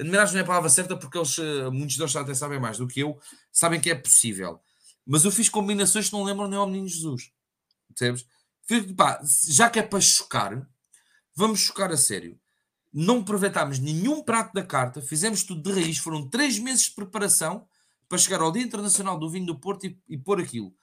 Admirados 0.00 0.32
não 0.32 0.40
é 0.40 0.42
a 0.42 0.46
palavra 0.46 0.70
certa 0.70 0.96
porque 0.96 1.18
eles, 1.18 1.38
eh, 1.38 1.70
muitos 1.70 1.96
deles 1.96 2.14
até 2.14 2.32
sabem 2.32 2.60
mais 2.60 2.78
do 2.78 2.86
que 2.86 3.00
eu, 3.00 3.18
sabem 3.50 3.80
que 3.80 3.90
é 3.90 3.94
possível. 3.94 4.60
Mas 5.04 5.24
eu 5.24 5.32
fiz 5.32 5.48
combinações 5.48 6.08
que 6.08 6.12
não 6.12 6.22
lembram 6.22 6.46
nem 6.48 6.58
ao 6.58 6.66
Menino 6.66 6.86
Jesus. 6.86 7.32
Percebes? 7.88 8.26
Pá, 8.96 9.20
já 9.48 9.70
que 9.70 9.78
é 9.78 9.82
para 9.82 10.00
chocar, 10.00 10.68
vamos 11.34 11.60
chocar 11.60 11.90
a 11.90 11.96
sério. 11.96 12.38
Não 12.92 13.20
aproveitámos 13.20 13.78
nenhum 13.78 14.22
prato 14.22 14.52
da 14.52 14.62
carta, 14.62 15.00
fizemos 15.00 15.42
tudo 15.42 15.62
de 15.62 15.80
raiz, 15.80 15.98
foram 15.98 16.28
três 16.28 16.58
meses 16.58 16.86
de 16.86 16.92
preparação 16.92 17.66
para 18.08 18.18
chegar 18.18 18.40
ao 18.40 18.52
Dia 18.52 18.62
Internacional 18.62 19.18
do 19.18 19.28
Vinho 19.28 19.46
do 19.46 19.58
Porto 19.58 19.86
e, 19.86 19.98
e 20.08 20.16
pôr 20.16 20.40
aquilo. 20.40 20.74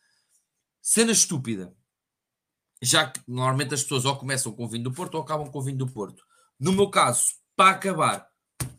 Cena 0.81 1.11
estúpida. 1.11 1.73
Já 2.81 3.09
que 3.09 3.21
normalmente 3.27 3.73
as 3.73 3.83
pessoas 3.83 4.05
ou 4.05 4.15
começam 4.17 4.51
com 4.51 4.65
o 4.65 4.69
vinho 4.69 4.83
do 4.83 4.91
Porto 4.91 5.15
ou 5.15 5.21
acabam 5.21 5.49
com 5.49 5.59
o 5.59 5.61
vinho 5.61 5.77
do 5.77 5.87
Porto. 5.87 6.23
No 6.59 6.71
meu 6.71 6.89
caso, 6.89 7.33
para 7.55 7.71
acabar, 7.71 8.27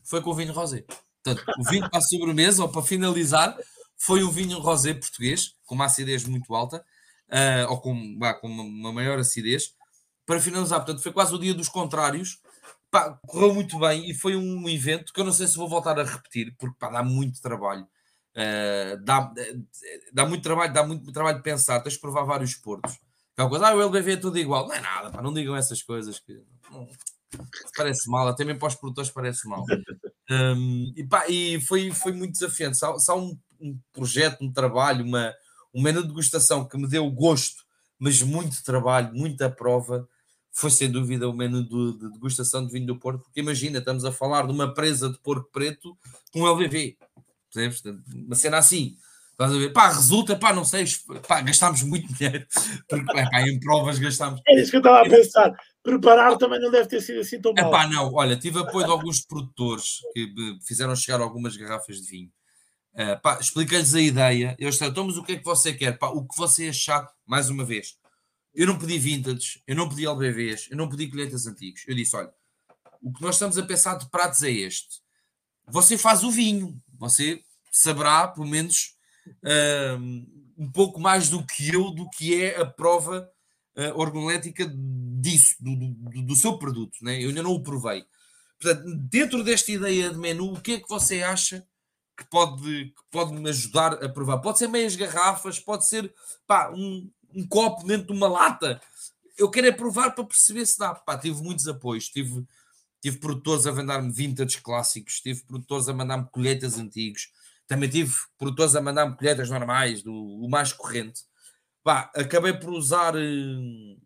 foi 0.06 0.22
com 0.22 0.30
o 0.30 0.34
vinho 0.34 0.52
rosé. 0.52 0.84
Portanto, 1.22 1.44
o 1.58 1.64
vinho 1.64 1.90
para 1.90 1.98
a 1.98 2.02
sobremesa 2.02 2.62
ou 2.62 2.68
para 2.68 2.82
finalizar 2.82 3.56
foi 3.96 4.22
um 4.22 4.30
vinho 4.30 4.58
rosé 4.58 4.94
português, 4.94 5.54
com 5.64 5.74
uma 5.74 5.86
acidez 5.86 6.24
muito 6.24 6.54
alta, 6.54 6.84
uh, 7.28 7.70
ou 7.70 7.80
com, 7.80 8.18
bah, 8.18 8.34
com 8.34 8.46
uma, 8.46 8.62
uma, 8.62 8.92
maior 8.92 9.18
acidez, 9.18 9.74
para 10.24 10.40
finalizar. 10.40 10.80
Portanto, 10.80 11.02
foi 11.02 11.12
quase 11.12 11.34
o 11.34 11.38
dia 11.38 11.54
dos 11.54 11.68
contrários. 11.68 12.40
Pá, 12.90 13.18
correu 13.26 13.52
muito 13.52 13.78
bem 13.80 14.08
e 14.08 14.14
foi 14.14 14.36
um 14.36 14.68
evento 14.68 15.12
que 15.12 15.20
eu 15.20 15.24
não 15.24 15.32
sei 15.32 15.46
se 15.48 15.56
vou 15.56 15.68
voltar 15.68 15.98
a 15.98 16.04
repetir, 16.04 16.54
porque 16.56 16.76
pá, 16.78 16.88
dá 16.88 17.02
muito 17.02 17.40
trabalho. 17.40 17.86
Uh, 18.36 19.02
dá, 19.02 19.32
dá 20.12 20.26
muito 20.26 20.42
trabalho, 20.42 20.72
dá 20.72 20.86
muito 20.86 21.10
trabalho 21.10 21.42
pensar, 21.42 21.80
tens 21.80 21.94
de 21.94 22.00
provar 22.00 22.22
vários 22.22 22.54
portos. 22.54 22.98
Aquela 23.32 23.48
coisa, 23.48 23.68
ah, 23.68 23.74
o 23.74 23.82
LBV 23.82 24.12
é 24.12 24.16
tudo 24.16 24.38
igual. 24.38 24.68
Não 24.68 24.74
é 24.74 24.80
nada, 24.80 25.10
pá, 25.10 25.20
não 25.20 25.32
digam 25.32 25.56
essas 25.56 25.82
coisas 25.82 26.20
que 26.20 26.40
não, 26.70 26.88
parece 27.76 28.08
mal, 28.08 28.28
até 28.28 28.44
mesmo 28.44 28.58
para 28.58 28.68
os 28.68 28.74
produtores 28.74 29.10
parece 29.10 29.48
mal. 29.48 29.64
Um, 30.28 30.92
e, 30.96 31.04
pá, 31.04 31.28
e 31.28 31.60
foi, 31.60 31.92
foi 31.92 32.10
muito 32.10 32.32
desafiante. 32.32 32.76
Só, 32.76 32.98
só 32.98 33.16
um, 33.16 33.38
um, 33.60 33.78
projeto, 33.92 34.42
um 34.42 34.52
trabalho, 34.52 35.04
uma, 35.04 35.32
um 35.72 35.80
menu 35.80 36.02
de 36.02 36.08
degustação 36.08 36.66
que 36.66 36.76
me 36.76 36.88
deu 36.88 37.08
gosto, 37.10 37.62
mas 37.96 38.20
muito 38.22 38.62
trabalho, 38.64 39.14
muita 39.14 39.48
prova. 39.48 40.08
Foi 40.50 40.68
sem 40.70 40.90
dúvida 40.90 41.28
o 41.28 41.32
menu 41.32 41.62
de, 41.62 41.98
de 41.98 42.12
degustação 42.14 42.66
de 42.66 42.72
vinho 42.72 42.86
do 42.86 42.98
Porto, 42.98 43.22
porque 43.22 43.40
imagina, 43.40 43.78
estamos 43.78 44.04
a 44.04 44.10
falar 44.10 44.46
de 44.46 44.52
uma 44.52 44.74
presa 44.74 45.08
de 45.08 45.18
porco 45.20 45.48
preto 45.52 45.96
com 46.32 46.44
LVV. 46.44 46.96
Percebes? 47.52 47.82
Uma 48.12 48.34
cena 48.34 48.58
assim. 48.58 48.96
Estás 49.36 49.52
a 49.52 49.58
ver? 49.58 49.70
Pá, 49.70 49.88
resulta, 49.88 50.34
pá, 50.34 50.54
não 50.54 50.64
sei, 50.64 50.86
pá, 51.28 51.42
gastámos 51.42 51.82
muito 51.82 52.08
dinheiro. 52.14 52.46
Porque, 52.88 53.04
pá, 53.04 53.42
em 53.42 53.60
provas 53.60 53.98
gastámos. 53.98 54.40
É 54.48 54.58
isso 54.58 54.70
que 54.70 54.78
eu 54.78 54.80
estava 54.80 55.02
a 55.02 55.08
pensar. 55.10 55.54
Preparar 55.86 56.36
também 56.36 56.58
não 56.58 56.68
deve 56.68 56.88
ter 56.88 57.00
sido 57.00 57.20
assim 57.20 57.40
tão 57.40 57.54
mal. 57.54 57.88
Não, 57.88 58.12
olha, 58.12 58.36
tive 58.36 58.58
apoio 58.58 58.84
de 58.84 58.90
alguns 58.90 59.20
produtores 59.20 60.00
que 60.12 60.34
fizeram 60.66 60.96
chegar 60.96 61.20
algumas 61.20 61.56
garrafas 61.56 62.00
de 62.00 62.10
vinho. 62.10 62.32
Uh, 62.92 63.22
pá, 63.22 63.38
expliquei-lhes 63.40 63.94
a 63.94 64.00
ideia. 64.00 64.56
Eles 64.58 64.74
disseram, 64.74 64.90
então, 64.90 65.06
mas 65.06 65.16
o 65.16 65.22
que 65.22 65.34
é 65.34 65.36
que 65.36 65.44
você 65.44 65.72
quer? 65.72 65.96
Pá, 65.96 66.08
o 66.08 66.26
que 66.26 66.36
você 66.36 66.70
achar, 66.70 67.08
mais 67.24 67.48
uma 67.50 67.64
vez. 67.64 67.96
Eu 68.52 68.66
não 68.66 68.76
pedi 68.76 68.98
vintage, 68.98 69.62
eu 69.64 69.76
não 69.76 69.88
pedi 69.88 70.04
LBVs, 70.06 70.66
eu 70.72 70.76
não 70.76 70.88
pedi 70.88 71.06
colheitas 71.06 71.46
antigos. 71.46 71.84
Eu 71.86 71.94
disse, 71.94 72.16
olha, 72.16 72.32
o 73.00 73.12
que 73.12 73.22
nós 73.22 73.36
estamos 73.36 73.56
a 73.56 73.62
pensar 73.64 73.94
de 73.96 74.10
pratos 74.10 74.42
é 74.42 74.50
este. 74.50 75.00
Você 75.68 75.96
faz 75.96 76.24
o 76.24 76.32
vinho, 76.32 76.82
você 76.98 77.40
saberá, 77.70 78.26
pelo 78.26 78.48
menos, 78.48 78.96
uh, 79.28 80.02
um 80.58 80.68
pouco 80.72 80.98
mais 80.98 81.30
do 81.30 81.46
que 81.46 81.72
eu, 81.72 81.92
do 81.92 82.10
que 82.10 82.42
é 82.42 82.60
a 82.60 82.66
prova 82.66 83.30
uh, 83.76 83.98
organolética 83.98 84.70
disso, 84.74 85.56
do, 85.60 85.76
do, 85.76 86.22
do, 86.22 86.36
seu 86.36 86.58
produto, 86.58 86.96
né? 87.02 87.22
eu 87.22 87.28
ainda 87.28 87.42
não 87.42 87.52
o 87.52 87.62
provei. 87.62 88.04
Portanto, 88.58 88.96
dentro 88.96 89.44
desta 89.44 89.70
ideia 89.70 90.10
de 90.10 90.18
menu, 90.18 90.52
o 90.52 90.60
que 90.60 90.72
é 90.72 90.80
que 90.80 90.88
você 90.88 91.22
acha 91.22 91.66
que 92.16 92.24
pode, 92.24 92.86
que 92.86 93.02
pode 93.10 93.32
me 93.32 93.48
ajudar 93.50 94.02
a 94.02 94.08
provar? 94.08 94.38
Pode 94.38 94.58
ser 94.58 94.68
meias 94.68 94.96
garrafas, 94.96 95.60
pode 95.60 95.86
ser 95.86 96.12
pá, 96.46 96.70
um, 96.70 97.10
um 97.34 97.46
copo 97.46 97.86
dentro 97.86 98.06
de 98.06 98.12
uma 98.12 98.28
lata. 98.28 98.80
Eu 99.36 99.50
quero 99.50 99.66
é 99.66 99.72
provar 99.72 100.12
para 100.12 100.24
perceber 100.24 100.64
se 100.64 100.78
dá. 100.78 100.94
Pá, 100.94 101.18
tive 101.18 101.42
muitos 101.42 101.68
apoios, 101.68 102.08
tive, 102.08 102.46
tive 103.02 103.18
produtores 103.18 103.66
a 103.66 103.72
mandar-me 103.72 104.10
vintage 104.10 104.62
clássicos, 104.62 105.20
tive 105.20 105.42
produtores 105.44 105.88
a 105.88 105.92
mandar-me 105.92 106.26
colheitas 106.30 106.78
antigos, 106.78 107.28
também 107.66 107.90
tive 107.90 108.14
produtores 108.38 108.74
a 108.74 108.80
mandar-me 108.80 109.14
colheitas 109.16 109.50
normais, 109.50 110.02
do 110.02 110.14
o 110.14 110.48
mais 110.48 110.72
corrente. 110.72 111.25
Pá, 111.86 112.10
acabei 112.16 112.52
por 112.52 112.70
usar 112.70 113.14
uh, 113.14 114.02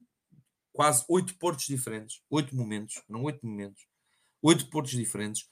quase 0.71 1.03
oito 1.09 1.35
portos 1.39 1.65
diferentes, 1.65 2.21
oito 2.29 2.55
momentos, 2.55 3.03
não 3.09 3.23
oito 3.23 3.47
momentos, 3.47 3.87
oito 4.43 4.69
portos 4.69 4.93
diferentes. 4.93 5.45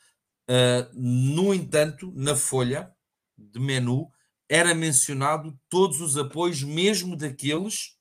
Uh, 0.47 0.93
no 0.93 1.55
entanto, 1.55 2.13
na 2.15 2.37
folha 2.37 2.95
de 3.35 3.59
menu 3.59 4.13
era 4.47 4.75
mencionado 4.75 5.59
todos 5.71 6.03
os 6.03 6.19
apoios, 6.19 6.63
mesmo 6.63 7.17
daqueles 7.17 7.97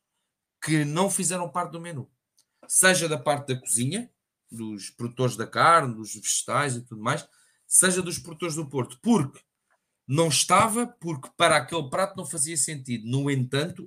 que 0.62 0.84
não 0.84 1.10
fizeram 1.10 1.50
parte 1.50 1.72
do 1.72 1.80
menu, 1.80 2.12
seja 2.68 3.08
da 3.08 3.18
parte 3.18 3.54
da 3.54 3.62
cozinha, 3.62 4.12
dos 4.52 4.90
produtores 4.90 5.38
da 5.38 5.48
carne, 5.48 5.96
dos 5.96 6.14
vegetais 6.14 6.76
e 6.76 6.82
tudo 6.82 7.02
mais, 7.02 7.26
seja 7.66 8.02
dos 8.02 8.20
produtores 8.20 8.56
do 8.56 8.70
Porto, 8.70 9.00
porque 9.02 9.40
não 10.08 10.30
estava 10.30 10.88
porque 10.88 11.30
para 11.36 11.58
aquele 11.58 11.90
prato 11.90 12.16
não 12.16 12.26
fazia 12.26 12.56
sentido. 12.56 13.06
No 13.06 13.30
entanto, 13.30 13.86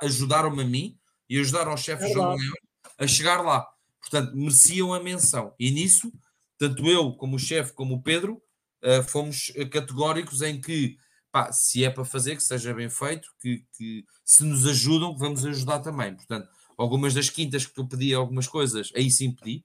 ajudaram-me 0.00 0.62
a 0.62 0.66
mim 0.66 0.98
e 1.28 1.38
ajudaram 1.38 1.74
o 1.74 1.76
chefe 1.76 2.04
é 2.04 2.12
João 2.12 2.34
Leão 2.34 2.54
a 2.98 3.06
chegar 3.06 3.42
lá. 3.42 3.66
Portanto, 4.00 4.34
mereciam 4.34 4.94
a 4.94 5.02
menção. 5.02 5.54
E 5.58 5.70
nisso, 5.70 6.10
tanto 6.58 6.86
eu 6.86 7.12
como 7.12 7.36
o 7.36 7.38
chefe, 7.38 7.74
como 7.74 7.96
o 7.96 8.02
Pedro, 8.02 8.42
uh, 8.82 9.02
fomos 9.02 9.52
categóricos 9.70 10.40
em 10.40 10.58
que, 10.58 10.96
pá, 11.30 11.52
se 11.52 11.84
é 11.84 11.90
para 11.90 12.04
fazer, 12.04 12.36
que 12.36 12.42
seja 12.42 12.72
bem 12.72 12.88
feito, 12.88 13.28
que, 13.40 13.64
que 13.76 14.04
se 14.24 14.42
nos 14.44 14.66
ajudam, 14.66 15.16
vamos 15.16 15.44
ajudar 15.44 15.80
também. 15.80 16.14
Portanto, 16.14 16.48
algumas 16.78 17.12
das 17.12 17.28
quintas 17.28 17.66
que 17.66 17.78
eu 17.78 17.86
pedi 17.86 18.14
algumas 18.14 18.48
coisas, 18.48 18.90
aí 18.96 19.10
sim 19.10 19.32
pedi, 19.32 19.62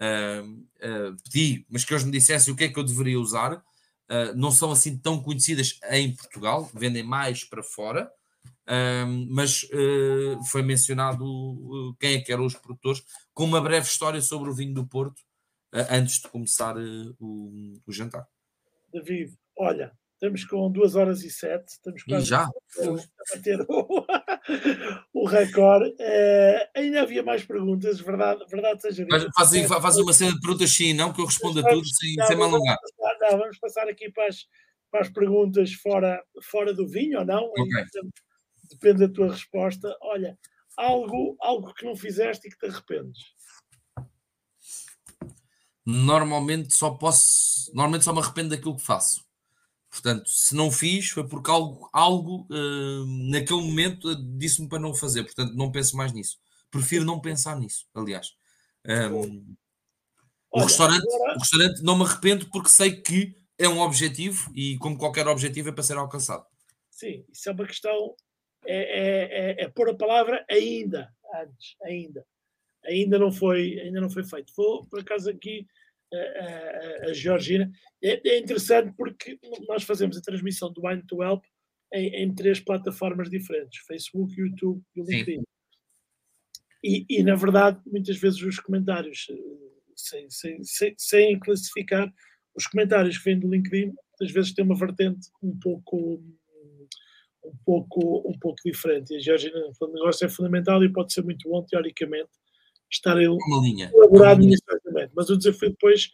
uh, 0.00 0.46
uh, 0.46 1.16
pedi, 1.24 1.66
mas 1.70 1.86
que 1.86 1.94
eles 1.94 2.04
me 2.04 2.12
dissessem 2.12 2.52
o 2.52 2.56
que 2.56 2.64
é 2.64 2.68
que 2.68 2.78
eu 2.78 2.84
deveria 2.84 3.18
usar 3.18 3.62
uh, 4.10 4.34
não 4.36 4.50
são 4.50 4.70
assim 4.70 4.96
tão 4.96 5.22
conhecidas 5.22 5.78
em 5.90 6.14
Portugal, 6.14 6.70
vendem 6.74 7.02
mais 7.02 7.44
para 7.44 7.62
fora, 7.62 8.10
uh, 8.66 9.26
mas 9.28 9.64
uh, 9.64 10.42
foi 10.50 10.62
mencionado 10.62 11.96
quem 12.00 12.14
é 12.14 12.20
que 12.20 12.32
eram 12.32 12.46
os 12.46 12.54
produtores, 12.54 13.02
com 13.32 13.44
uma 13.44 13.60
breve 13.60 13.86
história 13.86 14.20
sobre 14.20 14.50
o 14.50 14.54
vinho 14.54 14.74
do 14.74 14.86
Porto, 14.86 15.22
antes 15.90 16.20
de 16.20 16.28
começar 16.28 16.76
o, 17.20 17.74
o 17.86 17.92
jantar. 17.92 18.26
David, 18.90 19.36
olha, 19.54 19.92
Estamos 20.20 20.44
com 20.46 20.68
2 20.68 20.96
horas 20.96 21.22
e 21.22 21.30
7. 21.30 21.64
Estamos 21.68 22.02
quase 22.02 22.24
e 22.24 22.28
já? 22.28 22.42
a 22.42 23.36
bater 23.36 23.60
o, 23.68 24.04
o 25.14 25.24
recorde. 25.24 25.90
Uh, 25.90 26.68
ainda 26.74 27.02
havia 27.02 27.22
mais 27.22 27.44
perguntas, 27.44 28.00
verdade, 28.00 28.44
verdade 28.50 28.82
seja 28.82 29.04
dita. 29.04 29.30
Faz, 29.32 29.50
faz 29.68 29.96
uma 29.96 30.12
série 30.12 30.34
de 30.34 30.40
perguntas 30.40 30.70
sim, 30.70 30.92
não, 30.92 31.12
que 31.12 31.20
eu 31.20 31.24
respondo 31.24 31.60
a 31.60 31.70
tudo 31.70 31.86
sem, 31.86 32.16
não, 32.16 32.26
sem 32.26 32.36
me 32.36 32.42
alongar. 32.42 32.76
Não, 33.20 33.38
vamos 33.38 33.58
passar 33.60 33.86
aqui 33.86 34.10
para 34.10 34.26
as, 34.26 34.44
para 34.90 35.02
as 35.02 35.08
perguntas 35.08 35.72
fora, 35.74 36.20
fora 36.42 36.74
do 36.74 36.88
vinho 36.88 37.20
ou 37.20 37.24
não. 37.24 37.44
Okay. 37.44 37.84
Depende, 37.84 38.12
depende 38.72 39.06
da 39.06 39.14
tua 39.14 39.30
resposta. 39.30 39.96
Olha, 40.02 40.36
algo, 40.76 41.36
algo 41.40 41.72
que 41.74 41.86
não 41.86 41.94
fizeste 41.94 42.48
e 42.48 42.50
que 42.50 42.58
te 42.58 42.66
arrependes. 42.66 43.20
Normalmente 45.86 46.74
só 46.74 46.90
posso. 46.90 47.70
Normalmente 47.72 48.04
só 48.04 48.12
me 48.12 48.18
arrependo 48.18 48.48
daquilo 48.48 48.74
que 48.74 48.84
faço. 48.84 49.27
Portanto, 50.00 50.30
se 50.30 50.54
não 50.54 50.70
fiz, 50.70 51.10
foi 51.10 51.26
porque 51.26 51.50
algo, 51.50 51.90
algo 51.92 52.46
uh, 52.50 53.04
naquele 53.30 53.60
momento 53.60 54.14
disse-me 54.38 54.68
para 54.68 54.78
não 54.78 54.94
fazer. 54.94 55.24
Portanto, 55.24 55.54
não 55.54 55.72
penso 55.72 55.96
mais 55.96 56.12
nisso. 56.12 56.38
Prefiro 56.70 57.04
não 57.04 57.20
pensar 57.20 57.58
nisso, 57.58 57.84
aliás. 57.92 58.28
Um, 58.86 59.56
o, 60.52 60.60
restaurante, 60.60 61.04
o 61.04 61.38
restaurante 61.38 61.82
não 61.82 61.98
me 61.98 62.04
arrependo 62.04 62.48
porque 62.48 62.68
sei 62.68 62.92
que 62.92 63.34
é 63.58 63.68
um 63.68 63.80
objetivo 63.80 64.52
e, 64.54 64.78
como 64.78 64.96
qualquer 64.96 65.26
objetivo, 65.26 65.70
é 65.70 65.72
para 65.72 65.82
ser 65.82 65.96
alcançado. 65.96 66.46
Sim, 66.90 67.24
isso 67.32 67.48
é 67.48 67.52
uma 67.52 67.66
questão. 67.66 68.14
É, 68.64 68.76
é, 68.76 69.62
é, 69.62 69.64
é 69.64 69.68
pôr 69.68 69.90
a 69.90 69.96
palavra 69.96 70.44
ainda, 70.48 71.12
antes, 71.34 71.74
ainda. 71.82 72.24
Ainda 72.84 73.18
não 73.18 73.32
foi, 73.32 73.80
ainda 73.80 74.00
não 74.00 74.08
foi 74.08 74.22
feito. 74.22 74.52
Vou, 74.56 74.86
por 74.86 75.00
acaso, 75.00 75.28
aqui 75.28 75.66
a, 76.16 77.10
a, 77.10 77.12
Georgina. 77.12 77.70
É, 78.02 78.28
é, 78.28 78.38
interessante 78.38 78.94
porque 78.96 79.38
nós 79.68 79.82
fazemos 79.82 80.16
a 80.16 80.22
transmissão 80.22 80.72
do 80.72 80.86
Wine 80.86 81.02
to 81.06 81.22
Help 81.22 81.44
em, 81.92 82.22
em 82.22 82.34
três 82.34 82.60
plataformas 82.60 83.30
diferentes: 83.30 83.84
Facebook, 83.86 84.34
YouTube 84.38 84.82
e 84.96 85.02
LinkedIn. 85.02 85.42
E, 86.84 87.04
e, 87.08 87.22
na 87.22 87.34
verdade, 87.34 87.80
muitas 87.86 88.16
vezes 88.16 88.40
os 88.40 88.60
comentários, 88.60 89.26
sem, 89.96 90.30
sem, 90.30 90.62
sem, 90.62 90.94
sem, 90.96 91.38
classificar, 91.38 92.12
os 92.54 92.66
comentários 92.66 93.18
que 93.18 93.24
vêm 93.24 93.38
do 93.38 93.50
LinkedIn, 93.50 93.86
muitas 93.86 94.32
vezes 94.32 94.54
têm 94.54 94.64
uma 94.64 94.78
vertente 94.78 95.28
um 95.42 95.58
pouco 95.58 96.22
um 97.44 97.56
pouco, 97.64 98.28
um 98.28 98.38
pouco 98.38 98.60
diferente. 98.64 99.12
E 99.12 99.16
a 99.16 99.20
Georgina, 99.20 99.58
o 99.80 99.86
negócio 99.88 100.24
é 100.26 100.28
fundamental 100.28 100.82
e 100.84 100.92
pode 100.92 101.12
ser 101.12 101.22
muito 101.22 101.48
bom, 101.48 101.64
teoricamente, 101.64 102.30
estar 102.90 103.20
elaborado 103.20 104.40
necessariamente. 104.40 105.12
Mas 105.14 105.28
o 105.30 105.36
desafio 105.36 105.70
depois 105.70 106.10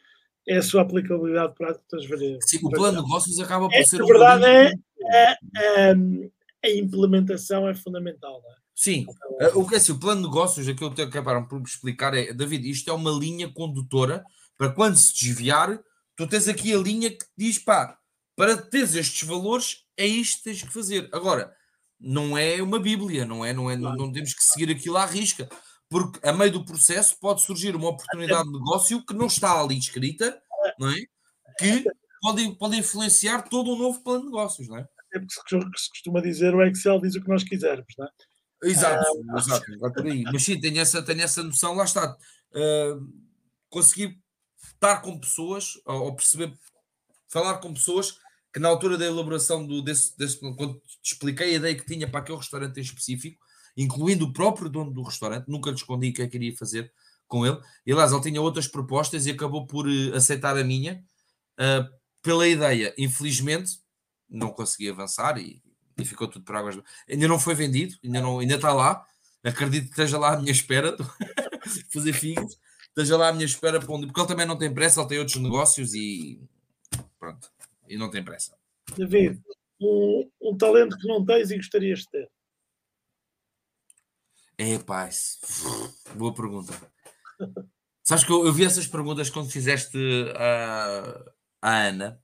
é 0.47 0.57
a 0.57 0.63
sua 0.63 0.83
aplicabilidade 0.83 1.55
prática 1.55 1.85
das 1.91 2.07
variáveis. 2.07 2.45
Sim, 2.47 2.59
o 2.63 2.71
plano 2.71 2.99
de 2.99 3.03
negócios 3.05 3.41
acaba 3.41 3.69
por 3.69 3.77
é, 3.77 3.85
ser. 3.85 4.03
A 4.03 4.07
verdade 4.07 4.45
é, 4.45 4.73
é, 5.13 5.37
é, 5.57 5.95
a 6.65 6.71
implementação 6.71 7.69
é 7.69 7.75
fundamental. 7.75 8.43
É? 8.51 8.55
Sim, 8.75 9.07
uh, 9.41 9.59
o 9.59 9.67
que 9.67 9.75
é 9.75 9.79
assim, 9.79 9.93
o 9.93 10.01
plano 10.01 10.23
de 10.23 10.29
negócios, 10.29 10.69
aquilo 10.69 10.95
que 10.95 11.03
acabaram 11.03 11.47
por 11.47 11.59
me 11.59 11.67
explicar 11.67 12.15
é, 12.15 12.33
David, 12.33 12.69
isto 12.69 12.91
é 12.91 12.93
uma 12.93 13.11
linha 13.11 13.51
condutora 13.53 14.25
para 14.59 14.71
quando 14.71 14.97
se 14.97 15.15
desviar, 15.15 15.81
tu 16.17 16.27
tens 16.27 16.49
aqui 16.49 16.73
a 16.73 16.79
linha 16.79 17.11
que 17.11 17.25
diz, 17.37 17.59
pá, 17.59 17.99
para 18.37 18.57
teres 18.57 18.95
estes 18.95 19.27
valores, 19.27 19.85
é 19.97 20.07
isto 20.07 20.39
que 20.39 20.45
tens 20.45 20.63
que 20.63 20.73
fazer. 20.73 21.09
Agora, 21.13 21.55
não 22.01 22.37
é 22.37 22.61
uma 22.63 22.79
bíblia, 22.79 23.25
não 23.25 23.45
é? 23.45 23.53
Não, 23.53 23.71
é, 23.71 23.77
não, 23.77 23.95
não 23.95 24.13
temos 24.13 24.35
que 24.35 24.45
seguir 24.45 24.71
aquilo 24.71 24.97
à 24.97 25.07
risca, 25.07 25.49
porque 25.95 26.19
a 26.27 26.33
meio 26.33 26.51
do 26.51 26.65
processo 26.65 27.17
pode 27.21 27.43
surgir 27.43 27.77
uma 27.77 27.91
oportunidade 27.91 28.43
de 28.43 28.53
negócio 28.53 29.07
que 29.07 29.15
não 29.15 29.29
está 29.29 29.61
ali 29.61 29.79
escrita, 29.79 30.43
não 30.77 30.91
é? 30.91 30.97
Que 31.57 31.85
pode, 32.21 32.57
pode 32.57 32.77
influenciar 32.77 33.43
todo 33.43 33.73
um 33.73 33.79
novo 33.79 34.03
plano 34.03 34.23
de 34.23 34.27
negócios, 34.27 34.67
não 34.67 34.79
é? 34.79 34.89
É 35.15 35.21
porque 35.21 35.79
se 35.79 35.89
costuma 35.91 36.21
dizer 36.21 36.53
o 36.53 36.65
Excel 36.65 37.01
diz 37.01 37.15
o 37.15 37.23
que 37.23 37.29
nós 37.29 37.45
quisermos, 37.45 37.87
não 37.97 38.07
é? 38.07 38.11
Exato, 38.65 39.05
ah, 39.07 39.39
exato, 39.39 39.79
vai 39.79 39.93
por 39.93 40.05
aí. 40.05 40.25
Mas 40.25 40.43
sim, 40.43 40.61
tenho 40.61 40.81
essa, 40.81 41.01
tenho 41.01 41.23
essa 41.23 41.45
noção, 41.45 41.77
lá 41.77 41.85
está. 41.85 42.17
Uh, 42.51 43.09
conseguir 43.69 44.19
estar 44.65 45.01
com 45.01 45.17
pessoas, 45.17 45.75
ou, 45.85 46.07
ou, 46.07 46.17
perceber, 46.17 46.53
falar 47.29 47.59
com 47.59 47.73
pessoas 47.73 48.19
que 48.53 48.59
na 48.59 48.69
altura 48.69 48.99
da 48.99 49.07
elaboração 49.07 49.65
do, 49.65 49.81
desse, 49.81 50.19
desse, 50.19 50.41
quando 50.41 50.75
te 51.03 51.13
expliquei 51.13 51.51
a 51.51 51.57
ideia 51.57 51.77
que 51.77 51.87
tinha 51.87 52.11
para 52.11 52.19
aquele 52.19 52.39
restaurante 52.39 52.79
em 52.79 52.83
específico, 52.83 53.44
incluindo 53.77 54.27
o 54.27 54.33
próprio 54.33 54.69
dono 54.69 54.91
do 54.91 55.03
restaurante, 55.03 55.49
nunca 55.49 55.71
lhe 55.71 55.77
escondi 55.77 56.11
o 56.11 56.13
que 56.13 56.23
é 56.23 56.27
que 56.27 56.33
queria 56.33 56.57
fazer 56.57 56.93
com 57.27 57.47
ele. 57.47 57.59
E 57.87 57.93
aliás, 57.93 58.13
ele 58.13 58.23
tinha 58.23 58.41
outras 58.41 58.69
propostas 58.69 59.27
e 59.27 59.31
acabou 59.31 59.67
por 59.67 59.87
uh, 59.87 60.15
aceitar 60.15 60.57
a 60.57 60.65
minha 60.65 61.05
uh, 61.59 61.89
pela 62.23 62.47
ideia. 62.47 62.95
Infelizmente, 62.99 63.79
não 64.29 64.51
consegui 64.51 64.89
avançar 64.89 65.39
e 65.39 65.63
e 65.99 66.05
ficou 66.05 66.29
tudo 66.29 66.45
por 66.45 66.57
águas. 66.57 66.79
Ainda 67.09 67.29
não 67.29 67.39
foi 67.39 67.55
vendido, 67.55 67.97
ainda, 68.03 68.21
não, 68.21 68.39
ainda 68.39 68.55
está 68.57 68.73
lá. 68.73 69.07
Acredito 69.43 69.85
que 69.85 69.91
esteja 69.91 70.19
lá 70.19 70.35
à 70.35 70.39
minha 70.39 70.53
espera. 70.53 70.97
fazer 71.93 72.13
figos. 72.13 72.59
Esteja 72.89 73.17
lá 73.17 73.29
à 73.29 73.33
minha 73.33 73.45
espera 73.45 73.81
para 73.81 73.93
onde. 73.93 74.07
Porque 74.07 74.21
ele 74.21 74.29
também 74.29 74.47
não 74.47 74.59
tem 74.59 74.73
pressa, 74.73 75.01
ele 75.01 75.09
tem 75.09 75.19
outros 75.19 75.37
negócios 75.37 75.95
e 75.95 76.41
pronto. 77.19 77.51
E 77.89 77.97
não 77.97 78.11
tem 78.11 78.23
pressa. 78.23 78.57
David, 78.97 79.41
um, 79.81 80.31
um 80.41 80.57
talento 80.57 80.97
que 80.97 81.07
não 81.07 81.25
tens 81.25 81.51
e 81.51 81.57
gostarias 81.57 82.01
de 82.01 82.09
ter? 82.11 82.31
É, 84.59 84.79
paz. 84.79 85.39
Boa 86.15 86.35
pergunta. 86.35 86.73
Sabes 88.03 88.25
que 88.25 88.33
eu, 88.33 88.47
eu, 88.47 88.53
vi 88.53 88.65
essas 88.65 88.87
perguntas 88.87 89.31
quando 89.31 89.51
fizeste 89.51 89.99
a, 90.37 91.25
a 91.63 91.77
Ana 91.87 92.21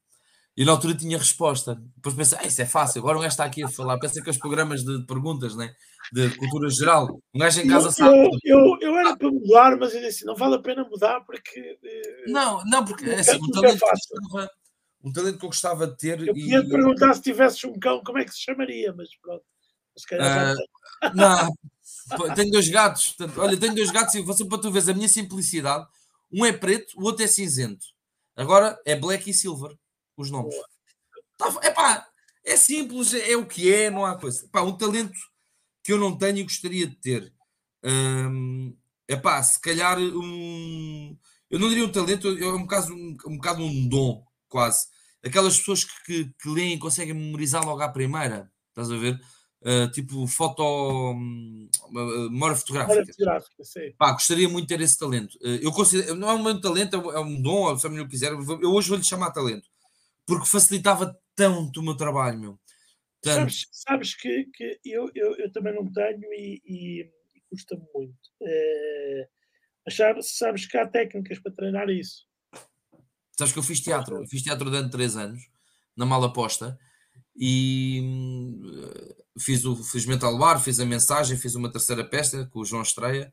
e 0.57 0.65
na 0.65 0.73
altura 0.73 0.95
tinha 0.95 1.19
resposta. 1.19 1.83
Depois 1.97 2.15
pensei, 2.15 2.39
ah, 2.41 2.47
isso 2.47 2.61
é 2.63 2.67
fácil, 2.67 3.01
agora 3.01 3.17
um 3.17 3.21
gajo 3.21 3.33
está 3.33 3.45
aqui 3.45 3.65
a 3.65 3.69
falar. 3.69 3.99
Pensa 3.99 4.23
que 4.23 4.31
os 4.31 4.39
programas 4.39 4.85
de 4.85 5.05
perguntas, 5.07 5.57
né? 5.57 5.75
de 6.13 6.37
cultura 6.37 6.69
geral, 6.71 7.21
um 7.35 7.39
gajo 7.39 7.61
em 7.61 7.69
casa 7.69 7.89
eu, 7.89 7.93
sabe. 7.93 8.39
Eu, 8.45 8.77
eu, 8.81 8.99
era 8.99 9.17
para 9.17 9.31
mudar, 9.31 9.77
mas 9.77 9.95
eu 9.95 10.01
disse, 10.01 10.25
não 10.25 10.35
vale 10.35 10.57
a 10.57 10.59
pena 10.59 10.85
mudar 10.85 11.21
porque. 11.21 11.79
Eh, 11.83 12.25
não, 12.27 12.65
não, 12.65 12.85
porque 12.85 13.05
é 13.09 13.21
assim, 13.21 13.37
um, 13.37 13.51
talento 13.51 13.85
é 13.85 13.91
gostava, 13.91 14.51
um 15.05 15.13
talento 15.13 15.39
que 15.39 15.45
eu 15.45 15.49
gostava 15.49 15.87
de 15.87 15.97
ter. 15.97 16.21
Eu 16.21 16.35
podia 16.35 16.63
te 16.63 16.69
perguntar 16.69 17.15
se 17.15 17.23
tivesses 17.23 17.63
um 17.65 17.79
cão, 17.79 18.03
como 18.05 18.19
é 18.19 18.25
que 18.25 18.33
se 18.33 18.41
chamaria, 18.41 18.93
mas 18.93 19.09
pronto. 19.21 19.45
Mas 19.95 20.05
calhar 20.05 20.55
uh, 20.55 21.15
não, 21.15 21.55
tenho 22.35 22.51
dois 22.51 22.69
gatos. 22.69 23.17
Olha, 23.37 23.57
tenho 23.57 23.75
dois 23.75 23.91
gatos 23.91 24.15
e 24.15 24.23
você 24.23 24.45
para 24.45 24.59
tu 24.59 24.71
veres 24.71 24.89
a 24.89 24.95
minha 24.95 25.09
simplicidade. 25.09 25.87
Um 26.33 26.45
é 26.45 26.53
preto, 26.53 26.93
o 26.97 27.05
outro 27.05 27.25
é 27.25 27.27
cinzento. 27.27 27.85
Agora 28.37 28.81
é 28.87 28.95
black 28.95 29.29
e 29.29 29.35
silver 29.35 29.77
os 30.17 30.31
nomes. 30.31 30.55
É 31.63 31.71
pá, 31.71 32.07
é 32.45 32.57
simples, 32.57 33.15
é 33.15 33.37
o 33.37 33.47
que 33.47 33.73
é, 33.73 33.91
não 33.91 34.05
há 34.05 34.17
coisa. 34.19 34.49
Pá, 34.53 34.63
um 34.63 34.77
talento 34.77 35.19
que 35.83 35.93
eu 35.93 35.99
não 35.99 36.17
tenho 36.17 36.39
e 36.39 36.43
gostaria 36.43 36.87
de 36.87 36.97
ter. 36.97 37.33
Hum, 37.83 38.77
é 39.09 39.17
pá, 39.17 39.43
se 39.43 39.61
calhar 39.61 39.99
um. 39.99 41.17
Eu 41.51 41.59
não 41.59 41.69
diria 41.69 41.85
um 41.85 41.91
talento, 41.93 42.29
é 42.29 42.47
um, 42.53 42.67
caso, 42.67 42.95
um, 42.95 43.17
um 43.27 43.37
bocado 43.37 43.63
um 43.63 43.89
dom, 43.89 44.25
quase. 44.49 44.87
Aquelas 45.25 45.59
pessoas 45.59 45.85
que, 45.85 46.05
que, 46.05 46.35
que 46.41 46.49
leem 46.49 46.75
e 46.75 46.79
conseguem 46.79 47.15
memorizar 47.15 47.65
logo 47.65 47.83
à 47.83 47.89
primeira, 47.89 48.51
estás 48.69 48.91
a 48.91 48.97
ver? 48.97 49.21
Uh, 49.63 49.91
tipo 49.91 50.27
foto, 50.27 50.63
hum, 51.13 51.69
memória 52.31 52.57
fotográfica. 52.57 53.05
fotográfica. 53.05 53.63
Pá, 53.99 54.13
gostaria 54.13 54.49
muito 54.49 54.67
de 54.67 54.75
ter 54.75 54.83
esse 54.83 54.99
talento. 54.99 55.35
Uh, 55.35 55.59
eu 55.61 55.71
considero, 55.71 56.15
não 56.15 56.31
é 56.31 56.35
um 56.35 56.61
talento, 56.61 56.97
é 57.11 57.21
um 57.21 57.43
dom, 57.43 57.77
se 57.77 57.87
a 57.87 57.91
mim 57.91 58.09
quiser. 58.09 58.33
Eu 58.33 58.73
hoje 58.73 58.89
vou-lhe 58.89 59.05
chamar 59.05 59.33
talento 59.33 59.69
porque 60.31 60.47
facilitava 60.47 61.19
tanto 61.35 61.81
o 61.81 61.83
meu 61.83 61.97
trabalho, 61.97 62.39
meu. 62.39 62.61
Sabes, 63.25 63.67
sabes, 63.73 64.15
que, 64.15 64.45
que 64.55 64.81
eu, 64.85 65.11
eu, 65.13 65.37
eu, 65.37 65.53
também 65.53 65.75
não 65.75 65.91
tenho 65.93 66.33
e, 66.33 66.63
e, 66.65 67.01
e 67.35 67.41
custa 67.51 67.77
muito. 67.93 68.17
É, 68.41 69.29
mas 69.85 69.97
sabes, 70.29 70.67
que 70.67 70.79
há 70.79 70.87
técnicas 70.87 71.41
para 71.41 71.53
treinar 71.53 71.91
isso. 71.91 72.25
Sabes 73.37 73.53
que 73.53 73.59
eu 73.59 73.63
fiz 73.63 73.81
teatro, 73.81 74.23
eu 74.23 74.29
fiz 74.29 74.43
teatro 74.43 74.71
durante 74.71 74.93
três 74.93 75.17
anos, 75.17 75.43
na 75.97 76.07
mala 76.07 76.33
posta, 76.33 76.79
e 77.37 78.03
uh, 78.63 79.41
fiz 79.41 79.65
o 79.65 79.77
Felizmente 79.77 80.25
ao 80.25 80.39
Bar, 80.39 80.59
fiz 80.61 80.81
a 80.81 80.87
mensagem, 80.87 81.37
fiz 81.37 81.55
uma 81.55 81.71
terceira 81.71 82.05
peça 82.05 82.47
com 82.53 82.61
o 82.61 82.65
João 82.65 82.83
Estreia, 82.83 83.33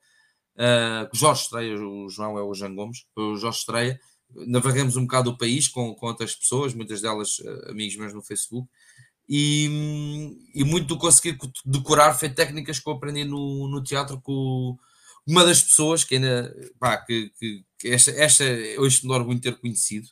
uh, 0.56 1.15
Jorge 1.15 1.44
Estreia, 1.44 1.76
o 1.76 2.10
João 2.10 2.38
é 2.38 2.44
o 2.44 2.53
Jean 2.53 2.74
Gomes, 2.74 3.06
o 3.15 3.36
Jorge 3.36 3.60
Estreia, 3.60 3.99
navegamos 4.48 4.95
um 4.95 5.03
bocado 5.03 5.32
o 5.32 5.38
país 5.38 5.68
com, 5.68 5.94
com 5.95 6.07
outras 6.07 6.36
pessoas, 6.36 6.74
muitas 6.74 7.02
delas 7.02 7.40
uh, 7.40 7.72
amigos 7.72 7.95
meus 7.98 8.14
no 8.14 8.22
Facebook, 8.22 8.68
e, 9.30 10.38
e 10.56 10.64
muito 10.64 10.88
do 10.88 10.98
conseguir 10.98 11.38
decorar 11.65 12.14
foi 12.14 12.30
técnicas 12.30 12.80
que 12.80 12.90
eu 12.90 12.94
aprendi 12.94 13.26
no, 13.26 13.68
no 13.68 13.84
teatro 13.84 14.22
com 14.22 14.78
uma 15.28 15.44
das 15.44 15.61
pessoas 15.61 16.06
que 16.06 16.15
ainda, 16.15 16.56
pá, 16.80 16.98
que, 16.98 17.30
que, 17.38 17.65
que 17.78 17.90
esta, 17.90 18.11
esta 18.11 18.45
hoje 18.80 19.06
me 19.06 19.11
orgulho 19.11 19.36
de 19.36 19.41
ter 19.41 19.60
conhecido, 19.60 20.07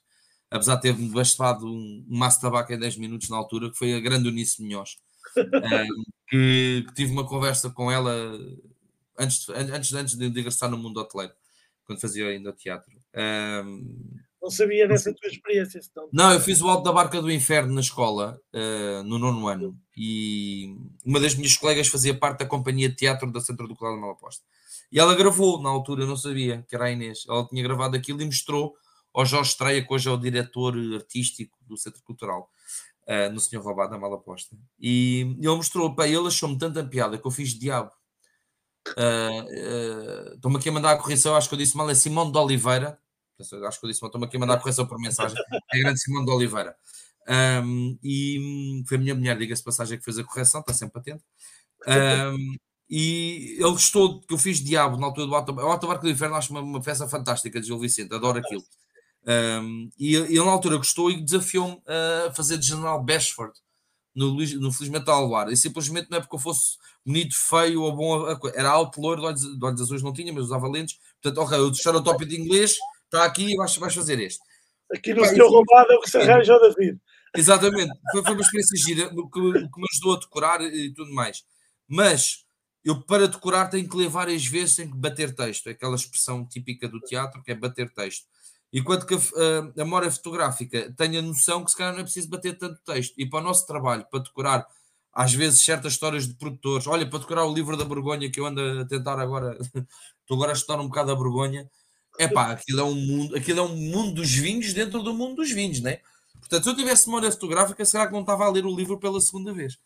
apesar 0.50 0.76
de 0.76 0.82
ter-me 0.82 1.10
bastado 1.10 1.66
um, 1.66 2.06
um 2.10 2.18
maço 2.18 2.38
de 2.38 2.42
tabaco 2.44 2.72
em 2.74 2.80
10 2.80 2.98
minutos 2.98 3.30
na 3.30 3.38
altura, 3.38 3.70
que 3.72 3.78
foi 3.78 3.94
a 3.94 4.00
grande 4.00 4.30
Unice 4.30 4.62
Minhoz, 4.62 4.98
que, 6.30 6.86
que, 6.88 6.94
tive 6.96 7.12
uma 7.12 7.28
conversa 7.28 7.70
com 7.70 7.92
ela 7.92 8.14
antes, 9.18 9.50
antes, 9.50 9.94
antes 9.94 10.16
de, 10.16 10.30
de 10.30 10.40
ingressar 10.40 10.70
no 10.70 10.78
mundo 10.78 11.00
hoteleiro, 11.00 11.34
quando 11.86 12.02
fazia 12.02 12.28
ainda 12.28 12.54
teatro. 12.54 12.94
Um, 13.66 14.20
não 14.46 14.52
sabia 14.52 14.88
dessa 14.88 15.12
tua 15.12 15.28
experiência. 15.28 15.82
Então. 15.90 16.08
Não, 16.14 16.32
eu 16.32 16.40
fiz 16.40 16.62
o 16.62 16.68
Alto 16.68 16.84
da 16.84 16.92
Barca 16.92 17.20
do 17.20 17.32
Inferno 17.32 17.74
na 17.74 17.82
escola, 17.82 18.40
uh, 18.54 19.04
no 19.04 19.18
nono 19.18 19.48
ano, 19.48 19.76
e 19.98 20.78
uma 21.04 21.20
das 21.20 21.34
minhas 21.34 21.58
colegas 21.58 21.88
fazia 21.88 22.14
parte 22.14 22.40
da 22.40 22.46
companhia 22.46 22.88
de 22.88 22.96
teatro 22.96 23.32
da 23.32 23.42
Centro 23.42 23.68
do 23.68 23.76
Claro 23.76 23.96
de 23.96 24.02
Malaposta. 24.02 24.44
E 24.92 25.00
ela 25.00 25.16
gravou, 25.16 25.60
na 25.64 25.70
altura, 25.70 26.04
eu 26.04 26.08
não 26.08 26.16
sabia, 26.16 26.64
que 26.70 26.76
era 26.76 26.86
a 26.86 26.92
Inês. 26.92 27.26
Ela 27.28 27.48
tinha 27.48 27.64
gravado 27.64 27.98
aquilo 27.98 28.22
e 28.22 28.26
mostrou 28.26 28.76
ao 29.16 29.26
Jorge 29.26 29.52
Estreia, 29.52 29.86
que 29.86 29.94
hoje 29.94 30.10
é 30.10 30.12
o 30.12 30.18
diretor 30.18 30.76
artístico 30.94 31.58
do 31.62 31.78
Centro 31.78 32.04
Cultural, 32.04 32.50
uh, 33.08 33.32
no 33.32 33.40
Senhor 33.40 33.64
Roubado, 33.64 33.92
da 33.92 33.98
Malaposta. 33.98 34.58
E 34.80 35.38
ele 35.40 35.56
mostrou, 35.56 35.96
pá, 35.96 36.06
ele 36.08 36.28
achou-me 36.28 36.58
tanta 36.58 36.84
piada 36.84 37.18
que 37.18 37.26
eu 37.26 37.32
fiz 37.32 37.58
diabo. 37.58 37.92
Uh, 38.90 40.32
uh, 40.32 40.36
Estou-me 40.36 40.58
aqui 40.58 40.70
a 40.70 40.72
mandar 40.72 40.92
a 40.92 40.98
correção, 40.98 41.36
acho 41.36 41.48
que 41.48 41.56
eu 41.56 41.60
disse 41.60 41.78
mal, 41.78 41.90
é 41.90 41.96
Simão 41.96 42.30
de 42.30 42.38
Oliveira, 42.38 43.00
acho 43.40 43.80
que 43.80 43.86
eu 43.86 43.90
disse, 43.90 44.06
estou-me 44.06 44.28
aqui 44.28 44.38
a 44.38 44.40
mandar 44.40 44.56
a 44.56 44.60
correção 44.60 44.86
por 44.86 45.00
mensagem, 45.00 45.38
é 45.74 45.80
grande 45.80 46.00
Simão 46.00 46.26
de 46.26 46.32
Oliveira. 46.32 46.76
Um, 47.28 47.98
e 48.04 48.84
foi 48.88 48.98
a 48.98 49.00
minha 49.00 49.16
mulher, 49.16 49.38
diga-se 49.38 49.64
passagem, 49.64 49.98
que 49.98 50.04
fez 50.04 50.20
a 50.20 50.24
correção, 50.24 50.62
está 50.62 50.74
sempre 50.74 51.00
atento. 51.00 51.24
Um, 51.88 52.56
e 52.88 53.56
ele 53.58 53.72
gostou 53.72 54.22
que 54.22 54.34
eu 54.34 54.38
fiz 54.38 54.60
Diabo 54.60 54.98
na 54.98 55.08
altura 55.08 55.26
do 55.26 55.36
Alto 55.36 55.88
Barco 55.88 56.04
do 56.04 56.10
Inferno, 56.10 56.36
acho 56.36 56.52
uma, 56.52 56.62
uma 56.62 56.82
peça 56.82 57.08
fantástica 57.08 57.60
de 57.60 57.68
Gil 57.68 57.80
Vicente, 57.80 58.14
adoro 58.14 58.38
aquilo. 58.38 58.64
Um, 59.27 59.89
e 59.97 60.15
ele 60.15 60.39
na 60.39 60.52
altura 60.52 60.77
gostou 60.77 61.10
e 61.10 61.19
desafiou-me 61.19 61.81
a 61.88 62.31
fazer 62.34 62.57
de 62.57 62.68
General 62.68 63.03
Bashford 63.03 63.53
no, 64.14 64.34
no 64.34 64.72
Felizmente 64.72 65.10
ao 65.10 65.35
ar. 65.35 65.52
E 65.52 65.57
simplesmente 65.57 66.10
não 66.10 66.18
é 66.18 66.22
porque 66.22 66.35
eu 66.35 66.39
fosse 66.39 66.77
bonito, 67.06 67.35
feio 67.35 67.81
ou 67.81 67.95
bom, 67.95 68.27
era 68.53 68.69
alto, 68.69 69.02
loiro, 69.02 69.22
de 69.22 69.27
olhos, 69.27 69.41
de 69.41 69.65
olhos 69.65 69.81
azuis 69.81 70.02
não 70.02 70.14
tinha, 70.14 70.31
mas 70.31 70.45
usava 70.45 70.68
lentes. 70.68 70.99
Portanto, 71.22 71.43
ok, 71.43 71.57
eu 71.57 71.72
deixar 71.72 71.95
o 71.95 72.03
top 72.03 72.26
de 72.26 72.39
inglês, 72.39 72.77
está 73.06 73.26
aqui 73.26 73.53
e 73.53 73.56
vais, 73.56 73.76
vais 73.76 73.93
fazer 73.93 74.19
este. 74.19 74.39
Aqui 74.93 75.14
no 75.14 75.26
Senhor 75.26 75.49
Roubado 75.49 75.91
é 75.91 75.95
o 75.95 76.02
que 76.02 76.10
se 76.10 76.18
arranja 76.18 76.56
o 76.56 76.60
David. 76.60 76.99
Exatamente, 77.35 77.91
foi, 78.11 78.23
foi 78.23 78.31
uma 78.31 78.41
experiência 78.41 78.77
gira 78.77 79.10
que, 79.10 79.31
que 79.34 79.80
me 79.81 79.88
ajudou 79.91 80.15
a 80.15 80.19
decorar 80.19 80.61
e 80.61 80.93
tudo 80.93 81.11
mais. 81.11 81.43
Mas 81.88 82.45
eu, 82.84 83.02
para 83.02 83.27
decorar, 83.27 83.68
tenho 83.68 83.89
que 83.89 83.97
ler 83.97 84.07
várias 84.07 84.45
vezes, 84.45 84.76
tenho 84.76 84.91
que 84.91 84.97
bater 84.97 85.34
texto. 85.35 85.68
É 85.68 85.72
aquela 85.72 85.95
expressão 85.95 86.47
típica 86.47 86.88
do 86.88 86.99
teatro 87.02 87.41
que 87.43 87.52
é 87.52 87.56
bater 87.56 87.91
texto. 87.93 88.26
Enquanto 88.77 89.06
que 89.06 89.14
a, 89.14 89.18
a, 89.18 89.61
memória 89.85 90.11
fotográfica 90.11 90.93
tem 90.97 91.18
a 91.18 91.22
noção 91.22 91.64
que 91.64 91.72
se 91.72 91.77
calhar 91.77 91.93
não 91.93 92.02
é 92.02 92.03
preciso 92.03 92.30
bater 92.30 92.57
tanto 92.57 92.77
texto. 92.84 93.14
E 93.18 93.26
para 93.26 93.39
o 93.39 93.43
nosso 93.43 93.65
trabalho, 93.65 94.06
para 94.11 94.22
decorar 94.22 94.68
às 95.14 95.34
vezes 95.34 95.64
certas 95.64 95.93
histórias 95.93 96.27
de 96.27 96.34
produtores, 96.34 96.85
olha, 96.85 97.10
para 97.10 97.19
decorar 97.19 97.45
o 97.45 97.53
livro 97.53 97.77
da 97.77 97.85
Borgonha 97.85 98.30
que 98.30 98.38
eu 98.38 98.45
ando 98.45 98.60
a 98.81 98.85
tentar 98.85 99.18
agora, 99.18 99.57
estou 100.19 100.35
agora 100.35 100.52
a 100.52 100.53
estudar 100.53 100.81
um 100.81 100.89
bocado 100.89 101.14
a 101.14 101.15
Borgonha, 101.15 101.69
é 102.19 102.27
pá, 102.27 102.52
aquilo 102.52 102.81
é 102.81 102.84
um 102.84 102.95
mundo, 102.95 103.38
aquilo 103.38 103.60
é 103.60 103.64
um 103.64 103.76
mundo 103.76 104.15
dos 104.15 104.31
vinhos 104.31 104.73
dentro 104.73 105.02
do 105.02 105.14
mundo 105.14 105.38
dos 105.38 105.52
vinhos, 105.52 105.80
né? 105.80 105.99
Portanto, 106.38 106.64
se 106.64 106.69
eu 106.69 106.76
tivesse 106.76 107.07
memória 107.07 107.31
fotográfica, 107.31 107.85
será 107.85 108.07
que 108.07 108.14
não 108.14 108.22
estava 108.22 108.45
a 108.45 108.52
ler 108.52 108.65
o 108.65 108.76
livro 108.76 108.99
pela 108.99 109.22
segunda 109.22 109.53
vez? 109.53 109.77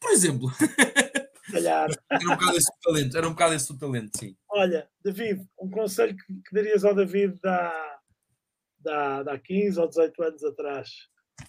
Por 0.00 0.12
exemplo. 0.12 0.52
calhar. 1.50 1.88
Era 2.10 2.24
um 2.24 2.36
bocado 2.36 2.56
esse 2.56 2.70
o 2.70 2.80
talento, 2.82 3.16
era 3.16 3.26
um 3.26 3.30
bocado 3.30 3.54
esse 3.54 3.72
o 3.72 3.78
talento, 3.78 4.18
sim. 4.18 4.36
Olha, 4.48 4.88
David, 5.02 5.46
um 5.60 5.70
conselho 5.70 6.16
que, 6.16 6.34
que 6.34 6.54
darias 6.54 6.84
ao 6.84 6.94
David 6.94 7.38
da, 7.42 7.95
da, 8.86 9.22
da 9.24 9.38
15 9.38 9.80
ou 9.80 9.88
18 9.88 10.22
anos 10.22 10.44
atrás? 10.44 10.90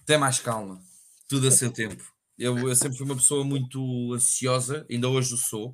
Tem 0.04 0.18
mais 0.18 0.40
calma, 0.40 0.80
tudo 1.28 1.46
a 1.46 1.50
seu 1.50 1.72
tempo. 1.72 2.04
Eu, 2.36 2.58
eu, 2.68 2.74
sempre 2.74 2.98
fui 2.98 3.06
uma 3.06 3.16
pessoa 3.16 3.44
muito 3.44 4.12
ansiosa, 4.12 4.84
ainda 4.90 5.08
hoje 5.08 5.34
o 5.34 5.36
sou, 5.36 5.70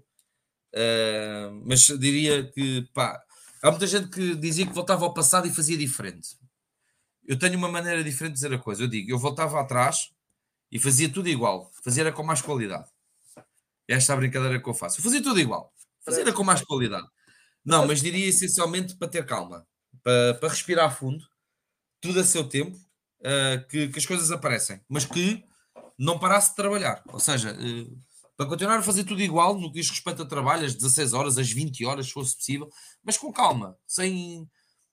uh, 0.75 1.63
mas 1.67 1.87
diria 1.99 2.51
que 2.53 2.83
pá, 2.95 3.23
há 3.63 3.71
muita 3.71 3.87
gente 3.87 4.09
que 4.09 4.35
dizia 4.37 4.67
que 4.67 4.73
voltava 4.73 5.05
ao 5.05 5.15
passado 5.15 5.47
e 5.47 5.53
fazia 5.53 5.77
diferente. 5.77 6.37
Eu 7.27 7.39
tenho 7.39 7.57
uma 7.57 7.69
maneira 7.69 8.05
diferente 8.05 8.35
de 8.35 8.41
dizer 8.41 8.55
a 8.55 8.59
coisa. 8.59 8.83
Eu 8.83 8.89
digo, 8.89 9.11
eu 9.11 9.19
voltava 9.19 9.59
atrás 9.59 10.11
e 10.71 10.79
fazia 10.79 11.09
tudo 11.09 11.29
igual, 11.29 11.71
fazia 11.83 12.11
com 12.13 12.23
mais 12.23 12.43
qualidade. 12.43 12.89
Esta 13.89 14.13
é 14.13 14.15
a 14.15 14.19
brincadeira 14.19 14.63
que 14.63 14.69
eu 14.69 14.75
faço. 14.75 15.01
Eu 15.01 15.05
fazia 15.05 15.23
tudo 15.23 15.41
igual, 15.41 15.73
fazia 16.05 16.31
com 16.33 16.45
mais 16.45 16.63
qualidade. 16.63 17.07
Não, 17.65 17.87
mas 17.87 18.03
diria 18.03 18.29
essencialmente 18.29 18.97
para 18.97 19.09
ter 19.09 19.25
calma, 19.25 19.67
para, 20.03 20.35
para 20.35 20.49
respirar 20.51 20.95
fundo, 20.95 21.25
tudo 22.05 22.21
a 22.21 22.25
seu 22.25 22.47
tempo, 22.47 22.77
uh, 23.21 23.67
que, 23.69 23.89
que, 23.89 23.99
as 23.99 24.05
coisas 24.05 24.31
aparecem, 24.31 24.79
mas 24.87 25.07
que 25.07 25.43
não 25.99 26.19
parasse 26.19 26.51
de 26.51 26.57
trabalhar. 26.57 27.03
Ou 27.09 27.19
seja, 27.19 27.55
uh, 27.55 27.99
para 28.37 28.47
continuar 28.47 28.77
a 28.77 28.83
fazer 28.83 29.05
tudo 29.05 29.23
igual 29.23 29.59
no 29.59 29.73
que 29.73 29.81
diz 29.81 29.89
respeito 29.89 30.23
a 30.23 30.27
trabalho, 30.27 30.67
às 30.67 30.75
16 30.75 31.15
horas, 31.15 31.39
às 31.39 31.51
20 31.51 31.87
horas, 31.87 32.07
se 32.07 32.13
fosse 32.13 32.37
possível, 32.37 32.69
mas 33.03 33.17
com 33.17 33.33
calma, 33.33 33.75
sem, 33.87 34.47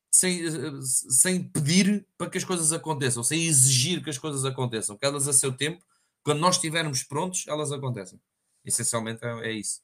sem, 0.10 0.46
uh, 0.48 0.82
sem 0.82 1.44
pedir 1.44 2.08
para 2.18 2.30
que 2.30 2.38
as 2.38 2.46
coisas 2.46 2.72
aconteçam, 2.72 3.24
sem 3.24 3.44
exigir 3.44 4.02
que 4.02 4.10
as 4.10 4.18
coisas 4.18 4.46
aconteçam, 4.46 4.98
que 4.98 5.06
elas 5.06 5.28
a 5.28 5.34
seu 5.34 5.52
tempo, 5.52 5.84
quando 6.24 6.40
nós 6.40 6.56
estivermos 6.56 7.04
prontos, 7.04 7.46
elas 7.46 7.74
acontecem. 7.74 8.22
Essencialmente 8.64 9.26
é, 9.26 9.50
é 9.50 9.52
isso. 9.52 9.82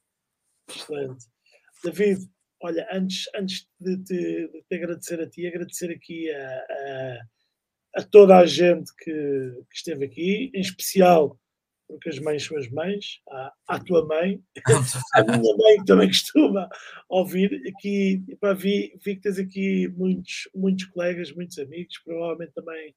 Excelente. 0.66 1.26
David, 1.84 2.30
olha, 2.60 2.86
antes, 2.92 3.24
antes 3.34 3.68
de, 3.80 3.96
te, 3.98 4.48
de 4.48 4.62
te 4.68 4.74
agradecer 4.74 5.20
a 5.20 5.28
ti, 5.28 5.46
agradecer 5.46 5.90
aqui 5.90 6.30
a, 6.30 6.58
a, 6.58 8.00
a 8.00 8.02
toda 8.04 8.38
a 8.38 8.46
gente 8.46 8.90
que, 8.96 9.12
que, 9.70 9.76
esteve 9.76 10.04
aqui, 10.04 10.50
em 10.54 10.60
especial 10.60 11.38
porque 11.88 12.10
as 12.10 12.18
mães 12.18 12.44
são 12.44 12.56
as 12.58 12.68
mães, 12.68 13.20
à, 13.30 13.52
à 13.66 13.78
tua 13.80 14.06
mãe, 14.06 14.40
à 15.14 15.22
minha 15.24 15.56
mãe 15.56 15.78
que 15.78 15.86
também 15.86 16.08
costuma 16.08 16.68
ouvir. 17.08 17.62
Aqui, 17.66 18.22
pá, 18.38 18.52
vi, 18.52 18.92
vi 19.02 19.16
que 19.16 19.22
tens 19.22 19.38
aqui 19.38 19.88
muitos, 19.96 20.48
muitos 20.54 20.84
colegas, 20.84 21.32
muitos 21.32 21.58
amigos, 21.58 21.98
provavelmente 22.04 22.52
também, 22.54 22.94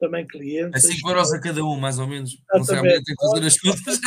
também 0.00 0.26
clientes. 0.26 0.84
É 0.84 0.94
5 0.94 1.08
euros 1.08 1.32
a 1.32 1.40
cada 1.40 1.64
um, 1.64 1.76
mais 1.76 1.98
ou 2.00 2.08
menos. 2.08 2.36
Não 2.52 2.64
sei, 2.64 2.80
tenho 2.82 3.02
que 3.04 3.14
fazer 3.20 3.46
as 3.46 3.58
contas. 3.60 4.00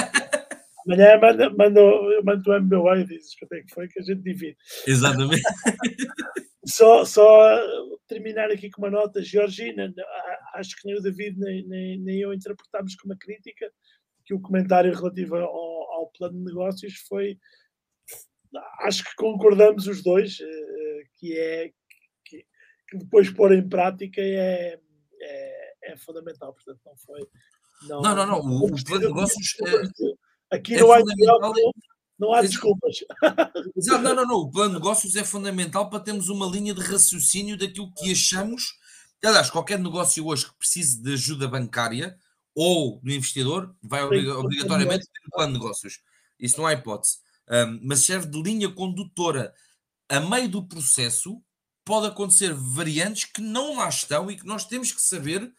Amanhã 0.87 1.19
manda, 1.19 1.49
manda, 1.49 1.79
eu 1.81 2.23
mando 2.23 2.49
o 2.49 2.61
MBA 2.61 2.99
e 2.99 3.05
dizes 3.05 3.35
quanto 3.37 3.53
é 3.53 3.61
que 3.61 3.73
foi 3.73 3.87
que 3.89 3.99
a 3.99 4.01
gente 4.03 4.21
divide. 4.21 4.57
Exatamente. 4.87 5.43
só, 6.65 7.03
só 7.03 7.59
terminar 8.07 8.49
aqui 8.49 8.69
com 8.69 8.81
uma 8.81 8.89
nota, 8.89 9.21
Georgina, 9.21 9.93
acho 10.53 10.77
que 10.77 10.87
nem 10.87 10.97
o 10.97 11.01
David 11.01 11.37
nem, 11.37 11.67
nem, 11.67 11.99
nem 11.99 12.19
eu 12.21 12.33
interpretámos 12.33 12.95
como 12.95 13.13
uma 13.13 13.19
crítica, 13.19 13.69
que 14.25 14.33
o 14.33 14.39
comentário 14.39 14.93
relativo 14.93 15.35
ao, 15.35 15.91
ao 15.91 16.11
plano 16.17 16.37
de 16.37 16.45
negócios 16.45 16.95
foi, 17.07 17.37
acho 18.81 19.03
que 19.03 19.15
concordamos 19.15 19.87
os 19.87 20.01
dois, 20.01 20.37
eh, 20.41 21.03
que 21.17 21.37
é 21.37 21.71
que, 22.25 22.45
que 22.89 22.97
depois 22.97 23.29
pôr 23.29 23.53
em 23.53 23.67
prática 23.67 24.21
é, 24.21 24.79
é, 25.21 25.73
é 25.83 25.97
fundamental, 25.97 26.53
portanto 26.53 26.79
não 26.85 26.95
foi... 26.97 27.27
Não, 27.87 28.01
não, 28.01 28.15
não, 28.15 28.25
não. 28.25 28.39
O, 28.39 28.65
o 28.65 28.83
plano 28.83 29.01
de 29.01 29.07
negócios... 29.07 29.55
É 29.61 30.26
Aqui 30.51 30.75
é 30.75 30.79
não, 30.79 30.91
há, 30.91 30.99
não 32.19 32.33
há 32.33 32.41
desculpas. 32.41 32.97
Exato, 33.75 34.01
não, 34.01 34.15
não, 34.15 34.25
não. 34.25 34.35
O 34.37 34.51
plano 34.51 34.69
de 34.69 34.79
negócios 34.79 35.15
é 35.15 35.23
fundamental 35.23 35.89
para 35.89 35.99
termos 35.99 36.29
uma 36.29 36.45
linha 36.45 36.73
de 36.73 36.81
raciocínio 36.81 37.57
daquilo 37.57 37.91
que 37.93 38.11
achamos. 38.11 38.77
Aliás, 39.23 39.49
qualquer 39.49 39.79
negócio 39.79 40.25
hoje 40.25 40.45
que 40.45 40.57
precise 40.57 41.01
de 41.01 41.13
ajuda 41.13 41.47
bancária 41.47 42.17
ou 42.55 42.99
do 43.01 43.11
investidor 43.11 43.75
vai 43.81 44.03
obrigatoriamente 44.03 45.05
ter 45.05 45.27
um 45.27 45.29
plano 45.31 45.53
de 45.53 45.59
negócios. 45.59 45.99
Isso 46.39 46.57
não 46.57 46.65
há 46.65 46.73
hipótese. 46.73 47.17
Um, 47.49 47.79
mas 47.83 47.99
serve 47.99 48.27
de 48.27 48.41
linha 48.41 48.69
condutora. 48.69 49.53
A 50.09 50.19
meio 50.19 50.49
do 50.49 50.65
processo 50.65 51.41
pode 51.83 52.07
acontecer 52.07 52.53
variantes 52.53 53.25
que 53.25 53.41
não 53.41 53.77
lá 53.77 53.87
estão 53.89 54.29
e 54.29 54.35
que 54.35 54.45
nós 54.45 54.65
temos 54.65 54.91
que 54.91 55.01
saber 55.01 55.53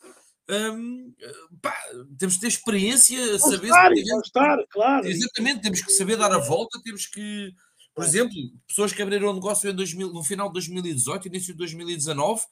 Hum, 0.50 1.14
pá, 1.60 1.76
temos 2.18 2.36
que 2.36 2.40
ter 2.40 2.46
experiência 2.48 3.34
a 3.34 3.38
saber. 3.38 3.66
Estar, 3.66 3.94
se 3.94 4.00
estar, 4.24 4.66
claro. 4.70 5.06
Exatamente, 5.06 5.60
temos 5.60 5.82
que 5.82 5.92
saber 5.92 6.16
dar 6.16 6.32
a 6.32 6.38
volta, 6.38 6.80
temos 6.82 7.06
que, 7.06 7.52
por 7.94 8.02
exemplo, 8.04 8.34
pessoas 8.66 8.92
que 8.92 9.02
abriram 9.02 9.30
um 9.30 9.34
negócio 9.34 9.70
em 9.70 9.74
2000, 9.74 10.12
no 10.12 10.24
final 10.24 10.48
de 10.48 10.54
2018, 10.54 11.28
início 11.28 11.52
de 11.52 11.58
2019, 11.58 12.42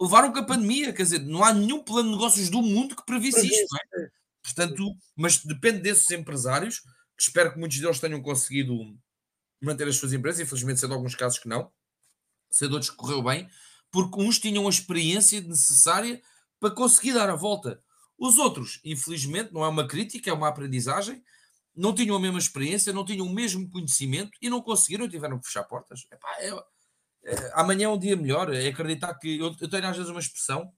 levaram 0.00 0.32
com 0.32 0.38
a 0.38 0.44
pandemia, 0.44 0.92
quer 0.92 1.02
dizer, 1.02 1.20
não 1.20 1.42
há 1.42 1.52
nenhum 1.52 1.82
plano 1.82 2.10
de 2.10 2.16
negócios 2.16 2.50
do 2.50 2.60
mundo 2.60 2.94
que 2.94 3.06
previsse 3.06 3.46
isto, 3.46 3.66
não 3.72 4.04
é? 4.04 4.08
Portanto, 4.42 4.94
mas 5.16 5.38
depende 5.44 5.80
desses 5.80 6.10
empresários, 6.10 6.80
que 7.16 7.22
espero 7.22 7.52
que 7.52 7.58
muitos 7.58 7.78
deles 7.80 7.98
tenham 7.98 8.22
conseguido 8.22 8.74
manter 9.60 9.88
as 9.88 9.96
suas 9.96 10.12
empresas, 10.12 10.40
infelizmente 10.40 10.80
sendo 10.80 10.94
alguns 10.94 11.14
casos 11.14 11.38
que 11.38 11.48
não, 11.48 11.70
sendo 12.50 12.74
outros 12.74 12.90
que 12.90 12.96
correu 12.96 13.22
bem, 13.22 13.48
porque 13.90 14.20
uns 14.20 14.38
tinham 14.38 14.66
a 14.66 14.70
experiência 14.70 15.40
necessária 15.40 16.20
para 16.60 16.74
conseguir 16.74 17.12
dar 17.12 17.28
a 17.30 17.36
volta. 17.36 17.82
Os 18.18 18.38
outros, 18.38 18.80
infelizmente, 18.84 19.52
não 19.52 19.64
é 19.64 19.68
uma 19.68 19.86
crítica, 19.86 20.30
é 20.30 20.32
uma 20.32 20.48
aprendizagem, 20.48 21.22
não 21.74 21.94
tinham 21.94 22.16
a 22.16 22.20
mesma 22.20 22.38
experiência, 22.38 22.92
não 22.92 23.04
tinham 23.04 23.24
o 23.26 23.32
mesmo 23.32 23.70
conhecimento 23.70 24.32
e 24.42 24.50
não 24.50 24.60
conseguiram 24.60 25.04
e 25.04 25.08
tiveram 25.08 25.38
que 25.38 25.46
fechar 25.46 25.62
portas. 25.62 26.06
Epá, 26.10 26.28
é, 26.40 26.50
é, 27.24 27.52
amanhã 27.54 27.86
é 27.86 27.88
um 27.88 27.98
dia 27.98 28.16
melhor, 28.16 28.52
é 28.52 28.66
acreditar 28.66 29.14
que. 29.14 29.38
Eu, 29.38 29.54
eu, 29.60 29.68
tenho 29.68 29.86
às 29.86 29.96
vezes 29.96 30.10
uma 30.10 30.20
expressão 30.20 30.72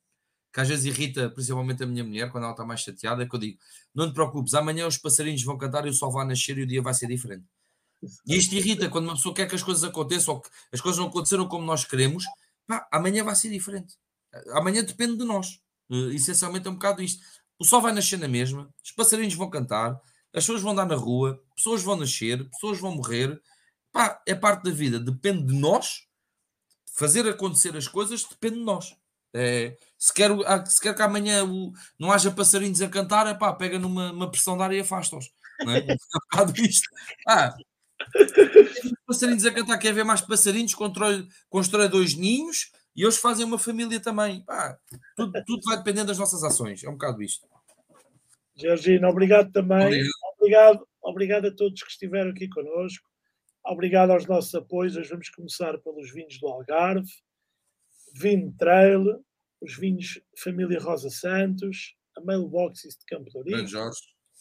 que 0.52 0.60
às 0.60 0.68
vezes 0.68 0.84
irrita 0.84 1.30
principalmente 1.30 1.82
a 1.82 1.86
minha 1.86 2.04
mulher 2.04 2.30
quando 2.30 2.44
ela 2.44 2.52
está 2.52 2.64
mais 2.64 2.80
chateada, 2.80 3.26
que 3.26 3.34
eu 3.34 3.40
digo: 3.40 3.58
não 3.94 4.10
te 4.10 4.14
preocupes, 4.14 4.52
amanhã 4.52 4.86
os 4.86 4.98
passarinhos 4.98 5.42
vão 5.42 5.56
cantar 5.56 5.86
e 5.86 5.90
o 5.90 5.94
sol 5.94 6.12
vai 6.12 6.26
nascer 6.26 6.58
e 6.58 6.62
o 6.62 6.66
dia 6.66 6.82
vai 6.82 6.92
ser 6.92 7.06
diferente. 7.06 7.46
E 8.26 8.36
isto 8.36 8.54
irrita 8.54 8.88
quando 8.88 9.04
uma 9.04 9.14
pessoa 9.14 9.34
quer 9.34 9.46
que 9.46 9.54
as 9.54 9.62
coisas 9.62 9.84
aconteçam 9.84 10.34
ou 10.34 10.40
que 10.40 10.48
as 10.72 10.80
coisas 10.80 10.98
não 10.98 11.08
aconteceram 11.08 11.46
como 11.46 11.64
nós 11.64 11.84
queremos, 11.84 12.24
pá, 12.66 12.86
amanhã 12.90 13.22
vai 13.24 13.34
ser 13.34 13.50
diferente. 13.50 13.94
Amanhã 14.52 14.82
depende 14.82 15.16
de 15.16 15.24
nós. 15.24 15.60
Uh, 15.90 16.10
essencialmente 16.12 16.68
é 16.68 16.70
um 16.70 16.74
bocado 16.74 17.02
isto. 17.02 17.22
O 17.58 17.64
sol 17.64 17.82
vai 17.82 17.92
nascer 17.92 18.18
na 18.18 18.28
mesma, 18.28 18.72
os 18.82 18.92
passarinhos 18.92 19.34
vão 19.34 19.50
cantar, 19.50 20.00
as 20.32 20.44
pessoas 20.44 20.62
vão 20.62 20.72
andar 20.72 20.86
na 20.86 20.94
rua, 20.94 21.42
pessoas 21.54 21.82
vão 21.82 21.96
nascer, 21.96 22.48
pessoas 22.50 22.78
vão 22.78 22.94
morrer. 22.94 23.40
Pá, 23.92 24.22
é 24.26 24.34
parte 24.34 24.62
da 24.64 24.70
vida, 24.70 25.00
depende 25.00 25.44
de 25.44 25.54
nós. 25.54 26.06
Fazer 26.94 27.28
acontecer 27.28 27.76
as 27.76 27.88
coisas 27.88 28.24
depende 28.24 28.56
de 28.56 28.64
nós. 28.64 28.96
É, 29.32 29.76
se, 29.98 30.12
quer, 30.12 30.30
ah, 30.46 30.64
se 30.64 30.80
quer 30.80 30.94
que 30.94 31.02
amanhã 31.02 31.44
o, 31.44 31.72
não 31.98 32.10
haja 32.10 32.30
passarinhos 32.30 32.80
a 32.82 32.88
cantar, 32.88 33.26
é 33.26 33.34
pá, 33.34 33.52
pega 33.52 33.78
numa 33.78 34.30
pressão 34.30 34.56
de 34.56 34.62
ar 34.62 34.72
e 34.72 34.80
afasta-os. 34.80 35.30
Não 35.60 35.72
é? 35.72 35.78
é 35.90 35.92
um 35.92 35.96
bocado 36.30 36.60
isto. 36.60 36.88
Ah, 37.26 37.54
passarinhos 39.06 39.44
a 39.44 39.52
cantar, 39.52 39.78
quer 39.78 39.92
ver 39.92 40.04
mais 40.04 40.20
passarinhos, 40.20 40.74
constrói, 40.74 41.28
constrói 41.48 41.88
dois 41.88 42.14
ninhos 42.14 42.70
e 42.94 43.02
eles 43.02 43.16
fazem 43.18 43.44
uma 43.44 43.58
família 43.58 44.00
também. 44.00 44.42
Pá, 44.44 44.78
tudo, 45.16 45.32
tudo 45.46 45.62
vai 45.64 45.76
dependendo 45.78 46.08
das 46.08 46.18
nossas 46.18 46.42
ações. 46.42 46.82
É 46.82 46.88
um 46.88 46.92
bocado 46.92 47.22
isto. 47.22 47.46
Georgina, 48.54 49.08
obrigado 49.08 49.50
também. 49.52 49.86
Obrigado. 49.86 50.10
obrigado. 50.38 50.88
Obrigado 51.02 51.46
a 51.46 51.54
todos 51.54 51.82
que 51.82 51.90
estiveram 51.90 52.30
aqui 52.30 52.48
connosco. 52.48 53.08
Obrigado 53.64 54.10
aos 54.10 54.26
nossos 54.26 54.54
apoios. 54.54 54.96
Hoje 54.96 55.08
vamos 55.08 55.28
começar 55.30 55.78
pelos 55.78 56.10
vinhos 56.12 56.38
do 56.38 56.46
Algarve, 56.48 57.08
Vinho 58.14 58.54
Trail, 58.58 59.24
os 59.60 59.76
vinhos 59.76 60.20
Família 60.38 60.78
Rosa 60.80 61.10
Santos, 61.10 61.94
a 62.16 62.20
Mailboxes 62.20 62.96
de 62.96 63.04
Campo 63.06 63.30
de 63.44 63.54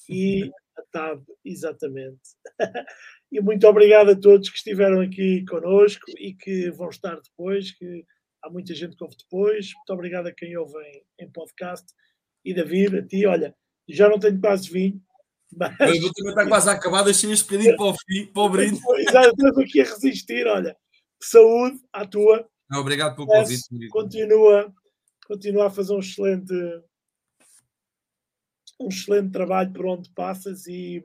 e 0.09 0.51
a 0.77 0.81
TAB, 0.91 1.23
exatamente. 1.45 2.19
e 3.31 3.39
muito 3.39 3.67
obrigado 3.67 4.09
a 4.09 4.19
todos 4.19 4.49
que 4.49 4.57
estiveram 4.57 5.01
aqui 5.01 5.45
connosco 5.45 6.05
e 6.17 6.33
que 6.33 6.71
vão 6.71 6.89
estar 6.89 7.19
depois, 7.21 7.71
que 7.71 8.05
há 8.43 8.49
muita 8.49 8.73
gente 8.73 8.95
que 8.95 9.03
ouve 9.03 9.15
depois. 9.17 9.73
Muito 9.73 9.93
obrigado 9.93 10.27
a 10.27 10.33
quem 10.33 10.55
ouve 10.57 10.77
em, 10.77 11.25
em 11.25 11.31
podcast. 11.31 11.85
E 12.43 12.53
David, 12.53 12.97
a 12.97 13.05
ti, 13.05 13.25
olha, 13.25 13.55
já 13.87 14.09
não 14.09 14.19
tenho 14.19 14.39
quase 14.39 14.69
vinho. 14.69 15.01
Mas... 15.51 15.75
Vou 15.77 16.13
também 16.13 16.31
estar 16.31 16.47
quase 16.47 16.69
a 16.69 16.73
acabar, 16.73 17.03
deixei 17.03 17.31
este 17.31 17.45
bocadinho 17.45 17.75
para 17.75 17.85
o 17.85 17.93
fim, 17.93 18.25
para 18.27 18.43
o 18.43 18.49
brinde. 18.49 18.79
Já 19.11 19.27
estou 19.27 19.63
aqui 19.63 19.81
a 19.81 19.83
resistir, 19.83 20.47
olha. 20.47 20.77
Saúde 21.21 21.79
à 21.91 22.05
tua. 22.05 22.47
Não, 22.69 22.79
obrigado 22.79 23.15
pelo 23.15 23.27
convite. 23.27 23.63
Continua, 23.89 24.71
continua 25.25 25.67
a 25.67 25.71
fazer 25.71 25.93
um 25.93 25.99
excelente 25.99 26.53
um 28.79 28.87
excelente 28.87 29.31
trabalho 29.31 29.73
por 29.73 29.85
onde 29.87 30.09
passas 30.11 30.65
e, 30.65 31.03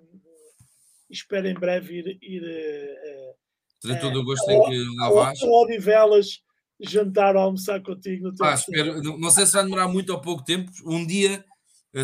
espero 1.11 1.49
em 1.49 1.55
breve 1.55 1.99
ir, 1.99 2.19
ir 2.23 2.43
uh, 2.43 3.35
Terei 3.81 3.99
todo 3.99 4.21
o 4.21 4.25
gosto 4.25 4.49
em 4.51 4.63
que 4.65 4.85
lá 4.97 5.11
vais. 5.11 5.43
Odivelas 5.43 6.41
jantar 6.81 7.37
ou 7.37 7.43
almoçar 7.43 7.83
contigo 7.83 8.29
no 8.29 8.35
teu 8.35 8.45
ah, 8.45 8.55
espero, 8.55 9.03
Não 9.19 9.31
sei 9.31 9.47
se 9.47 9.53
vai 9.53 9.65
demorar 9.65 9.89
muito 9.89 10.11
ou 10.11 10.21
pouco 10.21 10.45
tempo. 10.45 10.71
Um 10.85 11.07
dia 11.07 11.45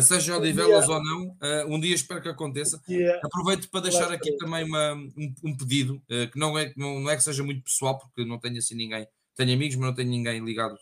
seja 0.01 0.37
Odivelas 0.37 0.87
um 0.87 0.93
ou 0.93 1.03
não, 1.03 1.37
um 1.67 1.79
dia 1.79 1.93
espero 1.93 2.21
que 2.21 2.29
aconteça. 2.29 2.81
Yeah. 2.87 3.19
Aproveito 3.25 3.69
para 3.69 3.81
deixar 3.81 4.09
aqui 4.09 4.31
também 4.37 4.63
uma, 4.63 4.93
um, 4.93 5.35
um, 5.43 5.57
pedido, 5.57 6.01
que 6.31 6.39
não 6.39 6.57
é, 6.57 6.71
não, 6.77 7.09
é 7.09 7.17
que 7.17 7.23
seja 7.23 7.43
muito 7.43 7.61
pessoal, 7.61 7.99
porque 7.99 8.23
não 8.23 8.39
tenho 8.39 8.57
assim 8.57 8.73
ninguém, 8.73 9.05
tenho 9.35 9.53
amigos, 9.53 9.75
mas 9.75 9.87
não 9.87 9.93
tenho 9.93 10.09
ninguém 10.09 10.43
ligado 10.45 10.77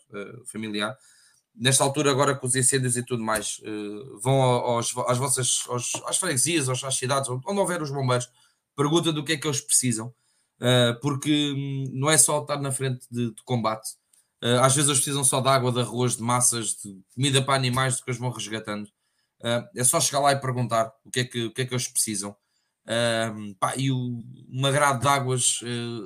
familiar 0.46 0.96
nesta 1.54 1.84
altura, 1.84 2.10
agora 2.10 2.34
com 2.34 2.46
os 2.46 2.54
incêndios 2.54 2.96
e 2.96 3.04
tudo 3.04 3.22
mais, 3.22 3.60
uh, 3.60 4.18
vão 4.18 4.40
aos, 4.40 4.96
às 5.06 5.18
vossas 5.18 5.64
aos, 5.68 5.92
às 6.06 6.16
freguesias, 6.16 6.68
às 6.68 6.96
cidades, 6.96 7.28
onde 7.28 7.60
houver 7.60 7.82
os 7.82 7.90
bombeiros, 7.90 8.28
pergunta 8.76 9.12
do 9.12 9.24
que 9.24 9.32
é 9.32 9.36
que 9.36 9.46
eles 9.46 9.60
precisam, 9.60 10.08
uh, 10.08 10.12
porque 11.00 11.52
hum, 11.56 11.84
não 11.92 12.10
é 12.10 12.18
só 12.18 12.40
estar 12.42 12.60
na 12.60 12.72
frente 12.72 13.06
de, 13.10 13.30
de 13.34 13.42
combate. 13.44 13.88
Uh, 14.42 14.60
às 14.60 14.74
vezes 14.74 14.88
eles 14.88 15.00
precisam 15.00 15.24
só 15.24 15.40
de 15.40 15.48
água, 15.48 15.72
de 15.72 15.80
arroz, 15.80 16.16
de 16.16 16.22
massas, 16.22 16.76
de 16.76 16.98
comida 17.14 17.42
para 17.42 17.54
animais, 17.54 17.96
do 17.96 18.04
que 18.04 18.10
eles 18.10 18.20
vão 18.20 18.30
resgatando. 18.30 18.88
é 19.76 19.84
só 19.84 20.00
chegar 20.00 20.20
lá 20.20 20.32
e 20.32 20.40
perguntar 20.40 20.92
o 21.04 21.10
que 21.10 21.20
é 21.20 21.24
que, 21.24 21.44
o 21.46 21.52
que, 21.52 21.62
é 21.62 21.66
que 21.66 21.74
eles 21.74 21.88
precisam. 21.88 22.34
Pá, 23.58 23.74
e 23.76 23.90
o, 23.90 24.22
uma 24.48 24.70
grade 24.70 25.00
de 25.00 25.08
águas 25.08 25.60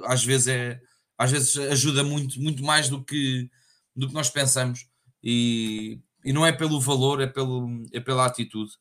às 0.07 0.25
vezes 0.25 0.49
é 0.49 0.81
às 1.17 1.31
vezes 1.31 1.57
ajuda 1.57 2.03
muito, 2.03 2.41
muito 2.41 2.63
mais 2.63 2.89
do 2.89 3.03
que, 3.03 3.49
do 3.95 4.09
que 4.09 4.15
nós 4.15 4.29
pensamos 4.31 4.87
e, 5.23 6.01
e 6.25 6.33
não 6.33 6.45
é 6.45 6.53
pelo 6.53 6.81
valor, 6.81 7.21
é, 7.21 7.27
pelo, 7.27 7.85
é 7.93 8.01
pela 8.01 8.27
atitude. 8.27 8.73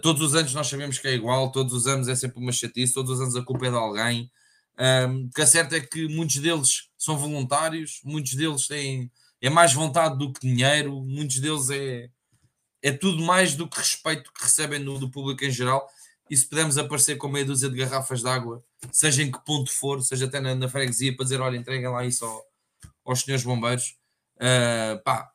Todos 0.00 0.22
os 0.22 0.34
anos 0.34 0.54
nós 0.54 0.68
sabemos 0.68 0.98
que 0.98 1.08
é 1.08 1.14
igual, 1.14 1.50
todos 1.50 1.72
os 1.74 1.86
anos 1.86 2.08
é 2.08 2.14
sempre 2.14 2.38
uma 2.38 2.52
chatice, 2.52 2.94
todos 2.94 3.10
os 3.10 3.20
anos 3.20 3.36
a 3.36 3.42
culpa 3.42 3.66
é 3.66 3.70
de 3.70 3.76
alguém. 3.76 4.30
Um, 4.78 5.28
que 5.28 5.42
a 5.42 5.46
certo 5.46 5.74
é 5.74 5.80
que 5.80 6.08
muitos 6.08 6.36
deles 6.36 6.88
são 6.96 7.16
voluntários, 7.16 8.00
muitos 8.04 8.34
deles 8.34 8.66
têm 8.66 9.10
é 9.40 9.50
mais 9.50 9.74
vontade 9.74 10.16
do 10.16 10.32
que 10.32 10.40
dinheiro, 10.40 11.02
muitos 11.02 11.40
deles 11.40 11.68
é, 11.68 12.08
é 12.80 12.92
tudo 12.92 13.22
mais 13.22 13.56
do 13.56 13.68
que 13.68 13.76
respeito 13.76 14.32
que 14.32 14.44
recebem 14.44 14.82
do, 14.82 14.98
do 14.98 15.10
público 15.10 15.44
em 15.44 15.50
geral. 15.50 15.86
E 16.30 16.36
se 16.36 16.46
pudermos 16.46 16.78
aparecer 16.78 17.16
com 17.16 17.28
meia 17.28 17.44
dúzia 17.44 17.68
de 17.68 17.76
garrafas 17.76 18.22
de 18.22 18.28
água, 18.28 18.64
seja 18.92 19.22
em 19.22 19.30
que 19.30 19.44
ponto 19.44 19.70
for, 19.70 20.00
seja 20.00 20.26
até 20.26 20.40
na, 20.40 20.54
na 20.54 20.68
freguesia, 20.68 21.14
para 21.14 21.24
dizer: 21.24 21.40
olha, 21.40 21.56
entreguem 21.56 21.88
lá 21.88 22.04
isso 22.04 22.24
ao, 22.24 22.46
aos 23.04 23.20
senhores 23.20 23.44
bombeiros, 23.44 23.96
uh, 24.36 25.02
pá, 25.02 25.30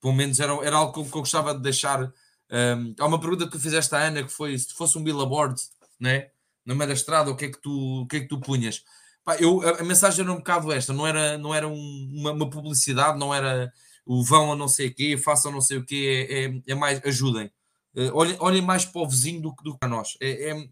pelo 0.00 0.12
menos 0.12 0.38
era, 0.38 0.52
era 0.64 0.76
algo 0.76 0.92
que 0.92 1.00
eu, 1.00 1.04
que 1.04 1.16
eu 1.16 1.20
gostava 1.20 1.54
de 1.54 1.62
deixar. 1.62 2.12
Um, 2.48 2.94
há 2.98 3.06
uma 3.06 3.18
pergunta 3.18 3.48
que 3.48 3.58
fizeste 3.58 3.94
à 3.94 4.06
Ana 4.06 4.22
que 4.22 4.30
foi 4.30 4.56
se 4.56 4.72
fosse 4.74 4.96
um 4.96 5.02
billboard, 5.02 5.60
né? 5.98 6.30
No 6.66 6.76
meio 6.76 6.88
da 6.88 6.94
estrada, 6.94 7.30
o 7.30 7.36
que 7.36 7.46
é 7.46 7.50
que 7.50 7.60
tu, 7.60 8.02
o 8.02 8.06
que 8.06 8.16
é 8.16 8.20
que 8.20 8.28
tu 8.28 8.40
punhas? 8.40 8.82
Pá, 9.24 9.36
eu, 9.36 9.62
a, 9.62 9.80
a, 9.80 9.84
mensagem 9.84 10.22
era 10.22 10.32
um 10.32 10.36
bocado 10.36 10.72
esta, 10.72 10.92
não 10.92 11.06
era, 11.06 11.38
não 11.38 11.54
era 11.54 11.68
um, 11.68 12.10
uma, 12.12 12.32
uma, 12.32 12.50
publicidade, 12.50 13.18
não 13.18 13.34
era 13.34 13.72
o 14.04 14.22
vão 14.22 14.52
a 14.52 14.56
não 14.56 14.68
sei 14.68 14.88
o 14.88 14.94
quê, 14.94 15.16
façam 15.16 15.52
não 15.52 15.60
sei 15.60 15.78
o 15.78 15.84
quê, 15.84 16.28
é, 16.28 16.44
é, 16.44 16.62
é 16.72 16.74
mais, 16.74 17.00
ajudem. 17.04 17.46
Uh, 17.94 18.10
olhem, 18.14 18.36
olhem 18.40 18.62
mais 18.62 18.84
para 18.84 19.00
o 19.00 19.08
vizinho 19.08 19.40
do, 19.40 19.54
do 19.62 19.72
que 19.72 19.78
para 19.78 19.88
nós. 19.88 20.16
É, 20.20 20.50
é, 20.50 20.68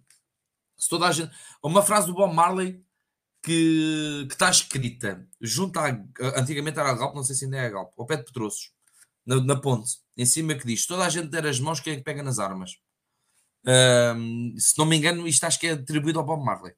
se 0.76 0.88
toda 0.88 1.06
a 1.06 1.12
gente. 1.12 1.32
Uma 1.62 1.82
frase 1.82 2.06
do 2.06 2.14
Bob 2.14 2.34
Marley 2.34 2.84
que, 3.42 4.26
que 4.28 4.34
está 4.34 4.50
escrita 4.50 5.26
junto 5.40 5.78
à. 5.78 5.88
Antigamente 6.36 6.78
era 6.78 6.90
a 6.90 6.94
Galp, 6.94 7.14
não 7.14 7.24
sei 7.24 7.34
se 7.36 7.44
ainda 7.44 7.56
é 7.58 7.66
a 7.66 7.70
Galp, 7.70 7.92
ao 7.98 8.06
pé 8.06 8.16
de 8.16 8.24
Petroços 8.24 8.72
na, 9.26 9.42
na, 9.42 9.56
ponte, 9.56 9.98
em 10.16 10.26
cima, 10.26 10.54
que 10.54 10.66
diz: 10.66 10.86
toda 10.86 11.04
a 11.04 11.08
gente 11.08 11.28
der 11.28 11.46
as 11.46 11.58
mãos, 11.58 11.80
quem 11.80 11.94
é 11.94 11.96
que 11.96 12.02
pega 12.02 12.22
nas 12.22 12.38
armas? 12.38 12.78
Se 14.58 14.76
não 14.78 14.86
me 14.86 14.96
engano, 14.96 15.26
isto 15.26 15.44
acho 15.44 15.58
que 15.58 15.66
é 15.66 15.72
atribuído 15.72 16.18
ao 16.18 16.24
Bob 16.24 16.44
Marley. 16.44 16.74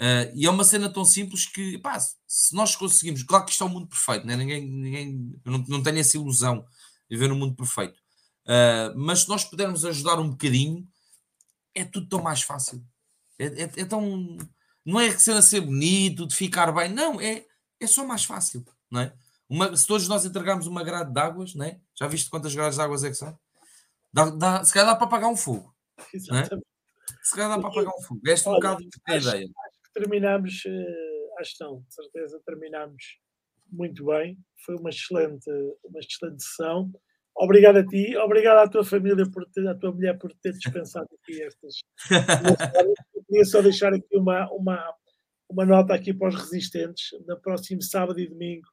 Uh, 0.00 0.32
e 0.34 0.46
é 0.46 0.50
uma 0.50 0.64
cena 0.64 0.88
tão 0.88 1.04
simples 1.04 1.44
que, 1.44 1.76
pá, 1.76 2.00
se 2.00 2.54
nós 2.54 2.74
conseguimos, 2.74 3.22
claro 3.22 3.44
que 3.44 3.50
isto 3.50 3.62
é 3.62 3.66
um 3.66 3.70
mundo 3.70 3.86
perfeito, 3.86 4.26
né? 4.26 4.34
ninguém, 4.34 4.66
ninguém 4.66 5.38
não, 5.44 5.58
não 5.68 5.82
tenho 5.82 5.98
essa 5.98 6.16
ilusão 6.16 6.64
de 7.10 7.18
ver 7.18 7.30
um 7.30 7.38
mundo 7.38 7.54
perfeito, 7.54 7.98
uh, 8.46 8.96
mas 8.96 9.20
se 9.20 9.28
nós 9.28 9.44
pudermos 9.44 9.84
ajudar 9.84 10.18
um 10.18 10.30
bocadinho, 10.30 10.88
é 11.74 11.84
tudo 11.84 12.08
tão 12.08 12.22
mais 12.22 12.40
fácil. 12.40 12.82
É, 13.38 13.44
é, 13.44 13.62
é 13.76 13.84
tão. 13.84 14.38
Não 14.86 14.98
é 14.98 15.16
cena 15.18 15.42
ser 15.42 15.60
bonito, 15.60 16.26
de 16.26 16.34
ficar 16.34 16.72
bem, 16.72 16.90
não, 16.90 17.20
é, 17.20 17.44
é 17.78 17.86
só 17.86 18.06
mais 18.06 18.24
fácil, 18.24 18.64
não 18.90 19.02
é? 19.02 19.12
Uma, 19.50 19.76
se 19.76 19.86
todos 19.86 20.08
nós 20.08 20.24
entregarmos 20.24 20.66
uma 20.66 20.82
grade 20.82 21.12
de 21.12 21.20
águas, 21.20 21.54
né? 21.54 21.78
já 21.94 22.06
viste 22.06 22.30
quantas 22.30 22.54
grades 22.54 22.76
de 22.76 22.82
águas 22.82 23.04
é 23.04 23.10
que 23.10 23.16
são? 23.16 23.38
Dá, 24.10 24.30
dá, 24.30 24.64
se 24.64 24.72
calhar 24.72 24.88
dá 24.88 24.96
para 24.96 25.06
apagar 25.06 25.28
um 25.28 25.36
fogo. 25.36 25.74
Né? 26.32 26.60
Se 27.22 27.34
calhar 27.34 27.50
dá 27.50 27.58
para 27.58 27.68
apagar 27.68 27.92
um 27.96 28.02
fogo. 28.02 28.20
Esta 28.26 28.48
é 28.48 28.52
um 28.52 28.54
bocado 28.56 28.84
a 29.06 29.16
ideia. 29.16 29.44
Acho 29.44 29.82
que 29.84 29.92
terminamos, 29.92 30.64
uh, 30.64 31.40
acho 31.40 31.56
que 31.56 31.64
não, 31.64 31.80
de 31.80 31.94
certeza 31.94 32.40
terminamos 32.46 33.18
muito 33.70 34.06
bem. 34.06 34.38
Foi 34.64 34.76
uma 34.76 34.90
excelente, 34.90 35.50
uma 35.84 35.98
excelente 35.98 36.42
sessão. 36.42 36.90
Obrigado 37.36 37.78
a 37.78 37.86
ti, 37.86 38.16
obrigado 38.16 38.58
à 38.58 38.68
tua 38.68 38.84
família, 38.84 39.24
por 39.30 39.46
ter, 39.46 39.66
à 39.66 39.74
tua 39.74 39.92
mulher 39.92 40.18
por 40.18 40.32
ter 40.34 40.52
dispensado 40.52 41.08
aqui 41.22 41.42
estas. 41.42 41.80
Eu 43.14 43.24
queria 43.24 43.44
só 43.44 43.62
deixar 43.62 43.94
aqui 43.94 44.16
uma, 44.16 44.50
uma, 44.52 44.94
uma 45.48 45.64
nota 45.64 45.94
aqui 45.94 46.12
para 46.12 46.28
os 46.28 46.34
resistentes. 46.34 47.10
No 47.26 47.40
próximo 47.40 47.82
sábado 47.82 48.20
e 48.20 48.28
domingo 48.28 48.66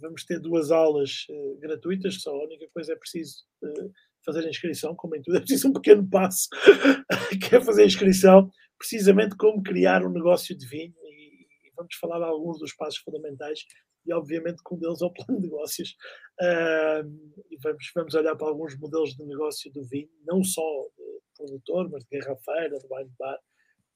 vamos 0.00 0.24
ter 0.24 0.40
duas 0.40 0.70
aulas 0.70 1.26
uh, 1.30 1.58
gratuitas, 1.60 2.20
só 2.20 2.32
a 2.32 2.44
única 2.44 2.66
coisa 2.74 2.92
é 2.92 2.96
preciso 2.96 3.44
uh, 3.62 3.92
fazer 4.24 4.44
a 4.44 4.48
inscrição, 4.48 4.94
como 4.94 5.16
em 5.16 5.22
tudo, 5.22 5.36
é 5.38 5.40
preciso 5.40 5.68
um 5.68 5.72
pequeno 5.72 6.08
passo, 6.08 6.48
que 7.40 7.56
é 7.56 7.60
fazer 7.60 7.82
a 7.82 7.86
inscrição, 7.86 8.50
precisamente 8.78 9.36
como 9.36 9.62
criar 9.62 10.04
um 10.04 10.12
negócio 10.12 10.56
de 10.56 10.66
vinho, 10.66 10.94
e, 11.04 11.72
vamos 11.76 11.94
falar 11.96 12.18
de 12.18 12.24
alguns 12.24 12.58
dos 12.58 12.74
passos 12.74 12.98
fundamentais, 13.00 13.60
e 14.04 14.12
obviamente 14.12 14.62
com 14.62 14.76
um 14.76 14.78
deles 14.78 15.00
é 15.00 15.06
o 15.06 15.10
plano 15.10 15.40
de 15.40 15.46
negócios, 15.46 15.96
uh, 16.40 17.42
e 17.50 17.56
vamos, 17.62 17.90
vamos 17.94 18.14
olhar 18.14 18.36
para 18.36 18.48
alguns 18.48 18.78
modelos 18.78 19.14
de 19.14 19.24
negócio 19.24 19.70
do 19.72 19.84
vinho, 19.84 20.10
não 20.26 20.42
só 20.42 20.62
de 20.96 21.22
produtor, 21.36 21.88
mas 21.90 22.04
de 22.04 22.18
garrafeira, 22.18 22.78
de 22.78 22.86
wine 22.90 23.12
bar, 23.18 23.38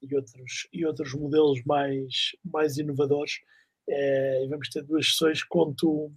e 0.03 0.15
outros, 0.15 0.69
e 0.73 0.87
outros 0.87 1.15
modelos 1.15 1.63
mais, 1.65 2.37
mais 2.45 2.77
inovadores, 2.77 3.33
é, 3.89 4.45
e 4.45 4.49
vamos 4.49 4.69
ter 4.69 4.83
duas 4.83 5.07
sessões. 5.07 5.43
Conto, 5.45 6.13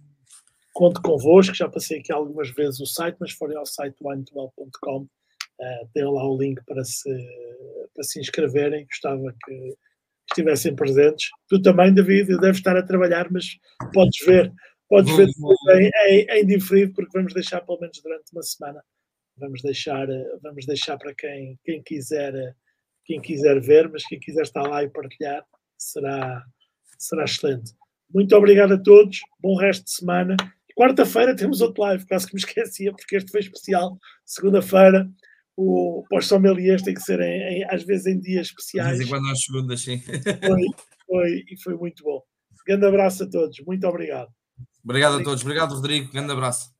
conto 0.80 1.02
convosco, 1.02 1.54
já 1.54 1.68
passei 1.68 1.98
aqui 1.98 2.10
algumas 2.10 2.48
vezes 2.52 2.80
o 2.80 2.86
site, 2.86 3.18
mas 3.20 3.32
forem 3.32 3.54
ao 3.54 3.66
site 3.66 4.02
one12.com, 4.02 5.02
uh, 5.02 5.08
eh, 5.60 5.86
tem 5.92 6.04
lá 6.04 6.26
o 6.26 6.38
link 6.38 6.58
para 6.64 6.82
se, 6.82 7.10
para 7.94 8.02
se 8.02 8.18
inscreverem. 8.18 8.86
Gostava 8.86 9.34
que 9.44 9.76
estivessem 10.30 10.74
presentes. 10.74 11.28
Tu 11.50 11.60
também, 11.60 11.92
David, 11.92 12.28
deves 12.38 12.56
estar 12.56 12.78
a 12.78 12.82
trabalhar, 12.82 13.30
mas 13.30 13.58
podes 13.92 14.24
ver, 14.24 14.50
podes 14.88 15.14
ver 15.14 15.28
em, 15.28 15.90
em, 16.08 16.26
em 16.30 16.46
diferido, 16.46 16.94
porque 16.94 17.12
vamos 17.12 17.34
deixar 17.34 17.60
pelo 17.60 17.78
menos 17.78 18.00
durante 18.02 18.32
uma 18.32 18.42
semana. 18.42 18.82
Vamos 19.36 19.60
deixar, 19.60 20.06
vamos 20.42 20.64
deixar 20.64 20.96
para 20.96 21.14
quem, 21.14 21.58
quem 21.62 21.82
quiser 21.82 22.56
quem 23.04 23.20
quiser 23.20 23.60
ver, 23.60 23.90
mas 23.90 24.06
quem 24.06 24.18
quiser 24.18 24.42
estar 24.42 24.62
lá 24.62 24.82
e 24.82 24.88
partilhar 24.88 25.44
será, 25.76 26.42
será 26.96 27.24
excelente. 27.24 27.72
Muito 28.08 28.34
obrigado 28.34 28.74
a 28.74 28.82
todos, 28.82 29.20
bom 29.40 29.56
resto 29.56 29.84
de 29.84 29.90
semana. 29.90 30.36
Quarta-feira 30.80 31.36
temos 31.36 31.60
outro 31.60 31.82
live, 31.82 32.06
quase 32.06 32.26
que 32.26 32.32
me 32.32 32.40
esquecia, 32.40 32.90
porque 32.90 33.14
este 33.14 33.30
foi 33.30 33.40
especial. 33.40 33.98
Segunda-feira, 34.24 35.06
o 35.54 36.06
pós-sommeliers 36.08 36.80
tem 36.80 36.94
que 36.94 37.02
ser, 37.02 37.20
em, 37.20 37.58
em, 37.58 37.64
às 37.64 37.84
vezes, 37.84 38.06
em 38.06 38.18
dias 38.18 38.46
especiais. 38.46 38.92
De 38.92 39.04
vez 39.04 39.06
em 39.06 39.10
quando 39.10 39.30
às 39.30 39.44
segundas, 39.44 39.82
sim. 39.82 39.98
Foi, 40.00 40.62
foi, 41.06 41.44
e 41.50 41.62
foi 41.62 41.74
muito 41.74 42.02
bom. 42.02 42.22
Grande 42.66 42.86
abraço 42.86 43.24
a 43.24 43.28
todos, 43.28 43.60
muito 43.66 43.86
obrigado. 43.86 44.30
Obrigado 44.82 45.20
a 45.20 45.22
todos, 45.22 45.42
obrigado 45.42 45.74
Rodrigo, 45.74 46.10
grande 46.10 46.32
abraço. 46.32 46.70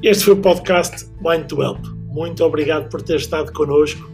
Este 0.00 0.26
foi 0.26 0.34
o 0.34 0.40
podcast 0.40 1.06
Mind 1.20 1.48
to 1.48 1.60
Help. 1.60 1.84
Muito 2.06 2.44
obrigado 2.44 2.88
por 2.88 3.02
ter 3.02 3.16
estado 3.16 3.52
connosco. 3.52 4.09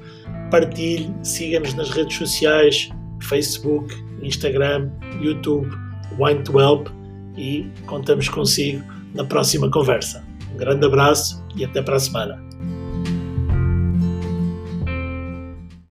Partilhe, 0.51 1.13
siga-nos 1.23 1.75
nas 1.75 1.91
redes 1.91 2.17
sociais, 2.17 2.89
Facebook, 3.21 3.95
Instagram, 4.23 4.91
YouTube, 5.21 5.69
Wine 6.19 6.43
to 6.43 6.61
Help 6.61 6.89
e 7.37 7.71
contamos 7.87 8.29
consigo 8.29 8.83
na 9.15 9.25
próxima 9.25 9.71
conversa. 9.71 10.25
Um 10.55 10.57
grande 10.57 10.87
abraço 10.87 11.45
e 11.55 11.65
até 11.65 11.83
para 11.83 11.97
a 11.97 12.01
semana. 12.01 12.47